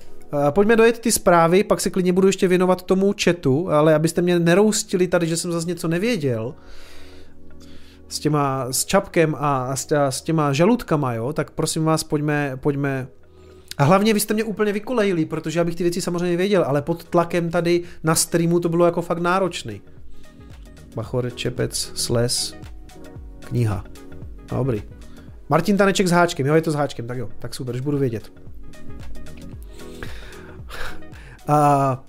Pojďme 0.49 0.75
dojet 0.75 0.99
ty 0.99 1.11
zprávy, 1.11 1.63
pak 1.63 1.81
se 1.81 1.89
klidně 1.89 2.13
budu 2.13 2.27
ještě 2.27 2.47
věnovat 2.47 2.83
tomu 2.83 3.13
chatu, 3.23 3.71
ale 3.71 3.95
abyste 3.95 4.21
mě 4.21 4.39
neroustili 4.39 5.07
tady, 5.07 5.27
že 5.27 5.37
jsem 5.37 5.51
zase 5.51 5.67
něco 5.67 5.87
nevěděl 5.87 6.55
s 8.07 8.19
těma, 8.19 8.67
s 8.71 8.85
čapkem 8.85 9.35
a 9.39 9.75
s, 9.75 9.87
s 10.09 10.21
těma 10.21 10.53
žaludkama, 10.53 11.13
jo, 11.13 11.33
tak 11.33 11.51
prosím 11.51 11.83
vás, 11.83 12.03
pojďme, 12.03 12.57
pojďme 12.61 13.07
a 13.77 13.83
hlavně 13.83 14.13
vy 14.13 14.19
jste 14.19 14.33
mě 14.33 14.43
úplně 14.43 14.73
vykolejili, 14.73 15.25
protože 15.25 15.59
já 15.59 15.63
bych 15.63 15.75
ty 15.75 15.83
věci 15.83 16.01
samozřejmě 16.01 16.37
věděl, 16.37 16.63
ale 16.63 16.81
pod 16.81 17.03
tlakem 17.03 17.49
tady 17.49 17.83
na 18.03 18.15
streamu 18.15 18.59
to 18.59 18.69
bylo 18.69 18.85
jako 18.85 19.01
fakt 19.01 19.19
náročný. 19.19 19.81
Bachor, 20.95 21.31
Čepec, 21.35 21.91
Sles, 21.93 22.55
kniha. 23.39 23.83
Dobrý. 24.49 24.83
Martin 25.49 25.77
Taneček 25.77 26.07
s 26.07 26.11
háčkem, 26.11 26.45
jo, 26.45 26.55
je 26.55 26.61
to 26.61 26.71
s 26.71 26.75
háčkem, 26.75 27.07
tak 27.07 27.17
jo, 27.17 27.29
tak 27.39 27.55
super, 27.55 27.75
už 27.75 27.81
budu 27.81 27.97
vědět. 27.97 28.42
A 31.47 32.03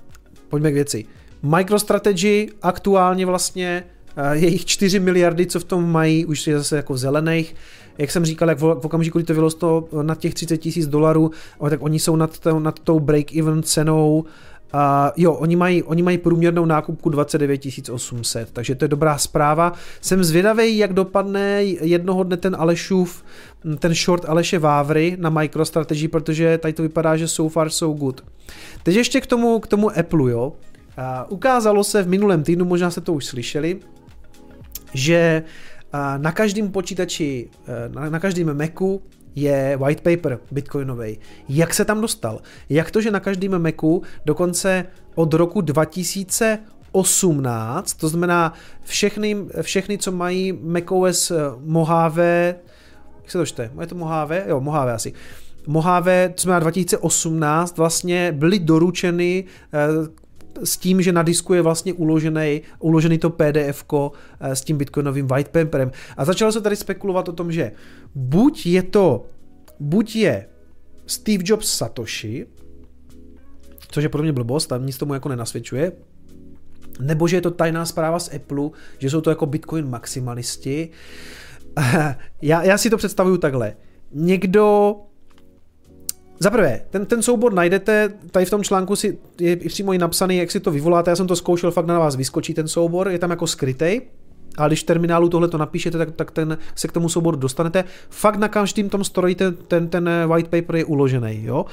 pojďme 0.49 0.71
k 0.71 0.75
věci. 0.75 1.05
MicroStrategy 1.43 2.49
aktuálně 2.63 3.27
vlastně 3.27 3.85
jejich 4.33 4.65
4 4.65 5.01
miliardy, 5.01 5.47
co 5.47 5.61
v 5.61 5.65
tom 5.65 5.93
mají, 5.93 6.27
už 6.27 6.47
je 6.47 6.59
zase 6.59 6.77
jako 6.77 6.97
zelených. 6.97 7.55
Jak 7.99 8.11
jsem 8.11 8.25
říkal, 8.25 8.49
jak 8.49 8.59
v 8.59 8.65
okamžiku, 8.65 9.19
kdy 9.19 9.27
to 9.27 9.35
vyrostlo 9.35 9.89
na 10.03 10.15
těch 10.15 10.35
30 10.35 10.57
tisíc 10.57 10.87
dolarů, 10.87 11.31
tak 11.71 11.83
oni 11.83 11.99
jsou 11.99 12.17
nad, 12.17 12.39
to, 12.39 12.61
nad 12.61 12.79
tou 12.79 13.01
break-even 13.01 13.63
cenou 13.63 14.25
a 14.73 15.13
jo, 15.17 15.33
oni 15.33 15.57
mají, 15.57 15.83
oni 15.83 16.03
mají 16.03 16.19
průměrnou 16.19 16.65
nákupku 16.65 17.11
29 17.11 17.63
800, 17.93 18.51
takže 18.53 18.75
to 18.75 18.85
je 18.85 18.89
dobrá 18.89 19.19
zpráva. 19.19 19.73
Jsem 20.01 20.25
zvědavý, 20.25 20.79
jak 20.79 20.93
dopadne 20.93 21.65
jednoho 21.65 22.23
dne 22.23 22.37
ten 22.37 22.57
Alešův, 22.59 23.25
ten 23.79 23.95
short 23.95 24.29
Aleše 24.29 24.59
Vávry 24.59 25.17
na 25.21 25.31
MicroStrategy, 25.31 26.09
protože 26.09 26.59
tady 26.59 26.73
to 26.73 26.83
vypadá, 26.83 27.17
že 27.17 27.29
so 27.29 27.53
far 27.53 27.71
so 27.71 27.99
good. 27.99 28.25
Teď 28.83 28.97
ještě 28.97 29.21
k 29.21 29.27
tomu, 29.27 29.61
k 29.61 29.67
tomu 29.67 29.99
Apple, 29.99 30.31
jo. 30.31 30.53
A 30.97 31.31
ukázalo 31.31 31.85
se 31.85 32.03
v 32.03 32.09
minulém 32.09 32.43
týdnu, 32.43 32.65
možná 32.65 32.91
jste 32.91 33.01
to 33.01 33.13
už 33.13 33.25
slyšeli, 33.25 33.81
že 34.95 35.43
na 36.17 36.33
každém 36.33 36.71
počítači, 36.71 37.51
na, 37.95 38.11
na 38.11 38.21
každém 38.21 38.59
Macu 38.59 39.03
je 39.35 39.77
white 39.77 40.01
paper 40.01 40.39
bitcoinový. 40.51 41.19
Jak 41.49 41.75
se 41.75 41.85
tam 41.85 42.01
dostal? 42.01 42.41
Jak 42.69 42.91
to, 42.91 43.01
že 43.01 43.11
na 43.11 43.21
každém 43.21 43.63
Macu 43.63 44.03
dokonce 44.25 44.87
od 45.15 45.35
roku 45.35 45.61
2018, 45.61 47.95
to 47.95 48.09
znamená 48.09 48.53
všechny, 48.83 49.37
všechny 49.63 49.99
co 49.99 50.13
mají 50.13 50.53
macOS 50.53 51.31
eh, 51.31 51.37
Mojave, 51.61 52.55
jak 53.25 53.31
se 53.31 53.39
to 53.39 53.47
čte? 53.47 53.71
Je 53.81 53.87
to 53.87 53.95
Mojave? 53.95 54.45
Jo, 54.49 54.61
Mojave 54.61 54.93
asi. 54.93 55.13
Mojave, 55.67 56.33
co 56.37 56.43
znamená 56.43 56.61
2018, 56.61 57.79
vlastně 57.79 58.33
byly 58.33 58.59
doručeny 58.59 59.45
eh, 59.73 59.89
s 60.65 60.77
tím, 60.77 61.03
že 61.03 61.13
na 61.13 61.23
disku 61.23 61.55
je 61.55 61.63
vlastně 61.63 61.93
uložený, 61.93 62.63
uložený 62.79 63.19
to 63.19 63.31
PDF 63.31 63.85
eh, 63.93 64.57
s 64.57 64.61
tím 64.61 64.77
bitcoinovým 64.77 65.27
white 65.27 65.49
paperem. 65.49 65.91
A 66.17 66.25
začalo 66.25 66.53
se 66.53 66.61
tady 66.61 66.77
spekulovat 66.77 67.29
o 67.29 67.33
tom, 67.33 67.53
že 67.53 67.73
buď 68.15 68.67
je 68.67 68.83
to, 68.83 69.27
buď 69.81 70.17
je 70.17 70.47
Steve 71.07 71.45
Jobs 71.47 71.77
Satoshi, 71.77 72.47
což 73.89 74.03
je 74.03 74.09
pro 74.09 74.23
mě 74.23 74.33
blbost, 74.33 74.73
a 74.73 74.79
nic 74.79 74.99
tomu 74.99 75.15
jako 75.15 75.29
nenasvědčuje, 75.29 75.93
nebo 77.01 77.29
že 77.29 77.37
je 77.37 77.41
to 77.41 77.51
tajná 77.51 77.87
zpráva 77.87 78.19
z 78.19 78.35
Apple, 78.35 78.71
že 78.99 79.11
jsou 79.11 79.21
to 79.21 79.31
jako 79.31 79.47
Bitcoin 79.47 79.89
maximalisti. 79.89 80.91
Já, 82.43 82.63
já 82.63 82.79
si 82.79 82.91
to 82.91 82.97
představuju 82.97 83.39
takhle. 83.39 83.77
Někdo 84.13 84.97
za 86.39 86.51
prvé, 86.51 86.81
ten, 86.91 87.07
ten 87.07 87.23
soubor 87.23 87.53
najdete, 87.53 88.13
tady 88.31 88.45
v 88.47 88.51
tom 88.51 88.63
článku 88.63 88.97
si, 88.97 89.19
je 89.41 89.57
přímo 89.57 89.93
i 89.93 89.99
napsaný, 89.99 90.37
jak 90.37 90.51
si 90.51 90.61
to 90.61 90.71
vyvoláte, 90.71 91.11
já 91.11 91.17
jsem 91.17 91.27
to 91.27 91.37
zkoušel, 91.37 91.71
fakt 91.71 91.87
na 91.87 91.99
vás 91.99 92.17
vyskočí 92.17 92.55
ten 92.55 92.69
soubor, 92.69 93.09
je 93.09 93.19
tam 93.19 93.31
jako 93.31 93.47
skrytej, 93.47 94.03
ale 94.57 94.69
když 94.69 94.83
v 94.83 94.87
terminálu 94.87 95.29
tohle 95.29 95.49
to 95.49 95.59
napíšete, 95.59 95.99
tak, 95.99 96.11
tak 96.11 96.31
ten, 96.31 96.59
se 96.75 96.89
k 96.89 96.93
tomu 96.93 97.09
souboru 97.09 97.37
dostanete. 97.37 97.85
Fakt 98.11 98.37
na 98.37 98.49
každém 98.49 98.89
tom 98.89 99.05
stroji 99.05 99.35
ten, 99.35 99.57
ten, 99.69 99.89
ten 99.89 100.11
white 100.27 100.49
paper 100.49 100.77
je 100.77 100.85
uložený, 100.85 101.45
jo. 101.45 101.67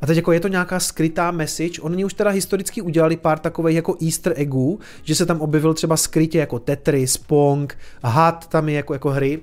A 0.00 0.06
teď 0.06 0.16
jako 0.16 0.32
je 0.32 0.40
to 0.40 0.48
nějaká 0.48 0.80
skrytá 0.80 1.30
message, 1.30 1.80
oni 1.80 2.04
už 2.04 2.14
teda 2.14 2.30
historicky 2.30 2.82
udělali 2.82 3.16
pár 3.16 3.38
takových 3.38 3.76
jako 3.76 3.96
easter 4.02 4.32
eggů, 4.36 4.80
že 5.02 5.14
se 5.14 5.26
tam 5.26 5.40
objevil 5.40 5.74
třeba 5.74 5.96
skrytě 5.96 6.38
jako 6.38 6.58
Tetris, 6.58 7.16
Pong, 7.16 7.78
Hat 8.02 8.46
tam 8.46 8.68
je 8.68 8.74
jako, 8.74 8.92
jako 8.92 9.10
hry, 9.10 9.40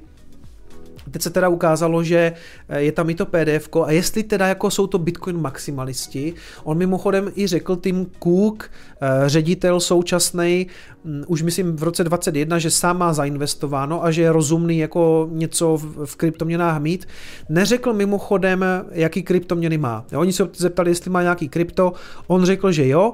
Teď 1.12 1.22
se 1.22 1.30
teda 1.30 1.50
ukázalo, 1.50 2.04
že 2.04 2.34
eh, 2.70 2.82
je 2.82 2.92
tam 2.92 3.10
i 3.10 3.16
to 3.16 3.26
PDF 3.26 3.70
a 3.84 3.92
jestli 3.92 4.24
teda 4.24 4.48
jako 4.48 4.72
jsou 4.72 4.88
to 4.88 4.98
Bitcoin 4.98 5.42
maximalisti, 5.42 6.34
on 6.64 6.78
mimochodem 6.78 7.32
i 7.36 7.48
řekl 7.48 7.76
Tim 7.76 8.06
Cook, 8.24 8.72
eh, 9.02 9.30
ředitel 9.30 9.80
současný, 9.80 10.68
mm, 11.04 11.24
už 11.28 11.42
myslím 11.42 11.76
v 11.76 11.84
roce 11.84 12.04
2021, 12.04 12.60
že 12.60 12.72
sám 12.72 12.98
má 12.98 13.14
zainvestováno 13.14 14.04
a 14.04 14.12
že 14.12 14.22
je 14.22 14.32
rozumný 14.32 14.78
jako 14.78 15.30
něco 15.32 15.78
v 16.06 16.16
kryptoměnách 16.16 16.82
mít. 16.82 17.08
Neřekl 17.50 17.94
mimochodem, 17.94 18.66
jaký 18.92 19.24
kryptoměny 19.24 19.78
má. 19.78 20.06
Oni 20.16 20.34
se 20.34 20.50
zeptali, 20.56 20.92
jestli 20.92 21.12
má 21.12 21.22
nějaký 21.22 21.50
krypto, 21.50 21.94
on 22.28 22.46
řekl, 22.46 22.72
že 22.72 22.88
jo, 22.88 23.14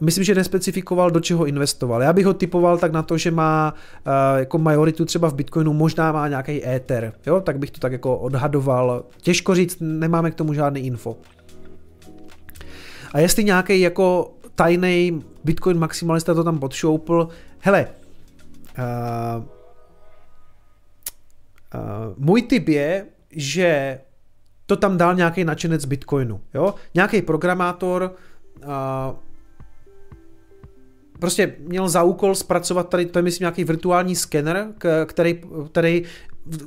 myslím, 0.00 0.24
že 0.24 0.34
nespecifikoval, 0.34 1.10
do 1.10 1.20
čeho 1.20 1.44
investoval. 1.44 2.02
Já 2.02 2.12
bych 2.12 2.26
ho 2.26 2.34
typoval 2.34 2.78
tak 2.78 2.92
na 2.92 3.02
to, 3.02 3.18
že 3.18 3.30
má 3.30 3.74
uh, 3.74 4.38
jako 4.38 4.58
majoritu 4.58 5.04
třeba 5.04 5.28
v 5.28 5.34
Bitcoinu, 5.34 5.72
možná 5.72 6.12
má 6.12 6.28
nějaký 6.28 6.66
Ether, 6.66 7.12
jo, 7.26 7.40
tak 7.40 7.58
bych 7.58 7.70
to 7.70 7.80
tak 7.80 7.92
jako 7.92 8.18
odhadoval. 8.18 9.04
Těžko 9.20 9.54
říct, 9.54 9.76
nemáme 9.80 10.30
k 10.30 10.34
tomu 10.34 10.54
žádný 10.54 10.80
info. 10.80 11.16
A 13.12 13.18
jestli 13.18 13.44
nějaký 13.44 13.80
jako 13.80 14.34
tajný 14.54 15.22
Bitcoin 15.44 15.78
maximalista 15.78 16.34
to 16.34 16.44
tam 16.44 16.58
podšoupl, 16.58 17.28
hele, 17.58 17.86
uh, 18.78 19.44
uh, 21.74 22.14
můj 22.16 22.42
tip 22.42 22.68
je, 22.68 23.06
že 23.30 23.98
to 24.66 24.76
tam 24.76 24.96
dal 24.96 25.14
nějaký 25.14 25.44
nadšenec 25.44 25.84
Bitcoinu, 25.84 26.40
jo? 26.54 26.74
Nějaký 26.94 27.22
programátor, 27.22 28.14
uh, 28.64 28.70
prostě 31.22 31.54
měl 31.58 31.88
za 31.88 32.02
úkol 32.02 32.34
zpracovat 32.34 32.88
tady, 32.88 33.06
to 33.06 33.18
je 33.18 33.22
myslím 33.22 33.44
nějaký 33.44 33.64
virtuální 33.64 34.16
skener, 34.16 34.66
který, 35.06 35.40
který 35.72 36.02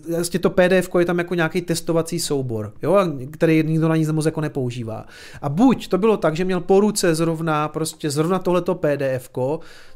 vlastně 0.10 0.40
to 0.40 0.50
PDF 0.50 0.90
je 1.00 1.06
tam 1.06 1.18
jako 1.18 1.36
nějaký 1.36 1.62
testovací 1.62 2.20
soubor, 2.20 2.74
jo, 2.84 2.98
který 3.32 3.64
nikdo 3.64 3.88
na 3.88 3.96
nic 3.96 4.12
moc 4.12 4.26
jako 4.26 4.42
nepoužívá. 4.42 5.06
A 5.42 5.50
buď 5.50 5.88
to 5.88 5.98
bylo 5.98 6.18
tak, 6.18 6.36
že 6.36 6.46
měl 6.46 6.60
po 6.60 6.80
ruce 6.80 7.16
zrovna, 7.16 7.68
prostě 7.68 8.10
zrovna 8.10 8.40
tohleto 8.40 8.76
PDF, 8.76 9.30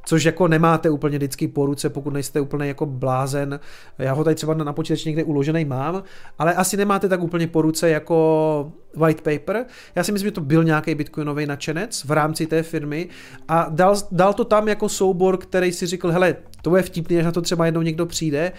což 0.06 0.24
jako 0.24 0.48
nemáte 0.48 0.90
úplně 0.90 1.18
vždycky 1.18 1.48
po 1.48 1.66
ruce, 1.66 1.90
pokud 1.90 2.14
nejste 2.14 2.42
úplně 2.42 2.68
jako 2.68 2.86
blázen. 2.86 3.60
Já 3.98 4.14
ho 4.14 4.24
tady 4.24 4.36
třeba 4.36 4.54
na 4.54 4.74
počítači 4.74 5.10
někde 5.10 5.24
uložený 5.24 5.66
mám, 5.66 6.04
ale 6.40 6.54
asi 6.54 6.78
nemáte 6.78 7.10
tak 7.10 7.24
úplně 7.24 7.48
po 7.48 7.62
ruce 7.62 7.90
jako 7.90 8.72
white 8.96 9.22
paper. 9.22 9.66
Já 9.96 10.04
si 10.04 10.12
myslím, 10.12 10.28
že 10.28 10.32
to 10.32 10.42
byl 10.42 10.64
nějaký 10.64 10.96
bitcoinový 10.96 11.46
nadšenec 11.46 12.04
v 12.04 12.12
rámci 12.12 12.48
té 12.48 12.64
firmy 12.64 13.10
a 13.48 13.68
dal, 13.70 13.96
dal 14.12 14.34
to 14.34 14.46
tam 14.46 14.68
jako 14.68 14.90
soubor, 14.90 15.38
který 15.38 15.72
si 15.72 15.86
řekl, 15.86 16.12
hele, 16.12 16.36
to 16.62 16.76
je 16.76 16.84
vtipný, 16.84 17.18
až 17.18 17.26
na 17.26 17.32
to 17.32 17.42
třeba 17.42 17.66
jednou 17.66 17.82
někdo 17.82 18.06
přijde 18.06 18.52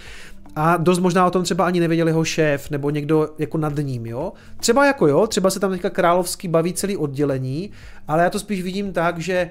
a 0.57 0.77
dost 0.77 0.99
možná 0.99 1.27
o 1.27 1.31
tom 1.31 1.43
třeba 1.43 1.67
ani 1.67 1.81
nevěděl 1.81 2.07
jeho 2.07 2.25
šéf 2.25 2.71
nebo 2.71 2.91
někdo 2.91 3.29
jako 3.39 3.59
nad 3.59 3.77
ním, 3.77 4.07
jo. 4.07 4.33
Třeba 4.57 4.87
jako 4.87 5.07
jo, 5.07 5.27
třeba 5.27 5.51
se 5.51 5.61
tam 5.61 5.71
teďka 5.71 5.91
královský 5.91 6.49
baví 6.49 6.73
celý 6.73 6.97
oddělení, 6.97 7.71
ale 8.09 8.23
já 8.23 8.31
to 8.31 8.39
spíš 8.39 8.63
vidím 8.63 8.93
tak, 8.93 9.19
že 9.19 9.51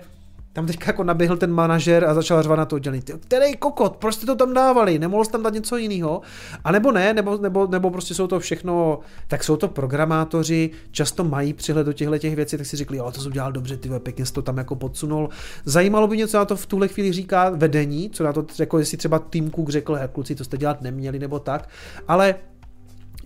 tam 0.54 0.66
teďka 0.66 0.86
jako 0.88 1.04
naběhl 1.04 1.38
ten 1.38 1.52
manažer 1.52 2.06
a 2.06 2.14
začal 2.14 2.44
řvat 2.44 2.56
na 2.56 2.66
to 2.66 2.76
oddělení. 2.76 3.04
Který 3.20 3.56
kokot, 3.56 3.96
prostě 3.98 4.26
to 4.26 4.36
tam 4.36 4.54
dávali, 4.54 5.00
nemohl 5.00 5.26
jsi 5.26 5.32
tam 5.32 5.44
dát 5.44 5.54
něco 5.54 5.78
jiného. 5.78 6.22
A 6.64 6.72
nebo 6.72 6.92
ne, 6.92 7.14
nebo, 7.14 7.38
nebo, 7.38 7.68
nebo 7.68 7.92
prostě 7.92 8.14
jsou 8.14 8.28
to 8.28 8.40
všechno, 8.40 9.00
tak 9.28 9.44
jsou 9.44 9.58
to 9.58 9.68
programátoři, 9.68 10.70
často 10.92 11.24
mají 11.24 11.54
přihled 11.54 11.86
do 11.86 11.94
těchto 11.94 12.18
těch 12.18 12.36
věcí, 12.36 12.58
tak 12.58 12.66
si 12.66 12.78
řekli, 12.78 12.98
jo, 12.98 13.12
to 13.12 13.22
jsem 13.22 13.32
udělal 13.32 13.52
dobře, 13.52 13.78
ty 13.78 13.90
pěkně 14.00 14.26
jsi 14.26 14.34
to 14.34 14.42
tam 14.42 14.58
jako 14.58 14.76
podsunul. 14.76 15.30
Zajímalo 15.66 16.08
by 16.08 16.16
mě, 16.16 16.28
co 16.28 16.38
na 16.38 16.46
to 16.46 16.56
v 16.56 16.66
tuhle 16.66 16.88
chvíli 16.88 17.12
říká 17.12 17.50
vedení, 17.50 18.10
co 18.10 18.24
na 18.24 18.34
to, 18.34 18.46
jako 18.60 18.80
jestli 18.80 18.98
třeba 18.98 19.22
Tim 19.30 19.52
Cook 19.52 19.70
řekl, 19.70 20.00
kluci, 20.12 20.36
to 20.36 20.44
jste 20.44 20.58
dělat 20.58 20.82
neměli, 20.82 21.20
nebo 21.20 21.40
tak, 21.40 21.70
ale 22.08 22.36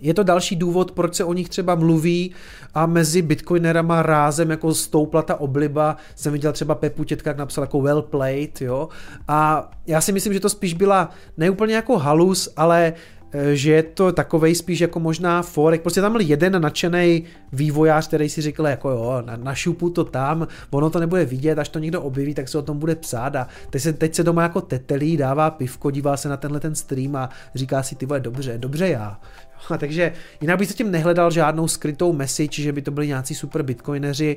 je 0.00 0.14
to 0.14 0.22
další 0.22 0.56
důvod, 0.56 0.92
proč 0.92 1.14
se 1.14 1.24
o 1.24 1.32
nich 1.32 1.48
třeba 1.48 1.74
mluví 1.74 2.32
a 2.74 2.86
mezi 2.86 3.22
bitcoinerama 3.22 4.02
rázem 4.02 4.50
jako 4.50 4.74
stoupla 4.74 5.22
ta 5.22 5.40
obliba. 5.40 5.96
Jsem 6.14 6.32
viděl 6.32 6.52
třeba 6.52 6.74
Pepu 6.74 7.04
Tětka, 7.04 7.30
jak 7.30 7.36
napsal 7.36 7.64
jako 7.64 7.80
well 7.80 8.02
played, 8.02 8.60
jo. 8.60 8.88
A 9.28 9.70
já 9.86 10.00
si 10.00 10.12
myslím, 10.12 10.32
že 10.32 10.40
to 10.40 10.48
spíš 10.48 10.74
byla 10.74 11.10
neúplně 11.36 11.74
jako 11.74 11.98
halus, 11.98 12.48
ale 12.56 12.92
eh, 13.32 13.56
že 13.56 13.72
je 13.72 13.82
to 13.82 14.12
takovej 14.12 14.54
spíš 14.54 14.80
jako 14.80 15.00
možná 15.00 15.42
forek. 15.42 15.82
Prostě 15.82 16.00
tam 16.00 16.12
byl 16.12 16.20
jeden 16.20 16.62
nadšený 16.62 17.24
vývojář, 17.52 18.08
který 18.08 18.28
si 18.28 18.42
řekl 18.42 18.66
jako 18.66 18.90
jo, 18.90 19.22
na, 19.26 19.36
našupu 19.36 19.90
to 19.90 20.04
tam, 20.04 20.48
ono 20.70 20.90
to 20.90 21.00
nebude 21.00 21.24
vidět, 21.24 21.58
až 21.58 21.68
to 21.68 21.78
někdo 21.78 22.02
objeví, 22.02 22.34
tak 22.34 22.48
se 22.48 22.58
o 22.58 22.62
tom 22.62 22.78
bude 22.78 22.94
psát 22.94 23.36
a 23.36 23.48
teď 23.70 23.82
se, 23.82 23.92
teď 23.92 24.14
se 24.14 24.22
doma 24.22 24.42
jako 24.42 24.60
tetelí, 24.60 25.16
dává 25.16 25.50
pivko, 25.50 25.90
dívá 25.90 26.16
se 26.16 26.28
na 26.28 26.36
tenhle 26.36 26.60
ten 26.60 26.74
stream 26.74 27.16
a 27.16 27.30
říká 27.54 27.82
si 27.82 27.96
ty 27.96 28.06
vole, 28.06 28.20
dobře, 28.20 28.58
dobře 28.58 28.88
já. 28.88 29.20
A 29.70 29.78
takže 29.78 30.12
jinak 30.40 30.58
bych 30.58 30.68
se 30.68 30.74
tím 30.74 30.90
nehledal 30.90 31.30
žádnou 31.30 31.68
skrytou 31.68 32.12
message, 32.12 32.62
že 32.62 32.72
by 32.72 32.82
to 32.82 32.90
byli 32.90 33.06
nějací 33.06 33.34
super 33.34 33.62
bitcoineři. 33.62 34.36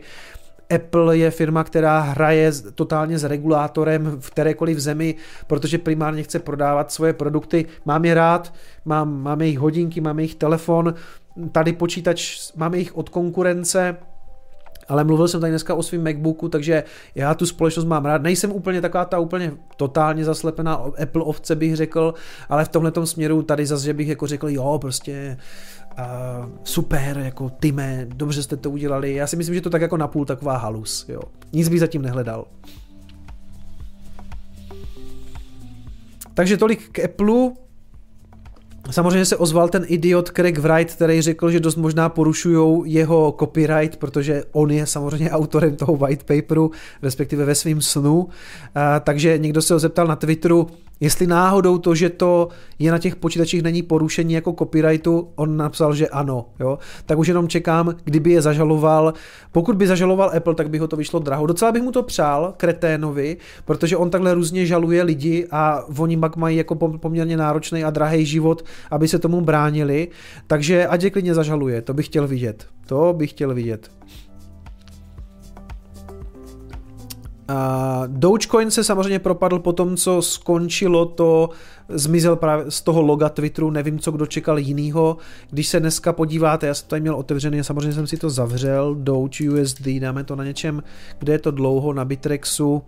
Apple 0.76 1.18
je 1.18 1.32
firma, 1.32 1.64
která 1.64 2.00
hraje 2.00 2.52
totálně 2.76 3.20
s 3.20 3.24
regulátorem 3.24 4.18
v 4.20 4.30
kterékoliv 4.30 4.80
zemi, 4.80 5.16
protože 5.48 5.78
primárně 5.78 6.24
chce 6.24 6.40
prodávat 6.40 6.92
svoje 6.92 7.14
produkty. 7.14 7.66
Mám 7.86 8.06
je 8.06 8.14
rád, 8.14 8.54
mám, 8.86 9.22
máme 9.22 9.46
jejich 9.46 9.60
hodinky, 9.60 10.02
máme 10.02 10.22
jejich 10.22 10.36
telefon, 10.36 10.94
tady 11.52 11.74
počítač 11.74 12.52
máme 12.56 12.78
jich 12.78 12.98
od 12.98 13.10
konkurence, 13.10 13.98
ale 14.88 15.04
mluvil 15.04 15.28
jsem 15.28 15.42
tady 15.42 15.52
dneska 15.52 15.76
o 15.76 15.84
svém 15.84 16.04
MacBooku, 16.04 16.50
takže 16.50 16.84
já 17.16 17.34
tu 17.34 17.46
společnost 17.46 17.86
mám 17.86 18.06
rád. 18.06 18.22
Nejsem 18.22 18.52
úplně 18.52 18.82
taková 18.82 19.06
ta 19.06 19.20
úplně 19.20 19.52
totálně 19.78 20.26
zaslepená 20.26 20.76
Apple 20.76 21.24
ovce 21.24 21.56
bych 21.56 21.76
řekl, 21.76 22.14
ale 22.50 22.66
v 22.66 22.70
tomhle 22.70 22.92
směru 23.04 23.42
tady 23.42 23.66
zase, 23.66 23.86
že 23.86 23.94
bych 23.94 24.08
jako 24.08 24.28
řekl, 24.28 24.50
jo, 24.50 24.78
prostě 24.82 25.38
uh, 26.00 26.06
super, 26.64 27.18
jako 27.18 27.50
tyme, 27.50 28.08
dobře 28.10 28.44
jste 28.44 28.58
to 28.58 28.72
udělali. 28.72 29.14
Já 29.14 29.28
si 29.28 29.36
myslím, 29.36 29.56
že 29.56 29.62
to 29.62 29.70
tak 29.70 29.82
jako 29.82 29.98
napůl 29.98 30.26
taková 30.26 30.58
halus, 30.58 31.06
jo. 31.10 31.22
Nic 31.54 31.70
bych 31.70 31.80
zatím 31.80 32.02
nehledal. 32.02 32.46
Takže 36.34 36.58
tolik 36.58 36.90
k 36.92 37.06
Apple. 37.06 37.67
Samozřejmě 38.92 39.26
se 39.26 39.38
ozval 39.38 39.70
ten 39.70 39.86
idiot 39.88 40.30
Craig 40.30 40.58
Wright, 40.58 40.94
který 40.94 41.22
řekl, 41.22 41.52
že 41.52 41.60
dost 41.60 41.76
možná 41.76 42.10
porušují 42.10 42.94
jeho 42.94 43.36
copyright, 43.40 43.98
protože 43.98 44.44
on 44.52 44.72
je 44.72 44.86
samozřejmě 44.86 45.32
autorem 45.32 45.76
toho 45.76 45.96
white 45.96 46.24
paperu, 46.24 46.72
respektive 47.02 47.46
ve 47.46 47.56
svým 47.56 47.82
snu. 47.82 48.30
A, 48.76 49.00
takže 49.00 49.38
někdo 49.38 49.62
se 49.62 49.74
ho 49.74 49.80
zeptal 49.80 50.08
na 50.08 50.16
Twitteru, 50.16 50.68
Jestli 51.00 51.28
náhodou 51.28 51.78
to, 51.78 51.96
že 51.96 52.10
to 52.10 52.50
je 52.80 52.92
na 52.92 52.98
těch 52.98 53.16
počítačích 53.16 53.64
není 53.64 53.84
porušení 53.84 54.34
jako 54.34 54.54
copyrightu, 54.54 55.30
on 55.36 55.58
napsal, 55.58 55.96
že 55.96 56.08
ano, 56.08 56.46
jo, 56.60 56.80
tak 57.06 57.18
už 57.18 57.28
jenom 57.28 57.48
čekám, 57.48 57.96
kdyby 58.04 58.32
je 58.32 58.42
zažaloval. 58.42 59.14
Pokud 59.52 59.76
by 59.76 59.88
zažaloval 59.88 60.32
Apple, 60.38 60.56
tak 60.56 60.70
by 60.70 60.78
ho 60.78 60.88
to 60.88 60.96
vyšlo 60.96 61.20
draho. 61.20 61.46
Docela 61.46 61.72
bych 61.72 61.84
mu 61.84 61.92
to 61.92 62.04
přál, 62.04 62.54
kreténovi, 62.58 63.38
protože 63.66 63.98
on 63.98 64.10
takhle 64.10 64.34
různě 64.34 64.66
žaluje 64.66 65.04
lidi 65.04 65.48
a 65.52 65.84
oni 65.98 66.18
pak 66.18 66.36
mají 66.36 66.58
jako 66.58 66.76
poměrně 66.76 67.38
náročný 67.38 67.84
a 67.84 67.90
drahý 67.90 68.26
život, 68.26 68.66
aby 68.92 69.08
se 69.08 69.20
tomu 69.20 69.42
bránili, 69.42 70.08
takže 70.48 70.88
ať 70.88 71.04
je 71.04 71.10
klidně 71.10 71.34
zažaluje, 71.34 71.82
to 71.82 71.94
bych 71.94 72.06
chtěl 72.06 72.28
vidět. 72.28 72.66
To 72.86 73.14
bych 73.18 73.30
chtěl 73.30 73.54
vidět. 73.54 73.90
Uh, 77.50 78.08
Dogecoin 78.08 78.72
se 78.72 78.84
samozřejmě 78.84 79.20
propadl 79.20 79.60
po 79.60 79.74
tom, 79.74 79.98
co 79.98 80.22
skončilo 80.22 81.06
to, 81.06 81.50
zmizel 81.90 82.36
právě 82.36 82.72
z 82.72 82.82
toho 82.82 83.02
loga 83.02 83.30
Twitteru, 83.30 83.70
nevím, 83.70 84.00
co 84.00 84.12
kdo 84.12 84.26
čekal 84.26 84.58
jinýho. 84.60 85.18
Když 85.50 85.68
se 85.68 85.80
dneska 85.80 86.14
podíváte, 86.14 86.68
já 86.68 86.74
jsem 86.74 86.88
tady 86.88 87.02
měl 87.02 87.16
otevřený, 87.16 87.64
samozřejmě 87.64 87.94
jsem 87.94 88.08
si 88.08 88.18
to 88.18 88.30
zavřel, 88.30 88.96
Doge 88.96 89.50
USD, 89.50 89.88
dáme 90.00 90.24
to 90.24 90.36
na 90.36 90.44
něčem, 90.44 90.84
kde 91.20 91.34
je 91.34 91.40
to 91.40 91.52
dlouho, 91.52 91.94
na 91.94 92.06
Bitrexu. 92.06 92.84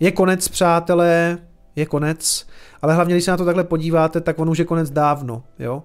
Je 0.00 0.10
konec, 0.10 0.48
přátelé, 0.48 1.38
je 1.76 1.86
konec, 1.86 2.46
ale 2.82 2.94
hlavně, 2.94 3.14
když 3.14 3.24
se 3.24 3.30
na 3.30 3.36
to 3.36 3.44
takhle 3.44 3.64
podíváte, 3.64 4.20
tak 4.20 4.38
on 4.38 4.50
už 4.50 4.58
je 4.58 4.64
konec 4.64 4.90
dávno, 4.90 5.42
jo. 5.58 5.82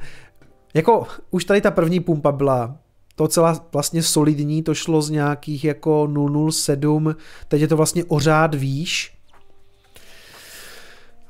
jako, 0.74 1.06
už 1.30 1.44
tady 1.44 1.60
ta 1.60 1.70
první 1.70 2.00
pumpa 2.00 2.32
byla 2.32 2.76
docela 3.20 3.66
vlastně 3.72 4.02
solidní, 4.02 4.62
to 4.62 4.74
šlo 4.74 5.02
z 5.02 5.10
nějakých 5.10 5.64
jako 5.64 6.08
007, 6.50 7.16
teď 7.48 7.60
je 7.60 7.68
to 7.68 7.76
vlastně 7.76 8.04
o 8.04 8.20
řád 8.20 8.54
výš, 8.54 9.12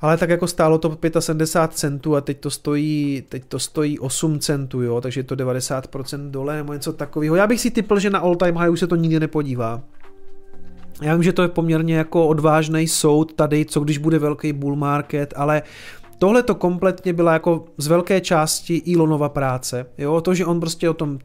ale 0.00 0.16
tak 0.16 0.30
jako 0.30 0.46
stálo 0.46 0.78
to 0.78 0.98
75 1.18 1.78
centů 1.78 2.16
a 2.16 2.20
teď 2.20 2.40
to 2.40 2.50
stojí, 2.50 3.24
teď 3.28 3.44
to 3.48 3.58
stojí 3.58 3.98
8 3.98 4.38
centů, 4.38 4.82
jo, 4.82 5.00
takže 5.00 5.20
je 5.20 5.24
to 5.24 5.34
90% 5.34 6.30
dole 6.30 6.56
nebo 6.56 6.72
něco 6.72 6.92
takového. 6.92 7.36
Já 7.36 7.46
bych 7.46 7.60
si 7.60 7.70
typl, 7.70 7.98
že 7.98 8.10
na 8.10 8.18
all 8.18 8.36
time 8.36 8.56
high 8.56 8.70
už 8.70 8.80
se 8.80 8.86
to 8.86 8.96
nikdy 8.96 9.20
nepodívá. 9.20 9.82
Já 11.02 11.14
vím, 11.14 11.22
že 11.22 11.32
to 11.32 11.42
je 11.42 11.48
poměrně 11.48 11.96
jako 11.96 12.28
odvážný 12.28 12.88
soud 12.88 13.32
tady, 13.32 13.64
co 13.64 13.80
když 13.80 13.98
bude 13.98 14.18
velký 14.18 14.52
bull 14.52 14.76
market, 14.76 15.34
ale 15.36 15.62
tohle 16.18 16.42
to 16.42 16.54
kompletně 16.54 17.12
byla 17.12 17.32
jako 17.32 17.64
z 17.76 17.86
velké 17.86 18.20
části 18.20 18.82
Elonova 18.94 19.28
práce. 19.28 19.86
Jo, 19.98 20.20
to, 20.20 20.34
že 20.34 20.46
on 20.46 20.60
prostě 20.60 20.90
o 20.90 20.94
tom 20.94 21.18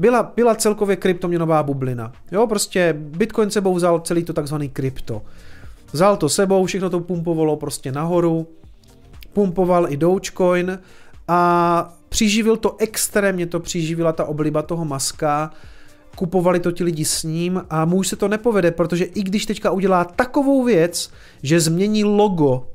byla, 0.00 0.32
byla 0.36 0.54
celkově 0.54 0.96
kryptoměnová 0.96 1.62
bublina. 1.62 2.12
Jo, 2.32 2.46
prostě 2.46 2.94
Bitcoin 2.98 3.50
sebou 3.50 3.74
vzal 3.74 4.00
celý 4.00 4.24
to 4.24 4.32
takzvaný 4.32 4.68
krypto. 4.68 5.22
Vzal 5.92 6.16
to 6.16 6.28
sebou, 6.28 6.64
všechno 6.64 6.90
to 6.90 7.00
pumpovalo 7.00 7.56
prostě 7.56 7.92
nahoru, 7.92 8.46
pumpoval 9.32 9.92
i 9.92 9.96
Dogecoin 9.96 10.78
a 11.28 11.92
přiživil 12.08 12.56
to 12.56 12.76
extrémně, 12.78 13.46
to 13.46 13.60
přiživila 13.60 14.12
ta 14.12 14.24
obliba 14.24 14.62
toho 14.62 14.84
maska, 14.84 15.50
kupovali 16.16 16.60
to 16.60 16.72
ti 16.72 16.84
lidi 16.84 17.04
s 17.04 17.22
ním 17.22 17.62
a 17.70 17.84
muž 17.84 18.08
se 18.08 18.16
to 18.16 18.28
nepovede, 18.28 18.70
protože 18.70 19.04
i 19.04 19.22
když 19.22 19.46
teďka 19.46 19.70
udělá 19.70 20.04
takovou 20.04 20.64
věc, 20.64 21.10
že 21.42 21.60
změní 21.60 22.04
logo, 22.04 22.66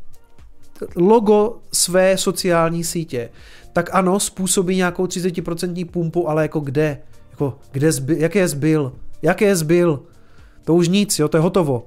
logo 0.95 1.57
své 1.73 2.17
sociální 2.17 2.83
sítě, 2.83 3.29
tak 3.73 3.89
ano, 3.93 4.19
způsobí 4.19 4.75
nějakou 4.75 5.05
30% 5.05 5.85
pumpu, 5.85 6.29
ale 6.29 6.41
jako 6.41 6.59
kde? 6.59 7.01
Jako, 7.35 7.59
kde 7.71 7.91
zbyl, 7.91 8.17
jaké 8.17 8.47
zbyl? 8.47 8.93
Jaké 9.21 9.55
zbyl? 9.55 10.03
To 10.63 10.73
už 10.73 10.87
nic, 10.87 11.19
jo, 11.19 11.27
to 11.27 11.37
je 11.37 11.41
hotovo. 11.41 11.85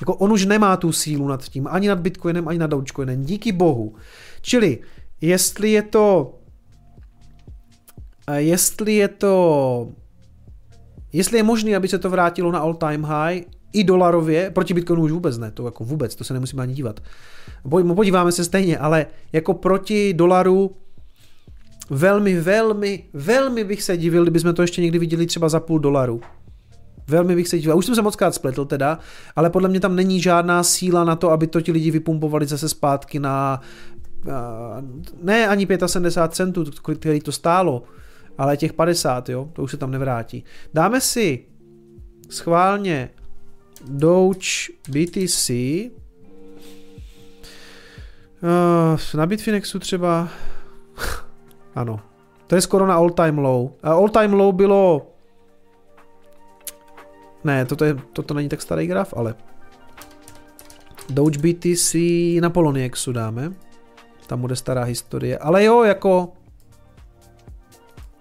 Jako 0.00 0.14
on 0.14 0.32
už 0.32 0.46
nemá 0.46 0.76
tu 0.76 0.92
sílu 0.92 1.28
nad 1.28 1.44
tím, 1.44 1.66
ani 1.70 1.88
nad 1.88 1.98
Bitcoinem, 1.98 2.48
ani 2.48 2.58
nad 2.58 2.70
Dogecoinem, 2.70 3.24
díky 3.24 3.52
bohu. 3.52 3.94
Čili, 4.40 4.78
jestli 5.20 5.72
je 5.72 5.82
to, 5.82 6.34
jestli 8.36 8.94
je 8.94 9.08
to, 9.08 9.88
jestli 11.12 11.36
je 11.36 11.42
možné, 11.42 11.76
aby 11.76 11.88
se 11.88 11.98
to 11.98 12.10
vrátilo 12.10 12.52
na 12.52 12.58
all 12.58 12.74
time 12.74 13.04
high, 13.04 13.42
i 13.72 13.84
dolarově, 13.84 14.50
proti 14.50 14.74
Bitcoinu 14.74 15.02
už 15.02 15.12
vůbec 15.12 15.38
ne, 15.38 15.50
to 15.50 15.64
jako 15.64 15.84
vůbec, 15.84 16.14
to 16.14 16.24
se 16.24 16.34
nemusíme 16.34 16.62
ani 16.62 16.74
dívat. 16.74 17.00
Podíváme 17.94 18.32
se 18.32 18.44
stejně, 18.44 18.78
ale 18.78 19.06
jako 19.32 19.54
proti 19.54 20.14
dolaru 20.14 20.76
Velmi, 21.90 22.40
velmi, 22.40 23.04
velmi 23.12 23.64
bych 23.64 23.82
se 23.82 23.96
divil, 23.96 24.22
kdybychom 24.22 24.54
to 24.54 24.62
ještě 24.62 24.82
někdy 24.82 24.98
viděli 24.98 25.26
třeba 25.26 25.48
za 25.48 25.60
půl 25.60 25.78
dolaru. 25.78 26.20
Velmi 27.08 27.34
bych 27.34 27.48
se 27.48 27.58
divil. 27.58 27.76
Už 27.76 27.86
jsem 27.86 27.94
se 27.94 28.02
moc 28.02 28.16
krát 28.16 28.34
spletl 28.34 28.64
teda, 28.64 28.98
ale 29.36 29.50
podle 29.50 29.68
mě 29.68 29.80
tam 29.80 29.96
není 29.96 30.20
žádná 30.20 30.62
síla 30.62 31.04
na 31.04 31.16
to, 31.16 31.30
aby 31.30 31.46
to 31.46 31.60
ti 31.60 31.72
lidi 31.72 31.90
vypumpovali 31.90 32.46
zase 32.46 32.68
zpátky 32.68 33.18
na 33.18 33.60
ne 35.22 35.48
ani 35.48 35.66
75 35.86 36.34
centů, 36.36 36.64
který 36.94 37.20
to 37.20 37.32
stálo, 37.32 37.82
ale 38.38 38.56
těch 38.56 38.72
50, 38.72 39.28
jo, 39.28 39.50
to 39.52 39.62
už 39.62 39.70
se 39.70 39.76
tam 39.76 39.90
nevrátí. 39.90 40.44
Dáme 40.74 41.00
si 41.00 41.44
schválně 42.30 43.10
Doge 43.88 44.48
BTC, 44.88 45.50
na 49.14 49.26
Bitfinexu 49.26 49.78
třeba 49.78 50.28
ano. 51.74 52.00
To 52.46 52.54
je 52.54 52.60
skoro 52.60 52.86
na 52.86 52.94
all 52.94 53.10
time 53.10 53.38
low. 53.38 53.70
A 53.82 53.92
all 53.92 54.08
time 54.08 54.32
low 54.32 54.52
bylo... 54.52 55.06
Ne, 57.44 57.64
toto, 57.64 57.84
je, 57.84 57.94
toto 58.12 58.34
není 58.34 58.48
tak 58.48 58.62
starý 58.62 58.86
graf, 58.86 59.14
ale... 59.16 59.34
Doge 61.10 61.38
BTC 61.38 61.94
na 62.40 62.50
Polonieku 62.50 63.12
dáme. 63.12 63.52
Tam 64.26 64.40
bude 64.40 64.56
stará 64.56 64.84
historie. 64.84 65.38
Ale 65.38 65.64
jo, 65.64 65.82
jako... 65.82 66.32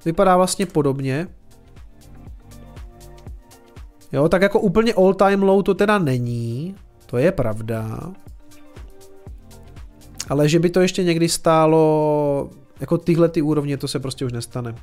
Vypadá 0.05 0.37
vlastně 0.37 0.65
podobně. 0.65 1.27
Jo, 4.11 4.29
tak 4.29 4.41
jako 4.41 4.59
úplně 4.59 4.93
all 4.93 5.13
time 5.13 5.43
low 5.43 5.63
to 5.63 5.73
teda 5.73 5.97
není. 5.97 6.75
To 7.05 7.17
je 7.17 7.31
pravda. 7.31 7.99
Ale 10.29 10.49
že 10.49 10.59
by 10.59 10.69
to 10.69 10.81
ještě 10.81 11.03
někdy 11.03 11.29
stálo 11.29 12.49
jako 12.83 12.97
tyhle 12.97 13.29
ty 13.29 13.41
úrovně 13.41 13.77
to 13.77 13.87
se 13.87 13.99
prostě 13.99 14.25
už 14.25 14.31
nestane. 14.31 14.75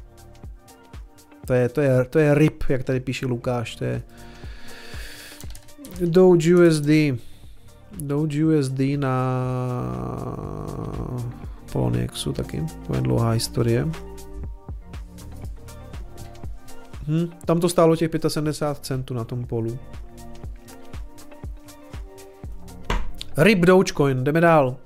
To 1.46 1.52
je, 1.52 1.68
to 1.68 1.80
je, 1.80 2.04
to 2.04 2.18
je 2.18 2.34
RIP, 2.34 2.64
jak 2.68 2.84
tady 2.84 3.00
píše 3.00 3.26
Lukáš, 3.26 3.76
to 3.76 3.84
je 3.84 4.02
Doge 6.00 6.56
USD. 6.56 6.88
Doge 7.98 8.44
USD 8.44 8.80
na 8.96 9.14
Polonieku 11.72 12.32
taky, 12.32 12.64
to 12.86 12.94
je 12.94 13.00
dlouhá 13.00 13.30
historie. 13.30 13.88
Hm, 17.08 17.28
tam 17.44 17.60
to 17.60 17.68
stálo 17.68 17.96
těch 17.96 18.10
75 18.28 18.86
centů 18.86 19.14
na 19.14 19.24
tom 19.24 19.44
polu. 19.44 19.78
RIP 23.36 23.58
Dogecoin, 23.58 24.24
jdeme 24.24 24.40
dál. 24.40 24.76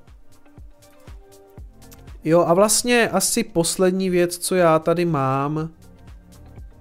Jo 2.24 2.40
a 2.40 2.54
vlastně 2.54 3.08
asi 3.08 3.44
poslední 3.44 4.10
věc, 4.10 4.38
co 4.38 4.54
já 4.54 4.78
tady 4.78 5.04
mám, 5.04 5.70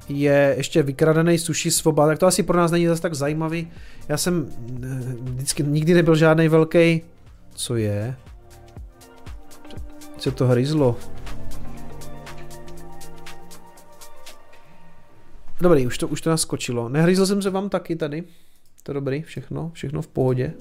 je 0.09 0.53
ještě 0.57 0.83
vykradený 0.83 1.37
sushi 1.37 1.71
svoba, 1.71 2.07
tak 2.07 2.19
to 2.19 2.27
asi 2.27 2.43
pro 2.43 2.57
nás 2.57 2.71
není 2.71 2.87
zase 2.87 3.01
tak 3.01 3.13
zajímavý. 3.13 3.71
Já 4.09 4.17
jsem 4.17 4.49
eh, 4.83 4.87
vždycky 5.23 5.63
nikdy 5.63 5.93
nebyl 5.93 6.15
žádný 6.15 6.47
velký. 6.47 7.01
Co 7.55 7.75
je? 7.75 8.15
Co 10.17 10.31
to 10.31 10.47
hryzlo? 10.47 10.95
Dobrý, 15.61 15.87
už 15.87 15.97
to, 15.97 16.07
už 16.07 16.21
to 16.21 16.29
naskočilo. 16.29 16.89
Nehryzl 16.89 17.25
jsem 17.25 17.41
se 17.41 17.49
vám 17.49 17.69
taky 17.69 17.95
tady. 17.95 18.23
To 18.83 18.93
dobrý, 18.93 19.21
všechno, 19.21 19.71
všechno 19.73 20.01
v 20.01 20.07
pohodě. 20.07 20.53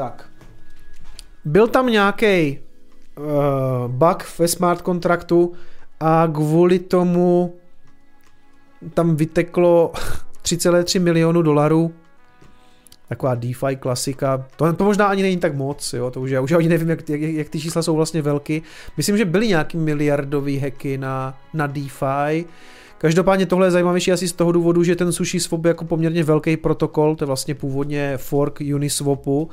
Tak. 0.00 0.28
Byl 1.44 1.68
tam 1.68 1.86
nějaký 1.86 2.58
uh, 3.18 3.88
bug 3.88 4.38
ve 4.38 4.48
smart 4.48 4.82
kontraktu 4.82 5.52
a 6.00 6.28
kvůli 6.34 6.78
tomu 6.78 7.54
tam 8.94 9.16
vyteklo 9.16 9.92
3,3 10.42 11.00
milionu 11.00 11.42
dolarů. 11.42 11.94
Taková 13.08 13.34
DeFi 13.34 13.76
klasika. 13.80 14.46
To, 14.56 14.72
to 14.72 14.84
možná 14.84 15.06
ani 15.06 15.22
není 15.22 15.36
tak 15.36 15.54
moc, 15.54 15.92
jo, 15.92 16.10
to 16.10 16.20
už 16.20 16.30
já 16.30 16.40
už 16.40 16.52
ani 16.52 16.68
nevím, 16.68 16.90
jak, 16.90 17.08
jak, 17.08 17.20
jak 17.20 17.48
ty 17.48 17.60
čísla 17.60 17.82
jsou 17.82 17.96
vlastně 17.96 18.22
velký. 18.22 18.62
Myslím, 18.96 19.16
že 19.16 19.24
byly 19.24 19.48
nějaký 19.48 19.76
miliardový 19.78 20.58
hacky 20.58 20.98
na, 20.98 21.38
na 21.54 21.66
DeFi. 21.66 22.44
Každopádně 23.02 23.46
tohle 23.46 23.66
je 23.66 23.70
zajímavější 23.70 24.12
asi 24.12 24.28
z 24.28 24.32
toho 24.32 24.52
důvodu, 24.52 24.82
že 24.82 24.96
ten 24.96 25.12
Sushi 25.12 25.40
Swap 25.40 25.64
je 25.64 25.68
jako 25.68 25.84
poměrně 25.84 26.24
velký 26.24 26.56
protokol, 26.56 27.16
to 27.16 27.24
je 27.24 27.26
vlastně 27.26 27.54
původně 27.54 28.16
fork 28.16 28.58
Uniswapu, 28.74 29.50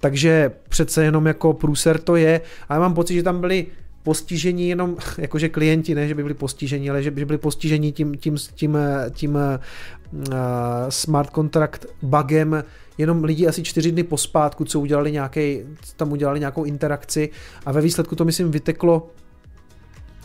takže 0.00 0.50
přece 0.68 1.04
jenom 1.04 1.26
jako 1.26 1.52
průser 1.52 1.98
to 1.98 2.16
je. 2.16 2.40
A 2.68 2.74
já 2.74 2.80
mám 2.80 2.94
pocit, 2.94 3.14
že 3.14 3.22
tam 3.22 3.40
byli 3.40 3.66
postižení 4.02 4.68
jenom, 4.68 4.96
jakože 5.18 5.48
klienti, 5.48 5.94
ne, 5.94 6.08
že 6.08 6.14
by 6.14 6.22
byli 6.22 6.34
postižení, 6.34 6.90
ale 6.90 7.02
že 7.02 7.10
by 7.10 7.24
byli 7.24 7.38
postiženi 7.38 7.92
tím, 7.92 8.16
tím, 8.16 8.36
tím, 8.54 8.78
tím 9.10 9.34
uh, 9.34 10.28
smart 10.88 11.30
contract 11.34 11.86
bugem. 12.02 12.64
Jenom 12.98 13.24
lidi 13.24 13.46
asi 13.46 13.62
čtyři 13.62 13.92
dny 13.92 14.02
pospátku, 14.02 14.64
co 14.64 14.80
udělali 14.80 15.12
nějaký, 15.12 15.58
tam 15.96 16.12
udělali 16.12 16.40
nějakou 16.40 16.64
interakci. 16.64 17.30
A 17.66 17.72
ve 17.72 17.80
výsledku 17.80 18.16
to 18.16 18.24
myslím 18.24 18.50
vyteklo 18.50 19.10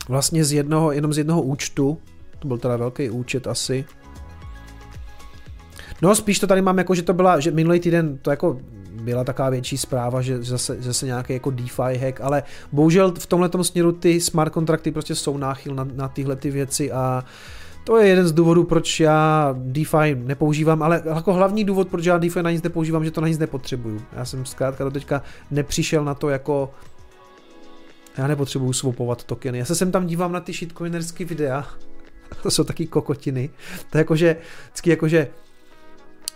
vlastně 0.08 0.44
z 0.44 0.52
jednoho, 0.52 0.92
jenom 0.92 1.12
z 1.12 1.18
jednoho 1.18 1.42
účtu, 1.42 1.98
to 2.42 2.48
byl 2.48 2.58
teda 2.58 2.76
velký 2.76 3.10
účet 3.10 3.46
asi. 3.46 3.84
No 6.02 6.14
spíš 6.14 6.38
to 6.38 6.46
tady 6.46 6.62
mám 6.62 6.78
jako, 6.78 6.94
že 6.94 7.02
to 7.02 7.14
byla, 7.14 7.40
že 7.40 7.50
minulý 7.50 7.80
týden 7.80 8.18
to 8.18 8.30
jako 8.30 8.58
byla 9.02 9.24
taková 9.24 9.50
větší 9.50 9.78
zpráva, 9.78 10.22
že 10.22 10.42
zase, 10.42 10.76
zase 10.80 11.06
nějaký 11.06 11.32
jako 11.32 11.50
DeFi 11.50 11.98
hack, 12.00 12.20
ale 12.20 12.42
bohužel 12.72 13.14
v 13.18 13.26
tomhle 13.26 13.50
směru 13.62 13.92
ty 13.92 14.20
smart 14.20 14.52
kontrakty 14.52 14.90
prostě 14.90 15.14
jsou 15.14 15.36
náchyl 15.36 15.74
na, 15.74 15.88
na 15.94 16.08
tyhle 16.08 16.36
ty 16.36 16.50
věci 16.50 16.92
a 16.92 17.24
to 17.84 17.96
je 17.96 18.08
jeden 18.08 18.28
z 18.28 18.32
důvodů, 18.32 18.64
proč 18.64 19.00
já 19.00 19.54
DeFi 19.58 20.14
nepoužívám, 20.14 20.82
ale 20.82 21.02
jako 21.04 21.32
hlavní 21.32 21.64
důvod, 21.64 21.88
proč 21.88 22.04
já 22.04 22.18
DeFi 22.18 22.42
na 22.42 22.50
nic 22.50 22.62
nepoužívám, 22.62 23.04
že 23.04 23.10
to 23.10 23.20
na 23.20 23.28
nic 23.28 23.38
nepotřebuju. 23.38 24.00
Já 24.12 24.24
jsem 24.24 24.46
zkrátka 24.46 24.84
do 24.84 24.90
teďka 24.90 25.22
nepřišel 25.50 26.04
na 26.04 26.14
to 26.14 26.28
jako 26.28 26.70
já 28.18 28.26
nepotřebuju 28.26 28.72
swapovat 28.72 29.24
tokeny. 29.24 29.58
Já 29.58 29.64
se 29.64 29.74
sem 29.74 29.92
tam 29.92 30.06
dívám 30.06 30.32
na 30.32 30.40
ty 30.40 30.52
shitcoinerské 30.52 31.24
videa, 31.24 31.66
to 32.42 32.50
jsou 32.50 32.64
taky 32.64 32.86
kokotiny. 32.86 33.50
To 33.90 33.98
je 33.98 34.00
jakože, 34.00 34.36
vždycky 34.70 34.90
jakože 34.90 35.28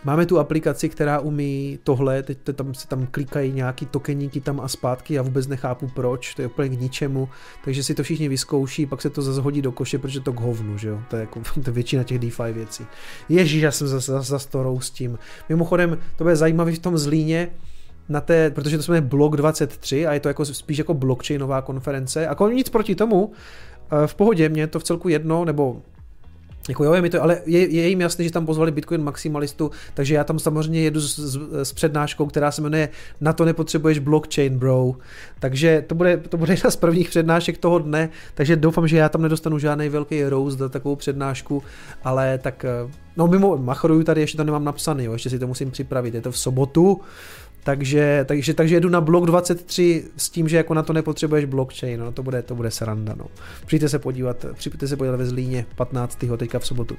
Máme 0.06 0.26
tu 0.26 0.38
aplikaci, 0.38 0.88
která 0.88 1.20
umí 1.20 1.78
tohle, 1.84 2.22
teď 2.22 2.38
to 2.38 2.52
tam 2.52 2.74
se 2.74 2.88
tam 2.88 3.06
klikají 3.10 3.52
nějaký 3.52 3.86
tokeníky 3.86 4.40
tam 4.40 4.60
a 4.60 4.68
zpátky, 4.68 5.14
já 5.14 5.22
vůbec 5.22 5.46
nechápu 5.46 5.88
proč, 5.88 6.34
to 6.34 6.42
je 6.42 6.48
úplně 6.48 6.68
k 6.68 6.80
ničemu, 6.80 7.28
takže 7.64 7.82
si 7.82 7.94
to 7.94 8.02
všichni 8.02 8.28
vyzkouší, 8.28 8.86
pak 8.86 9.02
se 9.02 9.10
to 9.10 9.22
zase 9.22 9.40
hodí 9.40 9.62
do 9.62 9.72
koše, 9.72 9.98
protože 9.98 10.20
to 10.20 10.32
k 10.32 10.40
hovnu, 10.40 10.78
že 10.78 10.88
jo, 10.88 11.00
to 11.10 11.16
je 11.16 11.20
jako 11.20 11.40
to 11.54 11.60
je 11.66 11.72
většina 11.72 12.02
těch 12.02 12.18
DeFi 12.18 12.52
věcí. 12.52 12.86
Ježíš, 13.28 13.62
já 13.62 13.70
jsem 13.70 13.88
zase, 13.88 14.12
zase, 14.12 14.30
zase 14.30 14.48
to 14.48 14.62
roustím. 14.62 15.18
Mimochodem, 15.48 15.98
to 16.16 16.24
bude 16.24 16.36
zajímavé 16.36 16.72
v 16.72 16.78
tom 16.78 16.98
Zlíně, 16.98 17.50
na 18.08 18.20
té, 18.20 18.50
protože 18.50 18.76
to 18.76 18.82
jsme 18.82 19.00
Blok 19.00 19.36
23 19.36 20.06
a 20.06 20.12
je 20.12 20.20
to 20.20 20.28
jako 20.28 20.44
spíš 20.44 20.78
jako 20.78 20.94
blockchainová 20.94 21.62
konference. 21.62 22.26
A 22.26 22.28
jako 22.28 22.48
nic 22.48 22.68
proti 22.68 22.94
tomu, 22.94 23.32
v 24.06 24.14
pohodě, 24.14 24.48
mě 24.48 24.66
to 24.66 24.78
v 24.78 24.84
celku 24.84 25.08
jedno, 25.08 25.44
nebo 25.44 25.82
jako 26.68 26.84
jo, 26.84 26.92
je 26.92 27.02
mi 27.02 27.10
to, 27.10 27.22
ale 27.22 27.40
je, 27.46 27.70
je 27.70 27.88
jim 27.88 28.00
jasné, 28.00 28.24
že 28.24 28.30
tam 28.30 28.46
pozvali 28.46 28.70
Bitcoin 28.70 29.02
maximalistu, 29.02 29.70
takže 29.94 30.14
já 30.14 30.24
tam 30.24 30.38
samozřejmě 30.38 30.80
jedu 30.80 31.00
s, 31.00 31.18
s, 31.18 31.38
s 31.52 31.72
přednáškou, 31.72 32.26
která 32.26 32.50
se 32.50 32.62
jmenuje 32.62 32.88
Na 33.20 33.32
to 33.32 33.44
nepotřebuješ 33.44 33.98
blockchain, 33.98 34.58
bro. 34.58 34.92
Takže 35.38 35.84
to 35.86 35.94
bude, 35.94 36.16
to 36.16 36.36
bude 36.36 36.52
jedna 36.52 36.70
z 36.70 36.76
prvních 36.76 37.08
přednášek 37.08 37.58
toho 37.58 37.78
dne, 37.78 38.08
takže 38.34 38.56
doufám, 38.56 38.88
že 38.88 38.96
já 38.96 39.08
tam 39.08 39.22
nedostanu 39.22 39.58
žádný 39.58 39.88
velký 39.88 40.24
roast 40.24 40.58
za 40.58 40.68
takovou 40.68 40.96
přednášku, 40.96 41.62
ale 42.04 42.38
tak, 42.38 42.64
eh, 42.64 42.90
no 43.16 43.26
mimo, 43.26 43.56
machoruju 43.56 44.02
tady, 44.02 44.20
ještě 44.20 44.36
to 44.36 44.44
nemám 44.44 44.64
napsaný, 44.64 45.04
jo, 45.04 45.12
ještě 45.12 45.30
si 45.30 45.38
to 45.38 45.46
musím 45.46 45.70
připravit, 45.70 46.14
je 46.14 46.20
to 46.20 46.32
v 46.32 46.38
sobotu, 46.38 47.00
takže, 47.66 48.24
takže, 48.28 48.54
takže 48.54 48.76
jedu 48.76 48.88
na 48.88 49.00
blok 49.00 49.26
23 49.26 50.04
s 50.16 50.30
tím, 50.30 50.48
že 50.48 50.56
jako 50.56 50.74
na 50.74 50.82
to 50.82 50.92
nepotřebuješ 50.92 51.44
blockchain, 51.44 52.00
no, 52.00 52.12
to 52.12 52.22
bude, 52.22 52.42
to 52.42 52.54
bude 52.54 52.70
sranda, 52.70 53.14
no. 53.18 53.26
Přijďte 53.66 53.88
se 53.88 53.98
podívat, 53.98 54.46
přijďte 54.54 54.88
se 54.88 54.96
podívat 54.96 55.16
ve 55.16 55.26
Zlíně 55.26 55.66
15. 55.76 56.18
teďka 56.36 56.58
v 56.58 56.66
sobotu. 56.66 56.96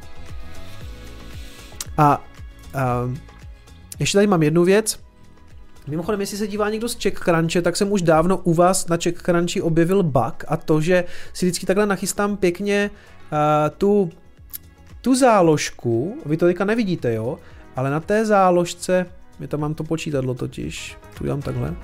A, 1.98 2.24
a 2.74 3.10
ještě 4.00 4.18
tady 4.18 4.28
mám 4.28 4.44
jednu 4.44 4.64
věc, 4.64 5.00
Mimochodem, 5.88 6.20
jestli 6.22 6.38
se 6.38 6.48
dívá 6.48 6.70
někdo 6.70 6.90
z 6.90 6.98
CheckCrunche, 6.98 7.62
tak 7.62 7.76
jsem 7.76 7.92
už 7.92 8.02
dávno 8.02 8.38
u 8.38 8.54
vás 8.54 8.88
na 8.88 8.98
CheckCrunchi 8.98 9.62
objevil 9.62 10.04
bug 10.04 10.44
a 10.48 10.58
to, 10.58 10.82
že 10.82 11.04
si 11.34 11.46
vždycky 11.46 11.66
takhle 11.66 11.86
nachystám 11.86 12.38
pěkně 12.38 12.92
uh, 12.92 13.38
tu, 13.78 14.10
tu 15.02 15.16
záložku, 15.16 16.18
vy 16.26 16.38
to 16.38 16.46
teďka 16.46 16.66
nevidíte, 16.66 17.14
jo, 17.14 17.40
ale 17.76 17.90
na 17.90 18.00
té 18.00 18.26
záložce 18.26 19.06
my 19.40 19.48
tam 19.48 19.60
mám 19.60 19.74
to 19.74 19.84
počítadlo 19.84 20.34
totiž. 20.34 20.98
Tu 21.18 21.26
dám 21.26 21.42
takhle. 21.42 21.76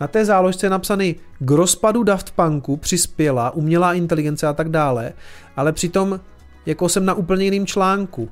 Na 0.00 0.08
té 0.08 0.24
záložce 0.24 0.66
je 0.66 0.70
napsaný 0.70 1.16
k 1.38 1.50
rozpadu 1.50 2.02
Daft 2.02 2.30
Punku 2.30 2.76
přispěla 2.76 3.50
umělá 3.50 3.94
inteligence 3.94 4.46
a 4.46 4.52
tak 4.52 4.68
dále, 4.68 5.12
ale 5.56 5.72
přitom 5.72 6.20
jako 6.66 6.88
jsem 6.88 7.04
na 7.04 7.14
úplně 7.14 7.44
jiném 7.44 7.66
článku. 7.66 8.30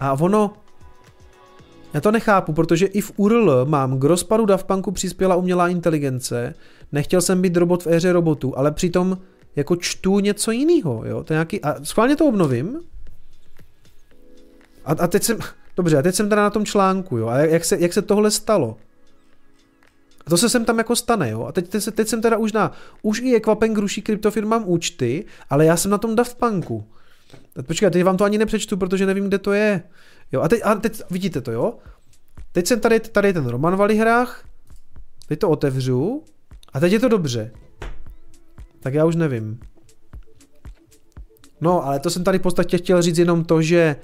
A 0.00 0.12
ono, 0.12 0.52
já 1.94 2.00
to 2.00 2.10
nechápu, 2.10 2.52
protože 2.52 2.86
i 2.86 3.00
v 3.00 3.12
URL 3.16 3.64
mám 3.64 3.98
k 3.98 4.04
rozpadu 4.04 4.46
Daft 4.46 4.66
Punku 4.66 4.92
přispěla 4.92 5.36
umělá 5.36 5.68
inteligence, 5.68 6.54
nechtěl 6.92 7.20
jsem 7.20 7.42
být 7.42 7.56
robot 7.56 7.82
v 7.82 7.86
éře 7.86 8.12
robotů, 8.12 8.58
ale 8.58 8.72
přitom 8.72 9.18
jako 9.56 9.76
čtu 9.76 10.18
něco 10.18 10.50
jiného, 10.50 11.02
jo, 11.06 11.24
to 11.24 11.32
je 11.32 11.36
nějaký, 11.36 11.62
a 11.62 11.84
schválně 11.84 12.16
to 12.16 12.26
obnovím. 12.26 12.80
A, 14.84 14.92
a 14.92 15.06
teď 15.06 15.22
jsem, 15.22 15.38
Dobře, 15.76 15.98
a 15.98 16.02
teď 16.02 16.14
jsem 16.14 16.28
teda 16.28 16.42
na 16.42 16.50
tom 16.50 16.64
článku, 16.64 17.16
jo, 17.16 17.28
a 17.28 17.38
jak 17.38 17.64
se, 17.64 17.76
jak 17.80 17.92
se 17.92 18.02
tohle 18.02 18.30
stalo? 18.30 18.76
A 20.26 20.30
to 20.30 20.36
se 20.36 20.48
sem 20.48 20.64
tam 20.64 20.78
jako 20.78 20.96
stane, 20.96 21.30
jo. 21.30 21.44
A 21.44 21.52
teď, 21.52 21.68
teď, 21.68 21.84
teď 21.94 22.08
jsem 22.08 22.22
teda 22.22 22.36
už 22.36 22.52
na, 22.52 22.72
už 23.02 23.20
i 23.20 23.36
Equapen 23.36 23.76
ruší 23.76 24.02
kryptofirmám 24.02 24.64
účty, 24.66 25.24
ale 25.50 25.64
já 25.64 25.76
jsem 25.76 25.90
na 25.90 25.98
tom 25.98 26.16
Daft 26.16 26.38
Punku. 26.38 26.84
Počkej, 27.66 27.90
teď 27.90 28.04
vám 28.04 28.16
to 28.16 28.24
ani 28.24 28.38
nepřečtu, 28.38 28.76
protože 28.76 29.06
nevím, 29.06 29.28
kde 29.28 29.38
to 29.38 29.52
je. 29.52 29.82
Jo, 30.32 30.40
a 30.40 30.48
teď, 30.48 30.60
a 30.64 30.74
teď 30.74 31.02
vidíte 31.10 31.40
to, 31.40 31.52
jo? 31.52 31.74
Teď 32.52 32.66
jsem 32.66 32.80
tady, 32.80 33.00
tady 33.00 33.28
je 33.28 33.32
ten 33.32 33.46
Roman 33.46 33.76
Valihrách, 33.76 34.44
teď 35.28 35.38
to 35.38 35.50
otevřu 35.50 36.24
a 36.72 36.80
teď 36.80 36.92
je 36.92 37.00
to 37.00 37.08
dobře. 37.08 37.50
Tak 38.80 38.94
já 38.94 39.04
už 39.04 39.16
nevím. 39.16 39.60
No, 41.60 41.86
ale 41.86 42.00
to 42.00 42.10
jsem 42.10 42.24
tady 42.24 42.38
v 42.38 42.42
podstatě 42.42 42.78
chtěl 42.78 43.02
říct 43.02 43.18
jenom 43.18 43.44
to, 43.44 43.62
že 43.62 43.96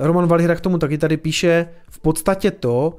Roman 0.00 0.26
Valihra 0.26 0.54
k 0.54 0.60
tomu 0.60 0.78
taky 0.78 0.98
tady 0.98 1.16
píše 1.16 1.68
v 1.90 2.00
podstatě 2.00 2.50
to, 2.50 2.96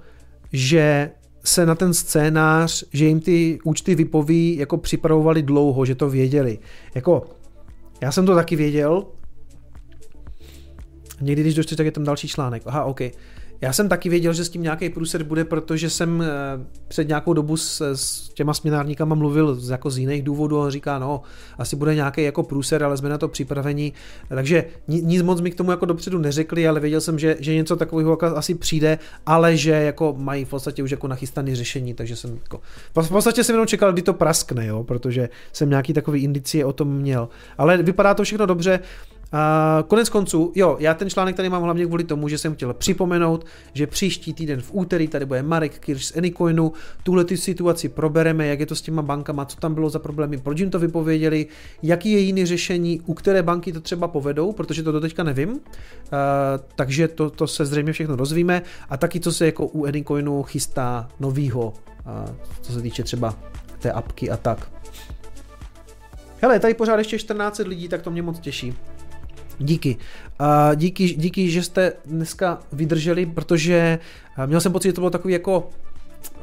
že 0.53 1.11
se 1.43 1.65
na 1.65 1.75
ten 1.75 1.93
scénář, 1.93 2.83
že 2.93 3.05
jim 3.05 3.19
ty 3.19 3.59
účty 3.63 3.95
vypoví, 3.95 4.57
jako 4.57 4.77
připravovali 4.77 5.43
dlouho, 5.43 5.85
že 5.85 5.95
to 5.95 6.09
věděli. 6.09 6.59
Jako, 6.95 7.23
já 8.01 8.11
jsem 8.11 8.25
to 8.25 8.35
taky 8.35 8.55
věděl, 8.55 9.05
Někdy, 11.21 11.41
když 11.41 11.55
dočteš, 11.55 11.77
tak 11.77 11.85
je 11.85 11.91
tam 11.91 12.03
další 12.03 12.27
článek. 12.27 12.63
Aha, 12.65 12.83
OK. 12.83 13.01
Já 13.61 13.73
jsem 13.73 13.89
taky 13.89 14.09
věděl, 14.09 14.33
že 14.33 14.45
s 14.45 14.49
tím 14.49 14.63
nějaký 14.63 14.89
průser 14.89 15.23
bude, 15.23 15.45
protože 15.45 15.89
jsem 15.89 16.21
eh, 16.21 16.27
před 16.87 17.07
nějakou 17.07 17.33
dobu 17.33 17.57
s, 17.57 17.81
s 17.95 18.29
těma 18.29 18.53
směnárníkama 18.53 19.15
mluvil 19.15 19.55
z, 19.55 19.69
jako 19.69 19.89
z 19.89 19.97
jiných 19.97 20.23
důvodů. 20.23 20.59
On 20.59 20.71
říká, 20.71 20.99
no, 20.99 21.21
asi 21.57 21.75
bude 21.75 21.95
nějaký 21.95 22.23
jako 22.23 22.43
průser, 22.43 22.83
ale 22.83 22.97
jsme 22.97 23.09
na 23.09 23.17
to 23.17 23.27
připraveni. 23.27 23.93
Takže 24.27 24.65
nic 24.87 25.21
moc 25.21 25.41
mi 25.41 25.51
k 25.51 25.55
tomu 25.55 25.71
jako 25.71 25.85
dopředu 25.85 26.17
neřekli, 26.17 26.67
ale 26.67 26.79
věděl 26.79 27.01
jsem, 27.01 27.19
že, 27.19 27.37
že 27.39 27.55
něco 27.55 27.75
takového 27.75 28.11
jako 28.11 28.25
asi 28.25 28.55
přijde, 28.55 28.99
ale 29.25 29.57
že 29.57 29.71
jako 29.71 30.15
mají 30.17 30.45
v 30.45 30.49
podstatě 30.49 30.83
už 30.83 30.91
jako 30.91 31.07
nachystané 31.07 31.55
řešení, 31.55 31.93
takže 31.93 32.15
jsem 32.15 32.39
jako, 32.43 32.61
v 33.01 33.09
podstatě 33.09 33.43
jsem 33.43 33.53
jenom 33.53 33.67
čekal, 33.67 33.93
kdy 33.93 34.01
to 34.01 34.13
praskne, 34.13 34.65
jo, 34.65 34.83
protože 34.83 35.29
jsem 35.53 35.69
nějaký 35.69 35.93
takový 35.93 36.23
indicie 36.23 36.65
o 36.65 36.73
tom 36.73 36.93
měl. 36.93 37.29
Ale 37.57 37.77
vypadá 37.77 38.13
to 38.13 38.23
všechno 38.23 38.45
dobře. 38.45 38.79
Konec 39.87 40.09
konců, 40.09 40.51
jo, 40.55 40.77
já 40.79 40.93
ten 40.93 41.09
článek 41.09 41.35
tady 41.35 41.49
mám 41.49 41.63
hlavně 41.63 41.85
kvůli 41.85 42.03
tomu, 42.03 42.27
že 42.27 42.37
jsem 42.37 42.55
chtěl 42.55 42.73
připomenout, 42.73 43.45
že 43.73 43.87
příští 43.87 44.33
týden 44.33 44.61
v 44.61 44.69
úterý 44.73 45.07
tady 45.07 45.25
bude 45.25 45.43
Marek 45.43 45.79
Kirš 45.79 46.05
z 46.05 46.17
Anycoinu, 46.17 46.73
tuhle 47.03 47.25
ty 47.25 47.37
situaci 47.37 47.89
probereme, 47.89 48.47
jak 48.47 48.59
je 48.59 48.65
to 48.65 48.75
s 48.75 48.81
těma 48.81 49.01
bankama, 49.01 49.45
co 49.45 49.57
tam 49.57 49.73
bylo 49.73 49.89
za 49.89 49.99
problémy, 49.99 50.37
proč 50.37 50.59
jim 50.59 50.69
to 50.69 50.79
vypověděli, 50.79 51.47
jaký 51.83 52.11
je 52.11 52.19
jiný 52.19 52.45
řešení, 52.45 53.01
u 53.05 53.13
které 53.13 53.43
banky 53.43 53.71
to 53.71 53.81
třeba 53.81 54.07
povedou, 54.07 54.51
protože 54.51 54.83
to 54.83 54.91
do 54.91 54.99
teďka 54.99 55.23
nevím, 55.23 55.49
uh, 55.49 55.59
takže 56.75 57.07
to, 57.07 57.29
to 57.29 57.47
se 57.47 57.65
zřejmě 57.65 57.93
všechno 57.93 58.15
dozvíme 58.15 58.61
a 58.89 58.97
taky 58.97 59.19
co 59.19 59.31
se 59.31 59.45
jako 59.45 59.65
u 59.65 59.85
Anycoinu 59.85 60.43
chystá 60.43 61.09
novýho, 61.19 61.73
uh, 62.27 62.35
co 62.61 62.73
se 62.73 62.81
týče 62.81 63.03
třeba 63.03 63.35
té 63.79 63.91
apky 63.91 64.29
a 64.29 64.37
tak. 64.37 64.71
Hele, 66.41 66.59
tady 66.59 66.73
pořád 66.73 66.97
ještě 66.97 67.19
14 67.19 67.59
lidí, 67.59 67.87
tak 67.87 68.01
to 68.01 68.11
mě 68.11 68.21
moc 68.21 68.39
těší. 68.39 68.75
Díky. 69.61 69.97
A 70.39 70.73
díky, 70.73 71.07
díky, 71.07 71.51
že 71.51 71.63
jste 71.63 71.93
dneska 72.05 72.59
vydrželi, 72.71 73.25
protože 73.25 73.99
měl 74.45 74.61
jsem 74.61 74.71
pocit, 74.71 74.87
že 74.87 74.93
to 74.93 75.01
bylo 75.01 75.09
takový 75.09 75.33
jako 75.33 75.69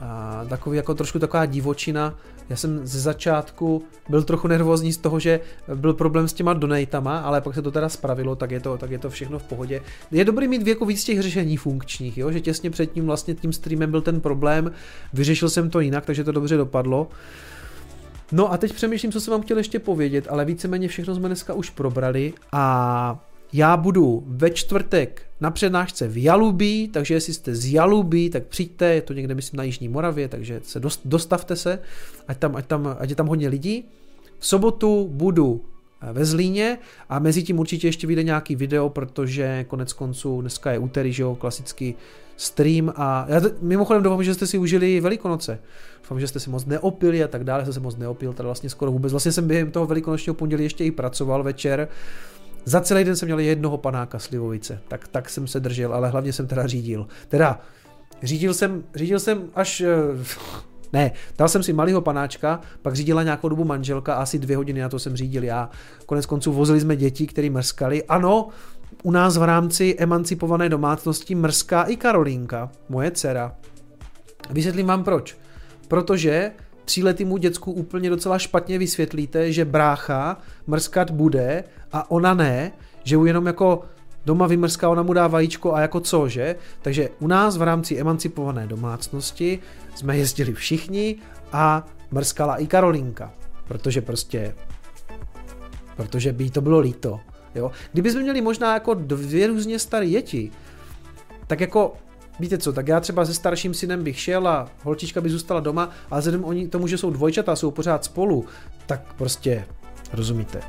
a 0.01 0.45
takový 0.49 0.77
jako 0.77 0.95
trošku 0.95 1.19
taková 1.19 1.47
divočina. 1.47 2.15
Já 2.49 2.57
jsem 2.57 2.87
ze 2.87 3.01
začátku 3.01 3.83
byl 4.09 4.23
trochu 4.23 4.49
nervózní 4.49 4.93
z 4.93 4.97
toho, 4.97 5.21
že 5.21 5.41
byl 5.75 5.95
problém 5.95 6.29
s 6.29 6.33
těma 6.33 6.53
donatama, 6.53 7.19
ale 7.19 7.41
pak 7.41 7.55
se 7.55 7.63
to 7.63 7.71
teda 7.71 7.89
spravilo, 7.89 8.37
tak 8.37 8.51
je 8.51 8.61
to, 8.61 8.79
tak 8.79 8.91
je 8.91 8.99
to 8.99 9.11
všechno 9.11 9.39
v 9.39 9.43
pohodě. 9.43 9.83
Je 10.11 10.25
dobrý 10.25 10.49
mít 10.49 10.67
jako 10.67 10.87
víc 10.87 11.05
těch 11.05 11.23
řešení 11.23 11.57
funkčních, 11.57 12.19
jo? 12.19 12.33
že 12.33 12.41
těsně 12.41 12.71
před 12.71 12.93
tím 12.93 13.07
vlastně 13.07 13.35
tím 13.35 13.53
streamem 13.53 13.91
byl 13.91 14.01
ten 14.01 14.21
problém, 14.21 14.73
vyřešil 15.13 15.51
jsem 15.51 15.71
to 15.71 15.81
jinak, 15.81 16.07
takže 16.07 16.25
to 16.25 16.33
dobře 16.33 16.57
dopadlo. 16.57 17.03
Uh, 17.03 17.09
No 18.33 18.53
a 18.53 18.59
teď 18.59 18.73
přemýšlím, 18.73 19.13
co 19.13 19.21
jsem 19.21 19.33
vám 19.33 19.43
chtěl 19.43 19.59
ještě 19.59 19.79
povědět, 19.79 20.27
ale 20.31 20.45
víceméně 20.45 20.89
všechno 20.89 21.15
jsme 21.15 21.29
dneska 21.29 21.55
už 21.55 21.71
probrali 21.71 22.33
a 22.53 23.25
já 23.53 23.77
budu 23.77 24.25
ve 24.27 24.51
čtvrtek 24.51 25.23
na 25.41 25.51
přednášce 25.51 26.09
v 26.09 26.23
Jalubí, 26.23 26.89
takže 26.89 27.15
jestli 27.15 27.35
jste 27.35 27.55
z 27.55 27.73
Jalubí, 27.73 28.31
tak 28.31 28.47
přijďte, 28.47 28.95
je 28.95 29.03
to 29.03 29.13
někde 29.13 29.35
myslím 29.35 29.59
na 29.59 29.65
Jižní 29.65 29.89
Moravě, 29.89 30.29
takže 30.29 30.61
se 30.65 30.81
dostavte 31.05 31.57
se, 31.57 31.79
ať, 32.29 32.39
tam, 32.39 32.57
ať, 32.57 32.67
tam, 32.67 32.97
ať 32.99 33.11
je 33.11 33.17
tam 33.17 33.27
hodně 33.27 33.49
lidí. 33.49 33.85
V 34.39 34.47
sobotu 34.47 35.09
budu 35.13 35.65
ve 36.13 36.25
Zlíně 36.25 36.79
a 37.09 37.19
mezi 37.19 37.43
tím 37.43 37.59
určitě 37.59 37.89
ještě 37.89 38.07
vyjde 38.07 38.23
nějaký 38.23 38.57
video, 38.57 38.89
protože 38.89 39.65
konec 39.69 39.93
konců 39.93 40.41
dneska 40.41 40.71
je 40.71 40.79
úterý, 40.79 41.13
že 41.13 41.23
jo, 41.23 41.35
klasický 41.35 41.95
stream 42.37 42.93
a 42.97 43.27
já 43.29 43.41
mimochodem 43.61 44.03
doufám, 44.03 44.25
že 44.25 44.35
jste 44.35 44.47
si 44.47 44.59
užili 44.59 45.01
Velikonoce. 45.01 45.59
Doufám, 46.03 46.21
že 46.21 46.29
jste 46.29 46.41
si 46.41 46.51
moc 46.51 46.67
neopili 46.67 47.25
a 47.25 47.29
tak 47.29 47.45
dále, 47.45 47.65
jsem 47.65 47.73
se 47.73 47.81
moc 47.81 47.97
neopil, 47.97 48.33
tady 48.33 48.47
vlastně 48.47 48.71
skoro 48.71 48.93
vůbec. 48.93 49.13
Vlastně 49.13 49.33
jsem 49.33 49.49
během 49.49 49.71
toho 49.71 49.87
velikonočního 49.87 50.35
pondělí 50.35 50.65
ještě 50.65 50.85
i 50.85 50.91
pracoval 50.91 51.43
večer. 51.43 51.89
Za 52.65 52.81
celý 52.81 53.05
den 53.05 53.17
jsem 53.17 53.27
měl 53.27 53.39
jednoho 53.39 53.79
panáka 53.79 54.19
slivovice, 54.19 54.81
tak, 54.89 55.09
tak 55.09 55.31
jsem 55.31 55.47
se 55.47 55.61
držel, 55.61 55.95
ale 55.95 56.09
hlavně 56.09 56.33
jsem 56.33 56.47
teda 56.47 56.67
řídil. 56.67 57.07
Teda 57.29 57.61
řídil 58.23 58.55
jsem, 58.55 58.85
řídil 58.95 59.21
jsem 59.21 59.43
až 59.55 59.81
eh, 59.81 59.89
ne, 60.93 61.13
dal 61.39 61.49
jsem 61.49 61.63
si 61.63 61.73
malého 61.73 62.01
panáčka, 62.01 62.61
pak 62.83 62.95
řídila 62.95 63.23
nějakou 63.23 63.49
dobu 63.49 63.65
manželka 63.65 64.15
asi 64.15 64.39
dvě 64.39 64.57
hodiny 64.57 64.81
na 64.81 64.89
to 64.89 64.99
jsem 64.99 65.17
řídil 65.17 65.45
já. 65.45 65.71
Konec 66.07 66.27
konců 66.27 66.53
vozili 66.53 66.81
jsme 66.81 66.97
děti, 66.97 67.27
které 67.27 67.51
mrskali. 67.51 68.05
Ano, 68.05 68.49
u 69.03 69.11
nás 69.11 69.37
v 69.37 69.43
rámci 69.43 69.97
emancipované 69.99 70.69
domácnosti 70.69 71.35
mrská 71.35 71.83
i 71.83 71.97
Karolínka, 71.97 72.71
moje 72.89 73.11
dcera. 73.11 73.55
Vysvětlím 74.51 74.87
vám 74.87 75.05
proč. 75.05 75.37
Protože 75.89 76.53
tříletýmu 76.85 77.37
děcku 77.37 77.73
úplně 77.73 78.11
docela 78.11 78.39
špatně 78.39 78.79
vysvětlíte, 78.79 79.53
že 79.53 79.65
brácha 79.65 80.37
mrskat 80.67 81.11
bude 81.11 81.65
a 81.93 82.11
ona 82.11 82.35
ne, 82.35 82.73
že 83.05 83.15
ju 83.15 83.25
jenom 83.25 83.47
jako 83.47 83.83
doma 84.29 84.47
vymrská, 84.47 84.89
ona 84.89 85.03
mu 85.03 85.13
dá 85.13 85.27
vajíčko 85.27 85.75
a 85.75 85.81
jako 85.81 86.01
co, 86.01 86.29
že? 86.29 86.57
Takže 86.83 87.09
u 87.21 87.27
nás 87.27 87.57
v 87.57 87.63
rámci 87.63 87.97
emancipované 87.97 88.67
domácnosti 88.67 89.59
jsme 89.95 90.19
jezdili 90.19 90.53
všichni 90.53 91.17
a 91.53 91.87
mrskala 92.11 92.57
i 92.57 92.67
Karolinka, 92.67 93.33
protože 93.69 94.01
prostě, 94.01 94.55
protože 95.97 96.33
by 96.33 96.45
jí 96.45 96.51
to 96.51 96.61
bylo 96.61 96.79
líto. 96.79 97.21
Jo? 97.55 97.71
Kdyby 97.93 98.11
jsme 98.11 98.23
měli 98.23 98.41
možná 98.41 98.75
jako 98.75 98.95
dvě 98.95 99.47
různě 99.47 99.79
staré 99.79 100.07
děti, 100.09 100.51
tak 101.47 101.61
jako 101.61 101.95
Víte 102.41 102.59
co, 102.59 102.73
tak 102.73 102.89
já 102.89 103.01
třeba 103.01 103.25
se 103.25 103.35
starším 103.35 103.75
synem 103.75 104.05
bych 104.05 104.21
šel 104.21 104.49
a 104.49 104.71
holčička 104.83 105.21
by 105.21 105.31
zůstala 105.31 105.61
doma 105.61 105.91
a 106.11 106.19
vzhledem 106.19 106.45
oni 106.45 106.69
tomu, 106.69 106.87
že 106.87 106.99
jsou 106.99 107.11
dvojčata, 107.11 107.57
jsou 107.57 107.71
pořád 107.71 108.05
spolu, 108.05 108.47
tak 108.87 109.15
prostě 109.15 109.65
rozumíte. 110.13 110.61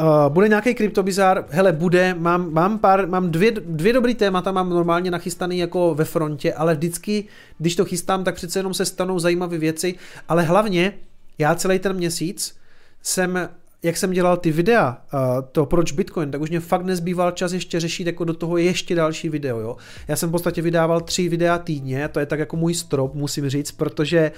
Uh, 0.00 0.32
bude 0.32 0.48
nějaký 0.48 0.74
kryptobizár? 0.74 1.44
Hele, 1.50 1.72
bude, 1.72 2.14
mám, 2.14 2.52
mám 2.52 2.78
pár, 2.78 3.08
mám 3.08 3.30
dvě, 3.30 3.50
dvě 3.50 3.92
dobrý 3.92 4.14
témata, 4.14 4.52
mám 4.52 4.70
normálně 4.70 5.10
nachystaný 5.10 5.58
jako 5.58 5.94
ve 5.94 6.04
frontě, 6.04 6.52
ale 6.52 6.74
vždycky, 6.74 7.24
když 7.58 7.76
to 7.76 7.84
chystám, 7.84 8.24
tak 8.24 8.34
přece 8.34 8.58
jenom 8.58 8.74
se 8.74 8.84
stanou 8.84 9.18
zajímavé 9.18 9.58
věci, 9.58 9.94
ale 10.28 10.42
hlavně 10.42 10.92
já 11.38 11.54
celý 11.54 11.78
ten 11.78 11.96
měsíc 11.96 12.56
jsem 13.02 13.48
jak 13.82 13.96
jsem 13.96 14.10
dělal 14.10 14.36
ty 14.36 14.52
videa, 14.52 14.98
uh, 15.14 15.20
to 15.52 15.66
proč 15.66 15.92
Bitcoin, 15.92 16.30
tak 16.30 16.40
už 16.40 16.50
mě 16.50 16.60
fakt 16.60 16.84
nezbýval 16.84 17.30
čas 17.30 17.52
ještě 17.52 17.80
řešit 17.80 18.06
jako 18.06 18.24
do 18.24 18.34
toho 18.34 18.56
ještě 18.56 18.94
další 18.94 19.28
video, 19.28 19.60
jo. 19.60 19.76
Já 20.08 20.16
jsem 20.16 20.28
v 20.28 20.32
podstatě 20.32 20.62
vydával 20.62 21.00
tři 21.00 21.28
videa 21.28 21.58
týdně, 21.58 22.08
to 22.08 22.20
je 22.20 22.26
tak 22.26 22.38
jako 22.38 22.56
můj 22.56 22.74
strop, 22.74 23.14
musím 23.14 23.48
říct, 23.48 23.72
protože 23.72 24.32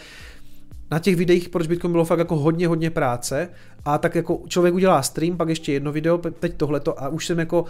na 0.91 0.99
těch 0.99 1.17
videích 1.17 1.49
proč 1.49 1.67
Bitcoin 1.67 1.93
bylo 1.93 2.05
fakt 2.05 2.19
jako 2.19 2.37
hodně, 2.37 2.69
hodně 2.69 2.91
práce 2.91 3.49
a 3.84 3.99
tak 3.99 4.15
jako 4.15 4.41
člověk 4.49 4.75
udělá 4.75 5.02
stream, 5.02 5.36
pak 5.36 5.49
ještě 5.49 5.73
jedno 5.73 5.92
video, 5.92 6.18
teď 6.18 6.57
tohleto 6.57 7.02
a 7.02 7.09
už 7.09 7.26
jsem 7.26 7.39
jako 7.39 7.65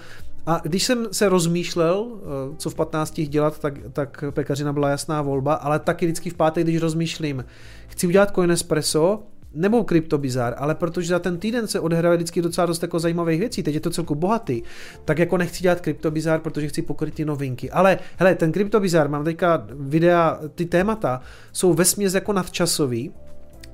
a 0.46 0.60
když 0.62 0.84
jsem 0.84 1.06
se 1.12 1.28
rozmýšlel, 1.28 2.06
eh, 2.12 2.56
co 2.56 2.70
v 2.70 2.74
15 2.74 3.26
dělat, 3.26 3.58
tak, 3.58 3.74
tak 3.92 4.24
pekařina 4.30 4.72
byla 4.72 4.88
jasná 4.88 5.22
volba, 5.22 5.54
ale 5.54 5.78
taky 5.78 6.06
vždycky 6.06 6.30
v 6.30 6.34
pátek, 6.34 6.64
když 6.64 6.76
rozmýšlím, 6.76 7.44
chci 7.88 8.06
udělat 8.06 8.34
Coin 8.34 8.50
Espresso, 8.50 9.22
nebo 9.54 9.84
kryptobizar, 9.84 10.54
ale 10.58 10.74
protože 10.74 11.08
za 11.08 11.18
ten 11.18 11.38
týden 11.38 11.66
se 11.66 11.80
odehraje 11.80 12.16
vždycky 12.16 12.42
docela 12.42 12.66
dost 12.66 12.82
jako 12.82 12.98
zajímavých 12.98 13.40
věcí, 13.40 13.62
teď 13.62 13.74
je 13.74 13.80
to 13.80 13.90
celku 13.90 14.14
bohatý, 14.14 14.62
tak 15.04 15.18
jako 15.18 15.38
nechci 15.38 15.62
dělat 15.62 15.80
kryptobizar, 15.80 16.40
protože 16.40 16.68
chci 16.68 16.82
pokryt 16.82 17.14
ty 17.14 17.24
novinky. 17.24 17.70
Ale 17.70 17.98
hele, 18.16 18.34
ten 18.34 18.52
kryptobizar, 18.52 19.08
mám 19.08 19.24
teďka 19.24 19.66
videa, 19.70 20.40
ty 20.54 20.64
témata 20.64 21.20
jsou 21.52 21.74
vesměs 21.74 22.14
jako 22.14 22.32
nadčasový, 22.32 23.12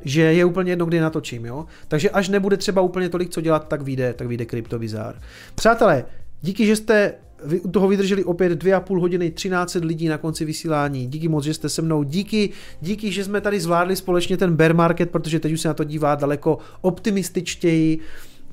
že 0.07 0.21
je 0.21 0.45
úplně 0.45 0.73
jedno, 0.73 0.87
kdy 0.87 1.01
natočím, 1.01 1.45
jo. 1.45 1.67
Takže 1.89 2.11
až 2.11 2.29
nebude 2.29 2.57
třeba 2.57 2.83
úplně 2.83 3.09
tolik, 3.09 3.31
co 3.31 3.41
dělat, 3.41 3.69
tak 3.69 3.83
vyjde, 3.83 4.15
tak 4.15 4.27
vyjde 4.27 4.45
kryptobizar. 4.45 5.15
Přátelé, 5.55 6.05
díky, 6.43 6.67
že 6.67 6.77
jste 6.77 7.15
vy 7.45 7.61
toho 7.61 7.89
vydrželi 7.89 8.25
opět 8.25 8.53
dvě 8.53 8.75
a 8.75 8.81
půl 8.81 9.01
hodiny, 9.01 9.31
13 9.31 9.75
lidí 9.75 10.09
na 10.09 10.19
konci 10.19 10.45
vysílání. 10.45 11.07
Díky 11.07 11.29
moc, 11.29 11.45
že 11.45 11.55
jste 11.55 11.69
se 11.69 11.83
mnou. 11.83 12.03
Díky, 12.03 12.51
díky, 12.81 13.13
že 13.13 13.25
jsme 13.25 13.41
tady 13.41 13.61
zvládli 13.61 13.97
společně 13.97 14.37
ten 14.37 14.57
bear 14.57 14.75
market, 14.75 15.11
protože 15.11 15.41
teď 15.41 15.53
už 15.53 15.61
se 15.61 15.69
na 15.69 15.75
to 15.75 15.85
dívá 15.85 16.15
daleko 16.15 16.59
optimističtěji. 16.81 17.99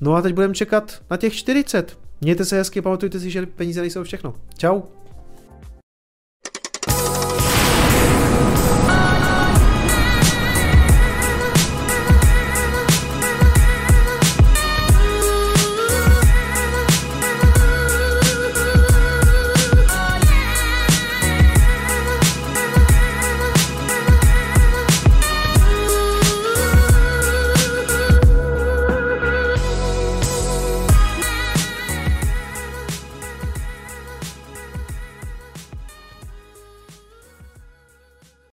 No 0.00 0.14
a 0.14 0.22
teď 0.22 0.34
budeme 0.34 0.54
čekat 0.54 1.02
na 1.10 1.16
těch 1.16 1.34
40. 1.34 1.98
Mějte 2.20 2.44
se 2.44 2.56
hezky, 2.56 2.82
pamatujte 2.82 3.20
si, 3.20 3.30
že 3.30 3.46
peníze 3.46 3.80
nejsou 3.80 4.02
všechno. 4.02 4.34
Ciao. 4.58 5.03